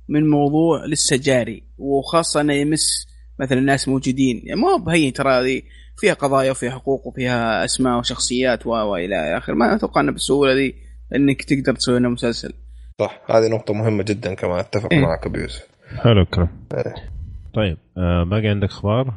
من 0.09 0.29
موضوع 0.29 0.85
لسه 0.85 1.15
جاري. 1.17 1.63
وخاصة 1.77 2.41
إنه 2.41 2.53
يمس 2.53 3.07
مثلا 3.39 3.59
ناس 3.59 3.87
موجودين. 3.87 4.41
يعني 4.43 4.61
مو 4.61 4.77
بهين 4.77 5.13
ترى 5.13 5.33
هذه 5.33 5.61
فيها 5.97 6.13
قضايا 6.13 6.51
وفيها 6.51 6.71
حقوق 6.71 7.07
وفيها 7.07 7.65
أسماء 7.65 7.99
وشخصيات 7.99 8.67
و 8.67 8.69
وإلى 8.69 9.37
اخره 9.37 9.53
ما 9.53 9.75
أتوقع 9.75 10.01
انه 10.01 10.11
بالسهولة 10.11 10.53
دي 10.53 10.75
إنك 11.15 11.43
تقدر 11.43 11.75
تسوي 11.75 11.99
لنا 11.99 12.09
مسلسل 12.09 12.53
صح 13.01 13.21
هذه 13.29 13.47
نقطة 13.47 13.73
مهمة 13.73 14.03
جدا 14.03 14.33
كمان 14.33 14.59
أتفق 14.59 14.93
إيه. 14.93 14.99
معك 14.99 15.25
أبو 15.25 15.39
يوسف 15.39 15.67
حلو 15.97 16.21
الكلام 16.21 16.49
إيه. 16.73 16.95
طيب 17.53 17.77
آه 17.97 18.23
باقي 18.23 18.47
عندك 18.47 18.69
أخبار؟ 18.69 19.13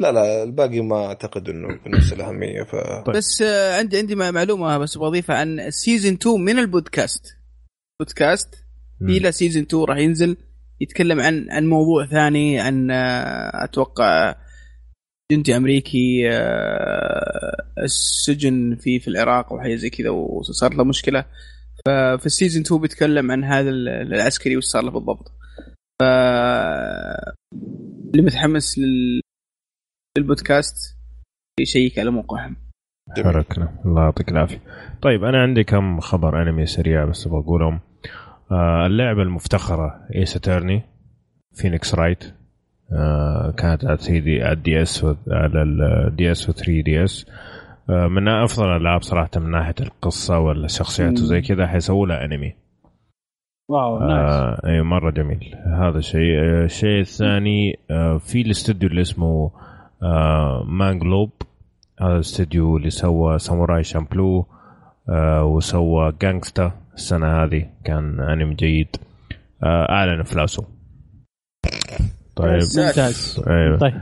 لا 0.00 0.12
لا 0.12 0.42
الباقي 0.42 0.80
ما 0.80 1.06
أعتقد 1.06 1.48
إنه 1.48 1.68
بنفس 1.86 2.12
الأهمية 2.12 2.62
ف 2.62 2.76
طيب. 3.06 3.16
بس 3.16 3.42
آه، 3.42 3.78
عندي 3.78 3.98
عندي 3.98 4.14
معلومة 4.14 4.78
بس 4.78 4.98
بضيفها 4.98 5.36
عن 5.36 5.70
season 5.70 6.12
2 6.12 6.40
من 6.40 6.58
البودكاست 6.58 7.36
بودكاست 8.00 8.54
في 9.06 9.18
له 9.18 9.30
season 9.30 9.62
2 9.62 9.84
راح 9.84 9.98
ينزل 9.98 10.36
يتكلم 10.80 11.20
عن 11.20 11.46
عن 11.50 11.66
موضوع 11.66 12.06
ثاني 12.06 12.60
عن 12.60 12.90
آه، 12.90 13.64
أتوقع 13.64 14.36
جندي 15.30 15.56
أمريكي 15.56 16.30
آه، 16.30 17.56
السجن 17.78 18.76
في 18.76 18.98
في 18.98 19.08
العراق 19.08 19.52
وحاجه 19.52 19.74
زي 19.74 19.90
كذا 19.90 20.10
وصار 20.10 20.74
له 20.74 20.84
مشكلة. 20.84 21.24
ففي 21.86 22.26
ال 22.26 22.31
season 22.31 22.62
2 22.62 22.80
بيتكلم 22.80 23.30
عن 23.30 23.44
هذا 23.44 23.70
العسكري 23.70 24.56
وش 24.56 24.64
صار 24.64 24.82
له 24.84 24.90
بالضبط. 24.90 25.32
ف 26.00 26.02
اللي 28.10 28.22
متحمس 28.22 28.78
لل 28.78 29.20
للبودكاست 30.18 30.96
يشيك 31.60 31.98
على 31.98 32.10
موقعهم. 32.10 32.56
حركنا 33.24 33.82
الله 33.84 34.02
يعطيك 34.02 34.28
العافية. 34.28 34.62
طيب 35.02 35.24
أنا 35.24 35.42
عندي 35.42 35.64
كم 35.64 36.00
خبر 36.00 36.42
أنمي 36.42 36.66
سريع 36.66 37.04
بس 37.04 37.28
بقولهم. 37.28 37.80
آه 38.52 38.86
اللعبة 38.86 39.22
المفتخرة 39.22 40.06
Ace 40.14 40.36
Attorney 40.36 40.82
Phoenix 41.54 41.94
Wright 41.94 42.39
كانت 43.56 43.84
على 43.84 43.96
3 43.96 44.18
D 44.18 44.42
على 44.42 44.52
ال 44.52 44.82
DS 44.82 45.04
على 45.30 45.62
ال 45.62 46.30
DS 46.30 46.48
و 46.48 46.52
3 46.52 46.80
DS. 46.82 47.26
آه 47.90 48.06
من 48.06 48.28
أفضل 48.28 48.76
الألعاب 48.76 49.02
صراحة 49.02 49.30
من 49.36 49.50
ناحية 49.50 49.74
القصة 49.80 50.38
والشخصيات 50.38 51.12
وزي 51.12 51.40
كذا 51.40 51.66
حيسووا 51.66 52.06
لها 52.06 52.24
أنمي. 52.24 52.54
wow 53.68 53.98
nice 53.98 54.32
آه 54.32 54.60
إي 54.66 54.82
مرة 54.82 55.10
جميل. 55.10 55.54
هذا 55.66 56.00
شيء. 56.00 56.38
آه، 56.40 56.64
الشيء 56.64 57.00
الثاني 57.00 57.78
آه 57.90 58.18
في 58.18 58.40
الاستوديو 58.40 58.88
اللي 58.88 59.00
اسمه 59.00 59.50
آه 60.02 60.64
مانجلوب 60.68 61.30
هذا 62.00 62.12
الاستوديو 62.14 62.76
اللي 62.76 62.90
سوى 62.90 63.38
ساموراي 63.38 63.82
شامبلو 63.84 64.46
آه 65.08 65.44
وسوى 65.44 66.12
جانجستا 66.22 66.72
السنة 66.94 67.42
هذه 67.42 67.66
كان 67.84 68.20
أنمي 68.20 68.54
جيد. 68.54 68.96
آه 69.62 69.86
أعلن 69.90 70.20
افلاسه 70.20 70.79
طيب. 72.42 72.52
ممتاز. 72.86 73.42
أيوه 73.48 73.78
طيب. 73.78 74.00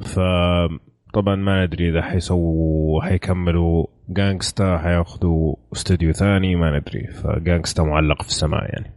فطبعا 0.00 1.36
ما 1.36 1.66
ندري 1.66 1.88
إذا 1.90 2.02
حيسووا 2.02 3.02
حيكملوا. 3.02 3.86
جانجستا 4.08 4.78
حياخذوا 4.78 5.54
استوديو 5.72 6.12
ثاني 6.12 6.56
ما 6.56 6.78
ندري. 6.78 7.06
فجانجستا 7.06 7.82
معلق 7.82 8.22
في 8.22 8.28
السماء 8.28 8.62
يعني. 8.64 8.90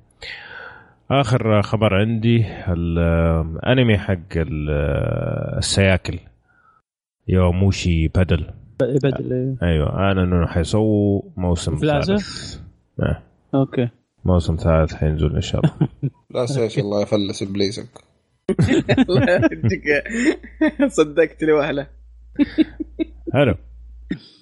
آخر 1.12 1.62
خبر 1.62 1.94
عندي 1.94 2.46
الانمي 2.68 3.98
حق 3.98 4.18
ال- 4.36 4.70
السياكل. 5.58 6.20
يواموشي 7.28 8.08
بيدل 8.08 8.46
بدل 8.80 9.34
إيه. 9.34 9.68
أيوه. 9.70 9.90
اعلنوا 10.00 10.24
إنه 10.40 10.48
حيسووا 10.48 11.22
موسم؟ 11.38 11.76
ثالث. 11.76 12.58
آه. 13.00 13.22
أوكي. 13.56 13.90
موسم 14.26 14.56
ثالث 14.56 14.94
حينزل 14.94 15.36
إن 15.36 15.42
شاء 15.42 15.62
الله. 15.62 15.88
لا 16.36 16.46
سيف 16.46 16.78
الله 16.80 17.02
يفلس 17.02 17.44
ابليسك 17.44 17.88
الله 19.10 19.32
يهديك 19.32 19.84
صدقت 20.88 21.44
لي 21.44 21.52
وهله 21.52 21.88
حلو. 23.34 23.56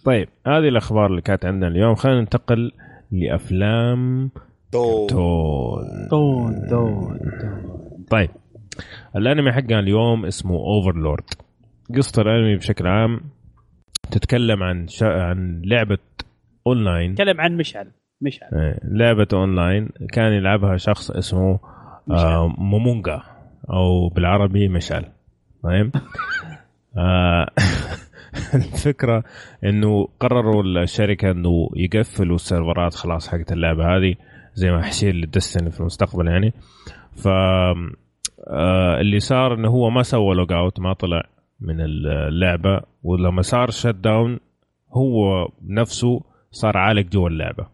طيب 0.05 0.29
هذه 0.47 0.67
الأخبار 0.67 1.05
اللي 1.05 1.21
كانت 1.21 1.45
عندنا 1.45 1.67
اليوم. 1.67 1.95
خلينا 1.95 2.19
ننتقل 2.19 2.71
لأفلام 3.11 4.31
تو 4.71 5.07
تون 5.07 6.07
دون 6.11 6.67
دون 6.69 7.19
دون. 7.41 8.05
طيب 8.09 8.29
الأنمي 9.15 9.51
حقنا 9.51 9.79
اليوم 9.79 10.25
اسمه 10.25 10.55
اوفرلورد 10.55 11.23
قصة 11.97 12.21
الأنمي 12.21 12.55
بشكل 12.55 12.87
عام 12.87 13.21
تتكلم 14.11 14.63
عن 14.63 14.87
شا... 14.87 15.05
عن 15.05 15.61
لعبة 15.65 15.97
اونلاين 16.67 17.15
تكلم 17.15 17.41
عن 17.41 17.57
مشعل 17.57 17.91
مشعل. 18.21 18.49
آه، 18.53 18.79
لعبة 18.83 19.27
اونلاين 19.33 19.89
كان 20.13 20.33
يلعبها 20.33 20.77
شخص 20.77 21.11
اسمه 21.11 21.59
آه 22.11 22.55
مومونجا 22.57 23.34
أو 23.69 24.09
بالعربي 24.09 24.67
مشعل. 24.67 25.05
طيب؟ 25.63 25.91
آه، 26.97 27.47
الفكرة 28.55 29.23
إنه 29.63 30.07
قرروا 30.19 30.63
الشركة 30.63 31.31
إنه 31.31 31.69
يقفلوا 31.75 32.35
السيرفرات 32.35 32.93
خلاص 32.93 33.29
حقت 33.29 33.51
اللعبة 33.51 33.97
هذه 33.97 34.15
زي 34.53 34.71
ما 34.71 34.81
حيصير 34.81 35.13
لل 35.13 35.26
Destiny 35.26 35.71
في 35.71 35.79
المستقبل 35.79 36.27
يعني. 36.27 36.53
ف 37.15 37.27
آه، 38.47 39.01
اللي 39.01 39.19
صار 39.19 39.53
إنه 39.53 39.69
هو 39.69 39.89
ما 39.89 40.03
سوى 40.03 40.35
log 40.35 40.51
out 40.51 40.79
ما 40.79 40.93
طلع 40.93 41.23
من 41.59 41.81
اللعبة 41.81 42.81
ولما 43.03 43.41
صار 43.41 43.69
shut 43.69 43.87
down 43.87 44.39
هو 44.91 45.47
نفسه 45.63 46.21
صار 46.51 46.77
عالق 46.77 47.05
جوا 47.05 47.29
اللعبة. 47.29 47.67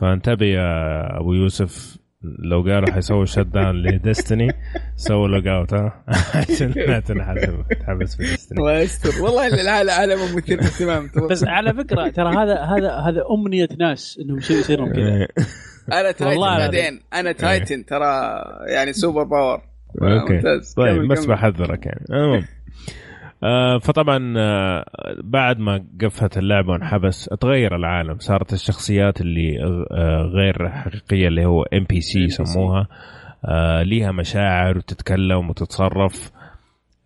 فانتبه 0.00 0.46
يا 0.46 1.20
أبو 1.20 1.32
يوسف 1.32 1.98
لو 2.38 2.62
قالوا 2.62 2.92
حيسوي 2.92 3.26
shut 3.26 3.38
down 3.38 3.82
ل 3.82 3.90
Destiny. 3.90 4.52
سووا 4.96 5.28
log 5.28 5.48
out 5.48 5.74
ها؟ 5.74 6.04
عشان 6.50 6.70
لا 6.70 7.00
تنحسب 7.00 7.64
تحبس 7.80 8.16
في 8.16 8.22
Destiny. 8.22 8.58
الله 8.60 8.78
يستر 8.78 9.22
والله 9.22 9.46
العالم 9.46 9.90
عالم 9.90 10.36
مثير 10.36 10.60
اهتمام. 10.60 11.10
بس 11.30 11.44
على 11.44 11.74
فكرة 11.74 12.08
ترى 12.08 12.28
هذا 12.28 12.60
هذا 12.60 12.92
هذا 12.92 13.22
أمنية 13.30 13.68
ناس 13.80 14.18
إنهم 14.22 14.38
يصير 14.38 14.58
يصيرون 14.58 14.92
كذا. 14.92 15.28
أنا 16.00 16.12
Titan 16.12 16.40
بعدين. 16.40 17.00
أنا 17.14 17.32
Titan 17.32 17.84
ترى 17.84 18.42
يعني 18.68 18.92
super 18.92 19.22
power 19.22 19.62
أوكي. 20.02 20.32
ممتاز. 20.32 20.74
طيب 20.74 21.08
بس. 21.08 21.26
بحذرك 21.26 21.86
يعني 21.86 22.04
المهم. 22.10 22.44
فطبعا 23.78 24.34
آه 24.38 24.84
بعد 25.24 25.58
ما 25.58 25.86
قفلت 26.02 26.38
اللعبة 26.38 26.72
وانحبس 26.72 27.24
تغير 27.24 27.76
العالم 27.76 28.18
صارت 28.18 28.52
الشخصيات 28.52 29.20
اللي 29.20 29.62
آه 29.90 30.22
غير 30.22 30.68
حقيقية 30.70 31.28
اللي 31.28 31.44
هو 31.44 31.62
NPC. 31.62 32.24
يسموها 32.24 32.88
آه 33.44 33.82
ليها 33.82 34.12
مشاعر 34.12 34.78
وتتكلم 34.78 35.50
وتتصرف 35.50 36.30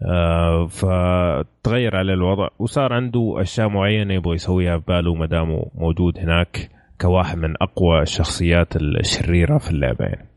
آه 0.03 0.67
فتغير 0.67 1.97
عليه 1.97 2.15
الوضع 2.15 2.49
وصار 2.59 2.93
عنده 2.93 3.35
أشياء 3.37 3.69
معينة 3.69 4.15
يبغى 4.15 4.35
يسويها 4.35 4.79
في 4.79 4.85
باله 4.89 5.15
ما 5.15 5.27
دامه 5.27 5.67
موجود 5.75 6.19
هناك 6.19 6.71
كواحد 7.01 7.39
من 7.39 7.55
أقوى 7.63 8.03
الشخصيات 8.03 8.77
الشريرة 8.77 9.59
في 9.59 9.71
اللعبة 9.71 10.05
يعني 10.05 10.29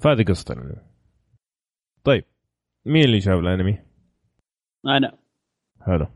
فهذه 0.00 0.22
قصه 0.22 0.54
الانمي 0.54 0.76
طيب 2.04 2.24
مين 2.86 3.04
اللي 3.04 3.20
شاف 3.20 3.38
الأنمي؟ 3.38 3.87
أنا. 4.86 5.12
حلو. 5.86 6.06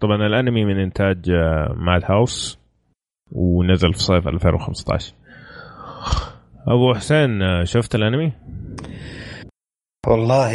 طبعا 0.00 0.26
الأنمي 0.26 0.64
من 0.64 0.80
إنتاج 0.80 1.30
آه، 1.30 1.74
ماد 1.76 2.04
هاوس 2.04 2.58
ونزل 3.32 3.92
في 3.92 3.98
صيف 3.98 4.28
2015 4.28 5.14
أبو 6.68 6.94
حسين 6.94 7.42
آه، 7.42 7.64
شفت 7.64 7.94
الأنمي؟ 7.94 8.32
والله 10.06 10.52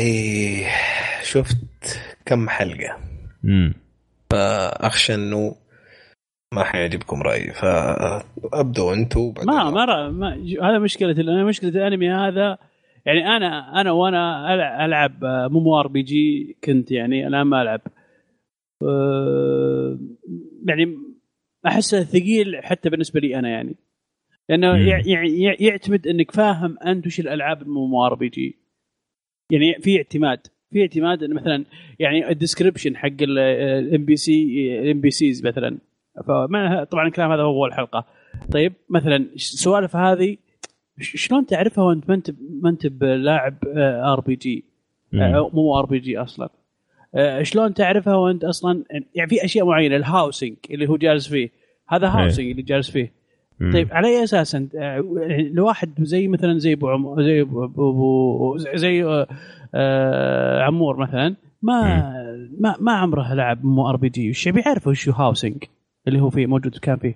شفت 1.23 1.57
كم 2.25 2.49
حلقة. 2.49 2.97
امم 3.45 3.73
أخشى 4.33 5.15
أنه 5.15 5.55
ما 6.53 6.63
حيعجبكم 6.63 7.21
رأيي. 7.21 7.51
فأبدوا 7.51 8.93
أنتوا 8.93 9.31
بعدين 9.31 9.53
ما 9.53 10.09
ما, 10.09 10.33
هذا 10.61 10.79
مشكلة 10.79 11.11
أنا 11.11 11.43
مشكلة 11.43 11.69
الأنمي 11.69 12.11
هذا 12.11 12.57
يعني 13.05 13.27
أنا 13.37 13.81
أنا 13.81 13.91
وأنا 13.91 14.85
ألعب 14.85 15.23
آه، 15.23 15.47
MMORPG 15.47 16.57
كنت 16.63 16.91
يعني 16.91 17.27
الآن 17.27 17.41
ما 17.41 17.61
ألعب. 17.61 17.81
أه، 18.81 19.97
يعني 20.67 20.97
أحسه 21.67 22.03
ثقيل 22.03 22.63
حتى 22.63 22.89
بالنسبة 22.89 23.19
لي 23.19 23.39
أنا 23.39 23.49
يعني. 23.49 23.75
لأنه 24.49 24.71
مم. 24.73 24.87
يع- 24.87 25.01
يع- 25.25 25.55
يعتمد 25.59 26.07
إنك 26.07 26.31
فاهم 26.31 26.77
أنت 26.79 27.07
وش 27.07 27.19
الألعاب 27.19 27.61
ال 27.61 28.05
MMORPG. 28.05 28.57
يعني 29.51 29.73
في 29.81 29.97
اعتماد 29.97 30.39
في 30.71 30.81
اعتماد 30.81 31.23
إن 31.23 31.33
مثلا 31.33 31.65
يعني 31.99 32.29
ال 32.29 32.35
description 32.35 32.97
حق 32.97 33.07
ال 33.21 34.05
NPC 34.05 34.43
ال 34.81 35.01
NPCs 35.01 35.45
مثلا. 35.47 35.77
فما 36.27 36.83
طبعا 36.83 37.07
الكلام 37.07 37.31
هذا 37.31 37.41
هو 37.41 37.65
الحلقة 37.65 38.05
طيب 38.51 38.73
مثلا 38.89 39.15
السوالف 39.15 39.95
هذه 39.95 40.37
شلون 40.99 41.45
تعرفها 41.45 41.83
وانت 41.83 42.09
ما 42.09 42.15
انت 42.15 42.31
ما 42.61 42.69
انت 42.69 42.87
بلاعب 42.87 43.57
ار 43.77 44.19
بي 44.19 44.35
جي 44.35 44.65
مو 45.53 45.79
ار 45.79 45.85
بي 45.85 45.99
جي 45.99 46.17
أصلا. 46.17 46.49
آه، 47.15 47.43
شلون 47.43 47.73
تعرفها 47.73 48.15
وانت 48.15 48.43
أصلا؟ 48.43 48.83
يعني 49.15 49.29
في 49.29 49.45
أشياء 49.45 49.65
معينة 49.65 49.95
ال 49.95 50.03
housing 50.03 50.55
اللي 50.71 50.89
هو 50.89 50.97
جالس 50.97 51.27
فيه. 51.27 51.49
هذا 51.87 52.07
إيه. 52.07 52.13
housing 52.13 52.49
اللي 52.49 52.61
جالس 52.61 52.91
فيه. 52.91 53.11
طيب 53.73 53.93
على 53.93 54.07
أي 54.07 54.23
أساس 54.23 54.55
أنت؟ 54.55 54.75
آه، 54.75 55.03
لواحد 55.53 55.89
زي 55.99 56.27
مثلا 56.27 56.57
زي 56.57 56.73
أبو 56.73 56.89
عم... 56.89 57.21
زي 57.21 57.41
ابو 57.41 58.57
زي 58.57 59.25
آه، 59.75 60.61
عمور 60.61 60.97
مثلا 60.97 61.35
ما 61.61 62.11
ما 62.59 62.75
ما 62.79 62.91
عمره 62.91 63.33
لعب 63.33 63.65
MMORPG 63.65 64.29
وش 64.29 64.47
بيعرف 64.47 64.87
وش 64.87 65.09
housing 65.09 65.63
اللي 66.07 66.21
هو 66.21 66.29
فيه 66.29 66.45
موجود 66.45 66.77
كان 66.77 66.97
فيه. 66.97 67.15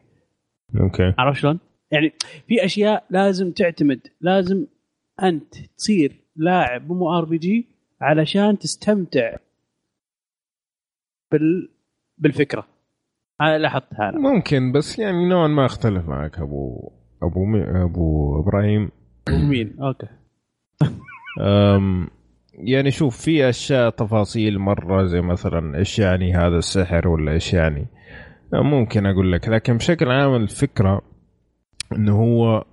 okay. 0.79 1.13
عرفت 1.17 1.39
شلون؟ 1.39 1.59
يعني 1.91 2.13
في 2.47 2.65
أشياء 2.65 3.05
لازم 3.09 3.51
تعتمد 3.51 3.99
لازم 4.21 4.65
أنت 5.23 5.55
تصير 5.77 6.21
لاعب 6.35 6.91
MMORPG 6.91 7.67
علشان 8.01 8.59
تستمتع 8.59 9.35
بال 11.31 11.69
بالفكرة. 12.17 12.67
هذا 13.41 13.57
لاحظتها 13.57 14.09
أنا. 14.09 14.19
ممكن 14.19 14.71
بس 14.71 14.99
يعني 14.99 15.29
نوعا 15.29 15.47
ما 15.47 15.65
أختلف 15.65 16.07
معك 16.07 16.39
أبو 16.39 16.91
أبو 17.23 17.45
مي... 17.45 17.83
أبو 17.83 18.39
إبراهيم. 18.39 18.91
مين؟ 19.29 19.75
okay. 19.81 20.07
أم 21.41 22.09
يعني 22.53 22.91
شوف 22.91 23.17
في 23.17 23.49
أشياء 23.49 23.89
تفاصيل 23.89 24.59
مرة 24.59 25.05
زي 25.05 25.21
مثلا 25.21 25.77
إيش 25.77 25.99
يعني 25.99 26.33
هذا 26.33 26.57
السحر 26.57 27.07
ولا 27.07 27.31
إيش 27.31 27.53
يعني؟ 27.53 27.87
ممكن 28.53 29.05
أقول 29.05 29.31
لك 29.31 29.49
لكن 29.49 29.77
بشكل 29.77 30.11
عام 30.11 30.35
الفكرة 30.35 31.01
إنه 31.93 32.15
هو 32.15 32.63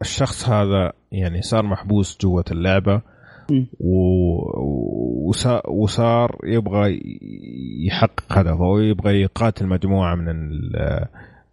الشخص 0.00 0.48
هذا 0.48 0.92
يعني 1.12 1.42
صار 1.42 1.62
محبوس 1.62 2.18
جوة 2.20 2.44
اللعبة. 2.50 3.02
و... 3.80 3.90
وصار 5.68 6.38
يبغى 6.44 7.00
يحقق 7.86 8.32
هدفه 8.38 8.60
ويبغى 8.60 9.20
يقاتل 9.20 9.66
مجموعة 9.66 10.14
من 10.14 10.50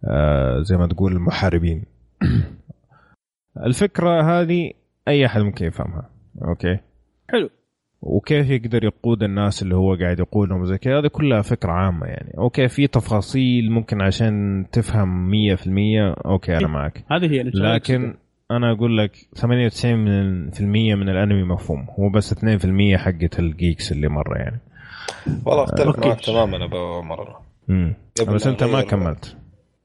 آه، 0.04 0.60
زي 0.62 0.76
ما 0.76 0.86
تقول 0.86 1.12
المحاربين. 1.12 1.84
الفكرة 3.66 4.22
هذه 4.22 4.72
أي 5.08 5.26
أحد 5.26 5.40
ممكن 5.40 5.66
يفهمها. 5.66 6.10
okay؟ 6.44 6.78
حلو. 7.28 7.50
وكيف 8.06 8.50
يقدر 8.50 8.84
يقود 8.84 9.22
الناس 9.22 9.62
اللي 9.62 9.76
هو 9.76 9.94
قاعد 9.94 10.18
يقودهم 10.18 10.64
زي 10.64 10.78
كذا؟ 10.78 10.98
هذه 10.98 11.06
كلها 11.06 11.42
فكرة 11.42 11.72
عامة 11.72 12.06
يعني. 12.06 12.34
okay 12.38 12.68
في 12.68 12.86
تفاصيل 12.86 13.70
ممكن 13.70 14.02
عشان 14.02 14.64
تفهم 14.72 15.32
100% 15.56 16.26
okay 16.26 16.56
أنا 16.56 16.68
معك. 16.68 17.04
هذه 17.10 17.30
هي 17.30 17.42
لكن 17.42 18.14
أنا 18.50 18.72
أقول 18.72 18.98
لك 18.98 19.16
98% 19.16 19.84
من, 19.84 20.98
من 20.98 21.08
الأنمي 21.08 21.42
مفهوم. 21.42 21.86
هو 21.98 22.08
بس 22.08 22.34
2% 22.34 22.96
حقت 22.96 23.38
ال 23.38 23.47
geeks 23.47 23.92
اللي 23.92 24.08
مرة 24.08 24.38
يعني. 24.38 24.60
والله 25.46 25.64
أختلف 25.64 25.98
معك 25.98 26.20
تماما 26.20 26.64
أبو 26.64 26.76
عمر 26.76 27.36
بس 28.28 28.46
أنت 28.46 28.64
ما 28.64 28.82
كملت. 28.82 29.36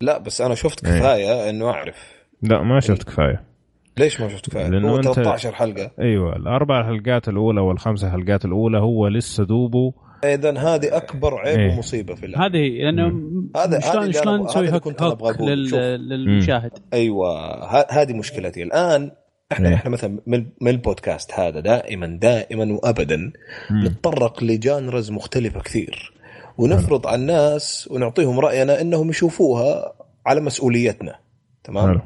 لا 0.01 0.17
بس 0.17 0.41
أنا 0.41 0.55
شفت 0.55 0.85
إيه. 0.85 0.99
كفاية 0.99 1.43
إيه. 1.43 1.49
إنه 1.49 1.69
أعرف. 1.69 1.95
لا 2.41 2.63
ما 2.63 2.79
شفت 2.79 3.03
كفاية. 3.03 3.48
ليش 3.97 4.21
ما 4.21 4.29
شفت 4.29 4.49
كفايه؟ 4.49 4.67
لأنه 4.67 4.91
هو 4.91 5.01
13 5.01 5.51
حلقة. 5.51 5.91
أيوه 5.99 6.35
الأربع 6.35 6.83
حلقات 6.83 7.29
الأولى 7.29 7.61
والخمسة 7.61 8.09
حلقات 8.09 8.45
الأولى 8.45 8.77
هو 8.77 9.07
لسه 9.07 9.43
دوبه 9.43 9.93
اذا 10.23 10.57
هذه 10.57 10.97
أكبر 10.97 11.37
عيب 11.37 11.59
إيه. 11.59 11.73
ومصيبة 11.73 12.15
في 12.15 12.25
العالم. 12.25 12.55
هذه 12.55 12.67
لأنه 12.69 13.13
هذا 13.55 13.79
شلون 13.79 14.11
شلون 14.11 14.41
نسوي 14.41 14.73
hook, 14.73 15.01
hook 15.01 15.41
للمشاهد؟ 15.41 16.71
أيوه. 16.93 17.65
هذه 17.91 18.13
مشكلتي. 18.13 18.63
الآن 18.63 19.11
إحنا 19.51 19.69
إيه. 19.69 19.75
إحنا 19.75 19.89
مثلا 19.89 20.19
من, 20.27 20.45
من 20.61 20.71
البودكاست 20.71 21.31
هذا 21.33 21.59
دائما 21.59 22.07
دائما 22.21 22.73
وابدا 22.73 23.31
نتطرق 23.71 24.43
ل 24.43 24.53
genres 24.53 25.11
مختلفة 25.11 25.59
كثير. 25.59 26.13
ونفرض 26.57 27.07
على 27.07 27.15
الناس 27.15 27.89
ونعطيهم 27.91 28.39
رأينا 28.39 28.81
إنهم 28.81 29.09
يشوفوها 29.09 29.93
على 30.25 30.41
مسؤوليتنا. 30.41 31.15
تمام؟ 31.63 32.01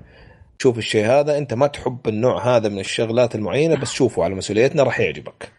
شوف 0.63 0.77
الشيء 0.77 1.05
هذا 1.05 1.37
انت 1.37 1.53
ما 1.53 1.67
تحب 1.67 2.07
النوع 2.07 2.55
هذا 2.55 2.69
من 2.69 2.79
الشغلات 2.79 3.35
المعينة 3.35 3.75
بس 3.75 3.91
شوفه 3.91 4.23
على 4.23 4.35
مسؤوليتنا 4.35 4.83
راح 4.83 4.99
يعجبك 4.99 5.51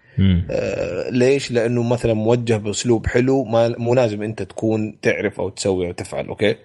آه 0.50 1.10
ليش؟ 1.10 1.50
لأنه 1.50 1.82
مثلا 1.82 2.14
موجه 2.14 2.56
بأسلوب 2.56 3.06
حلو 3.06 3.44
ما 3.44 3.74
مو 3.78 3.94
لازم 3.94 4.22
أنت 4.22 4.42
تكون 4.42 5.00
تعرف 5.00 5.40
أو 5.40 5.48
تسوي 5.48 5.86
أو 5.86 5.92
تفعل 5.92 6.26
okay 6.26 6.56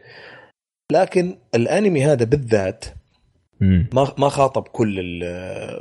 لكن 0.91 1.37
الأنمي 1.55 2.05
هذا 2.05 2.25
بالذات 2.25 2.85
ما 3.61 4.13
ما 4.17 4.29
خاطب 4.29 4.63
كل 4.63 5.19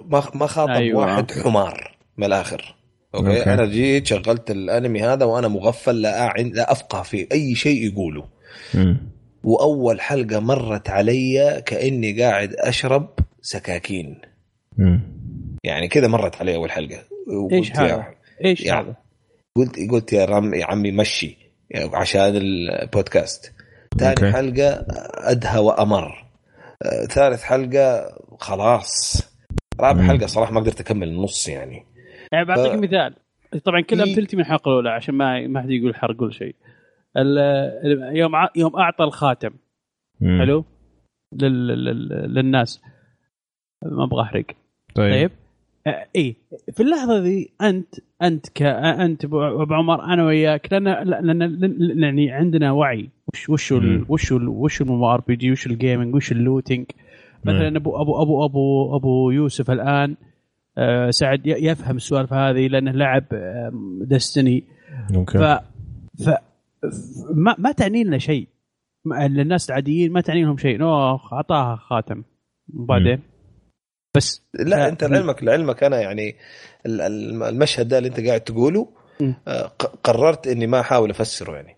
ما 0.08 0.22
ما 0.34 0.46
خاطب 0.46 0.70
أيوة. 0.70 1.00
واحد 1.00 1.30
حمار 1.30 1.96
من 2.16 2.26
الآخر 2.26 2.74
okay؟, 3.14 3.28
okay 3.28 3.52
أنا 3.52 3.66
جيت 3.66 4.06
شغلت 4.06 4.50
الأنمي 4.50 5.02
هذا 5.02 5.24
وأنا 5.24 5.48
مغفل 5.48 6.02
لا 6.02 6.26
أعن 6.26 6.48
لا 6.54 6.72
أفقه 6.72 7.02
في 7.02 7.28
أي 7.32 7.54
شيء 7.54 7.92
يقوله 7.92 8.24
مم. 8.74 9.17
وأول 9.44 10.00
حلقة 10.00 10.40
مرت 10.40 10.90
علي 10.90 11.62
كأني 11.66 12.22
قاعد 12.22 12.54
أشرب 12.54 13.08
سكاكين. 13.42 14.20
مم. 14.78 15.00
يعني 15.64 15.88
كذا 15.88 16.08
مرت 16.08 16.36
علي 16.36 16.54
أول 16.54 16.70
حلقة. 16.70 16.98
إيش 17.52 17.76
هذا؟ 17.76 18.06
إيش 18.44 18.60
يعني 18.60 18.80
هذا؟ 18.80 18.96
قلت 19.56 19.76
قلت 19.90 20.12
يا 20.12 20.24
رم 20.24 20.54
يا 20.54 20.64
عمي 20.64 20.90
مشي 20.90 21.36
يعني 21.70 21.90
عشان 21.96 22.36
البودكاست. 22.36 23.52
ثاني 23.98 24.32
حلقة 24.32 24.86
أدهى 25.14 25.58
وأمر. 25.58 26.24
آه، 26.82 27.04
ثالث 27.04 27.42
حلقة 27.42 28.18
خلاص. 28.40 29.22
رابع 29.80 30.02
حلقة 30.02 30.26
صراحة 30.26 30.52
ما 30.52 30.60
قدرت 30.60 30.80
أكمل 30.80 31.08
النص 31.08 31.48
يعني. 31.48 31.84
يعني 32.32 32.44
بعطيك 32.44 32.72
ف... 32.72 32.74
مثال. 32.74 33.14
طبعا 33.64 33.80
كل 33.80 34.00
أمثلتي 34.00 34.36
من 34.36 34.42
الحلقة 34.42 34.68
الأولى 34.68 34.90
عشان 34.90 35.14
ما 35.14 35.46
ما 35.46 35.62
حد 35.62 35.70
يقول 35.70 35.94
حرق 35.94 36.22
ولا 36.22 36.32
شيء. 36.32 36.54
يوم 38.12 38.32
يوم 38.56 38.76
أعطى 38.76 39.04
الخاتم. 39.04 39.50
مم. 40.20 40.40
حلو؟ 40.40 40.64
لل... 41.32 41.66
لل... 41.66 42.08
للناس. 42.34 42.82
ما 43.82 44.04
أبغى 44.04 44.22
أحرق. 44.22 44.44
طيب, 44.94 45.12
طيب. 45.12 45.30
إي. 46.16 46.36
في 46.72 46.82
اللحظة 46.82 47.18
ذي 47.18 47.50
أنت 47.62 47.94
أنت 48.22 48.48
ك 48.48 48.62
أنت 48.62 49.24
ابو 49.24 49.74
عمر 49.74 50.04
أنا 50.04 50.24
وياك 50.24 50.72
لأن 50.72 50.84
لأن 50.84 52.02
يعني 52.02 52.30
عندنا 52.30 52.72
وعي. 52.72 53.08
وش 53.32 53.50
وش 53.50 53.72
ال 53.72 54.04
وش 54.08 54.32
ال 54.32 54.48
وش 54.48 54.82
ال 54.82 55.20
RPG 55.20 55.52
وش 55.52 55.66
ال 55.66 55.73
gaming 55.73 56.14
وش 56.14 56.32
ال 56.32 56.39
looting 56.39 56.86
مثلا 57.44 57.76
ابو 57.76 58.02
ابو 58.02 58.22
ابو 58.22 58.44
ابو 58.44 58.96
أبو 58.96 59.30
يوسف 59.30 59.70
الآن 59.70 60.16
آه 60.78 61.10
سعد 61.10 61.46
يفهم 61.46 61.96
السوالف 61.96 62.32
هذه 62.32 62.68
لأنه 62.68 62.90
لعب 62.90 63.24
Destiny 64.00 64.64
okay. 65.14 65.38
ف 65.38 65.42
ف 66.24 66.30
ما 67.34 67.54
ما 67.58 67.72
تعني 67.72 68.04
لنا 68.04 68.18
شيء. 68.18 68.48
الناس 69.06 69.70
العاديين 69.70 70.12
ما 70.12 70.20
تعني 70.20 70.42
لهم 70.42 70.56
شيء. 70.56 70.82
اوه 70.82 71.20
اعطاها 71.32 71.76
خاتم. 71.76 72.22
وبعدين؟ 72.74 73.22
بس 74.16 74.42
لا 74.54 74.88
انت 74.88 75.04
لعلمك 75.04 75.42
لعلمك 75.42 75.84
أنا 75.84 76.00
يعني 76.00 76.36
المشهد 76.86 77.88
ده 77.88 77.98
اللي 77.98 78.08
انت 78.08 78.20
قاعد 78.20 78.40
تقوله 78.40 78.88
آه، 79.48 79.66
قررت 80.04 80.46
إني 80.46 80.66
ما 80.66 80.80
أحاول 80.80 81.10
أفسره 81.10 81.56
يعني. 81.56 81.76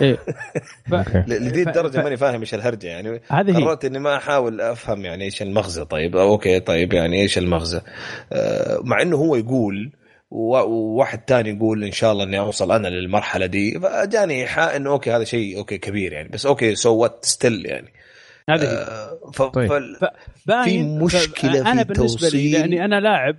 إيه؟ 0.00 0.16
ف... 0.90 0.94
لذي 1.26 1.62
الدرجة 1.62 2.02
ماني 2.02 2.16
فاهم 2.16 2.40
إيش 2.40 2.54
الهرجة 2.54 2.86
يعني. 2.86 3.20
هذه 3.28 3.52
قررت 3.52 3.84
إني 3.84 3.98
ما 3.98 4.16
أحاول 4.16 4.60
أفهم 4.60 5.04
يعني 5.04 5.24
إيش 5.24 5.42
المغزى. 5.42 5.84
طيب 5.84 6.16
okay 6.16 6.60
طيب 6.60 6.92
يعني 6.92 7.20
إيش 7.20 7.38
المغزى. 7.38 7.80
آه، 8.32 8.80
مع 8.84 9.02
إنه 9.02 9.16
هو 9.16 9.36
يقول 9.36 9.92
وواحد 10.30 11.18
تاني 11.18 11.50
يقول 11.50 11.84
إن 11.84 11.92
شاء 11.92 12.12
الله 12.12 12.24
إني 12.24 12.38
أوصل 12.38 12.72
أنا 12.72 12.88
للمرحلة 12.88 13.46
دي. 13.46 13.80
فجاني 13.80 14.40
ايحاء 14.40 14.76
إنه 14.76 14.90
okay 14.90 15.10
هذا 15.10 15.24
شيء 15.24 15.58
okay 15.58 15.78
كبير 15.78 16.12
يعني. 16.12 16.28
بس 16.28 16.46
okay 16.46 16.74
so 16.74 16.96
what 16.96 17.24
still 17.24 17.66
يعني. 17.66 17.92
هذه 18.50 18.64
آه 18.64 19.30
ف... 19.32 19.42
طيب. 19.42 19.68
ف... 20.00 20.50
في 20.64 20.82
مشكلة 20.82 21.62
في 21.62 21.70
أنا 21.70 21.82
بالنسبة 21.82 22.28
لي 22.28 22.52
لأني 22.52 22.84
أنا 22.84 23.00
لاعب 23.00 23.36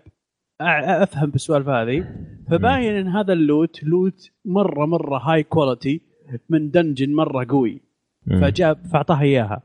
أفهم 0.62 1.30
بالسوالف 1.30 1.68
هذه. 1.68 2.06
فباين 2.52 2.96
إن 2.96 3.08
هذا 3.08 3.34
ال 3.34 3.44
loot 3.44 3.84
loot 3.84 4.32
مرة 4.46 4.86
مرة 4.86 5.18
high 5.18 5.44
quality 5.44 6.02
من 6.50 6.72
dungeon 6.72 7.14
مرة 7.14 7.46
قوي. 7.50 7.82
فجاب 8.42 8.86
فأعطاها 8.94 9.22
إياها. 9.22 9.62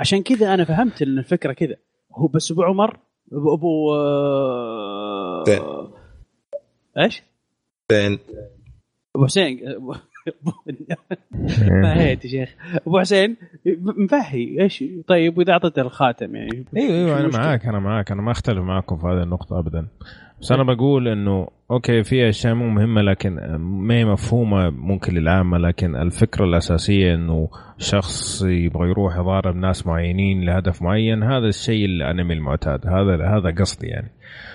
عشان 0.00 0.22
كذا 0.22 0.54
أنا 0.54 0.64
فهمت 0.64 1.02
إن 1.02 1.18
الفكرة 1.18 1.52
كذا. 1.52 1.76
هو 2.12 2.26
بس 2.26 2.50
ابو 2.50 2.62
عمر 2.62 2.98
ابو 3.36 3.54
أبو 3.54 3.94
آه 3.94 5.44
إيش؟ 6.98 7.22
فين؟ 7.88 8.18
أبو 9.16 9.24
حسين. 9.24 9.60
فهيت 11.82 12.24
يا 12.24 12.30
شيخ. 12.30 12.54
أبو 12.86 13.00
حسين 13.00 13.36
مفهي. 13.76 14.62
إيش؟ 14.62 14.84
طيب 15.06 15.38
وإذا 15.38 15.52
أعطيته 15.52 15.82
الخاتم 15.82 16.36
يعني. 16.36 16.64
أيوه 16.76 16.94
أيوه 16.94 17.20
أنا 17.20 17.28
معاك 17.28 17.66
أنا 17.66 17.78
معاك. 17.78 18.12
أنا 18.12 18.22
ما 18.22 18.30
أختلف 18.32 18.58
معاكم 18.58 18.96
في 18.96 19.06
هذه 19.06 19.22
النقطة 19.22 19.58
ابدا. 19.58 19.88
بس 20.40 20.52
أنا 20.52 20.74
بقول 20.74 21.08
إنه 21.08 21.48
أوكي 21.70 22.02
في 22.02 22.28
أشياء 22.28 22.54
مو 22.54 22.68
مهمة 22.68 23.02
لكن 23.02 23.56
ما 23.58 23.94
هي 23.94 24.04
مفهومة 24.04 24.70
ممكن 24.70 25.14
للعامة 25.14 25.58
لكن 25.58 25.96
الفكرة 25.96 26.44
الأساسية 26.44 27.14
إنه 27.14 27.48
شخص 27.78 28.42
يبغى 28.42 28.88
يروح 28.88 29.16
يضارب 29.16 29.56
ناس 29.56 29.86
معينين 29.86 30.44
لهدف 30.44 30.82
معين 30.82 31.22
هذا 31.22 31.46
الشيء 31.46 31.84
الأنمي 31.84 32.34
المعتاد. 32.34 32.86
هذا 32.86 33.26
هذا 33.26 33.54
قصدي 33.60 33.86
يعني. 33.86 34.10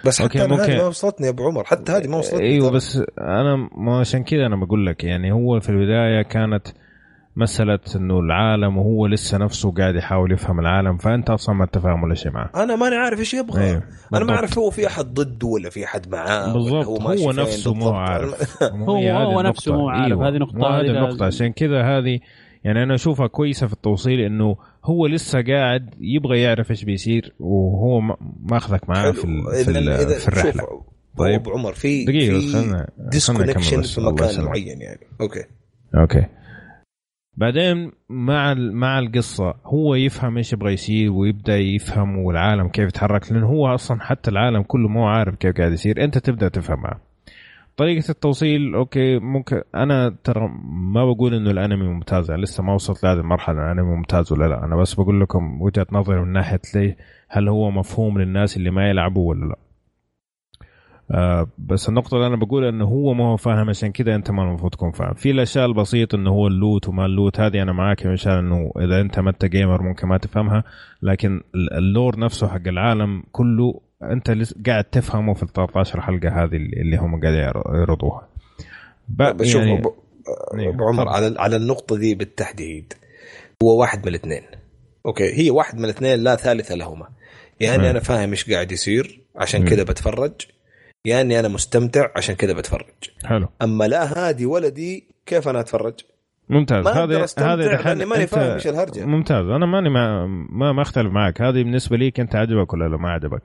بس 0.06 0.22
حتى 0.22 0.42
أوكي 0.42 0.54
ممكن... 0.54 0.78
ما 0.78 0.88
وصلتني 0.88 1.26
يا 1.28 1.32
أبو 1.32 1.48
عمر. 1.48 1.64
حتى 1.64 1.92
هذه 1.92 2.08
ما 2.08 2.18
وصلتني. 2.18 2.48
أيوه 2.48 2.72
بس 2.72 3.04
أنا 3.20 3.70
ما 3.78 4.00
عشان 4.00 4.24
كذا 4.24 4.46
أنا 4.46 4.56
بقول 4.56 4.86
لك 4.86 5.04
يعني 5.04 5.32
هو 5.32 5.60
في 5.60 5.70
البداية 5.70 6.22
كانت 6.22 6.68
مسألة 7.40 7.80
إنه 7.96 8.20
العالم 8.20 8.78
وهو 8.78 9.08
لسه 9.08 9.38
نفسه 9.38 9.72
قاعد 9.72 9.96
يحاول 9.96 10.32
يفهم 10.32 10.60
العالم 10.60 10.98
فأنت 10.98 11.30
أصلا 11.30 11.56
ما 11.56 11.66
تفهم 11.66 12.04
ولا 12.04 12.16
شيء 12.16 12.32
معه. 12.32 12.52
أنا 12.56 12.76
ماني 12.76 12.96
عارف 12.96 13.20
إيش 13.20 13.34
يبغى. 13.34 13.64
أيوه. 13.64 13.84
أنا 14.14 14.26
ما 14.26 14.34
أعرف 14.34 14.60
هو 14.60 14.70
في 14.70 14.88
أحد 14.88 15.06
ضده 15.14 15.48
ولا 15.48 15.70
في 15.70 15.86
أحد 15.86 16.10
معاه 16.10 16.54
بالضبط. 16.54 16.86
هو, 16.86 16.98
هو 17.24 17.32
نفسه 17.32 17.74
مو 17.74 17.90
عارف. 17.90 18.64
هو 18.64 18.98
هو 18.98 19.42
نفسه 19.42 19.74
مو 19.74 19.90
عارف. 19.90 20.06
أيوه. 20.06 20.28
هذه 20.28 20.38
نقطة 20.38 20.80
هذه 20.80 20.86
النقطة. 20.86 21.26
عشان 21.26 21.52
كذا 21.52 21.82
هذه 21.82 22.20
يعني 22.64 22.84
أنا 22.84 22.96
أشوفها 22.96 23.28
كويسة 23.28 23.68
في 23.68 23.74
التوصيل 23.74 24.20
إنه 24.20 24.56
هو 24.86 25.08
لسه 25.08 25.42
قاعد 25.42 25.96
يبغى 26.00 26.42
يعرف 26.42 26.72
إيش 26.72 26.84
بيصير 26.84 27.34
وهو 27.40 28.02
ماخذك 28.44 28.90
معاه 28.90 29.12
في, 29.12 29.22
في, 29.66 30.20
في 30.20 30.28
الرحلة. 30.28 30.64
طيب. 31.18 31.40
أبو 31.40 31.52
عمر 31.52 31.74
في 31.74 32.06
دقيقة 32.06 32.40
في 32.40 32.54
خلنا 32.54 32.90
disconnection 32.98 33.82
في 33.82 34.02
مكان 34.02 34.44
معين 34.44 34.82
يعني. 34.82 35.08
okay. 35.22 35.44
okay. 35.96 36.26
بعدين 37.40 37.92
مع 38.10 38.54
مع 38.54 39.00
القصة 39.00 39.56
هو 39.66 39.96
يفهم 39.96 40.38
إيش 40.38 40.54
يبغى 40.54 40.74
يصير 40.74 41.12
ويبدأ 41.12 41.58
يفهم 41.58 42.18
والعالم 42.18 42.68
كيف 42.68 42.88
يتحرك 42.88 43.32
لأنه 43.32 43.48
هو 43.48 43.74
أصلا 43.74 44.02
حتى 44.02 44.32
العالم 44.32 44.62
كله 44.62 44.88
مو 44.88 45.08
عارف 45.08 45.36
كيف 45.36 45.58
قاعد 45.58 45.72
يصير. 45.72 46.04
أنت 46.04 46.18
تبدأ 46.18 46.48
تفهم 46.48 46.82
معه 46.82 47.00
طريقة 47.78 48.10
التوصيل 48.10 48.76
okay 48.76 49.20
ممكن 49.20 49.62
أنا 49.76 50.16
ترى 50.24 50.50
ما 50.94 51.06
بقول 51.06 51.34
إنه 51.34 51.52
الأنمي 51.52 51.88
ممتاز 51.88 52.30
يعني 52.30 52.42
لسه 52.42 52.64
ما 52.64 52.74
وصلت 52.74 53.04
لهذه 53.04 53.20
المرحلة 53.20 53.58
الأنمي 53.58 53.96
ممتاز 53.96 54.32
ولا 54.32 54.46
لا. 54.46 54.66
أنا 54.66 54.76
بس 54.76 54.94
بقول 54.94 55.22
لكم 55.22 55.62
وجهة 55.62 55.88
نظري 55.92 56.22
من 56.22 56.34
ناحية 56.34 56.62
ليه 56.76 56.98
هل 57.30 57.48
هو 57.50 57.72
مفهوم 57.72 58.20
للناس 58.20 58.58
اللي 58.58 58.72
ما 58.72 58.90
يلعبوا 58.90 59.30
ولا 59.30 59.46
لا. 59.46 59.69
آه 61.12 61.48
بس 61.58 61.90
النقطة 61.90 62.16
اللي 62.16 62.28
أنا 62.28 62.36
بقول 62.36 62.66
إنه 62.66 62.86
هو 62.86 63.14
ما 63.14 63.26
هو 63.26 63.38
فاهم 63.38 63.70
عشان 63.70 63.92
كذا 63.92 64.16
أنت 64.16 64.32
ما 64.32 64.44
المفروض 64.44 64.72
تكون 64.72 64.92
فاهم. 64.92 65.14
في 65.14 65.32
الأشياء 65.32 65.66
البسيطة 65.66 66.16
إنه 66.16 66.30
هو 66.30 66.48
ال 66.48 66.56
loot 66.56 66.88
وما 66.90 67.06
ال 67.06 67.12
loot 67.12 67.40
هذه 67.40 67.62
أنا 67.62 67.72
معاك 67.72 68.06
عشان 68.06 68.32
إنه 68.32 68.72
إذا 68.80 69.02
أنت 69.02 69.20
ما 69.20 69.30
أنت 69.30 69.46
gamer 69.46 69.82
ممكن 69.82 70.08
ما 70.08 70.18
تفهمها. 70.18 70.64
لكن 71.02 71.42
ال 71.78 71.86
lore 71.86 72.20
نفسه 72.20 72.48
حق 72.48 72.68
العالم 72.68 73.24
كله 73.32 73.82
أنت 74.04 74.32
قاعد 74.68 74.84
تفهمه 74.84 75.34
في 75.34 75.44
ال 75.44 75.54
13 75.54 76.02
حلقة 76.02 76.44
هذه 76.44 76.56
اللي 76.56 76.98
هم 76.98 77.22
قاعد 77.22 77.34
يعرضوها. 77.34 78.28
بشوف 79.10 79.62
يعني... 79.62 79.82
ب... 79.82 79.88
إيه، 80.60 80.70
أبو 80.70 80.84
عمر 80.84 81.10
على 81.10 81.36
على 81.40 81.56
النقطة 81.56 81.98
دي 81.98 82.16
بالتحديد 82.16 82.94
هو 83.64 83.80
واحد 83.80 84.00
من 84.00 84.08
الاثنين. 84.08 84.42
أوكي 85.06 85.34
هي 85.34 85.50
واحد 85.50 85.78
من 85.78 85.86
الاثنين 85.86 86.20
لا 86.20 86.36
ثالث 86.36 86.72
لهما. 86.72 87.08
يعني 87.60 87.90
أنا 87.90 88.00
فاهم 88.00 88.30
إيش 88.30 88.52
قاعد 88.52 88.72
يصير 88.72 89.22
عشان 89.36 89.66
كذا 89.66 89.84
بتفرج. 89.84 90.32
يا 91.06 91.12
يعني 91.12 91.22
إني 91.22 91.40
أنا 91.40 91.48
مستمتع 91.48 92.10
عشان 92.16 92.36
كذا 92.36 92.54
بتفرج. 92.54 92.86
حلو. 93.26 93.48
أما 93.62 93.84
لا 93.84 94.30
هذه 94.30 94.46
ولا 94.46 94.70
دي 94.70 95.08
كيف 95.26 95.48
أنا 95.48 95.60
أتفرج؟ 95.60 95.94
ممتاز. 96.50 96.88
هذا 96.88 97.26
هذا 97.40 97.56
لأني 97.56 98.06
ماني 98.06 98.28
فاهم 98.28 98.54
إيش 98.54 98.68
الهرجة. 98.68 99.06
ممتاز. 99.06 99.46
أنا 99.46 99.66
ماني 99.66 99.90
ما 99.90 100.26
ما, 100.28 100.72
ما 100.72 100.82
أختلف 100.82 101.14
معك. 101.14 101.42
هذه 101.42 101.64
بالنسبة 101.64 101.98
لي 101.98 102.12
كنت 102.12 102.36
عجبك 102.36 102.74
ولا 102.74 102.98
ما 102.98 103.10
عجبك 103.10 103.42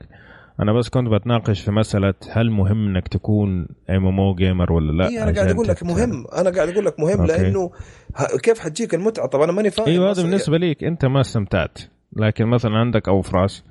أنا 0.59 0.73
بس 0.73 0.89
كنت 0.89 1.07
بتناقش 1.07 1.61
في 1.61 1.71
مسألة 1.71 2.13
هل 2.31 2.51
مهم 2.51 2.87
إنك 2.87 3.07
تكون 3.07 3.67
MMO 3.89 4.35
gamer 4.35 4.71
ولا 4.71 4.91
لا؟ 4.91 5.09
إيه 5.09 5.23
أنا 5.23 5.31
قاعد 5.35 5.49
أقول 5.49 5.67
لك 5.67 5.83
مهم. 5.83 6.25
أنا 6.37 6.49
قاعد 6.49 6.69
أقول 6.69 6.85
لك 6.85 6.99
مهم 6.99 7.21
أوكي. 7.21 7.31
لأنه 7.31 7.71
كيف 8.43 8.59
حتجيك 8.59 8.93
المتعة؟ 8.93 9.27
طب 9.27 9.41
أنا 9.41 9.51
ماني 9.51 9.71
فاهم 9.71 9.87
إيوه 9.87 10.11
هذا 10.11 10.23
بالنسبة 10.23 10.57
ليك 10.57 10.83
أنت 10.83 11.05
ما 11.05 11.21
استمتعت. 11.21 11.79
لكن 12.17 12.45
مثلا 12.45 12.77
عندك 12.77 13.07
أو 13.07 13.21
فراس 13.21 13.63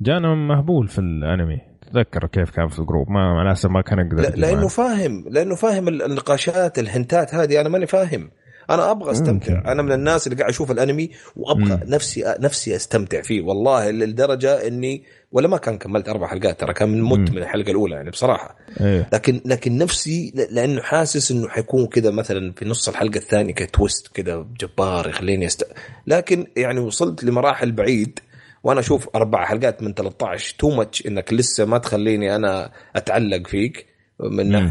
جانا 0.00 0.34
مهبول 0.34 0.88
في 0.88 0.98
الأنمي. 0.98 1.69
تذكر 1.92 2.26
كيف 2.26 2.50
كان 2.50 2.68
في 2.68 2.78
ال 2.78 2.83
group. 2.83 3.10
ما 3.10 3.20
على 3.20 3.54
ما 3.64 3.82
كان 3.82 3.98
يقدر 3.98 4.22
لا 4.22 4.28
لأنه 4.28 4.68
فاهم 4.68 5.24
لأنه 5.28 5.54
فاهم 5.54 5.88
النقاشات 5.88 6.78
الهنتات 6.78 7.34
هذه 7.34 7.60
أنا 7.60 7.68
ماني 7.68 7.86
فاهم. 7.86 8.30
أنا 8.70 8.90
أبغى 8.90 9.12
أستمتع. 9.12 9.54
ممكن. 9.54 9.68
أنا 9.68 9.82
من 9.82 9.92
الناس 9.92 10.26
اللي 10.26 10.38
قاعد 10.38 10.50
أشوف 10.50 10.70
الأنمي 10.70 11.10
وأبغى 11.36 11.74
مم. 11.76 11.80
نفسي 11.84 12.34
نفسي 12.40 12.76
أستمتع 12.76 13.22
فيه. 13.22 13.42
والله 13.42 13.90
للدرجه 13.90 14.66
إني 14.66 15.04
ولا 15.32 15.48
ما 15.48 15.56
كان 15.56 15.78
كملت 15.78 16.08
أربع 16.08 16.26
حلقات 16.26 16.60
ترى 16.60 16.72
كان 16.72 17.02
مت 17.02 17.30
من 17.30 17.38
الحلقة 17.38 17.70
الأولى 17.70 17.94
يعني 17.94 18.10
بصراحة. 18.10 18.56
أيه. 18.80 19.08
لكن 19.12 19.40
لكن 19.44 19.78
نفسي 19.78 20.32
لأنه 20.50 20.82
حاسس 20.82 21.30
إنه 21.30 21.48
حيكون 21.48 21.86
كذا 21.86 22.10
مثلا 22.10 22.52
في 22.52 22.64
نص 22.64 22.88
الحلقة 22.88 23.16
الثانية 23.16 23.54
ك 23.54 23.63
twist 23.63 24.08
كذا 24.14 24.46
جبار 24.60 25.08
يخليني 25.08 25.46
است... 25.46 25.64
لكن 26.06 26.46
يعني 26.56 26.80
وصلت 26.80 27.24
لمراحل 27.24 27.72
بعيد. 27.72 28.18
وأنا 28.62 28.80
أشوف 28.80 29.08
أربع 29.14 29.44
حلقات 29.44 29.82
من 29.82 29.94
13 29.94 30.54
تو 30.58 30.70
ماتش 30.70 31.06
إنك 31.06 31.32
لسه 31.32 31.64
ما 31.64 31.78
تخليني 31.78 32.36
أنا 32.36 32.70
أتعلق 32.96 33.46
فيك. 33.46 33.86
من 34.20 34.70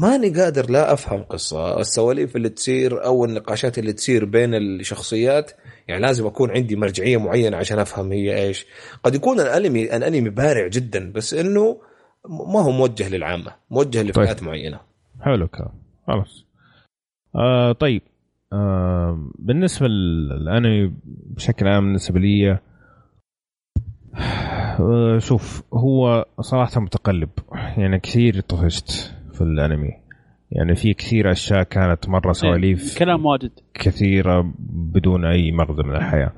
ماني 0.00 0.28
قادر 0.28 0.70
لا 0.70 0.92
أفهم 0.92 1.22
قصة. 1.22 1.80
السواليف 1.80 2.36
اللي 2.36 2.48
تصير 2.48 3.04
أو 3.04 3.24
النقاشات 3.24 3.78
اللي 3.78 3.92
تصير 3.92 4.24
بين 4.24 4.54
الشخصيات 4.54 5.52
يعني 5.88 6.02
لازم 6.02 6.26
أكون 6.26 6.50
عندي 6.50 6.76
مرجعية 6.76 7.16
معينة 7.16 7.56
عشان 7.56 7.78
أفهم 7.78 8.12
هي 8.12 8.38
إيش. 8.38 8.66
قد 9.04 9.14
يكون 9.14 9.40
الأنمي 9.40 9.96
الأنمي 9.96 10.30
بارع 10.30 10.66
جدا 10.66 11.12
بس 11.12 11.34
إنه 11.34 11.80
ما 12.54 12.60
هو 12.60 12.70
موجه 12.70 13.08
للعامة 13.08 13.54
موجه 13.70 14.02
لفئات 14.02 14.38
طيب. 14.38 14.48
معينة. 14.48 14.80
حلو 15.20 15.48
كلام 15.48 15.72
خلاص. 16.06 16.44
آه 17.34 17.72
طيب. 17.72 18.02
آه 18.52 19.30
بالنسبة 19.38 19.86
للأنمي 19.86 20.92
بشكل 21.04 21.68
عام 21.68 21.84
بالنسبة 21.84 22.20
لي 22.20 22.50
آه، 22.50 22.60
شوف 25.18 25.62
هو 25.72 26.24
صراحة 26.40 26.80
متقلب. 26.80 27.28
يعني 27.76 27.98
كثير 27.98 28.40
طفشت 28.40 29.14
في 29.32 29.40
الأنمي. 29.40 29.90
يعني 30.50 30.74
في 30.74 30.94
كثير 30.94 31.30
أشياء 31.30 31.62
كانت 31.62 32.08
مرة 32.08 32.26
إيه، 32.26 32.32
سواليف 32.32 32.98
كلام 32.98 33.26
واجد. 33.26 33.50
كثيرة 33.74 34.52
بدون 34.68 35.24
أي 35.24 35.52
مغزى 35.52 35.82
من 35.82 35.96
الحياة. 35.96 36.32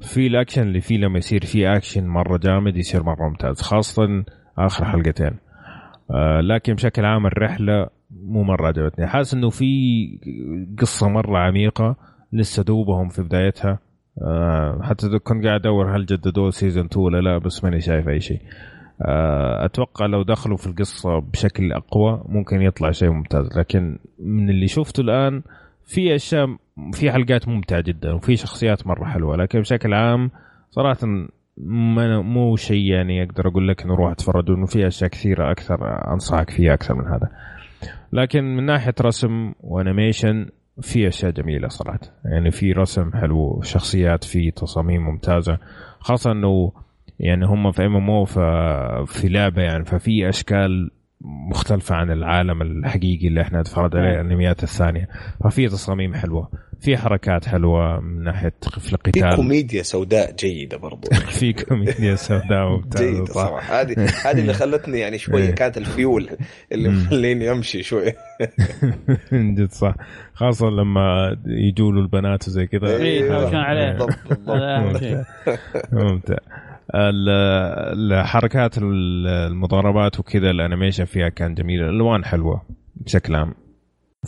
في 0.00 0.26
الأكشن 0.26 0.62
اللي 0.62 0.80
فيه 0.80 0.96
لما 0.96 1.18
يصير 1.18 1.44
فيه 1.44 1.76
أكشن 1.76 2.06
مرة 2.06 2.38
جامد 2.38 2.76
يصير 2.76 3.02
مرة 3.02 3.28
ممتاز 3.28 3.60
خاصة 3.60 4.24
آخر 4.58 4.84
حلقتين. 4.84 5.30
آه 6.10 6.40
لكن 6.40 6.74
بشكل 6.74 7.04
عام 7.04 7.26
الرحلة 7.26 7.86
مو 8.10 8.42
مرة 8.42 8.66
عجبتني. 8.66 9.06
حاسس 9.06 9.34
إنه 9.34 9.50
في 9.50 9.66
قصة 10.78 11.08
مرة 11.08 11.38
عميقة 11.38 11.96
لسه 12.32 12.62
دوبهم 12.62 13.08
في 13.08 13.22
بدايتها. 13.22 13.78
آه 14.22 14.80
حتى 14.82 15.18
كنت 15.18 15.46
قاعد 15.46 15.60
أدور 15.60 15.96
هل 15.96 16.06
جددوه 16.06 16.50
سيزون 16.50 16.84
2 16.84 17.04
ولا 17.04 17.20
لا 17.20 17.38
بس 17.38 17.64
ماني 17.64 17.80
شايف 17.80 18.08
أي 18.08 18.20
شيء. 18.20 18.40
آه 19.02 19.64
أتوقع 19.64 20.06
لو 20.06 20.22
دخلوا 20.22 20.56
في 20.56 20.66
القصة 20.66 21.18
بشكل 21.18 21.72
أقوى 21.72 22.22
ممكن 22.28 22.62
يطلع 22.62 22.90
شيء 22.90 23.10
ممتاز 23.10 23.58
لكن 23.58 23.98
من 24.18 24.50
اللي 24.50 24.68
شفته 24.68 25.00
الآن 25.00 25.42
في 25.86 26.14
أشياء 26.14 26.46
في 26.92 27.12
حلقات 27.12 27.48
ممتعة 27.48 27.80
جدا 27.80 28.12
وفي 28.12 28.36
شخصيات 28.36 28.86
مرة 28.86 29.04
حلوة 29.04 29.36
لكن 29.36 29.60
بشكل 29.60 29.94
عام 29.94 30.30
صراحة 30.70 30.98
مو 32.22 32.56
شيء 32.56 32.92
يعني 32.92 33.22
أقدر 33.22 33.48
أقول 33.48 33.68
لك 33.68 33.82
إنه 33.82 33.94
روح 33.94 34.10
أتفرج 34.10 34.50
انه 34.50 34.66
في 34.66 34.86
أشياء 34.86 35.10
كثيرة 35.10 35.50
أكثر 35.50 35.78
أنصحك 36.12 36.50
فيها 36.50 36.74
أكثر 36.74 36.94
من 36.94 37.06
هذا. 37.06 37.28
لكن 38.12 38.56
من 38.56 38.66
ناحية 38.66 38.94
رسم 39.00 39.52
و 39.60 39.69
animation 39.69 40.46
في 40.80 41.08
أشياء 41.08 41.32
جميلة 41.32 41.68
صراحة. 41.68 42.00
يعني 42.24 42.50
في 42.50 42.72
رسم 42.72 43.12
حلو 43.12 43.62
شخصيات 43.62 44.24
في 44.24 44.50
تصاميم 44.50 45.02
ممتازة. 45.02 45.58
خاصة 46.00 46.32
إنه 46.32 46.72
يعني 47.20 47.46
هم 47.46 47.72
في 47.72 47.86
MMO 47.86 48.24
في 49.04 49.28
لعبة 49.28 49.62
يعني 49.62 49.84
ففي 49.84 50.28
أشكال 50.28 50.90
مختلفة 51.50 51.94
عن 51.94 52.10
العالم 52.10 52.62
الحقيقي 52.62 53.28
اللي 53.28 53.40
إحنا 53.40 53.60
نتفرج 53.60 53.96
عليه 53.96 54.08
نعم. 54.08 54.26
الأنميات 54.26 54.62
الثانية. 54.62 55.08
ففي 55.44 55.68
تصاميم 55.68 56.14
حلوة. 56.14 56.48
في 56.80 56.96
حركات 56.96 57.48
حلوة 57.48 58.00
من 58.00 58.24
ناحية 58.24 58.52
في 58.78 58.92
القتال. 58.92 59.30
في 59.30 59.36
كوميديا 59.36 59.82
سوداء 59.82 60.34
جيدة 60.36 60.76
برضو. 60.76 61.08
في 61.38 61.52
كوميديا 61.52 62.14
سوداء 62.14 62.68
ممتازة 62.68 63.10
جيدة 63.10 63.24
صراحة. 63.24 63.80
هذه 63.80 64.08
هذه 64.24 64.40
اللي 64.40 64.52
خلتني 64.52 64.98
يعني 64.98 65.18
شوية 65.18 65.42
إيه. 65.48 65.54
كانت 65.54 65.78
الفيول 65.78 66.30
اللي 66.72 66.88
مخليني 66.88 67.50
أمشي 67.52 67.82
شوية 67.82 68.16
جد 69.32 69.70
صح. 69.70 69.94
خاصة 70.34 70.66
لما 70.66 71.36
يجوا 71.46 71.92
له 71.92 72.00
البنات 72.00 72.48
وزي 72.48 72.66
كذا. 72.66 72.96
اي 72.96 73.28
كان 73.28 73.54
عليه. 73.54 73.92
بالضبط 73.92 74.14
ممتع 75.92 76.36
الحركات 76.94 78.78
المضاربات 78.78 80.20
وكذا 80.20 80.50
ال 80.50 80.55
animation 80.55 81.04
فيها 81.04 81.28
كان 81.28 81.54
جميل. 81.54 81.80
الألوان 81.80 82.24
حلوة 82.24 82.62
بشكل 82.96 83.34
عام. 83.34 83.54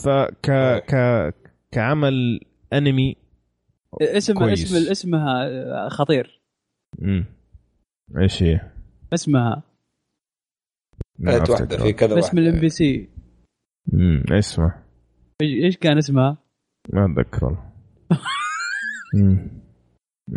فك 0.05 0.51
ك 0.89 0.95
كعمل 1.73 2.40
انمي 2.73 3.16
اسم 4.02 4.34
كويس. 4.34 4.65
اسم 4.65 4.90
اسمها 4.90 5.89
خطير. 5.89 6.40
امم 7.02 7.24
إيش 8.18 8.42
هي؟ 8.42 8.60
اسمها. 9.15 9.62
واحدة 11.20 11.78
في 11.78 11.92
كذا 11.92 12.18
اسم 12.18 12.39
الام 12.39 12.60
بي 12.60 12.68
سي 12.68 13.08
امم 13.94 14.24
اسمه. 14.32 14.74
إيش 15.42 15.76
كان 15.76 15.99
اسمها؟ 15.99 16.39
ما 16.92 17.05
أتذكر 17.12 17.44
والله. 17.44 17.70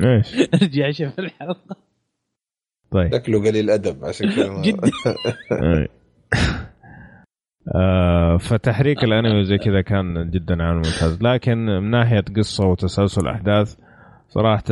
إيش؟ 0.03 0.35
ارجع 0.53 0.91
شوف 0.91 1.19
الحلقة. 1.19 1.77
طيب. 2.91 3.15
شكله 3.15 3.39
قليل 3.39 3.69
ادب 3.69 4.05
عشان 4.05 4.29
كذا 4.29 4.61
جدا. 4.61 4.91
آه 7.75 8.38
فتحريك 8.38 9.03
الانمي 9.03 9.43
زي 9.43 9.58
كذا 9.58 9.82
كان 9.82 10.30
جدا 10.30 10.64
عامل 10.64 10.75
ممتاز 10.75 11.19
لكن 11.22 11.58
من 11.58 11.92
ناحية 11.92 12.24
قصة 12.38 12.67
وتسلسل 12.67 13.27
أحداث 13.27 13.75
صراحة 14.27 14.64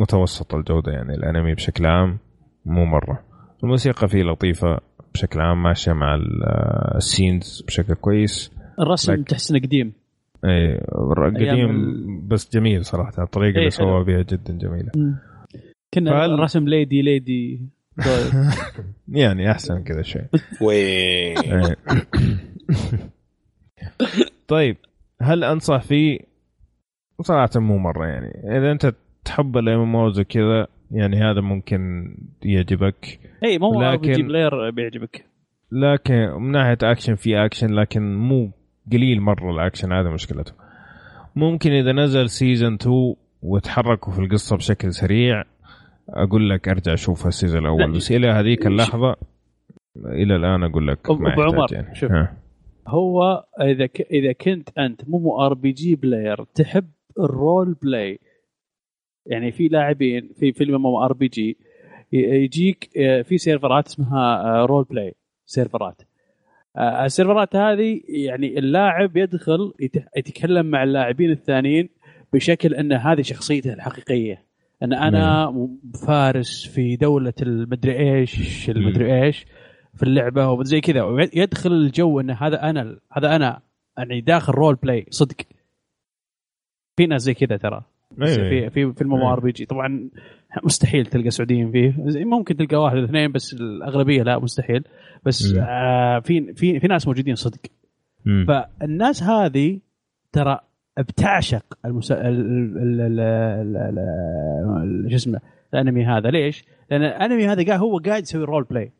متوسط 0.00 0.54
الجودة 0.54 0.92
يعني 0.92 1.14
الانمي 1.14 1.54
بشكل 1.54 1.86
عام 1.86 2.18
مو 2.64 2.84
مرة. 2.84 3.24
الموسيقى 3.64 4.08
فيه 4.08 4.22
لطيفة 4.22 4.78
بشكل 5.14 5.40
عام 5.40 5.62
ماشية 5.62 5.92
مع 5.92 6.18
السينز 6.96 7.64
بشكل 7.66 7.94
كويس. 7.94 8.52
الرسم 8.80 9.12
لك... 9.12 9.28
تحسنه 9.28 9.58
قديم. 9.58 9.92
اي 10.44 10.78
قديم 11.36 12.28
بس 12.28 12.52
جميل 12.56 12.84
صراحة. 12.84 13.22
الطريقة 13.22 13.58
اللي 13.58 13.70
سوى 13.70 14.04
بها 14.04 14.22
جدا 14.22 14.58
جميلة. 14.58 14.90
كنا 15.94 16.10
فال... 16.10 16.38
رسم 16.38 16.68
ليدي 16.68 17.02
ليدي. 17.02 17.60
يعني 19.08 19.50
أحسن 19.50 19.82
كذا 19.82 20.02
إيه. 20.62 21.34
طيب 24.48 24.76
هل 25.22 25.44
أنصح 25.44 25.82
فيه؟ 25.82 26.18
صراحة 27.20 27.50
مو 27.56 27.78
مرة 27.78 28.06
يعني. 28.06 28.58
إذا 28.58 28.72
أنت 28.72 28.94
تحب 29.24 29.56
الام 29.56 30.12
زي 30.12 30.24
كذا 30.24 30.66
يعني 30.90 31.16
هذا 31.16 31.40
ممكن 31.40 32.14
يعجبك. 32.42 33.20
إي 33.44 33.58
مو 33.58 33.82
لكن 33.82 34.12
بلاير 34.12 34.70
بيعجبك. 34.70 35.24
لكن 35.72 36.14
من 36.14 36.50
ناحية 36.50 36.78
اكشن 36.82 37.14
في 37.14 37.44
اكشن 37.44 37.74
لكن 37.74 38.14
مو 38.14 38.52
قليل 38.92 39.20
مرة 39.20 39.50
الاكشن 39.50 39.92
هذا 39.92 40.10
مشكلته 40.10 40.52
ممكن 41.36 41.70
إذا 41.72 41.92
نزل 41.92 42.30
season 42.30 42.74
2 42.74 43.14
وتحركوا 43.42 44.12
في 44.12 44.18
القصة 44.18 44.56
بشكل 44.56 44.92
سريع 44.92 45.44
أقول 46.08 46.50
لك 46.50 46.68
أرجع 46.68 46.92
أشوف 46.92 47.26
ال 47.26 47.31
season 47.31 47.62
الأول 47.62 47.92
بس 47.92 48.12
إلى 48.12 48.26
هذيك 48.26 48.66
اللحظة 48.66 49.16
إلى 49.96 50.36
الآن 50.36 50.62
أقول 50.62 50.86
لك 50.88 51.10
ما 51.10 51.28
يحتاج 51.28 51.44
عمر، 51.54 51.66
يعني. 51.72 51.94
شوف. 51.94 52.12
ها. 52.12 52.36
هو 52.88 53.44
إذا 53.60 53.86
ك... 53.86 54.00
إذا 54.00 54.32
كنت 54.32 54.78
أنت 54.78 55.08
MMORPG 55.08 55.94
player 55.96 56.44
تحب 56.44 56.90
ال 57.20 57.31
role 57.31 57.74
play 57.82 58.18
يعني 59.26 59.52
في 59.52 59.68
لاعبين 59.68 60.30
في 60.36 60.52
فيلم 60.52 60.86
RPG 60.86 61.56
يجيك 62.12 62.90
آه، 62.98 63.22
في 63.22 63.38
server 63.38 63.79
ات 63.79 63.86
اسمها 63.86 64.64
role 64.66 64.84
play 64.84 65.14
servers 65.46 66.02
ال 66.78 66.88
server 66.88 67.46
ات 67.46 67.56
هذه 67.56 68.00
يعني 68.08 68.58
اللاعب 68.58 69.16
يدخل 69.16 69.72
يت- 69.80 70.04
يتكلم 70.16 70.66
مع 70.66 70.82
اللاعبين 70.82 71.30
الثانيين 71.30 71.88
بشكل 72.32 72.74
إن 72.74 72.92
هذه 72.92 73.22
شخصيته 73.22 73.72
الحقيقية 73.72 74.44
إن 74.82 74.92
أنا 74.92 75.54
فارس 76.06 76.66
في 76.66 76.96
دولة 76.96 77.32
المدري 77.42 78.18
إيش 78.18 78.70
المدري 78.70 79.24
إيش 79.24 79.46
في 79.94 80.02
اللعبة 80.02 80.50
وزي 80.50 80.80
كذا. 80.80 81.02
ويدخل 81.02 81.72
الجو 81.72 82.20
إن 82.20 82.30
هذا 82.30 82.70
أنا 82.70 82.98
هذا 83.12 83.36
أنا 83.36 83.60
يعني 83.98 84.20
داخل 84.20 84.52
role 84.52 84.74
play 84.74 85.06
صدق. 85.10 85.36
في 86.96 87.06
ناس 87.06 87.22
زي 87.22 87.34
كذا 87.34 87.56
ترى. 87.56 87.82
أيوة. 88.22 88.36
في 88.36 88.70
في 88.70 88.92
في 88.92 89.02
ال 89.02 89.06
MMO 89.06 89.16
أيوة. 89.16 89.32
RPG 89.32 89.64
طبعا 89.64 90.10
مستحيل 90.64 91.06
تلقى 91.06 91.30
سعوديين 91.30 91.72
فيه. 91.72 91.94
ممكن 92.24 92.56
تلقى 92.56 92.76
واحد 92.76 92.96
اثنين 92.96 93.32
بس 93.32 93.54
الأغلبية 93.54 94.22
لا 94.22 94.38
مستحيل. 94.38 94.84
بس. 95.26 95.54
آه 95.54 96.18
في 96.18 96.54
في 96.54 96.80
في 96.80 96.86
ناس 96.86 97.06
موجودين 97.06 97.34
صدق. 97.34 97.60
مم. 98.24 98.46
فالناس 98.48 99.22
هذه 99.22 99.80
ترى 100.32 100.60
بتعشق 100.98 101.64
المس... 101.84 102.12
ال... 102.12 102.18
ال... 102.26 103.00
ال... 103.00 103.20
ال... 103.20 103.76
ال... 103.76 103.98
ال... 105.04 105.10
شو 105.10 105.16
اسمه 105.16 105.40
الانمي 105.74 106.04
هذا. 106.04 106.30
ليش؟ 106.30 106.64
لأن 106.90 107.02
الانمي 107.02 107.48
هذا 107.48 107.66
قاعد 107.66 107.80
هو 107.80 107.98
قاعد 107.98 108.22
يسوي 108.22 108.44
role 108.44 108.64
play 108.64 108.92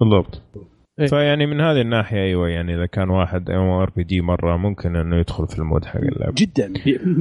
بالضبط. 0.00 0.42
إيه. 1.00 1.06
فيعني 1.06 1.46
من 1.46 1.60
هذه 1.60 1.80
الناحية 1.80 2.18
أيوه 2.18 2.48
يعني 2.48 2.74
إذا 2.74 2.86
كان 2.86 3.10
واحد 3.10 3.50
ام 3.50 3.68
ار 3.68 3.90
بي 3.90 4.04
جي 4.04 4.20
مرة 4.20 4.56
ممكن 4.56 4.96
إنه 4.96 5.16
يدخل 5.16 5.46
في 5.46 5.58
المود 5.58 5.84
حق 5.84 6.00
اللعبة. 6.00 6.34
جدا 6.36 6.72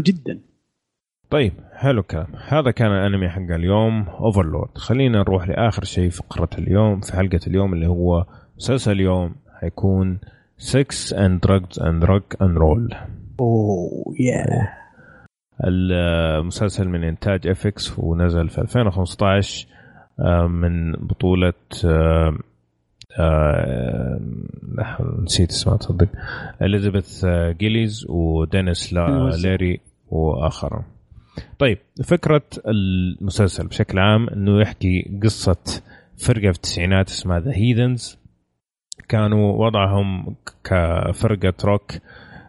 جدا. 0.01 0.39
طيب 1.30 1.53
حلو 1.73 2.01
الكلام. 2.01 2.27
هذا 2.47 2.72
كان 2.72 2.91
الانمي 2.91 3.30
حق 3.30 3.41
اليوم 3.41 4.09
Overlord 4.09 4.77
خلينا 4.77 5.19
نروح 5.19 5.47
لآخر 5.47 5.83
شيء 5.83 6.09
في 6.09 6.17
فقرة 6.17 6.49
اليوم 6.57 6.99
في 7.01 7.14
حلقة 7.14 7.39
اليوم 7.47 7.73
اللي 7.73 7.88
هو 7.88 8.25
مسلسل 8.57 8.91
اليوم. 8.91 9.35
حيكون 9.61 10.19
6 10.57 11.17
and 11.17 11.39
drugs 11.41 11.77
and 11.77 12.03
rock 12.07 12.38
and 12.41 12.57
roll. 12.57 12.95
أوه. 13.39 14.15
يا 14.19 14.45
المسلسل 15.64 16.88
من 16.88 17.03
إنتاج 17.03 17.47
FX 17.47 17.99
ونزل 17.99 18.49
في 18.49 18.61
2015 18.61 19.67
آه، 20.19 20.47
من 20.47 20.91
بطولة 20.91 21.53
آه، 21.85 22.38
آه، 23.19 24.19
نسيت 25.23 25.49
اسمها 25.49 25.77
تصدق. 25.77 26.07
إليزابيث 26.61 27.25
جيليز 27.59 28.05
ودينيس. 28.09 28.93
ليري 28.93 29.80
وآخرون. 30.07 30.83
طيب 31.59 31.77
فكرة 32.03 32.43
المسلسل 32.67 33.67
بشكل 33.67 33.99
عام 33.99 34.30
إنه 34.30 34.61
يحكي 34.61 35.19
قصة 35.23 35.81
فرقة 36.17 36.51
في 36.51 36.57
التسعينات 36.57 37.09
اسمها 37.09 37.39
The 37.39 37.51
Heathens 37.55 38.19
كانوا 39.09 39.65
وضعهم 39.65 40.35
كفرقة 40.64 41.53
روك 41.64 41.91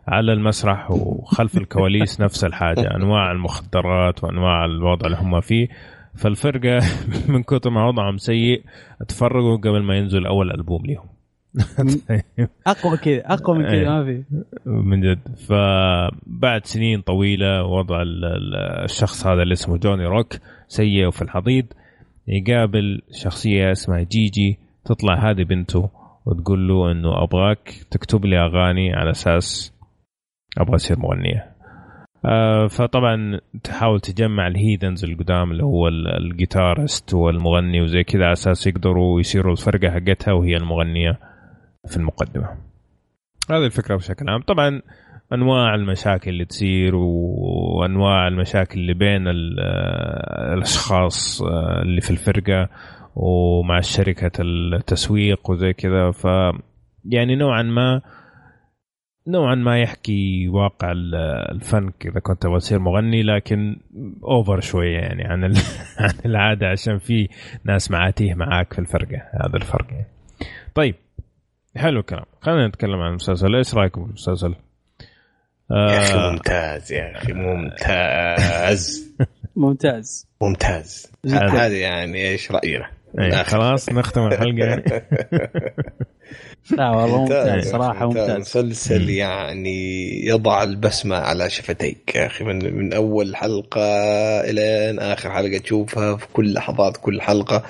على 0.08 0.32
المسرح 0.32 0.90
وخلف 0.90 1.56
الكواليس 1.58 2.20
نفس 2.24 2.44
الحاجة 2.44 2.94
أنواع 2.96 3.32
المخدرات 3.32 4.24
وأنواع 4.24 4.64
الوضع 4.64 5.06
اللي 5.06 5.16
هم 5.20 5.40
فيه. 5.40 5.68
فالفرقة 6.14 6.80
من 7.32 7.42
كثر 7.42 7.70
ما 7.70 7.88
وضعهم 7.88 8.16
سيء 8.16 8.62
تفرقوا 9.08 9.56
قبل 9.56 9.82
ما 9.82 9.96
ينزل 9.96 10.26
أول 10.26 10.50
ألبوم 10.50 10.82
لهم 10.86 11.06
أقوى 12.66 12.96
كذا 12.96 13.22
أقوى 13.26 13.58
من 13.58 13.64
إيه. 13.64 13.82
كذا 13.84 13.90
ما 13.90 14.04
في. 14.04 14.24
من 14.66 15.00
جد. 15.00 15.18
فبعد 15.48 16.66
سنين 16.66 17.00
طويلة 17.00 17.64
وضع 17.64 18.02
ال- 18.02 18.24
ال- 18.24 18.54
الشخص 18.84 19.26
هذا 19.26 19.42
اللي 19.42 19.52
اسمه 19.52 19.76
جوني 19.76 20.06
روك 20.06 20.34
سيء 20.68 21.06
وفي 21.06 21.22
الحضيض 21.22 21.64
يقابل 22.28 23.02
شخصية 23.12 23.72
اسمها 23.72 24.02
جيجي 24.02 24.58
تطلع 24.84 25.30
هذه 25.30 25.42
بنته 25.42 25.90
وتقول 26.26 26.68
له 26.68 26.92
إنه 26.92 27.22
أبغاك 27.22 27.74
تكتب 27.90 28.24
لي 28.24 28.38
أغاني 28.38 28.94
على 28.94 29.10
أساس 29.10 29.72
أبغى 30.58 30.74
أصير 30.74 30.98
مغنية. 30.98 31.56
آه، 32.24 32.66
فطبعا 32.66 33.40
تحاول 33.64 34.00
تجمع 34.00 34.46
ال 34.46 34.53
Heathens 34.53 35.04
القدام 35.04 35.50
اللي 35.50 35.64
هو 35.64 35.88
ال- 35.88 36.08
ال 36.16 36.26
guitarist 36.26 37.14
والمغني 37.14 37.80
وزي 37.80 38.02
كذا 38.04 38.24
على 38.24 38.32
أساس 38.32 38.66
يقدروا 38.66 39.20
يصيروا 39.20 39.52
الفرقة 39.52 39.90
حقتها 39.90 40.32
وهي 40.32 40.56
المغنية 40.56 41.18
في 41.88 41.96
المقدمة. 41.96 42.48
هذه 43.50 43.64
الفكرة 43.66 43.96
بشكل 43.96 44.28
عام. 44.28 44.42
طبعا 44.42 44.82
أنواع 45.32 45.74
المشاكل 45.74 46.30
اللي 46.30 46.44
تصير 46.44 46.94
وأنواع 46.94 48.28
المشاكل 48.28 48.80
اللي 48.80 48.94
بين 48.94 49.28
ال- 49.28 49.60
آه، 49.60 50.54
الأشخاص 50.54 51.42
آه، 51.42 51.82
اللي 51.82 52.00
في 52.00 52.10
الفرقة 52.10 52.68
ومع 53.16 53.80
شركة 53.80 54.30
التسويق 54.40 55.50
وزي 55.50 55.72
كذا. 55.72 56.10
ف 56.10 56.26
يعني 57.04 57.36
نوعا 57.36 57.62
ما 57.62 58.00
نوعا 59.28 59.54
ما 59.54 59.80
يحكي 59.82 60.48
واقع 60.48 60.92
ال- 60.92 61.14
الفن 61.52 61.90
إذا 62.04 62.20
كنت 62.20 62.42
تبغى 62.42 62.58
تصير 62.58 62.78
مغني 62.78 63.22
لكن 63.22 63.76
اوفر 64.24 64.60
شوية 64.60 64.98
يعني 64.98 65.24
عن 65.24 65.44
عن 65.98 66.12
العادة 66.26 66.66
عشان 66.66 66.98
في 66.98 67.28
ناس 67.64 67.90
معاتيه 67.90 68.34
معاك 68.34 68.72
في 68.72 68.78
الفرقه 68.78 69.16
هذا 69.44 69.56
الفرق 69.56 69.86
يعني. 69.90 70.06
طيب 70.74 70.94
حلو 71.76 72.00
الكلام 72.00 72.24
خلينا 72.40 72.66
نتكلم 72.68 73.00
عن 73.00 73.08
المسلسل 73.10 73.54
إيش 73.56 73.74
رأيكم 73.74 74.02
في 74.04 74.08
المسلسل؟ 74.08 74.54
يا 75.70 75.98
أخي 75.98 76.14
آه 76.18 76.30
ممتاز 76.30 76.92
يا 76.92 77.16
أخي 77.16 77.32
ممتاز 77.32 79.14
ممتاز 79.56 80.26
ممتاز 80.40 81.10
هذا- 81.26 81.78
يعني 81.78 82.28
إيش 82.28 82.52
رأينا؟ 82.52 82.90
أي 83.20 83.44
خلاص 83.44 83.88
نختم 83.92 84.26
الحلقة 84.26 84.64
يعني. 84.64 84.82
لا 86.76 86.90
والله 86.90 87.20
ممتاز 87.20 87.70
صراحة 87.70 88.06
ممتاز. 88.06 88.40
مسلسل. 88.40 89.10
يعني 89.10 90.10
يضع 90.26 90.62
البسمة 90.62 91.16
على 91.16 91.50
شفتيك. 91.50 92.14
يا 92.16 92.26
أخي 92.26 92.44
من, 92.44 92.74
من 92.74 92.92
أول 92.92 93.36
حلقة 93.36 93.80
إلى 94.40 94.96
آخر 94.98 95.30
حلقة 95.30 95.58
تشوفها 95.58 96.16
في 96.16 96.26
كل 96.32 96.52
لحظات 96.52 96.96
كل 96.96 97.20
حلقة. 97.20 97.62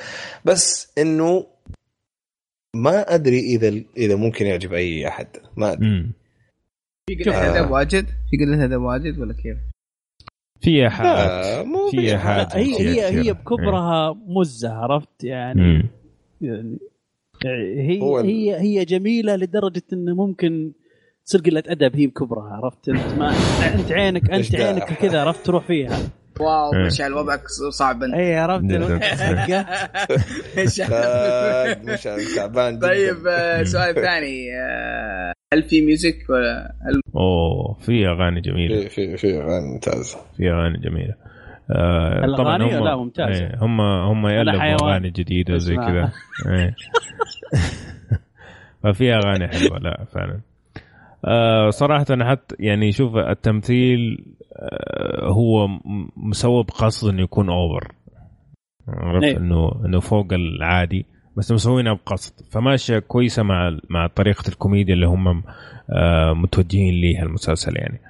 بس 0.44 0.92
إنه 0.98 1.46
ما 2.76 3.14
أدري 3.14 3.40
إذا 3.40 3.82
إذا 3.96 4.16
ممكن 4.16 4.46
يعجب 4.46 4.72
أي 4.72 5.08
أحد. 5.08 5.26
ما 5.56 5.72
أدري. 5.72 5.88
مم. 5.88 6.12
في 7.10 7.24
قلة 7.24 7.34
آه. 7.34 7.60
ادب 7.60 7.70
واجد؟ 7.70 8.06
في 8.06 8.44
قلة 8.44 8.64
أدب 8.64 8.80
واجد 8.82 9.18
ولا 9.18 9.34
كيف؟ 9.34 9.56
في 10.60 10.70
لا 10.70 10.84
ايحاءات 10.84 11.66
مو 11.66 11.90
في 11.90 11.96
في 11.96 12.02
إيحاءات. 12.12 12.52
حاجة. 12.52 12.62
هي 12.62 12.68
هي 12.80 13.08
كثيرة. 13.08 13.22
هي 13.22 13.32
بكبرها 13.32 14.16
مزة 14.26 14.72
عرفت 14.72 15.24
يعني 15.24 15.62
مم. 15.62 15.88
يعني 16.40 16.78
هي 17.44 18.00
هي 18.24 18.56
هي 18.60 18.84
جميلة 18.84 19.36
لدرجة 19.36 19.82
إنه 19.92 20.14
ممكن 20.14 20.72
تصير 21.26 21.40
قله 21.40 21.62
ادب 21.66 21.96
هي 21.96 22.06
بكبرها 22.06 22.60
عرفت 22.62 22.88
أنت 22.88 23.14
ما 23.18 23.32
أنت 23.74 23.92
عينك 23.92 24.30
أنت. 24.30 24.54
عينك 24.54 24.84
كذا 24.92 25.20
عرفت 25.20 25.46
تروح 25.46 25.66
فيها 25.66 25.98
wow 26.40 26.72
إيه. 26.74 26.86
مشعل 26.86 27.14
وضعك 27.14 27.48
صعب 27.70 28.02
انت 28.02 28.14
اي 28.14 28.36
عرفت 28.36 28.64
جداً. 28.64 29.00
مشعل. 31.92 32.24
تعبان. 32.36 32.78
طيب 32.78 33.26
آه، 33.28 33.62
سؤال 33.62 33.94
ثاني 33.94 34.46
آه، 34.54 35.32
هل 35.54 35.62
في 35.62 35.86
music 35.86 36.16
ولا 36.30 36.74
هل 36.82 37.00
أوه 37.16 37.74
في 37.74 38.08
أغاني 38.08 38.40
جميلة 38.40 38.80
في 38.80 38.88
في 38.88 39.16
في 39.16 39.38
أغاني 39.42 39.72
ممتاز 39.72 40.16
في 40.36 40.50
أغاني 40.50 40.78
جميلة 40.78 41.14
آه 41.70 42.36
طبعا 42.36 42.56
الأغاني؟ 42.56 42.78
هم 42.78 42.84
لا، 42.84 42.96
ممتازة. 42.96 43.44
إيه، 43.46 43.58
هم 43.60 43.80
هم 43.80 44.26
يألفوا. 44.26 44.88
أغاني 44.90 45.10
جديدة 45.10 45.54
وزي 45.54 45.74
اسمع. 45.74 45.86
كذا 45.86 46.12
إيه. 46.54 46.74
ففي 48.82 49.14
أغاني 49.14 49.48
حلوة 49.48 49.78
لا 49.78 50.04
فعلا 50.04 50.40
آه 51.24 51.70
صراحة 51.70 52.06
أنا 52.10 52.30
حتى 52.30 52.56
يعني 52.60 52.92
شوف 52.92 53.16
التمثيل 53.16 54.24
آه 54.56 55.28
هو 55.28 55.68
م- 55.68 55.80
مسوى 56.16 56.62
بقصد 56.64 57.08
إنه 57.08 57.22
يكون 57.22 57.48
أوفر 57.50 57.92
عرفت 58.88 59.24
إيه. 59.24 59.36
إنه 59.36 59.84
إنه 59.84 60.00
فوق 60.00 60.32
العادي 60.32 61.06
بس 61.36 61.52
مسوينها 61.52 61.92
بقصد. 61.92 62.32
فماشية 62.50 62.98
كويسة 62.98 63.42
مع 63.42 63.78
مع 63.90 64.06
طريقة 64.06 64.48
الكوميديا 64.48 64.94
اللي 64.94 65.06
هم 65.06 65.42
آه 65.90 66.32
متوجهين 66.32 66.94
ليها 66.94 67.22
المسلسل 67.22 67.76
يعني. 67.76 68.00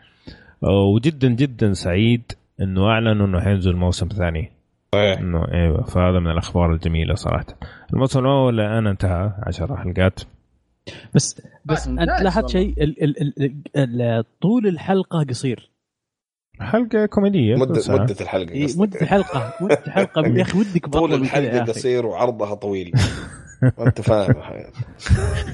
آه 0.64 0.82
وجدا 0.94 1.28
جدا 1.28 1.72
سعيد 1.72 2.32
إنه 2.60 2.86
أعلنوا 2.88 3.26
إنه 3.26 3.40
حينزل 3.40 3.76
موسم 3.76 4.08
ثاني. 4.08 4.52
صحيح. 4.94 5.18
إنه 5.18 5.44
أيوه 5.52 5.82
فهذا 5.82 6.20
من 6.20 6.30
الأخبار 6.30 6.72
الجميلة 6.74 7.14
صراحة. 7.14 7.46
الموسم 7.92 8.20
الأول 8.20 8.60
الآن 8.60 8.86
انتهى. 8.86 9.32
عشر 9.46 9.76
حلقات. 9.76 10.20
بس 11.14 11.42
بس 11.64 11.88
ممتاز 11.88 12.08
أنت 12.08 12.22
لاحظت. 12.22 12.48
شيء؟ 12.48 12.82
ال- 12.82 13.02
ال- 13.04 13.42
ال- 13.42 13.60
ال- 13.76 14.24
طول 14.40 14.66
الحلقة 14.66 15.24
قصير. 15.28 15.70
حلقة 16.60 17.06
كوميدية 17.06 17.56
مدة 17.56 17.80
ساعة. 17.80 17.96
مدة 17.96 18.16
الحلقة 18.20 18.52
إيه،. 18.52 18.66
مدة 18.76 19.00
الحلقة 19.00 19.52
مدة 19.60 19.82
الحلقة 19.86 20.26
يا 20.26 20.42
أخي 20.42 20.58
ودك 20.58 20.86
طول 20.86 21.14
الحلقة 21.14 21.64
قصير 21.64 22.06
وعرضها 22.06 22.54
طويل. 22.54 22.92
أنت 23.86 24.00
فاهم 24.00 24.34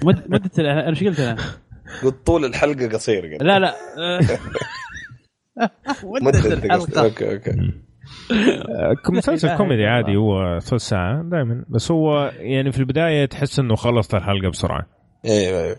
مد- 0.02 0.24
مدة 0.28 0.50
أنا 0.58 0.89
إيش 0.89 1.05
قلت 1.05 1.20
أنا؟ 1.20 1.36
قلت 2.02 2.26
طول 2.26 2.44
الحلقة 2.44 2.89
قصير 2.89 3.32
قلت. 3.32 3.42
لا 3.42 3.58
لا. 3.58 3.74
مدة 6.22 6.52
الحلقة. 6.52 7.05
okay 7.05 7.32
okay. 7.32 7.50
آه، 8.31 8.94
مسلسل 9.10 9.56
كوميدي 9.56 9.86
عادي. 9.86 10.16
هو 10.16 10.58
ثلث 10.58 10.82
ساعة 10.82 11.22
دائما 11.22 11.64
بس 11.68 11.90
هو 11.90 12.32
يعني 12.36 12.72
في 12.72 12.78
البداية 12.78 13.24
تحس 13.24 13.58
إنه 13.58 13.74
خلصت 13.74 14.14
الحلقة 14.14 14.48
بسرعة. 14.50 14.86
أيوه 15.24 15.62
أيوه 15.64 15.76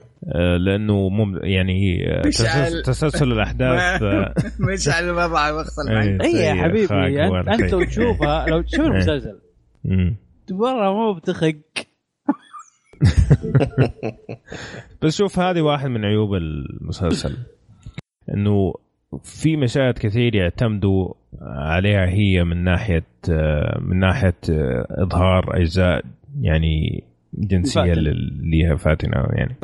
لأنه 0.66 1.10
مم 1.10 1.40
يعني 1.44 2.10
آه، 2.12 2.28
مشعل. 2.28 2.66
تسلسل, 2.66 2.82
تسلسل 2.82 3.32
الأحداث 3.32 4.02
آه، 4.04 4.34
مشعل 4.74 5.04
الوضع 5.04 5.52
وقت 5.52 5.68
إيه. 5.90 5.98
المعين 6.00 6.22
اي 6.22 6.32
يا 6.32 6.54
حبيبي 6.64 7.24
انت, 7.54 7.74
لو. 7.74 7.84
تشوفها 7.84 8.46
لو 8.48 8.62
تشوف 8.62 8.86
المسلسل 8.86 9.40
مم. 9.86 10.16
برا 10.52 10.92
مو 10.94 11.14
بتخق 11.14 11.56
بس 15.02 15.18
شوف 15.18 15.40
هذه 15.40 15.62
واحد 15.62 15.88
من 15.88 16.06
عيوب 16.06 16.34
المسلسل 16.34 17.38
إنه 18.34 18.74
في 19.24 19.58
مشاهد 19.58 19.94
كثير 19.98 20.36
يعتمدوا 20.36 21.14
عليها 21.42 22.06
هي 22.06 22.44
من 22.44 22.64
ناحية 22.64 23.06
آه، 23.30 23.80
من 23.82 24.00
ناحية 24.00 24.36
آه، 24.50 24.86
إظهار 24.90 25.58
أجزاء 25.58 26.06
يعني 26.42 27.04
جنسية 27.38 27.94
فاتنة. 27.94 28.12
هي 28.54 28.78
فاتنه 28.78 29.26
يعني. 29.34 29.56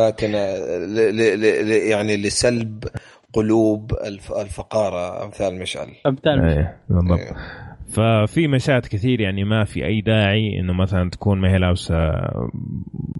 ل- 0.87 1.15
ل- 1.17 1.39
ل- 1.41 1.67
ل- 1.69 1.89
يعني 1.91 2.17
لسلب 2.17 2.83
قلوب 3.33 3.91
الف- 4.05 4.31
الفقارة 4.31 5.25
أمثال 5.25 5.59
مشعل. 5.59 5.87
أمثال 6.05 6.41
إيه 6.45 6.77
بالضبط. 6.89 7.19
إيه. 7.19 7.35
ففي 7.89 8.47
مشاهد 8.47 8.85
كثير 8.85 9.21
يعني 9.21 9.43
ما 9.43 9.63
في 9.63 9.85
أي 9.85 10.01
داعي 10.01 10.59
إنه 10.59 10.73
مثلا 10.73 11.09
تكون 11.09 11.41
ما 11.41 11.51
هي 11.53 11.57
لابسة 11.57 11.95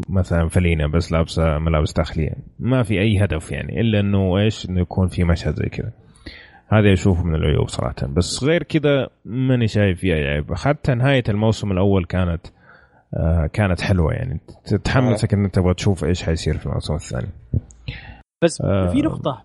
مثلا 0.09 0.47
فلينة 0.47 0.87
بس 0.87 1.11
لابسة 1.11 1.57
ملابس 1.59 1.93
داخليه 1.93 2.31
ما 2.59 2.83
في 2.83 2.99
أي 3.01 3.23
هدف 3.23 3.51
يعني 3.51 3.81
إلا 3.81 3.99
إنه 3.99 4.37
إيش؟ 4.39 4.69
إنه 4.69 4.81
يكون 4.81 5.07
في 5.07 5.23
مشهد 5.23 5.55
زي 5.55 5.69
كذا. 5.69 5.91
هذا 6.67 6.93
اشوفه 6.93 7.23
من 7.23 7.35
العيوب 7.35 7.67
صراحة. 7.67 7.95
بس 8.07 8.43
غير 8.43 8.63
كذا 8.63 9.07
ماني 9.25 9.67
شايف 9.67 9.99
فيها 9.99 10.15
عيب. 10.15 10.53
حتى 10.53 10.93
نهاية 10.95 11.23
الموسم 11.29 11.71
الأول 11.71 12.05
كانت 12.05 12.45
آه 12.47 12.58
كانت 13.53 13.81
حلوة 13.81 14.13
يعني. 14.13 14.39
تتحمسك 14.65 15.33
ان 15.33 15.43
انت 15.45 15.55
تبغى 15.55 15.73
تشوف 15.73 16.03
إيش 16.05 16.23
حيصير 16.23 16.57
في 16.57 16.65
الموسم 16.65 16.93
الثاني 16.93 17.27
بس 18.43 18.61
آه. 18.61 18.87
في 18.87 19.01
نقطة. 19.01 19.43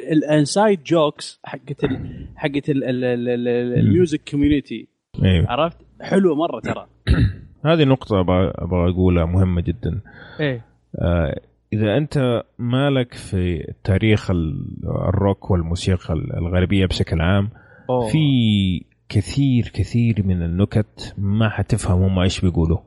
ال 0.00 0.12
inside 0.12 0.82
jokes 0.82 1.40
حقت 1.44 1.84
ال 1.84 2.26
حقت 2.36 2.68
ال- 2.70 2.84
ال- 2.84 3.04
ال- 3.04 3.28
ال- 3.28 3.78
ال 3.78 3.85
music 3.85 4.20
community 4.30 4.88
أيوه 5.24 5.50
عرفت؟ 5.50 5.76
حلوة 6.00 6.34
مرة 6.34 6.60
ترى. 6.60 6.86
هذه 7.72 7.84
نقطة 7.84 8.20
أبغى 8.20 8.52
أقولها 8.90 9.24
مهمة 9.24 9.60
جدا. 9.60 10.00
إيه. 10.40 10.64
آه، 10.98 11.40
إذا 11.72 11.96
أنت 11.96 12.42
مالك 12.58 13.14
في 13.14 13.72
تاريخ 13.84 14.30
ال- 14.30 14.64
الروك 15.08 15.50
والموسيقى 15.50 16.14
الغربية 16.14 16.86
بشكل 16.86 17.20
عام 17.20 17.50
أوه. 17.90 18.08
في 18.08 18.18
كثير 19.08 19.70
كثير 19.74 20.26
من 20.26 20.42
النكت 20.42 21.14
ما 21.18 21.48
حتفهم 21.48 22.02
هم 22.02 22.18
إيش 22.18 22.40
بيقولوا. 22.40 22.78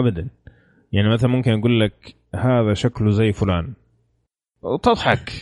ابدا. 0.00 0.28
يعني 0.92 1.08
مثلا 1.08 1.30
ممكن 1.30 1.58
أقول 1.58 1.80
لك 1.80 2.14
هذا 2.34 2.74
شكله 2.74 3.10
زي 3.10 3.32
فلان. 3.32 3.72
وتضحك 4.62 5.32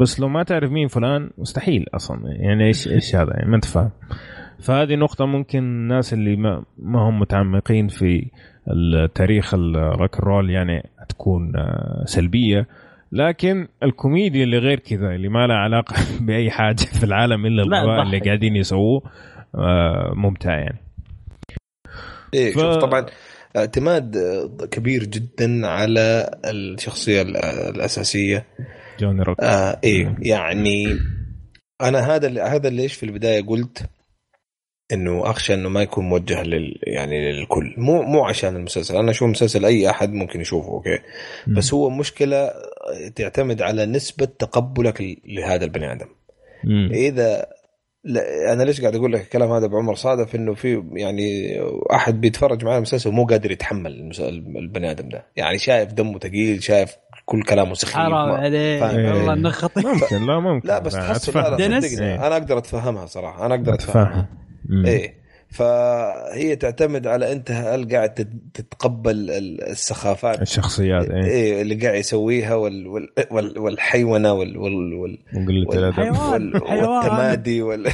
بس 0.00 0.20
لو 0.20 0.28
ما 0.28 0.42
تعرف 0.42 0.70
مين 0.70 0.88
فلان 0.88 1.30
مستحيل 1.38 1.86
أصلا. 1.94 2.20
يعني 2.26 2.66
إيش 2.66 2.88
إيش 2.88 3.16
هذا؟ 3.16 3.32
يعني 3.36 3.50
ما 3.50 3.56
أنت 3.56 3.64
فاهم. 3.64 3.90
فهذه 4.60 4.94
نقطة 4.94 5.26
ممكن 5.26 5.58
الناس 5.58 6.12
اللي 6.12 6.36
ما, 6.36 6.64
ما 6.78 7.08
هم 7.08 7.18
متعمقين 7.20 7.88
في 7.88 8.30
التاريخ 8.70 9.54
الروك 9.54 10.20
رول 10.20 10.50
يعني 10.50 10.90
تكون 11.08 11.56
آه، 11.56 12.04
سلبية. 12.04 12.66
لكن 13.12 13.68
الكوميديا 13.82 14.44
اللي 14.44 14.58
غير 14.58 14.78
كذا 14.78 15.14
اللي 15.14 15.28
ما 15.28 15.46
لها 15.46 15.56
علاقة 15.56 15.96
بأي 16.26 16.50
حاجة 16.50 16.76
في 16.76 17.04
العالم 17.04 17.46
إلا 17.46 17.62
الغباء 17.62 18.02
اللي. 18.02 18.18
قاعدين 18.18 18.56
يسووه 18.56 19.02
ممتع 20.14 20.50
يعني. 20.58 20.78
إيه 22.34 22.52
ف- 22.52 22.54
شوف 22.54 22.76
طبعا 22.76 23.06
اعتماد 23.56 24.16
كبير 24.70 25.04
جدا 25.04 25.66
على 25.66 26.30
الشخصية 26.44 27.22
ال- 27.22 27.36
الأساسية. 27.76 28.46
جوني 29.00 29.22
روك. 29.22 29.40
آه 29.40 29.80
إيه 29.84 30.14
يعني 30.18 30.98
أنا 31.80 32.14
هذا 32.14 32.26
اللي 32.26 32.40
هذا 32.40 32.68
اللي 32.68 32.82
إيش 32.82 32.94
في 32.94 33.02
البداية 33.06 33.42
قلت 33.42 33.86
إنه 34.92 35.30
أخشى 35.30 35.54
إنه 35.54 35.68
ما 35.68 35.82
يكون 35.82 36.04
موجه 36.04 36.42
لل 36.42 36.78
يعني 36.82 37.32
للكل. 37.32 37.74
مو 37.76 38.02
مو 38.02 38.24
عشان 38.24 38.56
المسلسل. 38.56 38.96
أنا 38.96 39.10
أشوف 39.10 39.28
مسلسل 39.28 39.64
أي 39.64 39.90
أحد 39.90 40.12
ممكن 40.12 40.40
يشوفه 40.40 40.68
أوكي؟ 40.68 40.98
بس 41.46 41.74
هو 41.74 41.90
مشكلة 41.90 42.50
تعتمد 43.16 43.62
على 43.62 43.86
نسبة 43.86 44.24
تقبلك 44.26 45.18
لهذا 45.24 45.64
البني 45.64 45.92
آدم. 45.92 46.08
مم. 46.64 46.90
إذا 46.92 47.46
لا 48.04 48.52
أنا 48.52 48.62
ليش 48.62 48.80
قاعد 48.80 48.94
أقول 48.96 49.12
لك 49.12 49.20
الكلام 49.20 49.52
هذا 49.52 49.66
بعمر 49.66 49.94
صادف؟ 49.94 50.34
إنه 50.34 50.54
في 50.54 50.84
يعني 50.92 51.58
أحد 51.94 52.20
بيتفرج 52.20 52.64
معي 52.64 52.76
المسلسل 52.76 53.08
ومو 53.08 53.24
قادر 53.26 53.50
يتحمل 53.50 53.92
المس- 53.92 54.20
البني 54.20 54.90
آدم 54.90 55.08
ده. 55.08 55.26
يعني 55.36 55.58
شايف 55.58 55.92
دمه 55.92 56.18
ثقيل 56.18 56.62
شايف 56.62 56.96
كل 57.26 57.42
كلامه 57.42 57.74
سخيف 57.74 57.94
حرام 57.94 58.14
عليك. 58.14 58.32
والله 58.32 59.26
إيه. 59.26 59.32
انك 59.32 59.52
خطير 59.52 59.86
ممكن 59.86 60.26
لا 60.26 60.38
ممكن. 60.40 60.68
لا 60.68 60.78
بس 60.78 60.92
تحس 60.92 61.28
لا 61.30 61.42
لا. 62.00 62.26
أنا 62.26 62.36
أقدر 62.36 62.58
أتفهمها 62.58 63.06
صراحة 63.06 63.46
أنا 63.46 63.54
أقدر 63.54 63.74
أتفهمها. 63.74 64.28
إيه. 64.86 65.23
فهي 65.54 66.56
تعتمد 66.56 67.06
على 67.06 67.32
أنت 67.32 67.50
هل 67.50 67.88
قاعد 67.94 68.14
تت- 68.14 68.28
تتقبل 68.54 69.30
ال- 69.30 69.62
السخافات 69.70 70.42
الشخصيات 70.42 71.10
إيه. 71.10 71.24
إيه 71.24 71.62
اللي 71.62 71.74
قاعد 71.74 71.94
يسويها 71.94 72.54
وال 72.54 72.86
وال 72.86 73.08
وال 73.30 73.58
والحيونه 73.58 74.32
وال 74.32 74.58
وال 74.58 74.94
وال 74.94 75.18
وال-. 75.34 76.62
والتمادي 76.72 77.62
وال 77.62 77.82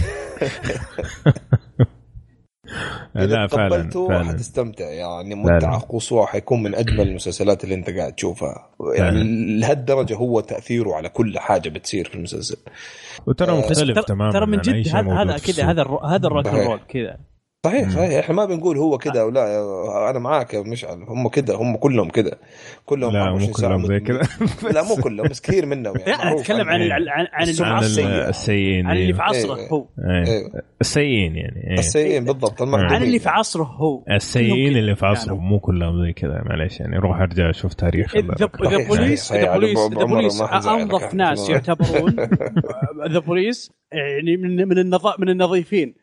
لا 3.14 3.47
فعلا 3.47 3.90
فعلا. 3.90 4.24
حتستمتع. 4.24 4.84
يعني 4.84 5.34
متعة. 5.34 5.78
قصوى 5.78 6.26
حيكون 6.26 6.62
من 6.62 6.74
أجمل 6.74 7.00
المسلسلات 7.08 7.64
اللي 7.64 7.74
أنت 7.74 7.90
قاعد 7.90 8.12
تشوفها. 8.12 8.70
يعني 8.97 9.22
لهالدرجة 9.60 10.14
هو 10.14 10.40
تأثيره 10.40 10.94
على 10.94 11.08
كل 11.08 11.39
حاجة 11.39 11.68
بتصير 11.68 12.08
في 12.08 12.14
المسلسل. 12.14 12.56
وترى 13.26 13.58
بس 13.58 13.64
مختلف 13.70 13.98
تماما 14.05 14.32
ترى 14.32 14.47
من 14.47 14.58
جد 14.58 14.89
هذا 14.89 15.36
كذا. 15.36 15.70
هذا 15.70 15.82
الرو- 15.82 16.05
هذا 16.05 16.26
الروك 16.26 16.80
كذا 16.89 17.16
صحيح 17.66 17.84
مم. 17.84 17.90
صحيح 17.90 18.18
إحنا 18.18 18.34
ما 18.34 18.44
بنقول 18.44 18.78
هو 18.78 18.98
كده 18.98 19.26
ولا 19.26 20.10
أنا 20.10 20.18
معاك 20.18 20.55
يا 20.55 20.60
مشعل 20.60 21.02
هم 21.02 21.28
كده 21.28 21.55
هم 21.55 21.76
كلهم 21.76 22.08
كده 22.08 22.39
كلهم 22.86 23.12
لا 23.12 23.22
24 23.22 23.48
مو 23.48 23.52
كلهم 23.52 23.86
زي. 23.86 24.00
كذا 24.00 24.20
لا 24.74 24.82
مو 24.82 24.97
كلهم 24.97 25.28
بس 25.28 25.40
كثير 25.40 25.66
منهم 25.66 25.94
يعني 25.97 26.10
لا 26.10 26.40
أتكلم 26.40 26.68
عن. 26.68 26.92
عن 26.92 27.08
عن, 27.08 27.26
عصره. 27.60 28.28
السيئين 28.28 28.86
عن 28.86 28.97
اللي 28.97 29.14
في. 29.14 29.22
عصره. 29.22 29.55
هو. 29.72 29.86
السيئين 30.80 31.36
يعني. 31.36 31.74
السيئين 31.78 32.24
بالضبط 32.24 32.62
عن 32.62 33.02
اللي 33.02 33.18
في 33.18 33.28
عصره 33.28 33.64
هو 33.64 34.05
السيئين 34.10 34.76
اللي 34.76 34.97
في 34.97 35.14
كانوا. 35.24 35.40
مو 35.40 35.60
كلهم 35.60 36.06
زي 36.06 36.12
كذا 36.12 36.42
معليش 36.44 36.80
يعني 36.80 36.98
روح 36.98 37.20
ارجع 37.20 37.50
أشوف 37.50 37.74
تاريخ 37.74 38.16
إذا 38.16 38.48
بوليس. 38.89 39.32
إذا 39.32 39.52
بوليس 39.55 39.78
عمر 39.78 40.05
بوليس. 40.06 40.42
أنظف 40.42 41.14
ناس 41.14 41.48
يعتبرون 41.50 42.16
ذا 43.12 43.18
بوليس 43.18 43.72
يعني 43.92 44.36
من 44.36 44.68
من 44.68 44.78
النظا 44.78 45.14
من 45.18 45.28
النظيفين 45.28 45.94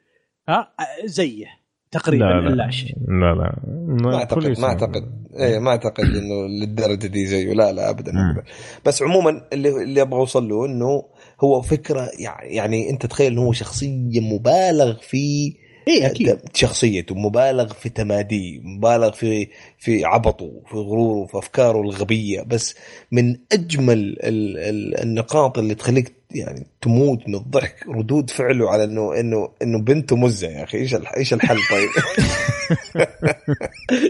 ها؟ 0.49 0.73
زيه 1.05 1.45
تقريبا 1.91 2.23
لا 2.23 2.49
لا. 2.49 2.55
لا 2.55 2.71
شيء. 2.71 2.95
لا 3.07 3.33
لا. 3.35 3.55
ما 3.87 4.15
اعتقد 4.15 4.59
ما 4.59 4.67
أعتقد. 4.67 5.27
إيه 5.39 5.59
ما 5.59 5.69
أعتقد 5.69 6.03
إنه 6.03 6.47
للدرجة 6.47 7.07
دي 7.07 7.25
زيه. 7.25 7.53
لا 7.53 7.71
لا 7.73 7.89
ابدا. 7.89 8.11
ابدا. 8.11 8.43
بس 8.85 9.01
عموما 9.03 9.41
اللي 9.53 9.69
اللي 9.69 10.01
أبغى 10.01 10.19
أوصل 10.19 10.49
له 10.49 10.65
إنه 10.65 11.03
هو 11.43 11.61
فكرة 11.61 12.09
يعني 12.19 12.55
يعني 12.55 12.89
أنت 12.89 13.05
تخيل 13.05 13.31
إنه 13.31 13.41
هو 13.41 13.51
شخصية 13.51 14.19
مبالغ 14.19 14.97
في 15.01 15.53
اي 15.87 16.05
أكيد. 16.05 16.39
شخصيته 16.53 17.15
مبالغ 17.15 17.73
في 17.73 17.89
تماديه 17.89 18.59
مبالغ 18.59 19.11
في 19.11 19.47
في 19.79 20.05
عبطه 20.05 20.51
في 20.69 20.75
غروره 20.75 21.25
في 21.25 21.37
أفكاره 21.37 21.81
الغبية 21.81 22.41
بس 22.41 22.75
من 23.11 23.35
أجمل 23.51 24.17
ال 24.23 24.57
ال 24.57 25.01
النقاط 25.01 25.57
اللي 25.57 25.75
تخليك 25.75 26.13
يعني 26.31 26.65
تموت 26.81 27.27
من 27.27 27.35
الضحك 27.35 27.75
ردود 27.87 28.29
فعله 28.29 28.69
على 28.69 28.83
إنه 28.83 29.19
إنه 29.19 29.49
إنه 29.61 29.81
بنته 29.81 30.15
مزة 30.15 30.47
يا 30.47 30.63
أخي. 30.63 30.77
إيش 30.77 30.95
إيش 31.17 31.33
الحل 31.33 31.57
طيب؟ 31.71 31.89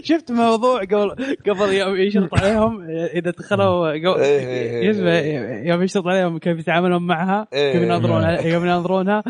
شفت 0.08 0.30
موضوع 0.30 0.80
قبل 0.80 1.36
قبل 1.48 1.74
يوم 1.74 1.96
يشرط 1.96 2.34
عليهم؟ 2.34 2.90
إذا 2.90 3.30
دخلوا 3.30 3.90
إيه 3.90 4.02
إيه 4.02 5.20
إيه. 5.20 5.68
يوم 5.68 5.82
يشرط 5.82 6.06
عليهم 6.06 6.38
كيف 6.38 6.58
يتعاملون 6.58 7.06
معها 7.06 7.46
كيف 7.52 7.82
يناظرون 7.82 8.24
إيه. 8.24 8.42
كيف 8.42 8.62
يناظرونها. 8.62 9.22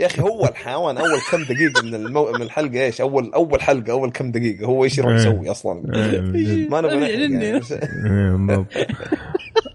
يا 0.00 0.06
أخي 0.06 0.22
هو 0.22 0.44
الحيوان 0.44 0.98
أول 0.98 1.20
كم 1.30 1.42
دقيقة 1.42 1.82
من 1.82 1.94
المو... 1.94 2.32
من 2.32 2.42
الحلقة 2.42 2.84
إيش 2.84 3.00
أول 3.00 3.32
أول 3.34 3.60
حلقة 3.60 3.92
أول 3.92 4.10
كم 4.10 4.30
دقيقة 4.30 4.66
هو 4.66 4.84
إيش 4.84 4.98
يروح 4.98 5.10
إيه. 5.10 5.16
يسوي 5.16 5.50
أصلا 5.50 5.82
ما 6.70 6.80
نبغى 6.80 7.10
يعني. 7.10 7.42
إيه،. 7.42 7.60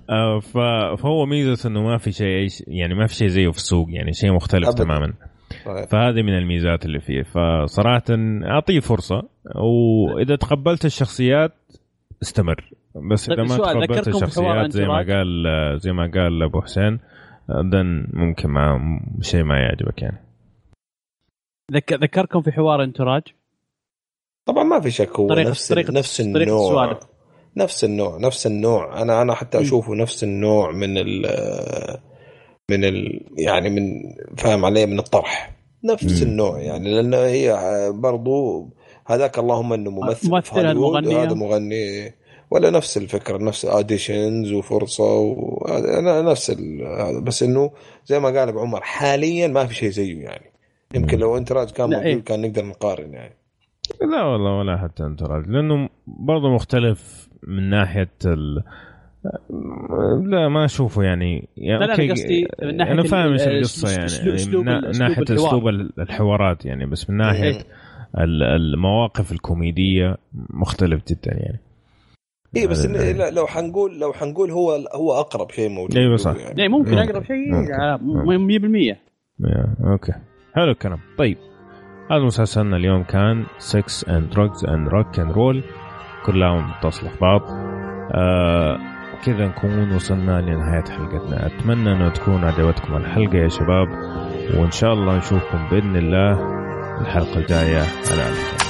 آه، 0.09 0.39
ف- 0.39 1.01
فهو 1.01 1.25
ميزة 1.25 1.69
إنه 1.69 1.81
ما 1.83 1.97
في 1.97 2.11
شيء 2.11 2.47
يعني 2.67 2.95
ما 2.95 3.07
في 3.07 3.15
شيء 3.15 3.27
زيه 3.27 3.51
في 3.51 3.57
السوق 3.57 3.87
يعني 3.89 4.13
شيء 4.13 4.31
مختلف 4.31 4.67
أبداً. 4.69 4.83
تماما 4.83 5.13
فهذه 5.65 6.21
من 6.21 6.37
الميزات 6.37 6.85
اللي 6.85 6.99
فيه 6.99 7.21
فصراحه 7.21 8.03
أعطيه 8.45 8.79
فرصة 8.79 9.21
وإذا 9.55 10.35
تقبلت 10.35 10.85
الشخصيات 10.85 11.51
استمر 12.21 12.69
بس 13.11 13.29
إذا 13.29 13.35
طيب، 13.35 13.49
ما 13.49 13.57
سؤال، 13.57 13.87
تقبلت 13.87 14.07
الشخصيات 14.07 14.71
زي 14.71 14.85
ما؟ 14.85 14.95
قال 14.95 15.25
زي 15.79 15.91
ما 15.91 16.11
قال 16.13 16.43
أبو 16.43 16.61
حسين 16.61 16.99
then 17.51 18.15
ممكن 18.17 18.49
ما 18.49 18.79
شيء 19.21 19.43
ما 19.43 19.57
يعجبك 19.59 20.01
يعني. 20.01 20.17
ذك... 21.71 21.93
ذكركم 21.93 22.41
في 22.41 22.51
حوار 22.51 22.83
انتراج؟ 22.83 23.23
طبعا 24.45 24.63
ما 24.63 24.79
في 24.79 24.91
شك 24.91 25.19
هو 25.19 25.29
طريقة- 25.35 25.47
نفس 25.47 25.73
طريقة- 25.73 25.91
نفس 25.91 26.21
طريقة 26.21 26.43
النوع. 26.43 26.83
السوالف. 26.85 27.07
نفس 27.57 27.83
النوع 27.83 28.17
نفس 28.17 28.47
النوع. 28.47 29.01
أنا 29.01 29.21
أنا 29.21 29.33
حتى 29.33 29.61
أشوفه 29.61 29.95
نفس 29.95 30.23
النوع 30.23 30.71
من 30.71 30.97
ال 30.97 31.25
من 32.71 32.83
ال 32.85 33.25
يعني 33.37 33.69
من 33.69 34.01
فاهم 34.37 34.65
علي 34.65 34.85
من 34.85 34.99
الطرح. 34.99 35.55
نفس 35.83 36.21
مم. 36.23 36.29
النوع 36.29 36.59
يعني 36.59 36.91
لأن 36.95 37.13
هي 37.13 37.55
برضو 37.95 38.65
هذاك 39.07 39.39
اللهم 39.39 39.73
إنه 39.73 39.91
ممثل 39.91 40.29
ممثل،. 40.31 40.59
هذا 40.59 40.73
مغني. 41.33 42.13
ولا 42.51 42.69
نفس 42.69 42.97
الفكرة 42.97 43.37
نفس 43.37 43.65
auditions 43.65 44.51
وفرصة 44.53 45.03
و... 45.19 45.65
نفس 46.29 46.49
ال... 46.49 46.81
هذا. 46.87 47.19
بس 47.19 47.43
إنه 47.43 47.71
زي 48.05 48.19
ما 48.19 48.29
قال 48.29 48.49
أبو 48.49 48.59
عمر 48.59 48.81
حاليا 48.81 49.47
ما 49.47 49.65
في 49.65 49.75
شيء 49.75 49.89
زيه 49.89 50.23
يعني. 50.23 50.51
يمكن 50.95 51.17
لو 51.19 51.37
Entourage 51.37 51.69
كان 51.71 51.85
موجود 51.89 52.05
إيه. 52.05 52.23
كان 52.23 52.41
نقدر 52.41 52.65
نقارن 52.65 53.13
يعني. 53.13 53.33
لا 54.11 54.23
والله 54.23 54.57
ولا 54.59 54.77
حتى 54.77 55.03
Entourage. 55.03 55.47
لأنه 55.47 55.89
برضه 56.07 56.49
مختلف 56.49 57.29
من 57.47 57.69
ناحية 57.69 58.09
ال... 58.25 58.63
لا 60.29 60.47
ما 60.49 60.65
أشوفه 60.65 61.03
يعني, 61.03 61.47
يعني 61.57 61.79
لا، 61.79 61.85
لا، 61.95 62.11
قصدي 62.13 62.47
من 62.63 62.77
ناحية 62.77 62.91
أنا 62.93 63.03
فاهم 63.03 63.31
إيش 63.31 63.41
ال- 63.41 63.57
القصة 63.57 63.89
يعني, 63.91 64.07
أسلوب- 64.37 64.67
يعني 64.67 64.87
من 64.87 64.99
ناحية. 64.99 65.23
أسلوب 65.23 65.67
الحوارات 65.99 66.65
يعني. 66.65 66.85
بس 66.85 67.09
من 67.09 67.17
ناحية 67.17 67.59
ال- 68.17 68.43
المواقف 68.43 69.31
الكوميدية 69.31 70.17
مختلف 70.49 71.01
جدا 71.07 71.31
يعني. 71.33 71.59
اي 72.57 72.67
بس 72.67 72.85
إن 72.85 72.93
لا- 73.17 73.29
لو 73.31 73.47
حنقول 73.47 73.99
لو 73.99 74.13
حنقول 74.13 74.51
هو 74.51 74.71
هو 74.95 75.13
أقرب 75.19 75.51
شيء 75.51 75.69
موجود. 75.69 75.97
أيوة 75.97 76.09
له 76.11 76.15
صح. 76.17 76.35
يعني. 76.35 76.61
يعني 76.61 76.67
ممكن. 76.73 76.97
أقرب 76.97 77.23
شيء 77.23 77.51
ممكن. 77.53 77.73
على 77.73 77.99
100% 78.01 78.97
يا، 79.39 79.75
okay. 79.91 80.11
حلو 80.55 80.71
الكلام. 80.71 80.99
طيب. 81.17 81.37
هذا 82.11 82.23
مسلسلنا 82.25 82.77
اليوم 82.77 83.03
كان 83.03 83.45
Sex 83.57 84.09
and 84.17 84.29
Drugs 84.29 84.65
and 84.65 84.87
Rock 84.87 85.19
and 85.19 85.31
Roll 85.31 85.63
كلها 86.25 86.61
متصلة 86.77 87.09
في 87.09 87.17
بعض 87.21 87.41
آه 88.15 88.77
كذا 89.25 89.47
نكون 89.47 89.93
وصلنا 89.95 90.41
لنهاية 90.41 90.83
حلقتنا. 90.83 91.45
أتمنى 91.47 91.91
أنه 91.91 92.09
تكون 92.09 92.43
عجبتكم 92.43 92.95
الحلقة 92.97 93.37
يا 93.37 93.47
شباب. 93.47 93.87
وإن 94.57 94.71
شاء 94.71 94.93
الله 94.93 95.17
نشوفكم 95.17 95.67
بإذن 95.71 95.95
الله 95.95 96.31
الحلقة 97.01 97.37
الجاية. 97.39 97.77
على 97.79 98.21
ألف 98.29 98.51
خير. 98.51 98.60